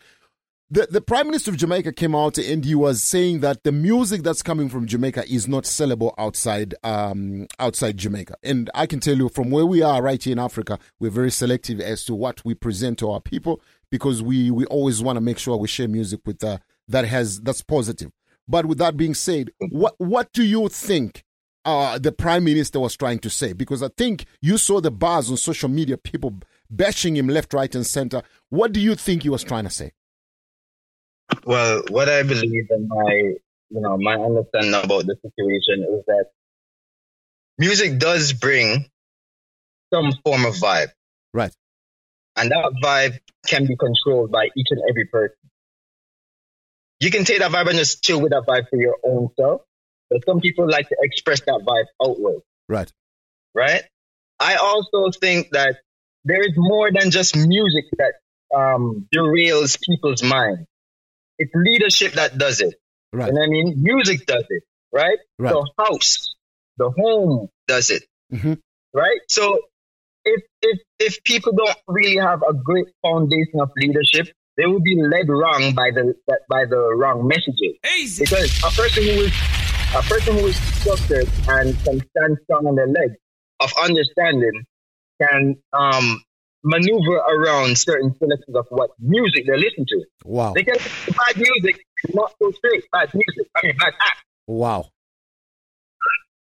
The, 0.72 0.88
the 0.90 1.00
Prime 1.00 1.28
Minister 1.28 1.52
of 1.52 1.58
Jamaica 1.58 1.94
came 1.94 2.16
out 2.16 2.40
and 2.40 2.66
he 2.66 2.74
was 2.74 3.04
saying 3.04 3.42
that 3.42 3.62
the 3.62 3.72
music 3.72 4.24
that's 4.24 4.42
coming 4.42 4.68
from 4.68 4.88
Jamaica 4.88 5.32
is 5.32 5.48
not 5.48 5.66
sellable 5.66 6.16
outside 6.18 6.74
um, 6.84 7.46
outside 7.60 7.98
Jamaica. 7.98 8.36
And 8.42 8.72
I 8.74 8.88
can 8.88 9.00
tell 9.00 9.16
you 9.16 9.30
from 9.30 9.52
where 9.52 9.66
we 9.68 9.84
are 9.84 10.02
right 10.02 10.22
here 10.22 10.32
in 10.32 10.40
Africa, 10.40 10.80
we're 11.00 11.12
very 11.12 11.30
selective 11.30 11.80
as 11.80 12.04
to 12.06 12.16
what 12.16 12.44
we 12.44 12.56
present 12.56 12.98
to 13.00 13.12
our 13.12 13.22
people 13.22 13.62
because 13.92 14.24
we, 14.24 14.50
we 14.50 14.66
always 14.66 15.04
want 15.04 15.18
to 15.18 15.22
make 15.22 15.38
sure 15.38 15.56
we 15.56 15.68
share 15.68 15.88
music 15.88 16.22
with 16.26 16.44
uh, 16.44 16.58
that 16.88 17.06
has 17.06 17.42
that's 17.42 17.62
positive. 17.62 18.12
But 18.48 18.66
with 18.66 18.80
that 18.80 18.98
being 18.98 19.14
said, 19.14 19.52
what 19.70 19.94
what 20.00 20.34
do 20.34 20.44
you 20.44 20.68
think 20.70 21.26
uh, 21.64 22.00
the 22.00 22.12
Prime 22.12 22.44
Minister 22.44 22.80
was 22.80 22.98
trying 22.98 23.20
to 23.20 23.30
say? 23.30 23.54
Because 23.54 23.84
I 23.84 23.90
think 23.90 24.26
you 24.42 24.58
saw 24.58 24.82
the 24.82 24.90
bars 24.90 25.30
on 25.30 25.38
social 25.38 25.70
media, 25.70 25.96
people 25.96 26.34
bashing 26.72 27.16
him 27.16 27.28
left, 27.28 27.54
right, 27.54 27.74
and 27.76 27.86
center. 27.86 28.24
What 28.50 28.72
do 28.72 28.80
you 28.80 28.96
think 28.96 29.22
he 29.22 29.30
was 29.30 29.44
trying 29.44 29.66
to 29.66 29.70
say? 29.70 29.92
Well, 31.46 31.84
what 31.90 32.10
I 32.10 32.24
believe 32.24 32.66
and 32.72 32.88
my, 32.88 33.14
you 33.70 33.82
know, 33.82 33.98
my 33.98 34.16
understanding 34.16 34.74
about 34.74 35.06
the 35.06 35.16
situation 35.22 35.86
is 35.94 36.04
that 36.08 36.26
music 37.60 38.00
does 38.00 38.34
bring 38.34 38.90
some 39.94 40.12
form 40.24 40.46
of 40.46 40.56
vibe. 40.56 40.88
Right. 41.34 41.54
And 42.36 42.52
that 42.52 42.74
vibe 42.84 43.20
can 43.48 43.68
be 43.68 43.76
controlled 43.78 44.32
by 44.32 44.46
each 44.58 44.68
and 44.72 44.82
every 44.90 45.06
person. 45.06 45.38
You 47.00 47.12
can 47.12 47.26
take 47.26 47.40
that 47.40 47.52
vibe 47.52 47.68
and 47.70 47.78
just 47.78 48.04
chill 48.04 48.20
with 48.22 48.32
that 48.32 48.44
vibe 48.48 48.68
for 48.70 48.78
your 48.80 48.98
own 49.06 49.30
self. 49.40 49.62
But 50.10 50.22
some 50.26 50.40
people 50.40 50.68
like 50.70 50.90
to 50.90 50.96
express 51.02 51.42
that 51.42 51.62
vibe 51.66 51.86
outward, 52.04 52.42
Right. 52.68 52.92
right? 53.54 53.84
I 54.40 54.56
also 54.56 55.12
think 55.12 55.50
that 55.52 55.78
there 56.24 56.42
is 56.42 56.54
more 56.56 56.92
than 56.92 57.12
just 57.12 57.36
music 57.36 57.86
that 57.98 58.14
um, 58.56 59.08
derails 59.14 59.80
people's 59.88 60.24
mind. 60.24 60.66
It's 61.38 61.52
leadership 61.53 62.14
that 62.14 62.38
does 62.38 62.62
it. 62.62 62.76
Right. 63.12 63.28
You 63.28 63.34
know 63.34 63.40
what 63.41 63.45
I 63.45 63.49
mean? 63.49 63.74
Music 63.82 64.26
does 64.26 64.45
it, 64.49 64.64
right? 64.94 65.18
Right. 65.40 65.53
The 65.53 65.70
house, 65.78 66.36
the 66.78 66.90
home 66.90 67.49
does 67.68 67.90
it, 67.90 68.03
Mhm. 68.34 68.60
right? 68.94 69.20
So 69.30 69.60
if 70.26 70.44
if 70.62 70.80
if 70.99 71.24
people 71.24 71.53
don't 71.53 71.78
really 71.88 72.18
have 72.18 72.41
a 72.48 72.53
great 72.53 72.88
foundation 73.02 73.60
of 73.60 73.70
leadership, 73.78 74.34
they 74.57 74.66
will 74.66 74.82
be 74.82 74.95
led 74.95 75.30
wrong 75.30 75.74
by 75.76 75.91
the 75.91 76.14
by 76.49 76.66
the 76.66 76.94
wrong 76.95 77.28
messages. 77.28 78.20
Because 78.20 78.57
a 78.64 78.72
person 78.72 79.03
who 79.03 79.22
is 79.24 79.34
a 79.95 80.02
person 80.02 80.38
who 80.38 80.48
is 80.48 80.57
structured 80.82 81.30
and 81.48 81.76
can 81.84 81.99
stand 82.10 82.38
strong 82.44 82.68
on 82.68 82.76
their 82.76 82.88
legs 82.88 83.16
of 83.60 83.72
understanding 83.82 84.66
can 85.22 85.56
um 85.74 86.22
maneuver 86.66 87.18
around 87.18 87.78
certain 87.78 88.14
selections 88.18 88.56
of 88.56 88.66
what 88.70 88.90
music 89.00 89.46
they 89.48 89.56
listen 89.56 89.86
to. 89.88 90.04
Wow. 90.26 90.54
They 90.54 90.64
can 90.64 90.74
listen 90.74 91.14
to 91.14 91.20
bad 91.20 91.38
music, 91.38 91.86
not 92.14 92.34
so 92.42 92.52
straight, 92.52 92.84
bad 92.92 93.14
music, 93.14 93.52
I 93.56 93.68
mean 93.68 93.78
bad 93.78 93.94
act. 94.02 94.26
Wow. 94.48 94.90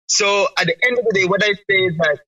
So 0.08 0.46
at 0.56 0.66
the 0.66 0.76
end 0.86 0.98
of 0.98 1.04
the 1.04 1.12
day, 1.14 1.24
what 1.24 1.42
I 1.42 1.52
say 1.52 1.76
is 1.76 1.96
that 1.98 2.18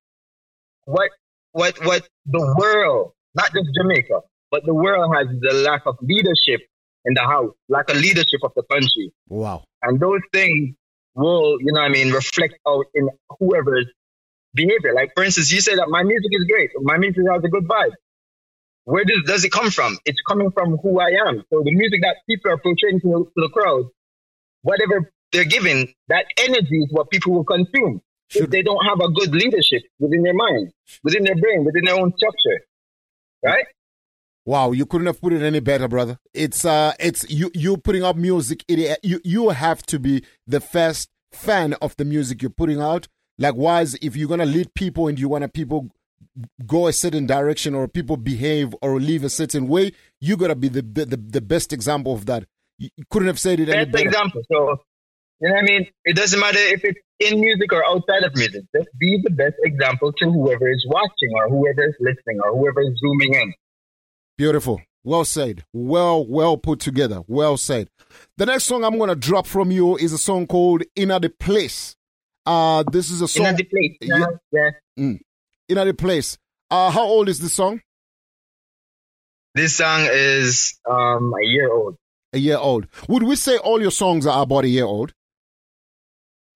what 0.84 1.10
what 1.52 1.84
what 1.84 2.08
the 2.26 2.54
world, 2.58 3.12
not 3.34 3.52
just 3.52 3.68
Jamaica, 3.80 4.20
but 4.50 4.64
the 4.64 4.74
world 4.74 5.14
has 5.16 5.28
the 5.40 5.54
lack 5.62 5.82
of 5.86 5.96
leadership 6.02 6.66
in 7.04 7.14
the 7.14 7.22
house, 7.22 7.52
lack 7.68 7.88
of 7.88 7.96
leadership 7.96 8.40
of 8.42 8.52
the 8.56 8.64
country. 8.70 9.12
Wow. 9.28 9.64
And 9.82 10.00
those 10.00 10.20
things 10.32 10.74
will, 11.14 11.56
you 11.60 11.72
know 11.72 11.80
what 11.80 11.86
I 11.86 11.92
mean, 11.92 12.12
reflect 12.12 12.54
out 12.66 12.86
in 12.94 13.08
whoever's 13.38 13.86
behavior. 14.56 14.92
Like 14.94 15.12
for 15.14 15.22
instance, 15.22 15.52
you 15.52 15.60
say 15.60 15.76
that 15.76 15.88
my 15.88 16.02
music 16.02 16.30
is 16.32 16.44
great, 16.50 16.70
my 16.80 16.98
music 16.98 17.22
has 17.30 17.44
a 17.44 17.48
good 17.48 17.68
vibe. 17.68 17.92
Where 18.84 19.04
does, 19.04 19.22
does 19.26 19.44
it 19.44 19.50
come 19.50 19.70
from? 19.70 19.98
It's 20.04 20.20
coming 20.28 20.50
from 20.52 20.76
who 20.78 21.00
I 21.00 21.10
am. 21.26 21.42
So 21.50 21.62
the 21.64 21.72
music 21.72 22.00
that 22.02 22.16
people 22.28 22.52
are 22.52 22.58
portraying 22.58 23.00
to, 23.00 23.30
to 23.34 23.40
the 23.44 23.50
crowd, 23.52 23.86
whatever 24.62 25.12
they're 25.32 25.44
giving, 25.44 25.92
that 26.08 26.26
energy 26.38 26.78
is 26.78 26.88
what 26.90 27.10
people 27.10 27.32
will 27.32 27.44
consume. 27.44 28.00
If 28.34 28.50
they 28.50 28.62
don't 28.62 28.84
have 28.84 28.98
a 29.00 29.08
good 29.12 29.34
leadership 29.34 29.82
within 30.00 30.22
their 30.22 30.34
mind, 30.34 30.72
within 31.04 31.22
their 31.24 31.36
brain, 31.36 31.64
within 31.64 31.84
their 31.84 31.94
own 31.94 32.12
structure, 32.16 32.64
right? 33.44 33.66
Wow, 34.44 34.72
you 34.72 34.86
couldn't 34.86 35.08
have 35.08 35.20
put 35.20 35.32
it 35.32 35.42
any 35.42 35.60
better, 35.60 35.88
brother. 35.88 36.18
It's 36.32 36.64
uh 36.64 36.92
it's 37.00 37.28
you 37.28 37.50
you 37.54 37.76
putting 37.76 38.04
out 38.04 38.16
music, 38.16 38.64
it 38.68 38.98
you 39.02 39.20
you 39.24 39.50
have 39.50 39.82
to 39.86 39.98
be 39.98 40.24
the 40.46 40.60
first 40.60 41.08
fan 41.32 41.74
of 41.74 41.96
the 41.96 42.04
music 42.04 42.42
you're 42.42 42.50
putting 42.50 42.80
out. 42.80 43.08
Likewise, 43.38 43.94
if 44.00 44.16
you're 44.16 44.28
gonna 44.28 44.46
lead 44.46 44.72
people 44.74 45.08
and 45.08 45.18
you 45.18 45.28
wanna 45.28 45.48
people 45.48 45.90
go 46.66 46.86
a 46.86 46.92
certain 46.92 47.26
direction 47.26 47.74
or 47.74 47.88
people 47.88 48.16
behave 48.16 48.74
or 48.82 49.00
live 49.00 49.24
a 49.24 49.30
certain 49.30 49.68
way, 49.68 49.92
you 50.20 50.36
gotta 50.36 50.54
be 50.54 50.68
the 50.68 50.82
the, 50.82 51.16
the, 51.16 51.40
best 51.40 51.72
example 51.72 52.12
of 52.12 52.26
that. 52.26 52.44
You 52.78 52.90
couldn't 53.10 53.28
have 53.28 53.38
said 53.38 53.60
it 53.60 53.68
any 53.68 53.84
Best 53.84 53.92
better. 53.92 54.08
example. 54.08 54.42
So, 54.50 54.80
you 55.40 55.48
know 55.48 55.54
what 55.54 55.62
I 55.62 55.66
mean? 55.66 55.86
It 56.04 56.16
doesn't 56.16 56.38
matter 56.38 56.58
if 56.58 56.84
it's 56.84 57.00
in 57.20 57.40
music 57.40 57.72
or 57.72 57.84
outside 57.86 58.22
of 58.22 58.34
music. 58.36 58.64
Just 58.74 58.88
be 58.98 59.20
the 59.22 59.30
best 59.30 59.56
example 59.64 60.12
to 60.12 60.30
whoever 60.30 60.70
is 60.70 60.84
watching 60.88 61.32
or 61.34 61.48
whoever 61.48 61.86
is 61.88 61.94
listening 62.00 62.38
or 62.44 62.56
whoever 62.58 62.82
is 62.82 62.98
zooming 63.00 63.34
in. 63.34 63.54
Beautiful. 64.36 64.82
Well 65.04 65.24
said. 65.24 65.64
Well, 65.72 66.26
well 66.26 66.58
put 66.58 66.80
together. 66.80 67.22
Well 67.26 67.56
said. 67.56 67.88
The 68.36 68.46
next 68.46 68.64
song 68.64 68.84
I'm 68.84 68.98
gonna 68.98 69.14
drop 69.14 69.46
from 69.46 69.70
you 69.70 69.96
is 69.96 70.12
a 70.12 70.18
song 70.18 70.46
called 70.46 70.82
Inner 70.94 71.20
the 71.20 71.30
Place. 71.30 71.95
Uh 72.47 72.85
this 72.90 73.10
is 73.10 73.20
a 73.20 73.28
song 73.28 73.56
Place, 73.56 73.97
yeah, 74.01 74.27
yeah. 74.52 74.70
Mm. 74.98 75.18
The 75.68 75.94
Place. 75.94 76.39
Uh 76.70 76.90
how 76.90 77.05
old 77.05 77.28
is 77.28 77.40
this 77.40 77.52
song? 77.52 77.81
This 79.55 79.77
song 79.77 80.06
is 80.10 80.78
um 80.89 81.32
a 81.43 81.47
year 81.47 81.73
old. 81.73 81.97
A 82.32 82.39
year 82.39 82.59
old. 82.59 82.86
Would 83.09 83.23
we 83.23 83.36
say 83.36 83.56
all 83.56 83.81
your 83.81 83.90
songs 83.90 84.27
are 84.27 84.43
about 84.43 84.64
a 84.64 84.68
year 84.68 84.85
old? 84.85 85.12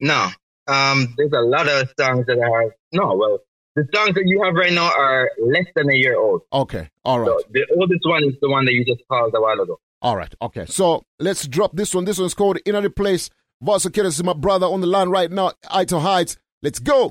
No. 0.00 0.28
Um, 0.66 1.14
there's 1.16 1.32
a 1.32 1.40
lot 1.40 1.68
of 1.68 1.88
songs 1.98 2.26
that 2.26 2.38
are 2.38 2.74
no. 2.92 3.14
Well, 3.16 3.38
the 3.76 3.86
songs 3.94 4.14
that 4.14 4.24
you 4.26 4.42
have 4.44 4.54
right 4.54 4.72
now 4.72 4.90
are 4.96 5.30
less 5.40 5.66
than 5.74 5.90
a 5.90 5.94
year 5.94 6.16
old. 6.18 6.42
Okay. 6.52 6.88
All 7.04 7.20
right. 7.20 7.26
So 7.28 7.40
the 7.50 7.66
oldest 7.76 8.00
one 8.04 8.24
is 8.24 8.34
the 8.40 8.50
one 8.50 8.64
that 8.66 8.72
you 8.72 8.84
just 8.84 9.02
called 9.08 9.34
a 9.34 9.40
while 9.40 9.60
ago. 9.60 9.80
All 10.02 10.16
right, 10.16 10.34
okay. 10.40 10.64
So 10.66 11.04
let's 11.18 11.46
drop 11.46 11.76
this 11.76 11.94
one. 11.94 12.06
This 12.06 12.18
one's 12.18 12.32
called 12.34 12.58
Inner 12.64 12.80
the 12.80 12.90
Place. 12.90 13.28
Vasa 13.62 13.90
Kiddos 13.90 14.18
is 14.18 14.24
my 14.24 14.32
brother 14.32 14.64
on 14.66 14.80
the 14.80 14.86
line 14.86 15.10
right 15.10 15.30
now. 15.30 15.52
Ito 15.70 15.98
Heights. 15.98 16.38
Let's 16.62 16.78
go. 16.78 17.10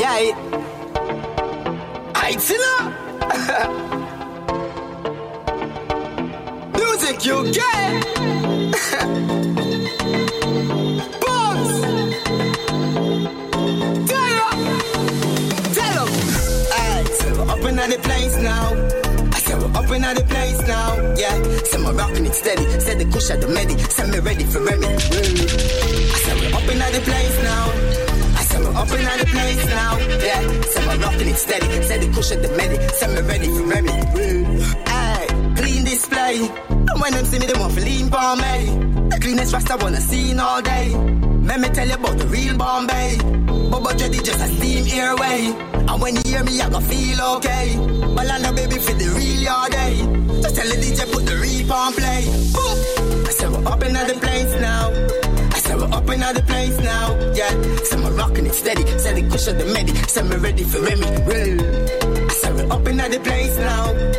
Yeah. 0.00 0.18
it-? 0.18 0.34
Music 6.74 7.24
you 7.24 7.52
get. 7.52 8.04
Bombs. 11.22 11.74
Tell 14.10 14.38
'em. 14.42 14.58
Tell 15.78 16.02
'em. 16.02 16.10
Alright, 16.74 17.08
so 17.14 17.26
we're 17.30 17.46
up 17.52 17.62
in 17.64 17.76
the 17.76 17.98
place 18.02 18.36
now. 18.38 18.74
I 19.32 19.38
said 19.38 19.62
we're 19.62 19.76
up 19.78 19.88
in 19.92 20.02
the 20.02 20.24
place 20.28 20.58
now. 20.66 20.96
Yeah, 21.14 21.38
my 21.84 21.92
mm. 21.92 21.98
rocking 21.98 22.26
it 22.26 22.34
steady. 22.34 22.64
Said 22.80 22.98
the 22.98 23.06
kush 23.12 23.30
at 23.30 23.40
the 23.40 23.48
medi. 23.48 23.78
Send 23.78 24.10
me 24.12 24.18
ready 24.18 24.44
for 24.44 24.60
Remy. 24.60 24.86
Mm. 24.86 26.14
I 26.14 26.18
said 26.24 26.36
we're 26.40 26.56
up 26.56 26.68
in 26.72 26.78
the 26.78 27.00
place 27.08 27.36
now. 27.42 27.64
I 28.40 28.42
said 28.48 28.60
we're 28.64 28.76
up 28.82 28.92
in 28.96 29.04
the 29.20 29.26
place 29.34 29.64
now. 29.68 29.92
Yeah, 30.28 30.40
say 30.72 30.86
my 30.86 30.96
rocking 30.96 31.28
it 31.28 31.36
steady. 31.36 31.68
Said 31.82 32.00
the 32.02 32.08
kush 32.14 32.32
at 32.32 32.42
the 32.42 32.50
medi. 32.56 32.76
Send 32.98 33.14
me 33.14 33.20
ready 33.22 33.48
for 33.56 33.64
Remy. 33.72 33.94
Aye, 34.86 35.26
clean 35.56 35.84
display. 35.84 36.36
And 36.68 37.00
when 37.00 37.12
them 37.12 37.24
see 37.26 37.38
me, 37.38 37.46
they 37.46 37.58
want 37.58 37.74
to 37.74 37.80
lean 37.80 38.08
for 38.08 38.32
me. 38.42 38.56
The 39.10 39.18
cleanest 39.20 39.52
rasta 39.52 39.76
wanna 39.80 40.00
see 40.00 40.36
all 40.38 40.62
day. 40.62 40.86
Let 41.44 41.60
me 41.60 41.68
tell 41.68 41.86
you 41.86 41.94
about 41.94 42.16
the 42.18 42.26
real 42.26 42.56
Bombay. 42.56 43.18
Bubba 43.70 43.96
Jetty 43.98 44.18
just 44.18 44.40
a 44.40 44.48
steam 44.56 44.86
airway. 44.88 45.52
And 45.88 46.00
when 46.00 46.16
you 46.16 46.22
hear 46.24 46.42
me, 46.42 46.60
I 46.60 46.70
gonna 46.70 46.80
feel 46.86 47.20
okay. 47.36 47.76
But 48.16 48.30
I 48.30 48.38
know 48.38 48.52
baby 48.52 48.78
for 48.78 48.94
the 48.94 49.08
real 49.18 49.40
your 49.44 49.68
day. 49.68 50.23
Just 50.44 50.56
tell 50.56 50.68
the 50.68 50.76
DJ 50.76 51.10
put 51.10 51.24
the 51.24 51.36
reap 51.36 51.70
on 51.70 51.94
play. 51.94 52.20
Boom. 52.52 53.24
I 53.26 53.30
said 53.30 53.50
we're 53.50 53.66
up 53.66 53.82
in 53.82 53.94
the 53.94 54.14
place 54.20 54.52
now. 54.60 54.90
I 55.56 55.58
said 55.64 55.76
we're 55.78 55.90
up 55.90 56.10
in 56.10 56.20
the 56.20 56.44
place 56.46 56.78
now. 56.80 57.16
Yeah. 57.32 57.48
Said 57.84 58.00
we're 58.04 58.12
rocking 58.12 58.44
it 58.44 58.52
steady. 58.52 58.84
Said 58.98 59.16
the 59.16 59.22
kush 59.30 59.48
of 59.48 59.56
the 59.56 59.64
medi. 59.72 59.94
Said 60.06 60.26
me 60.28 60.36
ready 60.36 60.64
for 60.64 60.82
Remy. 60.82 61.06
I 61.06 62.28
said 62.28 62.56
we're 62.56 62.70
up 62.70 62.86
in 62.86 62.98
the 62.98 63.20
place 63.24 63.56
now. 63.56 64.13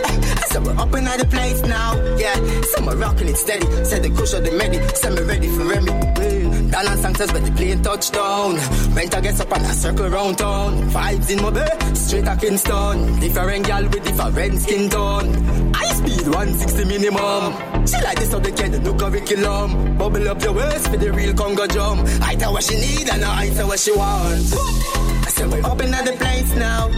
I 0.67 0.73
we're 0.73 0.81
up 0.81 0.95
in 0.95 1.03
the 1.05 1.27
place 1.29 1.61
now. 1.63 1.93
Yeah. 2.17 2.33
Said 2.61 2.85
we're 2.85 2.95
rocking 2.95 3.27
it 3.27 3.37
steady. 3.37 3.65
Said 3.85 4.03
the 4.03 4.09
kush 4.09 4.33
of 4.33 4.43
the 4.43 4.51
medi. 4.51 4.79
Said 4.95 5.13
me 5.13 5.21
ready 5.21 5.47
for 5.47 5.63
Remy. 5.65 5.91
Mm. 5.91 6.17
Real. 6.17 6.69
Down 6.69 6.87
on 6.87 6.97
Sanchez, 6.97 7.31
but 7.31 7.45
the 7.45 7.51
plane 7.51 7.81
touchdown. 7.83 8.55
Rent 8.95 9.11
gets 9.23 9.39
up 9.39 9.51
and 9.51 9.65
I 9.65 9.71
circle 9.71 10.09
round 10.09 10.37
town. 10.37 10.89
Vibes 10.89 11.29
in 11.29 11.41
my 11.41 11.49
bed, 11.51 11.97
straight 11.97 12.25
to 12.25 12.35
Kingston. 12.35 13.19
Different 13.19 13.67
gal 13.67 13.83
with 13.83 14.03
different 14.03 14.59
skin 14.61 14.89
tone. 14.89 15.73
High 15.73 15.93
speed 15.93 16.27
160 16.27 16.85
minimum. 16.85 17.87
She 17.87 18.01
like 18.01 18.17
this, 18.19 18.31
so 18.31 18.39
they 18.39 18.51
can 18.51 18.83
no 18.83 18.93
curriculum. 18.95 19.97
Bubble 19.97 20.27
up 20.29 20.41
your 20.41 20.53
waist 20.53 20.89
for 20.89 20.97
the 20.97 21.11
real 21.13 21.33
Congo 21.33 21.67
drum. 21.67 21.99
I 22.21 22.35
tell 22.35 22.53
what 22.53 22.63
she 22.63 22.75
need 22.75 23.09
and 23.09 23.23
I 23.23 23.49
tell 23.49 23.67
what 23.67 23.79
she 23.79 23.91
want. 23.91 25.14
Said 25.35 25.51
we're 25.51 25.65
up 25.65 25.81
in 25.81 25.91
the 25.91 26.15
place 26.17 26.55
now. 26.55 26.89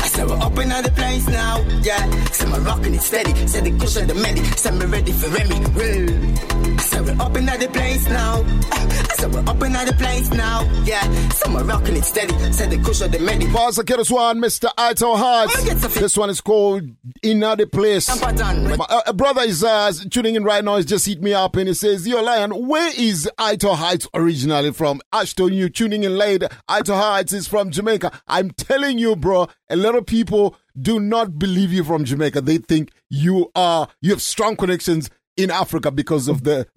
I 0.00 0.08
said 0.08 0.26
we're 0.26 0.36
up 0.38 0.58
in 0.58 0.70
the 0.70 0.92
place 0.96 1.28
now. 1.28 1.64
Yeah, 1.82 2.24
said 2.32 2.48
my 2.48 2.58
rocking 2.58 2.94
it 2.94 3.00
steady. 3.00 3.46
Said 3.46 3.62
the 3.62 3.78
cushion 3.78 4.08
the 4.08 4.14
medi. 4.16 4.42
Said 4.56 4.74
me 4.74 4.86
ready 4.86 5.12
for 5.12 5.28
Remy. 5.28 5.60
Real. 5.70 6.75
Said 6.96 7.04
we're 7.04 7.22
up 7.22 7.36
in 7.36 7.44
the 7.44 7.68
place 7.74 8.08
now. 8.08 8.42
I 8.72 9.14
said 9.18 9.34
we're 9.34 9.40
up 9.40 9.62
in 9.62 9.72
the 9.74 9.94
place 9.98 10.30
now. 10.30 10.62
Yeah, 10.84 11.06
my 11.50 11.60
rocking 11.60 11.94
it 11.94 12.04
steady. 12.06 12.32
Said 12.54 12.70
the 12.70 12.78
cushion 12.78 13.10
the 13.10 13.18
medi. 13.18 13.44
Vasa 13.48 13.84
Kiddos 13.84 14.10
one, 14.10 14.40
Mr. 14.40 14.70
Ito 14.78 15.14
Heights. 15.14 15.94
This 15.94 16.16
one 16.16 16.30
is 16.30 16.40
called 16.40 16.84
Inner 17.22 17.54
the 17.54 17.66
Place. 17.66 18.08
My 18.18 18.86
uh, 18.88 19.12
brother 19.12 19.42
is 19.42 19.62
uh, 19.62 19.92
tuning 20.10 20.36
in 20.36 20.44
right 20.44 20.64
now. 20.64 20.76
He's 20.76 20.86
just 20.86 21.04
hit 21.04 21.20
me 21.20 21.34
up 21.34 21.56
and 21.56 21.68
he 21.68 21.74
says, 21.74 22.08
Yo, 22.08 22.22
Lion, 22.22 22.66
where 22.66 22.90
is 22.96 23.28
Ito 23.38 23.74
Heights 23.74 24.08
originally 24.14 24.72
from? 24.72 25.02
Ashton, 25.12 25.52
you 25.52 25.68
tuning 25.68 26.04
in 26.04 26.16
late. 26.16 26.44
Ito 26.70 26.94
Heights 26.94 27.34
is 27.34 27.46
from 27.46 27.72
Jamaica. 27.72 28.10
I'm 28.26 28.52
telling 28.52 28.98
you, 28.98 29.16
bro, 29.16 29.48
a 29.68 29.76
lot 29.76 29.96
of 29.96 30.06
people 30.06 30.56
do 30.80 30.98
not 30.98 31.38
believe 31.38 31.74
you 31.74 31.84
from 31.84 32.06
Jamaica. 32.06 32.40
They 32.40 32.56
think 32.56 32.90
you 33.10 33.50
are, 33.54 33.86
you 34.00 34.12
have 34.12 34.22
strong 34.22 34.56
connections 34.56 35.10
in 35.36 35.50
Africa 35.50 35.90
because 35.90 36.28
of 36.28 36.44
the 36.44 36.66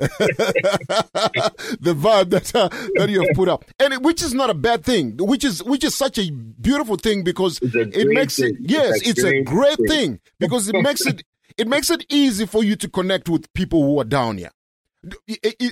the 1.79 1.93
vibe 1.93 2.29
that 2.31 2.53
uh, 2.55 2.67
that 2.95 3.09
you 3.09 3.21
have 3.21 3.35
put 3.35 3.47
up, 3.47 3.65
and 3.79 3.93
it, 3.93 4.01
which 4.01 4.21
is 4.21 4.33
not 4.33 4.49
a 4.49 4.53
bad 4.53 4.83
thing. 4.83 5.17
Which 5.17 5.43
is 5.43 5.63
which 5.63 5.83
is 5.83 5.95
such 5.95 6.17
a 6.17 6.29
beautiful 6.31 6.97
thing 6.97 7.23
because 7.23 7.59
it 7.61 8.07
makes 8.07 8.39
it 8.39 8.55
yes, 8.59 9.01
It's 9.01 9.07
a 9.07 9.09
it's 9.09 9.23
a 9.23 9.41
great 9.43 9.77
thing. 9.77 9.87
thing 9.87 10.19
because 10.39 10.67
it 10.67 10.75
makes 10.81 11.05
it 11.05 11.23
it 11.57 11.67
makes 11.67 11.89
it 11.89 12.05
easy 12.09 12.45
for 12.45 12.63
you 12.63 12.75
to 12.77 12.89
connect 12.89 13.29
with 13.29 13.51
people 13.53 13.83
who 13.83 13.99
are 13.99 14.05
down 14.05 14.37
here. 14.37 14.51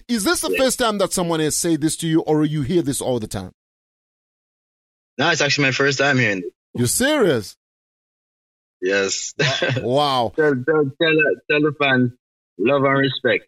Is 0.08 0.24
this 0.24 0.42
the 0.42 0.56
first 0.58 0.80
time 0.80 0.98
that 1.00 1.12
someone 1.12 1.42
has 1.42 1.56
said 1.56 1.82
this 1.82 1.98
to 1.98 2.08
you, 2.08 2.22
or 2.22 2.46
you 2.46 2.62
hear 2.62 2.82
this 2.82 3.02
all 3.02 3.20
the 3.20 3.28
time? 3.28 3.52
No, 5.18 5.30
it's 5.32 5.42
actually 5.42 5.66
my 5.66 5.72
first 5.72 6.00
time 6.00 6.18
hearing 6.18 6.40
it. 6.40 6.54
You're 6.74 6.88
serious? 6.88 7.58
Yes. 8.82 9.34
wow. 9.82 10.32
tell, 10.36 10.54
tell, 10.54 10.92
tell, 11.02 11.16
tell 11.50 11.62
the 11.62 11.74
fans, 11.80 12.12
love 12.58 12.84
and 12.84 12.98
respect. 12.98 13.48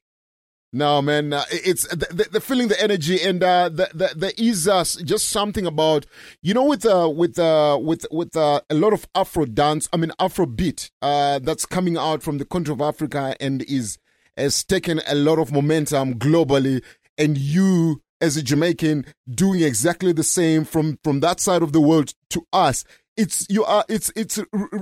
No, 0.71 1.01
man, 1.01 1.33
it's 1.51 1.87
the, 1.87 2.07
the, 2.11 2.27
the 2.33 2.41
feeling, 2.41 2.67
the 2.67 2.79
energy, 2.79 3.19
and 3.23 3.41
uh, 3.41 3.69
the, 3.69 3.89
the, 3.91 4.13
there 4.15 4.31
is 4.37 4.67
uh, 4.67 4.83
just 5.03 5.29
something 5.29 5.65
about 5.65 6.05
you 6.43 6.53
know 6.53 6.65
with 6.65 6.85
uh, 6.85 7.09
with 7.09 7.39
uh, 7.39 7.79
with 7.81 8.05
with 8.11 8.35
uh, 8.35 8.61
a 8.69 8.75
lot 8.75 8.93
of 8.93 9.07
Afro 9.15 9.45
dance. 9.45 9.89
I 9.91 9.97
mean 9.97 10.11
Afro 10.19 10.45
beat 10.45 10.91
uh, 11.01 11.39
that's 11.39 11.65
coming 11.65 11.97
out 11.97 12.21
from 12.21 12.37
the 12.37 12.45
country 12.45 12.71
of 12.71 12.81
Africa 12.81 13.35
and 13.39 13.63
is 13.63 13.97
has 14.37 14.63
taken 14.63 15.01
a 15.07 15.15
lot 15.15 15.39
of 15.39 15.51
momentum 15.51 16.15
globally. 16.15 16.83
And 17.17 17.35
you, 17.35 18.03
as 18.21 18.37
a 18.37 18.43
Jamaican, 18.43 19.05
doing 19.27 19.61
exactly 19.61 20.13
the 20.13 20.23
same 20.23 20.65
from 20.65 20.99
from 21.03 21.21
that 21.21 21.39
side 21.39 21.63
of 21.63 21.73
the 21.73 21.81
world 21.81 22.13
to 22.29 22.45
us. 22.53 22.85
It's 23.19 23.45
you 23.49 23.65
are 23.65 23.83
it's 23.89 24.09
it's 24.15 24.39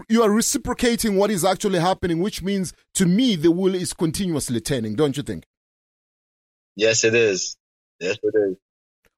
you 0.09 0.21
are 0.21 0.29
reciprocating 0.29 1.15
what 1.15 1.31
is 1.31 1.43
actually 1.43 1.79
happening, 1.79 2.19
which 2.19 2.43
means 2.43 2.71
to 2.93 3.07
me 3.07 3.35
the 3.35 3.49
wheel 3.49 3.73
is 3.73 3.93
continuously 3.93 4.61
turning. 4.61 4.93
Don't 4.93 5.17
you 5.17 5.23
think? 5.23 5.43
Yes, 6.75 7.03
it 7.03 7.15
is. 7.15 7.57
Yes, 7.99 8.17
it 8.21 8.35
is. 8.35 8.55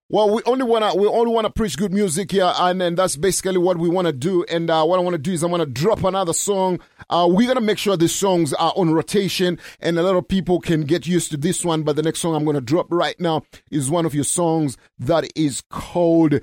Well, 0.07 0.33
we 0.33 0.41
only 0.45 0.63
wanna 0.63 0.95
we 0.95 1.05
only 1.05 1.33
wanna 1.33 1.49
preach 1.49 1.77
good 1.77 1.91
music 1.91 2.31
here, 2.31 2.49
and, 2.55 2.81
and 2.81 2.97
that's 2.97 3.17
basically 3.17 3.57
what 3.57 3.77
we 3.77 3.89
wanna 3.89 4.13
do. 4.13 4.45
And 4.45 4.69
uh, 4.69 4.85
what 4.85 4.97
I 4.97 5.03
wanna 5.03 5.17
do 5.17 5.33
is 5.33 5.43
I 5.43 5.47
wanna 5.47 5.65
drop 5.65 6.05
another 6.05 6.31
song. 6.31 6.79
Uh, 7.09 7.27
we're 7.29 7.49
gonna 7.49 7.59
make 7.59 7.77
sure 7.77 7.97
these 7.97 8.15
songs 8.15 8.53
are 8.53 8.71
on 8.77 8.93
rotation, 8.93 9.59
and 9.81 9.99
a 9.99 10.01
lot 10.01 10.15
of 10.15 10.29
people 10.29 10.61
can 10.61 10.83
get 10.83 11.07
used 11.07 11.29
to 11.31 11.37
this 11.37 11.65
one. 11.65 11.83
But 11.83 11.97
the 11.97 12.03
next 12.03 12.19
song 12.19 12.35
I'm 12.35 12.45
gonna 12.45 12.61
drop 12.61 12.87
right 12.89 13.19
now 13.19 13.43
is 13.69 13.91
one 13.91 14.05
of 14.05 14.15
your 14.15 14.23
songs 14.23 14.77
that 14.97 15.29
is 15.35 15.61
called 15.69 16.39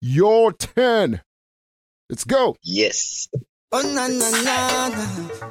"Your 0.00 0.54
Turn." 0.54 1.20
Let's 2.10 2.24
go. 2.24 2.56
Yes. 2.64 3.28
Oh 3.70 3.82
na 3.84 4.08
na 4.08 4.32
na 4.40 4.88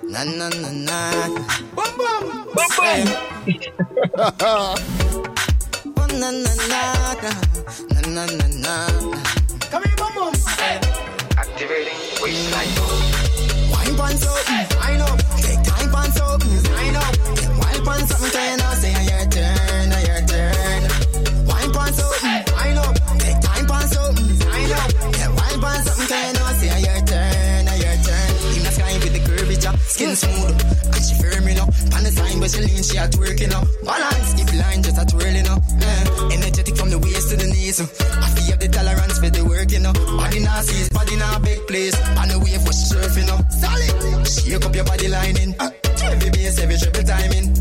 na 0.09 0.23
na 0.25 0.25
na 0.25 0.49
na. 0.49 0.69
na. 0.73 1.29
Boom 1.77 1.91
boom 1.93 2.49
boom 2.49 2.71
boom. 2.73 3.05
Oh 5.93 6.07
na 6.17 6.33
na 6.33 6.53
na 6.65 7.13
na 7.13 7.29
na 8.01 8.25
na 8.25 8.25
na. 8.25 8.47
na. 8.57 8.73
Come 9.69 9.85
here, 9.85 9.97
boom 10.01 10.13
boom. 10.17 10.33
Activating 11.37 12.01
waistline. 12.25 12.73
Wine 13.69 13.93
pants 13.93 14.25
up, 14.25 14.49
I 14.81 14.97
know. 14.97 15.13
Take 15.37 15.61
time 15.61 15.93
pants 15.93 16.17
up, 16.17 16.41
I 16.41 16.89
know. 16.89 17.05
Wine 17.61 17.85
pants 17.85 18.11
up, 18.17 18.31
turn 18.33 18.61
I 18.65 18.73
say 18.81 18.97
your 19.05 19.29
turn? 19.29 19.56
Wine 25.67 25.83
something, 25.83 26.23
you 26.27 26.33
know? 26.39 26.47
Say 26.59 26.79
your 26.79 26.99
turn, 27.03 27.67
your 27.67 27.97
turn. 28.07 28.31
In 28.55 28.61
the 28.63 28.71
sky 28.71 28.93
with 29.03 29.13
the 29.13 29.21
curvature, 29.27 29.75
skin 29.91 30.15
smooth, 30.15 30.55
and 30.95 31.03
she 31.03 31.13
firm, 31.19 31.43
you. 31.43 31.67
Pan 31.91 32.03
the 32.07 32.11
sign, 32.15 32.39
but 32.39 32.49
she 32.51 32.61
lean, 32.63 32.83
she 32.87 32.95
at 32.97 33.11
work, 33.19 33.39
know. 33.51 33.63
Balance, 33.83 34.31
keep 34.37 34.51
line, 34.55 34.81
just 34.81 34.95
a 34.95 35.03
twirl, 35.03 35.35
you 35.35 35.43
know. 35.43 35.59
Energetic 36.31 36.75
from 36.79 36.89
the 36.89 36.99
waist 37.03 37.27
to 37.31 37.35
the 37.35 37.47
knees. 37.51 37.83
I 37.83 38.27
feel 38.31 38.55
the 38.55 38.67
tolerance 38.71 39.19
for 39.19 39.29
the 39.29 39.43
work, 39.43 39.69
you 39.71 39.83
know. 39.83 39.91
Body 39.91 40.39
now 40.39 40.61
sees, 40.63 40.87
body 40.89 41.15
now 41.17 41.39
big 41.39 41.59
place. 41.67 41.95
On 42.15 42.27
the 42.31 42.39
wave 42.39 42.63
was 42.63 42.79
surfing, 42.87 43.27
you 43.27 43.35
know. 43.35 43.39
Solid, 43.51 44.23
shake 44.23 44.63
up 44.63 44.73
your 44.73 44.85
body 44.87 45.07
lining. 45.11 45.51
Uh, 45.59 45.71
every 46.07 46.31
bass, 46.31 46.59
every 46.63 46.77
triple 46.79 47.03
timing. 47.03 47.51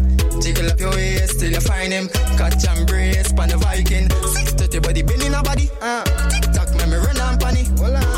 Jiggle 0.40 0.70
up 0.70 0.78
your 0.78 0.94
waist 0.94 1.40
till 1.40 1.50
you 1.50 1.60
find 1.60 1.90
him. 1.92 2.06
Catch 2.38 2.66
and 2.70 2.86
brace, 2.86 3.32
pan 3.32 3.48
the 3.50 3.58
Viking. 3.58 4.06
Six 4.30 4.52
to 4.54 4.68
the 4.68 4.78
body, 4.80 5.02
bending 5.02 5.34
a 5.34 5.42
body. 5.42 5.66
Uh, 5.80 6.04
tick 6.30 6.46
tock, 6.54 6.70
run 7.06 7.20
on 7.20 7.38
panny. 7.38 7.64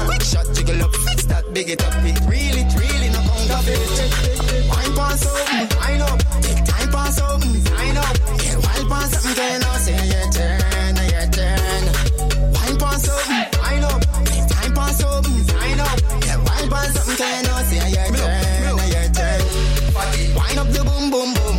Quick 0.06 0.22
shot, 0.22 0.46
jiggle 0.54 0.82
up, 0.82 0.94
fix 0.94 1.24
that 1.26 1.44
big 1.52 1.68
it 1.68 1.82
up. 1.84 1.94
It 2.04 2.18
really, 2.26 2.64
really 2.80 3.08
no 3.12 3.20
counterfeit. 3.20 3.78
Wine 4.68 4.92
pan 4.96 5.18
something, 5.18 5.68
wine 5.78 6.02
up. 6.02 6.18
Take 6.42 6.64
time 6.64 6.88
pass 6.90 7.20
up, 7.20 7.40
wine 7.44 7.96
up. 7.96 8.16
Yeah, 8.44 8.56
wine 8.64 8.86
pass 8.88 9.12
up 9.16 9.34
then 9.36 9.62
I'll 9.64 9.78
say 9.84 10.00
your 10.12 10.26
turn, 10.32 10.96
your 11.12 11.26
turn. 11.36 11.84
Wine 12.56 12.76
pass 12.80 13.08
up, 13.08 13.24
wine 13.60 13.84
up. 13.84 14.00
Take 14.24 14.46
time 14.48 14.72
pass 14.74 15.02
up, 15.04 15.24
wine 15.26 15.80
up. 15.80 15.98
Yeah, 16.26 16.38
wine 16.46 16.68
pass 16.72 16.96
up 16.96 17.08
then 17.18 17.46
I'll 17.46 17.64
say 17.68 17.82
your 17.96 18.08
turn, 18.16 18.76
your 18.94 19.08
turn. 19.12 19.40
Wine 20.36 20.58
up 20.58 20.68
the 20.72 20.82
boom, 20.88 21.04
boom, 21.12 21.30
boom. 21.34 21.56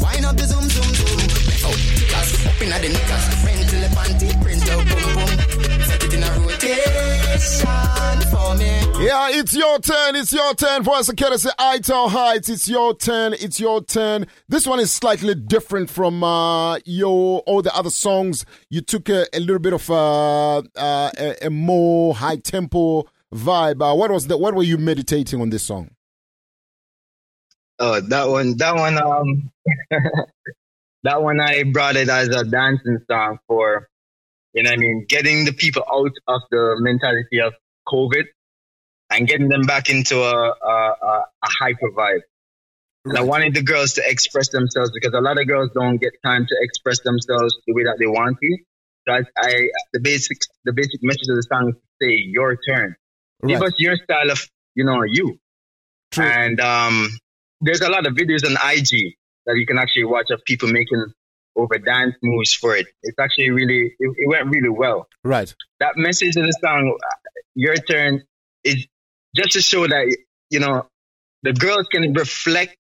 Wine 0.00 0.24
up 0.24 0.36
the 0.36 0.46
zoom, 0.46 0.66
zoom, 0.68 0.90
zoom. 0.94 1.20
Oh, 1.68 1.76
up 2.48 2.62
in 2.62 2.68
the 2.70 2.88
niggas. 2.88 3.35
It's 9.36 9.54
your 9.54 9.78
turn. 9.78 10.16
It's 10.16 10.32
your 10.32 10.54
turn. 10.54 10.84
For 10.84 10.94
us, 10.94 11.06
to 11.06 11.14
courtesy 11.14 11.50
Ital 11.58 12.08
Heights. 12.08 12.48
It's 12.48 12.68
your 12.68 12.96
turn. 12.96 13.34
It's 13.34 13.60
your 13.60 13.82
turn. 13.84 14.26
This 14.48 14.66
one 14.66 14.80
is 14.80 14.92
slightly 14.92 15.34
different 15.34 15.90
from 15.90 16.24
uh, 16.24 16.78
your 16.84 17.40
all 17.40 17.62
the 17.62 17.74
other 17.74 17.90
songs. 17.90 18.44
You 18.70 18.80
took 18.80 19.08
a, 19.08 19.26
a 19.32 19.40
little 19.40 19.58
bit 19.58 19.72
of 19.72 19.88
uh, 19.90 20.58
uh, 20.58 21.10
a, 21.18 21.46
a 21.46 21.50
more 21.50 22.14
high 22.14 22.36
tempo 22.36 23.04
vibe. 23.34 23.82
Uh, 23.82 23.94
what 23.94 24.10
was 24.10 24.26
that? 24.28 24.38
What 24.38 24.54
were 24.54 24.62
you 24.62 24.78
meditating 24.78 25.40
on 25.40 25.50
this 25.50 25.64
song? 25.64 25.90
Oh, 27.78 28.00
that 28.00 28.28
one. 28.28 28.56
That 28.56 28.74
one. 28.74 29.02
Um, 29.02 29.50
that 31.02 31.22
one. 31.22 31.40
I 31.40 31.64
brought 31.64 31.96
it 31.96 32.08
as 32.08 32.28
a 32.28 32.44
dancing 32.44 32.98
song 33.10 33.38
for, 33.46 33.88
you 34.56 34.62
know, 34.62 34.70
what 34.70 34.78
I 34.78 34.80
mean, 34.80 35.04
getting 35.06 35.44
the 35.44 35.52
people 35.52 35.84
out 35.92 36.12
of 36.26 36.40
the 36.50 36.76
mentality 36.80 37.40
of 37.40 37.52
COVID 37.86 38.24
and 39.10 39.28
getting 39.28 39.48
them 39.48 39.62
back 39.62 39.90
into 39.90 40.18
a, 40.22 40.48
a, 40.50 40.94
a, 41.02 41.24
a 41.42 41.48
hyper 41.60 41.90
vibe. 41.90 42.22
And 43.04 43.18
I 43.18 43.20
wanted 43.20 43.54
the 43.54 43.62
girls 43.62 43.92
to 43.94 44.02
express 44.04 44.48
themselves 44.48 44.90
because 44.92 45.12
a 45.14 45.20
lot 45.20 45.38
of 45.38 45.46
girls 45.46 45.70
don't 45.74 45.98
get 45.98 46.14
time 46.24 46.46
to 46.46 46.56
express 46.62 47.00
themselves 47.02 47.54
the 47.66 47.74
way 47.74 47.84
that 47.84 47.96
they 48.00 48.06
want 48.06 48.38
to. 48.40 48.58
So 49.06 49.14
I, 49.14 49.20
I 49.36 49.68
the 49.92 50.00
basic 50.00 50.38
the 50.64 50.72
basic 50.72 51.02
message 51.02 51.28
of 51.28 51.36
the 51.36 51.42
song 51.42 51.68
is 51.68 51.74
to 51.74 52.04
say 52.04 52.14
your 52.26 52.56
turn. 52.56 52.96
Give 53.46 53.62
us 53.62 53.74
your 53.78 53.96
style 53.96 54.30
of 54.30 54.48
you 54.74 54.84
know 54.84 55.02
you. 55.04 55.38
And 56.16 56.58
um, 56.60 57.10
there's 57.60 57.82
a 57.82 57.90
lot 57.90 58.06
of 58.06 58.14
videos 58.14 58.44
on 58.44 58.52
IG 58.52 59.14
that 59.44 59.56
you 59.56 59.66
can 59.66 59.78
actually 59.78 60.04
watch 60.04 60.30
of 60.30 60.42
people 60.44 60.68
making 60.72 61.12
over 61.56 61.78
dance 61.78 62.14
moves 62.22 62.52
for 62.52 62.76
it. 62.76 62.86
It's 63.02 63.18
actually 63.18 63.50
really 63.50 63.94
it, 63.98 64.10
it 64.16 64.28
went 64.28 64.46
really 64.48 64.68
well 64.68 65.08
Right. 65.24 65.54
that 65.80 65.96
message 65.96 66.36
in 66.36 66.42
the 66.44 66.52
song, 66.60 66.96
uh, 67.02 67.14
your 67.54 67.76
turn, 67.76 68.22
is 68.64 68.86
just 69.34 69.52
to 69.52 69.62
show 69.62 69.86
that 69.86 70.16
you 70.50 70.60
know 70.60 70.86
the 71.42 71.52
girls 71.52 71.86
can 71.90 72.12
reflect 72.14 72.76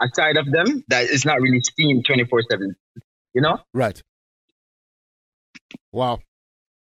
a 0.00 0.08
side 0.14 0.36
of 0.36 0.50
them 0.50 0.84
that 0.88 1.04
is 1.04 1.24
not 1.24 1.40
really 1.40 1.60
seen 1.76 2.02
twenty 2.02 2.24
four 2.24 2.42
seven. 2.50 2.74
You 3.34 3.42
know, 3.42 3.58
Right. 3.74 4.02
Wow. 5.92 6.20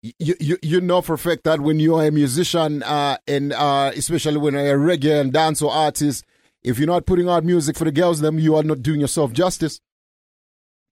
You, 0.01 0.35
you 0.39 0.57
you 0.63 0.81
know 0.81 1.01
for 1.01 1.13
a 1.13 1.17
fact 1.17 1.43
that 1.43 1.59
when 1.59 1.79
you're 1.79 2.03
a 2.03 2.11
musician 2.11 2.81
uh, 2.81 3.17
and 3.27 3.53
uh, 3.53 3.91
especially 3.95 4.37
when 4.37 4.55
you're 4.55 4.75
a 4.75 4.97
reggae 4.97 5.21
and 5.21 5.31
dancehall 5.31 5.69
artist, 5.69 6.25
if 6.63 6.79
you're 6.79 6.87
not 6.87 7.05
putting 7.05 7.29
out 7.29 7.43
music 7.43 7.77
for 7.77 7.85
the 7.85 7.91
girls, 7.91 8.21
then 8.21 8.39
you 8.39 8.55
are 8.55 8.63
not 8.63 8.81
doing 8.81 8.99
yourself 8.99 9.31
justice. 9.31 9.79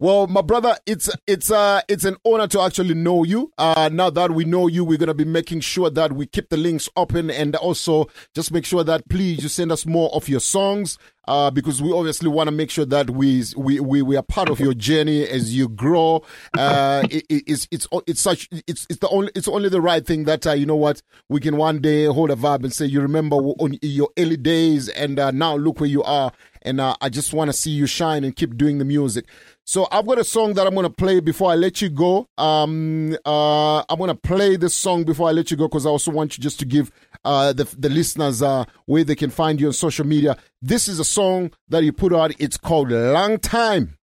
Well, 0.00 0.28
my 0.28 0.42
brother, 0.42 0.76
it's 0.86 1.10
it's 1.26 1.50
uh 1.50 1.80
it's 1.88 2.04
an 2.04 2.16
honor 2.24 2.46
to 2.48 2.60
actually 2.60 2.94
know 2.94 3.24
you. 3.24 3.50
Uh 3.58 3.90
now 3.92 4.10
that 4.10 4.30
we 4.30 4.44
know 4.44 4.68
you, 4.68 4.84
we're 4.84 4.96
gonna 4.96 5.12
be 5.12 5.24
making 5.24 5.58
sure 5.60 5.90
that 5.90 6.12
we 6.12 6.26
keep 6.26 6.50
the 6.50 6.56
links 6.56 6.88
open 6.94 7.30
and 7.32 7.56
also 7.56 8.06
just 8.32 8.52
make 8.52 8.64
sure 8.64 8.84
that 8.84 9.08
please 9.08 9.42
you 9.42 9.48
send 9.48 9.72
us 9.72 9.86
more 9.86 10.08
of 10.14 10.28
your 10.28 10.38
songs. 10.40 10.98
Uh, 11.26 11.50
because 11.50 11.82
we 11.82 11.92
obviously 11.92 12.26
want 12.26 12.48
to 12.48 12.50
make 12.50 12.70
sure 12.70 12.86
that 12.86 13.10
we, 13.10 13.44
we 13.54 13.78
we 13.80 14.00
we 14.00 14.16
are 14.16 14.22
part 14.22 14.48
of 14.48 14.58
your 14.60 14.72
journey 14.72 15.26
as 15.28 15.54
you 15.54 15.68
grow. 15.68 16.22
Uh, 16.56 17.02
it, 17.10 17.22
it- 17.28 17.44
it's 17.46 17.68
it's 17.70 17.86
it's 18.06 18.20
such 18.20 18.48
it's 18.66 18.86
it's 18.88 19.00
the 19.00 19.08
only 19.10 19.30
it's 19.34 19.46
only 19.48 19.68
the 19.68 19.80
right 19.80 20.06
thing 20.06 20.24
that 20.24 20.46
uh, 20.46 20.52
you 20.52 20.64
know 20.64 20.74
what 20.76 21.02
we 21.28 21.38
can 21.38 21.58
one 21.58 21.82
day 21.82 22.06
hold 22.06 22.30
a 22.30 22.34
vibe 22.34 22.64
and 22.64 22.72
say 22.72 22.86
you 22.86 23.02
remember 23.02 23.36
on 23.36 23.76
your 23.82 24.08
early 24.16 24.38
days 24.38 24.88
and 24.88 25.18
uh, 25.18 25.30
now 25.30 25.54
look 25.54 25.80
where 25.80 25.88
you 25.90 26.02
are 26.04 26.32
and 26.62 26.80
uh, 26.80 26.94
I 27.02 27.10
just 27.10 27.34
want 27.34 27.50
to 27.50 27.56
see 27.56 27.72
you 27.72 27.86
shine 27.86 28.24
and 28.24 28.34
keep 28.34 28.56
doing 28.56 28.78
the 28.78 28.84
music. 28.86 29.26
So 29.68 29.86
I've 29.92 30.06
got 30.06 30.18
a 30.18 30.24
song 30.24 30.54
that 30.54 30.66
I'm 30.66 30.74
gonna 30.74 30.88
play 30.88 31.20
before 31.20 31.50
I 31.50 31.54
let 31.54 31.82
you 31.82 31.90
go. 31.90 32.26
Um, 32.38 33.14
uh, 33.26 33.80
I'm 33.80 33.98
gonna 33.98 34.14
play 34.14 34.56
this 34.56 34.74
song 34.74 35.04
before 35.04 35.28
I 35.28 35.32
let 35.32 35.50
you 35.50 35.58
go 35.58 35.68
because 35.68 35.84
I 35.84 35.90
also 35.90 36.10
want 36.10 36.38
you 36.38 36.42
just 36.42 36.58
to 36.60 36.64
give 36.64 36.90
uh, 37.22 37.52
the 37.52 37.64
the 37.78 37.90
listeners 37.90 38.40
uh, 38.40 38.64
where 38.86 39.04
they 39.04 39.14
can 39.14 39.28
find 39.28 39.60
you 39.60 39.66
on 39.66 39.74
social 39.74 40.06
media. 40.06 40.38
This 40.62 40.88
is 40.88 40.98
a 41.00 41.04
song 41.04 41.50
that 41.68 41.84
you 41.84 41.92
put 41.92 42.14
out. 42.14 42.32
It's 42.40 42.56
called 42.56 42.90
"Long 42.90 43.38
Time." 43.40 43.98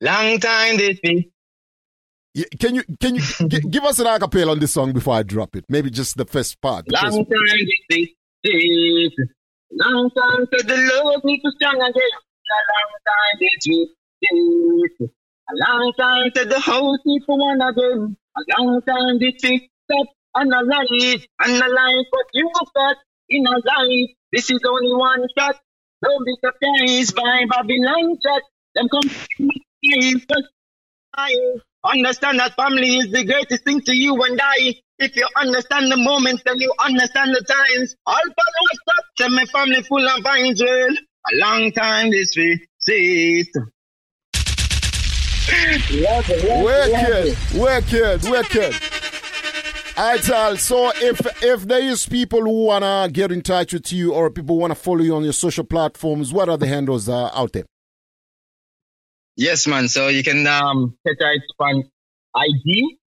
Long 0.00 0.40
time 0.40 0.78
this 0.78 0.98
be. 1.00 1.30
Can 2.58 2.74
you 2.74 2.82
can 3.00 3.14
you 3.14 3.22
g- 3.48 3.68
give 3.70 3.84
us 3.84 4.00
an 4.00 4.06
acapella 4.06 4.50
on 4.50 4.58
this 4.58 4.72
song 4.72 4.92
before 4.92 5.14
I 5.14 5.22
drop 5.22 5.54
it? 5.54 5.64
Maybe 5.68 5.90
just 5.90 6.16
the 6.16 6.24
first 6.24 6.60
part. 6.60 6.86
the 6.86 6.94
long 7.00 7.24
first- 7.24 7.30
time 7.30 7.58
this 7.60 7.86
be. 7.88 8.16
this. 8.42 9.28
Long 9.70 10.10
time 10.10 10.44
to 10.52 10.66
the 10.66 10.76
love 11.04 11.22
me 11.22 11.40
to 11.40 11.52
strong 11.54 11.76
again. 11.76 12.14
Long 12.50 12.90
time 13.06 13.38
this 13.38 13.68
be. 13.68 13.86
A 14.30 15.54
long 15.54 15.92
time 15.98 16.30
to 16.32 16.44
the 16.44 16.60
house 16.60 16.98
for 17.26 17.38
one 17.38 17.60
again. 17.60 18.16
A 18.36 18.40
long 18.58 18.80
time 18.82 19.18
this 19.18 19.40
be. 19.42 19.70
Stop 19.84 20.06
analyze, 20.36 21.26
analyze 21.44 22.06
what 22.10 22.26
you 22.32 22.50
got 22.74 22.96
in 23.28 23.46
a 23.46 23.50
life. 23.50 24.10
This 24.32 24.50
is 24.50 24.60
only 24.66 24.94
one 24.94 25.26
shot. 25.38 25.56
Don't 26.02 26.24
be 26.24 26.36
surprised 26.44 27.14
by 27.14 27.44
Babylon 27.48 28.16
shot. 28.24 28.42
Them 28.74 28.88
come 28.88 29.08
understand 31.84 32.40
that 32.40 32.56
family 32.56 32.98
is 32.98 33.12
the 33.12 33.24
greatest 33.24 33.64
thing 33.64 33.80
to 33.82 33.94
you 33.94 34.20
and 34.22 34.40
I. 34.42 34.74
If 34.98 35.16
you 35.16 35.26
understand 35.36 35.90
the 35.90 35.96
moments, 35.96 36.42
then 36.44 36.56
you 36.58 36.72
understand 36.80 37.34
the 37.34 37.42
times. 37.42 37.94
All 38.06 38.14
followers 38.14 38.78
stop. 38.82 39.04
to 39.18 39.28
my 39.30 39.44
family 39.46 39.82
full 39.82 40.06
of 40.06 40.24
well. 40.24 40.90
A 40.90 41.36
long 41.38 41.72
time 41.72 42.10
this 42.10 42.34
way. 42.36 42.60
See. 42.80 43.44
Wicked, 45.46 47.26
it, 47.26 47.36
wicked, 47.54 48.24
wicked. 48.30 48.74
Alright, 49.96 50.28
Al. 50.28 50.56
So 50.56 50.90
if 50.96 51.20
if 51.42 51.68
there 51.68 51.82
is 51.82 52.06
people 52.06 52.40
who 52.40 52.64
wanna 52.66 53.08
get 53.12 53.30
in 53.30 53.42
touch 53.42 53.72
with 53.72 53.92
you 53.92 54.12
or 54.12 54.30
people 54.30 54.56
wanna 54.56 54.74
follow 54.74 55.02
you 55.02 55.14
on 55.14 55.22
your 55.22 55.32
social 55.32 55.64
platforms, 55.64 56.32
what 56.32 56.48
are 56.48 56.56
the 56.56 56.66
handles 56.66 57.08
uh, 57.08 57.30
out 57.34 57.52
there? 57.52 57.64
Yes, 59.36 59.66
man. 59.66 59.88
So 59.88 60.08
you 60.08 60.22
can 60.24 60.46
um 60.46 60.96
set 61.06 61.16
out 61.22 61.38
on 61.60 61.84
IG 62.36 62.98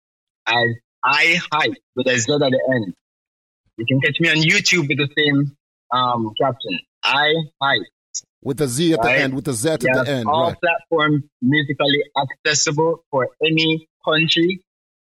as 0.46 0.76
I 1.04 1.38
hype 1.52 1.74
with 1.94 2.06
not 2.06 2.42
at 2.42 2.50
the 2.50 2.74
end. 2.74 2.94
You 3.78 3.86
can 3.86 4.00
catch 4.00 4.20
me 4.20 4.30
on 4.30 4.36
YouTube 4.36 4.88
with 4.88 4.98
the 4.98 5.08
same 5.16 5.56
um 5.90 6.32
caption. 6.40 6.78
I 7.02 7.32
hype. 7.62 7.82
With 8.46 8.60
a 8.60 8.68
Z 8.68 8.92
at 8.92 9.02
the 9.02 9.10
end, 9.10 9.34
with 9.34 9.48
a 9.48 9.52
Z 9.52 9.70
at 9.70 9.80
the 9.80 10.04
end, 10.06 10.28
all 10.28 10.44
right? 10.50 10.56
platforms 10.60 11.24
musically 11.42 12.00
accessible 12.16 13.02
for 13.10 13.28
any 13.44 13.88
country. 14.04 14.62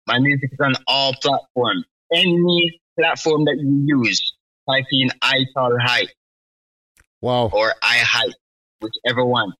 My 0.05 0.19
music 0.19 0.49
is 0.51 0.59
on 0.59 0.73
all 0.85 1.13
platforms. 1.13 1.85
Any 2.11 2.81
platform 2.99 3.45
that 3.45 3.55
you 3.57 4.01
use, 4.03 4.33
type 4.69 4.83
in 4.91 5.11
I 5.21 5.45
Tall 5.55 5.71
Hype 5.79 6.09
Wow. 7.21 7.49
or 7.53 7.73
I 7.81 7.99
Hype, 7.99 8.33
whichever 8.81 9.23
one. 9.23 9.53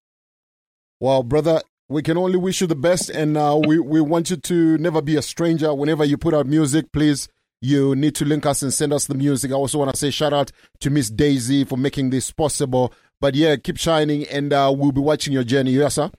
Well, 1.00 1.24
brother, 1.24 1.62
we 1.88 2.02
can 2.04 2.18
only 2.18 2.38
wish 2.38 2.60
you 2.60 2.68
the 2.68 2.76
best, 2.76 3.10
and 3.10 3.38
uh, 3.38 3.58
we 3.66 3.80
we 3.80 4.02
want 4.02 4.32
you 4.32 4.36
to 4.36 4.78
never 4.80 5.02
be 5.02 5.16
a 5.16 5.22
stranger. 5.22 5.74
Whenever 5.74 6.04
you 6.04 6.18
put 6.18 6.34
out 6.34 6.46
music, 6.46 6.92
please. 6.92 7.30
You 7.64 7.96
need 7.96 8.16
to 8.16 8.26
link 8.26 8.48
us 8.48 8.64
and 8.64 8.74
send 8.74 8.92
us 8.92 9.06
the 9.06 9.14
music. 9.14 9.52
I 9.52 9.54
also 9.54 9.78
want 9.78 9.92
to 9.92 9.96
say 9.98 10.10
shout 10.10 10.34
out 10.34 10.52
to 10.80 10.90
Miss 10.90 11.12
Daisy 11.12 11.64
for 11.64 11.78
making 11.78 12.10
this 12.10 12.32
possible. 12.32 12.92
But 13.22 13.36
yeah, 13.36 13.56
keep 13.56 13.78
shining, 13.78 14.26
and 14.28 14.52
uh, 14.52 14.74
we'll 14.76 14.92
be 14.92 15.00
watching 15.00 15.32
your 15.32 15.44
journey. 15.44 15.72
Yes, 15.72 15.94
sir. 15.96 16.10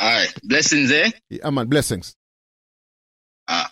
All 0.00 0.10
right. 0.12 0.34
Blessings, 0.42 0.90
eh? 0.90 1.12
Yeah, 1.30 1.50
man. 1.50 1.68
Blessings. 1.68 2.16
Ah. 3.46 3.70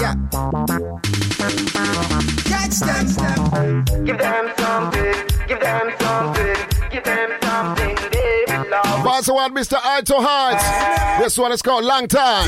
Yeah. 0.00 0.14
Catch 2.48 2.80
them. 2.80 3.84
Give 4.06 4.16
them 4.16 4.52
something. 4.56 5.14
Give 5.46 5.60
them 5.60 5.92
something. 6.00 6.56
Give 6.90 7.04
them 7.04 7.30
something 7.42 7.96
they 8.12 8.46
love. 8.70 8.84
Pass 9.04 9.26
the 9.26 9.34
one, 9.34 9.54
Mr. 9.54 9.76
Ito 9.98 10.14
Heights. 10.20 11.22
This 11.22 11.36
one 11.36 11.52
is 11.52 11.60
called 11.60 11.84
Long 11.84 12.08
Tell 12.08 12.44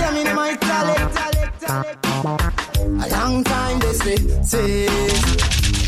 Time. 1.61 2.66
A 2.77 3.09
long 3.09 3.45
time 3.45 3.79
this 3.79 4.05
way, 4.05 4.17
say. 4.43 4.87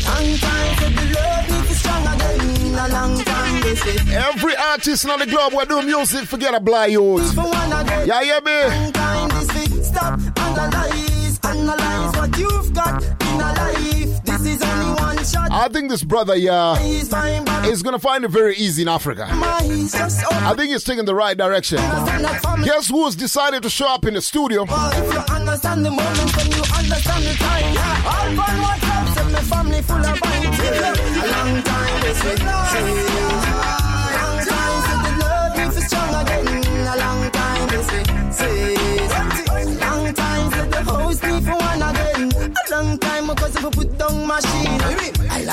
Long 0.05 0.37
time 0.37 0.75
for 0.77 0.89
the 0.89 1.05
love 1.15 1.49
me 1.49 1.67
for 1.67 1.73
strong 1.73 2.07
again. 2.07 2.75
A 2.75 2.87
long 2.89 3.17
time 3.23 3.61
this 3.61 3.85
way. 3.85 4.15
Every 4.15 4.55
artist 4.55 5.07
on 5.07 5.19
the 5.19 5.25
globe 5.25 5.53
will 5.53 5.65
do 5.65 5.81
music, 5.83 6.25
forget 6.27 6.53
a 6.53 6.59
blind 6.59 6.91
youth. 6.91 7.33
For 7.35 7.41
one 7.43 7.73
again. 7.73 8.07
Yeah, 8.07 8.21
yeah, 8.21 8.39
me. 8.39 8.75
Long 8.75 8.91
time 8.93 9.29
this 9.29 9.47
way. 9.55 9.83
Stop, 9.83 10.19
analyze, 10.37 11.39
analyze 11.43 12.15
what 12.17 12.37
you've 12.37 12.73
got 12.73 13.03
in 13.03 13.41
a 13.41 13.53
life. 13.53 13.78
I 15.35 15.67
think 15.71 15.89
this 15.89 16.03
brother, 16.03 16.35
yeah, 16.35 16.79
is 16.81 17.83
gonna 17.83 17.99
find 17.99 18.23
it 18.23 18.29
very 18.29 18.55
easy 18.55 18.81
in 18.81 18.87
Africa. 18.87 19.27
I 19.29 20.53
think 20.55 20.71
he's 20.71 20.83
taking 20.83 21.05
the 21.05 21.15
right 21.15 21.37
direction. 21.37 21.77
Guess 22.63 22.89
who's 22.89 23.15
decided 23.15 23.63
to 23.63 23.69
show 23.69 23.87
up 23.87 24.05
in 24.05 24.13
the 24.13 24.21
studio? 24.21 24.65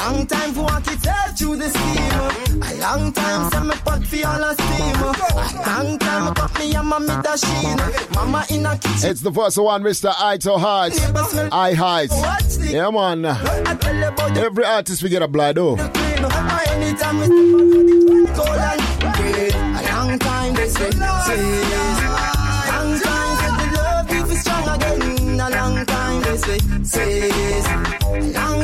Long 0.06 0.26
time 0.26 0.52
for 0.52 0.62
walk 0.62 0.86
itself 0.86 1.38
through 1.38 1.56
the 1.56 1.68
steam. 1.68 2.62
A 2.62 2.74
long 2.80 3.12
time, 3.12 3.50
so 3.50 3.60
me 3.64 3.74
pot 3.84 4.04
for 4.06 4.26
all 4.26 4.44
a 4.44 4.54
steam. 4.54 4.96
A 4.96 5.66
long 5.66 5.98
time, 5.98 6.34
got 6.34 6.58
me 6.58 6.74
and 6.74 6.88
my 6.88 6.98
machine. 6.98 7.78
Mama 8.14 8.44
in 8.50 8.66
a 8.66 8.78
kitchen. 8.78 9.10
It's 9.10 9.20
the 9.20 9.32
first 9.32 9.58
one, 9.58 9.82
Mr. 9.82 10.12
Ito 10.18 10.58
Heights. 10.58 11.00
I 11.52 11.74
Heights. 11.74 12.14
Oh, 12.14 12.62
yeah, 12.62 12.90
man. 12.90 13.24
Every 14.36 14.64
artist 14.64 15.02
we 15.02 15.08
get 15.08 15.22
a 15.22 15.28
blood, 15.28 15.58
oh. 15.58 15.76
Uh, 15.76 16.60
anytime 16.68 17.18
we 17.18 18.26
cold 18.34 18.48
and 18.48 19.14
great. 19.16 19.54
A 19.54 19.82
long 19.92 20.18
time 20.18 20.54
they 20.54 20.68
say, 20.68 21.85
long 26.46 26.62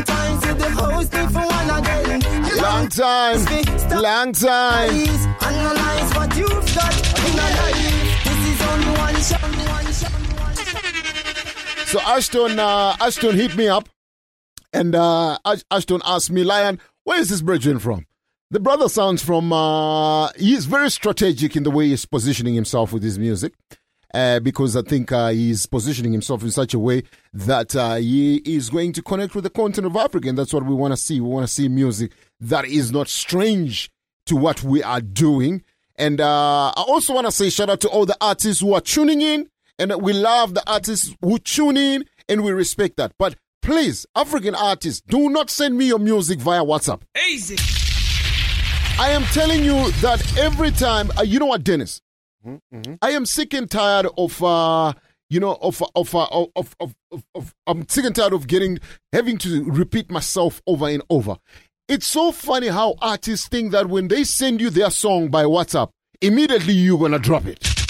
time 0.05 0.41
say 0.41 0.55
the 0.55 0.69
for 1.33 1.47
one 1.47 1.71
again. 1.71 2.21
Long 2.57 2.89
time. 2.89 3.39
Long 4.01 4.33
time. 4.33 4.91
Analyze 5.43 6.15
what 6.15 6.37
you've 6.37 6.75
got 6.75 6.95
in 7.19 7.35
a 7.35 7.49
life. 7.59 8.25
This 8.25 8.41
is 8.47 8.63
only 8.69 8.93
one 8.99 9.17
shot, 9.17 9.43
one 9.69 9.93
shot, 9.93 10.13
one 10.41 10.57
shot. 10.57 11.89
So 11.89 12.01
Ashton, 12.01 12.59
uh, 12.59 12.97
Ashton 13.01 13.35
hit 13.35 13.57
me 13.57 13.69
up, 13.69 13.89
and 14.73 14.95
uh, 14.95 15.39
Ashton 15.71 16.03
asked 16.05 16.31
me, 16.31 16.45
Lion, 16.45 16.79
where 17.05 17.19
is 17.19 17.31
this 17.31 17.43
brethren 17.43 17.79
from? 17.81 18.07
The 18.51 18.61
brother 18.61 18.89
sounds 18.89 19.25
from. 19.25 19.53
Uh, 19.53 20.29
he's 20.37 20.67
very 20.67 20.91
strategic 20.91 21.57
in 21.57 21.65
the 21.65 21.71
way 21.71 21.89
he's 21.89 22.07
positioning 22.07 22.55
himself 22.55 22.93
with 22.93 23.03
his 23.03 23.19
music. 23.19 23.55
Uh, 24.15 24.41
because 24.41 24.77
I 24.77 24.83
think 24.83 25.11
uh, 25.11 25.29
he's 25.29 25.65
positioning 25.65 26.13
himself 26.13 26.43
in 26.43 26.51
such 26.51 26.75
a 26.75 26.79
way 26.79 27.03
that 27.33 27.75
uh, 27.75 27.95
he 27.95 28.37
is 28.45 28.69
going 28.69 28.93
to 28.93 29.03
connect 29.03 29.35
with 29.35 29.45
the 29.45 29.51
continent 29.51 29.97
of 29.97 30.01
Africa, 30.03 30.29
and 30.29 30.37
that's 30.37 30.53
what 30.53 30.67
we 30.67 30.75
want 30.75 30.93
to 30.93 30.99
see. 30.99 31.19
We 31.19 31.29
want 31.29 31.47
to 31.47 31.53
see 31.53 31.67
music 31.69 32.13
that 32.41 32.67
is 32.67 32.93
not 32.93 33.09
strange 33.09 33.91
to 34.27 34.37
what 34.37 34.63
we 34.63 34.83
are 34.83 35.01
doing. 35.01 35.63
And 35.97 36.21
uh, 36.21 36.73
I 36.77 36.85
also 36.87 37.15
want 37.15 37.27
to 37.27 37.33
say 37.33 37.49
shout 37.49 37.71
out 37.71 37.81
to 37.83 37.89
all 37.89 38.05
the 38.05 38.17
artists 38.21 38.61
who 38.61 38.75
are 38.75 38.81
tuning 38.83 39.23
in, 39.23 39.49
and 39.79 39.95
we 40.03 40.13
love 40.13 40.55
the 40.55 40.63
artists 40.71 41.15
who 41.23 41.39
tune 41.39 41.77
in, 41.77 42.05
and 42.29 42.45
we 42.45 42.53
respect 42.53 42.99
that. 42.99 43.13
But 43.19 43.37
please, 43.63 44.05
African 44.15 44.55
artists, 44.55 45.01
do 45.01 45.31
not 45.31 45.49
send 45.49 45.79
me 45.79 45.87
your 45.87 45.99
music 45.99 46.39
via 46.39 46.63
WhatsApp. 46.63 47.01
Easy. 47.31 47.57
I 48.99 49.11
am 49.11 49.23
telling 49.33 49.65
you 49.65 49.91
that 50.03 50.37
every 50.39 50.71
time, 50.71 51.11
uh, 51.19 51.23
you 51.23 51.39
know 51.39 51.47
what, 51.47 51.65
Dennis? 51.65 52.03
I 53.01 53.11
am 53.11 53.27
sick 53.27 53.55
and 53.55 53.71
tired 53.71 54.07
of, 54.17 54.43
uh, 54.43 54.93
you 55.31 55.41
know, 55.41 55.59
of, 55.61 55.83
of, 55.95 56.15
uh, 56.15 56.27
of, 56.31 56.49
of, 56.57 56.77
of, 56.81 56.95
of, 57.11 57.25
of, 57.35 57.55
I'm 57.67 57.89
sick 57.89 58.05
and 58.05 58.15
tired 58.15 58.33
of 58.33 58.47
getting, 58.47 58.79
having 59.13 59.39
to 59.39 59.65
repeat 59.65 60.11
myself 60.11 60.61
over 60.67 60.89
and 60.89 61.03
over. 61.11 61.37
It's 61.89 62.07
so 62.07 62.33
funny 62.33 62.69
how 62.69 62.95
artists 63.01 63.49
think 63.49 63.73
that 63.73 63.89
when 63.89 64.09
they 64.09 64.25
send 64.25 64.61
you 64.61 64.71
their 64.71 64.91
song 64.91 65.29
by 65.29 65.45
WhatsApp, 65.45 65.91
immediately 66.21 66.75
you're 66.75 66.99
gonna 66.99 67.19
drop 67.19 67.47
it. 67.47 67.82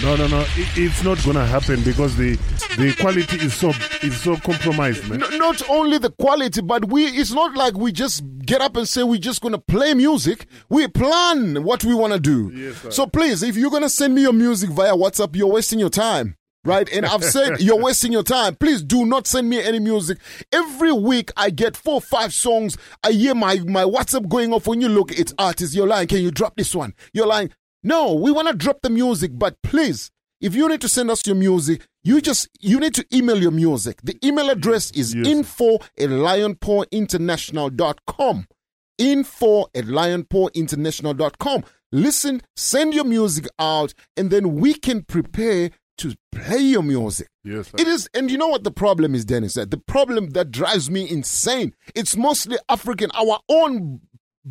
No, 0.00 0.14
no, 0.14 0.28
no. 0.28 0.40
It, 0.56 0.68
it's 0.78 1.02
not 1.02 1.22
gonna 1.24 1.44
happen 1.44 1.82
because 1.82 2.16
the 2.16 2.36
the 2.76 2.94
quality 3.00 3.36
is 3.44 3.52
so 3.54 3.70
is 4.02 4.20
so 4.20 4.36
compromised, 4.36 5.08
man. 5.08 5.18
Not 5.38 5.68
only 5.68 5.98
the 5.98 6.10
quality, 6.10 6.60
but 6.62 6.84
we 6.88 7.06
it's 7.06 7.32
not 7.32 7.54
like 7.56 7.76
we 7.76 7.90
just 7.90 8.22
get 8.46 8.60
up 8.60 8.76
and 8.76 8.88
say 8.88 9.02
we're 9.02 9.18
just 9.18 9.40
gonna 9.42 9.58
play 9.58 9.94
music. 9.94 10.46
We 10.68 10.86
plan 10.86 11.64
what 11.64 11.82
we 11.84 11.94
wanna 11.94 12.20
do. 12.20 12.52
Yes, 12.54 12.76
sir. 12.80 12.90
so 12.92 13.06
please, 13.06 13.42
if 13.42 13.56
you're 13.56 13.72
gonna 13.72 13.88
send 13.88 14.14
me 14.14 14.22
your 14.22 14.32
music 14.32 14.70
via 14.70 14.92
WhatsApp, 14.94 15.34
you're 15.34 15.48
wasting 15.48 15.80
your 15.80 15.90
time. 15.90 16.36
Right, 16.64 16.88
and 16.92 17.06
I've 17.06 17.24
said 17.24 17.56
you're 17.60 17.80
wasting 17.80 18.12
your 18.12 18.24
time. 18.24 18.54
Please 18.56 18.82
do 18.82 19.06
not 19.06 19.26
send 19.26 19.48
me 19.48 19.60
any 19.60 19.78
music. 19.78 20.18
Every 20.52 20.92
week 20.92 21.30
I 21.36 21.50
get 21.50 21.76
four, 21.76 22.00
five 22.00 22.32
songs. 22.32 22.76
I 23.02 23.12
hear 23.12 23.34
my 23.34 23.56
my 23.66 23.84
WhatsApp 23.84 24.28
going 24.28 24.52
off. 24.52 24.66
When 24.66 24.80
you 24.80 24.88
look, 24.88 25.10
it's 25.18 25.32
artists. 25.38 25.74
You're 25.74 25.86
lying. 25.86 26.08
Can 26.08 26.18
you 26.18 26.30
drop 26.30 26.56
this 26.56 26.74
one? 26.74 26.94
You're 27.12 27.26
lying. 27.26 27.52
No, 27.82 28.14
we 28.14 28.30
want 28.32 28.48
to 28.48 28.54
drop 28.54 28.80
the 28.82 28.90
music, 28.90 29.30
but 29.34 29.56
please, 29.62 30.10
if 30.40 30.54
you 30.54 30.68
need 30.68 30.80
to 30.80 30.88
send 30.88 31.10
us 31.10 31.26
your 31.26 31.36
music, 31.36 31.86
you 32.04 32.20
just 32.20 32.48
you 32.60 32.78
need 32.80 32.94
to 32.94 33.04
email 33.12 33.40
your 33.40 33.50
music. 33.50 34.00
The 34.02 34.16
email 34.24 34.50
address 34.50 34.90
is 34.92 35.14
info 35.14 35.76
at 35.76 36.10
lionpawinternational.com. 36.10 38.46
Info 38.98 39.62
at 39.74 39.84
lionpawinternational.com. 39.84 41.64
Listen, 41.90 42.42
send 42.56 42.94
your 42.94 43.04
music 43.04 43.48
out, 43.58 43.94
and 44.16 44.30
then 44.30 44.54
we 44.56 44.74
can 44.74 45.02
prepare 45.02 45.70
to 45.98 46.14
play 46.32 46.58
your 46.58 46.82
music. 46.82 47.28
Yes, 47.44 47.68
sir. 47.68 47.76
It 47.78 47.88
is, 47.88 48.08
and 48.14 48.30
you 48.30 48.38
know 48.38 48.48
what 48.48 48.64
the 48.64 48.70
problem 48.70 49.14
is, 49.14 49.24
Dennis? 49.24 49.54
That 49.54 49.70
the 49.70 49.78
problem 49.78 50.30
that 50.30 50.50
drives 50.50 50.90
me 50.90 51.08
insane. 51.10 51.74
It's 51.94 52.16
mostly 52.16 52.58
African, 52.68 53.10
our 53.14 53.40
own 53.48 54.00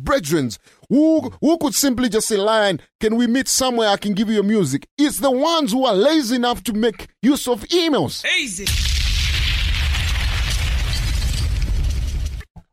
brethren 0.04 0.50
who 0.88 1.30
who 1.40 1.58
could 1.58 1.74
simply 1.74 2.08
just 2.08 2.28
say, 2.28 2.36
"Lion, 2.36 2.80
can 3.00 3.16
we 3.16 3.26
meet 3.26 3.48
somewhere? 3.48 3.88
I 3.88 3.96
can 3.96 4.14
give 4.14 4.28
you 4.28 4.34
your 4.34 4.44
music." 4.44 4.86
It's 4.96 5.18
the 5.18 5.30
ones 5.30 5.72
who 5.72 5.84
are 5.86 5.94
lazy 5.94 6.36
enough 6.36 6.62
to 6.64 6.72
make 6.72 7.08
use 7.22 7.46
of 7.48 7.64
emails. 7.68 8.24
Easy. 8.40 8.66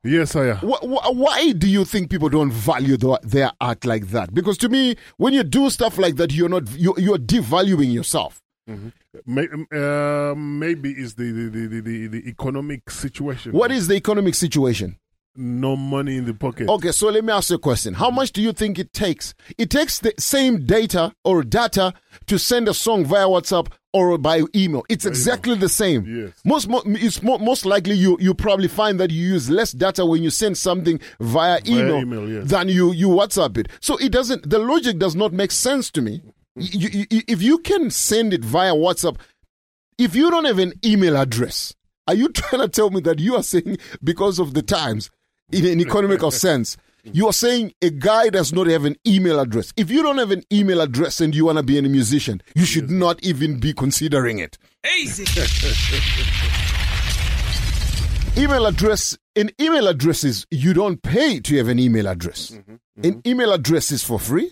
Yes, 0.03 0.35
I 0.35 0.49
am. 0.49 0.57
Wh- 0.57 0.83
wh- 0.83 1.15
Why 1.15 1.51
do 1.53 1.67
you 1.67 1.83
think 1.83 2.11
people 2.11 2.29
don't 2.29 2.51
value 2.51 2.95
the, 2.95 3.19
their 3.23 3.51
art 3.59 3.85
like 3.85 4.09
that? 4.09 4.33
Because 4.35 4.55
to 4.59 4.69
me, 4.69 4.95
when 5.17 5.33
you 5.33 5.43
do 5.43 5.69
stuff 5.71 5.97
like 5.97 6.17
that, 6.17 6.31
you're 6.31 6.47
not 6.49 6.69
you're, 6.77 6.99
you're 6.99 7.17
devaluing 7.17 7.91
yourself. 7.91 8.39
May, 9.25 9.47
uh, 9.73 10.33
maybe 10.35 10.91
it's 10.91 11.13
the 11.15 11.31
the, 11.31 11.49
the, 11.49 11.67
the, 11.67 11.81
the 11.81 12.07
the 12.07 12.29
economic 12.29 12.89
situation. 12.89 13.51
What 13.53 13.71
is 13.71 13.87
the 13.87 13.95
economic 13.95 14.35
situation? 14.35 14.97
No 15.37 15.75
money 15.75 16.15
in 16.17 16.25
the 16.25 16.33
pocket. 16.33 16.69
Okay, 16.69 16.91
so 16.91 17.09
let 17.09 17.23
me 17.23 17.33
ask 17.33 17.49
you 17.49 17.57
a 17.57 17.59
question. 17.59 17.93
How 17.93 18.09
much 18.09 18.31
do 18.31 18.41
you 18.41 18.53
think 18.53 18.79
it 18.79 18.93
takes? 18.93 19.33
It 19.57 19.69
takes 19.69 19.99
the 19.99 20.13
same 20.17 20.65
data 20.65 21.13
or 21.23 21.43
data 21.43 21.93
to 22.27 22.37
send 22.39 22.67
a 22.69 22.73
song 22.73 23.05
via 23.05 23.25
WhatsApp 23.25 23.67
or 23.91 24.17
by 24.17 24.43
email. 24.55 24.83
It's 24.89 25.05
exactly 25.05 25.55
the 25.55 25.69
same. 25.69 26.05
Yes. 26.05 26.33
Most 26.45 26.69
mo- 26.69 26.83
it's 26.85 27.21
mo- 27.21 27.37
most 27.37 27.65
likely 27.65 27.95
you 27.95 28.17
you 28.19 28.33
probably 28.33 28.67
find 28.67 28.99
that 28.99 29.11
you 29.11 29.25
use 29.27 29.49
less 29.49 29.71
data 29.71 30.05
when 30.05 30.23
you 30.23 30.29
send 30.29 30.57
something 30.57 30.99
via 31.19 31.59
email, 31.67 31.97
email, 31.97 32.29
yes. 32.29 32.49
than 32.49 32.69
you 32.69 32.91
you 32.93 33.09
WhatsApp 33.09 33.57
it. 33.57 33.67
So 33.81 33.97
it 33.97 34.11
doesn't. 34.11 34.49
The 34.49 34.59
logic 34.59 34.99
does 34.99 35.15
not 35.15 35.33
make 35.33 35.51
sense 35.51 35.91
to 35.91 36.01
me. 36.01 36.21
You- 36.55 37.05
you- 37.09 37.21
if 37.27 37.41
you 37.41 37.57
can 37.59 37.89
send 37.89 38.33
it 38.33 38.43
via 38.43 38.73
WhatsApp, 38.73 39.17
if 39.97 40.15
you 40.15 40.29
don't 40.31 40.45
have 40.45 40.59
an 40.59 40.73
email 40.85 41.17
address, 41.17 41.73
are 42.07 42.15
you 42.15 42.29
trying 42.33 42.61
to 42.61 42.67
tell 42.69 42.89
me 42.89 43.01
that 43.01 43.19
you 43.19 43.35
are 43.35 43.43
saying 43.43 43.77
because 44.03 44.39
of 44.39 44.53
the 44.53 44.61
times, 44.61 45.09
in 45.51 45.65
an 45.65 45.79
economical 45.79 46.31
sense, 46.45 46.77
you 47.03 47.27
are 47.27 47.33
saying 47.33 47.73
a 47.81 47.89
guy 47.91 48.29
does 48.29 48.51
not 48.51 48.67
have 48.67 48.85
an 48.85 48.95
email 49.05 49.39
address? 49.39 49.71
If 49.77 49.91
you 49.91 50.01
don't 50.01 50.17
have 50.17 50.31
an 50.31 50.43
email 50.51 50.81
address 50.81 51.21
and 51.21 51.35
you 51.35 51.45
want 51.45 51.57
to 51.57 51.63
be 51.63 51.77
a 51.77 51.81
musician, 51.83 52.41
you 52.55 52.65
should 52.65 52.89
not 52.89 53.23
even 53.23 53.59
be 53.59 53.73
considering 53.73 54.39
it. 54.39 54.57
Easy. 54.97 55.25
Email 58.37 58.65
address, 58.65 59.17
in 59.35 59.49
email 59.61 59.87
addresses, 59.87 60.45
you 60.51 60.73
don't 60.73 61.01
pay 61.01 61.39
to 61.39 61.55
have 61.55 61.69
an 61.69 61.79
email 61.79 62.05
address. 62.05 62.51
Mm-hmm, 62.51 62.73
mm-hmm. 62.73 63.07
An 63.07 63.21
email 63.25 63.53
address 63.53 63.91
is 63.91 64.03
for 64.03 64.19
free. 64.19 64.51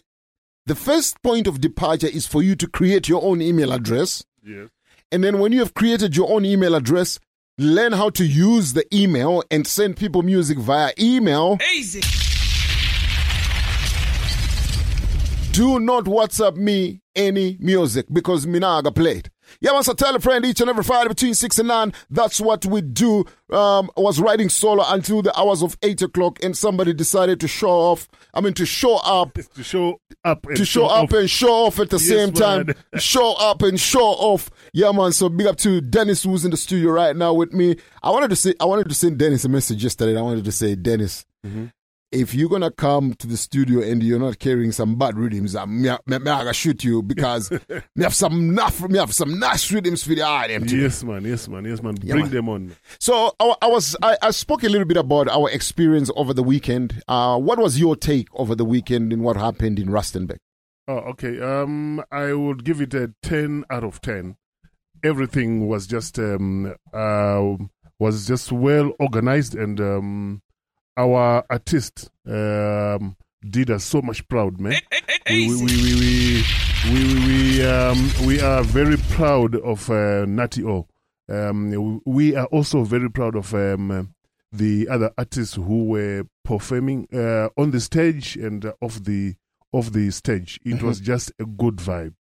The 0.65 0.75
first 0.75 1.21
point 1.21 1.47
of 1.47 1.59
departure 1.59 2.07
is 2.07 2.25
for 2.25 2.41
you 2.41 2.55
to 2.55 2.67
create 2.67 3.09
your 3.09 3.21
own 3.21 3.41
email 3.41 3.73
address. 3.73 4.23
Yes. 4.41 4.69
And 5.11 5.21
then 5.21 5.39
when 5.39 5.51
you 5.51 5.59
have 5.59 5.73
created 5.73 6.15
your 6.15 6.31
own 6.31 6.45
email 6.45 6.75
address, 6.75 7.19
learn 7.57 7.91
how 7.91 8.09
to 8.09 8.25
use 8.25 8.73
the 8.73 8.85
email 8.95 9.43
and 9.51 9.67
send 9.67 9.97
people 9.97 10.21
music 10.23 10.57
via 10.57 10.91
email. 10.99 11.57
Easy. 11.75 12.01
Do 15.51 15.79
not 15.79 16.05
WhatsApp 16.05 16.55
me 16.57 17.01
any 17.15 17.57
music 17.59 18.07
because 18.11 18.47
Minaga 18.47 18.93
played. 18.93 19.29
Yeah, 19.61 19.71
once 19.73 19.87
I 19.89 19.93
tell 19.93 20.15
a 20.15 20.19
friend 20.19 20.45
each 20.45 20.61
and 20.61 20.69
every 20.69 20.83
Friday 20.83 21.07
between 21.09 21.33
6 21.33 21.59
and 21.59 21.67
9, 21.67 21.93
that's 22.09 22.39
what 22.41 22.65
we 22.65 22.81
do. 22.81 23.19
Um, 23.51 23.89
I 23.97 24.01
was 24.01 24.19
riding 24.19 24.49
solo 24.49 24.83
until 24.87 25.21
the 25.21 25.37
hours 25.39 25.61
of 25.61 25.77
8 25.83 26.01
o'clock, 26.01 26.43
and 26.43 26.57
somebody 26.57 26.93
decided 26.93 27.39
to 27.41 27.47
show 27.47 27.69
off. 27.69 28.07
I 28.33 28.41
mean, 28.41 28.53
to 28.55 28.65
show 28.65 28.97
up. 28.97 29.33
To 29.35 29.63
show 29.63 29.99
up 30.25 30.45
and 30.47 30.57
to 30.57 30.65
show, 30.65 30.81
show 30.81 30.85
up 30.87 31.03
off. 31.05 31.13
and 31.13 31.29
show 31.29 31.53
off 31.65 31.79
at 31.79 31.89
the 31.89 31.97
Yes, 31.97 32.07
same 32.07 32.33
time. 32.33 32.73
show 32.97 33.33
up 33.33 33.61
and 33.61 33.79
show 33.79 33.99
off. 34.05 34.49
Yeah, 34.73 34.91
man. 34.91 35.11
So 35.11 35.29
big 35.29 35.47
up 35.47 35.57
to 35.57 35.81
Dennis 35.81 36.23
who's 36.23 36.45
in 36.45 36.51
the 36.51 36.57
studio 36.57 36.91
right 36.91 37.15
now 37.15 37.33
with 37.33 37.53
me. 37.53 37.75
I 38.01 38.09
wanted 38.09 38.29
to 38.31 38.35
say 38.35 38.53
I 38.59 38.65
wanted 38.65 38.89
to 38.89 38.95
send 38.95 39.17
Dennis 39.19 39.45
a 39.45 39.49
message 39.49 39.83
yesterday. 39.83 40.17
I 40.17 40.21
wanted 40.21 40.45
to 40.45 40.51
say, 40.51 40.75
Dennis, 40.75 41.25
Mm-hmm. 41.45 41.65
If 42.13 42.33
you're 42.33 42.49
gonna 42.49 42.71
come 42.71 43.13
to 43.15 43.27
the 43.27 43.35
studio 43.35 43.81
and 43.81 44.03
you're 44.03 44.19
not 44.19 44.39
carrying 44.39 44.71
some 44.71 44.95
bad 44.95 45.17
rhythms, 45.17 45.55
I'm 45.55 45.81
me, 45.81 45.89
me, 46.05 46.19
me 46.19 46.31
I 46.31 46.39
gonna 46.39 46.53
shoot 46.53 46.83
you 46.83 47.01
because 47.01 47.51
me 47.95 48.03
have 48.03 48.13
some 48.13 48.33
enough 48.49 48.81
me 48.87 48.99
have 48.99 49.13
some 49.13 49.39
nice 49.39 49.71
rhythms 49.71 50.03
for 50.03 50.13
the 50.15 50.23
item. 50.23 50.65
Yes, 50.67 51.03
man. 51.03 51.25
Yes, 51.25 51.47
man. 51.47 51.65
Yes, 51.65 51.81
man. 51.81 51.97
Yeah, 52.01 52.13
Bring 52.13 52.25
man. 52.25 52.33
them 52.33 52.49
on. 52.49 52.75
So 52.99 53.33
I, 53.39 53.55
I 53.63 53.67
was 53.67 53.95
I, 54.01 54.17
I 54.21 54.31
spoke 54.31 54.63
a 54.63 54.69
little 54.69 54.87
bit 54.87 54.97
about 54.97 55.27
our 55.27 55.49
experience 55.49 56.11
over 56.15 56.33
the 56.33 56.43
weekend. 56.43 57.01
Uh, 57.07 57.37
what 57.39 57.57
was 57.57 57.79
your 57.79 57.95
take 57.95 58.27
over 58.33 58.55
the 58.55 58.65
weekend 58.65 59.11
and 59.11 59.23
what 59.23 59.35
happened 59.35 59.79
in 59.79 59.87
Rustenburg? 59.87 60.37
Oh, 60.87 60.97
okay. 60.97 61.39
Um, 61.41 62.03
I 62.11 62.33
would 62.33 62.63
give 62.63 62.79
it 62.81 62.93
a 62.93 63.13
ten 63.23 63.65
out 63.69 63.83
of 63.83 64.01
ten. 64.01 64.35
Everything 65.03 65.67
was 65.67 65.87
just 65.87 66.19
um 66.19 66.75
uh 66.93 67.55
was 67.99 68.27
just 68.27 68.51
well 68.51 68.91
organized, 68.99 69.55
and 69.55 69.79
um, 69.79 70.41
our 70.97 71.43
artist 71.49 72.09
um 72.27 73.15
did 73.49 73.69
us 73.69 73.83
so 73.83 74.01
much 74.01 74.27
proud, 74.27 74.59
man. 74.59 74.79
We 75.29 75.47
we 75.47 75.65
we 75.65 75.93
we 75.95 76.43
we, 76.85 77.03
we, 77.03 77.27
we, 77.27 77.65
um, 77.65 78.09
we 78.25 78.41
are 78.41 78.63
very 78.63 78.97
proud 79.11 79.55
of 79.55 79.89
uh, 79.89 80.25
Natty 80.25 80.63
O. 80.63 80.87
Um, 81.29 82.01
we 82.05 82.35
are 82.35 82.45
also 82.47 82.83
very 82.83 83.09
proud 83.09 83.35
of 83.35 83.53
um, 83.53 84.13
the 84.51 84.87
other 84.89 85.11
artists 85.17 85.55
who 85.55 85.85
were 85.85 86.25
performing 86.43 87.07
uh, 87.13 87.49
on 87.57 87.71
the 87.71 87.79
stage 87.79 88.35
and 88.35 88.65
uh, 88.65 88.73
off 88.81 89.03
the 89.03 89.35
off 89.71 89.91
the 89.91 90.11
stage. 90.11 90.59
It 90.63 90.83
was 90.83 90.99
just 90.99 91.31
a 91.39 91.45
good 91.45 91.77
vibe, 91.77 92.13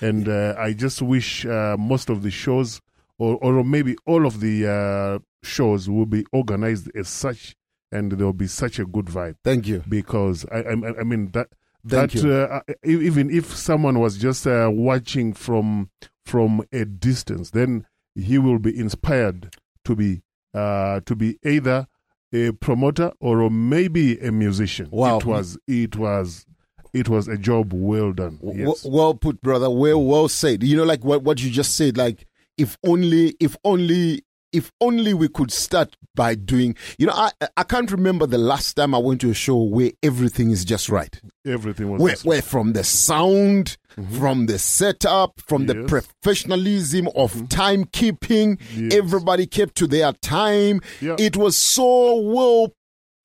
and 0.00 0.28
uh, 0.28 0.54
I 0.58 0.72
just 0.72 1.00
wish 1.02 1.46
uh, 1.46 1.76
most 1.78 2.08
of 2.10 2.22
the 2.22 2.30
shows, 2.30 2.80
or 3.18 3.36
or 3.36 3.62
maybe 3.64 3.96
all 4.06 4.26
of 4.26 4.40
the 4.40 4.66
uh, 4.66 5.18
shows, 5.42 5.88
will 5.88 6.06
be 6.06 6.24
organized 6.32 6.90
as 6.96 7.08
such, 7.08 7.54
and 7.92 8.12
there 8.12 8.26
will 8.26 8.32
be 8.32 8.46
such 8.46 8.78
a 8.78 8.84
good 8.84 9.06
vibe. 9.06 9.36
Thank 9.44 9.66
you. 9.66 9.82
Because 9.88 10.44
I 10.50 10.58
I, 10.58 11.00
I 11.00 11.04
mean 11.04 11.30
that. 11.32 11.48
Thank 11.86 12.12
that. 12.12 12.50
Uh, 12.50 12.74
even 12.84 13.30
if 13.30 13.54
someone 13.56 14.00
was 14.00 14.18
just 14.18 14.46
uh, 14.46 14.68
watching 14.72 15.32
from 15.32 15.90
from 16.24 16.64
a 16.72 16.84
distance, 16.84 17.50
then 17.50 17.86
he 18.14 18.38
will 18.38 18.58
be 18.58 18.76
inspired 18.76 19.54
to 19.84 19.94
be 19.94 20.22
uh, 20.52 21.00
to 21.06 21.14
be 21.14 21.38
either 21.44 21.86
a 22.32 22.52
promoter 22.52 23.12
or 23.20 23.48
maybe 23.50 24.18
a 24.18 24.32
musician. 24.32 24.88
Wow. 24.90 25.18
It 25.18 25.24
was 25.24 25.58
it 25.68 25.96
was 25.96 26.46
it 26.92 27.08
was 27.08 27.28
a 27.28 27.36
job 27.36 27.72
well 27.72 28.12
done. 28.12 28.38
Yes. 28.42 28.84
well 28.84 29.14
put, 29.14 29.40
brother. 29.42 29.68
Well, 29.70 30.02
well 30.02 30.28
said. 30.28 30.62
You 30.62 30.76
know, 30.76 30.84
like 30.84 31.04
what, 31.04 31.22
what 31.22 31.42
you 31.42 31.50
just 31.50 31.76
said. 31.76 31.96
Like, 31.96 32.26
if 32.56 32.78
only, 32.84 33.36
if 33.38 33.56
only, 33.64 34.22
if 34.52 34.70
only 34.80 35.12
we 35.14 35.28
could 35.28 35.50
start 35.50 35.96
by 36.14 36.34
doing. 36.34 36.74
You 36.98 37.06
know, 37.06 37.12
I 37.14 37.30
I 37.56 37.62
can't 37.62 37.90
remember 37.90 38.26
the 38.26 38.38
last 38.38 38.74
time 38.74 38.94
I 38.94 38.98
went 38.98 39.20
to 39.22 39.30
a 39.30 39.34
show 39.34 39.60
where 39.62 39.90
everything 40.02 40.50
is 40.50 40.64
just 40.64 40.88
right. 40.88 41.20
Everything 41.46 41.90
was 41.90 42.00
Where, 42.00 42.16
where 42.24 42.42
from 42.42 42.72
the 42.72 42.82
sound, 42.84 43.76
from 44.18 44.46
the 44.46 44.58
setup, 44.58 45.40
from 45.46 45.66
the 45.66 45.74
Mm-hmm. 45.74 45.86
Professionalism 45.86 47.08
of 47.14 47.32
timekeeping, 47.48 48.58
Yes. 48.74 48.94
everybody 48.94 49.46
kept 49.46 49.74
to 49.76 49.86
their 49.86 50.12
time. 50.14 50.80
Yeah. 51.00 51.16
It 51.18 51.36
was 51.36 51.56
so 51.56 52.20
well. 52.20 52.72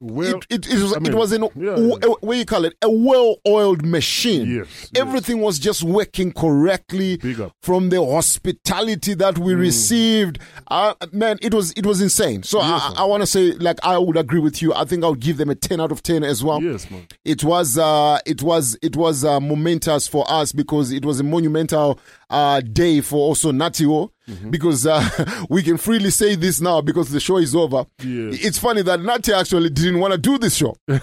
Well, 0.02 0.38
it, 0.50 0.66
it, 0.66 0.74
it 0.74 0.82
was, 0.82 0.96
I 0.96 1.00
mean, 1.00 1.12
it 1.14 1.16
was 1.16 1.32
an 1.32 1.44
yeah, 1.56 1.78
yeah. 1.78 1.96
what 2.22 2.36
you 2.36 2.44
call 2.46 2.66
it? 2.66 2.74
A 2.82 2.90
well-oiled 2.90 3.86
machine. 3.86 4.50
Yes, 4.50 4.90
Everything 4.96 5.42
was 5.42 5.60
just 5.60 5.84
working 5.84 6.32
correctly 6.34 7.20
from 7.62 7.90
the 7.90 8.04
hospitality 8.04 9.14
that 9.14 9.38
we 9.38 9.54
received. 9.54 10.40
Uh, 10.68 10.96
man, 11.12 11.38
it 11.44 11.54
was 11.54 11.72
it 11.74 11.86
was 11.86 12.02
insane. 12.02 12.42
So 12.42 12.60
I, 12.60 12.96
I 12.98 13.06
want 13.06 13.22
to 13.22 13.28
say, 13.28 13.52
like, 13.52 13.78
I 13.84 14.00
would 14.00 14.18
agree 14.18 14.40
with 14.40 14.60
you. 14.60 14.74
I 14.74 14.86
think 14.86 15.04
I 15.04 15.10
would 15.10 15.20
give 15.20 15.38
them 15.38 15.52
a 15.52 15.56
ten 15.56 15.80
out 15.80 15.92
of 15.92 16.02
ten 16.02 16.24
as 16.24 16.44
well. 16.44 16.64
Yes, 16.64 16.90
man. 16.90 17.06
It 17.24 17.44
was 17.44 17.78
uh, 17.78 18.18
it 18.26 18.42
was 18.42 18.76
it 18.82 18.96
was 18.96 19.24
uh, 19.24 19.40
momentous 19.40 20.08
for 20.08 20.26
us 20.28 20.52
because 20.52 20.92
it 20.92 21.06
was 21.06 21.20
a 21.20 21.24
monumental 21.24 22.00
uh, 22.32 22.62
day 22.62 23.02
for 23.02 23.18
also 23.18 23.52
Natty 23.52 23.86
O. 23.86 24.12
Because 24.50 24.86
uh, 24.86 25.46
we 25.50 25.64
can 25.64 25.78
freely 25.78 26.10
say 26.12 26.36
this 26.36 26.62
now 26.62 26.82
because 26.82 27.10
the 27.10 27.20
show 27.20 27.38
is 27.38 27.56
over. 27.56 27.86
Yes. 28.04 28.44
It's 28.46 28.58
funny 28.58 28.82
that 28.84 29.02
Natty 29.02 29.34
actually 29.34 29.70
didn't 29.70 30.00
want 30.00 30.14
to 30.14 30.18
do 30.18 30.38
this 30.38 30.56
show. 30.56 30.76
not, 30.88 31.02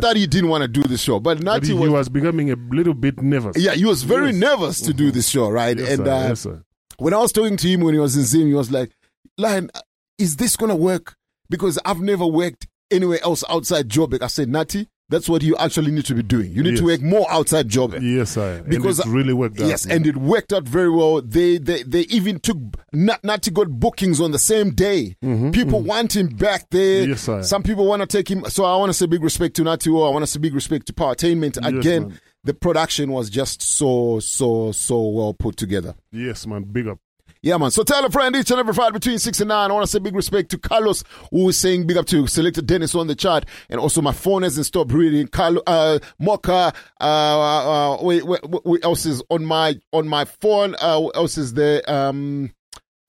that 0.00 0.12
he 0.16 0.26
didn't 0.26 0.48
want 0.50 0.62
to 0.62 0.68
do 0.68 0.82
this 0.82 1.00
show, 1.02 1.20
but 1.20 1.38
he, 1.38 1.44
was, 1.44 1.68
he 1.68 1.88
was 1.88 2.08
becoming 2.08 2.50
a 2.50 2.56
little 2.70 2.94
bit 2.94 3.20
nervous. 3.22 3.56
yeah, 3.56 3.72
he 3.72 3.84
was 3.84 4.02
very 4.02 4.30
Yes. 4.30 4.34
nervous 4.36 4.80
to 4.82 4.92
do 4.92 5.10
this 5.10 5.28
show, 5.28 5.48
right? 5.50 5.78
Yes, 5.78 5.88
and 5.98 6.06
sir. 6.06 6.12
uh, 6.12 6.34
sir. 6.34 6.62
when 6.98 7.14
I 7.14 7.18
was 7.18 7.32
talking 7.32 7.56
to 7.56 7.68
him 7.68 7.80
when 7.80 7.94
he 7.94 8.00
was 8.00 8.16
in 8.16 8.22
Zim, 8.24 8.46
he 8.48 8.54
was 8.54 8.70
like, 8.70 8.90
"Lion, 9.38 9.70
is 10.18 10.36
this 10.36 10.56
gonna 10.56 10.76
work? 10.76 11.16
Because 11.48 11.78
I've 11.84 12.00
never 12.00 12.26
worked 12.26 12.66
anywhere 12.90 13.18
else 13.24 13.42
outside 13.48 13.88
Joburg." 13.88 14.22
I 14.22 14.26
said, 14.28 14.48
"Natty, 14.48 14.88
that's 15.10 15.28
what 15.28 15.42
you 15.42 15.54
actually 15.58 15.90
need 15.90 16.06
to 16.06 16.14
be 16.14 16.22
doing. 16.22 16.52
You 16.52 16.62
need 16.62 16.78
to 16.78 16.84
work 16.84 17.02
more 17.02 17.26
outside 17.30 17.68
Joburg." 17.68 18.00
Yes, 18.02 18.30
sir. 18.30 18.62
Because 18.66 18.98
and 19.00 19.10
it 19.12 19.14
really 19.14 19.32
worked 19.34 19.60
out. 19.60 19.68
Yes, 19.68 19.84
and 19.84 20.06
it 20.06 20.16
worked 20.16 20.52
out 20.52 20.64
very 20.66 20.88
well. 20.90 21.20
They 21.20 21.58
they, 21.58 21.82
they 21.82 22.00
even 22.02 22.40
took 22.40 22.56
Nat, 22.92 23.22
Natty 23.22 23.50
got 23.50 23.68
bookings 23.68 24.20
on 24.20 24.30
the 24.30 24.38
same 24.38 24.70
day. 24.70 25.16
people 25.52 25.82
want 25.82 26.16
him 26.16 26.28
back 26.28 26.70
there. 26.70 27.02
Mm-hmm, 27.02 27.10
Yes, 27.10 27.20
sir. 27.22 27.42
Some 27.42 27.62
people 27.62 27.86
want 27.86 28.00
to 28.00 28.06
take 28.06 28.30
him. 28.30 28.44
So 28.46 28.64
I 28.64 28.76
want 28.76 28.88
to 28.90 28.94
say 28.94 29.06
big 29.06 29.22
respect 29.22 29.56
to 29.56 29.64
Natty. 29.64 29.90
O. 29.90 30.02
I 30.02 30.10
want 30.10 30.22
to 30.22 30.26
say 30.26 30.38
big 30.38 30.54
respect 30.54 30.86
to 30.86 30.92
Power 30.94 31.10
Entertainment. 31.10 31.58
Yes, 31.60 31.72
Again, 31.72 32.02
man. 32.08 32.20
the 32.44 32.54
production 32.54 33.10
was 33.12 33.28
just 33.30 33.60
so 33.62 34.20
so 34.20 34.72
so 34.72 35.02
well 35.08 35.34
put 35.34 35.56
together. 35.56 35.94
Yes, 36.12 36.46
man. 36.46 36.62
Big 36.64 36.86
up. 36.88 36.98
Yeah, 37.42 37.56
man. 37.56 37.70
So 37.70 37.82
tell 37.84 38.04
a 38.04 38.10
friend 38.10 38.36
each 38.36 38.50
and 38.50 38.60
every 38.60 38.74
Friday 38.74 38.92
between 38.92 39.18
6 39.18 39.40
and 39.40 39.48
9. 39.48 39.70
I 39.70 39.72
want 39.72 39.84
to 39.84 39.90
say 39.90 39.98
big 39.98 40.14
respect 40.14 40.50
to 40.50 40.58
Carlos, 40.58 41.04
who 41.30 41.48
is 41.48 41.56
saying 41.56 41.86
big 41.86 41.96
up 41.96 42.04
to 42.06 42.26
Selector 42.26 42.60
Dennis 42.60 42.94
on 42.94 43.06
the 43.06 43.14
chat. 43.14 43.46
And 43.70 43.80
also 43.80 44.02
my 44.02 44.12
phone 44.12 44.42
hasn't 44.42 44.66
stopped 44.66 44.92
reading. 44.92 45.26
Carlo, 45.26 45.62
uh, 45.66 46.00
Mocha, 46.18 46.74
uh, 47.00 47.04
uh, 47.04 47.98
wait, 48.02 48.26
what 48.26 48.84
else 48.84 49.06
is 49.06 49.22
on 49.30 49.46
my, 49.46 49.80
on 49.92 50.06
my 50.06 50.26
phone? 50.26 50.74
Uh, 50.78 51.00
what 51.00 51.16
else 51.16 51.38
is 51.38 51.54
there? 51.54 51.82
Um, 51.90 52.52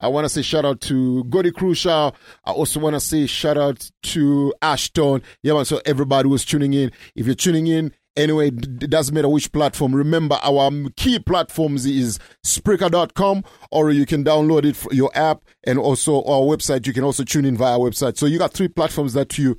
I 0.00 0.08
want 0.08 0.24
to 0.24 0.30
say 0.30 0.42
shout 0.42 0.64
out 0.64 0.80
to 0.82 1.24
Godi 1.24 1.52
Crucial. 1.52 2.16
I 2.44 2.50
also 2.50 2.80
want 2.80 2.94
to 2.94 3.00
say 3.00 3.26
shout 3.26 3.58
out 3.58 3.88
to 4.04 4.52
Ashton. 4.60 5.22
Yeah, 5.42 5.52
man. 5.52 5.64
So 5.66 5.80
everybody 5.84 6.28
who's 6.28 6.44
tuning 6.44 6.72
in, 6.72 6.90
if 7.14 7.26
you're 7.26 7.36
tuning 7.36 7.68
in, 7.68 7.92
anyway, 8.16 8.48
it 8.48 8.90
doesn't 8.90 9.14
matter 9.14 9.28
which 9.28 9.52
platform. 9.52 9.94
Remember, 9.94 10.38
our 10.42 10.70
key 10.96 11.18
platforms 11.18 11.86
is 11.86 12.18
Spreaker.com 12.44 13.44
or 13.70 13.90
you 13.90 14.06
can 14.06 14.24
download 14.24 14.64
it 14.64 14.76
for 14.76 14.92
your 14.92 15.10
app 15.14 15.42
and 15.64 15.78
also 15.78 16.22
our 16.24 16.40
website. 16.40 16.86
You 16.86 16.92
can 16.92 17.04
also 17.04 17.24
tune 17.24 17.44
in 17.44 17.56
via 17.56 17.78
website. 17.78 18.16
So 18.16 18.26
you 18.26 18.38
got 18.38 18.52
three 18.52 18.68
platforms 18.68 19.12
that 19.14 19.38
you 19.38 19.56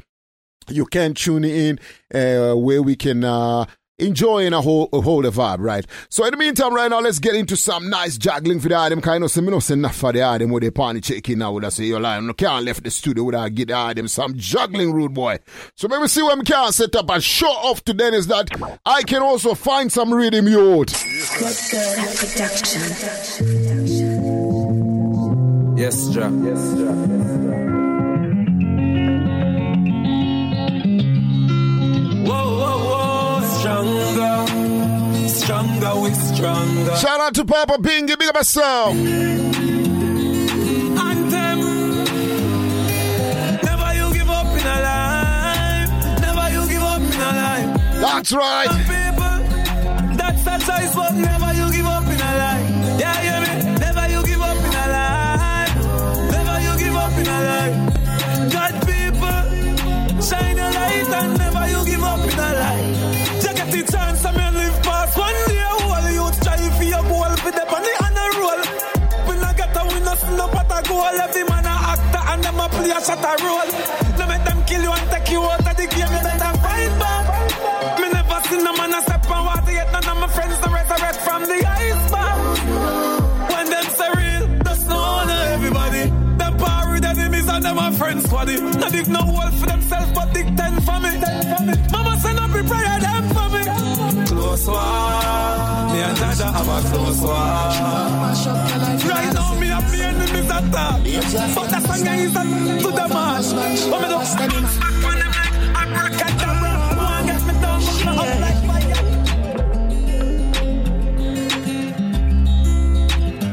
you 0.69 0.85
can 0.85 1.13
tune 1.13 1.43
in 1.43 1.77
uh, 2.13 2.53
where 2.53 2.81
we 2.81 2.95
can 2.95 3.23
uh, 3.23 3.65
enjoy 3.99 4.45
and 4.45 4.55
a 4.55 4.61
whole, 4.61 4.89
a 4.93 5.01
whole 5.01 5.23
vibe, 5.23 5.59
right? 5.59 5.85
So 6.09 6.25
in 6.25 6.31
the 6.31 6.37
meantime, 6.37 6.73
right 6.73 6.89
now, 6.89 6.99
let's 6.99 7.19
get 7.19 7.35
into 7.35 7.55
some 7.55 7.89
nice 7.89 8.17
juggling 8.17 8.59
for 8.59 8.69
the 8.69 8.77
item. 8.77 9.01
Kind 9.01 9.23
of 9.23 9.31
some, 9.31 9.45
you 9.45 9.51
know, 9.51 9.59
say 9.59 9.73
enough 9.73 9.95
for 9.95 10.11
the 10.11 10.23
item 10.23 10.51
with 10.51 10.63
the 10.63 10.71
party 10.71 11.01
checking 11.01 11.39
now 11.39 11.53
with 11.53 11.63
us. 11.63 11.75
Say, 11.75 11.85
you're 11.85 11.99
lying. 11.99 12.27
No, 12.27 12.33
can't 12.33 12.65
left 12.65 12.83
the 12.83 12.91
studio 12.91 13.23
without 13.23 13.53
get 13.53 13.69
the 13.69 13.77
item. 13.77 14.07
Some 14.07 14.35
juggling 14.37 14.93
rude 14.93 15.13
boy. 15.13 15.39
So 15.75 15.87
maybe 15.87 16.07
see 16.07 16.21
what 16.21 16.37
we 16.37 16.43
can 16.43 16.71
set 16.71 16.95
up 16.95 17.09
and 17.09 17.23
show 17.23 17.47
off 17.47 17.83
to 17.85 17.93
Dennis 17.93 18.25
that 18.27 18.49
I 18.85 19.03
can 19.03 19.21
also 19.21 19.53
find 19.53 19.91
some 19.91 20.13
rhythm 20.13 20.47
youth. 20.47 20.93
Yes, 25.75 26.09
Jack. 26.09 26.31
Yes, 26.43 26.73
Jack. 26.77 26.97
Whoa, 27.43 27.62
Stronger. 33.63 34.43
Stronger 35.29 36.01
with 36.01 36.17
stronger. 36.35 36.95
Shout 36.97 37.19
out 37.21 37.33
to 37.35 37.45
Papa 37.45 37.77
Bingy, 37.79 38.19
big 38.19 38.27
up 38.27 38.35
yourself. 38.35 38.93
Anthem. 41.07 41.59
Never 43.63 43.93
you 43.95 44.13
give 44.15 44.29
up 44.29 44.47
in 44.47 44.67
a 44.67 44.81
life. 44.83 45.91
Never 46.19 46.49
you 46.51 46.67
give 46.67 46.83
up 46.83 47.01
in 47.03 47.07
a 47.07 47.31
life. 47.39 47.69
That's 48.01 48.33
right. 48.33 48.67
Some 48.67 48.83
people, 48.83 49.37
that's 50.17 50.45
a 50.45 50.59
choice, 50.59 50.93
but 50.93 51.13
never 51.13 51.53
you 51.53 51.71
give 51.71 51.85
up 51.85 52.03
in 52.03 52.19
a 52.19 52.37
life. 52.43 52.99
Yeah, 52.99 53.15
you 53.23 53.31
hear 53.31 53.39
me? 53.47 53.79
Never 53.79 54.07
you 54.09 54.23
give 54.25 54.41
up 54.41 54.57
in 54.57 54.73
a 54.75 54.87
life. 54.91 55.75
Never 56.31 56.59
you 56.65 56.77
give 56.83 56.95
up 56.97 57.13
in 57.17 57.27
a 57.27 57.39
life. 57.79 57.92
Only 70.93 71.19
a 71.19 71.43
play 72.83 72.91
a 72.91 72.99
shot 73.01 73.23
a 73.23 73.33
roll. 73.43 73.69
No 74.17 74.23
make 74.27 74.43
them 74.43 74.59
kill 74.65 74.81
you 74.81 74.91
and 74.91 75.09
take 75.11 75.29
you 75.31 75.41
out 75.41 75.59
of 75.59 75.75
the 75.77 75.87
game. 75.87 76.11
You 76.13 76.21
better 76.27 76.53
fight 76.63 76.93
back. 77.01 77.25
Me 77.99 78.07
never 78.11 78.39
seen 78.47 78.65
a 78.67 78.73
man 78.77 78.93
a 78.93 79.01
step 79.01 79.29
on 79.29 79.45
water 79.45 79.71
yet. 79.71 79.91
None 79.93 80.07
of 80.11 80.17
my 80.23 80.27
friends 80.27 80.57
to 80.59 80.69
resurrect 80.69 81.19
from 81.27 81.41
the 81.51 81.59
iceberg. 81.81 82.37
When 83.53 83.65
them 83.73 83.87
say 83.97 84.09
real, 84.19 84.43
that's 84.65 84.85
no 84.85 84.99
one 85.19 85.29
everybody. 85.55 86.03
Them 86.39 86.53
power 86.57 86.91
with 86.93 87.05
enemies 87.05 87.47
and 87.47 87.63
them 87.65 87.77
a 87.77 87.91
friends 87.91 88.23
squaddy. 88.25 88.57
No 88.81 88.89
dig 88.89 89.07
no 89.07 89.21
wolf 89.25 89.53
for 89.59 89.67
themselves, 89.67 90.11
but 90.13 90.33
dig 90.33 90.47
ten 90.57 90.73
for 90.81 90.99
me. 90.99 91.11
Mama 91.91 92.17
send 92.19 92.39
up 92.39 92.49
a 92.49 92.63
prayer 92.69 92.99
them 92.99 93.07
for. 93.07 93.12
Close 94.53 94.67
one, 94.67 95.93
me 95.93 95.99
and 96.01 96.15
Jaja 96.15 96.53
have 96.53 96.69
a 96.69 96.87
close 96.87 97.21
one. 97.21 97.33
Right 99.09 99.33
now 99.33 99.55
me 99.55 99.65
have 99.65 99.91
me 99.91 99.99
enemies 99.99 100.45
attack, 100.45 101.01
but 101.55 101.69
that 101.71 101.81
song 101.81 102.05
is 102.05 102.33
to 102.83 102.91
the 102.91 103.07
march. 103.09 103.47
What 103.89 104.01
me 104.03 104.07
do? 104.09 105.22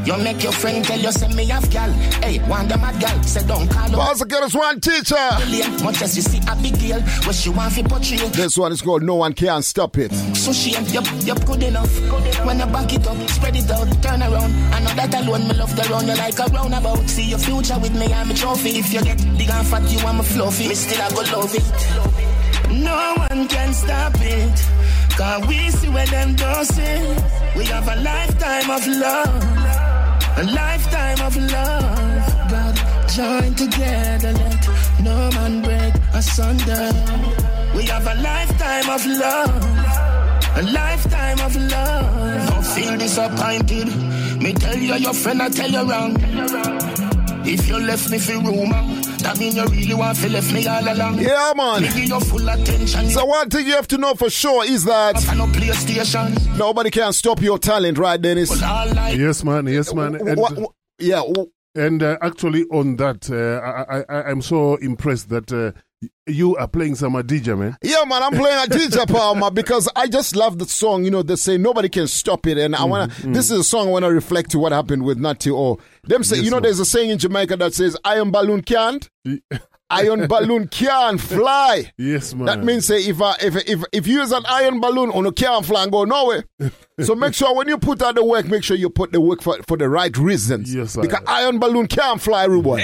You 0.04 0.16
make 0.18 0.42
your 0.42 0.52
friend 0.52 0.84
tell 0.84 0.98
you 0.98 1.12
send 1.12 1.34
me 1.36 1.46
half 1.46 1.70
gal. 1.70 1.90
Hey, 2.22 2.38
one 2.48 2.68
them 2.68 2.80
mad 2.80 3.00
gal, 3.00 3.22
say 3.22 3.46
don't 3.46 3.68
call 3.68 3.88
her. 3.90 3.96
Boss, 3.96 4.24
get 4.24 4.42
us 4.42 4.54
one 4.54 4.80
teacher. 4.80 5.14
Much 5.84 6.02
as 6.02 6.16
you 6.16 6.22
see 6.22 6.40
a 6.48 6.56
big 6.56 6.78
girl, 6.80 7.00
what 7.26 7.34
she 7.34 7.50
want 7.50 7.72
fi 7.72 7.82
portray. 7.82 8.16
This 8.30 8.56
one 8.56 8.72
is 8.72 8.80
called 8.80 9.02
No 9.02 9.16
One 9.16 9.32
Can 9.34 9.62
Stop 9.62 9.98
It. 9.98 10.12
So 10.34 10.52
she 10.52 10.74
ain't 10.74 10.88
yup, 10.92 11.04
yup, 11.20 11.44
good 11.44 11.62
enough. 11.62 11.94
When 12.46 12.58
you 12.58 12.66
back 12.66 12.92
it 12.92 13.06
up, 13.06 13.30
spread 13.30 13.56
it 13.56 13.70
out, 13.70 14.02
turn 14.02 14.22
around. 14.22 14.52
I 14.74 14.80
know 14.80 14.94
that 14.94 15.14
alone, 15.14 15.48
me 15.48 15.54
love 15.54 15.76
the 15.76 15.82
round 15.90 16.08
you 16.08 16.14
like 16.16 16.38
a 16.38 16.44
roundabout. 16.44 17.08
See 17.08 17.28
your 17.28 17.38
future 17.38 17.78
with 17.78 17.94
me, 17.98 18.12
I'm 18.12 18.30
a 18.30 18.34
trophy. 18.34 18.78
If 18.78 18.92
you 18.92 19.02
get 19.02 19.18
big 19.36 19.50
and 19.50 19.66
fat, 19.66 19.90
you 19.90 20.02
want 20.02 20.18
me 20.18 20.24
fluffy. 20.24 20.68
Me 20.68 20.74
still 20.74 21.02
I 21.02 21.10
go 21.10 21.38
love 21.38 21.54
it. 21.54 22.72
No 22.72 23.14
one 23.28 23.48
can 23.48 23.74
stop 23.74 24.14
it. 24.16 24.66
Cause 25.16 25.46
we 25.46 25.70
see 25.70 25.88
where 25.88 26.06
them 26.06 26.34
does 26.36 26.70
it. 26.78 27.22
We 27.56 27.64
have 27.66 27.86
a 27.86 27.96
lifetime 28.00 28.70
of 28.70 28.86
love. 28.86 29.89
A 30.40 30.42
lifetime 30.42 31.20
of 31.20 31.36
love. 31.36 32.50
God, 32.50 32.74
join 33.10 33.54
together, 33.54 34.32
let 34.32 34.68
no 35.04 35.30
man 35.32 35.60
break 35.60 35.92
asunder. 36.14 36.90
We 37.76 37.84
have 37.84 38.06
a 38.06 38.14
lifetime 38.22 38.88
of 38.88 39.04
love. 39.04 39.64
A 40.56 40.62
lifetime 40.62 41.40
of 41.40 41.54
love. 41.56 42.48
Don't 42.48 42.66
feel 42.66 42.96
disappointed. 42.96 43.88
Me 44.40 44.54
tell 44.54 44.78
you 44.78 44.94
your 44.94 45.12
friend, 45.12 45.42
I 45.42 45.50
tell 45.50 45.70
you 45.70 45.82
wrong. 45.90 46.89
If 47.42 47.66
you 47.68 47.78
left 47.78 48.10
me 48.10 48.18
for 48.18 48.32
rumor, 48.34 48.82
that 49.22 49.38
mean 49.38 49.56
you 49.56 49.64
really 49.66 49.94
want 49.94 50.18
to 50.18 50.28
left 50.28 50.52
me 50.52 50.66
all 50.66 50.86
along. 50.92 51.18
Yeah, 51.20 51.52
man. 51.56 51.82
Me 51.82 52.06
full 52.20 52.48
attention. 52.48 53.10
So 53.10 53.24
one 53.24 53.48
thing 53.50 53.66
you 53.66 53.74
have 53.74 53.88
to 53.88 53.98
know 53.98 54.14
for 54.14 54.30
sure 54.30 54.64
is 54.64 54.84
that 54.84 55.14
no 55.36 55.46
PlayStation. 55.46 56.56
nobody 56.58 56.90
can 56.90 57.12
stop 57.12 57.40
your 57.42 57.58
talent, 57.58 57.98
right, 57.98 58.20
Dennis? 58.20 58.50
Yes, 58.60 59.42
man. 59.44 59.66
Yes, 59.66 59.92
man. 59.94 60.14
And, 60.16 60.38
What- 60.38 60.56
what- 60.58 60.72
yeah. 60.98 61.22
And 61.74 62.02
uh, 62.02 62.18
actually, 62.20 62.64
on 62.64 62.96
that, 62.96 63.30
uh, 63.30 63.60
I, 63.88 64.02
I, 64.12 64.30
I'm 64.30 64.42
so 64.42 64.74
impressed 64.76 65.28
that 65.28 65.52
uh, 65.52 65.70
you 66.26 66.56
are 66.56 66.66
playing 66.68 66.94
some 66.94 67.12
Adidja, 67.14 67.58
man. 67.58 67.76
Yeah, 67.82 68.04
man, 68.06 68.22
I'm 68.22 68.32
playing 68.32 68.64
a 68.64 68.68
DJ 68.68 69.06
Palma 69.12 69.50
because 69.50 69.88
I 69.94 70.06
just 70.06 70.34
love 70.34 70.58
the 70.58 70.64
song. 70.66 71.04
You 71.04 71.10
know, 71.10 71.22
they 71.22 71.36
say 71.36 71.58
nobody 71.58 71.88
can 71.88 72.06
stop 72.08 72.46
it, 72.46 72.56
and 72.58 72.74
I 72.74 72.84
wanna. 72.84 73.08
Mm-hmm, 73.12 73.32
This 73.32 73.50
is 73.50 73.58
a 73.60 73.64
song 73.64 73.88
I 73.88 73.90
wanna 73.90 74.10
reflect 74.10 74.50
to 74.52 74.58
what 74.58 74.72
happened 74.72 75.04
with 75.04 75.18
Natty 75.18 75.50
O. 75.50 75.78
Them 76.04 76.24
say, 76.24 76.36
Yes, 76.36 76.44
you 76.44 76.50
know, 76.50 76.56
man. 76.56 76.62
there's 76.64 76.80
a 76.80 76.84
saying 76.86 77.10
in 77.10 77.18
Jamaica 77.18 77.56
that 77.56 77.74
says, 77.74 77.96
"Iron 78.04 78.30
balloon 78.30 78.62
can't." 78.62 79.08
Iron 79.92 80.28
balloon 80.28 80.68
can't 80.68 81.20
fly. 81.20 81.90
Yes, 81.98 82.32
man. 82.32 82.46
That 82.46 82.62
means 82.64 82.86
say 82.86 82.98
if 83.04 83.20
I, 83.20 83.34
if 83.42 83.56
if 83.68 83.82
if 83.92 84.06
you 84.06 84.20
use 84.20 84.30
an 84.30 84.44
iron 84.48 84.80
balloon 84.80 85.10
on 85.10 85.26
a 85.26 85.32
can't 85.32 85.66
fly 85.66 85.82
and 85.82 85.90
go 85.90 86.04
nowhere. 86.04 86.44
so 87.02 87.16
make 87.16 87.34
sure 87.34 87.52
when 87.56 87.66
you 87.68 87.76
put 87.76 88.00
out 88.00 88.14
the 88.14 88.24
work, 88.24 88.46
make 88.46 88.62
sure 88.62 88.76
you 88.76 88.88
put 88.88 89.10
the 89.10 89.20
work 89.20 89.42
for, 89.42 89.58
for 89.66 89.76
the 89.76 89.88
right 89.88 90.16
reasons. 90.16 90.72
Yes, 90.72 90.92
sir. 90.92 91.02
because 91.02 91.20
iron 91.26 91.58
balloon 91.58 91.88
can't 91.88 92.20
fly, 92.22 92.44
everyone. 92.44 92.78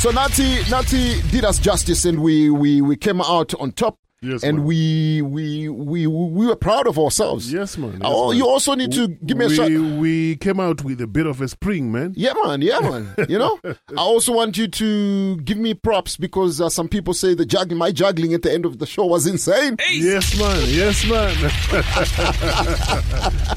So 0.00 0.10
Natty 0.10 0.62
Natty 0.70 1.20
did 1.30 1.44
us 1.44 1.58
justice, 1.58 2.06
and 2.06 2.22
we 2.22 2.48
we 2.48 2.80
we 2.80 2.96
came 2.96 3.20
out 3.20 3.52
on 3.60 3.72
top. 3.72 3.98
Yes, 4.22 4.42
and 4.42 4.58
man. 4.58 4.66
we, 4.66 5.22
we 5.22 5.70
we 5.70 6.06
we 6.06 6.46
were 6.46 6.56
proud 6.56 6.86
of 6.86 6.98
ourselves. 6.98 7.50
Yes, 7.50 7.78
man. 7.78 7.92
Yes, 7.92 8.00
oh, 8.04 8.28
man. 8.28 8.36
you 8.36 8.46
also 8.46 8.74
need 8.74 8.92
to 8.92 9.08
give 9.08 9.38
me 9.38 9.46
a 9.46 9.48
we, 9.48 9.56
shot. 9.56 9.70
We 9.70 10.36
came 10.36 10.60
out 10.60 10.84
with 10.84 11.00
a 11.00 11.06
bit 11.06 11.24
of 11.24 11.40
a 11.40 11.48
spring, 11.48 11.90
man. 11.90 12.12
Yeah, 12.16 12.34
man. 12.44 12.60
Yeah, 12.60 12.80
man. 12.80 13.14
You 13.30 13.38
know, 13.38 13.58
I 13.64 13.74
also 13.96 14.32
want 14.32 14.58
you 14.58 14.68
to 14.68 15.36
give 15.38 15.56
me 15.56 15.72
props 15.72 16.18
because 16.18 16.60
uh, 16.60 16.68
some 16.68 16.86
people 16.86 17.14
say 17.14 17.32
the 17.32 17.46
juggling, 17.46 17.78
my 17.78 17.92
juggling 17.92 18.34
at 18.34 18.42
the 18.42 18.52
end 18.52 18.66
of 18.66 18.78
the 18.78 18.84
show 18.84 19.06
was 19.06 19.26
insane. 19.26 19.78
Yes, 19.90 20.38
man. 20.38 20.64
Yes, 20.68 21.06
man. 21.06 21.34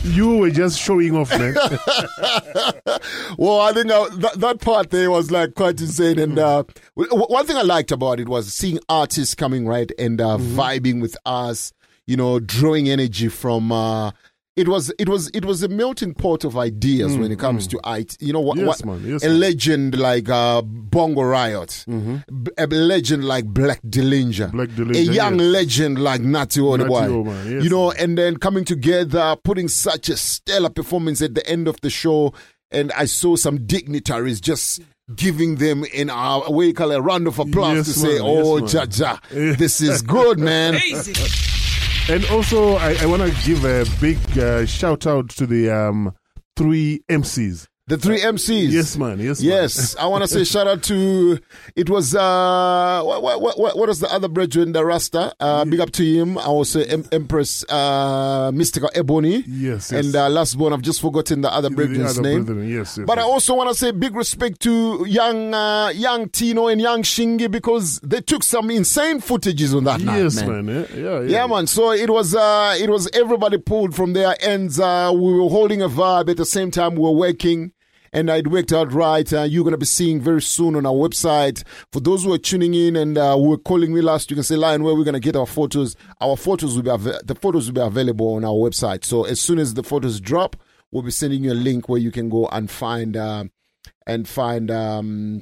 you 0.14 0.38
were 0.38 0.49
just 0.49 0.80
showing 0.80 1.18
off, 1.18 1.30
man. 1.31 1.56
well, 3.38 3.60
I 3.60 3.73
think 3.73 3.91
uh, 3.91 4.07
that, 4.15 4.35
that 4.38 4.61
part 4.61 4.91
there 4.91 5.11
was 5.11 5.30
like 5.30 5.56
quite 5.56 5.81
insane. 5.81 6.19
And 6.19 6.40
uh, 6.40 6.64
w- 6.95 7.26
one 7.26 7.45
thing 7.45 7.57
I 7.57 7.64
liked 7.64 7.91
about 7.91 8.22
it 8.22 8.30
was 8.30 8.53
seeing 8.53 8.80
artists 8.88 9.35
coming 9.35 9.68
right 9.68 9.91
and 9.99 10.22
uh, 10.22 10.38
Mm-hmm. 10.54 10.60
vibing 10.88 11.02
with 11.02 11.18
us. 11.26 11.74
You 12.08 12.18
know, 12.18 12.40
drawing 12.40 12.90
energy 12.90 13.30
from. 13.30 13.72
Uh, 13.72 14.12
it 14.56 14.68
was 14.68 14.94
it 15.00 15.10
was 15.10 15.30
it 15.34 15.46
was 15.46 15.64
a 15.64 15.68
melting 15.68 16.14
pot 16.14 16.44
of 16.44 16.56
ideas 16.58 17.18
when 17.18 17.32
it 17.32 17.40
comes 17.40 17.66
to 17.68 17.80
it. 17.86 18.16
You 18.22 18.34
know 18.34 18.40
what? 18.40 18.58
Mm, 18.60 18.68
Yes, 18.68 18.68
what 18.68 18.86
man. 18.86 19.10
Yes, 19.12 19.24
a 19.24 19.30
man. 19.30 19.40
legend 19.40 19.98
like 19.98 20.30
uh, 20.30 20.62
Bongo 20.62 21.24
Riot, 21.24 21.86
B- 21.88 22.52
a 22.60 22.68
legend 22.68 23.26
like 23.26 23.46
Black 23.46 23.82
Dillinger, 23.82 24.52
Black 24.52 24.70
a 24.96 25.02
young 25.02 25.40
yes. 25.40 25.48
legend 25.48 26.04
like 26.04 26.22
Natty 26.22 26.62
O, 26.62 26.74
the 26.78 26.84
Natty 26.84 26.88
boy. 26.90 27.06
O, 27.08 27.24
man, 27.24 27.52
yes, 27.52 27.64
you 27.64 27.70
know, 27.72 27.92
and 27.94 28.16
then 28.16 28.38
coming 28.38 28.64
together, 28.64 29.36
putting 29.44 29.68
such 29.68 30.08
a 30.10 30.18
stellar 30.18 30.70
performance 30.70 31.24
at 31.24 31.34
the 31.34 31.48
end 31.50 31.68
of 31.68 31.82
the 31.82 31.90
show. 31.90 32.32
And 32.70 32.92
I 32.94 33.06
saw 33.06 33.36
some 33.36 33.66
dignitaries 33.66 34.40
just 34.42 34.82
giving 35.15 35.56
them 35.56 35.84
in 35.85 36.10
our 36.10 36.49
way 36.52 36.73
call 36.73 36.91
it, 36.91 36.98
a 36.98 37.02
round 37.02 37.27
of 37.27 37.40
applause 37.40 37.76
Yes, 37.77 37.85
to 37.88 37.94
say, 37.94 38.14
man, 38.19 38.22
"Oh, 38.23 38.57
yes, 38.57 38.73
ja, 38.73 38.80
man. 38.81 39.19
ja, 39.49 39.56
this 39.57 39.81
is 39.81 40.02
good, 40.02 40.40
man." 40.40 40.76
And 42.10 42.26
also, 42.31 42.76
I, 42.76 42.98
I 43.02 43.06
want 43.06 43.22
to 43.23 43.45
give 43.45 43.64
a 43.64 43.85
big 44.02 44.18
uh, 44.38 44.65
shout 44.65 45.07
out 45.07 45.30
to 45.30 45.48
the 45.48 45.69
um, 45.69 46.14
three 46.57 47.02
MCs. 47.10 47.68
The 47.88 47.97
three 47.97 48.22
MCs. 48.22 48.72
Yes, 48.72 48.95
man. 48.95 49.19
Yes, 49.19 49.41
man. 49.41 49.49
Yes, 49.49 49.95
I 49.97 50.05
want 50.07 50.23
to 50.23 50.27
say 50.30 50.45
shout 50.45 50.68
out 50.68 50.84
to 50.84 51.38
it 51.76 51.89
was 51.89 52.15
uh 52.15 53.01
what 53.03 53.22
what 53.22 53.60
what, 53.60 53.99
the 53.99 54.07
other 54.10 54.30
brethren 54.30 54.72
the 54.72 54.85
Rasta 54.85 55.34
uh 55.41 55.65
big 55.65 55.81
up 55.81 55.91
to 55.91 56.03
him 56.05 56.38
I 56.38 56.45
also 56.45 56.80
em- 56.80 57.03
Empress 57.11 57.65
uh 57.69 58.51
Mystical 58.53 58.89
Ebony 58.95 59.43
Yes, 59.45 59.91
yes. 59.91 59.91
and 59.91 60.15
uh, 60.15 60.30
last 60.30 60.55
one 60.55 60.72
I've 60.72 60.81
just 60.81 61.01
forgotten 61.01 61.41
the 61.41 61.51
other 61.53 61.68
The 61.68 61.76
brethren's 61.76 62.18
other 62.18 62.22
name 62.22 62.45
brethren, 62.45 62.69
yes, 62.69 62.97
yes, 62.97 63.05
but 63.05 63.19
I 63.19 63.23
also 63.23 63.53
want 63.53 63.69
to 63.69 63.76
say 63.76 63.91
big 63.91 64.15
respect 64.15 64.61
to 64.61 65.05
young 65.05 65.53
uh, 65.53 65.89
young 65.89 66.30
Tino 66.30 66.68
and 66.68 66.80
young 66.80 67.01
Shingi 67.03 67.51
because 67.51 67.99
they 67.99 68.22
took 68.22 68.43
some 68.43 68.69
insane 68.72 69.19
footages 69.19 69.76
on 69.76 69.84
that 69.84 69.99
night 69.99 70.19
Yes, 70.23 70.41
man. 70.41 70.65
man. 70.65 70.88
Yeah, 70.93 70.97
yeah, 70.97 71.19
yeah. 71.19 71.27
Yeah, 71.27 71.47
man. 71.47 71.68
So 71.68 71.91
it 71.91 72.10
was 72.10 72.34
uh 72.34 72.77
it 72.80 72.89
was 72.89 73.10
everybody 73.14 73.57
pulled 73.57 73.93
from 73.93 74.14
their 74.14 74.38
ends. 74.39 74.80
Uh 74.80 75.11
we 75.14 75.34
were 75.34 75.49
holding 75.49 75.81
a 75.81 75.89
vibe 75.89 76.30
at 76.30 76.38
the 76.38 76.45
same 76.45 76.72
time 76.72 76.95
we 76.95 77.01
were 77.01 77.11
working. 77.11 77.73
And 78.14 78.30
it 78.30 78.48
worked 78.48 78.72
out 78.72 78.94
right. 78.94 79.31
Uh, 79.34 79.41
you're 79.41 79.64
gonna 79.64 79.77
be 79.77 79.88
seeing 79.88 80.22
very 80.22 80.41
soon 80.41 80.76
on 80.76 80.85
our 80.85 80.94
website. 80.94 81.64
For 81.91 81.99
those 81.99 82.23
who 82.23 82.31
are 82.31 82.38
tuning 82.38 82.76
in 82.76 82.95
and 82.95 83.18
uh, 83.18 83.35
were 83.40 83.57
calling 83.57 83.94
me 83.94 84.02
last, 84.02 84.30
you 84.30 84.35
can 84.35 84.44
say, 84.44 84.56
"Lion, 84.56 84.84
where 84.84 84.94
we're 84.94 85.03
gonna 85.03 85.19
get 85.19 85.35
our 85.35 85.48
photos." 85.48 85.95
Our 86.22 86.38
photos 86.38 86.76
will 86.76 86.84
be 86.84 86.91
av- 86.91 87.03
the 87.26 87.35
photos 87.41 87.65
will 87.68 87.73
be 87.73 87.81
available 87.81 88.35
on 88.35 88.45
our 88.45 88.52
website. 88.53 89.03
So 89.03 89.23
as 89.23 89.41
soon 89.41 89.57
as 89.57 89.73
the 89.73 89.84
photos 89.84 90.19
drop, 90.19 90.56
we'll 90.91 91.03
be 91.03 91.11
sending 91.11 91.44
you 91.44 91.53
a 91.53 91.56
link 91.56 91.90
where 91.90 91.99
you 91.99 92.11
can 92.11 92.30
go 92.30 92.48
and 92.48 92.69
find 92.69 93.18
uh, 93.18 93.45
and 94.06 94.27
find 94.27 94.69
um, 94.69 95.41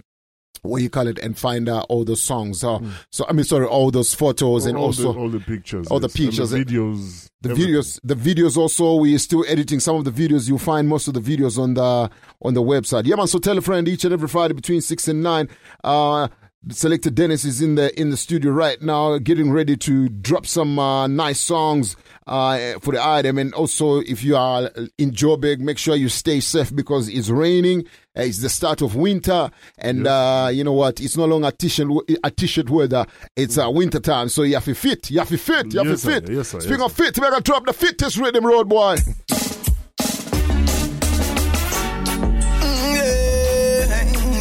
what 0.64 0.82
you 0.82 0.90
call 0.90 1.08
it 1.08 1.18
and 1.20 1.38
find 1.38 1.68
out 1.68 1.86
all 1.90 2.04
those 2.06 2.22
songs. 2.22 2.64
Uh, 2.64 2.80
So 3.10 3.26
I 3.28 3.34
mean, 3.34 3.44
sorry, 3.44 3.66
all 3.66 3.92
those 3.92 4.14
photos 4.14 4.66
and 4.66 4.78
all 4.78 4.86
also 4.86 5.14
the, 5.14 5.20
all 5.20 5.30
the 5.30 5.40
pictures, 5.40 5.88
all 5.88 6.00
the 6.00 6.08
yes, 6.08 6.16
and 6.16 6.26
pictures, 6.30 6.50
the 6.52 6.66
videos, 6.66 7.30
the 7.42 7.50
everything. 7.52 7.74
videos, 7.74 8.00
the 8.04 8.16
videos. 8.16 8.58
Also, 8.58 8.96
we 8.96 9.16
are 9.16 9.20
still 9.20 9.44
editing 9.48 9.80
some 9.80 9.96
of 9.96 10.06
the 10.06 10.12
videos. 10.12 10.48
You'll 10.48 10.60
find 10.60 10.88
most 10.88 11.08
of 11.08 11.14
the 11.16 11.20
videos 11.22 11.58
on 11.58 11.74
the 11.74 12.10
on 12.44 12.54
the 12.54 12.62
website. 12.62 13.06
Yeah, 13.06 13.16
man. 13.16 13.28
So 13.28 13.40
tell 13.40 13.58
a 13.58 13.62
friend 13.62 13.88
each 13.88 14.04
and 14.06 14.14
every 14.14 14.28
Friday 14.28 14.54
between 14.54 14.82
six 14.82 15.08
and 15.08 15.24
nine. 15.24 15.50
Uh, 15.84 16.28
Selector 16.70 17.10
Dennis 17.10 17.44
is 17.44 17.60
in 17.60 17.74
the 17.74 18.00
in 18.00 18.12
the 18.12 18.18
studio 18.18 18.52
right 18.52 18.80
now, 18.84 19.18
getting 19.18 19.52
ready 19.52 19.76
to 19.78 20.08
drop 20.10 20.46
some 20.46 20.78
uh, 20.78 21.08
nice 21.08 21.40
songs 21.40 21.96
uh, 22.28 22.78
for 22.82 22.94
the 22.94 23.04
item. 23.04 23.40
And 23.40 23.52
also, 23.56 23.98
if 24.02 24.24
you 24.24 24.36
are 24.38 24.70
in 25.00 25.10
Joburg, 25.10 25.58
make 25.58 25.80
sure 25.80 25.96
you 25.96 26.08
stay 26.08 26.40
safe 26.40 26.74
because 26.76 27.10
it's 27.10 27.30
raining. 27.30 27.88
Uh, 28.16 28.22
it's 28.22 28.42
the 28.44 28.50
start 28.50 28.84
of 28.84 28.96
winter, 28.96 29.50
and 29.80 30.06
uh, 30.06 30.52
you 30.54 30.64
know 30.64 30.74
what? 30.74 31.02
It's 31.02 31.18
no 31.18 31.26
longer 31.26 31.48
a 31.48 31.52
t-shirt, 31.52 31.88
a 32.24 32.30
t-shirt 32.30 32.70
weather. 32.70 33.08
It's 33.36 33.58
uh, 33.58 33.68
winter 33.72 34.00
time, 34.00 34.30
so 34.30 34.44
you 34.44 34.54
have 34.54 34.66
to 34.66 34.76
fit. 34.76 35.10
You 35.10 35.18
have 35.18 35.30
to 35.30 35.40
fit. 35.40 35.74
You 35.74 35.80
have 35.80 35.88
Yes, 35.88 36.02
to 36.04 36.12
sir. 36.12 36.22
fit. 36.22 36.30
Yes, 36.30 36.48
sir. 36.50 36.60
Speaking 36.60 36.80
Yes, 36.82 36.92
of 36.92 36.96
fit, 36.96 37.18
we're 37.20 37.32
gonna 37.32 37.42
drop 37.42 37.66
the 37.66 37.74
fittest 37.74 38.18
rhythm 38.18 38.46
road 38.46 38.70
boy. 38.70 38.98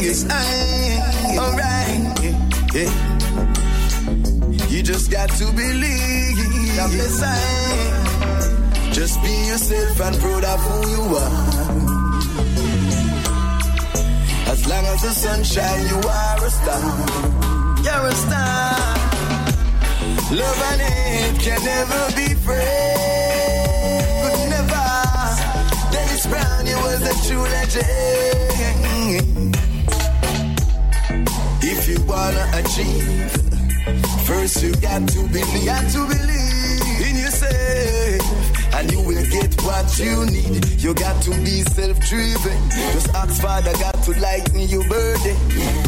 Yes, 0.01 0.25
I, 0.29 0.55
Yeah. 0.55 0.60
Got 5.11 5.29
to 5.29 5.45
believe. 5.51 6.37
Just 8.93 9.21
be 9.21 9.33
yourself 9.47 9.99
and 9.99 10.15
proud 10.21 10.43
of 10.45 10.59
who 10.61 10.89
you 10.89 11.17
are. 11.17 11.31
As 14.51 14.67
long 14.67 14.85
as 14.85 15.01
the 15.01 15.11
sun 15.11 15.43
shine, 15.43 15.87
you 15.87 15.97
are 15.97 16.45
a 16.45 16.49
star. 16.49 16.81
You're 17.83 18.07
a 18.07 18.15
star. 18.23 18.71
Love 20.31 20.61
and 20.71 20.81
hate 20.81 21.39
can 21.41 21.61
never 21.65 22.11
be 22.15 22.33
friends. 22.45 23.81
Could 24.23 24.49
never. 24.49 24.87
Dennis 25.91 26.25
Brown, 26.27 26.65
you 26.65 26.77
was 26.87 27.01
a 27.11 27.13
true 27.27 27.45
legend. 27.55 27.91
If 31.63 31.89
you 31.89 31.99
wanna 32.05 32.45
achieve, 32.53 33.50
first 34.25 34.61
you 34.63 34.73
got 34.75 35.07
to 35.09 35.27
believe. 35.27 35.65
Got 35.65 35.89
to 35.91 36.05
believe 36.07 37.07
in 37.07 37.15
yourself, 37.17 38.73
and 38.75 38.91
you 38.91 39.01
will 39.01 39.25
get 39.29 39.53
what 39.63 39.99
you 39.99 40.25
need. 40.25 40.81
You 40.81 40.93
got 40.93 41.21
to 41.23 41.31
be 41.31 41.61
self-driven. 41.61 42.69
Just 42.93 43.09
ask 43.09 43.41
Father 43.41 43.73
God 43.73 43.95
to 44.03 44.11
lighten 44.19 44.61
your 44.61 44.87
burden. 44.87 45.35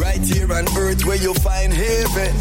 Right 0.00 0.20
here 0.20 0.52
on 0.52 0.66
earth 0.76 1.04
where 1.04 1.16
you 1.16 1.34
find 1.34 1.72
heaven. 1.72 2.32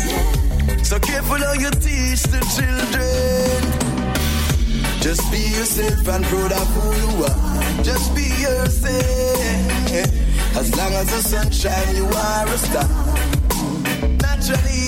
So 0.83 0.99
careful 0.99 1.37
how 1.37 1.53
you 1.53 1.71
teach 1.71 2.23
the 2.23 2.39
children. 2.55 3.61
Just 5.01 5.29
be 5.31 5.39
yourself 5.39 6.07
and 6.07 6.25
proud 6.25 6.51
of 6.51 6.67
who 6.75 6.93
you 7.01 7.23
are. 7.25 7.83
Just 7.83 8.15
be 8.15 8.23
yourself. 8.41 8.93
As 10.55 10.75
long 10.77 10.93
as 10.93 11.07
the 11.09 11.21
sun 11.21 11.51
shine, 11.51 11.95
you 11.95 12.05
are 12.05 12.47
a 12.47 12.57
star. 12.57 12.87
Naturally, 14.21 14.87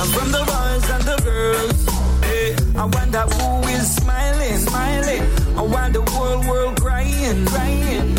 And 0.00 0.10
from 0.14 0.30
the 0.30 0.42
boys 0.52 0.86
and 0.94 1.04
the 1.10 1.16
girls. 1.28 1.78
eh, 2.22 2.56
I 2.76 2.84
wonder 2.84 3.22
who 3.34 3.68
is 3.76 3.96
smiling, 3.96 4.58
smiling. 4.58 5.22
I 5.58 5.62
wonder 5.62 6.02
world, 6.02 6.46
world 6.46 6.80
crying, 6.80 7.46
crying. 7.46 8.14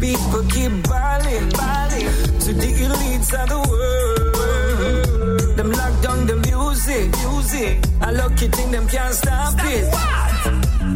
People 0.00 0.42
keep 0.54 0.72
balling, 0.86 1.48
balling 1.58 2.08
to 2.44 2.50
the 2.62 2.70
elites 2.84 3.30
of 3.40 3.48
the 3.52 3.60
world. 3.70 5.56
Them 5.56 5.72
lock 5.72 5.94
down 6.02 6.26
the 6.26 6.36
music, 6.36 7.10
music. 7.24 7.78
I 8.00 8.12
lucky 8.12 8.46
think 8.48 8.70
them 8.70 8.86
can't 8.88 9.14
stop 9.14 9.54
it. 9.74 9.92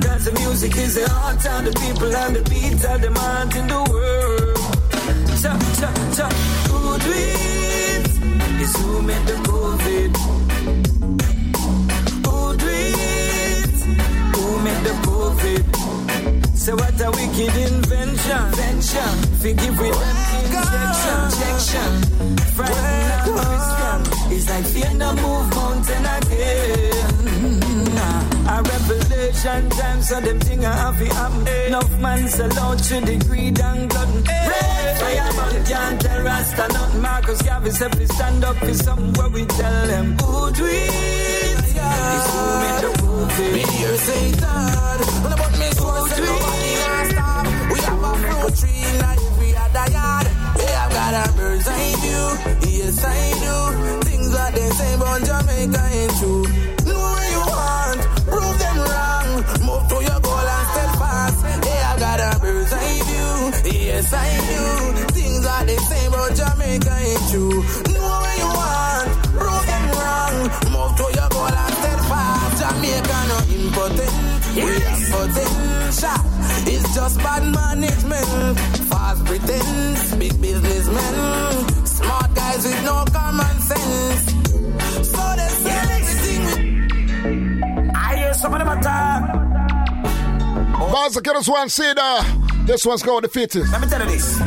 Cause 0.05 0.25
the 0.27 0.33
music 0.39 0.77
is 0.77 0.95
the 0.95 1.09
heart 1.11 1.45
of 1.45 1.65
the 1.65 1.73
people 1.81 2.15
and 2.15 2.37
the 2.37 2.43
beat 2.49 2.85
are 2.85 2.99
the 2.99 3.11
mind 3.11 3.57
in 3.57 3.67
the 3.67 3.83
world. 3.91 4.57
Cha, 5.43 5.53
cha, 5.79 5.91
cha. 6.17 6.29
Who 6.71 6.99
dreams 6.99 7.60
So 16.71 16.77
what 16.77 17.01
a 17.01 17.11
wicked 17.11 17.57
invention. 17.57 18.47
Invention. 18.47 19.13
Forgive 19.43 19.79
with 19.81 19.97
injection. 20.37 21.19
Injection. 21.25 21.91
Frightened 22.55 23.23
strong. 23.71 24.03
It's 24.31 24.49
like 24.49 24.65
fear 24.67 24.93
no 24.95 25.13
move 25.15 25.51
mountain 25.57 26.05
again. 26.05 26.30
Revelation 29.45 29.71
time 29.71 30.03
so 30.03 30.21
them 30.21 30.41
thing 30.41 30.65
a 30.65 30.73
happy 30.73 31.07
happen. 31.07 31.49
Enough 31.67 32.01
man 32.01 32.29
sell 32.29 32.59
out 32.59 32.79
to 32.79 33.01
the 33.01 33.17
greed 33.27 33.61
and 33.61 33.91
glutton. 33.91 34.23
Red 34.25 34.99
fireman 34.99 35.65
can't 35.65 36.01
tell 36.01 36.23
Rasta 36.23 36.69
nothing. 36.73 37.03
Marcus 37.03 37.43
Garvey 37.43 37.71
said 37.71 37.95
we 37.97 38.07
stand 38.07 38.45
up 38.45 38.57
for 38.57 38.75
something 38.75 39.13
where 39.15 39.29
we 39.31 39.45
tell 39.47 39.87
them 39.87 40.19
who 40.19 40.53
do 40.53 40.65
it. 40.67 40.91
It's 41.53 41.73
who 42.31 42.43
made 42.63 42.81
the 42.85 43.03
movie. 43.05 43.53
Me 43.53 43.63
hear 43.77 43.97
say 43.97 44.31
that. 44.33 44.99
When 45.23 45.33
about 45.33 45.53
me 45.59 45.71
so 45.73 46.07
say 46.07 46.21
nobody 46.25 46.73
can 46.85 47.11
stop. 47.11 47.47
We 47.73 47.79
have 47.81 48.03
a 48.03 48.13
fruit 48.21 48.55
tree 48.61 48.83
in 48.89 48.97
every 49.13 49.57
other 49.57 49.87
yard. 49.93 50.27
Yeah, 50.59 50.85
I've 50.85 50.93
got 50.93 51.15
a 51.29 51.33
bird's 51.37 51.69
eye 51.69 51.95
view. 52.03 52.27
Yes, 52.79 53.05
I 53.05 53.17
do. 53.45 54.01
Things 54.09 54.33
that 54.33 54.55
they 54.55 54.69
say 54.71 54.95
about 54.95 55.23
Jamaica 55.25 55.83
ain't 55.93 56.19
true. 56.19 56.80
Yes, 64.01 64.15
I 64.15 64.33
do. 64.49 64.65
Things 65.13 65.43
that 65.45 65.67
they 65.67 65.77
say 65.77 66.07
about 66.07 66.33
Jamaica 66.33 66.95
ain't 67.05 67.25
true. 67.29 67.61
Know 67.93 68.17
where 68.25 68.39
you 68.41 68.49
want, 68.49 69.09
prove 69.37 69.65
them 69.69 69.85
wrong. 69.93 70.37
Move 70.73 70.93
to 70.97 71.07
your 71.21 71.29
goal 71.29 71.53
and 71.53 71.75
steadfast. 71.81 72.53
Jamaica 72.65 73.19
no 73.29 73.39
impotent. 73.61 74.13
We 74.57 74.73
are 74.89 75.05
potential. 75.13 76.21
It's 76.73 76.95
just 76.95 77.19
bad 77.19 77.45
management. 77.45 78.57
False 78.89 79.21
pretense. 79.29 80.15
Big 80.17 80.33
businessmen. 80.41 81.15
Smart 81.85 82.35
guys 82.35 82.65
with 82.65 82.83
no 82.87 83.05
common 83.13 83.57
sense. 83.69 84.25
So 85.13 85.23
they 85.37 85.51
say 85.61 85.77
everything. 85.77 86.45
I 87.95 88.17
hear 88.17 88.33
some 88.33 88.55
of 88.55 88.61
them 88.61 88.79
attack. 88.79 89.40
Buzz, 90.89 91.21
get 91.21 91.37
us 91.37 91.49
one 91.49 91.69
uh, 91.99 92.25
this 92.65 92.87
one's 92.87 93.03
called 93.03 93.25
the 93.25 93.29
fittest. 93.29 93.71
Let 93.73 93.81
me 93.83 93.89
tell 93.89 94.01
you 94.01 94.11
this. 94.17 94.39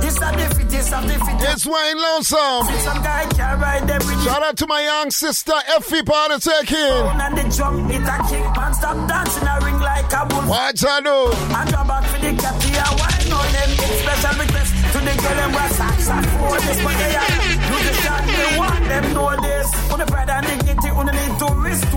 This 0.00 0.16
a 0.16 0.30
the 0.32 0.54
fittest 0.56 0.92
of 0.94 1.02
the 1.04 1.14
fittest. 1.20 1.40
This 1.40 1.66
Wayne 1.66 1.98
Lonesome. 1.98 2.64
Some 2.80 3.02
guy 3.02 3.26
can 3.36 3.60
ride 3.60 3.84
with 4.06 4.24
Shout 4.24 4.42
out 4.42 4.56
to 4.58 4.66
my 4.66 4.82
young 4.82 5.10
sister, 5.10 5.52
Effie 5.76 6.02
Party 6.02 6.38
taking. 6.38 6.78
and 6.78 7.36
the 7.36 7.44
drum, 7.56 7.90
it 7.90 8.00
a 8.00 8.16
kick, 8.30 8.46
man, 8.56 8.72
stop 8.74 8.96
dancing 9.08 9.48
a 9.48 9.58
ring 9.60 9.80
like 9.80 10.12
a 10.12 10.24
bull. 10.26 10.42
What 10.48 10.78
I 10.84 11.00
do? 11.00 11.34
And 11.52 11.68
drop 11.68 11.86
back 11.86 12.04
for 12.08 12.18
the 12.20 12.32
yeah, 12.72 12.88
wine 12.96 13.32
on 13.34 13.48
them. 13.52 13.70
It's 13.76 14.00
special 14.00 14.34
request 14.40 14.72
to 14.92 14.98
the 15.04 15.14
girl 15.20 15.38
and 15.44 15.72
saxophone. 15.74 16.60
This 16.64 16.78
they 16.78 17.14
are, 17.18 17.34
do 17.68 17.76
the 17.84 17.92
shot, 18.00 18.22
they 18.24 18.58
want 18.58 18.84
them 18.88 19.04
know 19.14 19.36
this. 19.42 19.68
On 19.92 19.98
the 19.98 20.06
pride 20.06 20.30
and 20.30 20.46
dignity, 20.46 20.90
on 20.90 21.06
the 21.06 21.27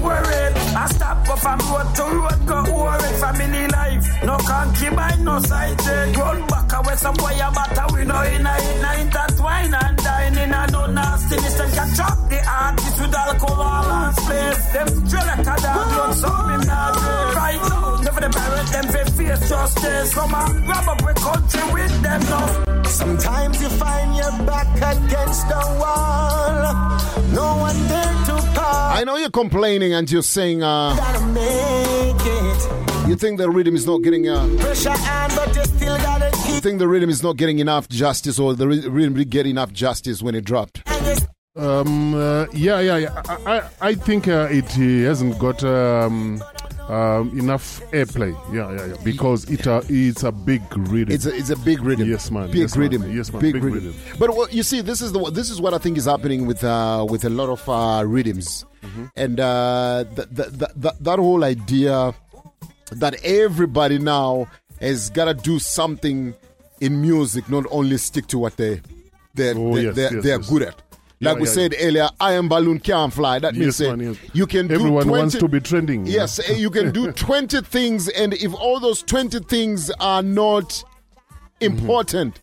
it. 0.09 0.51
I 0.75 0.85
stop 0.87 1.29
up 1.29 1.39
from 1.39 1.59
road 1.69 1.89
to 1.95 2.03
road, 2.03 2.39
go 2.47 2.57
over 2.73 2.97
it. 3.05 3.15
Family 3.21 3.67
life, 3.67 4.03
no 4.23 4.37
concubine, 4.37 5.23
no 5.23 5.39
side 5.39 5.79
eh. 5.79 5.83
check. 5.83 6.17
Roll 6.17 6.47
back 6.47 6.73
away 6.73 6.95
some 6.95 7.15
boy 7.15 7.35
a 7.35 7.47
batter, 7.51 7.87
we 7.93 8.05
know 8.05 8.21
in 8.21 8.45
a 8.45 8.55
in 8.71 8.85
a 8.85 8.91
intertwine 9.01 9.73
and 9.73 9.97
dine 9.97 10.37
in 10.37 10.53
a 10.53 10.67
no 10.71 10.85
nastiness. 10.87 11.53
Them 11.57 11.71
can 11.71 11.95
chop 11.95 12.17
the 12.29 12.39
artist 12.47 13.01
with 13.01 13.15
alcohol 13.15 13.91
and 13.91 14.15
space. 14.15 14.65
Them 14.73 14.87
drill 15.07 15.25
like 15.25 15.47
a 15.53 15.55
dog, 15.61 15.87
blood, 15.93 16.13
so 16.15 16.31
me 16.47 16.55
not. 16.65 16.97
Eh. 16.97 17.33
Right 17.35 17.61
now, 17.69 18.01
never 18.01 18.21
the 18.21 18.29
parent, 18.29 18.69
them 18.73 18.87
fi 18.93 19.03
face 19.17 19.49
justice. 19.49 20.13
Come 20.13 20.33
on, 20.33 20.65
grab 20.65 20.87
up 20.89 21.01
a 21.01 21.13
country 21.13 21.63
with 21.73 22.01
them 22.01 22.21
now. 22.21 22.81
Sometimes 22.85 23.61
you 23.61 23.69
find 23.69 24.15
your 24.15 24.31
back 24.45 24.67
against 24.75 25.47
the 25.47 25.61
wall. 25.79 26.99
No 27.33 27.57
one 27.57 27.87
there. 27.87 28.20
I 28.93 29.03
know 29.05 29.15
you're 29.15 29.29
complaining 29.29 29.93
and 29.93 30.11
you're 30.11 30.21
saying, 30.21 30.63
uh, 30.63 30.93
make 31.33 32.15
it. 32.19 33.07
you 33.07 33.15
think 33.15 33.37
the 33.37 33.49
rhythm 33.49 33.75
is 33.75 33.87
not 33.87 34.03
getting, 34.03 34.27
uh, 34.27 34.45
you 34.45 34.75
still 34.75 34.93
gotta 35.97 36.31
you 36.47 36.59
think 36.59 36.79
the 36.79 36.87
rhythm 36.87 37.09
is 37.09 37.23
not 37.23 37.37
getting 37.37 37.59
enough 37.59 37.87
justice 37.87 38.37
or 38.37 38.53
the 38.53 38.67
rhythm 38.67 39.13
didn't 39.13 39.29
get 39.29 39.47
enough 39.47 39.71
justice 39.71 40.21
when 40.21 40.35
it 40.35 40.43
dropped? 40.43 40.83
Um, 41.55 42.13
uh, 42.13 42.47
yeah, 42.53 42.79
yeah, 42.79 42.97
yeah. 42.97 43.21
I, 43.27 43.59
I, 43.59 43.69
I 43.81 43.95
think 43.95 44.27
uh, 44.27 44.47
it 44.51 44.65
uh, 44.77 45.07
hasn't 45.07 45.39
got 45.39 45.63
um, 45.63 46.43
um, 46.89 47.37
enough 47.39 47.81
airplay. 47.91 48.33
Yeah, 48.53 48.71
yeah, 48.71 48.85
yeah. 48.87 49.03
Because 49.03 49.49
it 49.49 49.65
uh, 49.67 49.81
it's 49.87 50.23
a 50.23 50.31
big 50.31 50.61
rhythm. 50.77 51.13
It's 51.13 51.25
a, 51.25 51.35
it's 51.35 51.49
a 51.49 51.55
big 51.57 51.81
rhythm. 51.81 52.09
Yes, 52.09 52.29
man. 52.29 52.47
Big 52.47 52.57
yes, 52.57 52.75
man. 52.75 52.89
rhythm. 52.89 53.15
Yes, 53.15 53.31
man. 53.31 53.41
Big, 53.41 53.53
Big, 53.53 53.63
rhythm. 53.63 53.95
But 54.19 54.35
what, 54.35 54.53
you 54.53 54.63
see, 54.63 54.81
this 54.81 55.01
is 55.01 55.11
the 55.13 55.31
this 55.31 55.49
is 55.49 55.59
what 55.61 55.73
I 55.73 55.77
think 55.77 55.97
is 55.97 56.05
happening 56.05 56.45
with 56.45 56.63
uh, 56.63 57.05
with 57.09 57.23
a 57.25 57.29
lot 57.29 57.49
of 57.49 57.67
uh, 57.67 58.05
rhythms, 58.05 58.65
Mm-hmm. 58.81 59.05
and 59.15 59.39
uh, 59.39 60.05
that, 60.15 60.35
that, 60.35 60.81
that, 60.81 61.03
that 61.03 61.19
whole 61.19 61.43
idea 61.43 62.13
that 62.91 63.23
everybody 63.23 63.99
now 63.99 64.47
has 64.79 65.09
got 65.11 65.25
to 65.25 65.33
do 65.33 65.59
something 65.59 66.33
in 66.79 66.99
music, 67.01 67.47
not 67.49 67.65
only 67.69 67.97
stick 67.97 68.27
to 68.27 68.39
what 68.39 68.57
they 68.57 68.81
they 69.35 69.53
Oh, 69.53 69.75
they 69.75 69.83
yes, 69.83 69.95
they're, 69.95 70.13
yes, 70.15 70.23
they're 70.23 70.37
yes. 70.39 70.49
good 70.49 70.61
at. 70.63 70.75
Like 71.23 71.35
Yeah, 71.35 71.41
we 71.41 71.47
yeah, 71.47 71.53
said 71.53 71.75
earlier, 71.79 72.09
iron 72.19 72.47
balloon 72.47 72.79
can't 72.79 73.13
fly. 73.13 73.37
That 73.37 73.53
means 73.53 73.79
Yes, 73.79 73.87
man, 73.89 73.99
yes. 73.99 74.17
you 74.33 74.47
can 74.47 74.67
do 74.67 74.73
Everyone 74.73 75.03
20, 75.03 75.19
wants 75.19 75.37
to 75.37 75.47
be 75.47 75.59
trending. 75.59 76.05
Yes, 76.07 76.39
you 76.57 76.71
can 76.71 76.91
do 76.91 77.11
20 77.29 77.61
things, 77.61 78.09
and 78.09 78.33
if 78.33 78.53
all 78.55 78.79
those 78.79 79.03
20 79.03 79.39
things 79.41 79.91
are 79.99 80.23
not 80.23 80.83
important, 81.59 82.41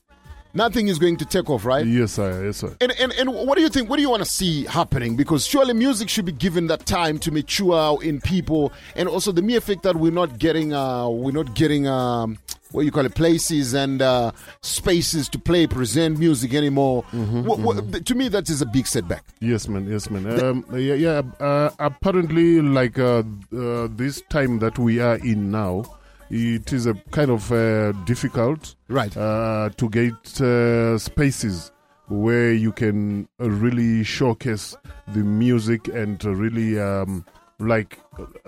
nothing 0.55 0.89
is 0.89 0.99
going 0.99 1.17
to 1.19 1.25
take 1.25 1.49
off, 1.51 1.65
right? 1.65 1.87
Yes, 1.87 2.13
sir. 2.13 2.45
Yes, 2.47 2.59
sir. 2.59 2.77
And, 2.81 2.93
and 3.01 3.13
and 3.13 3.33
what 3.33 3.57
do 3.57 3.63
you 3.63 3.69
think? 3.69 3.89
What 3.89 3.97
do 3.97 4.03
you 4.03 4.11
want 4.11 4.23
to 4.23 4.29
see 4.29 4.65
happening? 4.65 5.17
Because 5.17 5.47
surely 5.47 5.75
music 5.75 6.09
should 6.09 6.25
be 6.25 6.33
given 6.33 6.67
that 6.69 6.87
time 6.87 7.19
to 7.21 7.31
mature 7.31 7.99
in 8.03 8.21
people, 8.21 8.73
and 8.97 9.09
also 9.09 9.33
the 9.33 9.43
mere 9.43 9.61
fact 9.61 9.83
that 9.85 9.97
we're 9.97 10.13
not 10.13 10.39
getting 10.39 10.73
uh 10.73 11.09
we're 11.09 11.33
not 11.33 11.55
getting 11.55 11.87
um 11.87 12.39
what 12.71 12.85
you 12.85 12.91
call 12.91 13.07
it 13.07 13.15
places 13.15 13.73
and 13.73 14.03
uh, 14.03 14.31
spaces 14.61 15.27
to 15.31 15.39
play 15.39 15.67
present 15.67 16.19
music 16.19 16.53
anymore. 16.53 17.03
What- 17.13 17.61
what- 17.61 18.05
to 18.05 18.15
me, 18.15 18.29
that 18.29 18.51
is 18.51 18.61
a 18.61 18.67
big 18.67 18.87
setback. 18.87 19.25
Yes, 19.41 19.69
man. 19.69 19.91
Yes, 19.91 20.11
man. 20.11 20.39
Um, 20.39 20.65
yeah, 20.75 20.93
yeah. 20.93 21.23
Uh, 21.41 21.71
apparently, 21.79 22.61
like 22.61 22.99
uh, 22.99 23.23
uh, 23.57 23.89
this 23.91 24.21
time 24.29 24.59
that 24.59 24.79
we 24.79 25.01
are 25.01 25.17
in 25.17 25.51
now, 25.51 25.85
it 26.31 26.73
is 26.73 26.87
a 26.87 26.95
kind 27.11 27.31
of 27.31 27.51
uh, 27.53 27.93
difficult, 28.05 28.75
right, 28.89 29.15
uh, 29.17 29.71
to 29.77 29.89
get 29.89 30.41
uh, 30.41 30.99
spaces 30.99 31.73
where 32.09 32.53
you 32.53 32.73
can 32.73 33.29
uh, 33.41 33.51
really 33.51 34.03
showcase 34.05 34.77
the 35.09 35.21
music 35.21 35.89
and 35.89 36.25
uh, 36.25 36.31
really 36.35 36.79
um, 36.81 37.25
like 37.59 37.99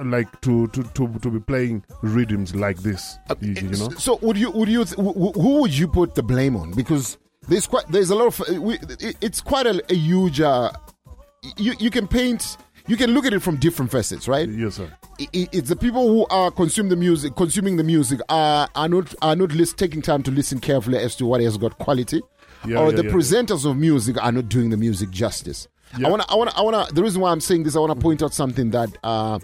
like 0.05 0.41
to, 0.41 0.67
to, 0.69 0.83
to, 0.83 1.09
to 1.21 1.31
be 1.31 1.41
playing 1.41 1.85
rhythms 2.03 2.55
like 2.55 2.79
this. 2.79 3.19
You, 3.41 3.53
you 3.53 3.63
know. 3.71 3.91
So 3.91 4.19
would 4.23 4.37
you 4.37 4.51
would 4.51 4.69
you 4.69 4.85
wh- 4.85 4.95
wh- 5.15 5.35
who 5.35 5.61
would 5.61 5.77
you 5.77 5.89
put 5.89 6.15
the 6.15 6.23
blame 6.23 6.57
on? 6.57 6.73
Because 6.73 7.19
there's 7.49 7.67
quite 7.67 7.87
there's 7.89 8.11
a 8.11 8.15
lot 8.15 8.27
of 8.41 8.61
we, 8.61 8.79
it's 9.21 9.41
quite 9.41 9.67
a, 9.67 9.83
a 9.91 9.95
huge. 9.95 10.41
Uh, 10.41 10.71
you 11.57 11.75
you 11.79 11.91
can 11.91 12.07
paint. 12.07 12.57
You 12.87 12.97
can 12.97 13.11
look 13.13 13.25
at 13.27 13.33
it 13.33 13.41
from 13.41 13.57
different 13.57 13.91
facets, 13.91 14.27
right? 14.27 14.49
Yes, 14.49 14.77
sir. 14.77 14.91
It's 15.33 15.69
the 15.69 15.77
people 15.77 16.09
who 16.09 16.27
are 16.31 16.51
consume 16.51 16.89
the 16.89 16.97
music, 16.97 17.37
consuming 17.37 17.77
the 17.77 17.85
music, 17.85 18.21
are 18.29 18.69
are 18.75 18.89
not 18.89 19.15
are 19.23 19.37
not 19.37 19.53
lis- 19.53 19.73
taking 19.75 20.03
time 20.03 20.23
to 20.25 20.31
listen 20.31 20.61
carefully 20.61 20.99
as 20.99 21.15
to 21.17 21.27
what 21.27 21.41
has 21.43 21.57
got 21.59 21.79
quality, 21.79 22.21
Yeah, 22.67 22.79
or 22.81 22.91
yeah, 22.91 22.97
the 22.97 23.05
yeah. 23.05 23.11
presenters 23.13 23.69
of 23.69 23.77
music 23.77 24.17
are 24.23 24.33
not 24.33 24.49
doing 24.49 24.71
the 24.71 24.77
music 24.77 25.11
justice. 25.11 25.69
I 26.05 26.09
wanna, 26.09 26.25
I 26.29 26.37
wanna, 26.37 26.53
I 26.57 26.63
wanna. 26.63 26.87
The 26.93 27.03
reason 27.03 27.21
why 27.21 27.33
I'm 27.33 27.41
saying 27.41 27.65
this, 27.65 27.75
I 27.77 27.81
wanna 27.81 27.97
point 27.97 28.23
out 28.23 28.33
something 28.33 28.71
that 28.71 28.91
uh, 29.03 29.41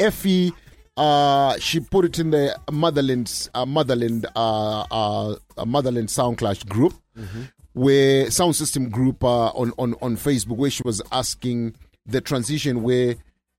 Effie, 0.00 0.52
uh, 0.96 1.56
she 1.58 1.80
put 1.80 2.04
it 2.04 2.18
in 2.18 2.30
the 2.30 2.58
motherland, 2.70 3.48
uh, 3.54 3.64
motherland, 3.64 4.26
uh, 4.34 4.80
uh, 4.90 5.36
motherland 5.64 6.10
sound 6.10 6.38
clash 6.38 6.62
group, 6.64 6.94
where 7.74 8.30
sound 8.30 8.56
system 8.56 8.90
group 8.90 9.22
uh, 9.24 9.46
on 9.50 9.72
on 9.78 9.94
on 10.02 10.16
Facebook, 10.16 10.56
where 10.56 10.70
she 10.70 10.82
was 10.84 11.00
asking 11.12 11.74
the 12.06 12.20
transition 12.20 12.82
where 12.82 13.14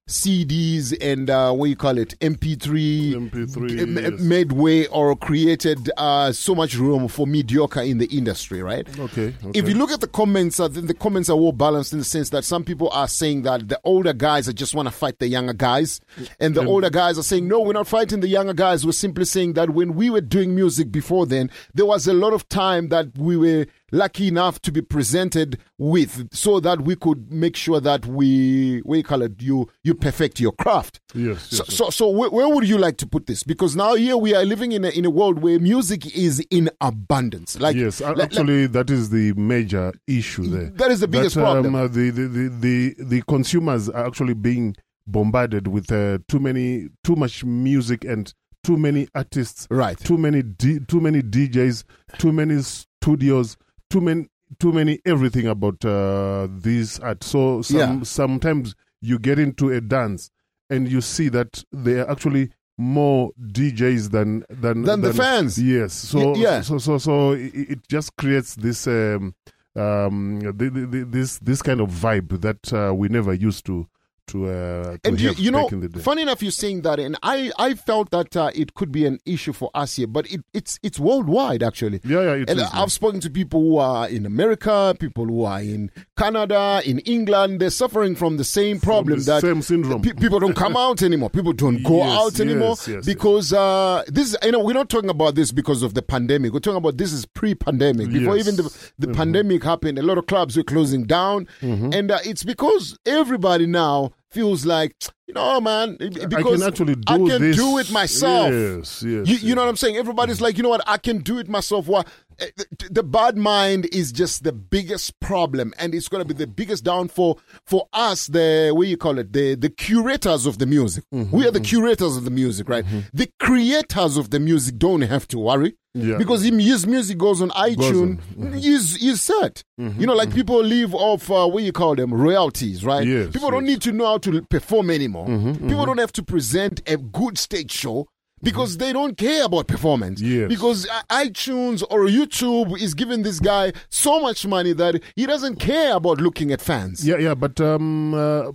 CDs 0.08 0.94
and 1.02 1.30
uh, 1.30 1.52
what 1.54 1.70
you 1.70 1.76
call 1.78 1.98
it 1.98 2.18
MP3, 2.20 3.30
MP3 3.30 3.80
m- 3.80 3.98
yes. 3.98 4.20
made 4.20 4.52
way 4.52 4.86
or 4.88 5.16
created 5.16 5.90
uh, 5.98 6.32
so 6.34 6.54
much 6.54 6.76
room 6.76 7.08
for 7.08 7.26
mediocre 7.26 7.80
in 7.82 8.00
the 8.00 8.06
industry, 8.08 8.62
right? 8.62 8.88
Okay. 9.00 9.34
okay. 9.44 9.58
If 9.58 9.68
you 9.68 9.76
look 9.76 9.92
at 9.92 10.02
the 10.02 10.08
comments, 10.08 10.60
uh, 10.60 10.68
then 10.68 10.88
the 10.88 10.94
comments 10.94 11.30
are 11.30 11.38
well 11.38 11.54
balanced 11.54 11.94
in 11.94 12.00
the 12.00 12.06
sense 12.06 12.30
that 12.32 12.44
some 12.44 12.66
people 12.66 12.90
are 12.90 13.08
saying 13.08 13.44
that 13.44 13.70
the 13.70 13.80
older 13.86 14.12
guys 14.14 14.50
are 14.50 14.54
just 14.54 14.76
want 14.76 14.88
to 14.88 14.94
fight 14.94 15.20
the 15.20 15.28
younger 15.28 15.54
guys, 15.54 16.02
and 16.40 16.54
the 16.54 16.62
Um, 16.62 16.68
older 16.68 16.90
guys 16.90 17.18
are 17.18 17.24
saying 17.24 17.48
no, 17.48 17.62
we're 17.62 17.74
not 17.74 17.88
fighting 17.88 18.20
the 18.20 18.28
younger 18.28 18.54
guys. 18.54 18.86
We're 18.86 18.92
simply 18.92 19.26
saying 19.26 19.54
that 19.54 19.70
when 19.70 19.96
we 19.96 20.10
were 20.10 20.22
doing 20.22 20.54
music 20.54 20.92
before 20.92 21.26
then, 21.26 21.50
there 21.74 21.86
was 21.86 22.08
a 22.08 22.14
lot 22.14 22.34
of 22.34 22.48
time 22.50 22.90
that 22.90 23.18
we 23.18 23.38
were 23.38 23.68
lucky 23.94 24.28
enough 24.28 24.60
to 24.62 24.72
be 24.72 24.82
presented 24.82 25.60
with, 25.78 26.28
so 26.34 26.60
that 26.60 26.82
we 26.82 26.96
could 26.96 27.32
make 27.32 27.56
sure 27.56 27.80
that 27.80 28.06
we 28.06 28.82
we 28.84 29.04
call 29.04 29.22
it 29.22 29.42
you 29.42 29.70
you 29.84 29.94
perfect 29.94 30.40
your 30.40 30.52
craft. 30.52 31.00
Yes. 31.14 31.48
yes 31.52 31.58
So, 31.58 31.64
so, 31.66 31.90
so 31.92 32.10
where, 32.10 32.30
where 32.30 32.50
would 32.50 32.68
you 32.68 32.78
like 32.78 32.98
to 32.98 33.08
put 33.08 33.28
this? 33.28 33.44
Because 33.44 33.76
now 33.76 33.94
here 33.96 34.18
we 34.18 34.34
are 34.36 34.44
living 34.44 34.72
in 34.72 34.84
a, 34.84 34.90
in 34.90 35.06
a 35.06 35.10
world 35.10 35.40
where 35.44 35.60
music 35.60 36.16
is 36.16 36.40
in 36.50 36.70
abundance. 36.82 37.60
Like 37.60 37.76
yes, 37.76 38.02
like- 38.02 38.18
like- 38.18 38.26
actually, 38.26 38.66
that 38.68 38.90
is 38.90 39.10
the 39.12 39.34
major 39.34 39.94
issue 40.08 40.48
there. 40.48 40.70
That 40.72 40.92
is 40.92 41.00
the 41.00 41.08
biggest 41.08 41.36
That, 41.36 41.46
um, 41.46 41.64
problem. 41.64 41.76
uh, 41.76 41.88
the, 41.88 42.10
the, 42.10 42.28
the, 42.28 42.50
the, 42.50 42.96
the 43.04 43.22
consumers 43.28 43.90
are 43.90 44.06
actually 44.08 44.34
being 44.34 44.76
bombarded 45.06 45.68
with 45.68 45.92
uh, 45.92 46.18
too 46.28 46.40
many, 46.40 46.88
too 47.04 47.16
much 47.16 47.44
music 47.44 48.04
and 48.06 48.34
too 48.64 48.78
many 48.78 49.08
artists. 49.14 49.68
Right. 49.70 49.98
Too 50.00 50.18
many, 50.18 50.42
D, 50.42 50.80
too 50.88 51.02
many 51.02 51.22
DJs, 51.22 51.84
too 52.18 52.32
many 52.32 52.62
studios, 52.62 53.58
too 53.94 54.02
many, 54.02 54.28
too 54.60 54.72
many 54.74 55.00
everything 55.06 55.48
about 55.48 55.84
uh, 55.86 56.48
this 56.50 57.00
art. 57.00 57.24
So 57.24 57.62
some, 57.62 57.78
Yeah. 57.80 58.00
sometimes 58.04 58.76
you 59.02 59.20
get 59.20 59.40
into 59.40 59.70
a 59.70 59.80
dance 59.82 60.30
and 60.70 60.88
you 60.92 61.00
see 61.02 61.30
that 61.30 61.64
there 61.72 62.06
are 62.06 62.12
actually 62.12 62.50
more 62.78 63.32
DJs 63.40 64.10
than 64.12 64.44
than 64.50 64.82
Than 64.84 65.02
the 65.02 65.14
fans. 65.14 65.58
Yes. 65.62 65.94
So 65.94 66.32
Y- 66.32 66.40
yeah. 66.40 66.62
so 66.62 66.78
so 66.80 66.98
so 66.98 67.32
it, 67.34 67.54
it 67.54 67.88
just 67.88 68.16
creates 68.18 68.56
this 68.56 68.88
um 68.88 69.36
um 69.76 70.40
the, 70.42 70.70
the, 70.70 71.06
this 71.08 71.38
this 71.40 71.62
kind 71.62 71.80
of 71.82 71.90
vibe 71.90 72.42
that 72.42 72.74
uh, 72.74 72.94
we 72.94 73.10
never 73.10 73.34
used 73.34 73.66
to 73.68 73.88
to 74.28 74.48
uh 74.48 74.84
to 74.94 75.00
and 75.06 75.20
you, 75.20 75.32
you 75.38 75.52
know, 75.52 75.64
back 75.64 75.72
in 75.74 75.80
the 75.82 75.90
day. 75.90 76.00
funny 76.00 76.22
enough, 76.22 76.42
you're 76.42 76.52
saying 76.52 76.82
that, 76.84 77.00
and 77.00 77.18
I, 77.22 77.52
I 77.60 77.74
felt 77.74 78.10
that 78.12 78.36
uh, 78.38 78.52
it 78.56 78.74
could 78.74 78.92
be 78.92 79.06
an 79.06 79.20
issue 79.26 79.52
for 79.54 79.70
us 79.76 79.96
here, 79.98 80.08
but 80.08 80.32
it, 80.32 80.42
it's 80.54 80.80
it's 80.82 81.00
worldwide 81.00 81.62
actually. 81.62 82.00
Yeah, 82.06 82.22
yeah, 82.22 82.46
and 82.48 82.60
is, 82.60 82.70
I've 82.74 82.92
spoken 82.92 83.20
to 83.22 83.30
people 83.30 83.60
who 83.62 83.78
are 83.78 84.08
in 84.08 84.26
America, 84.26 84.96
people 85.00 85.26
who 85.26 85.44
are 85.44 85.62
in 85.62 85.92
Canada, 86.18 86.82
in 86.86 87.00
England. 87.00 87.60
They're 87.60 87.70
suffering 87.70 88.16
from 88.16 88.38
the 88.38 88.44
same 88.44 88.80
problem 88.80 89.20
the 89.20 89.26
that 89.26 89.42
same 89.42 89.62
syndrome. 89.62 90.02
pe- 90.02 90.14
people 90.14 90.40
don't 90.40 90.56
come 90.56 90.78
out 90.78 91.02
anymore. 91.04 91.30
People 91.30 91.54
don't 91.54 91.84
go 91.84 91.98
Yes, 91.98 92.18
out 92.20 92.40
anymore 92.40 92.70
yes, 92.70 92.88
yes, 92.88 93.06
because 93.06 93.52
uh, 93.54 94.04
this. 94.08 94.36
You 94.44 94.52
know, 94.54 94.60
we're 94.64 94.74
not 94.74 94.90
talking 94.90 95.10
about 95.10 95.36
this 95.36 95.52
because 95.52 95.84
of 95.84 95.94
the 95.96 96.02
pandemic. 96.02 96.54
We're 96.54 96.60
talking 96.60 96.78
about 96.78 96.98
this 96.98 97.12
is 97.14 97.26
pre-pandemic. 97.26 98.10
Before 98.10 98.38
even 98.38 98.56
the, 98.56 98.64
the 99.00 99.08
Mhm. 99.08 99.16
pandemic 99.16 99.64
happened, 99.64 100.00
a 100.00 100.02
lot 100.04 100.18
of 100.18 100.28
clubs 100.28 100.56
were 100.58 100.64
closing 100.64 101.04
down, 101.06 101.48
Mhm. 101.62 101.94
and 101.94 102.10
uh, 102.12 102.20
it's 102.26 102.44
because 102.44 102.98
everybody 103.06 103.66
now 103.66 104.12
feels 104.34 104.66
like 104.66 104.96
you 105.28 105.34
know, 105.34 105.62
man, 105.62 105.98
because 105.98 106.62
actually 106.62 106.96
I 107.08 107.18
can 107.18 107.52
do 107.52 107.78
it 107.78 107.92
myself. 107.92 108.52
Yes, 108.52 109.04
yes, 109.04 109.28
You, 109.28 109.36
you 109.38 109.56
know 109.56 109.62
what 109.62 109.70
I'm 109.70 109.78
saying? 109.78 109.96
Everybody's 109.96 110.42
like, 110.42 110.58
you 110.58 110.64
know 110.64 110.70
what? 110.70 110.84
I 110.86 110.98
can 110.98 111.20
do 111.20 111.40
it 111.40 111.48
myself. 111.48 111.88
What? 111.88 112.08
Eh, 112.40 112.64
The, 112.92 113.04
bad 113.04 113.38
mind 113.38 113.88
is 113.92 114.12
just 114.12 114.44
the 114.44 114.52
biggest 114.52 115.20
problem, 115.20 115.74
and 115.78 115.94
it's 115.94 116.08
going 116.08 116.26
to 116.26 116.34
be 116.34 116.38
the 116.38 116.48
biggest 116.48 116.84
downfall 116.84 117.40
for 117.66 117.88
us. 117.94 118.28
The 118.28 118.72
what 118.74 118.88
you 118.88 118.98
call 118.98 119.20
it? 119.20 119.34
The 119.34 119.56
the 119.56 119.70
curators 119.70 120.46
of 120.46 120.58
the 120.58 120.66
music. 120.66 121.04
Mm-hmm, 121.14 121.36
We 121.36 121.48
are 121.48 121.52
the 121.52 121.60
mm-hmm. 121.60 121.66
curators 121.66 122.18
of 122.18 122.26
the 122.26 122.32
music, 122.32 122.70
right? 122.70 122.86
Mm-hmm. 122.86 123.00
The 123.14 123.30
creators 123.40 124.18
of 124.18 124.30
the 124.30 124.40
music 124.40 124.78
don't 124.78 125.02
have 125.02 125.28
to 125.30 125.40
worry. 125.40 125.76
Yeah. 125.96 126.18
Because 126.18 126.42
his 126.42 126.88
music 126.88 127.20
goes 127.20 127.40
on 127.40 127.52
iTunes, 127.52 128.20
on. 128.42 128.54
he's, 128.54 128.96
he's 128.96 129.22
set. 129.22 129.64
Mm-hmm, 129.80 130.02
you 130.02 130.08
know, 130.08 130.16
like 130.16 130.34
people 130.34 130.64
live 130.64 130.96
off, 130.96 131.30
uh, 131.30 131.48
what 131.48 131.62
you 131.62 131.72
call 131.72 131.94
them, 131.96 132.12
royalties, 132.12 132.84
right? 132.84 133.06
Yes, 133.06 133.32
people 133.32 133.52
don't 133.52 133.66
need 133.66 133.82
to 133.84 133.92
know 133.92 134.08
how 134.08 134.18
to 134.20 134.42
perform 134.42 134.90
anymore. 134.90 135.28
People 135.28 135.86
don't 135.86 136.00
have 136.00 136.12
to 136.14 136.24
present 136.24 136.82
a 136.90 136.98
good 136.98 137.38
stage 137.38 137.72
show 137.72 138.08
because 138.44 138.78
they 138.78 138.94
don't 138.94 139.18
care 139.18 139.46
about 139.46 139.68
performance. 139.68 140.22
Yes. 140.22 140.50
Because 140.50 140.88
uh, 140.88 141.02
iTunes 141.10 141.82
or 141.90 142.06
YouTube 142.06 142.80
is 142.80 142.94
giving 142.94 143.24
this 143.24 143.40
guy 143.40 143.74
so 143.90 144.20
much 144.20 144.46
money 144.46 144.74
that 144.74 145.02
he 145.16 145.26
doesn't 145.26 145.58
care 145.58 145.96
about 145.96 146.20
looking 146.20 146.52
at 146.52 146.62
fans. 146.62 147.08
Yeah, 147.08 147.18
yeah, 147.18 147.34
but 147.36 147.60
um, 147.62 148.14
uh, 148.14 148.52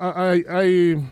I, 0.00 0.44
I, 0.48 1.02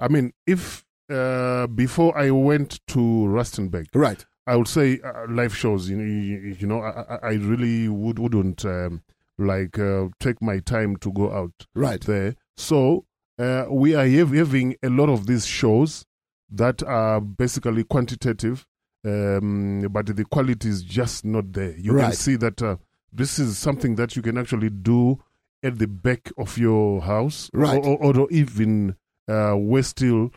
I 0.00 0.08
mean, 0.08 0.32
if 0.46 0.84
uh, 1.10 1.66
before 1.68 2.16
I 2.16 2.30
went 2.30 2.80
to 2.88 2.98
Rustenburg, 2.98 3.86
right, 3.94 4.24
I 4.46 4.56
would 4.56 4.68
say 4.68 5.00
uh, 5.02 5.26
live 5.28 5.56
shows. 5.56 5.88
You 5.90 5.96
know, 5.96 6.04
you, 6.04 6.56
you 6.58 6.66
know, 6.66 6.80
I, 6.80 6.90
I- 7.14 7.28
I 7.30 7.32
really 7.34 7.88
would 7.88 8.18
wouldn't 8.18 8.64
um, 8.64 9.02
like 9.38 9.78
uh, 9.78 10.08
take 10.20 10.40
my 10.42 10.58
time 10.58 10.96
to 10.98 11.12
go 11.12 11.32
out 11.32 11.52
right 11.74 12.00
there. 12.02 12.34
So 12.56 13.04
uh, 13.38 13.66
we 13.70 13.94
are 13.94 14.06
having 14.06 14.76
a 14.82 14.88
lot 14.90 15.08
of 15.08 15.26
these 15.26 15.46
shows 15.46 16.04
that 16.50 16.82
are 16.82 17.20
basically 17.20 17.84
quantitative, 17.84 18.66
um, 19.04 19.86
but 19.90 20.06
the 20.06 20.24
quality 20.24 20.68
is 20.68 20.82
just 20.82 21.24
not 21.24 21.52
there. 21.52 21.74
You 21.76 21.96
can 21.96 22.12
see 22.12 22.36
that 22.36 22.62
uh, 22.62 22.76
this 23.12 23.38
is 23.38 23.58
something 23.58 23.96
that 23.96 24.16
you 24.16 24.22
can 24.22 24.38
actually 24.38 24.70
do 24.70 25.22
at 25.62 25.78
the 25.78 25.86
back 25.86 26.30
of 26.38 26.56
your 26.56 27.00
house, 27.02 27.50
Right. 27.52 27.84
Or, 27.84 27.96
or, 27.98 28.18
or 28.20 28.30
even 28.30 28.96
uh, 29.28 29.52
where 29.54 29.82
still 29.82 30.30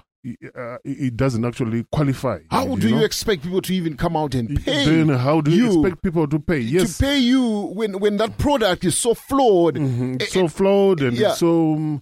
uh, 0.55 0.77
it 0.83 1.17
doesn't 1.17 1.43
actually 1.43 1.85
qualify. 1.91 2.39
How 2.49 2.75
do 2.75 2.87
you 2.89 3.03
expect 3.03 3.43
people 3.43 3.61
to 3.61 3.73
even 3.73 3.97
come 3.97 4.15
out 4.15 4.35
and 4.35 4.63
pay? 4.63 4.85
Then 4.85 5.09
how 5.09 5.41
do 5.41 5.51
you, 5.51 5.81
expect 5.81 6.03
people 6.03 6.27
to 6.27 6.39
pay? 6.39 6.59
Yes, 6.59 6.97
To 6.97 7.03
pay 7.03 7.17
you 7.19 7.71
when, 7.73 7.99
when 7.99 8.17
that 8.17 8.37
product 8.37 8.83
is 8.85 8.97
so 8.97 9.13
flawed. 9.13 9.77
it's 9.77 10.33
so 10.33 10.47
flawed 10.47 11.01
and 11.01 11.17
yeah. 11.17 11.29
it's 11.29 11.39
so. 11.39 11.99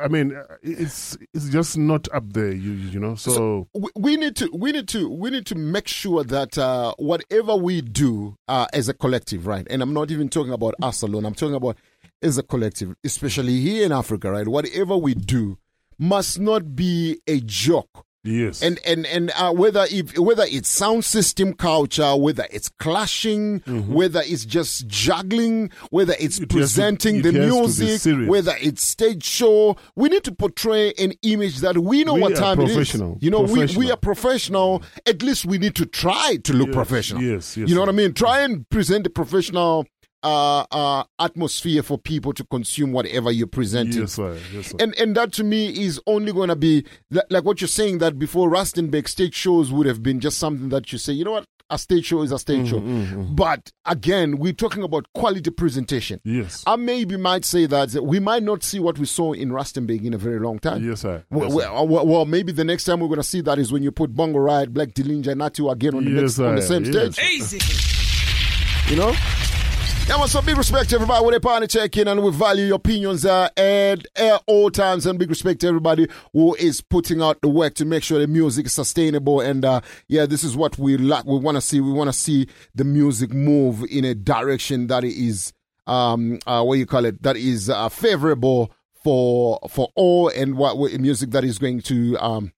I 0.00 0.08
mean, 0.08 0.34
uh, 0.34 0.56
it's 0.62 1.16
it's 1.32 1.48
just 1.48 1.78
not 1.78 2.08
up 2.12 2.32
there. 2.32 2.52
You 2.52 2.72
you 2.72 2.98
know. 2.98 3.14
So, 3.14 3.68
we, 3.72 3.88
we 3.94 4.16
need 4.16 4.34
to 4.36 4.50
we 4.52 4.72
need 4.72 4.88
to 4.88 5.08
we 5.08 5.30
need 5.30 5.46
to 5.46 5.54
make 5.54 5.86
sure 5.86 6.24
that 6.24 6.58
uh, 6.58 6.94
whatever 6.98 7.54
we 7.54 7.80
do 7.80 8.36
uh, 8.48 8.66
as 8.72 8.88
a 8.88 8.94
collective, 8.94 9.46
right? 9.46 9.66
And 9.70 9.80
I'm 9.80 9.94
not 9.94 10.10
even 10.10 10.28
talking 10.28 10.52
about 10.52 10.74
us 10.82 11.02
alone. 11.02 11.24
I'm 11.24 11.34
talking 11.34 11.54
about 11.54 11.78
as 12.20 12.36
a 12.36 12.42
collective, 12.42 12.94
especially 13.04 13.60
here 13.60 13.86
in 13.86 13.92
Africa, 13.92 14.32
right? 14.32 14.46
Whatever 14.48 14.96
we 14.96 15.14
do 15.14 15.56
must 15.98 16.40
not 16.40 16.74
be 16.74 17.20
a 17.28 17.40
joke. 17.40 18.04
Yes. 18.22 18.62
And 18.62 18.78
and 18.84 19.06
and 19.06 19.30
uh, 19.34 19.52
whether 19.52 19.86
if 19.90 20.18
whether 20.18 20.44
it's 20.46 20.68
sound 20.68 21.04
system 21.06 21.54
culture, 21.54 22.14
whether 22.16 22.46
it's 22.50 22.68
clashing, 22.68 23.60
whether 23.88 24.20
it's 24.24 24.44
just 24.44 24.86
juggling, 24.86 25.70
whether 25.90 26.14
it's 26.18 26.38
Mm-hmm. 26.38 26.44
It 26.44 26.60
has 26.60 26.74
to- 26.74 26.80
presenting 26.80 27.16
it 27.16 27.22
the 27.22 27.32
has 27.32 27.76
to 27.76 27.82
be 27.82 27.86
music, 27.86 28.28
whether 28.28 28.54
it's 28.60 28.82
stage 28.82 29.24
show, 29.24 29.76
we 29.96 30.08
need 30.10 30.24
to 30.24 30.32
portray 30.32 30.92
an 30.98 31.12
image 31.22 31.58
that 31.60 31.78
we 31.78 32.04
know 32.04 32.14
We 32.14 32.20
what 32.20 32.36
time 32.36 32.60
it 32.60 32.70
is. 32.70 32.94
You 33.20 33.30
know, 33.30 33.40
we, 33.40 33.66
we 33.76 33.90
are 33.90 33.96
professional. 33.96 34.82
At 35.06 35.22
least 35.22 35.46
we 35.46 35.58
need 35.58 35.74
to 35.76 35.86
try 35.86 36.36
to 36.44 36.52
look 36.52 36.68
Yes, 36.68 36.74
professional. 36.76 37.22
yes, 37.22 37.56
yes, 37.56 37.68
You 37.68 37.74
know 37.74 37.80
what 37.80 37.88
I 37.88 37.92
mean? 37.92 38.12
Try 38.12 38.40
and 38.40 38.68
present 38.68 39.06
a 39.06 39.10
professional 39.10 39.86
uh, 40.22 40.64
uh, 40.70 41.04
atmosphere 41.18 41.82
for 41.82 41.98
people 41.98 42.32
to 42.34 42.44
consume 42.44 42.92
whatever 42.92 43.30
you're 43.30 43.46
presenting. 43.46 44.00
Yes, 44.02 44.12
sir. 44.14 44.38
Yes, 44.52 44.66
sir. 44.68 44.76
And 44.80 44.94
and 44.98 45.16
that 45.16 45.32
to 45.34 45.44
me 45.44 45.68
is 45.84 46.00
only 46.06 46.32
going 46.32 46.48
to 46.48 46.56
be 46.56 46.84
li- 47.10 47.22
like 47.30 47.44
what 47.44 47.60
you're 47.60 47.68
saying 47.68 47.98
that 47.98 48.18
before 48.18 48.50
Rustenburg 48.50 49.08
stage 49.08 49.34
shows 49.34 49.72
would 49.72 49.86
have 49.86 50.02
been 50.02 50.20
just 50.20 50.38
something 50.38 50.68
that 50.70 50.92
you 50.92 50.98
say, 50.98 51.12
you 51.14 51.24
know 51.24 51.32
what, 51.32 51.44
a 51.72 51.78
stage 51.78 52.06
show 52.06 52.22
is 52.22 52.32
a 52.32 52.38
stage 52.38 52.68
show. 52.70 52.80
But 52.80 53.70
again, 53.86 54.38
we're 54.38 54.52
talking 54.52 54.82
about 54.82 55.06
quality 55.14 55.50
presentation. 55.50 56.20
Yes. 56.24 56.64
I 56.66 56.74
maybe 56.76 57.16
might 57.16 57.44
say 57.44 57.66
that 57.66 57.92
we 58.02 58.18
might 58.18 58.42
not 58.42 58.64
see 58.64 58.80
what 58.80 58.98
we 58.98 59.06
saw 59.06 59.32
in 59.32 59.50
Rustenburg 59.50 60.04
in 60.04 60.12
a 60.12 60.18
very 60.18 60.40
long 60.40 60.58
time. 60.58 60.84
Yes, 60.86 61.00
sir. 61.02 61.24
Well, 61.30 61.44
Yes, 61.44 61.52
sir. 61.52 61.72
well, 61.72 61.86
well, 61.88 62.06
well, 62.06 62.24
maybe 62.24 62.50
the 62.50 62.64
next 62.64 62.84
time 62.84 62.98
we're 63.00 63.06
going 63.06 63.18
to 63.20 63.22
see 63.22 63.40
that 63.42 63.58
is 63.60 63.72
when 63.72 63.84
you 63.84 63.92
put 63.92 64.12
Bongo 64.14 64.40
Riot, 64.40 64.74
Black 64.74 64.88
Dillinger, 64.88 65.28
and 65.28 65.38
Natty 65.38 65.62
O 65.62 65.70
again 65.70 65.94
on 65.94 66.04
the, 66.04 66.10
Yes, 66.10 66.38
next, 66.38 66.38
on 66.40 66.54
the 66.56 66.62
sir. 66.62 66.66
same 66.84 66.84
Yes. 66.92 67.14
stage. 67.14 67.30
Easy. 67.58 68.90
You 68.90 68.96
know? 68.96 69.14
Yeah, 70.08 70.16
man, 70.18 70.26
so 70.26 70.42
big 70.42 70.56
respect 70.56 70.90
to 70.90 70.96
everybody 70.96 71.24
with 71.24 71.36
a 71.36 71.40
party 71.40 71.68
check 71.68 71.96
in 71.96 72.08
and 72.08 72.20
we 72.20 72.32
value 72.32 72.66
your 72.66 72.76
opinions 72.76 73.24
uh, 73.24 73.48
at, 73.56 74.04
at 74.16 74.42
all 74.46 74.68
times 74.68 75.06
and 75.06 75.16
big 75.20 75.30
respect 75.30 75.60
to 75.60 75.68
everybody 75.68 76.08
who 76.32 76.56
is 76.56 76.80
putting 76.80 77.22
out 77.22 77.40
the 77.42 77.48
work 77.48 77.74
to 77.74 77.84
make 77.84 78.02
sure 78.02 78.18
the 78.18 78.26
music 78.26 78.66
is 78.66 78.72
sustainable 78.72 79.40
and 79.40 79.64
uh, 79.64 79.80
yeah, 80.08 80.26
this 80.26 80.42
is 80.42 80.56
what 80.56 80.76
we 80.78 80.96
like. 80.96 81.24
We 81.26 81.38
want 81.38 81.56
to 81.58 81.60
see. 81.60 81.80
We 81.80 81.92
want 81.92 82.08
to 82.08 82.18
see 82.18 82.48
the 82.74 82.82
music 82.82 83.32
move 83.32 83.84
in 83.88 84.04
a 84.04 84.14
direction 84.14 84.88
that 84.88 85.04
is 85.04 85.52
um 85.86 86.40
uh, 86.46 86.62
what 86.62 86.74
you 86.78 86.86
call 86.86 87.04
it 87.04 87.22
that 87.22 87.36
is 87.36 87.70
uh, 87.70 87.88
favorable 87.88 88.70
for 89.02 89.60
for 89.68 89.90
all 89.94 90.28
and 90.28 90.56
what 90.58 90.76
what 90.76 90.92
music 91.00 91.30
that 91.30 91.42
is 91.44 91.58
going 91.58 91.80
to 91.80 92.16
um 92.18 92.52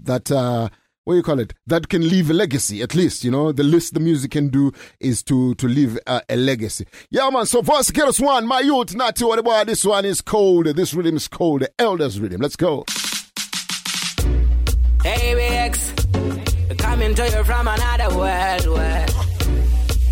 that 0.00 0.30
uh 0.32 0.68
what 1.08 1.14
do 1.14 1.16
you 1.16 1.22
call 1.22 1.38
it 1.40 1.54
that 1.66 1.88
can 1.88 2.06
leave 2.06 2.28
a 2.28 2.34
legacy 2.34 2.82
at 2.82 2.94
least 2.94 3.24
you 3.24 3.30
know 3.30 3.50
the 3.50 3.62
least 3.62 3.94
the 3.94 4.00
music 4.00 4.30
can 4.32 4.48
do 4.48 4.70
is 5.00 5.22
to 5.22 5.54
to 5.54 5.66
leave 5.66 5.98
uh, 6.06 6.20
a 6.28 6.36
legacy 6.36 6.84
yeah 7.08 7.30
man 7.30 7.46
so 7.46 7.62
first 7.62 7.94
get 7.94 8.06
us 8.06 8.20
one 8.20 8.46
my 8.46 8.60
youth 8.60 8.94
not 8.94 9.16
to 9.16 9.26
what 9.26 9.38
about 9.38 9.66
this 9.66 9.86
one 9.86 10.04
is 10.04 10.20
cold 10.20 10.66
this 10.66 10.92
rhythm 10.92 11.16
is 11.16 11.26
cold 11.26 11.62
the 11.62 11.70
elders 11.78 12.20
rhythm 12.20 12.42
let's 12.42 12.56
go 12.56 12.84
Hey, 15.02 15.32
BX, 15.34 16.76
coming 16.76 17.14
to 17.14 17.24
you 17.24 17.44
from 17.44 17.68
another 17.68 18.14
world. 18.14 18.66
world. 18.66 19.10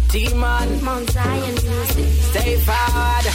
T-Man, 0.08 0.84
Mount 0.84 1.10
Zion 1.10 1.54
music. 1.54 2.08
Stay 2.30 2.56
forward. 2.64 3.26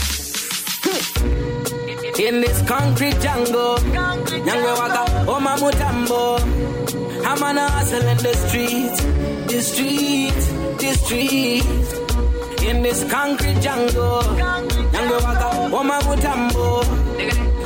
In 2.19 2.41
this 2.41 2.61
concrete 2.67 3.19
jungle, 3.19 3.77
Nyangwe 3.77 4.73
waka, 4.79 5.29
Oma 5.29 5.55
Mutambo. 5.57 6.90
I'm 7.26 7.43
on 7.43 7.57
a 7.57 7.69
hustle 7.69 8.07
in 8.07 8.18
the 8.18 8.34
street, 8.34 8.95
the 9.48 9.61
street, 9.61 10.41
the 10.80 10.91
street. 11.02 11.64
In 12.69 12.84
this 12.84 13.03
concrete 13.11 13.60
jungle, 13.61 14.23
Oma 15.73 15.99
Mutambo. 16.06 16.81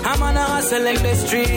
I'm 0.07 0.21
on 0.21 0.37
a 0.37 0.43
hustle 0.43 0.85
in 0.85 0.95
the 1.01 1.15
street, 1.15 1.47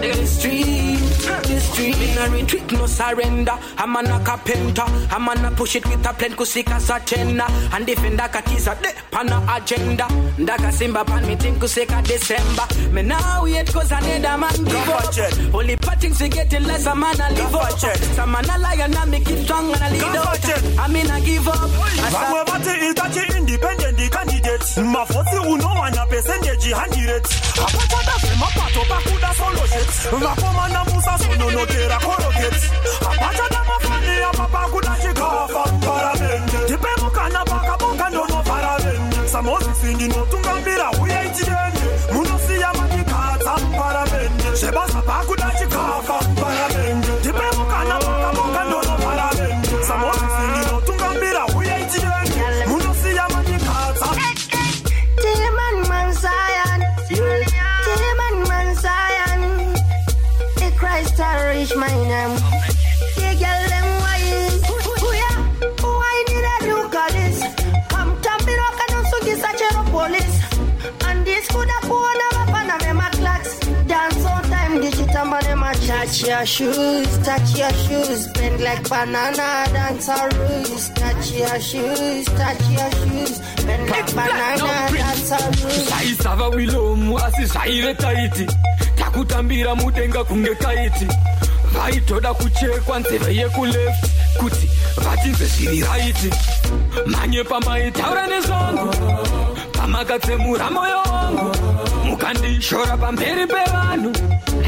the 0.00 0.26
street, 0.26 0.98
the 1.46 1.60
street. 1.60 1.96
In 1.96 2.18
a 2.18 2.30
retreat, 2.30 2.72
no 2.72 2.86
surrender. 2.86 3.52
I'm 3.76 3.94
on 3.96 4.06
a 4.06 4.18
carpenter. 4.24 4.84
I'm 5.10 5.28
on 5.28 5.44
a 5.44 5.50
push 5.50 5.76
it 5.76 5.84
with 5.86 6.06
a 6.06 6.12
plan 6.14 6.32
kusika 6.32 6.80
satena. 6.80 7.46
And 7.74 7.86
defend 7.86 8.18
a 8.18 8.28
katiza 8.28 8.80
de 8.80 8.88
pana 9.10 9.44
agenda. 9.46 10.04
Ndaka 10.38 10.72
simba 10.72 11.04
pan 11.04 11.26
me 11.26 11.36
think 11.36 11.58
kusika 11.58 12.02
December. 12.02 12.66
Me 12.92 13.02
now 13.02 13.44
wait 13.44 13.70
cause 13.70 13.92
another 13.92 14.38
man 14.38 14.64
give 14.64 14.88
up. 14.88 15.54
Only 15.54 15.76
patting 15.76 16.14
to 16.14 16.28
get 16.28 16.52
it 16.52 16.62
less 16.62 16.86
a 16.86 16.94
man 16.94 17.20
a 17.20 17.28
live 17.34 17.54
up. 17.54 17.78
Some 17.78 18.32
man 18.32 18.48
a 18.48 18.58
lion 18.58 18.96
and 18.96 19.10
me 19.10 19.20
keep 19.20 19.38
strong 19.44 19.70
and 19.70 19.82
a 19.82 19.90
lead 19.90 20.16
out. 20.16 20.78
I 20.78 20.88
mean 20.88 21.10
I 21.10 21.20
give 21.20 21.46
up. 21.46 21.56
I 21.60 22.10
vamwe 22.10 22.44
vati 22.46 22.70
itachi 22.90 23.36
independent 23.36 24.10
candidate 24.10 24.80
mavhotsi 24.80 25.36
unowana 25.36 26.06
pesendeji 26.06 26.72
100 26.72 27.81
hapachada 27.82 28.18
zvemapato 28.18 28.80
pakuda 28.88 29.34
soloshet 29.34 29.90
vakomana 30.20 30.84
musazononokera 30.84 31.98
koroget 31.98 32.70
hapachada 33.00 33.64
mafani 33.64 34.22
apa 34.30 34.48
pakuda 34.48 34.96
chikafa 35.02 35.62
paramende 35.86 36.58
ndipe 36.64 36.88
mukana 37.02 37.44
pakabonga 37.44 38.10
ndono 38.10 38.42
paramende 38.42 39.28
samozisi 39.28 39.94
ndinotungamira 39.94 40.90
uyaitiende 41.02 41.84
munosiya 42.12 42.72
matikadza 42.72 43.54
paramende 43.78 44.54
zvebasa 44.54 45.02
pakuda 45.02 45.50
chikafa 45.58 45.71
my 62.12 62.26
name. 62.26 62.36
Girl 63.40 63.62
them 63.72 63.88
wine. 64.02 64.60
Why 65.80 66.24
did 66.26 66.44
I 66.44 66.58
at 66.94 67.12
this? 67.12 67.38
Come 67.88 68.20
tamping 68.22 68.56
rock 68.56 68.80
and 68.84 68.94
also 68.96 69.18
this 69.24 69.42
a 69.42 69.52
chero 69.58 69.82
police. 69.90 70.36
And 71.06 71.24
this 71.26 71.46
could 71.48 71.68
have 71.68 71.88
gone 71.88 72.22
up 72.34 72.48
and 72.48 72.80
them 72.80 73.00
a 73.00 73.10
clocks. 73.10 73.58
Dance 73.86 74.24
all 74.24 74.42
time, 74.42 74.80
digital 74.80 75.24
man 75.26 75.42
them 75.44 75.62
a 75.62 75.72
touch 75.74 76.22
your 76.26 76.46
shoes, 76.46 77.18
touch 77.18 77.58
your 77.58 77.72
shoes, 77.72 78.26
bend 78.28 78.60
like 78.62 78.88
banana, 78.88 79.66
dance 79.72 80.08
a 80.08 80.28
roots. 80.38 80.88
Touch 80.90 81.32
your 81.32 81.60
shoes, 81.60 82.24
touch 82.26 82.70
your 82.70 82.90
shoes, 83.00 83.38
bend 83.66 83.90
like 83.90 84.14
banana, 84.14 84.70
dance 84.92 85.30
a 85.30 85.36
roots. 85.36 85.88
zvaisava 85.88 86.48
wilomu 86.48 87.18
asi 87.18 87.44
zvaive 87.46 87.94
taiti 87.94 88.46
takutambira 88.96 89.74
mudenga 89.74 90.24
kunge 90.24 90.54
kaiti 90.54 91.06
vaitoda 91.72 92.34
kuchekwa 92.34 92.98
nzeve 92.98 93.36
yekuleft 93.36 94.04
kuti 94.38 94.70
vatinze 95.04 95.46
zviri 95.46 95.80
raiti 95.80 96.30
mhanye 97.06 97.44
pamaitaura 97.44 98.26
nezvangu 98.26 98.94
pamakatsemura 99.72 100.70
moyo 100.70 100.96
wangu 100.96 101.56
mukandishora 102.04 102.96
pamberi 102.96 103.46
pevanhu. 103.46 104.12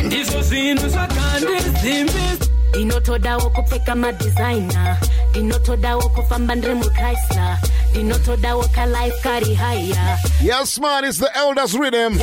Ndizvo 0.05 0.43
zvinhu 0.43 0.89
zvakandizimbisa 0.89 2.54
ndinotodawo 2.75 3.51
kupfeka 3.51 3.95
madizaina 3.95 4.97
ndinotodawo 5.31 6.09
kufamba 6.09 6.55
ndiri 6.55 6.75
muchrysler 6.75 7.59
ndinotodawo 7.91 8.65
kalife 8.65 9.21
kari 9.23 9.55
haya 9.55 10.19
Yes, 10.43 10.79
man, 10.81 11.05
it's 11.05 11.19
the 11.19 11.31
elders 11.39 11.75
rhythm. 11.75 12.19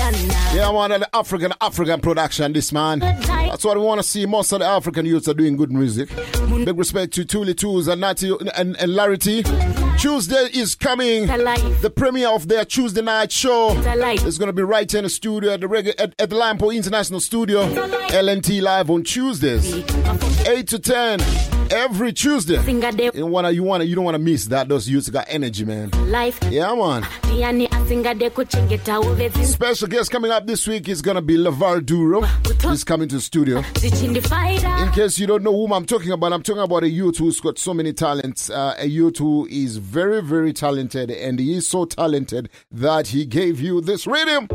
Yeah, 0.55 0.71
man, 0.71 0.99
the 0.99 1.09
African 1.13 1.53
African 1.59 1.99
production. 2.01 2.53
This 2.53 2.71
man, 2.71 2.99
that's 2.99 3.63
what 3.65 3.77
we 3.77 3.83
want 3.83 3.99
to 3.99 4.03
see. 4.07 4.25
Most 4.27 4.51
of 4.51 4.59
the 4.59 4.65
African 4.67 5.05
youths 5.07 5.27
are 5.27 5.33
doing 5.33 5.55
good 5.57 5.71
music. 5.71 6.09
Big 6.65 6.77
respect 6.77 7.13
to 7.13 7.25
Tuli 7.25 7.55
Tools 7.55 7.87
and 7.87 7.99
Natty 8.01 8.29
and, 8.55 8.75
and 8.77 8.91
Larity. 8.93 9.43
Tuesday 10.01 10.49
is 10.55 10.73
coming. 10.73 11.27
The 11.27 11.91
premiere 11.95 12.29
of 12.29 12.47
their 12.47 12.65
Tuesday 12.65 13.03
night 13.03 13.31
show 13.31 13.69
is 14.25 14.39
going 14.39 14.47
to 14.47 14.53
be 14.53 14.63
right 14.63 14.91
here 14.91 14.97
in 14.97 15.03
the 15.03 15.09
studio 15.11 15.53
at 15.53 15.59
the 15.61 15.67
reg- 15.67 15.93
at, 15.99 16.15
at 16.19 16.31
the 16.31 16.35
Lion 16.35 16.57
Paw 16.57 16.71
International 16.71 17.19
Studio. 17.19 17.67
LNT 17.67 18.63
live 18.63 18.89
on 18.89 19.03
Tuesdays, 19.03 19.71
eight 20.47 20.67
to 20.69 20.79
ten. 20.79 21.19
Every 21.73 22.11
Tuesday, 22.11 22.59
you 23.13 23.25
wanna, 23.27 23.49
you 23.51 23.63
wanna, 23.63 23.85
you 23.85 23.95
don't 23.95 24.03
wanna 24.03 24.19
miss 24.19 24.45
that. 24.47 24.67
Those 24.67 24.89
youths 24.89 25.09
got 25.09 25.25
energy, 25.29 25.63
man. 25.63 25.89
life 26.11 26.37
Yeah, 26.49 26.75
man. 26.75 27.05
ndiyani 27.23 27.67
asingade 27.67 28.29
kuchengetawo 28.29 29.13
vedzi 29.15 29.45
Special 29.45 29.87
guest 29.87 30.11
coming 30.11 30.31
up 30.31 30.45
this 30.47 30.67
week 30.67 30.89
is 30.89 31.01
gonna 31.01 31.21
be 31.21 31.37
Lavar 31.37 31.79
Duro. 31.85 32.21
He's 32.69 32.83
coming 32.83 33.07
to 33.07 33.15
the 33.15 33.21
studio. 33.21 33.59
In 33.59 34.91
case 34.91 35.17
you 35.17 35.27
don't 35.27 35.43
know 35.43 35.53
whom 35.53 35.71
I'm 35.71 35.85
talking 35.85 36.11
about, 36.11 36.33
I'm 36.33 36.43
talking 36.43 36.61
about 36.61 36.83
a 36.83 36.89
youth 36.89 37.17
who's 37.19 37.39
got 37.39 37.57
so 37.57 37.73
many 37.73 37.93
talents. 37.93 38.49
Uh, 38.49 38.75
a 38.77 38.85
youth 38.87 39.19
who 39.19 39.47
is 39.49 39.77
very, 39.91 40.21
very 40.21 40.53
talented, 40.53 41.11
and 41.11 41.37
he 41.37 41.53
is 41.57 41.67
so 41.67 41.83
talented 41.83 42.49
that 42.71 43.07
he 43.07 43.25
gave 43.25 43.59
you 43.59 43.81
this 43.81 44.07
rhythm. 44.07 44.47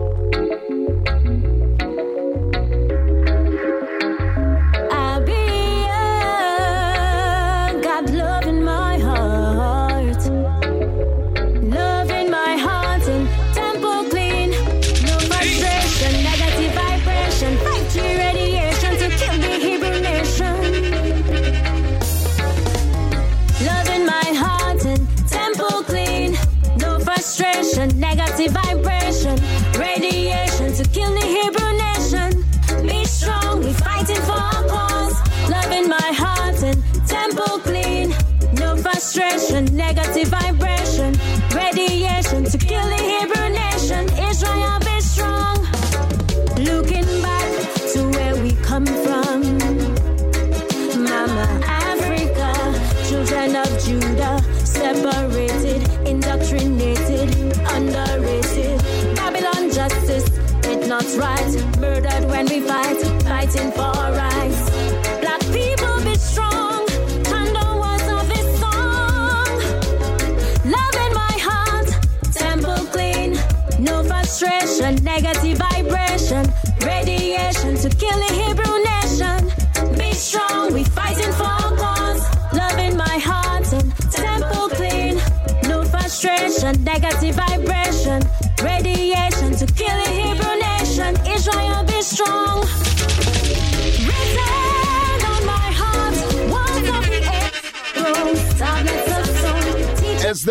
frustration, 27.26 27.88
negative 27.98 28.52
vibration, 28.52 29.34
radiation 29.76 30.72
to 30.72 30.84
kill 30.90 31.12
the 31.12 31.26
Hebrew 31.26 31.72
nation. 31.86 32.86
Be 32.86 33.04
strong, 33.04 33.64
we 33.64 33.72
fighting 33.72 34.22
for 34.22 34.38
our 34.38 34.62
cause. 34.68 35.50
Love 35.50 35.72
in 35.72 35.88
my 35.88 36.10
heart 36.22 36.62
and 36.62 36.80
temple 37.08 37.58
clean. 37.66 38.14
No 38.54 38.76
frustration, 38.76 39.64
negative 39.76 40.28
vibration, 40.28 41.18
radiation. 41.52 42.25
Not 61.14 61.18
right. 61.18 61.78
Murdered 61.78 62.24
when 62.28 62.46
we 62.46 62.60
fight, 62.60 63.00
fighting 63.22 63.70
for 63.72 63.92
rights. 63.92 64.35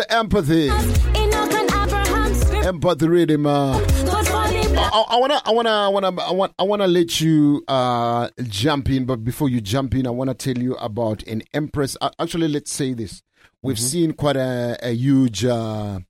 The 0.06 0.14
empathy. 0.14 0.66
Enoch 0.66 1.52
and 1.52 1.70
Abraham, 1.70 2.34
script 2.34 2.66
Empathy 2.66 3.08
rhythm. 3.08 3.42
Good 3.44 3.80
for 3.86 4.12
the 4.12 4.68
black. 4.72 4.92
I, 4.92 5.04
I 5.08 5.16
wanna, 5.18 5.42
I 5.44 5.50
wanna, 5.52 5.70
I 5.70 5.88
wanna, 5.88 6.20
I 6.20 6.32
want, 6.32 6.54
I 6.58 6.62
wanna 6.62 6.86
let 6.86 7.20
you 7.20 7.64
uh, 7.68 8.28
jump 8.44 8.88
in. 8.90 9.04
But 9.04 9.24
before 9.24 9.48
you 9.48 9.60
jump 9.60 9.94
in, 9.94 10.06
I 10.06 10.10
wanna 10.10 10.34
tell 10.34 10.56
you 10.58 10.74
about 10.76 11.22
an 11.24 11.42
empress. 11.54 11.96
Uh, 12.00 12.10
actually, 12.18 12.48
let's 12.48 12.72
say 12.72 12.94
this: 12.94 13.22
we've 13.62 13.78
seen 13.78 14.12
quite 14.12 14.36
a, 14.36 14.78
a 14.82 14.92
huge, 14.92 15.44
uh, 15.44 16.00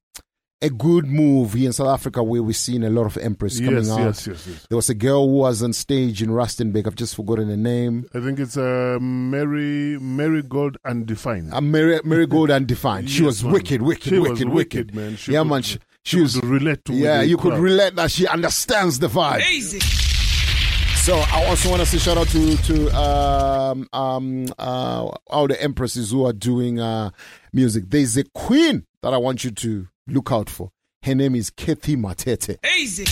a 0.63 0.71
good 0.71 1.07
move 1.07 1.53
here 1.53 1.67
in 1.67 1.73
South 1.73 1.89
Africa 1.89 2.23
where 2.23 2.43
we've 2.43 2.57
seen 2.57 2.83
a 2.83 2.89
lot 2.89 3.05
of 3.05 3.19
empress 3.19 3.59
coming 3.61 3.75
Yes, 3.77 3.91
out. 3.91 3.99
yes, 4.01 4.27
yes, 4.27 4.47
yes. 4.47 4.67
There 4.71 4.77
was 4.77 4.89
a 4.89 4.95
girl 4.95 5.27
who 5.27 5.35
was 5.35 5.63
on 5.63 5.75
stage 5.75 6.23
in 6.23 6.31
Rustenburg. 6.31 6.87
I've 6.87 6.95
just 6.95 7.15
forgotten 7.15 7.49
the 7.49 7.59
name. 7.59 8.07
I 8.15 8.21
think 8.21 8.39
it's 8.39 8.57
uh, 8.57 8.97
Mary 9.01 9.99
Marigold 10.01 10.79
Undefined. 10.85 11.53
Uh, 11.53 11.61
Mary, 11.61 12.01
Marigold 12.05 12.51
Undefined. 12.59 13.11
She 13.11 13.19
Yes, 13.23 13.27
was 13.27 13.45
man. 13.45 13.53
wicked, 13.53 13.83
wicked, 13.83 14.05
She 14.05 14.19
was 14.19 14.31
wicked, 14.31 14.49
wicked, 14.49 14.87
wicked, 14.93 14.95
man. 14.95 15.17
She 15.17 15.33
yeah, 15.33 15.41
could- 15.41 15.49
man. 15.49 15.63
She, 15.63 15.79
she 16.05 16.17
she 16.17 16.21
was 16.23 16.35
could 16.37 16.45
relate 16.47 16.85
to 16.87 16.95
Yeah, 16.95 17.19
the 17.19 17.27
you 17.27 17.37
could 17.37 17.59
relate 17.59 17.97
that 17.97 18.11
she 18.13 18.27
understands 18.27 18.99
the 18.99 19.09
vibe. 19.09 19.43
Easy. 19.51 19.81
So 19.81 21.17
I 21.19 21.45
also 21.47 21.69
want 21.71 21.81
to 21.81 21.87
say 21.87 21.99
shout 21.99 22.17
out 22.17 22.29
to 22.29 22.57
to 22.57 22.97
um 22.97 23.89
um 23.93 24.47
uh 24.59 25.09
all 25.29 25.47
the 25.49 25.61
empresses 25.63 26.11
who 26.13 26.25
are 26.27 26.33
doing 26.33 26.81
uh 26.81 27.11
music. 27.53 27.85
There's 27.89 28.17
a 28.17 28.25
queen 28.25 28.87
that 29.03 29.13
I 29.13 29.19
want 29.19 29.45
you 29.45 29.51
to 29.53 29.89
look 30.07 30.33
out 30.33 30.49
for. 30.51 30.71
Her 31.03 31.15
name 31.15 31.35
is 31.35 31.51
Kathy 31.51 31.97
Matete. 31.97 32.57
Easy. 32.79 33.05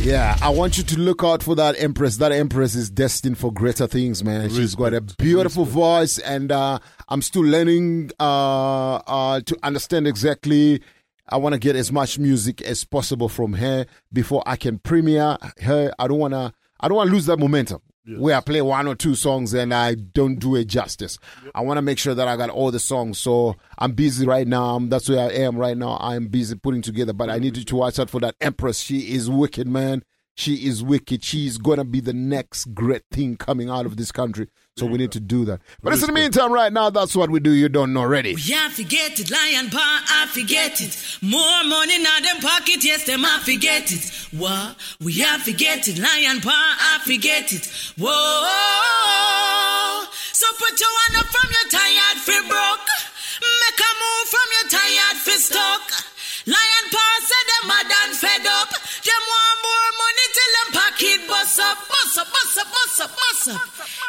Yeah, 0.00 0.36
I 0.42 0.50
want 0.50 0.76
you 0.76 0.84
to 0.84 0.98
look 0.98 1.24
out 1.24 1.42
for 1.42 1.54
that 1.54 1.80
empress. 1.80 2.18
That 2.18 2.32
empress 2.32 2.74
is 2.74 2.90
destined 2.90 3.38
for 3.38 3.52
greater 3.52 3.86
things, 3.86 4.22
man. 4.22 4.50
She's 4.50 4.74
got 4.74 4.92
a 4.92 5.00
beautiful 5.00 5.64
voice, 5.64 6.18
and 6.18 6.52
uh, 6.52 6.78
I'm 7.08 7.22
still 7.22 7.42
learning 7.42 8.10
uh, 8.20 8.96
uh, 8.96 9.40
to 9.40 9.56
understand 9.62 10.06
exactly. 10.06 10.82
I 11.28 11.38
want 11.38 11.54
to 11.54 11.58
get 11.58 11.76
as 11.76 11.90
much 11.90 12.18
music 12.18 12.60
as 12.60 12.84
possible 12.84 13.30
from 13.30 13.54
her 13.54 13.86
before 14.12 14.42
I 14.46 14.56
can 14.56 14.78
premiere 14.78 15.38
her. 15.62 15.92
I 15.98 16.08
don't 16.08 16.18
want 16.18 16.34
to. 16.34 16.52
I 16.80 16.88
don't 16.88 16.98
want 16.98 17.08
to 17.08 17.14
lose 17.14 17.26
that 17.26 17.38
momentum. 17.38 17.80
Where 18.06 18.36
I 18.36 18.40
play 18.40 18.60
one 18.60 18.86
or 18.86 18.94
two 18.94 19.14
songs 19.14 19.54
and 19.54 19.72
I 19.72 19.94
don't 19.94 20.36
do 20.36 20.56
it 20.56 20.66
justice. 20.66 21.18
I 21.54 21.62
want 21.62 21.78
to 21.78 21.82
make 21.82 21.98
sure 21.98 22.14
that 22.14 22.28
I 22.28 22.36
got 22.36 22.50
all 22.50 22.70
the 22.70 22.78
songs. 22.78 23.18
So 23.18 23.56
I'm 23.78 23.92
busy 23.92 24.26
right 24.26 24.46
now. 24.46 24.78
That's 24.78 25.08
where 25.08 25.20
I 25.20 25.32
am 25.32 25.56
right 25.56 25.76
now. 25.76 25.96
I'm 26.00 26.26
busy 26.28 26.54
putting 26.54 26.82
together, 26.82 27.14
but 27.14 27.30
I 27.30 27.38
need 27.38 27.56
you 27.56 27.64
to 27.64 27.76
watch 27.76 27.98
out 27.98 28.10
for 28.10 28.20
that 28.20 28.36
Empress. 28.42 28.80
She 28.80 29.14
is 29.14 29.30
wicked, 29.30 29.66
man. 29.66 30.02
She 30.36 30.66
is 30.66 30.82
wicked. 30.82 31.22
She's 31.22 31.58
gonna 31.58 31.84
be 31.84 32.00
the 32.00 32.12
next 32.12 32.74
great 32.74 33.04
thing 33.10 33.36
coming 33.36 33.70
out 33.70 33.86
of 33.86 33.96
this 33.96 34.12
country. 34.12 34.48
So 34.76 34.86
we 34.86 34.98
need 34.98 35.12
to 35.12 35.20
do 35.20 35.44
that. 35.44 35.60
But 35.84 35.92
it's 35.92 36.02
in 36.02 36.08
the 36.08 36.12
meantime, 36.12 36.50
right 36.50 36.72
now, 36.72 36.90
that's 36.90 37.14
what 37.14 37.30
we 37.30 37.38
do. 37.38 37.52
You 37.52 37.68
don't 37.68 37.92
know 37.92 38.00
already. 38.00 38.34
Yeah, 38.36 38.68
forget 38.70 39.20
it, 39.20 39.30
lion 39.30 39.70
paw, 39.70 39.78
I 39.78 40.26
forget 40.26 40.80
it. 40.80 40.98
More 41.22 41.62
money 41.62 42.02
now 42.02 42.18
them 42.18 42.40
pocket, 42.40 42.82
yes, 42.82 43.06
them 43.06 43.24
I 43.24 43.38
forget 43.38 43.92
it. 43.92 44.10
What? 44.36 44.74
We 45.00 45.12
have 45.20 45.42
forget 45.42 45.86
it, 45.86 46.00
lion 46.00 46.40
paw, 46.40 46.50
I 46.50 46.98
forget 47.06 47.52
it. 47.52 47.66
Whoa. 47.96 48.10
So 50.34 50.46
put 50.58 50.74
your 50.80 50.90
hand 51.06 51.22
up 51.22 51.30
from 51.30 51.48
your 51.54 51.70
tired 51.70 52.18
fi 52.18 52.40
broke. 52.42 52.90
Make 53.46 53.78
a 53.78 53.90
move 53.94 54.26
from 54.26 54.48
your 54.58 54.70
tired 54.74 55.18
fi 55.22 55.36
stuck. 55.38 56.13
Lion 56.46 56.84
paw 56.92 57.20
said 57.24 57.46
them 57.50 57.64
mad 57.68 57.90
and 58.04 58.14
fed 58.16 58.46
up. 58.46 58.68
Them 58.68 59.22
want 59.32 59.58
more 59.64 59.90
money 60.04 60.26
till 60.36 60.52
them 60.56 60.68
pocket 60.80 61.20
bust 61.28 61.58
up, 61.60 61.78
bust 61.88 62.18
up, 62.18 62.28
bust 62.28 62.58
up, 62.58 62.68
bust 62.70 63.00
up, 63.00 63.10
bust 63.16 63.48
up. 63.48 63.60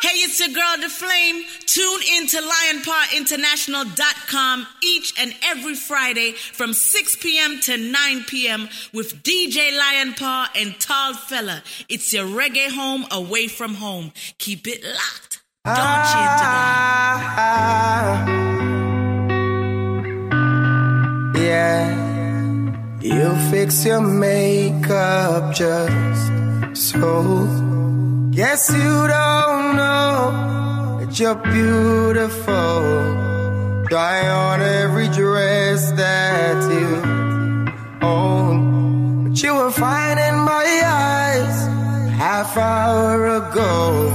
Hey, 0.01 0.17
it's 0.19 0.37
your 0.39 0.49
girl, 0.49 0.77
The 0.81 0.89
Flame. 0.89 1.43
Tune 1.65 2.01
into 2.17 2.37
lionpawinternational.com 2.41 4.67
each 4.83 5.13
and 5.19 5.33
every 5.43 5.75
Friday 5.75 6.33
from 6.33 6.73
6 6.73 7.15
p.m. 7.17 7.59
to 7.61 7.77
9 7.77 8.23
p.m. 8.25 8.67
with 8.93 9.23
DJ 9.23 9.71
Lion 9.77 10.13
Paw 10.13 10.49
and 10.55 10.77
Tall 10.79 11.13
Fella. 11.13 11.63
It's 11.89 12.11
your 12.13 12.25
reggae 12.25 12.69
home 12.69 13.05
away 13.11 13.47
from 13.47 13.75
home. 13.75 14.11
Keep 14.37 14.67
it 14.67 14.83
locked. 14.83 15.41
Don't 15.65 15.73
change 15.73 16.41
ah, 16.45 17.35
ah, 17.37 18.25
ah. 18.27 18.31
Yeah, 21.37 22.14
you 23.05 23.35
fix 23.51 23.85
your 23.85 24.01
makeup 24.01 25.53
just 25.53 26.31
so. 26.73 27.47
Guess 28.31 28.71
you 28.71 29.07
don't 29.07 29.75
know 29.75 30.97
that 30.99 31.19
you're 31.19 31.35
beautiful. 31.35 32.81
Try 33.89 34.27
on 34.27 34.61
every 34.61 35.07
dress 35.09 35.91
that 35.91 36.57
you 36.73 38.07
own, 38.07 39.29
but 39.29 39.43
you 39.43 39.53
were 39.53 39.71
fine 39.71 40.17
in 40.17 40.35
my 40.39 40.81
eyes 40.83 41.57
half 42.17 42.57
hour 42.57 43.37
ago. 43.37 44.11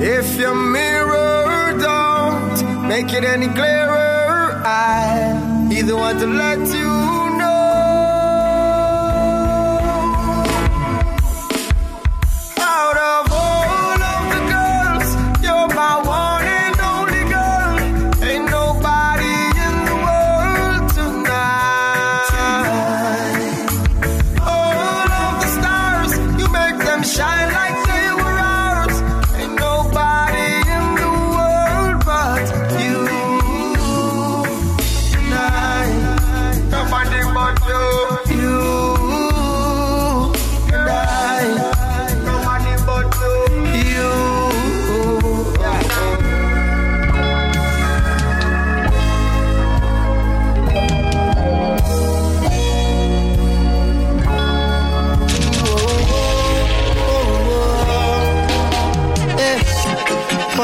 If 0.00 0.38
your 0.38 0.54
mirror 0.54 1.76
don't 1.78 2.86
make 2.88 3.12
it 3.12 3.24
any 3.24 3.48
clearer, 3.48 4.62
I 4.64 5.39
either 5.72 5.94
want 5.94 6.18
to 6.18 6.26
let 6.26 6.58
you 6.58 7.29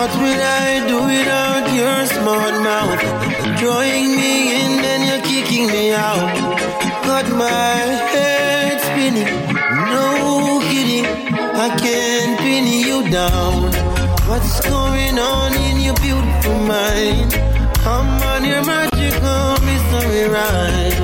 What 0.07 0.23
will 0.23 0.41
I 0.41 0.87
do 0.87 0.99
without 1.03 1.67
your 1.75 2.07
smart 2.07 2.55
mouth? 2.63 3.03
Drawing 3.59 4.15
me 4.15 4.35
in, 4.55 4.71
then 4.81 5.01
you're 5.09 5.25
kicking 5.27 5.67
me 5.67 5.95
out. 5.95 6.31
Got 7.03 7.27
my 7.35 7.75
head 8.15 8.81
spinning, 8.87 9.35
no 9.91 10.61
kidding. 10.69 11.07
I 11.59 11.69
can't 11.83 12.39
pin 12.39 12.67
you 12.87 13.11
down. 13.11 13.73
What's 14.29 14.61
going 14.71 15.19
on 15.19 15.53
in 15.69 15.81
your 15.81 15.97
beautiful 15.97 16.55
mind? 16.55 17.35
I'm 17.85 18.23
on 18.31 18.45
your 18.45 18.65
magical 18.65 19.59
mystery 19.67 20.29
ride. 20.29 20.99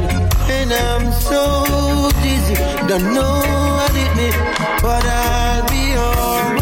And 0.58 0.72
I'm 0.72 1.10
so 1.10 2.08
dizzy, 2.22 2.54
don't 2.86 3.12
know 3.18 3.34
what 3.78 3.92
it 4.04 4.10
means, 4.16 4.36
but 4.80 5.04
I'll 5.04 5.66
be 5.74 5.84
alright. 5.98 6.61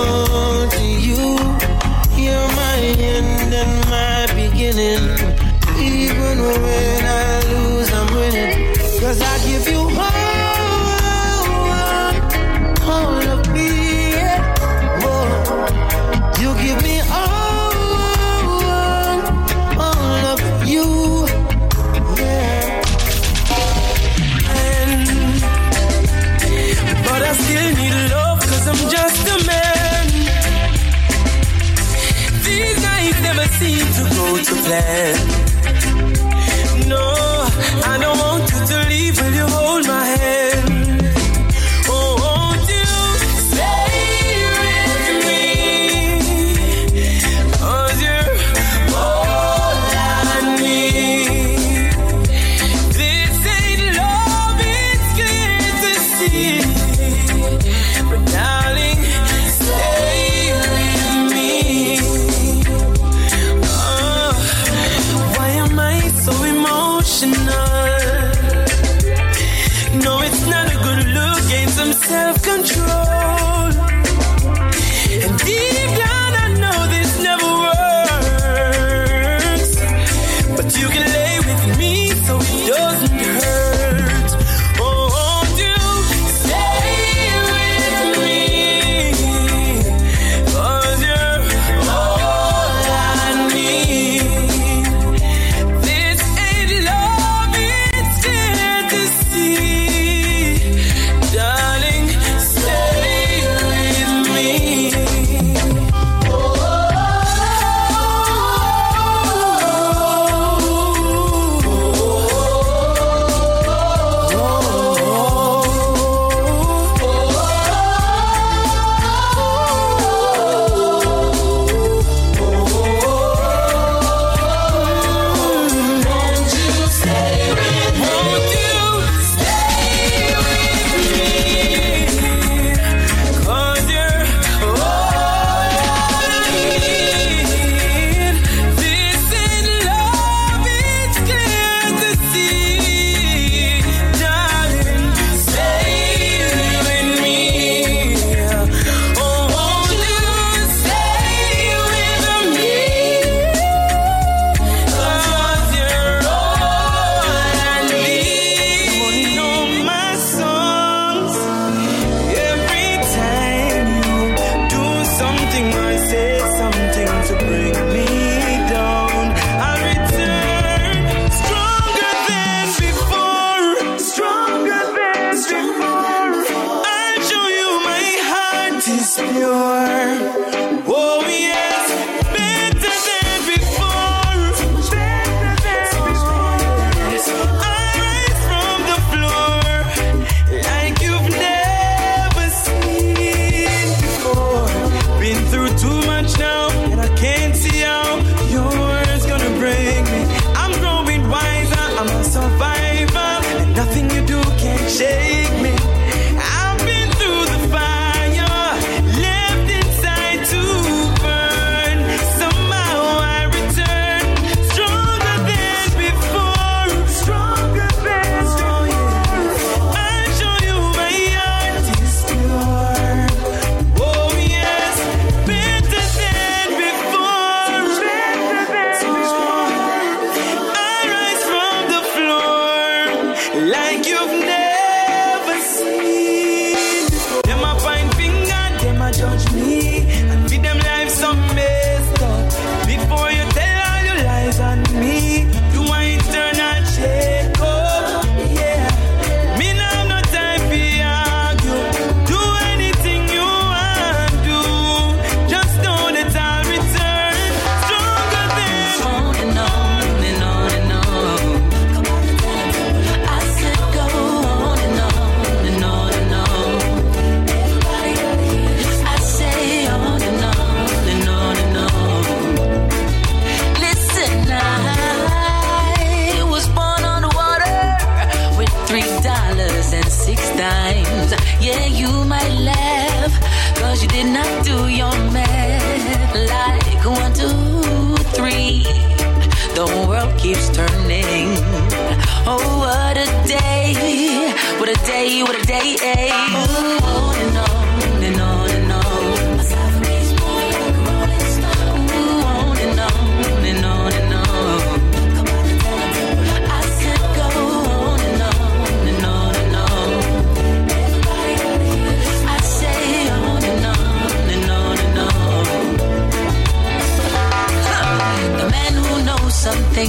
winning. 4.71 5.03
Even 5.79 6.37
when 6.39 7.05
I 7.05 7.41
lose, 7.51 7.91
I'm 7.93 8.15
winning. 8.15 8.73
Cause 8.99 9.21
I 9.21 9.37
give 9.45 9.70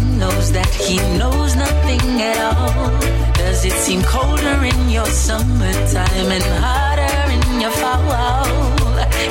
knows 0.00 0.32
knows 0.42 0.52
that 0.52 0.72
he 0.74 0.96
knows 1.18 1.54
nothing 1.56 2.04
at 2.20 2.38
all. 2.56 2.90
Does 3.34 3.64
it 3.64 3.72
seem 3.72 4.02
colder 4.02 4.58
in 4.64 4.90
your 4.90 5.06
summertime 5.06 6.28
and 6.36 6.44
hotter 6.62 7.16
in 7.36 7.60
your 7.60 7.70
fall? 7.70 8.06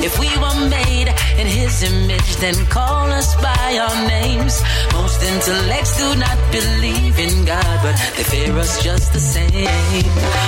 If 0.08 0.18
we 0.18 0.28
were 0.42 0.58
made 0.68 1.08
in 1.40 1.46
his 1.46 1.82
image, 1.82 2.36
then 2.36 2.54
call 2.66 3.06
us 3.10 3.34
by 3.36 3.68
our 3.84 3.96
names. 4.08 4.62
Most 4.92 5.22
intellects 5.22 5.96
do 5.98 6.08
not 6.26 6.38
believe 6.50 7.18
in 7.18 7.44
God, 7.44 7.76
but 7.84 7.96
they 8.16 8.24
fear 8.24 8.56
us 8.58 8.82
just 8.82 9.12
the 9.12 9.20
same. 9.20 9.68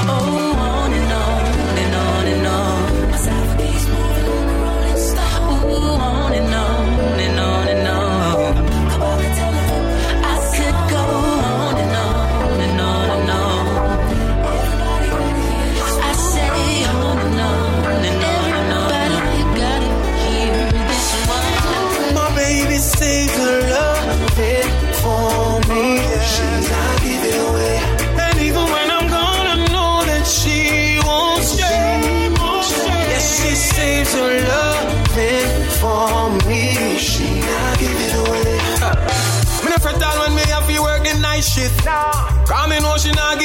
Oh, 0.08 0.56
on 0.58 0.92
and 0.92 1.12
on 1.12 1.43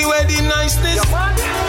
away 0.10 0.26
the 0.26 0.41
niceness. 0.41 0.99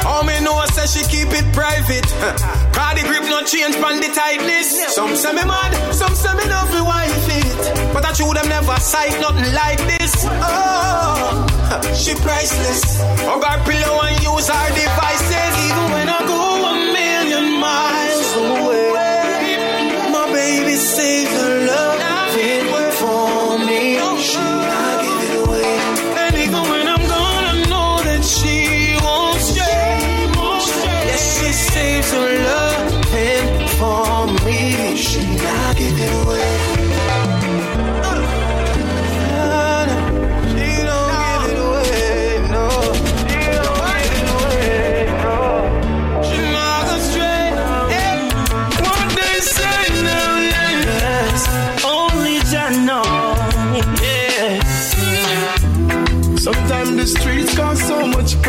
All 0.09 0.25
me 0.25 0.41
know 0.41 0.57
say 0.73 0.87
she 0.89 1.03
keep 1.13 1.29
it 1.29 1.47
private. 1.53 2.07
Cause 2.75 2.95
the 2.97 3.05
grip 3.05 3.25
not 3.29 3.47
change 3.47 3.77
from 3.77 4.01
the 4.01 4.09
tightness. 4.09 4.69
Some 4.97 5.15
say 5.17 5.33
me 5.33 5.45
mad, 5.45 5.73
some 5.93 6.15
say 6.15 6.33
me 6.35 6.47
not 6.49 6.69
fi 6.73 6.81
wife 6.81 7.29
it. 7.29 7.93
But 7.93 8.05
I 8.05 8.13
true 8.13 8.33
them 8.33 8.49
never 8.49 8.77
sight 8.81 9.13
nothing 9.21 9.53
like 9.53 9.81
this. 9.93 10.13
Oh, 10.25 11.47
she 12.01 12.15
priceless. 12.25 12.83
Oh, 13.29 13.37
Hug 13.37 13.45
her 13.45 13.59
pillow 13.69 14.01
and 14.09 14.17
use 14.25 14.49
her 14.49 14.69
devices. 14.73 15.53
Even 15.69 15.87
when 15.93 16.09
I 16.09 16.21
go 16.33 16.41
a 16.71 16.75
million 16.97 17.47
miles 17.61 18.31
away, 18.41 18.80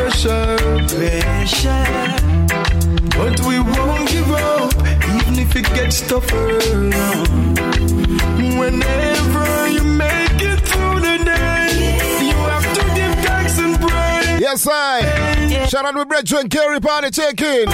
pressure. 0.01 0.57
Pressure. 0.87 1.85
But 3.17 3.39
we 3.47 3.59
won't 3.59 4.09
give 4.09 4.31
up, 4.31 4.73
even 5.13 5.39
if 5.39 5.55
it 5.55 5.65
gets 5.75 6.01
tougher. 6.07 6.47
Whenever 8.59 9.67
you 9.69 9.83
make 9.83 10.41
it 10.51 10.59
through 10.69 10.99
the 11.07 11.17
day, 11.23 11.67
you 12.27 12.37
have 12.53 12.67
to 12.77 12.83
give 12.97 13.15
thanks 13.25 13.59
and 13.59 13.79
praise. 13.79 14.41
Yes, 14.41 14.67
I. 14.69 15.67
Shout 15.69 15.85
out 15.85 15.95
with 15.95 16.07
bread 16.07 16.25
to 16.27 16.33
Brethren 16.33 16.49
Kerry 16.49 16.79
Party 16.79 17.11
taking. 17.11 17.67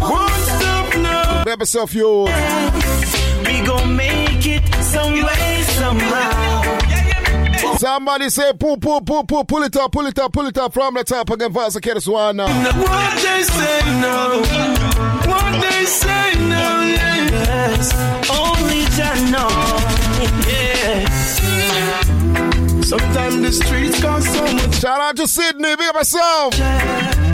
Won't 0.00 0.32
stop 0.32 0.96
now. 0.96 1.44
Baby 1.44 1.64
self 1.64 1.94
you. 1.94 2.28
We 3.46 3.60
gon' 3.66 3.96
make 3.96 4.46
it 4.46 4.64
some 4.84 5.14
way, 5.14 5.62
somehow. 5.78 6.21
Somebody 7.82 8.30
say 8.30 8.52
pull, 8.52 8.76
pull, 8.76 9.00
pull, 9.00 9.24
pull, 9.24 9.44
pull 9.44 9.64
it 9.64 9.76
up, 9.76 9.90
pull 9.90 10.06
it 10.06 10.16
up, 10.16 10.32
pull 10.32 10.46
it 10.46 10.56
up 10.56 10.72
from 10.72 10.94
the 10.94 11.02
top 11.02 11.28
again. 11.30 11.52
Vasa 11.52 11.80
Keres 11.80 12.06
one 12.06 12.36
now. 12.36 12.46
What 12.46 13.20
they 13.20 13.42
say 13.42 13.80
no, 14.00 14.40
what 15.28 15.60
they 15.60 15.84
say 15.86 16.32
no, 16.46 16.80
yes. 16.86 17.92
Only 18.30 18.84
Jah 18.94 19.16
know, 19.32 19.48
yes. 20.46 21.40
Sometimes 22.88 23.40
the 23.42 23.50
streets 23.50 24.00
cause 24.00 24.28
so 24.32 24.44
much. 24.44 24.74
Shout 24.76 25.00
out 25.00 25.16
to 25.16 25.26
Sydney, 25.26 25.74
big 25.74 25.88
up 25.88 25.96
myself. 25.96 26.54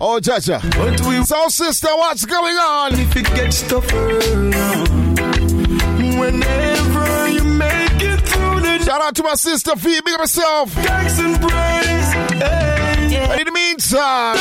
Oh, 0.01 0.19
Jaja. 0.19 0.63
But 0.79 0.99
we 1.07 1.23
so 1.27 1.49
sister, 1.49 1.89
what's 1.89 2.25
going 2.25 2.57
on? 2.57 2.95
If 2.95 3.15
it 3.17 3.27
gets 3.35 3.69
tougher, 3.69 4.19
whenever 6.19 6.68
Shout 8.89 9.03
out 9.03 9.15
to 9.17 9.23
my 9.23 9.35
sister 9.35 9.77
V, 9.77 10.01
big 10.01 10.15
up 10.15 10.21
myself. 10.21 10.73
thanks 10.73 11.19
and 11.19 11.39
praise. 11.39 12.13
Hey, 12.41 13.17
And 13.31 13.39
in 13.39 13.45
the 13.45 13.53
meantime, 13.53 14.39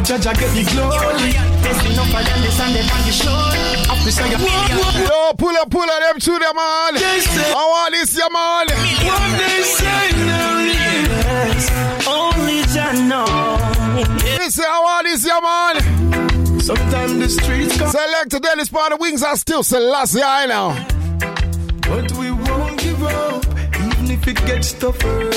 matter 0.00 0.18
judge, 0.18 0.26
I 0.26 0.40
get 0.40 0.50
the 0.54 0.64
glory. 0.72 1.32
There's 1.60 1.80
enough 1.92 2.14
of 2.14 2.24
them, 2.24 2.40
they 2.40 2.50
stand 2.50 2.74
there 2.74 2.82
on 2.82 3.00
the 3.06 4.10
say, 4.10 4.30
yo, 4.30 5.32
pull 5.36 5.56
up, 5.56 5.70
pull 5.70 5.90
up 5.90 6.00
them 6.00 6.18
to 6.18 6.30
them, 6.30 6.56
man. 6.56 6.96
I 6.96 7.64
want 7.70 7.92
this, 7.94 8.16
yeah, 8.16 8.28
man. 8.32 8.66
What 9.06 9.38
they 9.38 9.62
say 9.62 10.10
now, 10.26 10.58
yes. 10.58 11.70
Only 12.06 12.62
Jah 12.72 12.92
know. 13.08 13.26
They 14.38 14.48
say, 14.48 14.64
I 14.66 14.80
want 14.80 15.06
this, 15.06 15.26
yeah, 15.26 15.40
man. 15.40 16.60
Sometimes 16.60 17.18
the 17.18 17.28
streets 17.28 17.76
come, 17.78 17.90
Select 17.90 18.30
the 18.30 18.40
Dennis 18.40 18.68
part, 18.68 18.90
the 18.90 18.96
wings 18.96 19.22
are 19.22 19.36
still 19.36 19.62
Selassie, 19.62 20.22
I 20.22 20.46
know. 20.46 20.74
but 21.82 22.12
we 22.12 22.30
won't 22.30 22.78
give 22.80 23.02
up, 23.02 23.44
even 23.46 24.10
if 24.10 24.26
it 24.26 24.36
gets 24.46 24.72
tougher. 24.72 25.30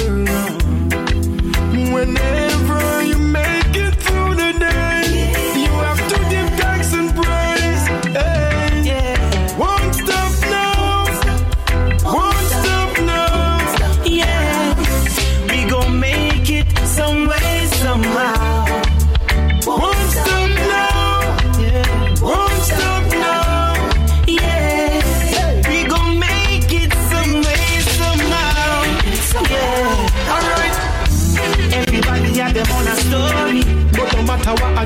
Whenever 1.93 2.42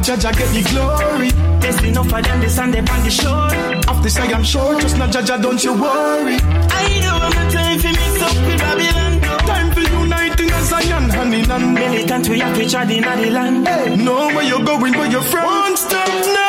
Jaja 0.07 0.31
get 0.31 0.49
the 0.55 0.63
glory. 0.71 1.29
There's 1.59 1.83
enough 1.83 2.13
of 2.13 2.23
them, 2.23 2.39
they 2.39 2.47
stand 2.47 2.73
up 2.77 2.89
on 2.89 3.03
the 3.03 3.11
shore. 3.11 3.51
After 3.91 4.09
say 4.09 4.31
I'm 4.31 4.41
sure, 4.41 4.79
just 4.79 4.97
not 4.97 5.09
Jaja, 5.09 5.41
don't 5.41 5.61
you 5.61 5.73
worry. 5.73 6.37
I 6.39 6.99
know 7.01 7.19
I'm 7.27 7.51
time 7.51 7.77
for 7.77 7.89
mix 7.89 8.21
up 8.21 8.35
with 8.47 8.57
Babylon. 8.57 9.19
Time 9.45 9.71
for 9.73 9.81
uniting 9.81 10.49
as 10.49 10.69
Zion, 10.69 11.09
honey, 11.09 11.43
and 11.49 11.73
militant, 11.73 12.29
we 12.29 12.39
have 12.39 12.57
to 12.57 12.69
trod 12.69 12.89
in 12.89 13.01
the 13.01 13.31
land. 13.31 13.67
Hey, 13.67 13.97
know 13.97 14.27
where 14.27 14.43
you're 14.43 14.63
going, 14.63 14.93
where 14.93 15.11
you're 15.11 15.21
from. 15.21 15.43
Won't 15.43 15.77
stop 15.77 16.07
now. 16.07 16.46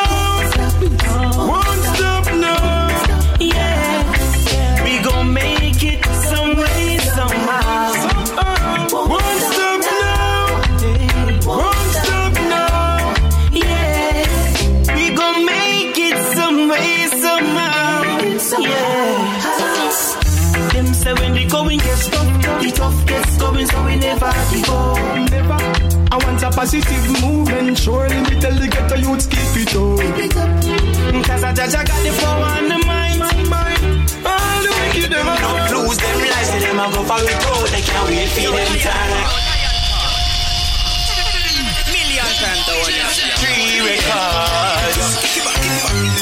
Gets 23.68 23.80
going, 23.80 23.84
so 23.84 23.84
we 23.84 23.96
never 23.96 24.32
give 24.50 24.70
up. 24.70 25.30
Never. 25.30 25.58
I 26.10 26.16
want 26.24 26.42
a 26.42 26.50
positive 26.50 27.22
movement. 27.22 27.78
Surely 27.78 28.16
me 28.22 28.40
tell 28.40 28.54
the 28.54 28.68
ghetto 28.68 28.96
youths 28.96 29.26
keep 29.26 29.56
it 29.56 29.74
up. 29.76 29.98
Cause 31.24 31.44
I 31.44 31.52
judge 31.52 31.74
I 31.74 31.84
got 31.84 32.02
the 32.02 32.10
power 32.20 32.52
and 32.58 32.70
the 32.70 32.78
mind. 32.86 33.22
All 34.24 34.62
the 34.62 34.70
wicked 34.70 35.10
them 35.12 35.26
No 35.26 35.84
lose 35.84 35.98
them 35.98 36.18
lives, 36.18 36.48
say 36.48 36.60
them 36.60 36.80
a 36.80 36.86
go 36.92 37.02
for 37.04 37.20
it 37.20 37.44
out. 37.44 37.68
They 37.70 37.82
can't 37.82 38.08
wait 38.08 38.28
for 38.28 38.40
them 38.40 38.78
time. 38.80 39.12
Million 41.88 42.30
times 42.40 42.64
the 42.66 42.72
one. 42.72 42.92
Three 43.38 43.80
records. 43.84 45.08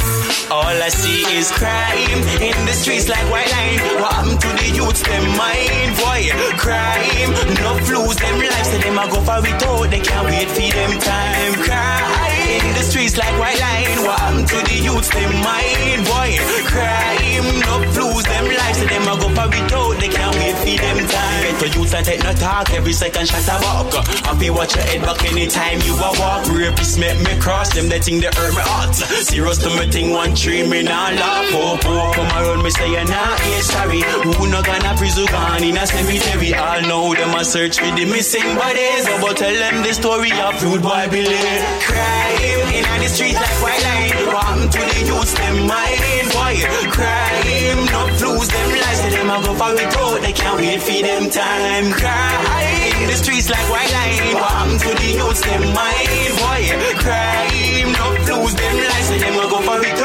All 0.54 0.84
I 0.84 0.90
see 0.90 1.24
is 1.36 1.50
crime 1.50 2.22
in 2.40 2.54
the 2.68 2.74
streets 2.74 3.10
like 3.10 3.26
white 3.32 3.50
line. 3.50 3.80
What 4.00 4.14
happened 4.14 4.40
to 4.40 4.50
the 4.50 4.70
youths, 4.70 5.02
them 5.02 5.26
mind, 5.36 5.98
boy? 5.98 6.30
Crime, 6.58 7.32
no 7.66 7.74
lose 7.90 8.18
them 8.18 8.38
lives, 8.38 8.70
so 8.70 8.78
them 8.78 9.00
a 9.00 9.10
go 9.10 9.20
for 9.26 9.42
it 9.48 9.64
out. 9.64 9.90
They 9.90 10.00
can't 10.00 10.28
wait 10.28 10.50
for 10.50 10.70
them 10.78 11.00
time. 11.00 11.54
Crime 11.56 12.33
in 12.50 12.74
the 12.76 12.84
streets 12.84 13.18
like 13.18 13.34
white 13.40 13.60
line. 13.60 13.92
What 14.04 14.48
to 14.50 14.58
the 14.68 14.78
youths, 14.82 15.10
them 15.10 15.34
mind, 15.44 16.02
boy? 16.08 16.30
Crime, 16.68 17.48
no 17.64 17.74
lose 17.96 18.26
them 18.26 18.46
lives, 18.46 18.80
so 18.80 18.86
them 18.86 19.08
a 19.08 19.14
go 19.20 19.28
for 19.32 19.48
it 19.54 19.72
out. 19.72 19.96
They 20.00 20.10
can't 20.10 20.36
wait 20.36 20.56
for 20.58 20.76
them 20.82 20.98
time. 21.08 21.42
Better 21.44 21.70
youths 21.80 21.94
and 21.94 22.06
take 22.06 22.24
no 22.24 22.34
talk, 22.34 22.74
every 22.74 22.94
second 22.94 23.28
shot 23.28 23.48
a 23.48 23.56
walk. 23.64 23.94
Happy 24.26 24.50
watch 24.50 24.76
your 24.76 24.84
head 24.86 25.02
back 25.02 25.24
anytime 25.26 25.80
you 25.82 25.94
a 25.96 26.10
walk. 26.20 26.44
Rapists 26.52 27.00
make 27.00 27.20
me 27.20 27.40
cross 27.40 27.74
them, 27.74 27.90
they 27.90 28.00
think 28.00 28.22
they 28.22 28.32
hurt 28.34 28.54
me 28.56 28.64
heart. 28.64 28.96
Serious 28.96 29.58
to 29.60 29.70
me 29.78 29.90
thing 29.92 30.12
one 30.12 30.36
tree, 30.36 30.68
me 30.68 30.84
nah 30.84 31.10
laugh. 31.10 31.50
Oh, 31.54 31.80
oh, 31.86 32.12
come 32.16 32.32
around 32.38 32.64
me 32.64 32.70
say 32.70 32.92
you're 32.92 33.06
not 33.06 33.40
yeah, 33.40 33.62
sorry. 33.62 34.02
Who 34.02 34.48
no 34.50 34.62
gonna 34.62 34.94
prison 34.98 35.26
gone 35.28 35.64
in 35.64 35.78
a 35.78 35.86
cemetery? 35.86 36.54
All 36.54 36.82
know 36.82 37.14
them 37.14 37.36
a 37.36 37.44
search 37.44 37.80
for 37.80 37.92
the 37.96 38.06
missing 38.06 38.56
bodies. 38.56 39.06
Oh, 39.08 39.20
but 39.22 39.38
tell 39.38 39.54
them 39.54 39.84
the 39.84 39.94
story 39.94 40.32
of 40.32 40.64
rude 40.64 40.82
boy 40.82 41.08
Billy. 41.10 42.33
Crime 42.34 42.96
in 42.96 43.02
the 43.02 43.10
street 43.10 43.36
like 43.36 43.58
white 43.62 43.84
line. 43.84 44.12
What 44.34 44.72
to 44.72 44.80
the 44.80 45.00
youths, 45.06 45.34
them 45.34 45.68
mind 45.68 46.28
boy? 46.34 46.56
Crime, 46.96 47.86
no 47.94 48.02
lose 48.22 48.50
them 48.50 48.70
lives, 48.70 49.00
so 49.02 49.10
them 49.10 49.30
a 49.30 49.38
go 49.46 49.54
for 49.54 49.74
it 49.74 49.96
out. 49.98 50.22
They 50.22 50.34
can't 50.34 50.58
wait 50.58 50.82
for 50.82 51.02
them 51.02 51.30
time. 51.30 51.92
Crime 51.94 53.02
in 53.02 53.08
the 53.08 53.16
streets 53.16 53.50
like 53.50 53.68
white 53.70 53.92
line. 53.92 54.34
What 54.34 54.82
to 54.82 54.90
the 55.02 55.10
youths, 55.20 55.42
them 55.42 55.64
mind 55.78 56.34
boy? 56.40 56.62
Crime, 57.04 57.92
no 57.98 58.08
lose 58.28 58.56
them 58.56 58.78
lives, 58.78 59.08
so 59.08 59.18
them 59.18 59.36
a 59.40 59.46
go 59.50 59.60
for 59.62 59.80
it 59.84 60.00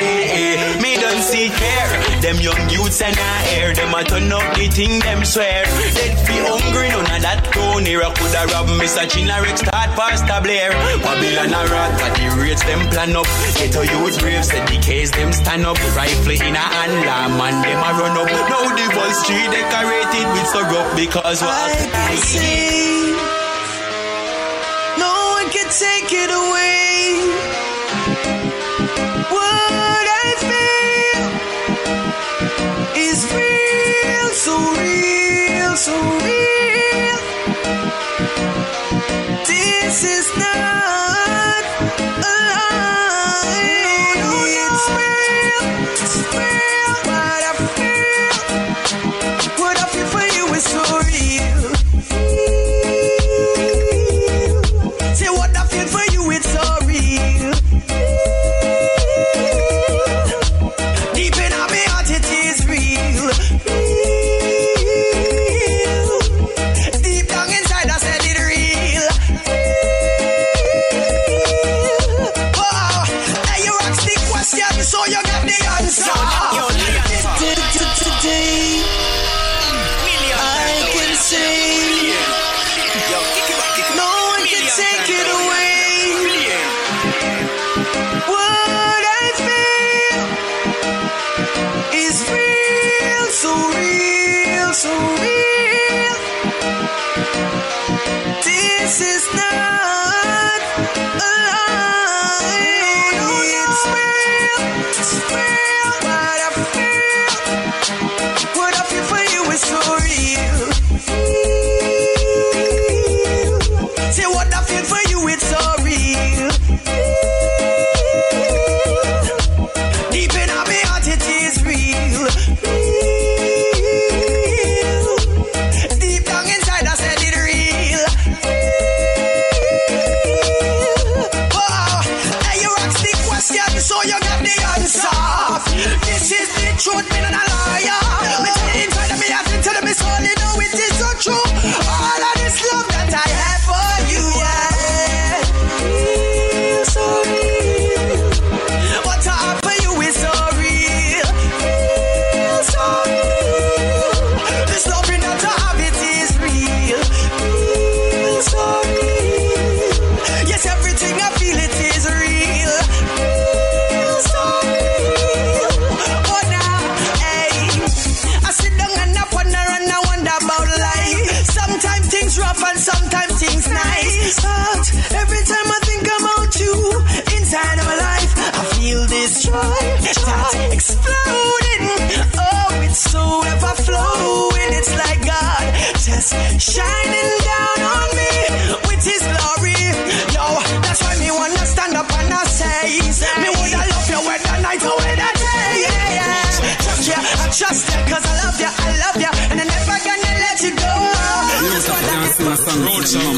eh. 0.00 0.80
Me 0.80 0.96
don't 0.96 1.22
see 1.22 1.48
care. 1.48 2.03
Them 2.24 2.40
young 2.40 2.70
youths 2.70 3.02
and 3.02 3.12
I 3.12 3.52
air 3.52 3.74
them 3.74 3.92
a 3.92 4.00
turn 4.02 4.32
up 4.32 4.56
the 4.56 4.64
thing 4.72 4.98
them 5.00 5.26
swear. 5.28 5.60
Dead 5.92 6.16
fi 6.24 6.40
hungry, 6.40 6.88
none 6.88 7.04
of 7.04 7.20
that 7.20 7.44
town 7.52 7.84
here. 7.84 8.00
Coulda 8.00 8.48
rob 8.48 8.64
Mr. 8.80 9.04
Chinarek 9.04 9.60
start 9.60 9.92
Pastor 9.92 10.40
Blair. 10.40 10.72
Babylon 11.04 11.52
a 11.52 11.60
rat, 11.68 11.92
but 12.00 12.16
the 12.16 12.24
rates 12.40 12.64
them 12.64 12.80
plan 12.88 13.12
up. 13.12 13.28
Get 13.60 13.76
a 13.76 13.84
youth 13.84 14.16
brave, 14.24 14.40
said 14.40 14.64
the 14.64 14.80
case 14.80 15.12
them 15.12 15.36
stand 15.36 15.68
up. 15.68 15.76
Rifle 15.92 16.32
in 16.32 16.56
a 16.56 16.64
hand, 16.64 16.96
lamb 17.04 17.36
and 17.44 17.60
them 17.60 17.80
a 17.84 17.90
run 17.92 18.16
up. 18.16 18.32
Now 18.48 18.72
the 18.72 18.86
voice 18.96 19.20
street 19.20 19.52
decorated 19.52 20.24
with 20.32 20.48
syrup 20.48 20.88
because 20.96 21.44
what 21.44 21.76
I 22.08 22.16
see. 22.24 23.12
No 24.96 25.12
one 25.36 25.48
can 25.52 25.68
take 25.68 26.08
it 26.08 26.32
away. 26.32 26.73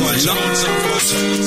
Road 0.07 0.21
song 0.21 1.46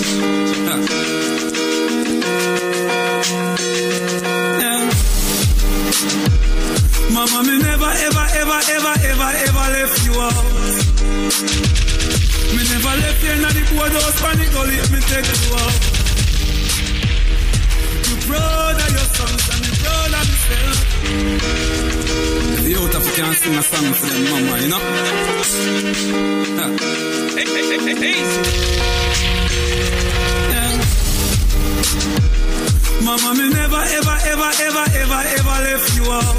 The 23.20 23.26
out 23.26 23.32
of 23.32 23.36
can 23.36 23.44
sing 23.44 23.56
a 23.58 23.62
song 23.62 23.94
for 24.00 24.08
them 24.08 24.24
mama, 24.32 24.56
you 24.64 24.70
know? 24.72 24.80
Mama, 33.04 33.30
me 33.36 33.46
never, 33.50 33.84
ever, 34.00 34.18
ever, 34.24 34.52
ever, 34.64 34.86
ever, 35.04 35.22
ever 35.36 35.58
left 35.68 35.88
you 35.98 36.06
out. 36.16 36.36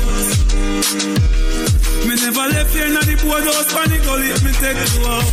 Me 2.08 2.14
never 2.16 2.46
left 2.48 2.72
you 2.74 2.84
in 2.84 2.94
the 2.96 3.16
boardhouse, 3.28 3.68
panic 3.74 4.02
gully, 4.02 4.32
me 4.40 4.52
take 4.56 4.80
you 4.96 5.04
out. 5.04 5.28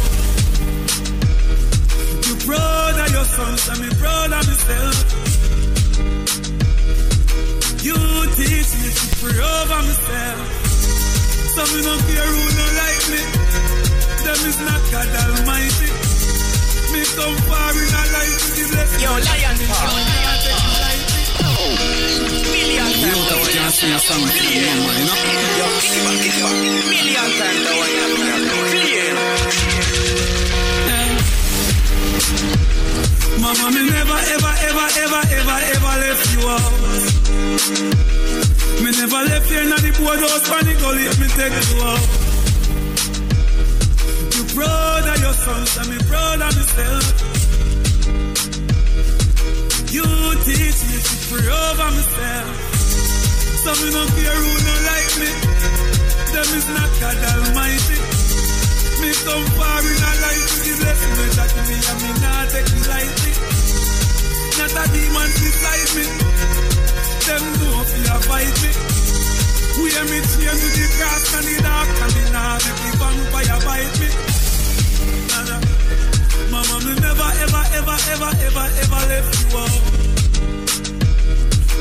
You 2.28 2.36
proud 2.44 3.00
of 3.00 3.10
your 3.16 3.24
sons 3.24 3.64
and 3.72 3.80
me 3.80 3.90
of 3.96 4.44
myself. 4.52 4.96
You 7.86 7.96
teach 8.36 8.72
me 8.84 8.90
to 9.00 9.06
pray 9.16 9.40
over 9.40 9.80
myself. 9.88 10.67
So 11.58 11.66
me 11.74 11.82
no 11.82 11.98
care 12.06 12.22
who 12.22 12.54
no 12.54 12.66
like 12.78 13.02
me. 13.10 13.18
Them 14.22 14.42
is 14.46 14.62
not 14.62 14.78
God 14.94 15.10
Almighty. 15.10 15.90
Me 16.94 17.02
come 17.18 17.34
far 17.50 17.74
in 17.74 17.98
a 17.98 18.04
life 18.14 18.38
to 18.46 18.50
give 18.54 18.70
blessing. 18.70 19.02
Yo, 19.02 19.10
lion 19.10 19.58
Million 22.54 22.94
The 22.94 23.10
out 23.10 23.34
of 23.34 23.74
sing 23.74 23.90
a 23.90 23.98
song 23.98 24.22
for 24.22 24.38
them 24.38 24.78
mama, 24.86 25.02
you 25.02 25.10
know? 25.10 25.18
Yo, 25.58 25.66
kick 25.82 25.98
it 25.98 26.06
back, 26.06 26.22
kick 26.22 26.38
it 26.38 26.46
back. 26.46 26.54
Million 26.94 27.26
times 27.42 27.62
the 27.66 27.74
one 27.74 27.90
you 27.90 28.06
have. 28.06 28.54
Clear. 28.70 29.18
Mama, 33.42 33.66
me 33.74 33.82
never, 33.90 34.20
ever, 34.30 34.54
ever, 34.62 34.88
ever, 35.02 35.22
ever, 35.42 35.58
ever 35.74 35.94
left 36.06 36.22
you 36.38 36.54
out. 36.54 38.17
You 39.48 39.60
in 39.64 39.70
the 39.70 39.92
boardhouse, 39.96 40.44
panic 40.50 40.78
gully, 40.84 41.08
me 41.08 41.28
take 41.40 41.56
you 41.56 41.80
out. 41.80 42.04
You 44.36 44.44
proud 44.52 45.08
your 45.24 45.36
sons 45.40 45.72
and 45.80 45.88
me 45.88 45.98
of 46.04 46.52
myself. 46.52 47.06
You 49.88 50.04
teach 50.44 50.80
me 50.92 50.98
to 51.00 51.16
pray 51.32 51.48
over 51.48 51.90
myself. 51.96 52.56
So 53.64 53.72
me 53.80 53.88
no 53.96 54.04
care 54.20 54.36
who 54.36 54.52
no 54.68 54.76
like 54.84 55.14
me. 55.16 55.32
Them 56.36 56.50
is 56.52 56.68
not 56.68 56.92
God 57.00 57.18
Almighty. 57.32 57.98
Me 59.00 59.10
come 59.24 59.48
far 59.56 59.80
in 59.80 59.96
a 59.96 60.14
life 60.28 60.44
to 60.44 60.60
the 60.60 60.74
blessing 60.76 61.14
that 61.40 61.52
me 61.72 61.78
and 61.88 62.00
me 62.04 62.12
not 62.20 62.46
take 62.52 62.68
it 62.68 62.84
lightly. 62.92 63.32
Not 64.60 64.76
a 64.76 64.84
demon 64.92 65.30
beside 65.40 65.92
me. 65.96 66.06
Them 67.32 67.44
know 67.64 67.80
if 67.80 67.92
you 67.96 68.12
fight 68.28 68.56
me. 68.60 69.07
We 69.78 69.94
are 69.94 70.08
me 70.10 70.20
chain 70.26 70.58
to 70.58 70.68
the 70.74 70.86
grass 70.98 71.24
and 71.38 71.46
the 71.46 71.56
dark 71.62 71.90
and 72.02 72.12
the 72.18 72.24
nah 72.34 72.58
make 72.66 72.82
the 72.82 72.92
vampire 72.98 73.60
bite 73.62 73.96
me. 74.02 74.10
Nah. 75.30 75.62
Mama, 76.50 76.76
me 76.86 76.94
never 76.98 77.30
ever 77.46 77.64
ever 77.78 77.98
ever 78.14 78.32
ever 78.48 78.66
ever 78.82 79.02
left 79.06 79.32
you 79.38 79.54
out. 79.62 79.82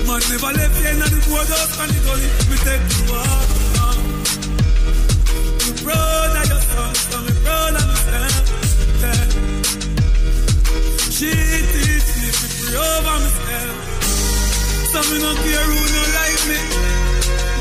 Man 0.06 0.20
never 0.28 0.52
left 0.52 0.76
you 0.76 0.88
in 0.92 0.98
the 1.00 1.08
boardhouse 1.24 1.74
and 1.80 1.90
the 1.90 1.98
gully. 2.04 2.28
Me 2.52 2.56
take 2.68 2.84
you 2.84 3.16
out. 3.16 3.48
You 5.64 5.72
proud 5.80 6.36
of 6.36 6.44
your 6.52 6.62
sons, 6.68 7.00
so 7.00 7.18
me 7.24 7.32
proud 7.42 7.74
of 7.80 7.86
myself. 7.90 8.44
She 11.16 11.32
teach 11.72 12.08
me 12.20 12.28
to 12.28 12.76
over 12.76 13.16
myself. 13.24 13.76
So 14.92 14.98
me 15.08 15.16
no 15.24 15.32
care 15.32 15.64
who 15.64 15.80
no 15.96 16.02
like 16.12 16.44
me. 16.50 16.60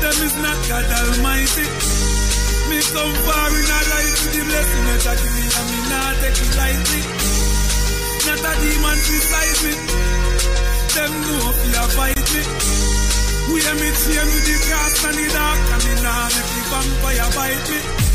Them 0.06 0.22
is 0.22 0.36
not 0.38 0.58
God 0.70 0.86
Almighty. 0.86 1.66
Me 2.70 2.78
come 2.94 3.14
far 3.26 3.50
in 3.58 3.66
a 3.66 3.80
life 3.90 4.18
with 4.22 4.34
the 4.38 4.42
blessing 4.46 4.84
that 4.86 5.00
God 5.02 5.18
give 5.18 5.34
me 5.34 5.44
and 5.50 5.66
me 5.66 5.78
not 5.90 6.14
take 6.22 6.38
it 6.46 6.52
lightly. 6.54 7.02
Not 8.22 8.38
a 8.38 8.52
demon 8.62 8.98
beside 9.02 9.58
me. 9.66 9.74
Them 10.94 11.12
know 11.26 11.50
if 11.50 11.58
you 11.58 11.86
fight 11.98 12.26
me. 12.38 12.42
We 13.50 13.58
are 13.66 13.78
me 13.82 13.90
chain 13.98 14.28
with 14.30 14.46
the 14.46 14.56
grass 14.62 14.94
and 15.10 15.16
the 15.18 15.26
dark 15.26 15.58
and 15.74 15.82
me 15.82 15.94
nah 15.98 16.30
make 16.30 16.50
the 16.54 16.62
vampire 16.70 17.30
bite 17.34 17.66
me. 17.66 18.05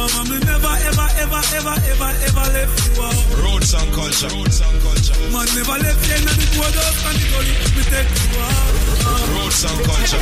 Nah, 0.00 0.06
nah. 0.06 0.16
Mama, 0.16 0.30
me 0.30 0.38
never 0.48 0.74
ever 0.88 1.08
ever 1.20 1.42
ever 1.60 1.74
ever 1.92 2.10
ever 2.24 2.46
left 2.56 2.76
you 2.88 3.02
out. 3.04 3.20
Road 3.44 3.64
song 3.64 3.90
culture. 3.92 4.28
Road 4.32 4.52
song 4.52 4.76
culture. 4.80 5.16
Man 5.28 5.46
never 5.52 5.76
left 5.76 6.00
you 6.08 6.16
in 6.16 6.24
the 6.24 6.46
boardhouse 6.56 7.00
and 7.04 7.16
the 7.20 7.26
gully. 7.28 7.54
Me 7.76 7.82
take 7.84 8.08
you 8.08 8.40
out. 8.40 8.72
Road 9.36 9.52
song 9.52 9.78
culture. 9.84 10.20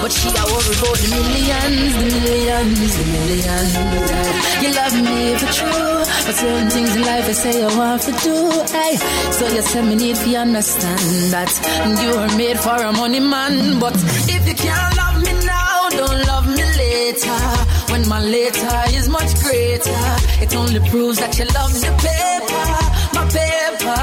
But 0.00 0.12
she 0.16 0.28
a 0.32 0.44
worry 0.48 0.72
about 0.80 0.96
the 0.96 1.08
millions, 1.12 1.92
the 2.00 2.06
millions, 2.16 2.92
the 2.96 3.04
millions. 3.12 3.72
You 4.62 4.70
love 4.72 4.96
me 5.04 5.36
for 5.36 5.50
true, 5.52 6.00
but 6.24 6.34
certain 6.40 6.70
things 6.70 6.96
in 6.96 7.02
life 7.02 7.28
I 7.28 7.32
say 7.32 7.62
I 7.62 7.68
want 7.76 8.00
to 8.08 8.12
do. 8.24 8.36
Hey, 8.72 8.96
so 9.36 9.44
you 9.52 9.60
say 9.62 9.82
me 9.84 9.94
need 9.96 10.16
to 10.16 10.34
understand 10.36 11.32
that 11.36 11.52
you 12.00 12.10
are 12.16 12.32
made 12.38 12.58
for 12.58 12.76
a 12.80 12.92
money 12.92 13.20
man. 13.20 13.78
But 13.78 13.94
if 14.32 14.48
you 14.48 14.54
can't 14.54 14.96
love 14.96 15.20
me 15.22 15.32
now, 15.44 15.88
don't 15.90 16.20
love 16.26 16.46
me 16.48 16.64
later. 16.80 17.79
When 17.90 18.08
my 18.08 18.20
later 18.22 18.82
is 18.94 19.08
much 19.08 19.34
greater, 19.42 20.04
it 20.44 20.54
only 20.54 20.80
proves 20.90 21.18
that 21.18 21.38
you 21.38 21.44
love 21.58 21.72
the 21.74 21.92
paper, 22.06 22.68
my 23.16 23.24
paper. 23.38 24.02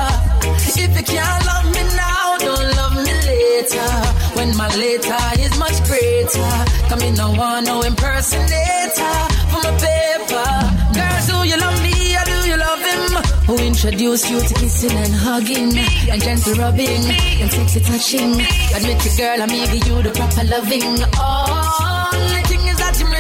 If 0.80 0.91
you 0.98 1.03
can't 1.03 1.45
love 1.45 1.67
me 1.75 1.83
now, 1.95 2.38
don't 2.38 2.67
love 2.80 2.95
me 3.06 3.14
later. 3.32 3.90
When 4.38 4.56
my 4.57 4.69
later 4.75 5.24
is 5.40 5.57
much 5.57 5.77
greater, 5.88 6.51
come 6.90 7.01
in 7.01 7.16
no 7.16 7.32
one 7.32 7.64
no 7.64 7.82
impersonator 7.82 9.16
for 9.51 9.59
my 9.66 9.74
paper. 9.80 10.49
Girls, 10.93 11.25
do 11.32 11.38
you 11.48 11.57
love 11.57 11.80
me 11.82 12.16
or 12.19 12.25
do 12.25 12.38
you 12.49 12.57
love 12.57 12.82
him? 12.91 13.03
Who 13.48 13.56
introduced 13.64 14.30
you 14.30 14.40
to 14.41 14.53
kissing 14.56 14.91
and 14.91 15.14
hugging 15.14 15.72
and 16.11 16.22
gentle 16.22 16.53
rubbing 16.56 17.03
and 17.41 17.49
sexy 17.51 17.80
touching? 17.80 18.33
Admit 18.75 19.06
it, 19.06 19.17
girl, 19.17 19.41
I'm 19.41 19.49
giving 19.49 19.83
you 19.88 20.03
the 20.03 20.11
proper 20.11 20.43
loving. 20.43 20.99
Oh, 21.16 21.86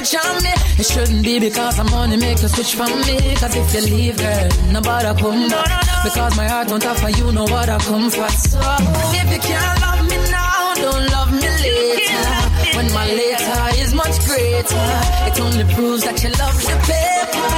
is 0.07 0.13
that 0.13 0.23
you 0.23 0.25
rich 0.25 0.25
on 0.25 0.43
me. 0.43 0.53
It 0.79 0.85
shouldn't 0.85 1.23
be 1.23 1.39
because 1.39 1.79
I'm 1.79 1.85
money 1.91 2.17
make 2.17 2.41
you 2.41 2.47
switch 2.47 2.75
from 2.75 2.91
me. 3.01 3.35
Cause 3.35 3.55
if 3.55 3.73
you 3.73 3.95
leave, 3.95 4.17
girl, 4.17 4.49
nobody 4.71 5.21
come 5.21 5.49
back. 5.49 6.03
Because 6.03 6.37
my 6.37 6.47
heart 6.47 6.69
won't 6.69 6.85
offer 6.85 7.09
you 7.09 7.31
no 7.31 7.43
what 7.43 7.69
I 7.69 7.77
come 7.79 8.09
for. 8.09 8.29
So 8.29 8.59
if 8.59 9.31
you 9.33 9.39
can't 9.39 9.81
love 9.81 10.03
me 10.09 10.17
now, 10.31 10.73
don't 10.75 11.11
love 11.11 11.31
me 11.33 11.49
later. 11.63 12.77
When 12.77 12.93
my 12.93 13.07
later 13.07 13.81
is 13.81 13.93
much 13.93 14.15
greater, 14.25 14.87
it 15.27 15.39
only 15.39 15.65
proves 15.75 16.03
that 16.03 16.23
you 16.23 16.29
love 16.29 16.57
the 16.61 16.77
paper, 16.87 17.49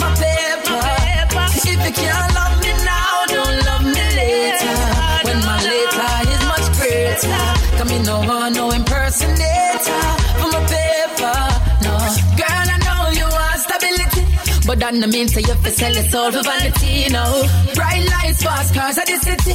my 0.00 0.10
paper. 0.16 0.80
If 1.70 1.80
you 1.86 1.92
can't 1.92 2.34
love 2.34 2.56
me 2.62 2.72
now, 2.84 3.26
don't 3.34 3.58
love 3.68 3.84
me 3.84 4.04
later. 4.20 4.76
When 5.26 5.38
my 5.44 5.58
later 5.72 6.10
is 6.32 6.42
much 6.52 6.66
greater, 6.78 7.40
come 7.78 7.90
in 7.90 8.02
no 8.04 8.20
one, 8.20 8.52
no 8.52 8.70
impersonator 8.70 9.57
But 14.68 14.80
that 14.80 14.92
no 14.92 15.06
mean 15.06 15.28
say 15.28 15.40
you 15.40 15.54
fi 15.64 15.70
sell 15.70 15.94
your 15.94 16.04
soul 16.12 16.30
for 16.30 16.42
vanity, 16.42 17.08
no. 17.08 17.24
Bright 17.74 18.04
lights, 18.04 18.42
fast 18.42 18.74
cars 18.74 18.98
at 18.98 19.06
the 19.06 19.16
city, 19.16 19.54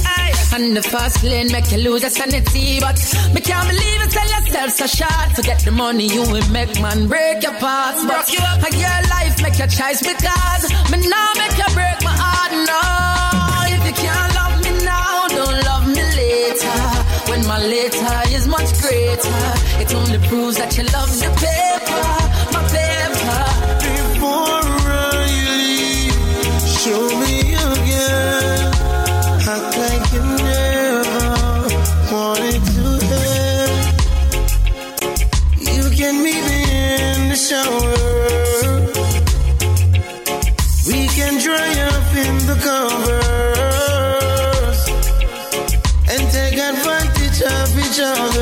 and 0.56 0.75
the 0.75 0.82
fast 0.82 1.24
lane 1.24 1.51
make 1.51 1.72
you 1.72 1.77
lose 1.85 2.01
your 2.01 2.09
sanity. 2.09 2.80
But 2.82 2.98
me 3.30 3.42
can't 3.42 3.69
believe 3.69 4.00
you 4.01 4.09
sell 4.09 4.30
yourself 4.33 4.72
so 4.74 4.88
short. 4.88 5.30
Forget 5.38 5.59
the 5.66 5.72
money 5.72 6.08
you 6.08 6.24
will 6.25 6.50
make, 6.50 6.74
man, 6.82 7.08
break 7.08 7.43
your 7.43 7.53
parts. 7.61 8.01
But 8.09 8.25
I 8.25 8.69
your 8.74 9.00
life 9.14 9.38
make 9.45 9.58
your 9.61 9.69
choice 9.69 10.01
because 10.01 10.64
me 10.90 10.98
now 11.06 11.30
make 11.38 11.58
you 11.61 11.69
break 11.77 12.00
my 12.01 12.16
heart, 12.17 12.51
no. 12.66 12.82
If 13.69 13.82
you 13.85 13.93
can't 13.93 14.33
love 14.33 14.56
me 14.66 14.72
now, 14.82 15.27
don't 15.30 15.59
love 15.69 15.85
me 15.93 16.03
later. 16.17 16.80
When 17.30 17.45
my 17.45 17.61
later 17.61 18.17
is 18.33 18.48
much 18.48 18.69
greater, 18.82 19.45
it 19.77 19.93
only 19.93 20.17
proves 20.25 20.58
that 20.58 20.74
you 20.74 20.83
love 20.90 21.14
the 21.22 21.30
paper, 21.38 21.52
of 47.99 48.33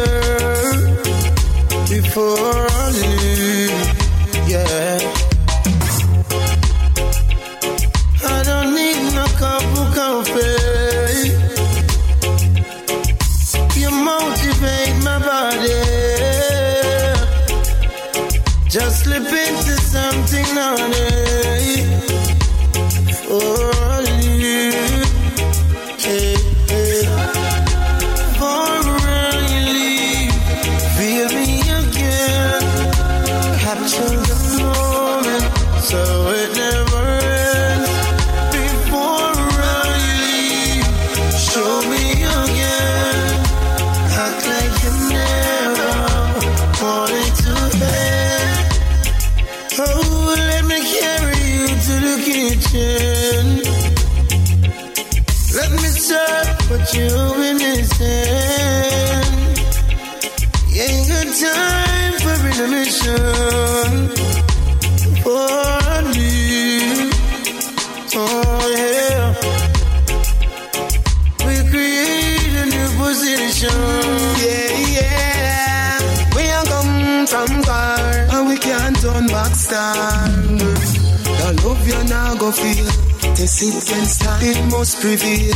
it 83.63 83.85
can 83.85 84.05
start, 84.05 84.41
it 84.41 84.57
must 84.71 84.99
prevail. 85.01 85.53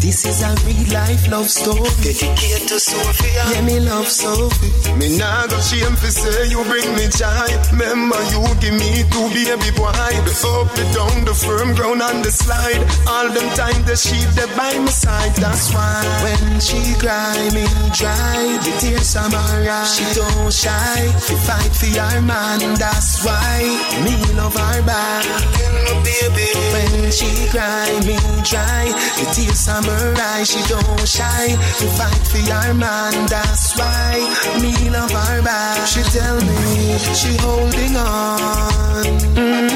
This 0.00 0.24
is 0.24 0.42
a 0.42 0.54
real 0.64 0.86
life 0.94 1.28
love 1.30 1.50
story. 1.50 1.90
Dedicated 2.00 2.68
to 2.68 2.78
Sophia. 2.78 3.44
Yeah, 3.52 3.62
me 3.66 3.80
love 3.80 4.08
Sophie. 4.08 4.70
Me 4.98 5.18
nah 5.18 5.46
go 5.46 5.58
shame 5.60 5.96
fi 5.98 6.08
say 6.08 6.48
you 6.48 6.62
bring 6.64 6.88
me 6.94 7.10
joy. 7.10 7.50
Remember 7.74 8.20
you 8.30 8.40
give 8.62 8.76
me 8.78 9.02
two 9.10 9.26
baby 9.34 9.70
boy. 9.76 9.92
The 10.24 10.34
up, 10.54 10.70
the 10.78 10.84
down, 10.94 11.24
the 11.24 11.34
firm 11.34 11.74
ground 11.74 12.02
and 12.02 12.24
the 12.24 12.30
slide. 12.30 12.80
All 13.08 13.28
them 13.28 13.48
time 13.58 13.82
the 13.84 13.96
sheep 13.96 14.28
they 14.38 14.46
by 14.56 14.78
my 14.78 14.90
side. 14.94 15.34
That's 15.36 15.72
why 15.74 16.00
When 16.22 16.60
she 16.60 16.80
cry, 17.02 17.36
me 17.52 17.66
dry. 17.92 18.56
The 18.62 18.72
tears 18.78 19.16
are 19.16 19.28
my 19.28 19.42
eyes. 19.68 19.90
She 19.90 20.04
don't 20.14 20.52
shy. 20.52 21.10
She 21.26 21.34
fight 21.42 21.72
for 21.74 21.90
your 21.90 22.22
man. 22.22 22.78
That's 22.78 23.24
why 23.24 23.58
me 24.06 24.14
love 24.38 24.54
her 24.54 24.82
back. 24.86 25.24
When 26.72 27.10
she 27.10 27.23
cry, 27.50 27.90
me 28.06 28.16
dry. 28.42 28.86
The 29.18 29.24
are 29.68 29.82
my 29.82 30.14
eyes. 30.34 30.48
She 30.50 30.60
don't 30.68 31.06
shy. 31.08 31.46
She 31.78 31.86
fight 31.98 32.24
for 32.30 32.38
your 32.38 32.74
man. 32.74 33.26
That's 33.26 33.76
why 33.78 34.20
me 34.60 34.72
love 34.90 35.10
her 35.10 35.42
back. 35.42 35.86
She 35.86 36.02
tell 36.16 36.36
me 36.36 36.98
she 37.20 37.36
holding 37.44 37.96
on. 37.96 39.04
Mm, 39.34 39.70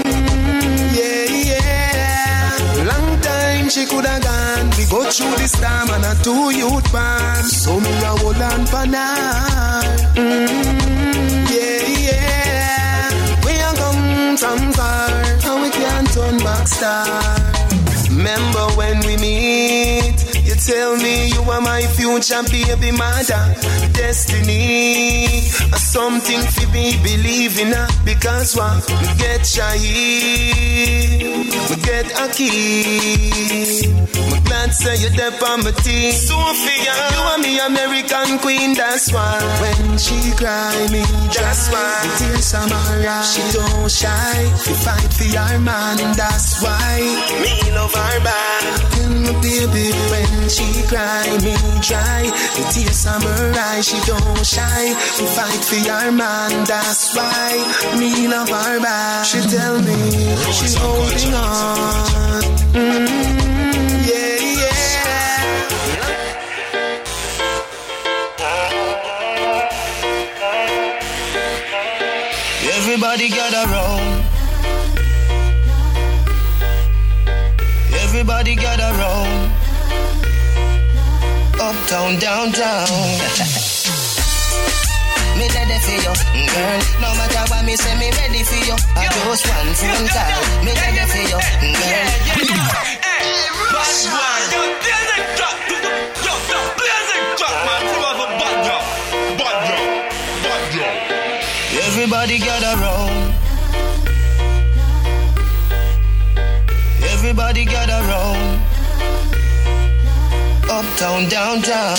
yeah, 0.99 1.27
yeah. 1.51 2.85
Long 2.91 3.21
time 3.21 3.69
she 3.69 3.87
coulda 3.87 4.19
gone. 4.21 4.71
We 4.79 4.85
go 4.87 5.11
through 5.11 5.37
this 5.37 5.53
time 5.53 5.89
and 5.91 6.05
a 6.05 6.15
two 6.23 6.51
youth 6.57 6.93
band. 6.93 7.47
So 7.47 7.79
me 7.81 7.93
a 8.03 8.13
hold 8.21 8.43
on 8.51 8.67
for 8.67 8.87
now. 8.87 9.83
Mm, 10.15 11.49
yeah, 11.55 11.83
yeah. 12.09 13.11
We 13.45 13.53
a 13.69 13.71
come 13.83 14.37
from 14.37 14.73
far 14.73 15.39
back 16.37 16.69
star. 16.69 17.07
Remember 18.11 18.67
when 18.77 19.01
we 19.07 19.17
meet? 19.17 20.28
Tell 20.69 20.99
me 20.99 21.29
you 21.29 21.41
are 21.51 21.63
my 21.63 21.81
future 21.81 22.43
baby 22.53 22.93
mother. 22.93 23.41
Destiny, 23.95 25.25
a 25.73 25.79
something 25.81 26.43
for 26.43 26.69
me 26.73 26.93
believe 27.03 27.59
in 27.59 27.73
her. 27.73 27.89
Because 28.05 28.55
what? 28.55 28.85
We 29.01 29.09
get 29.17 29.47
shy, 29.47 29.79
we 31.71 31.77
get 31.89 32.13
a 32.21 32.29
key. 32.31 33.89
I'm 34.31 34.45
glad 34.45 34.75
say 34.75 34.97
you're 35.01 35.17
there 35.17 35.33
for 35.41 35.57
my 35.57 35.71
team. 35.81 36.13
Sophia, 36.13 36.95
you 37.17 37.23
are 37.33 37.39
me 37.39 37.59
American 37.61 38.39
queen, 38.39 38.75
that's 38.75 39.11
why. 39.11 39.41
When 39.63 39.97
she 39.97 40.33
cry, 40.37 40.77
me 40.93 41.01
that's 41.33 41.73
why. 41.73 41.97
The 42.05 42.11
tears 42.19 42.53
are 42.53 42.69
my. 42.69 43.23
She 43.25 43.41
don't 43.57 43.91
shy, 43.91 44.53
she 44.63 44.75
fight 44.85 45.13
for 45.17 45.25
your 45.25 45.59
man, 45.61 45.97
that's 46.13 46.61
why. 46.63 47.01
Me 47.41 47.73
love 47.73 47.95
her 47.95 48.21
back. 48.23 48.65
And 49.01 49.23
my 49.25 49.33
baby, 49.41 49.93
when 50.13 50.49
she 50.49 50.58
cry, 50.89 51.29
me 51.45 51.55
dry. 51.81 52.31
The 52.57 52.65
tears 52.73 53.07
eyes. 53.07 53.87
She 53.89 53.99
don't 54.07 54.45
shy, 54.45 54.95
she 55.17 55.27
fight 55.27 55.65
for 55.65 55.77
your 55.77 56.13
man, 56.13 56.65
that's 56.65 57.15
why. 57.15 57.53
Me 57.99 58.29
love 58.29 58.49
her 58.49 58.81
back. 58.81 59.25
She 59.25 59.41
tell 59.41 59.81
me 59.81 60.37
she's 60.53 60.75
holding 60.75 61.35
on. 61.35 62.43
Mm, 62.75 63.09
yeah, 64.09 64.39
yeah. 64.63 64.79
Everybody 72.77 73.29
gather 73.29 73.65
round. 73.73 74.25
Everybody 78.03 78.55
gather 78.57 78.93
round. 78.99 79.48
Uptown, 81.69 82.17
down. 82.17 82.49
me 85.37 85.47
ready 85.53 85.77
for 85.85 85.93
you, 86.01 86.15
girl. 86.49 86.81
No 86.97 87.13
matter 87.13 87.45
what 87.53 87.63
me 87.67 87.77
say, 87.77 87.93
me 87.99 88.09
ready 88.09 88.43
for 88.43 88.57
you. 88.65 88.77
I 88.97 89.05
just 89.05 89.45
one 89.45 89.75
phone 89.77 90.09
call. 90.09 90.65
Me 90.65 90.73
ready 90.73 91.05
for 91.13 91.21
you, 91.29 91.37
girl. 91.37 92.09
Everybody 101.85 102.39
gather 102.39 102.81
round. 102.81 103.35
Everybody 107.13 107.65
gather 107.67 108.01
round. 108.09 108.58
Uptown, 110.79 111.27
downtown. 111.29 111.99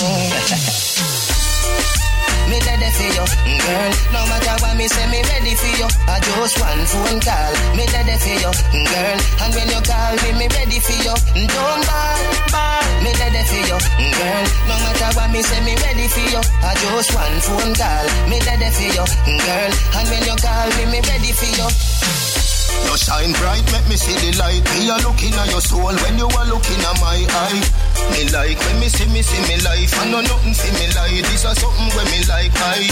me 2.48 2.56
ready 2.64 2.88
for 2.96 3.08
you, 3.12 3.26
girl. 3.60 3.92
No 4.08 4.24
matter 4.24 4.56
what 4.64 4.72
me 4.80 4.88
say, 4.88 5.04
me 5.12 5.20
ready 5.20 5.52
for 5.52 5.68
you. 5.76 5.84
I 6.08 6.16
just 6.24 6.56
one 6.56 6.80
phone 6.88 7.20
call. 7.20 7.52
Me 7.76 7.84
ready 7.92 8.16
for 8.16 8.32
you, 8.40 8.48
girl. 8.88 9.18
And 9.44 9.52
when 9.52 9.68
you 9.68 9.80
call 9.84 10.16
me, 10.24 10.32
me 10.32 10.48
ready 10.48 10.80
for 10.80 10.96
you. 10.96 11.12
Don't 11.44 11.82
ball, 11.84 12.24
ball. 12.56 12.80
Me 13.04 13.12
ready 13.20 13.44
for 13.52 13.60
you, 13.68 13.76
girl. 14.16 14.44
No 14.64 14.74
matter 14.80 15.12
what 15.12 15.28
me 15.28 15.42
say, 15.44 15.60
me 15.60 15.76
ready 15.76 16.08
for 16.08 16.24
you. 16.32 16.40
I 16.64 16.72
just 16.80 17.12
one 17.12 17.36
phone 17.44 17.76
call. 17.76 18.06
Me 18.32 18.40
ready 18.48 18.70
for 18.72 18.88
you, 18.96 19.04
girl. 19.44 19.72
And 20.00 20.08
when 20.08 20.24
you 20.24 20.36
call 20.40 20.68
me, 20.80 20.84
me 20.88 21.00
ready 21.04 21.32
for 21.36 21.52
you. 21.52 21.68
You 22.86 22.96
shine 22.96 23.32
bright, 23.36 23.64
make 23.72 23.86
me 23.88 23.96
see 23.96 24.16
the 24.18 24.36
light. 24.38 24.64
Me 24.74 24.88
a 24.88 24.96
looking 25.04 25.34
at 25.34 25.50
your 25.50 25.60
soul 25.60 25.92
when 25.92 26.14
you 26.18 26.28
are 26.28 26.48
looking 26.48 26.80
at 26.80 26.96
my 27.00 27.18
eye. 27.20 27.62
Me 28.12 28.28
like 28.32 28.58
when 28.58 28.80
me 28.80 28.88
see 28.88 29.08
me 29.12 29.22
see 29.22 29.42
me 29.48 29.60
life. 29.62 29.92
I 30.00 30.10
know 30.10 30.20
nothing 30.20 30.54
see 30.54 30.72
me 30.78 30.86
like. 30.94 31.20
This 31.28 31.44
is 31.44 31.56
something 31.58 31.90
when 31.94 32.06
me 32.10 32.20
like 32.26 32.54
I. 32.56 32.88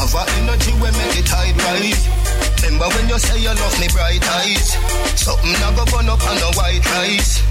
Have 0.00 0.14
a 0.16 0.22
energy 0.40 0.72
when 0.80 0.96
make 0.96 1.12
the 1.12 1.22
tide 1.22 1.56
rise. 1.60 2.08
Remember 2.64 2.88
when 2.96 3.08
you 3.08 3.18
say 3.18 3.38
you 3.38 3.52
love 3.52 3.76
me 3.80 3.88
bright 3.92 4.24
eyes. 4.40 4.80
Something 5.14 5.54
I 5.60 5.76
go 5.76 5.84
burn 5.92 6.08
up 6.08 6.24
on 6.24 6.36
the 6.40 6.50
white 6.56 6.84
rice. 6.96 7.44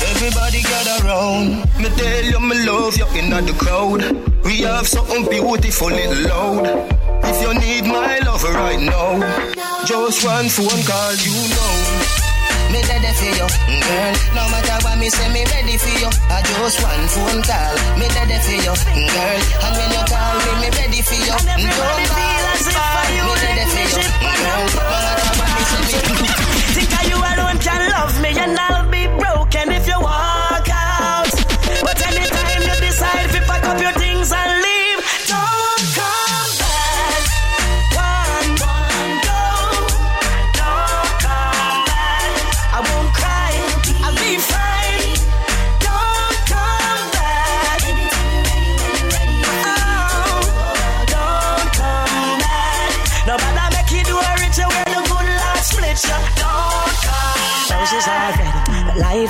Everybody 0.00 0.62
gather 0.62 1.04
round. 1.06 1.48
Me 1.80 1.88
tell 1.96 2.24
you 2.24 2.40
me 2.40 2.56
love 2.66 2.96
you 2.96 3.06
in 3.18 3.30
the 3.30 3.54
crowd. 3.58 4.02
We 4.44 4.62
have 4.62 4.86
something 4.86 5.24
beautiful 5.28 5.88
little 5.88 6.22
loud. 6.28 6.66
If 7.24 7.36
you 7.42 7.52
need 7.58 7.84
my 7.90 8.18
love 8.20 8.44
right 8.44 8.80
now, 8.80 9.18
just 9.84 10.24
one 10.24 10.48
phone 10.48 10.82
call, 10.86 11.14
you 11.16 11.34
know. 11.54 12.26
Me 12.72 12.82
ready 12.82 13.12
for 13.14 13.30
you, 13.30 13.46
girl. 13.46 14.12
No 14.34 14.42
matter 14.50 14.78
what 14.84 14.98
me 14.98 15.08
say, 15.08 15.28
me 15.32 15.42
ready 15.46 15.78
for 15.78 15.94
you. 16.02 16.10
I 16.30 16.42
just 16.42 16.78
one 16.82 17.06
phone 17.14 17.40
call. 17.42 17.74
Me 17.98 18.06
ready 18.10 18.38
for 18.42 18.56
you, 18.58 18.74
girl. 18.74 19.40
And 19.64 19.72
when 19.78 19.90
you 19.94 20.02
call 20.10 20.34
me, 20.44 20.52
me 20.62 20.68
ready 20.74 21.00
for 21.02 21.18
you. 21.18 21.34
And 21.34 21.48
everybody 21.56 22.04
feel 22.10 22.46
as 22.52 22.66
if 22.66 22.76
I 22.76 23.06
you 23.14 23.24
me 23.26 23.34
ready 23.42 23.64
for 23.70 23.84
you, 23.86 24.06
girl. 24.26 24.66
No 24.76 24.82
matter 24.86 25.30
what 25.38 25.50
me 25.54 25.62
say, 25.70 25.82
me 25.86 26.28
Think 26.74 26.92
you 27.08 27.16
alone 27.16 27.58
can 27.58 27.82
love 27.90 28.14
me 28.20 28.30
and 28.36 28.54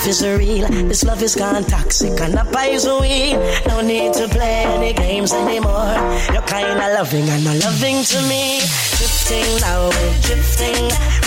life 0.07 0.23
is 0.23 0.27
real. 0.27 0.69
This 0.89 1.05
love 1.05 1.23
is 1.23 1.35
gone 1.35 1.65
toxic 1.65 2.21
and 2.21 2.35
not 2.35 2.47
poison. 2.53 3.41
No 3.67 3.81
need 3.81 4.13
to 4.15 4.29
play 4.29 4.65
any 4.65 4.93
games 4.93 5.33
anymore. 5.33 5.97
You're 6.33 6.43
kinda 6.43 6.95
loving 6.95 7.29
and 7.29 7.45
not 7.45 7.57
loving 7.65 8.05
to 8.05 8.19
me. 8.31 8.61
Drifting 8.99 9.51
now, 9.61 9.89
we're 9.89 10.19
drifting. 10.23 10.83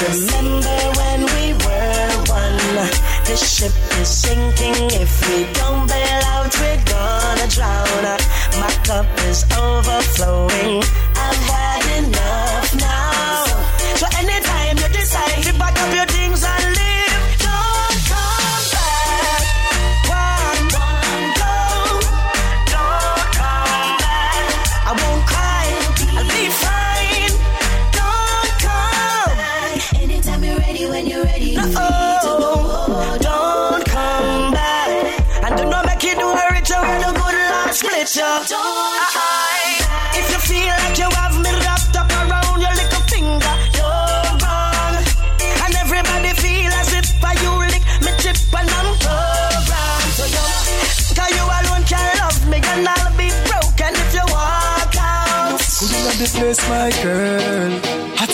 Remember 0.07 0.79
when 0.99 1.19
we 1.35 1.45
were 1.65 2.11
one? 2.39 2.89
This 3.25 3.41
ship 3.55 3.75
is 3.99 4.07
sinking. 4.07 4.77
If 5.03 5.11
we 5.27 5.45
don't 5.59 5.87
bail 5.87 6.21
out, 6.35 6.51
we're 6.59 6.83
gonna 6.85 7.47
drown. 7.47 8.03
My 8.61 8.71
cup 8.87 9.07
is 9.29 9.43
overflowing. 9.57 10.83
Split 38.09 38.49
you. 38.49 38.57
Aye. 38.57 39.85
If 40.17 40.31
you 40.33 40.39
feel 40.49 40.65
like 40.65 40.97
you 40.97 41.09
have 41.13 41.37
me 41.37 41.51
wrapped 41.61 41.95
up 41.95 42.09
around 42.09 42.59
your 42.59 42.73
little 42.73 43.05
finger, 43.05 43.53
you're 43.77 44.25
wrong. 44.41 44.97
And 45.61 45.75
everybody 45.77 46.33
feel 46.41 46.73
as 46.73 46.91
if 46.91 47.23
I 47.23 47.33
you 47.37 47.53
lick 47.69 47.85
me 48.01 48.09
chip 48.17 48.35
and 48.57 48.67
I'm 48.67 48.97
programmed. 48.97 50.13
So 50.17 50.25
you, 50.25 50.41
cause 51.13 51.31
you 51.37 51.45
alone 51.45 51.85
can 51.85 52.17
love 52.17 52.49
me 52.49 52.57
and 52.57 52.87
I'll 52.89 53.13
be 53.15 53.29
broken 53.45 53.93
if 53.93 54.13
you 54.17 54.25
walk 54.33 54.95
out. 54.97 55.61
Good 55.77 55.93
in 55.93 56.17
the 56.17 56.29
place, 56.33 56.67
my 56.67 56.89
girl. 57.03 57.88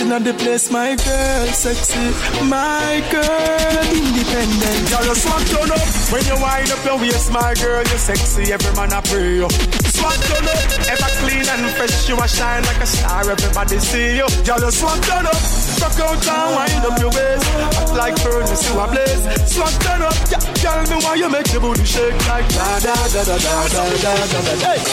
In 0.06 0.24
the 0.24 0.36
place, 0.38 0.70
my 0.70 0.94
girl. 0.94 1.48
Sexy, 1.50 1.98
my 2.46 3.02
girl. 3.10 3.86
Independent. 3.90 4.82
Girl, 4.94 5.02
you 5.02 5.16
swag 5.18 5.44
turn 5.50 5.72
up. 5.74 5.82
When 6.14 6.22
you 6.30 6.38
wind 6.38 6.70
up 6.70 6.86
your 6.86 6.98
waist, 7.02 7.32
my 7.34 7.56
girl, 7.58 7.82
you're 7.82 7.98
sexy. 7.98 8.54
Every 8.54 8.70
man 8.78 8.94
I 8.94 9.02
pray 9.02 9.42
you. 9.42 9.50
Swag 9.98 10.20
turn 10.30 10.46
up. 10.46 10.62
Ever 10.94 11.10
clean 11.26 11.42
and 11.50 11.66
fresh, 11.74 12.08
you 12.08 12.22
a 12.22 12.28
shine 12.30 12.62
like 12.70 12.82
a 12.82 12.86
star. 12.86 13.26
Everybody 13.26 13.80
see 13.82 14.22
you. 14.22 14.30
Girl, 14.46 14.62
you 14.62 14.70
swag 14.78 15.02
turn 15.10 15.26
up. 15.26 15.42
Rock 15.82 15.98
out 15.98 16.22
and 16.22 16.50
wind 16.54 16.86
up 16.86 17.00
your 17.02 17.10
waist. 17.10 17.50
Act 17.74 17.98
like 17.98 18.16
furnace, 18.22 18.62
you 18.62 18.78
a 18.78 18.86
blaze. 18.86 19.26
Swag 19.58 19.74
turn 19.82 20.06
up. 20.06 20.14
Yeah, 20.30 20.46
tell 20.62 20.86
me 20.86 21.02
why 21.02 21.16
you 21.18 21.30
make 21.34 21.50
your 21.50 21.62
booty 21.66 21.84
shake 21.84 22.14
like 22.30 22.46
da 22.54 22.78
da 22.78 22.94
da 23.10 23.26
da 23.26 23.38
da 23.42 23.54
da 23.74 23.84
da 24.06 24.14
da 24.22 24.40
da. 24.54 24.54
Hey. 24.70 24.86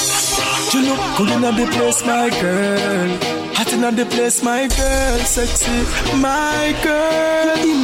You 0.73 0.81
look 0.89 1.03
good 1.21 1.31
in 1.37 1.41
the 1.45 1.69
place, 1.69 2.01
my 2.01 2.33
girl. 2.41 3.32
Hot 3.63 3.73
in 3.75 3.95
the 3.95 4.05
place, 4.07 4.43
my 4.43 4.67
girl. 4.67 5.19
Sexy, 5.21 5.71
my 6.17 6.77
girl. 6.83 7.42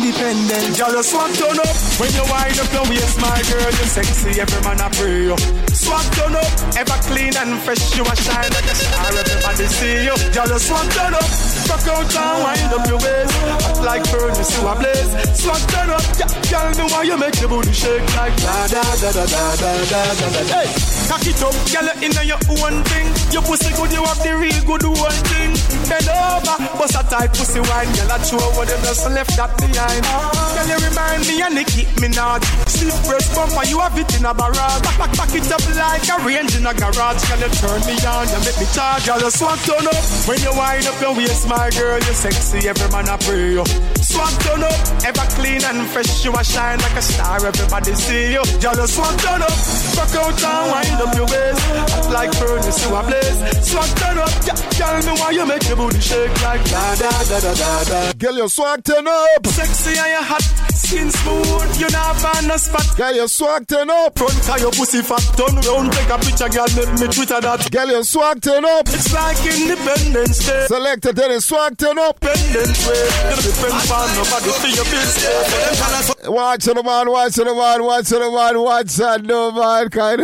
Independent. 0.09 0.79
You 0.79 1.03
swag 1.05 1.35
turn 1.37 1.59
up. 1.61 1.77
When 2.01 2.09
you 2.17 2.25
wind 2.33 2.57
up 2.57 2.73
your 2.73 2.89
waist, 2.89 3.21
my 3.21 3.45
girl, 3.45 3.69
you 3.77 3.89
sexy. 3.93 4.41
Every 4.41 4.63
man 4.65 4.81
I 4.81 4.89
pray 4.97 5.29
you. 5.29 5.37
Swag 5.77 6.07
turn 6.17 6.33
up. 6.33 6.49
Ever 6.81 6.99
clean 7.13 7.37
and 7.37 7.61
fresh, 7.61 7.93
you 7.93 8.09
a 8.09 8.15
shine 8.17 8.49
like 8.57 8.65
a 8.65 8.75
star. 8.75 9.05
Everybody 9.05 9.67
see 9.69 10.09
you. 10.09 10.17
You 10.33 10.59
swag 10.65 10.89
turn 10.97 11.13
up. 11.13 11.29
Rock 11.69 11.85
out 11.93 12.09
and 12.09 12.41
wind 12.41 12.73
up 12.73 12.89
your 12.89 12.97
waist. 13.05 13.37
Act 13.69 13.81
like 13.85 14.05
furnace, 14.09 14.49
you 14.57 14.65
a 14.65 14.73
blaze. 14.81 15.13
Swag 15.45 15.63
turn 15.69 15.91
up. 15.93 16.01
Yeah, 16.17 16.33
girl, 16.49 16.73
me 16.73 16.85
why 16.89 17.03
you 17.05 17.17
make 17.21 17.37
your 17.45 17.53
booty 17.53 17.73
shake 17.77 18.09
like 18.17 18.37
da 18.41 18.65
da 18.73 18.81
da 18.81 19.13
da 19.13 19.25
da 19.29 19.45
da 19.61 19.71
da 19.93 20.01
da 20.09 20.27
da. 20.33 20.43
Hey, 20.57 20.69
cock 21.05 21.27
it 21.29 21.37
up, 21.45 21.53
girl, 21.69 21.85
you 21.85 22.09
inna 22.09 22.23
your 22.25 22.41
own 22.65 22.81
thing. 22.89 23.13
Your 23.29 23.45
pussy 23.45 23.77
good, 23.77 23.93
you 23.93 24.01
have 24.09 24.25
the 24.25 24.33
real 24.41 24.61
good 24.65 24.89
one 24.89 25.21
thing. 25.29 25.53
Bend 25.89 26.09
over, 26.09 26.57
bust 26.77 27.01
a 27.01 27.03
tight 27.09 27.33
pussy 27.33 27.61
wine, 27.65 27.89
girl. 27.97 28.13
I 28.13 28.19
throw 28.21 28.45
what 28.53 28.69
them 28.69 28.81
just 28.85 29.09
left 29.09 29.33
that 29.41 29.57
behind. 29.57 30.05
Girl, 30.05 30.69
you 30.69 30.79
remind 30.85 31.23
me 31.25 31.41
and 31.41 31.57
it 31.57 31.69
keep 31.73 31.89
me 31.97 32.09
not. 32.13 32.45
Sleep 32.69 32.93
breast 33.09 33.33
bumper, 33.33 33.65
you 33.65 33.81
have 33.81 33.97
it 33.97 34.13
in 34.13 34.29
a 34.29 34.33
barrage. 34.37 34.83
Back, 34.85 34.97
back, 35.01 35.13
back 35.17 35.33
it 35.33 35.49
up 35.49 35.65
like 35.81 36.05
a 36.13 36.17
range 36.29 36.53
in 36.61 36.69
a 36.69 36.77
garage. 36.77 37.25
Girl, 37.25 37.41
you 37.41 37.51
turn 37.57 37.81
me 37.89 37.97
on, 38.05 38.29
you 38.29 38.41
make 38.45 38.59
me 38.61 38.69
charge. 38.77 39.09
Girl, 39.09 39.21
you 39.21 39.33
swag 39.33 39.59
turn 39.65 39.87
up 39.89 40.05
when 40.29 40.39
you 40.45 40.53
wind 40.53 40.85
up 40.85 41.01
your 41.01 41.17
waist, 41.17 41.49
my 41.49 41.73
girl. 41.73 41.97
You 41.97 42.13
sexy, 42.13 42.69
every 42.69 42.89
man 42.93 43.09
I 43.09 43.17
pray 43.17 43.57
you. 43.57 43.65
Swag 44.09 44.35
turn 44.41 44.63
up, 44.65 44.73
ever 45.05 45.27
clean 45.37 45.63
and 45.65 45.87
fresh, 45.93 46.25
you 46.25 46.33
a 46.33 46.43
shine 46.43 46.79
like 46.81 46.97
a 46.97 47.03
star. 47.03 47.45
Everybody 47.45 47.95
see 47.95 48.33
you. 48.33 48.43
Girl, 48.61 48.77
you 48.81 48.87
swag 48.89 49.19
turn 49.21 49.43
up, 49.43 49.59
rock 50.01 50.15
out 50.17 50.43
and 50.49 50.65
wind 50.73 51.01
up 51.05 51.15
your 51.15 51.29
waist. 51.29 51.63
Act 51.93 52.09
like 52.11 52.33
furnace, 52.41 52.81
you 52.89 52.95
a 52.97 53.03
blaze. 53.05 53.39
Swag 53.69 53.91
turn 54.01 54.19
up, 54.19 54.33
yeah, 54.49 54.57
tell 54.81 54.97
me 55.05 55.13
why 55.21 55.31
you 55.31 55.45
make 55.47 55.67
your 55.69 55.77
booty 55.77 56.01
shake 56.01 56.33
like 56.43 56.65
da 56.73 56.95
da 56.97 57.11
da 57.29 57.39
da 57.41 57.53
da 57.53 57.85
da. 57.85 58.13
Girl, 58.17 58.37
your 58.37 58.49
swag 58.49 58.83
turn 58.83 59.07
up. 59.07 59.47
Sexy 59.47 59.99
and 59.99 60.09
you 60.09 60.23
hot, 60.25 60.43
skin 60.73 61.11
smooth, 61.11 61.81
you 61.81 61.89
not 61.93 62.17
find 62.17 62.51
a 62.51 62.59
spot. 62.59 62.89
Girl, 62.97 63.15
your 63.15 63.29
swag 63.29 63.67
turn 63.69 63.91
up. 63.91 64.19
Front 64.19 64.49
of 64.49 64.61
your 64.61 64.73
pussy 64.73 65.03
fat, 65.03 65.21
turn 65.37 65.55
round, 65.69 65.93
take 65.93 66.09
a 66.09 66.17
picture, 66.19 66.49
girl, 66.49 66.69
Let 66.81 67.01
me 67.01 67.07
Twitter 67.13 67.41
that. 67.45 67.71
Girl, 67.71 67.89
your 67.89 68.05
swag 68.05 68.41
turn 68.41 68.65
up. 68.65 68.89
It's 68.89 69.13
like 69.13 69.37
Independence 69.45 70.47
Day. 70.47 70.67
Tell 70.69 71.31
your 71.31 71.41
swag 71.41 71.77
turn 71.77 71.99
up. 71.99 72.17
Independence 72.25 72.87
Day. 72.89 73.98
You 73.99 74.05
depend 74.07 74.11
on 74.11 74.17
nobody 74.17 74.51
for 74.53 74.67
your 74.69 74.85
bills. 74.85 76.29
Watch 76.29 76.69
on 76.69 76.75
the 76.77 76.83
man, 76.83 77.11
watch 77.11 77.39
on 77.39 77.47
the 77.47 77.55
man, 77.55 77.83
watch 77.85 78.13
on 78.13 78.21
the 78.21 78.31
man, 78.31 78.59
watch 78.61 79.01
on 79.01 79.23
the 79.27 79.53
man, 79.57 79.89
kind 79.91 80.21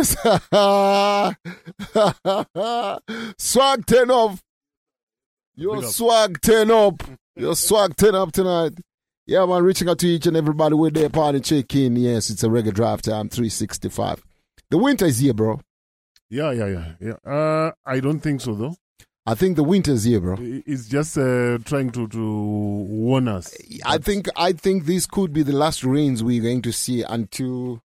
of. 2.55 3.35
swag 3.37 3.85
turn 3.85 4.11
up. 4.11 4.39
Your 5.55 5.75
Big 5.77 5.85
up. 5.85 5.91
swag 5.91 6.41
turn 6.41 6.71
up. 6.71 7.03
Your 7.35 7.55
swag 7.55 7.95
turn 7.97 8.15
up 8.15 8.31
tonight. 8.31 8.73
Yeah, 9.27 9.45
man, 9.45 9.63
reaching 9.63 9.89
out 9.89 9.99
to 9.99 10.07
each 10.07 10.27
and 10.27 10.37
everybody 10.37 10.75
with 10.75 10.93
their 10.93 11.09
party 11.09 11.39
check 11.39 11.73
in. 11.75 11.95
Yes, 11.95 12.29
it's 12.29 12.43
a 12.43 12.47
reggae 12.47 12.73
drive 12.73 13.01
time, 13.01 13.27
365. 13.29 14.21
The 14.69 14.77
winter 14.77 15.05
is 15.05 15.17
here, 15.19 15.33
bro. 15.33 15.59
Yeah, 16.29 16.51
yeah, 16.51 16.67
yeah, 16.67 16.91
yeah. 16.99 17.31
Uh, 17.31 17.71
I 17.85 17.99
don't 17.99 18.19
think 18.19 18.41
so 18.41 18.53
though. 18.53 18.75
I 19.27 19.33
think 19.33 19.55
the 19.55 19.63
winter's 19.63 20.03
here, 20.03 20.21
bro. 20.21 20.35
It's 20.39 20.87
just 20.87 21.17
uh, 21.17 21.57
trying 21.65 21.91
to 21.91 22.07
to 22.07 22.41
warn 22.41 23.27
us. 23.27 23.55
I 23.85 23.97
think 23.97 24.27
I 24.35 24.53
think 24.53 24.85
this 24.85 25.07
could 25.07 25.33
be 25.33 25.41
the 25.41 25.55
last 25.55 25.83
rains 25.83 26.23
we're 26.23 26.43
going 26.43 26.61
to 26.63 26.71
see 26.71 27.01
until 27.01 27.81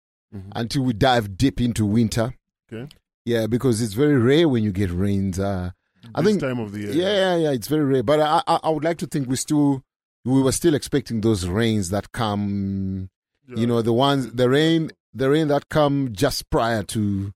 until 0.55 0.83
we 0.83 0.93
dive 0.93 1.37
deep 1.37 1.61
into 1.61 1.87
winter. 1.87 2.35
Okay. 2.73 2.89
Yeah, 3.25 3.47
because 3.47 3.81
it's 3.81 3.95
very 3.95 4.17
rare 4.17 4.49
when 4.49 4.63
you 4.65 4.73
get 4.73 4.91
rains. 4.91 5.39
Uh, 5.39 5.71
I 6.15 6.23
think 6.23 6.41
time 6.41 6.59
of 6.59 6.73
the 6.73 6.81
year. 6.81 6.93
Yeah, 6.93 7.13
yeah, 7.13 7.37
yeah, 7.37 7.51
it's 7.53 7.69
very 7.69 7.85
rare. 7.85 8.03
But 8.03 8.21
I, 8.21 8.43
I, 8.47 8.61
I 8.65 8.71
would 8.71 8.85
like 8.85 8.99
to 8.99 9.07
think 9.07 9.29
we 9.29 9.37
still 9.37 9.83
we 10.25 10.43
were 10.43 10.53
still 10.53 10.75
expecting 10.75 11.21
those 11.21 11.47
rains 11.47 11.91
that 11.91 12.13
come. 12.13 13.11
You 13.49 13.67
know, 13.67 13.81
the 13.81 13.93
ones 13.93 14.33
the 14.33 14.49
rain 14.49 14.91
the 15.15 15.31
rain 15.31 15.49
that 15.49 15.69
come 15.69 16.11
just 16.13 16.51
prior 16.51 16.83
to 16.83 17.33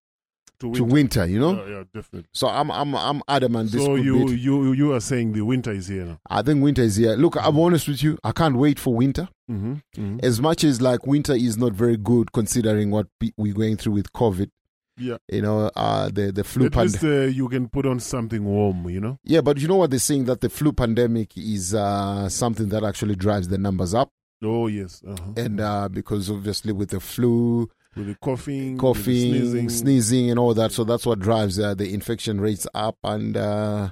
To 0.61 0.73
to 0.75 0.85
winter. 0.85 1.21
winter. 1.21 1.27
You 1.27 1.41
know. 1.41 1.65
Yeah, 1.65 1.77
yeah, 1.79 1.85
definitely. 1.95 2.29
So 2.33 2.49
I'm 2.49 2.71
I'm 2.71 2.95
I'm 2.95 3.23
adamant. 3.29 3.73
This 3.73 3.85
So 3.85 3.95
you 3.97 4.27
be 4.27 4.37
you 4.39 4.73
you 4.73 4.93
are 4.93 5.01
saying 5.01 5.33
the 5.33 5.41
winter 5.43 5.73
is 5.73 5.89
here 5.89 6.05
now. 6.05 6.19
I 6.29 6.43
think 6.43 6.63
winter 6.63 6.83
is 6.83 6.97
here. 6.97 7.15
Look, 7.17 7.37
I'm 7.37 7.59
honest 7.59 7.89
with 7.89 8.03
you. 8.03 8.19
I 8.23 8.33
can't 8.33 8.57
wait 8.57 8.79
for 8.79 8.95
winter. 8.95 9.29
Mm-hmm. 9.51 10.19
As 10.23 10.41
much 10.41 10.63
as 10.65 10.81
like 10.81 11.07
winter 11.07 11.35
is 11.35 11.57
not 11.57 11.73
very 11.73 11.97
good 11.97 12.33
considering 12.33 12.91
what 12.91 13.07
pe- 13.19 13.33
we're 13.37 13.55
going 13.55 13.77
through 13.79 13.95
with 13.95 14.13
COVID. 14.13 14.51
Yeah. 14.99 15.17
You 15.33 15.41
know, 15.41 15.71
uh, 15.75 16.11
the 16.13 16.31
the 16.31 16.45
flu 16.45 16.67
At 16.67 16.73
pandemic. 16.73 17.03
least 17.03 17.05
uh, 17.05 17.23
you 17.39 17.49
can 17.49 17.69
put 17.69 17.87
on 17.87 17.99
something 18.01 18.45
warm, 18.45 18.89
you 18.91 19.01
know? 19.01 19.19
Yeah, 19.25 19.41
but 19.41 19.59
you 19.59 19.67
know 19.67 19.77
what 19.77 19.89
they're 19.91 19.99
saying 19.99 20.27
that 20.27 20.43
the 20.43 20.51
flu 20.51 20.73
pandemic 20.75 21.39
is 21.39 21.73
uh, 21.75 22.29
something 22.29 22.69
that 22.69 22.85
actually 22.85 23.17
drives 23.17 23.49
the 23.49 23.57
numbers 23.57 23.95
up, 23.95 24.11
Oh, 24.45 24.67
yes. 24.67 25.03
Uh-huh. 25.07 25.33
and 25.39 25.59
uh, 25.59 25.89
because 25.89 26.31
obviously 26.31 26.73
with 26.75 26.91
the 26.91 27.01
flu, 27.01 27.71
With 27.97 28.07
the 28.07 28.17
coughing, 28.23 28.73
with 28.73 28.77
the 28.77 28.81
coughing, 28.81 29.05
sneezing. 29.33 29.69
sneezing. 29.69 30.31
and 30.31 30.39
all 30.39 30.55
that, 30.55 30.73
so 30.73 30.85
that's 30.85 31.05
what 31.07 31.19
drives 31.19 31.59
uh, 31.59 31.75
the 31.75 31.93
infection 31.93 32.41
rates 32.41 32.67
up. 32.75 32.97
And 33.03 33.37
uh, 33.37 33.91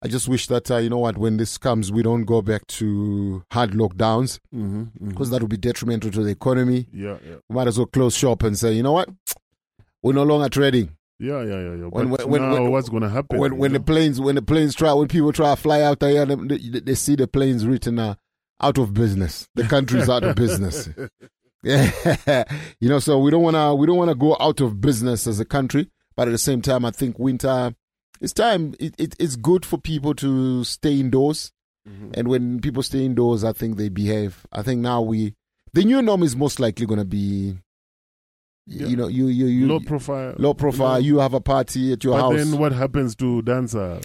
I 0.00 0.08
just 0.08 0.28
wish 0.28 0.46
that 0.46 0.70
uh, 0.70 0.76
you 0.76 0.90
know 0.90 0.98
what, 0.98 1.18
when 1.18 1.36
this 1.38 1.58
comes, 1.58 1.90
we 1.90 2.02
don't 2.02 2.24
go 2.24 2.40
back 2.42 2.66
to 2.68 3.42
hard 3.50 3.72
lockdowns 3.72 4.38
Mhm, 4.54 4.90
mhm. 5.00 5.08
because 5.08 5.30
that 5.30 5.40
would 5.42 5.50
be 5.50 5.56
detrimental 5.56 6.10
to 6.12 6.22
the 6.22 6.30
economy. 6.30 6.86
Yeah, 6.92 7.18
yeah. 7.26 7.36
We 7.48 7.54
might 7.56 7.66
as 7.68 7.78
well 7.78 7.86
close 7.86 8.14
shop 8.14 8.42
and 8.44 8.56
say, 8.58 8.72
you 8.74 8.82
know 8.84 8.92
what, 8.92 9.08
we're 10.02 10.12
no 10.12 10.22
longer 10.24 10.48
trading. 10.48 10.96
Yeah, 11.18 11.42
yeah, 11.42 11.60
yeah, 11.60 11.74
yeah. 11.74 11.84
When, 11.86 12.10
when, 12.10 12.28
when- 12.28 12.70
what's 12.72 12.88
going 12.88 13.02
to 13.02 13.08
happen? 13.08 13.38
when 13.38 13.56
when 13.56 13.72
the 13.72 13.80
planes 13.80 14.20
when 14.20 14.34
the 14.34 14.42
planes 14.42 14.74
try 14.74 14.92
when 14.92 15.06
people 15.08 15.32
try 15.32 15.54
to 15.54 15.60
fly 15.60 15.80
out 15.82 16.00
there 16.00 16.26
they, 16.26 16.34
they, 16.34 16.80
they 16.80 16.94
see 16.96 17.14
the 17.14 17.28
planes 17.28 17.64
written 17.64 17.98
uh, 18.00 18.14
out 18.60 18.76
of 18.78 18.92
business 18.92 19.48
the 19.54 19.62
country's 19.64 20.08
out 20.08 20.24
of 20.24 20.34
business 20.34 20.88
yeah 21.62 22.44
you 22.80 22.88
know 22.88 22.98
so 22.98 23.18
we 23.18 23.30
don't 23.30 23.42
want 23.42 23.56
to 23.56 23.74
we 23.74 23.86
don't 23.86 23.96
want 23.96 24.10
to 24.10 24.14
go 24.16 24.36
out 24.40 24.60
of 24.60 24.80
business 24.80 25.26
as 25.26 25.38
a 25.40 25.44
country 25.44 25.88
but 26.16 26.28
at 26.28 26.32
the 26.32 26.38
same 26.38 26.60
time 26.62 26.84
i 26.84 26.90
think 26.90 27.18
winter 27.18 27.74
it's 28.20 28.32
time 28.32 28.74
it, 28.80 28.94
it 28.98 29.14
it's 29.18 29.36
good 29.36 29.64
for 29.64 29.78
people 29.78 30.14
to 30.14 30.64
stay 30.64 30.98
indoors 31.00 31.52
Mm-hmm. 31.88 32.10
and 32.14 32.28
when 32.28 32.60
people 32.60 32.80
stay 32.84 33.04
indoors 33.04 33.42
i 33.42 33.52
think 33.52 33.76
they 33.76 33.88
behave 33.88 34.46
i 34.52 34.62
think 34.62 34.80
now 34.80 35.02
we 35.02 35.34
the 35.72 35.82
new 35.84 36.00
norm 36.00 36.22
is 36.22 36.36
most 36.36 36.60
likely 36.60 36.86
going 36.86 37.00
to 37.00 37.04
be 37.04 37.56
you 38.66 38.94
know 38.96 39.08
you 39.08 39.26
you 39.26 39.46
you 39.46 39.66
low 39.66 39.80
profile. 39.80 40.32
low 40.38 40.54
profile 40.54 41.00
you 41.00 41.18
have 41.18 41.34
a 41.34 41.40
party 41.40 41.92
at 41.92 42.04
your 42.04 42.14
but 42.16 42.20
house 42.22 42.36
then 42.36 42.60
what 42.60 42.70
happens 42.70 43.16
to 43.16 43.42
dancer? 43.42 44.00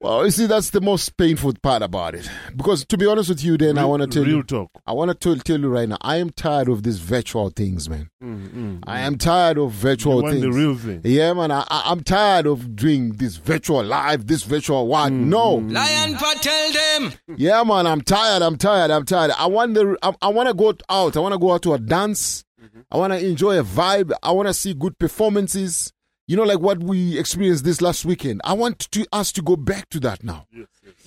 Well, 0.00 0.24
you 0.24 0.30
see, 0.30 0.46
that's 0.46 0.70
the 0.70 0.80
most 0.80 1.16
painful 1.16 1.52
part 1.62 1.82
about 1.82 2.14
it. 2.14 2.28
Because 2.54 2.84
to 2.86 2.96
be 2.98 3.06
honest 3.06 3.28
with 3.30 3.42
you, 3.42 3.56
then 3.56 3.76
I 3.78 3.84
want 3.84 4.02
to 4.02 4.06
tell 4.08 4.22
real 4.24 4.36
you, 4.36 4.42
talk. 4.42 4.70
I 4.86 4.92
want 4.92 5.10
to 5.10 5.14
tell, 5.14 5.36
tell 5.36 5.58
you 5.58 5.68
right 5.68 5.88
now, 5.88 5.96
I 6.00 6.16
am 6.16 6.30
tired 6.30 6.68
of 6.68 6.82
these 6.82 6.98
virtual 6.98 7.50
things, 7.50 7.88
man. 7.88 8.08
Mm, 8.22 8.84
I 8.86 9.00
am 9.00 9.18
tired 9.18 9.58
of 9.58 9.72
virtual 9.72 10.16
You 10.18 10.22
want 10.22 10.32
things. 10.34 10.42
the 10.44 10.52
real 10.52 10.76
thing. 10.76 11.00
Yeah, 11.04 11.32
man. 11.32 11.50
I, 11.50 11.60
I, 11.68 11.82
I'm 11.86 12.02
tired 12.04 12.46
of 12.46 12.76
doing 12.76 13.12
this 13.14 13.36
virtual 13.36 13.82
live, 13.82 14.26
this 14.26 14.42
virtual 14.44 14.86
what? 14.86 15.12
Mm, 15.12 15.26
No. 15.26 15.54
Lion 15.56 16.14
Patel 16.14 16.40
tell 16.40 16.72
them. 17.00 17.12
Yeah, 17.36 17.62
man. 17.64 17.86
I'm 17.86 18.02
tired. 18.02 18.42
I'm 18.42 18.56
tired. 18.56 18.90
I'm 18.90 19.04
tired. 19.04 19.32
I 19.38 19.46
want 19.46 19.74
the. 19.74 19.96
I, 20.02 20.14
I 20.22 20.28
want 20.28 20.48
to 20.48 20.54
go 20.54 20.74
out. 20.88 21.16
I 21.16 21.20
want 21.20 21.32
to 21.32 21.38
go 21.38 21.52
out 21.52 21.62
to 21.62 21.72
a 21.74 21.78
dance. 21.78 22.44
I 22.90 22.96
want 22.98 23.12
to 23.12 23.24
enjoy 23.24 23.58
a 23.58 23.64
vibe. 23.64 24.12
I 24.22 24.30
want 24.32 24.48
to 24.48 24.54
see 24.54 24.74
good 24.74 24.98
performances. 24.98 25.92
You 26.26 26.36
know, 26.36 26.44
like 26.44 26.60
what 26.60 26.78
we 26.82 27.18
experienced 27.18 27.64
this 27.64 27.80
last 27.82 28.04
weekend. 28.04 28.40
I 28.44 28.54
want 28.54 28.78
to 28.90 29.06
us 29.12 29.30
to 29.32 29.42
go 29.42 29.56
back 29.56 29.90
to 29.90 30.00
that 30.00 30.24
now. 30.24 30.46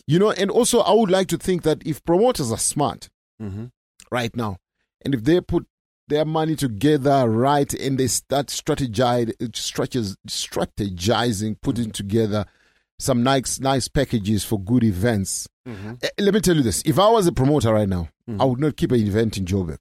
You 0.06 0.20
know, 0.20 0.32
and 0.32 0.52
also 0.52 0.80
I 0.80 0.94
would 0.94 1.10
like 1.10 1.28
to 1.30 1.38
think 1.38 1.64
that 1.64 1.82
if 1.86 2.04
promoters 2.04 2.52
are 2.52 2.58
smart 2.60 3.10
Mhm. 3.42 3.72
right 4.12 4.36
now, 4.36 4.58
and 5.04 5.14
if 5.16 5.24
they 5.24 5.42
put 5.42 5.66
their 6.08 6.24
money 6.24 6.56
together 6.56 7.28
right 7.30 7.74
and 7.74 7.98
they 7.98 8.08
start 8.08 8.48
strategize, 8.48 9.34
strategiz, 9.52 10.16
strategizing, 10.28 11.56
putting 11.62 11.92
together 11.92 12.46
some 13.00 13.24
nice 13.24 13.60
nice 13.60 13.88
packages 13.88 14.44
for 14.44 14.60
good 14.60 14.84
events. 14.84 15.48
Eh, 16.02 16.10
Let 16.20 16.34
me 16.34 16.40
tell 16.42 16.56
you 16.56 16.64
this: 16.64 16.82
if 16.86 16.98
I 16.98 17.10
was 17.10 17.28
a 17.28 17.32
promoter 17.32 17.74
right 17.74 17.90
now, 17.90 18.10
I 18.40 18.46
would 18.46 18.60
not 18.60 18.78
keep 18.78 18.92
an 18.92 19.00
event 19.06 19.38
in 19.38 19.46
Joburg. 19.46 19.78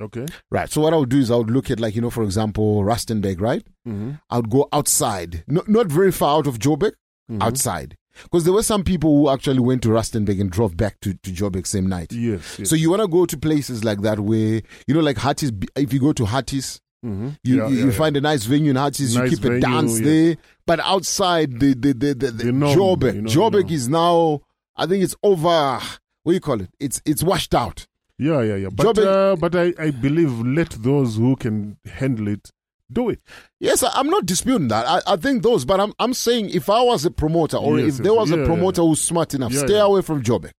Okay. 0.00 0.26
Right. 0.50 0.70
So 0.70 0.80
what 0.80 0.92
I 0.92 0.96
would 0.96 1.08
do 1.08 1.18
is 1.18 1.30
I 1.30 1.36
would 1.36 1.50
look 1.50 1.70
at 1.70 1.78
like 1.80 1.94
you 1.94 2.00
know, 2.02 2.10
for 2.10 2.24
example, 2.24 2.82
Rustenburg. 2.82 3.40
Right. 3.40 3.64
Mhm. 3.86 4.20
I 4.30 4.36
would 4.36 4.50
go 4.50 4.68
outside, 4.72 5.44
not 5.46 5.68
not 5.68 5.86
very 5.86 6.10
far 6.12 6.38
out 6.38 6.46
of 6.46 6.58
Joburg, 6.58 6.92
outside. 7.40 7.96
Because 8.22 8.44
there 8.44 8.52
were 8.52 8.62
some 8.62 8.84
people 8.84 9.10
who 9.16 9.28
actually 9.28 9.58
went 9.58 9.82
to 9.82 9.88
Rustenburg 9.88 10.40
and 10.40 10.48
drove 10.50 10.76
back 10.76 11.00
to, 11.00 11.14
to 11.14 11.30
Joburg 11.32 11.66
same 11.66 11.88
night. 11.88 12.12
Yes. 12.12 12.60
yes. 12.60 12.70
So 12.70 12.76
you 12.76 12.88
want 12.90 13.02
to 13.02 13.08
go 13.08 13.26
to 13.26 13.36
places 13.36 13.82
like 13.82 14.02
that 14.02 14.20
where, 14.20 14.62
you 14.86 14.94
know, 14.94 15.00
like 15.00 15.16
Harties, 15.16 15.50
if 15.74 15.92
you 15.92 15.98
go 15.98 16.12
to 16.12 16.22
Harties, 16.24 16.78
Mhm. 17.04 17.36
you, 17.42 17.56
Yeah, 17.56 17.66
you, 17.68 17.74
yeah, 17.74 17.80
you 17.84 17.90
yeah. 17.90 17.96
find 17.96 18.16
a 18.16 18.20
nice 18.20 18.44
venue 18.44 18.70
in 18.70 18.76
Harties, 18.76 19.16
Nice 19.16 19.30
you 19.32 19.36
keep 19.36 19.44
a 19.44 19.48
venue, 19.48 19.60
dance 19.60 19.98
there. 20.00 20.36
But 20.64 20.78
outside 20.80 21.58
the, 21.58 21.74
the, 21.74 21.92
the, 21.92 22.14
the, 22.14 22.30
the 22.30 22.52
norm, 22.52 22.78
Joburg, 22.78 23.14
you 23.16 23.22
know, 23.22 23.30
Joburg 23.30 23.68
you 23.70 23.76
is 23.76 23.88
now, 23.88 24.42
I 24.76 24.86
think 24.86 25.02
it's 25.02 25.16
over, 25.24 25.80
what 26.22 26.32
do 26.32 26.34
you 26.34 26.40
call 26.40 26.60
it? 26.60 26.70
It's, 26.78 27.02
it's 27.04 27.22
washed 27.24 27.52
out. 27.54 27.86
Yeah, 28.18 28.42
yeah, 28.42 28.56
yeah. 28.56 28.68
But 28.70 28.98
uh, 28.98 29.36
but 29.36 29.54
I, 29.56 29.74
I 29.78 29.90
believe 29.90 30.38
let 30.40 30.70
those 30.70 31.16
who 31.16 31.34
can 31.36 31.76
handle 31.84 32.28
it 32.28 32.50
do 32.92 33.08
it. 33.08 33.18
Yes, 33.60 33.82
I'm 33.82 34.08
not 34.08 34.24
disputing 34.26 34.68
that. 34.68 34.86
I, 34.86 35.14
I 35.14 35.16
think 35.16 35.42
those, 35.42 35.64
but 35.64 35.80
I'm 35.80 35.92
I'm 35.98 36.14
saying 36.14 36.50
if 36.50 36.68
I 36.70 36.80
was 36.82 37.04
a 37.04 37.10
promoter 37.10 37.56
or 37.56 37.80
Yes, 37.80 37.98
if 37.98 38.04
there 38.04 38.14
was 38.14 38.30
yeah, 38.30 38.36
a 38.36 38.40
yeah, 38.40 38.46
promoter 38.46 38.82
who's 38.82 39.00
smart 39.00 39.34
enough, 39.34 39.52
Yeah, 39.52 39.60
stay 39.64 39.74
yeah. 39.74 39.82
away 39.82 40.02
from 40.02 40.22
Joburg. 40.22 40.52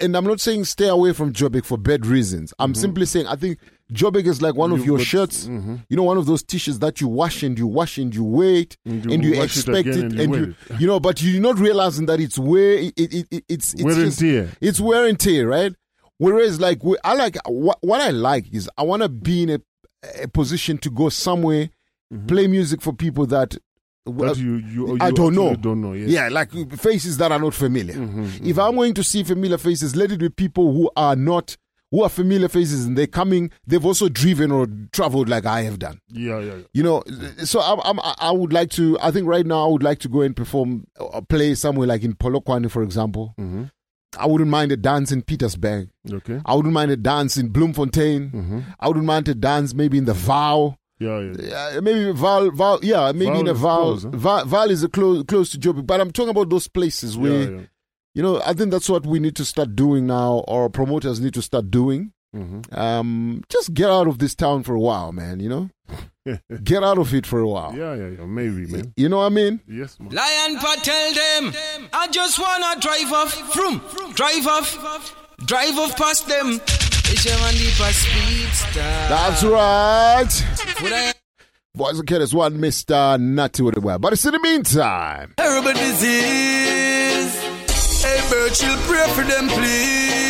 And 0.00 0.16
I'm 0.16 0.24
not 0.24 0.40
saying 0.40 0.64
stay 0.64 0.88
away 0.88 1.12
from 1.12 1.32
Joburg 1.32 1.64
for 1.64 1.78
bad 1.78 2.06
reasons. 2.06 2.52
I'm 2.58 2.74
simply 2.74 3.06
saying 3.06 3.26
I 3.26 3.36
think 3.36 3.58
Joburg 3.92 4.26
is 4.26 4.40
like 4.40 4.54
one 4.54 4.72
of 4.72 4.78
You 4.80 4.84
your 4.86 4.98
got- 4.98 5.06
shirts. 5.06 5.46
Mhm. 5.46 5.84
You 5.90 5.96
know, 5.96 6.04
one 6.04 6.16
of 6.16 6.24
those 6.26 6.42
t-shirts 6.42 6.78
that 6.78 7.00
you 7.00 7.08
wash 7.08 7.42
and 7.42 7.58
you 7.58 7.66
wash 7.66 7.98
and 7.98 8.12
you 8.14 8.24
wait 8.24 8.76
And 8.86 9.04
and 9.12 9.22
you 9.24 9.32
you, 9.34 9.38
wash 9.38 9.56
it 9.56 9.68
expect 9.68 9.88
it 9.88 9.96
and 9.96 10.12
you 10.14 10.22
and 10.22 10.34
you 10.34 10.54
you 10.78 10.86
know, 10.86 10.98
but 10.98 11.22
you're 11.22 11.42
not 11.42 11.58
realizing 11.58 12.06
that 12.06 12.20
it's 12.20 12.38
wear 12.38 12.74
it, 12.78 12.94
it, 12.96 13.26
it 13.30 13.44
it's 13.48 13.74
it's 13.74 13.82
Wear 13.82 14.00
and 14.00 14.16
tear. 14.16 14.48
It's 14.60 14.80
wear 14.80 15.06
and 15.06 15.18
tear, 15.20 15.46
right? 15.46 15.72
Whereas, 16.20 16.60
like, 16.60 16.84
we- 16.84 16.98
I 17.02 17.14
like 17.14 17.36
what, 17.46 17.78
what 17.80 18.00
I 18.02 18.10
like 18.10 18.52
is 18.52 18.68
I 18.76 18.82
want 18.82 19.02
to 19.02 19.08
be 19.08 19.42
in 19.44 19.50
a, 19.50 19.60
a 20.22 20.28
position 20.28 20.76
to 20.78 20.90
go 20.90 21.08
somewhere, 21.08 21.70
play 22.26 22.46
music 22.46 22.82
for 22.82 22.92
people 22.92 23.24
that. 23.26 23.56
Mm-hmm. 24.06 24.20
That 24.26 24.36
you, 24.38 24.56
you, 24.56 24.98
I 25.00 25.08
you 25.08 25.12
don't 25.14 25.34
know. 25.34 25.54
Don't 25.54 25.80
know. 25.80 25.92
Yes. 25.94 26.10
Yeah, 26.10 26.28
like 26.28 26.50
faces 26.78 27.16
that 27.18 27.32
are 27.32 27.38
not 27.38 27.54
familiar. 27.54 27.94
Mm-hmm, 27.94 28.44
If 28.46 28.58
I'm 28.58 28.74
going 28.74 28.94
to 28.94 29.04
see 29.04 29.22
familiar 29.24 29.56
faces, 29.58 29.94
let 29.96 30.10
it 30.12 30.18
be 30.18 30.28
people 30.28 30.72
who 30.74 30.90
are 30.96 31.16
not 31.16 31.56
who 31.90 32.02
are 32.04 32.08
familiar 32.08 32.48
faces 32.48 32.84
and 32.86 32.96
they're 32.96 33.06
coming. 33.06 33.50
They've 33.66 33.84
also 33.84 34.08
driven 34.08 34.52
or 34.52 34.66
traveled 34.92 35.28
like 35.28 35.44
I 35.46 35.62
have 35.62 35.78
done. 35.78 36.00
Yeah, 36.08 36.38
yeah, 36.38 36.54
yeah. 36.54 36.62
You 36.72 36.82
know, 36.82 37.02
so 37.44 37.60
I'm, 37.60 37.80
I'm, 37.84 37.98
I 38.18 38.30
would 38.30 38.52
like 38.52 38.70
to. 38.70 38.96
I 39.00 39.10
think 39.10 39.26
right 39.26 39.44
now 39.46 39.64
I 39.66 39.68
would 39.70 39.82
like 39.82 39.98
to 40.00 40.08
go 40.08 40.20
and 40.22 40.34
perform 40.36 40.86
or 40.98 41.22
play 41.22 41.54
somewhere 41.54 41.86
like 41.88 42.02
in 42.02 42.14
Polokwane, 42.14 42.70
for 42.70 42.82
example. 42.82 43.34
Mm-hmm. 43.38 43.64
I 44.18 44.26
wouldn't 44.26 44.50
mind 44.50 44.72
a 44.72 44.76
dance 44.76 45.12
in 45.12 45.22
Pietersburg. 45.22 45.88
Okay. 46.12 46.40
I 46.44 46.54
wouldn't 46.54 46.74
mind 46.74 46.90
a 46.90 46.96
dance 46.96 47.36
in 47.36 47.48
Bloemfontein. 47.48 48.30
Mm-hmm. 48.30 48.58
I 48.80 48.88
wouldn't 48.88 49.06
mind 49.06 49.28
a 49.28 49.34
dance 49.34 49.72
maybe 49.74 49.98
in 49.98 50.04
the 50.04 50.12
Vaal. 50.14 50.76
Yeah, 50.98 51.20
yeah. 51.38 51.80
maybe 51.80 52.12
Vaal, 52.12 52.50
Vaal, 52.50 52.80
yeah, 52.82 53.12
maybe 53.12 53.30
Vaal 53.30 53.38
in 53.40 53.44
the 53.46 53.52
is 53.52 53.58
Vaal. 53.58 53.76
close, 53.78 54.02
huh? 54.02 54.10
Vaal, 54.10 54.44
Vaal 54.44 54.68
is 54.70 54.82
a 54.82 54.88
close, 54.88 55.24
close 55.24 55.50
to 55.50 55.58
Joburg, 55.58 55.86
but 55.86 56.00
I'm 56.00 56.10
talking 56.10 56.30
about 56.30 56.50
those 56.50 56.68
places 56.68 57.16
where, 57.16 57.42
Yeah, 57.44 57.48
yeah. 57.50 57.60
you 58.14 58.22
know, 58.22 58.42
I 58.44 58.52
think 58.52 58.70
that's 58.70 58.88
what 58.90 59.06
we 59.06 59.18
need 59.18 59.34
to 59.36 59.44
start 59.46 59.74
doing 59.74 60.06
now, 60.06 60.44
or 60.46 60.68
promoters 60.68 61.20
need 61.20 61.32
to 61.34 61.42
start 61.42 61.70
doing. 61.70 62.12
Mm-hmm. 62.34 62.78
Um, 62.78 63.42
just 63.48 63.74
get 63.74 63.90
out 63.90 64.06
of 64.06 64.18
this 64.18 64.34
town 64.34 64.62
for 64.62 64.74
a 64.74 64.80
while, 64.80 65.12
man. 65.12 65.40
You 65.40 65.48
know, 65.48 65.70
get 66.64 66.84
out 66.84 66.98
of 66.98 67.12
it 67.12 67.26
for 67.26 67.40
a 67.40 67.48
while. 67.48 67.74
Yeah, 67.74 67.94
yeah, 67.94 68.08
yeah. 68.18 68.24
Maybe, 68.24 68.66
man. 68.66 68.92
You 68.96 69.08
know 69.08 69.18
what 69.18 69.26
I 69.26 69.30
mean? 69.30 69.60
Yes, 69.66 69.98
man. 69.98 70.10
Lion 70.10 70.58
Patel 70.58 71.12
tell 71.12 71.50
them. 71.50 71.88
I 71.92 72.08
just 72.08 72.38
wanna 72.38 72.80
drive 72.80 73.12
off, 73.12 73.32
from, 73.52 74.12
drive 74.14 74.46
off, 74.46 75.16
drive 75.44 75.76
off 75.76 75.96
past 75.96 76.28
them. 76.28 76.60
It's 77.12 77.24
your 77.24 77.36
man 77.38 77.54
deeper 77.54 77.92
speedster. 77.92 78.80
That's 78.80 79.42
right. 79.42 80.28
Boys 81.74 81.98
and 81.98 82.08
kiddos, 82.08 82.34
one 82.34 82.58
Mr. 82.58 83.20
Nutty 83.20 83.62
with 83.62 83.74
the 83.74 83.80
web. 83.80 84.00
But 84.00 84.12
it's 84.12 84.24
in 84.24 84.32
the 84.32 84.40
meantime. 84.40 85.34
Terrible 85.36 85.72
disease. 85.72 87.40
Hey, 88.02 88.20
Birchill, 88.28 88.76
pray 88.86 89.08
for 89.14 89.22
them, 89.22 89.48
please. 89.48 90.29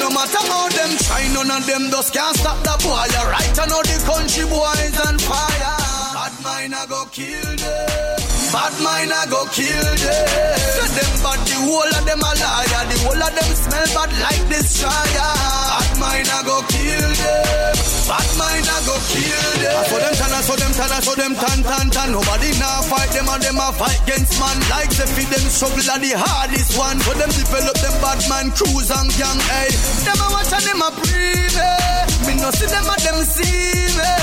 No 0.00 0.10
matter 0.10 0.42
how 0.48 0.68
them 0.68 0.96
try, 0.98 1.28
none 1.32 1.50
of 1.50 1.66
them 1.66 1.90
just 1.90 2.12
can't 2.12 2.36
stop 2.36 2.58
the 2.62 2.76
boy. 2.82 3.06
Right, 3.30 3.58
I 3.58 3.66
know 3.66 3.82
the 3.82 3.96
country 4.04 4.44
boys 4.44 4.96
on 5.06 5.18
fire. 5.18 5.76
Bad 6.14 6.34
mind, 6.42 6.74
I 6.74 6.86
go 6.86 7.04
kill 7.12 7.56
them. 7.56 8.23
Bad 8.54 8.70
mind, 8.78 9.10
I 9.10 9.26
go 9.26 9.42
kill 9.50 9.82
them. 9.98 10.54
Say 10.78 10.86
them 10.94 11.12
bad, 11.26 11.42
the 11.42 11.58
whole 11.58 11.90
of 11.90 12.04
them 12.06 12.22
a 12.22 12.30
liar. 12.38 12.82
The 12.86 12.96
whole 13.02 13.18
of 13.18 13.32
them 13.34 13.50
smell 13.50 13.88
bad 13.98 14.10
like 14.22 14.46
this 14.46 14.78
destroyer. 14.78 15.34
Bad 15.74 15.90
mind, 15.98 16.30
I 16.30 16.38
go 16.46 16.62
kill 16.70 17.10
them. 17.18 17.74
Bad 18.06 18.30
mind, 18.38 18.66
I 18.70 18.78
go 18.86 18.94
kill 19.10 19.50
them. 19.58 19.74
I 19.74 19.82
saw 19.90 19.98
them 19.98 20.14
tan, 20.14 20.30
I 20.30 20.40
saw 20.46 20.54
them 20.54 20.70
tan, 20.70 20.90
I 20.94 21.00
saw 21.02 21.14
them 21.18 21.34
tan, 21.34 21.58
tan, 21.66 21.86
tan. 21.90 22.08
Nobody 22.14 22.54
now 22.62 22.86
fight 22.86 23.10
them 23.10 23.26
and 23.26 23.42
them 23.42 23.58
a 23.58 23.74
fight 23.74 23.98
against 24.06 24.38
man. 24.38 24.54
Like 24.70 24.94
the 24.94 25.02
feed 25.02 25.34
them 25.34 25.44
struggle 25.50 25.90
are 25.90 25.98
the 25.98 26.14
hardest 26.14 26.78
one. 26.78 27.02
For 27.02 27.18
them 27.18 27.34
develop 27.34 27.74
them 27.74 27.96
bad 27.98 28.22
man 28.30 28.54
cruise 28.54 28.94
and 28.94 29.10
gang, 29.18 29.40
hey. 29.50 29.74
Them 30.06 30.22
a 30.22 30.26
watch 30.30 30.54
and 30.54 30.62
them 30.62 30.78
a 30.78 30.94
breathe, 30.94 31.58
eh. 31.58 32.06
Me 32.30 32.38
no 32.38 32.54
see 32.54 32.70
them 32.70 32.86
and 32.86 33.02
them 33.02 33.18
see 33.26 33.98
me. 33.98 34.14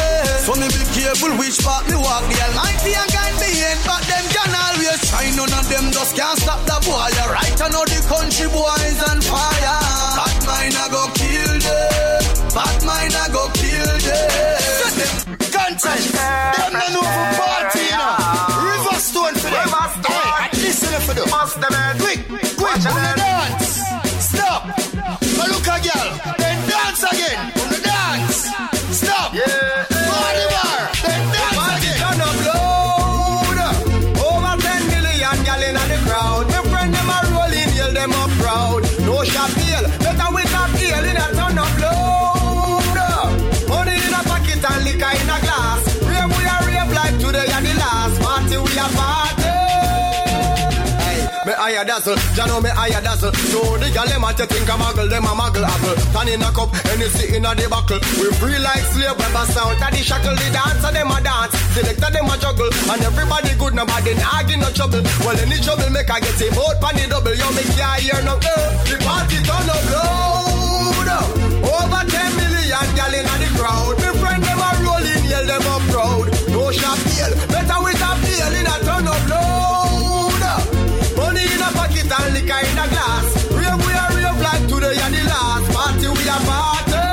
So 0.47 0.55
me 0.55 0.71
be 0.71 0.87
careful 0.95 1.35
which 1.35 1.59
part 1.59 1.83
me 1.91 1.99
walk. 1.99 2.23
The 2.31 2.37
Almighty 2.47 2.95
and 2.95 3.11
guide 3.11 3.37
me 3.43 3.49
in, 3.59 3.77
but 3.83 4.01
them 4.09 4.20
them 4.21 4.29
can 4.33 4.53
always 4.53 5.01
shine, 5.09 5.35
none 5.35 5.53
of 5.53 5.65
them 5.69 5.91
just 5.91 6.15
can't 6.15 6.37
stop 6.39 6.61
the 6.65 6.77
boy. 6.85 7.09
You're 7.17 7.33
right, 7.33 7.61
I 7.61 7.67
know 7.69 7.85
the 7.85 7.99
country 8.05 8.47
boys 8.49 8.99
on 9.09 9.21
fire. 9.21 9.81
Bad 10.17 10.39
mind, 10.45 10.75
I 10.77 10.85
go 10.89 11.03
kill 11.17 11.55
them. 11.65 12.21
Bad 12.53 12.79
mind, 12.85 13.13
I 13.15 13.27
go 13.31 13.49
kill 13.57 13.93
them. 14.05 14.29
Content, 15.51 16.05
them 16.13 16.73
no 16.73 16.87
know 16.93 17.05
for 17.05 17.27
party 17.39 17.85
now. 17.89 18.61
Riverstone 18.61 19.35
for 19.41 19.49
them. 19.49 19.67
Riverstone. 19.67 20.29
Hey, 20.37 20.49
listen 20.61 21.01
for 21.01 21.13
them. 21.13 21.27
Quick, 21.99 22.27
quick, 22.27 22.57
quick. 22.57 23.30
Higher 51.61 51.85
dazzle. 51.85 52.17
Ya 52.33 52.45
know 52.49 52.59
me 52.59 52.69
higher 52.73 53.01
dazzle. 53.05 53.31
So 53.53 53.77
the 53.77 53.93
gal 53.93 54.09
them 54.09 54.25
a 54.25 54.33
to 54.33 54.45
think 54.49 54.65
a 54.65 54.75
muggle, 54.81 55.09
them 55.09 55.29
a 55.29 55.33
muggle 55.37 55.61
apple. 55.61 55.93
Turn 56.09 56.29
in 56.33 56.41
a 56.41 56.49
cup, 56.49 56.73
Hennessy 56.89 57.37
in 57.37 57.45
a 57.45 57.53
the 57.53 57.69
buckle. 57.69 58.01
We 58.17 58.33
free 58.41 58.57
like 58.57 58.85
slave, 58.89 59.13
weber 59.13 59.45
sound. 59.53 59.77
The 59.77 60.01
shackle, 60.01 60.33
the 60.33 60.47
dancer 60.49 60.89
them 60.89 61.13
a 61.13 61.17
dance. 61.21 61.53
Selector 61.77 62.09
them 62.09 62.29
a 62.33 62.35
juggle. 62.41 62.71
And 62.89 63.01
everybody 63.05 63.53
good, 63.61 63.77
nobody 63.77 64.17
get 64.17 64.57
no 64.57 64.69
trouble. 64.73 65.05
Well, 65.21 65.37
any 65.37 65.61
trouble 65.61 65.89
make 65.93 66.09
I 66.09 66.17
get 66.17 66.41
him 66.41 66.57
out 66.57 66.81
pan 66.81 66.97
the 66.97 67.05
double. 67.05 67.35
Yo, 67.37 67.47
me 67.53 67.63
can't 67.77 68.01
hear 68.01 68.21
no 68.25 68.35
girl. 68.41 68.65
The 68.89 68.97
party 69.05 69.37
turn 69.45 69.69
up 69.69 69.85
loud. 69.93 71.09
Over 71.61 72.03
10 72.09 72.41
million 72.41 72.87
gal 72.97 73.13
in 73.13 73.29
the 73.29 73.49
crowd. 73.53 73.95
Me 74.01 74.09
friend 74.17 74.41
them 74.41 74.57
a 74.65 74.69
rolling, 74.81 75.25
yell 75.29 75.45
them 75.45 75.65
up 75.69 75.83
proud. 75.93 76.25
No 76.49 76.73
deal, 76.73 77.31
better 77.53 77.79
with 77.85 78.01
a 78.01 78.11
deal 78.25 78.53
in 78.57 78.65
a 78.65 78.75
turn 78.81 79.05
up 79.05 79.23
loud. 79.29 79.60
And 82.11 82.33
liquor 82.33 82.59
in 82.59 82.77
a 82.77 82.85
glass. 82.91 83.25
Rave 83.55 83.79
we 83.85 83.91
are 83.95 84.11
rave 84.11 84.39
like 84.43 84.63
today 84.67 84.97
and 84.99 85.13
the 85.15 85.23
last 85.31 85.65
party 85.71 86.07
we 86.11 86.23
are 86.27 86.43
party. 86.43 87.03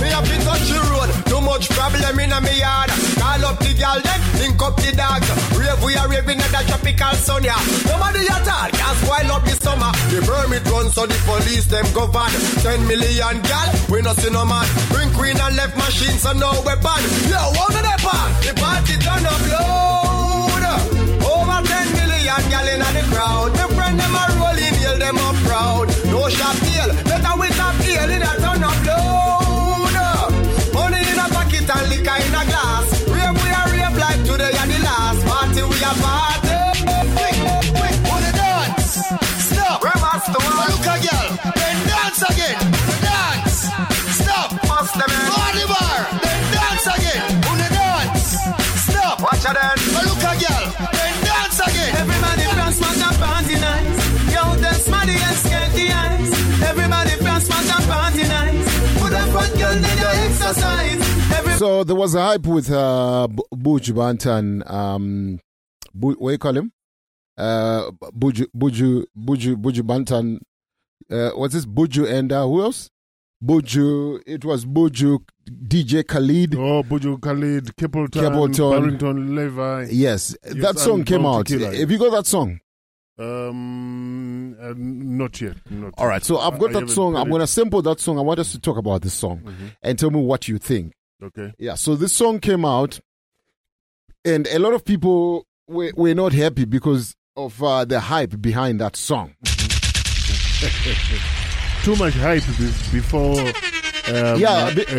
Me 0.00 0.08
have 0.08 0.24
to 0.24 0.36
touch 0.44 0.66
the 0.72 0.80
road, 0.88 1.10
too 1.28 1.40
much 1.40 1.68
problem 1.70 2.18
in 2.20 2.32
a 2.32 2.40
me 2.40 2.58
yard. 2.58 2.90
Call 3.20 3.44
up 3.44 3.58
the 3.60 3.72
girl 3.76 3.98
then, 4.00 4.20
link 4.40 4.60
up 4.62 4.76
the 4.80 4.90
dog. 4.96 5.20
Rave 5.58 5.80
we 5.84 5.96
are 5.96 6.08
raving 6.08 6.40
at 6.40 6.50
the 6.50 6.62
tropical 6.68 7.14
sun 7.20 7.44
yeah. 7.44 7.60
Nobody 7.84 8.24
at 8.24 8.48
all 8.48 8.70
can 8.72 8.94
spoil 9.04 9.30
up 9.36 9.44
the 9.44 9.56
summer. 9.60 9.92
The 10.08 10.18
permit 10.24 10.64
run 10.72 10.88
so 10.90 11.04
the 11.06 11.18
police 11.28 11.66
them 11.66 11.86
go 11.92 12.08
bad. 12.08 12.32
Ten 12.64 12.86
million 12.88 13.42
gal, 13.44 13.68
we 13.90 14.00
not 14.00 14.16
see 14.16 14.30
no 14.30 14.44
man. 14.44 14.64
Bring 14.88 15.12
queen 15.12 15.36
and 15.36 15.56
left 15.56 15.76
machine 15.76 16.16
so 16.16 16.32
no 16.32 16.50
weapon. 16.64 17.02
Yo, 17.28 17.40
one 17.60 17.76
of 17.76 17.84
them 17.84 18.00
the 18.40 18.52
party 18.56 18.94
turn 18.96 19.26
up 19.26 19.42
loud. 19.52 20.05
Million 22.26 22.50
gal 22.50 22.66
in 22.66 22.80
the 22.80 23.02
crowd. 23.14 23.52
The 23.54 23.66
friend 23.76 24.00
them 24.00 24.16
are 24.16 24.32
rolling, 24.42 24.74
hail 24.82 24.98
them 24.98 25.16
up 25.16 25.36
proud. 25.46 25.86
No 26.10 26.28
shot 26.28 26.58
deal, 26.66 26.90
better 27.06 27.34
with 27.38 27.54
a 27.54 27.68
deal 27.78 28.10
in 28.10 28.22
a 28.22 28.32
turn 28.42 28.66
up 28.66 28.78
load. 28.82 29.94
Money 30.74 31.06
in 31.06 31.18
a 31.22 31.26
pocket 31.30 31.70
and 31.70 31.86
liquor 31.86 32.18
in 32.26 32.34
a 32.34 32.42
glass. 32.50 32.86
Rave 33.06 33.36
we 33.38 33.48
are 33.54 33.68
rave 33.70 33.96
like 34.02 34.22
today 34.26 34.54
and 34.58 34.70
the 34.74 34.78
last 34.82 35.22
party 35.22 35.62
we 35.70 35.78
are 35.86 35.98
party. 36.02 36.58
Quick, 37.14 37.38
quick, 37.78 37.96
wanna 38.10 38.32
dance? 38.34 39.06
Stop. 39.46 39.86
Remaster 39.86 40.40
one. 40.42 40.66
Look 40.66 40.82
a 40.82 40.96
girl, 41.06 41.30
then 41.54 41.78
dance 41.86 42.22
again. 42.26 42.58
Dance. 43.06 43.70
Stop. 44.18 44.50
Bust 44.66 44.94
them 44.98 45.10
in. 45.14 45.30
Party 45.30 45.64
bar, 45.70 45.98
then 46.26 46.42
dance 46.50 46.86
again. 46.90 47.22
Wanna 47.46 47.70
dance? 47.70 48.34
Stop. 48.90 49.22
Watch 49.22 49.44
her 49.46 49.54
then. 49.54 49.85
So 61.58 61.84
there 61.84 61.96
was 61.96 62.14
a 62.14 62.22
hype 62.22 62.46
with 62.46 62.70
uh, 62.70 63.28
Buju 63.54 63.94
Banton. 63.94 64.68
Um, 64.70 65.40
Bu- 65.94 66.14
what 66.18 66.28
do 66.28 66.32
you 66.32 66.38
call 66.38 66.56
him? 66.56 66.72
Uh, 67.38 67.90
Buju 68.12 68.46
Buju 68.54 69.04
Buju 69.18 69.56
Buju 69.56 69.80
Banton. 69.82 70.38
Uh, 71.10 71.30
what's 71.30 71.54
this? 71.54 71.64
Buju 71.64 72.06
and 72.10 72.30
uh, 72.30 72.42
who 72.46 72.60
else? 72.62 72.90
Buju. 73.42 74.20
It 74.26 74.44
was 74.44 74.66
Buju, 74.66 75.20
DJ 75.48 76.06
Khaled. 76.06 76.54
Oh, 76.56 76.82
Buju 76.82 77.20
Khaled, 77.22 77.74
Capleton, 77.76 78.10
Capleton. 78.10 78.70
Barrington 78.72 79.34
Levy. 79.34 79.94
Yes, 79.94 80.36
Yes, 80.44 80.54
that 80.62 80.78
song 80.78 81.04
came 81.04 81.24
out. 81.24 81.48
Have 81.48 81.90
you 81.90 81.98
got 81.98 82.10
that 82.10 82.26
song? 82.26 82.60
Um, 83.18 84.54
uh, 84.60 84.74
not 84.76 85.40
yet. 85.40 85.56
Not 85.70 85.94
All 85.96 86.06
right, 86.06 86.22
so. 86.22 86.36
I've 86.36 86.58
got 86.58 86.76
I 86.76 86.80
that 86.80 86.90
song. 86.90 87.16
I'm 87.16 87.30
going 87.30 87.40
to 87.40 87.46
sample 87.46 87.80
that 87.80 87.98
song. 87.98 88.18
I 88.18 88.20
want 88.20 88.40
us 88.40 88.52
to 88.52 88.60
talk 88.60 88.76
about 88.76 89.00
this 89.00 89.14
song 89.14 89.40
Mhm. 89.42 89.70
and 89.82 89.98
tell 89.98 90.10
me 90.10 90.20
what 90.20 90.48
you 90.48 90.58
think. 90.58 90.92
Okay. 91.22 91.52
Yeah, 91.58 91.74
so 91.74 91.96
this 91.96 92.12
song 92.12 92.40
came 92.40 92.64
out, 92.64 93.00
and 94.24 94.46
a 94.48 94.58
lot 94.58 94.74
of 94.74 94.84
people 94.84 95.46
were, 95.66 95.92
were 95.96 96.14
not 96.14 96.32
happy 96.32 96.64
because 96.66 97.14
of 97.36 97.62
uh, 97.62 97.84
the 97.84 98.00
hype 98.00 98.40
behind 98.40 98.80
that 98.80 98.96
song. 98.96 99.34
Too 101.82 101.94
much 101.96 102.14
hype 102.14 102.42
be- 102.58 102.98
before 102.98 103.38
um, 104.08 104.40
Yeah, 104.40 104.72
be- 104.74 104.86
uh, 104.86 104.94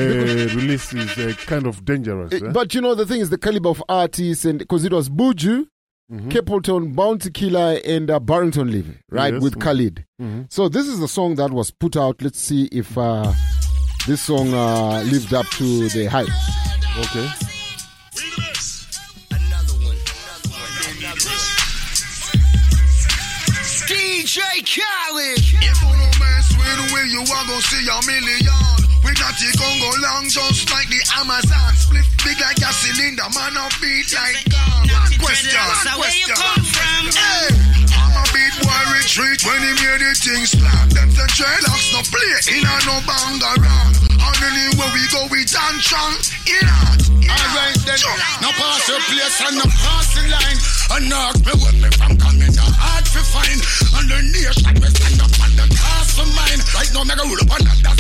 release 0.56 0.94
is 0.94 1.18
uh, 1.18 1.34
kind 1.46 1.68
of 1.68 1.84
dangerous. 1.84 2.32
eh? 2.34 2.40
But 2.54 2.74
you 2.74 2.82
know, 2.82 2.96
the 2.96 3.06
thing 3.06 3.20
is 3.22 3.30
the 3.30 3.38
caliber 3.38 3.70
of 3.70 3.84
artists, 3.90 4.46
and 4.46 4.60
because 4.60 4.86
it 4.86 4.94
was 4.94 5.10
Buju, 5.10 5.68
Mhm. 6.10 6.32
Capleton, 6.32 6.96
Bounty 6.96 7.30
Killer, 7.32 7.82
and 7.86 8.10
uh, 8.10 8.18
Barrington 8.22 8.72
Levy, 8.72 8.98
right, 9.12 9.34
Yes. 9.34 9.44
with 9.44 9.60
Khaled. 9.60 10.06
Mhm. 10.22 10.46
So 10.50 10.70
this 10.70 10.88
is 10.88 11.00
the 11.00 11.08
song 11.10 11.36
that 11.36 11.52
was 11.52 11.70
put 11.72 11.98
out. 11.98 12.22
Let's 12.22 12.40
see 12.40 12.70
if 12.72 12.98
uh, 12.98 13.34
this 14.08 14.22
song 14.22 14.54
uh, 14.54 15.04
lived 15.04 15.34
up 15.34 15.46
to 15.60 15.90
the 15.90 16.06
hype. 16.06 16.32
Okay. 17.12 17.28
DJ 23.84 24.64
Khaled. 24.64 25.38
If 25.38 25.52
you 25.52 25.92
no 25.92 26.08
mess 26.24 26.48
with 26.56 26.72
the 26.80 27.04
you 27.12 27.20
are 27.20 27.46
gonna 27.48 27.62
see 27.68 27.84
a 27.84 28.00
million. 28.08 28.88
We 29.04 29.12
got 29.16 29.36
the 29.36 29.52
Congo 29.60 29.92
long 30.00 30.28
just 30.32 30.72
like 30.72 30.88
the 30.88 31.04
Amazon. 31.20 31.76
Split 31.76 32.08
big 32.24 32.40
like 32.40 32.64
a 32.64 32.72
cylinder, 32.72 33.28
man 33.36 33.56
up 33.60 33.72
beat 33.80 34.08
like 34.16 34.44
gun. 34.48 34.88
One 34.88 35.20
question, 35.20 35.52
So 35.52 35.92
one 35.92 36.00
where 36.00 36.16
you 36.16 36.28
come 36.32 36.64
from? 36.64 37.12
Hey, 37.12 37.48
I'm 37.52 37.76
a 37.76 37.77
beat 38.48 38.64
boy 38.64 38.84
retreat 38.96 39.40
when 39.44 39.60
he 39.60 39.74
made 39.84 40.02
the 40.02 40.12
things 40.16 40.52
slap. 40.56 40.88
Them 40.96 41.10
the 41.12 41.26
dreadlocks 41.36 41.88
no 41.92 42.00
play 42.08 42.56
in 42.56 42.64
a 42.64 42.76
no 42.88 42.96
bang 43.04 43.40
around. 43.44 43.94
And 44.08 44.38
anywhere 44.40 44.92
we 44.96 45.04
go 45.12 45.28
we 45.32 45.44
dance 45.44 45.84
strong. 45.84 46.16
In 46.48 46.64
out, 46.64 47.02
Alright 47.28 47.80
then, 47.84 48.00
now 48.40 48.56
pass 48.56 48.88
your 48.88 49.02
place 49.12 49.38
and 49.44 49.56
now 49.60 49.68
pass 49.68 50.16
the 50.16 50.24
line. 50.32 50.60
And 50.96 51.04
knock 51.12 51.36
me 51.44 51.54
with 51.60 51.78
me 51.84 51.90
from 52.00 52.16
coming 52.16 52.54
now 52.56 52.72
hard 52.72 53.04
to 53.12 53.22
find. 53.28 53.60
And 54.00 54.08
the 54.08 54.20
nation 54.32 54.76
me 54.80 54.88
stand 54.96 55.20
up 55.20 55.34
on 55.44 55.52
the 55.60 55.66
cast 55.68 56.16
for 56.16 56.28
mine. 56.32 56.62
Right 56.72 56.92
now 56.96 57.04
me 57.04 57.14
go 57.20 57.28
roll 57.28 57.44
up 57.44 57.52
on 57.52 57.62
that, 57.68 58.00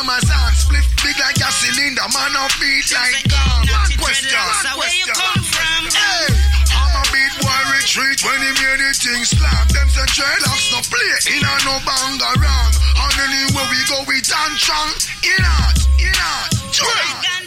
Amazon. 0.00 0.52
Split 0.56 0.86
big 1.04 1.18
like 1.20 1.36
a 1.44 1.50
cylinder, 1.52 2.08
man 2.08 2.32
up 2.40 2.48
beat 2.56 2.88
like 2.88 3.20
gun. 3.28 3.68
One 3.68 3.92
question, 4.00 4.32
one 4.32 4.80
where 4.80 4.88
you 4.96 5.04
question. 5.12 5.44
from? 5.52 5.82
Hey, 5.92 6.32
I'm 6.72 6.96
a 6.96 7.02
beat 7.12 7.34
boy 7.36 7.60
retreat 7.76 8.18
when 8.24 8.40
he 8.40 8.50
made 8.64 8.80
the 8.80 8.90
thing 8.96 9.24
slap. 9.28 9.68
Them 9.68 9.88
say 9.92 10.08
dreadlocks 10.16 10.66
no 10.72 10.80
play 10.88 11.36
in 11.36 11.44
a 11.44 11.52
no 11.68 11.76
bang 11.84 12.16
around. 12.16 12.72
And 12.96 13.16
anywhere 13.28 13.68
we 13.68 13.80
go 13.92 14.00
we 14.08 14.24
dance 14.24 14.56
strong. 14.64 14.88
In 15.20 15.44
out, 15.44 15.76
in 16.00 16.16
out. 16.16 16.48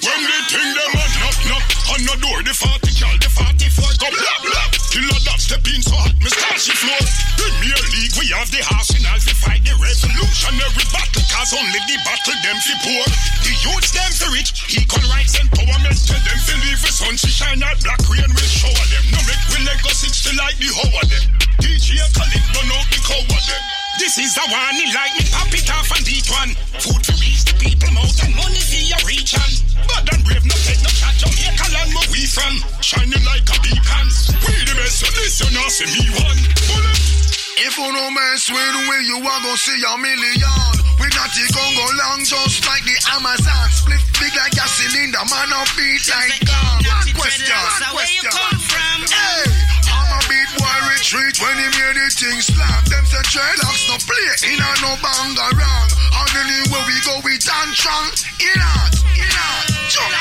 When 0.05 0.21
the 0.21 0.39
thing 0.53 0.69
them 0.77 0.93
a 0.93 1.05
knock 1.25 1.37
knock 1.49 1.65
on 1.89 1.99
the 2.05 2.15
door, 2.21 2.37
the 2.45 2.53
40 2.53 2.85
cal, 2.93 3.17
the 3.17 3.29
44 3.33 3.97
go 3.97 4.07
blah 4.13 4.37
blah. 4.45 4.62
Killer 4.93 5.25
that 5.25 5.41
step 5.41 5.65
in 5.73 5.81
so 5.81 5.97
hot, 5.97 6.13
me 6.21 6.29
start 6.29 6.61
she 6.61 6.69
floor. 6.69 7.01
Premier 7.33 7.81
League, 7.97 8.13
we 8.13 8.29
have 8.29 8.45
the 8.53 8.61
arsenal 8.77 9.17
to 9.25 9.33
fight 9.41 9.65
the 9.65 9.73
revolutionary 9.81 10.85
battle, 10.93 11.25
cause 11.33 11.49
only 11.49 11.81
the 11.89 11.97
battle 12.05 12.37
them 12.45 12.57
fi 12.61 12.77
poor. 12.85 13.05
The 13.41 13.57
youths 13.65 13.89
them 13.89 14.11
fi 14.13 14.29
rich, 14.37 14.53
equal 14.69 15.01
rights 15.09 15.33
empowerment, 15.41 15.97
tell 15.97 16.21
them 16.21 16.39
fi 16.45 16.61
leave 16.61 16.77
the 16.77 16.93
sun 16.93 17.17
she 17.17 17.33
shine 17.33 17.65
out, 17.65 17.81
black 17.81 18.05
rain 18.05 18.29
will 18.37 18.45
shower 18.53 18.85
them. 18.93 19.03
No 19.09 19.19
make 19.25 19.41
we 19.49 19.65
let 19.65 19.81
go 19.81 19.89
six 19.97 20.29
to 20.29 20.31
like 20.37 20.61
the 20.61 20.69
hoe 20.69 20.93
of 21.01 21.09
them. 21.09 21.25
DJ 21.57 21.97
Khaled 22.13 22.45
run 22.53 22.69
out 22.77 22.85
the 22.93 23.01
cow 23.01 23.17
of 23.17 23.43
them. 23.49 23.82
This 23.99 24.17
is 24.17 24.33
the 24.33 24.45
one, 24.49 24.75
he 24.75 24.89
like 24.93 25.13
me, 25.15 25.23
pop 25.29 25.53
it 25.53 25.69
off 25.69 25.89
and 25.93 26.05
eat 26.09 26.27
one. 26.29 26.51
Food 26.81 27.01
to 27.07 27.13
reach 27.21 27.45
the 27.45 27.53
people 27.61 27.91
mouth 27.93 28.17
and 28.25 28.33
money 28.35 28.61
for 28.61 28.81
your 28.81 29.01
region. 29.05 29.39
on. 29.39 29.51
Bad 29.87 30.09
and 30.13 30.21
brave, 30.25 30.45
no 30.45 30.55
take 30.65 30.81
no 30.81 30.89
shot, 30.89 31.13
Jamaica 31.21 31.67
land 31.71 31.91
where 31.93 32.09
we 32.11 32.25
from. 32.25 32.53
Shining 32.81 33.23
like 33.23 33.45
a 33.47 33.57
beacon. 33.61 34.07
We 34.43 34.53
the 34.65 34.73
best, 34.75 34.97
so 35.01 35.07
listen, 35.13 35.49
now 35.53 35.67
see 35.69 35.87
me 35.93 36.03
one. 36.19 36.41
Bullet. 36.67 37.23
If 37.63 37.77
you 37.77 37.89
no 37.93 38.05
mess 38.11 38.49
with 38.51 38.59
the 38.59 38.81
way 38.91 39.01
you 39.07 39.17
are 39.23 39.41
gonna 39.45 39.55
see 39.55 39.77
a 39.77 39.93
million. 39.95 40.73
We 40.99 41.07
got 41.13 41.29
the 41.31 41.45
Congo 41.53 41.85
long 42.01 42.21
just 42.25 42.65
like 42.65 42.83
the 42.83 42.97
Amazon. 43.15 43.65
Split 43.71 44.03
big 44.19 44.33
like 44.35 44.57
a 44.57 44.67
cylinder, 44.67 45.23
man 45.31 45.53
up 45.53 45.69
feet 45.77 46.03
like 46.11 46.43
gun. 46.43 46.81
One 46.81 47.09
question, 47.15 47.47
So 47.47 47.55
one 47.55 47.95
where 47.95 48.09
you 48.09 48.23
come 48.25 48.59
from? 48.67 48.97
Hey, 49.07 49.47
I'm 49.47 49.72
a 50.13 50.19
beat 50.29 50.51
boy 50.61 50.77
retreat 50.93 51.35
when 51.41 51.55
he 51.57 51.67
made 51.73 51.97
the 51.97 52.07
thing 52.13 52.39
slap. 52.41 52.85
Them 52.85 53.05
say 53.09 53.23
dreadlocks 53.33 53.83
no 53.89 53.97
play 54.05 54.29
in 54.53 54.61
a 54.61 54.69
no 54.85 54.93
banga 55.01 55.47
wrong. 55.57 55.89
And 56.13 56.33
anywhere 56.37 56.85
we 56.85 56.95
go 57.01 57.17
we 57.25 57.33
dance 57.41 57.73
strong. 57.77 58.13
In 58.37 58.59
out, 58.61 58.93
in 59.17 59.33
out, 59.33 59.65
jump, 59.89 60.13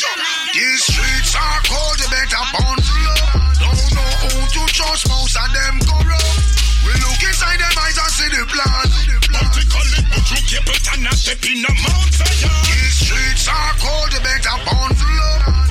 jump. 0.00 0.20
These 0.56 0.82
streets 0.86 1.34
are 1.36 1.60
cold, 1.68 1.96
you 2.00 2.08
better 2.08 2.44
bound 2.56 2.80
slow. 2.80 3.20
Don't 3.60 3.84
know 3.92 4.10
who 4.22 4.40
to 4.48 4.62
trust, 4.72 5.04
most 5.08 5.36
of 5.36 5.48
them 5.52 5.76
corrupt. 5.84 6.40
We 6.86 6.92
look 7.04 7.20
inside 7.20 7.58
them 7.60 7.74
eyes 7.84 7.98
and 8.00 8.12
see 8.16 8.30
the 8.32 8.42
plan. 8.48 8.86
Multicolored, 9.34 10.06
but 10.08 10.24
you 10.30 10.40
keep 10.48 10.66
it 10.68 10.84
and 10.94 11.02
not 11.04 11.16
step 11.18 11.42
in 11.44 11.58
the 11.60 11.72
mount. 11.84 12.12
These 12.70 12.96
streets 13.02 13.48
are 13.48 13.74
cold, 13.82 14.08
you 14.14 14.20
better 14.24 14.56
bound 14.64 14.94
slow. 14.96 15.64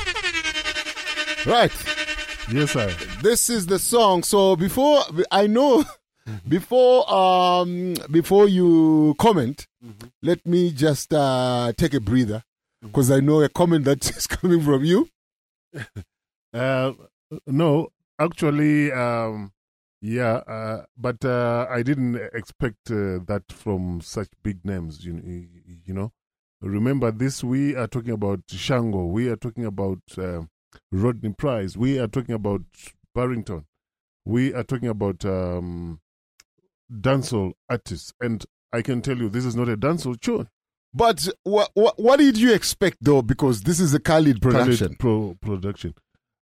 Right. 1.46 2.03
Yes, 2.50 2.72
sir. 2.72 2.94
This 3.22 3.48
is 3.50 3.66
the 3.66 3.78
song. 3.78 4.22
So 4.22 4.56
before 4.56 5.00
I 5.30 5.46
know, 5.46 5.84
before 6.48 7.12
um 7.12 7.94
before 8.10 8.48
you 8.48 9.14
comment, 9.18 9.66
let 10.22 10.44
me 10.46 10.70
just 10.70 11.12
uh 11.12 11.72
take 11.76 11.94
a 11.94 12.00
breather 12.00 12.42
because 12.82 13.10
I 13.10 13.20
know 13.20 13.40
a 13.42 13.48
comment 13.48 13.84
that 13.86 14.08
is 14.16 14.26
coming 14.26 14.62
from 14.62 14.84
you. 14.84 15.08
Uh, 16.54 16.92
no, 17.48 17.88
actually, 18.20 18.92
um, 18.92 19.50
yeah, 20.00 20.34
uh, 20.46 20.84
but 20.96 21.24
uh, 21.24 21.66
I 21.68 21.82
didn't 21.82 22.14
expect 22.32 22.92
uh, 22.92 23.18
that 23.26 23.42
from 23.50 24.00
such 24.00 24.28
big 24.44 24.64
names. 24.64 25.04
You, 25.04 25.20
you 25.84 25.92
know, 25.92 26.12
remember 26.62 27.10
this. 27.10 27.42
We 27.42 27.74
are 27.74 27.88
talking 27.88 28.12
about 28.12 28.38
Shango. 28.46 29.06
We 29.06 29.28
are 29.30 29.36
talking 29.36 29.64
about 29.64 29.98
um 30.16 30.48
Rodney 30.92 31.32
Price. 31.32 31.76
We 31.76 31.98
are 31.98 32.08
talking 32.08 32.34
about 32.34 32.62
Barrington. 33.14 33.66
We 34.24 34.54
are 34.54 34.62
talking 34.64 34.88
about 34.88 35.24
um, 35.24 36.00
dancehall 36.92 37.52
artists, 37.68 38.12
and 38.20 38.44
I 38.72 38.82
can 38.82 39.02
tell 39.02 39.18
you, 39.18 39.28
this 39.28 39.44
is 39.44 39.54
not 39.54 39.68
a 39.68 39.76
dancehall 39.76 40.20
tune. 40.20 40.48
But 40.94 41.28
what 41.42 41.70
what 41.74 41.98
what 41.98 42.18
did 42.20 42.38
you 42.38 42.52
expect 42.54 42.98
though? 43.00 43.20
Because 43.20 43.62
this 43.62 43.80
is 43.80 43.92
a 43.94 43.98
Khaled 44.00 44.40
production. 44.40 44.88
Khaled 44.94 44.98
Pro 45.00 45.36
production. 45.40 45.94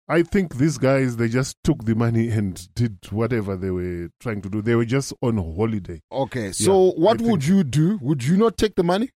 I 0.07 0.21
think 0.21 0.57
these 0.57 0.77
guys 0.77 1.17
they 1.17 1.27
just 1.27 1.57
took 1.63 1.85
the 1.85 1.95
money 1.95 2.29
and 2.29 2.67
did 2.75 2.99
whatever 3.09 3.55
they 3.57 3.71
were 3.71 4.09
trying 4.19 4.41
to 4.43 4.49
do. 4.49 4.61
They 4.61 4.75
were 4.75 4.85
just 4.85 5.13
on 5.23 5.37
holiday. 5.37 6.01
Okay, 6.11 6.51
so 6.51 6.91
what 6.91 7.19
would 7.21 7.45
you 7.45 7.63
do? 7.63 7.97
Would 8.01 8.23
you 8.23 8.37
not 8.37 8.55
take 8.55 8.75
the 8.75 8.83
money? 8.83 9.09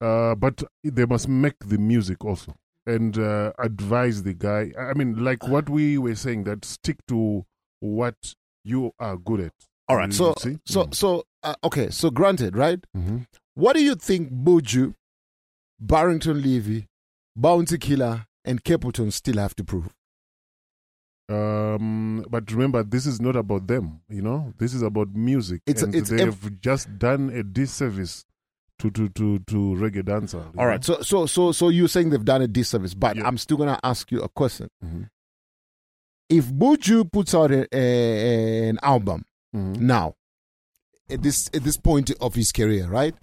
Uh, 0.00 0.34
but 0.34 0.64
they 0.82 1.04
must 1.04 1.28
make 1.28 1.58
the 1.60 1.78
music 1.78 2.24
also 2.24 2.56
and 2.94 3.18
uh, 3.18 3.52
advise 3.58 4.22
the 4.22 4.34
guy. 4.34 4.72
I 4.78 4.94
mean, 4.94 5.22
like 5.24 5.46
what 5.48 5.68
we 5.68 5.96
were 5.98 6.14
saying, 6.16 6.44
that 6.44 6.64
stick 6.64 6.98
to 7.08 7.44
what 7.80 8.34
you 8.64 8.92
are 8.98 9.16
good 9.16 9.40
at. 9.40 9.52
All 9.88 9.96
right. 9.96 10.12
So 10.12 10.34
see? 10.38 10.58
so 10.66 10.88
so 10.92 11.24
uh, 11.42 11.54
okay. 11.64 11.90
So 11.90 12.10
granted, 12.10 12.56
right? 12.56 12.80
Mhm. 12.96 13.26
What 13.54 13.74
do 13.76 13.82
you 13.82 13.94
think 13.94 14.32
Buju, 14.32 14.94
Barrington 15.80 16.40
Levy, 16.42 16.86
Bounty 17.36 17.78
Killer, 17.78 18.26
and 18.44 18.62
Capleton 18.64 19.12
still 19.12 19.36
have 19.38 19.54
to 19.56 19.64
prove? 19.64 19.88
Um, 21.28 22.24
but 22.28 22.50
remember, 22.50 22.82
this 22.82 23.06
is 23.06 23.20
not 23.20 23.36
about 23.36 23.66
them. 23.68 24.00
You 24.08 24.22
know, 24.22 24.52
this 24.58 24.74
is 24.74 24.82
about 24.82 25.14
music. 25.14 25.62
It's- 25.66 25.82
and 25.84 25.94
it's 25.94 26.10
they 26.10 26.22
ev- 26.22 26.42
have 26.42 26.60
just 26.60 26.98
done 26.98 27.30
a 27.30 27.42
disservice 27.44 28.24
to 28.80 28.90
to 28.90 29.08
to 29.10 29.38
to 29.40 29.56
reggae 29.78 30.04
dancer. 30.04 30.42
All 30.58 30.66
right. 30.66 30.86
know? 30.88 30.96
So 30.96 31.02
so 31.02 31.26
so 31.26 31.52
so 31.52 31.68
you're 31.68 31.88
saying 31.88 32.10
they've 32.10 32.24
done 32.24 32.42
a 32.42 32.48
disservice, 32.48 32.94
but 32.94 33.18
I'm 33.24 33.38
still 33.38 33.56
gonna 33.56 33.78
ask 33.84 34.10
you 34.10 34.20
a 34.22 34.28
question. 34.28 34.68
Mm-hmm. 34.84 35.02
If 36.28 36.46
Buju 36.46 37.10
puts 37.12 37.34
out 37.34 37.50
a, 37.50 37.66
a- 37.76 38.68
an 38.68 38.78
album 38.82 39.24
Mm-hmm. 39.54 39.84
now, 39.84 40.14
at 41.10 41.22
this 41.24 41.50
at 41.52 41.64
this 41.64 41.76
point 41.76 42.12
of 42.20 42.36
his 42.36 42.52
career, 42.52 42.86
right? 42.86 43.16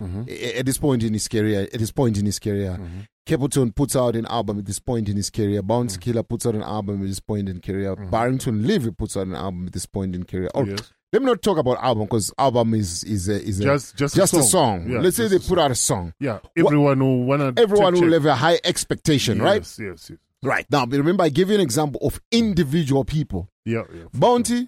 Mm-hmm. 0.00 0.22
At 0.58 0.66
this 0.66 0.78
point 0.78 1.02
in 1.02 1.12
his 1.12 1.26
career, 1.26 1.62
at 1.72 1.80
this 1.80 1.90
point 1.90 2.16
in 2.16 2.26
his 2.26 2.38
career, 2.38 2.78
Capleton 3.26 3.74
puts 3.74 3.96
out 3.96 4.14
an 4.14 4.24
album 4.26 4.60
at 4.60 4.66
this 4.66 4.78
point 4.78 5.08
in 5.08 5.16
his 5.16 5.30
career. 5.30 5.62
Bounce 5.62 5.94
Mm-hmm. 5.94 6.00
Killer 6.12 6.22
puts 6.22 6.46
out 6.46 6.54
an 6.54 6.62
album 6.62 7.00
at 7.02 7.08
this 7.08 7.18
point 7.18 7.48
in 7.48 7.60
career. 7.60 7.96
Barrington 7.96 8.64
Levy 8.64 8.92
puts 8.92 9.16
out 9.16 9.26
an 9.26 9.34
album 9.34 9.66
at 9.66 9.72
this 9.72 9.86
point 9.86 10.14
in 10.14 10.22
career. 10.24 10.48
Or, 10.54 10.64
Yes. 10.64 10.92
Let 11.14 11.22
me 11.22 11.26
not 11.26 11.42
talk 11.42 11.58
about 11.58 11.78
album 11.80 12.06
because 12.06 12.32
album 12.36 12.74
is 12.74 13.04
is 13.04 13.28
a, 13.28 13.40
is 13.40 13.60
a, 13.60 13.62
Just- 13.62 13.94
just 13.96 14.16
a 14.18 14.22
a 14.24 14.26
song. 14.26 14.42
song. 14.42 14.90
Yeah, 14.90 14.98
Let's 14.98 15.16
say 15.16 15.28
they 15.28 15.38
put 15.38 15.60
out 15.60 15.70
a 15.70 15.76
song. 15.76 16.12
Yeah, 16.18 16.40
What- 16.56 16.66
everyone 16.66 16.98
who 16.98 17.22
wanna 17.24 17.52
everyone 17.56 17.94
will 17.94 18.12
have 18.14 18.26
a 18.26 18.34
high 18.34 18.58
expectation, 18.64 19.40
right? 19.40 19.60
Yes, 19.62 19.78
yes, 19.80 20.10
yes. 20.10 20.18
Right 20.42 20.66
now, 20.72 20.84
remember, 20.86 21.22
I 21.22 21.28
gave 21.28 21.50
you 21.50 21.54
an 21.54 21.60
example 21.60 22.00
of 22.04 22.20
individual 22.32 23.04
people: 23.04 23.48
Yeah, 23.64 23.84
yeah. 23.94 24.06
Bounty, 24.12 24.66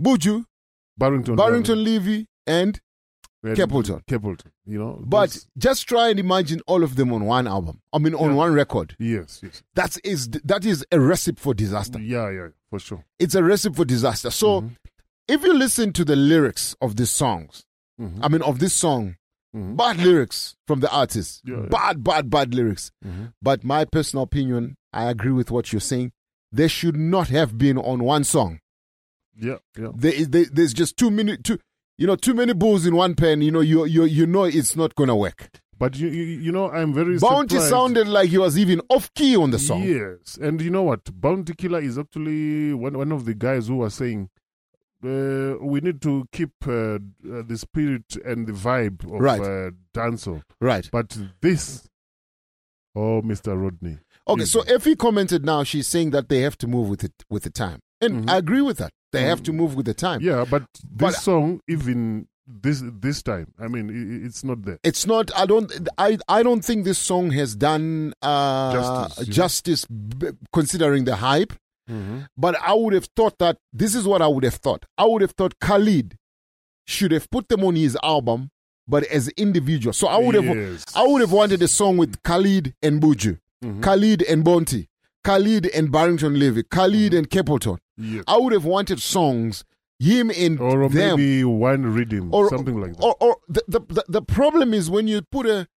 Buju, 0.00 0.46
Barrington, 0.96 1.36
Barrington 1.36 1.84
Levy, 1.84 2.26
and 2.46 2.80
Capleton. 3.44 4.02
Capleton. 4.06 4.46
You 4.64 4.78
know, 4.78 4.98
But 5.04 5.44
just 5.58 5.86
try 5.86 6.08
and 6.08 6.18
imagine 6.18 6.60
all 6.66 6.82
of 6.82 6.96
them 6.96 7.12
on 7.12 7.26
one 7.26 7.46
album. 7.46 7.82
I 7.92 7.98
mean, 7.98 8.14
on 8.14 8.34
one 8.34 8.54
record. 8.54 8.96
yes, 8.98 9.40
yes. 9.42 9.62
That 9.74 9.98
is 10.04 10.28
that 10.44 10.64
is 10.64 10.86
a 10.90 10.98
recipe 10.98 11.38
for 11.38 11.52
disaster. 11.52 12.00
Yeah, 12.00 12.30
yeah, 12.30 12.48
for 12.70 12.78
sure. 12.78 13.04
It's 13.18 13.34
a 13.34 13.42
recipe 13.44 13.76
for 13.76 13.84
disaster. 13.84 14.30
So, 14.30 14.62
Mm-hmm. 14.62 14.74
If 15.32 15.42
you 15.42 15.52
listen 15.54 15.92
to 15.94 16.04
the 16.04 16.16
lyrics 16.16 16.76
of 16.80 16.96
these 16.96 17.10
songs, 17.10 17.64
Mm-hmm. 18.00 18.24
I 18.24 18.28
mean, 18.28 18.42
of 18.42 18.58
this 18.58 18.72
song, 18.74 19.16
bad 19.54 19.98
lyrics 19.98 20.56
from 20.66 20.80
the 20.80 20.90
artist, 20.90 21.42
Yeah, 21.44 21.56
yeah. 21.62 21.66
bad, 21.68 22.02
bad, 22.02 22.30
bad 22.30 22.54
lyrics. 22.54 22.90
Mhm. 23.04 23.32
But 23.42 23.62
my 23.64 23.84
personal 23.84 24.22
opinion, 24.24 24.76
I 24.92 25.10
agree 25.10 25.30
with 25.40 25.50
what 25.50 25.72
you're 25.72 25.80
saying. 25.92 26.12
They 26.50 26.68
should 26.68 26.96
not 26.96 27.28
have 27.28 27.58
been 27.58 27.76
on 27.78 28.02
one 28.02 28.24
song. 28.24 28.60
Yeah, 29.36 29.58
yeah. 29.78 29.90
There 29.94 30.12
is, 30.20 30.28
there, 30.30 30.46
there's 30.50 30.72
just 30.74 30.96
too 30.96 31.10
many, 31.10 31.36
too, 31.36 31.58
you 31.98 32.06
know, 32.06 32.16
too 32.16 32.34
many 32.34 32.54
bulls 32.54 32.86
in 32.86 32.96
one 32.96 33.14
pen. 33.14 33.42
You 33.42 33.50
know, 33.52 33.60
you 33.60 33.84
you 33.84 34.04
you 34.04 34.26
know 34.26 34.44
it's 34.44 34.74
not 34.74 34.94
gonna 34.94 35.16
work. 35.16 35.50
But 35.78 35.96
you, 35.96 36.08
you, 36.08 36.24
you 36.46 36.52
know, 36.52 36.70
I'm 36.70 36.92
very 36.94 37.18
Bounty 37.18 37.56
surprised. 37.56 37.70
sounded 37.70 38.08
like 38.08 38.30
he 38.30 38.38
was 38.38 38.56
even 38.58 38.80
off 38.88 39.12
key 39.14 39.36
on 39.36 39.50
the 39.50 39.58
song. 39.58 39.82
Yes, 39.82 40.38
and 40.40 40.60
you 40.60 40.70
know 40.70 40.82
what? 40.84 41.00
Bounty 41.20 41.54
Killer 41.54 41.80
is 41.80 41.98
actually 41.98 42.72
one 42.74 42.96
one 42.96 43.12
of 43.12 43.24
the 43.26 43.34
guys 43.34 43.68
who 43.68 43.76
was 43.76 43.94
saying 43.94 44.28
uh, 45.04 45.56
we 45.60 45.80
need 45.80 46.00
to 46.02 46.26
keep 46.32 46.50
uh, 46.66 46.72
uh, 46.72 46.98
the 47.46 47.56
spirit 47.58 48.16
and 48.24 48.46
the 48.46 48.52
vibe 48.52 49.04
of 49.04 49.20
Right. 49.20 49.40
uh, 49.40 49.70
dancehall. 49.94 50.42
Right. 50.60 50.88
But 50.92 51.16
this, 51.40 51.88
oh, 52.94 53.22
Mr. 53.22 53.60
Rodney. 53.60 53.98
Okay, 54.28 54.44
so 54.44 54.60
Effie 54.62 54.94
commented 54.96 55.44
now. 55.44 55.64
She's 55.64 55.86
saying 55.88 56.10
that 56.10 56.28
they 56.28 56.40
have 56.42 56.56
to 56.58 56.66
move 56.68 56.88
with 56.88 57.02
it 57.02 57.12
with 57.28 57.42
the 57.42 57.50
time, 57.50 57.80
and 58.00 58.30
I 58.30 58.36
agree 58.38 58.62
with 58.62 58.78
that. 58.78 58.92
They 59.10 59.24
have 59.24 59.42
to 59.44 59.52
move 59.52 59.74
with 59.74 59.86
the 59.86 59.94
time. 59.94 60.20
Mm-hmm. 60.20 60.28
Yeah, 60.28 60.44
but 60.48 60.62
this 60.72 60.90
But- 60.96 61.14
song, 61.16 61.60
even 61.68 62.28
this 62.46 62.82
this 63.00 63.22
time, 63.22 63.52
I 63.58 63.66
mean, 63.68 64.22
it's 64.24 64.44
not 64.44 64.62
there. 64.64 64.78
It's 64.84 65.06
not. 65.06 65.30
I 65.36 65.44
don't. 65.46 65.72
I. 65.98 66.18
I 66.28 66.42
don't 66.44 66.64
think 66.64 66.84
this 66.84 66.98
song 66.98 67.30
has 67.32 67.56
done 67.56 68.14
uh, 68.22 68.72
Justice, 68.72 69.26
justice, 69.28 69.84
b- 69.86 70.28
considering 70.52 71.04
the 71.04 71.16
hype. 71.16 71.52
Mm-hmm. 71.90 72.20
But 72.36 72.56
I 72.60 72.74
would 72.74 72.94
have 72.94 73.08
thought 73.16 73.38
that 73.38 73.58
this 73.72 73.94
is 73.94 74.06
what 74.06 74.22
I 74.22 74.26
would 74.26 74.44
have 74.44 74.54
thought. 74.54 74.84
I 74.96 75.04
would 75.04 75.22
have 75.22 75.32
thought 75.32 75.58
Khaled 75.60 76.16
should 76.86 77.12
have 77.12 77.30
put 77.30 77.48
them 77.48 77.64
on 77.64 77.76
his 77.76 77.96
album, 78.02 78.50
but 78.88 79.04
as 79.04 79.28
individual. 79.30 79.92
So 79.92 80.06
I 80.08 80.16
would 80.18 80.34
have. 80.34 80.44
Yes. 80.44 80.84
I 80.94 81.06
would 81.06 81.20
have 81.20 81.32
wanted 81.32 81.62
a 81.62 81.68
song 81.68 81.96
with 81.96 82.22
Khaled 82.22 82.74
and 82.82 83.00
Buju, 83.00 83.38
Mm-hmm. 83.64 83.80
Khaled 83.80 84.22
and 84.22 84.42
Bounty, 84.44 84.88
Khaled 85.24 85.66
and 85.66 85.92
Barrington 85.92 86.38
Levy, 86.38 86.64
Khaled 86.64 87.14
and 87.14 87.30
Capleton. 87.30 87.78
Mm-hmm. 88.00 88.20
I 88.26 88.36
would 88.38 88.52
have 88.52 88.64
wanted 88.64 89.00
songs 89.00 89.64
him 90.00 90.32
and 90.36 90.58
Or 90.58 90.88
them 90.88 91.16
maybe 91.16 91.44
one 91.44 91.86
rhythm, 91.94 92.34
or 92.34 92.48
something 92.48 92.80
like 92.80 92.96
that. 92.96 93.02
Or, 93.04 93.14
or 93.20 93.36
the, 93.48 93.62
the, 93.68 94.04
the 94.08 94.22
problem 94.22 94.74
is 94.74 94.90
when 94.90 95.06
you 95.06 95.22
put 95.22 95.46
a 95.46 95.68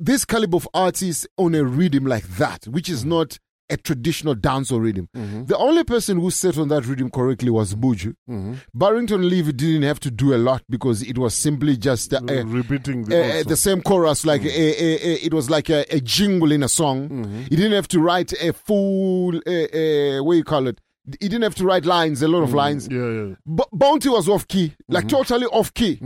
this 0.00 0.24
caliber 0.24 0.56
of 0.56 0.68
artist 0.74 1.28
on 1.38 1.54
a 1.54 1.62
rhythm 1.64 2.04
like 2.06 2.26
that, 2.38 2.64
which 2.66 2.86
Mm-hmm. 2.86 2.94
is 2.94 3.04
not 3.04 3.38
a 3.68 3.76
traditional 3.76 4.34
dancehall 4.34 4.80
rhythm. 4.82 5.08
The 5.46 5.56
only 5.56 5.82
person 5.84 6.20
who 6.20 6.30
sat 6.30 6.56
on 6.58 6.68
that 6.68 6.86
rhythm 6.86 7.10
correctly 7.10 7.50
was 7.50 7.74
Buju. 7.74 8.14
Mm-hmm. 8.30 8.54
Barrington 8.74 9.28
Levy 9.28 9.52
didn't 9.52 9.82
have 9.82 9.98
to 10.00 10.10
do 10.10 10.34
a 10.34 10.38
lot 10.38 10.62
because 10.70 11.02
it 11.02 11.18
was 11.18 11.34
simply 11.34 11.76
just 11.76 12.14
uh, 12.14 12.20
Repeating 12.44 13.04
the, 13.04 13.40
uh, 13.40 13.42
the 13.42 13.56
same 13.56 13.82
chorus, 13.82 14.24
like 14.24 14.42
Mm. 14.42 14.46
a, 14.46 15.08
a, 15.08 15.14
it 15.26 15.34
was 15.34 15.50
like 15.50 15.68
a, 15.68 15.84
a 15.94 16.00
jingle 16.00 16.52
in 16.52 16.62
a 16.62 16.68
song. 16.68 17.08
Mm-hmm. 17.08 17.40
He 17.42 17.56
didn't 17.56 17.72
have 17.72 17.88
to 17.88 18.00
write 18.00 18.32
a 18.34 18.52
full, 18.52 19.36
uh, 19.36 20.22
what 20.22 20.32
do 20.32 20.38
you 20.38 20.44
call 20.44 20.66
it? 20.68 20.80
He 21.20 21.28
didn't 21.28 21.42
have 21.42 21.54
to 21.56 21.64
write 21.64 21.84
lines, 21.84 22.20
a 22.22 22.28
lot 22.28 22.42
of 22.42 22.52
lines. 22.52 22.88
Yeah, 22.90 23.08
yeah. 23.10 23.34
B- 23.54 23.62
Bounty 23.72 24.08
was 24.08 24.28
off 24.28 24.48
key, 24.48 24.72
like 24.88 25.04
Mm-hmm. 25.04 25.16
totally 25.16 25.46
off 25.46 25.72
key. 25.72 26.00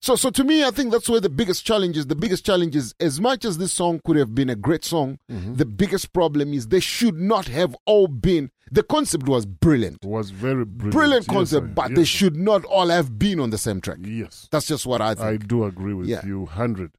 So, 0.00 0.16
so 0.16 0.30
to 0.30 0.44
me, 0.44 0.64
I 0.64 0.70
think 0.72 0.90
that's 0.92 1.08
where 1.08 1.20
the 1.20 1.28
biggest 1.30 1.64
challenge 1.64 1.96
is. 1.96 2.06
The 2.08 2.16
biggest 2.16 2.44
challenge 2.44 2.74
is, 2.76 2.92
as 3.00 3.20
much 3.20 3.44
as 3.44 3.56
this 3.58 3.72
song 3.72 4.00
could 4.04 4.16
have 4.16 4.34
been 4.34 4.50
a 4.50 4.56
great 4.56 4.84
song, 4.84 5.18
Mm-hmm. 5.30 5.54
the 5.54 5.64
biggest 5.64 6.12
problem 6.12 6.52
is 6.52 6.68
they 6.68 6.80
should 6.80 7.14
not 7.18 7.46
have 7.48 7.74
all 7.86 8.08
been. 8.08 8.50
The 8.70 8.82
concept 8.82 9.26
was 9.28 9.46
brilliant, 9.46 10.04
was 10.04 10.30
very 10.30 10.64
brilliant. 10.64 10.92
brilliant 10.92 11.28
concept, 11.28 11.66
I- 11.68 11.70
but 11.70 11.90
yes, 11.90 11.96
they 11.98 12.04
should 12.04 12.36
not 12.36 12.64
all 12.66 12.88
have 12.88 13.18
been 13.18 13.40
on 13.40 13.50
the 13.50 13.58
same 13.58 13.80
track. 13.80 13.98
Yes. 14.02 14.48
That's 14.50 14.66
just 14.66 14.84
what 14.86 15.00
I 15.00 15.14
think. 15.14 15.26
I 15.26 15.36
do 15.38 15.64
agree 15.64 15.94
with 15.94 16.08
Yeah. 16.08 16.26
you, 16.26 16.46
hundred. 16.46 16.90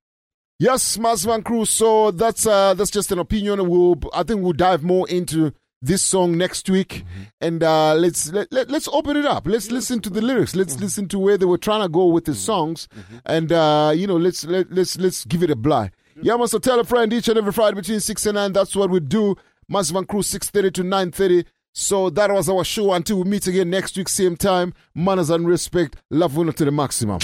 Yes, 0.59 0.97
Mars 0.97 1.25
Van 1.25 1.43
Cruz. 1.43 1.69
So 1.69 2.11
that's 2.11 2.45
uh, 2.45 2.73
that's 2.75 2.91
just 2.91 3.11
an 3.11 3.19
opinion. 3.19 3.67
We'll, 3.69 3.99
I 4.13 4.23
think 4.23 4.41
we'll 4.41 4.53
dive 4.53 4.81
more 4.83 5.07
into 5.09 5.51
this 5.83 6.01
song 6.01 6.37
next 6.37 6.69
week, 6.69 7.03
mm-hmm. 7.05 7.23
and 7.41 7.61
uh, 7.61 7.93
let's 7.93 8.31
let, 8.31 8.51
let, 8.53 8.71
let's 8.71 8.87
open 8.87 9.17
it 9.17 9.25
up. 9.25 9.45
Let's 9.45 9.69
listen 9.69 9.99
to 9.99 10.09
the 10.09 10.21
lyrics. 10.21 10.55
Let's 10.55 10.75
mm-hmm. 10.75 10.83
listen 10.83 11.07
to 11.09 11.19
where 11.19 11.37
they 11.37 11.45
were 11.45 11.57
trying 11.57 11.81
to 11.81 11.89
go 11.89 12.05
with 12.05 12.23
the 12.23 12.31
mm-hmm. 12.31 12.39
songs, 12.39 12.87
and 13.25 13.51
uh, 13.51 13.91
you 13.93 14.07
know, 14.07 14.15
let's 14.15 14.45
let, 14.45 14.71
let's 14.71 14.97
let's 14.97 15.25
give 15.25 15.43
it 15.43 15.51
a 15.51 15.55
blind. 15.57 15.91
Yeah, 16.21 16.37
man. 16.37 16.47
So 16.47 16.57
tell 16.57 16.79
a 16.79 16.85
friend 16.85 17.11
each 17.11 17.27
and 17.27 17.37
every 17.37 17.51
Friday 17.51 17.75
between 17.75 17.99
six 17.99 18.25
and 18.25 18.35
nine. 18.35 18.53
That's 18.53 18.75
what 18.75 18.89
we 18.89 19.01
do. 19.01 19.35
Massive 19.67 19.97
and 19.97 20.07
Crew 20.07 20.23
six 20.23 20.49
thirty 20.49 20.71
to 20.71 20.83
nine 20.83 21.11
thirty. 21.11 21.43
So 21.73 22.09
that 22.11 22.31
was 22.31 22.47
our 22.47 22.63
show. 22.63 22.93
Until 22.93 23.17
we 23.17 23.29
meet 23.29 23.47
again 23.47 23.69
next 23.69 23.97
week, 23.97 24.07
same 24.07 24.37
time. 24.37 24.73
Manners 24.95 25.29
and 25.29 25.45
respect. 25.45 25.97
Love 26.09 26.37
one 26.37 26.53
to 26.53 26.65
the 26.65 26.71
maximum. 26.71 27.19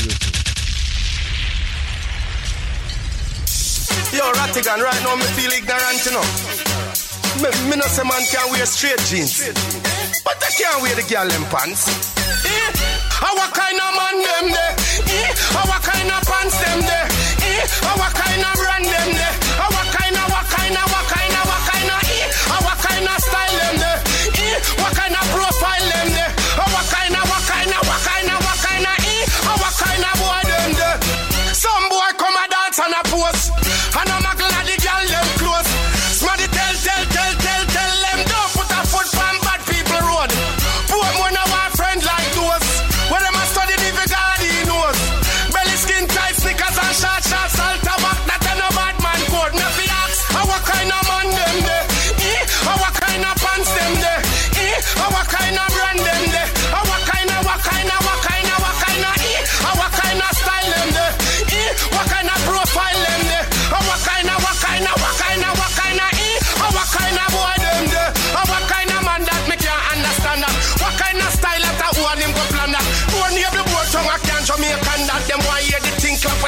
Yo, 4.11 4.25
Rattigan, 4.33 4.83
right 4.83 5.03
now 5.03 5.15
me 5.15 5.23
feel 5.37 5.51
ignorant, 5.51 6.05
you 6.05 6.11
know. 6.11 6.88
Me, 7.37 7.49
me 7.69 7.75
no 7.77 7.85
say 7.87 8.03
man 8.03 8.23
can 8.31 8.51
wear 8.51 8.65
straight 8.65 8.99
jeans, 9.07 9.45
but 10.25 10.35
I 10.41 10.49
can't 10.57 10.81
wear 10.81 10.95
the 10.95 11.05
girl 11.07 11.27
them 11.29 11.45
pants. 11.53 11.87
Eh? 11.87 12.73
Our 13.21 13.47
kind 13.53 13.79
of 13.79 13.91
man 13.95 14.17
them 14.19 14.45
there, 14.51 14.75
eh? 15.07 15.31
Our 15.55 15.79
kind 15.79 16.09
of 16.09 16.21
pants 16.25 16.57
them 16.59 16.79
there, 16.81 17.07
eh? 17.07 17.63
Our 17.85 18.09
kind 18.11 18.41
of 18.43 18.53
brand 18.59 18.85
them 18.85 19.09
there, 19.15 19.35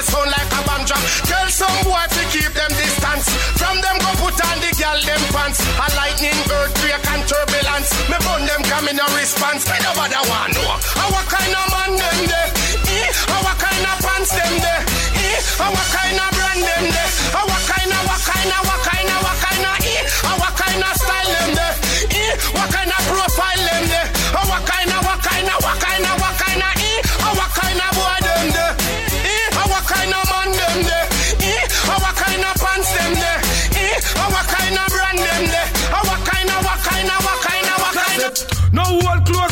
we 0.01 0.07
sound 0.09 0.31
like 0.31 0.49
a 0.49 0.61
bomb 0.65 0.83
drop. 0.85 1.01
Tell 1.29 1.47
some 1.49 1.77
boy 1.85 2.01
to 2.09 2.21
keep 2.33 2.51
them 2.57 2.71
distance. 2.73 3.29
From 3.57 3.77
them 3.81 3.97
go 4.01 4.09
put 4.17 4.37
on 4.49 4.57
the 4.57 4.73
girl 4.73 4.97
them 5.05 5.21
pants. 5.29 5.61
A 5.61 5.87
lightning, 5.95 6.37
earthquake 6.49 7.05
and 7.13 7.21
turbulence. 7.29 7.89
Me 8.09 8.17
bun 8.25 8.41
them 8.49 8.61
come 8.63 8.87
in 8.89 8.95
no 8.95 9.05
response. 9.17 9.69
Me 9.69 9.77
nobody 9.83 10.17
want 10.29 10.53
know. 10.55 10.60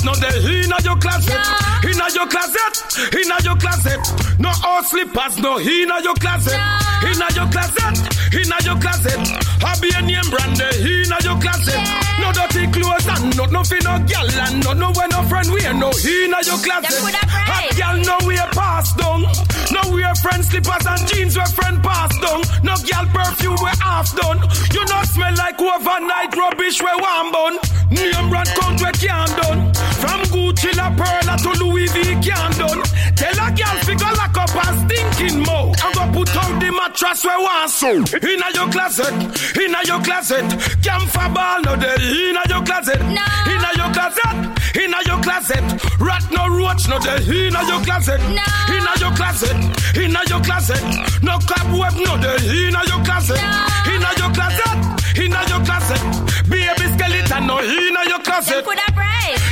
No 0.10 0.16
they 0.16 0.64
inna 0.64 0.78
your 0.84 0.98
closet. 0.98 1.46
Inna 1.84 2.08
your 2.14 2.28
closet, 2.28 2.74
inna 3.14 3.38
your 3.44 3.56
closet. 3.58 4.02
No 4.40 4.52
old 4.66 4.86
slippers, 4.86 5.38
no 5.38 5.58
he 5.58 5.84
inna 5.84 6.02
your 6.02 6.16
closet. 6.16 6.60
Inna 7.04 7.28
your 7.36 7.48
closet, 7.50 7.98
He 8.32 8.42
inna 8.42 8.58
your 8.64 8.80
closet. 8.80 9.20
Hobby 9.62 9.90
a 9.96 10.02
name 10.02 10.30
brand, 10.30 10.60
inna 10.60 11.18
your 11.24 11.40
closet. 11.40 12.09
No 12.30 12.46
dirty 12.46 12.68
clothes 12.70 13.08
and 13.08 13.38
not 13.38 13.52
nothing 13.52 13.82
no 13.84 13.98
girl 14.06 14.30
and 14.30 14.64
no 14.64 14.74
no 14.74 14.92
when 14.94 15.10
no 15.10 15.24
friend 15.24 15.50
wear 15.50 15.74
no 15.74 15.90
inna 15.90 16.38
your 16.46 16.62
closet. 16.62 16.94
Hot 17.50 17.66
girl 17.74 17.98
no 18.06 18.18
wear 18.28 18.46
pass 18.54 18.94
down. 18.94 19.22
No 19.74 19.82
wear 19.90 20.14
friend 20.14 20.46
slippers 20.46 20.86
and 20.86 21.08
jeans 21.10 21.36
where 21.36 21.50
friend 21.58 21.82
pass 21.82 22.14
down. 22.22 22.42
No 22.62 22.76
girl 22.86 23.06
perfume 23.10 23.58
we 23.58 23.74
half 23.82 24.14
done. 24.14 24.46
You 24.70 24.86
not 24.86 25.08
smell 25.10 25.34
like 25.42 25.58
overnight 25.58 26.36
rubbish 26.38 26.78
we 26.78 26.94
warm 27.02 27.32
bun. 27.34 27.58
Name 27.90 28.30
brand 28.30 28.50
count 28.62 28.78
we 28.78 28.92
can't 29.02 29.34
done. 29.42 29.74
From 29.98 30.22
Gucci 30.30 30.70
La 30.78 30.94
Perla 30.94 31.34
to 31.34 31.52
Louis 31.66 31.90
V 31.90 32.14
can't 32.22 32.54
done. 32.62 32.82
Tell 33.18 33.40
a 33.42 33.50
girl 33.58 33.78
figure 33.90 34.14
lock 34.22 34.38
up 34.38 34.54
a 34.54 34.68
stinking 34.86 35.42
mouth. 35.42 35.74
And 35.82 35.94
go 35.98 36.04
put 36.14 36.30
out 36.38 36.62
the 36.62 36.70
mattress 36.78 37.26
we 37.26 37.36
want 37.42 37.72
so. 37.74 37.90
Inna 38.22 38.48
your 38.54 38.70
closet, 38.70 39.14
inna 39.58 39.82
your 39.90 40.02
closet. 40.06 40.46
Camphor 40.86 41.30
ball 41.34 41.62
no 41.66 41.76
day 41.76 42.19
inna 42.28 42.44
your 42.50 42.64
closet. 42.64 43.02
Inna 43.54 43.70
your 43.80 43.92
closet, 43.96 44.36
inna 44.82 45.00
your 45.06 45.20
closet. 45.22 45.64
Rat 46.00 46.26
no 46.32 46.44
roach 46.58 46.88
no 46.88 47.00
day 47.00 47.20
inna 47.28 47.62
your 47.70 47.82
closet. 47.88 48.22
Inna 48.76 48.94
your 49.00 49.14
closet, 49.20 49.56
inna 49.96 50.22
your 50.28 50.42
closet. 50.42 50.82
No 51.24 51.40
cobweb 51.50 51.96
no 52.06 52.14
day 52.18 52.40
inna 52.68 52.82
your 52.92 53.02
closet. 53.08 53.40
Inna 53.94 54.12
your 54.22 54.32
closet, 54.38 54.78
inna 55.24 55.42
your 55.52 55.62
closet. 55.68 56.02
Baby 56.50 56.86
skeleton 56.94 57.48
no 57.48 57.60
inna 57.60 58.02
your 58.08 58.22
closet. 58.22 58.66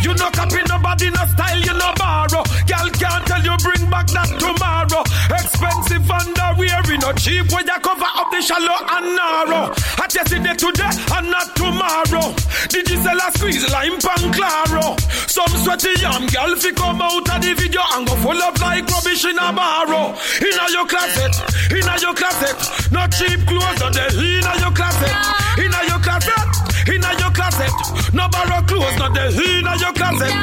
You 0.04 0.14
no 0.14 0.30
copy 0.32 0.62
nobody 0.88 1.10
no 1.12 1.26
style 1.28 1.60
you 1.60 1.74
no 1.74 1.92
borrow. 1.98 2.44
Girl 2.68 2.90
can't 2.96 3.26
tell 3.28 3.44
you 3.44 3.56
bring 3.60 3.90
back 3.90 4.08
that 4.16 4.32
tomorrow. 4.40 5.04
Expensive 5.36 6.08
underwear 6.08 6.80
we 6.88 6.98
no 6.98 7.12
cheap 7.14 7.52
when 7.52 7.68
you 7.68 7.80
cover 7.84 8.08
up 8.16 8.32
the 8.32 8.40
shallow 8.42 8.80
and 8.96 9.08
narrow. 9.16 9.74
I 10.00 10.08
just 10.08 10.32
it 10.32 10.58
today 10.58 10.92
and 11.12 11.28
not 11.28 11.56
tomorrow. 11.56 12.32
Did 12.72 12.90
you 12.90 13.04
sell 13.04 13.20
a 13.20 13.28
squeeze 13.36 13.68
lime 13.72 14.00
pan 14.00 14.32
claro? 14.32 14.96
Some 15.28 15.52
sweaty 15.64 16.00
young 16.00 16.26
girl 16.32 16.56
fi 16.56 16.72
come 16.72 17.02
out 17.02 17.28
of 17.28 17.40
the 17.44 17.52
video 17.54 17.84
and 17.96 18.08
go 18.08 18.16
full 18.24 18.42
up 18.42 18.60
like 18.62 18.88
rubbish 18.88 19.26
in 19.26 19.38
a 19.38 19.52
barrow. 19.52 20.16
Inna 20.40 20.66
your 20.72 20.88
closet, 20.88 21.34
inna 21.72 21.96
your 22.00 22.16
closet. 22.16 22.58
No 22.92 23.04
cheap 23.12 23.40
clothes 23.44 23.82
on 23.84 23.92
the 23.92 24.08
inna 24.08 24.54
your 24.64 24.72
closet, 24.72 25.16
inna 25.60 25.80
your 25.92 26.00
closet, 26.00 26.48
inna 26.88 27.12
closet. 27.58 28.14
No 28.14 28.27
borrow 28.30 28.61
clothes, 28.64 28.98
not 28.98 29.14
the 29.14 29.26
inna 29.27 29.76
your 29.77 29.94
closet, 29.94 30.34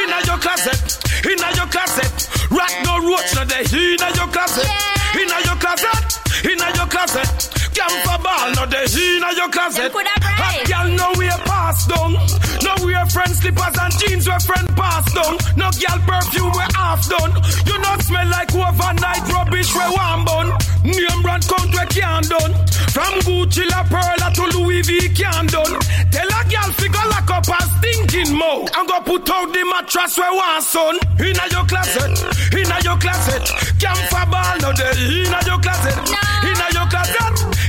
inna 0.00 0.18
your 0.26 0.38
closet, 0.38 0.80
inna 1.24 1.48
your 1.56 1.66
closet. 1.66 2.28
Rat 2.50 2.72
no 2.84 2.98
roach, 3.08 3.34
not 3.34 3.48
the 3.48 3.60
inna 3.76 4.08
your 4.16 4.28
closet, 4.28 4.68
inna 5.14 5.38
your 5.44 5.56
closet, 5.56 6.20
inna 6.44 6.68
your 6.76 6.86
closet. 6.86 7.51
Camphor 7.82 8.22
ball, 8.22 8.48
not 8.54 8.70
the 8.70 8.82
inna 8.86 9.30
your 9.34 9.50
closet. 9.50 9.90
Hot 9.90 10.58
girl, 10.70 10.88
no 10.94 11.08
wear 11.18 11.38
pass 11.42 11.82
down. 11.90 12.14
No 12.62 12.72
wear 12.86 13.02
friend 13.10 13.34
slippers 13.34 13.74
and 13.74 13.92
jeans 13.98 14.26
where 14.28 14.38
friend 14.38 14.70
pass 14.78 15.02
down. 15.10 15.34
No 15.58 15.66
girl 15.74 15.98
perfume 16.06 16.52
we 16.54 16.66
half 16.78 17.02
done. 17.10 17.34
You 17.66 17.74
not 17.82 17.98
smell 18.06 18.28
like 18.30 18.54
overnight 18.54 19.26
rubbish 19.34 19.74
we 19.74 19.82
warm 19.98 20.22
bun. 20.22 20.48
Name 20.86 21.22
brand 21.26 21.42
count 21.42 21.74
we 21.74 21.84
can't 21.90 22.28
done. 22.30 22.54
From 22.94 23.14
Gucci 23.26 23.66
La 23.66 23.82
Perla 23.90 24.30
to 24.30 24.44
Louis 24.54 24.82
V 24.86 25.10
can't 25.18 25.50
done. 25.50 25.74
Tell 26.14 26.30
a 26.30 26.40
girl 26.46 26.70
figure 26.78 27.06
lock 27.10 27.30
up 27.34 27.50
a 27.50 27.58
stinking 27.66 28.30
mouth 28.30 28.70
and 28.78 28.86
go 28.86 28.98
put 29.02 29.26
out 29.26 29.50
the 29.50 29.62
mattress 29.66 30.14
we 30.22 30.28
want 30.30 30.62
son. 30.62 30.94
Inna 31.18 31.44
your 31.50 31.66
closet, 31.66 32.14
inna 32.54 32.78
your 32.86 32.98
closet. 33.02 33.42
Camphor 33.82 34.26
ball 34.30 34.56
no 34.62 34.70
day 34.70 35.26
inna 35.26 35.40
your 35.50 35.58
closet. 35.58 35.98
Closet, 35.98 36.31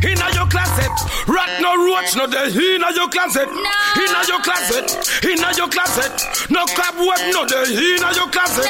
inna 0.03 0.27
your 0.35 0.47
closet. 0.47 0.91
Rat 1.27 1.61
no 1.61 1.71
roach 1.79 2.15
no 2.15 2.27
day 2.27 2.51
inna 2.51 2.91
your 2.93 3.09
closet. 3.09 3.47
Inna 3.47 4.21
your 4.27 4.41
closet, 4.41 4.87
inna 5.23 5.49
your 5.55 5.69
closet. 5.69 6.13
No 6.49 6.65
cobweb 6.75 7.21
no 7.31 7.45
day 7.45 7.65
inna 7.71 8.13
your 8.13 8.29
closet. 8.29 8.67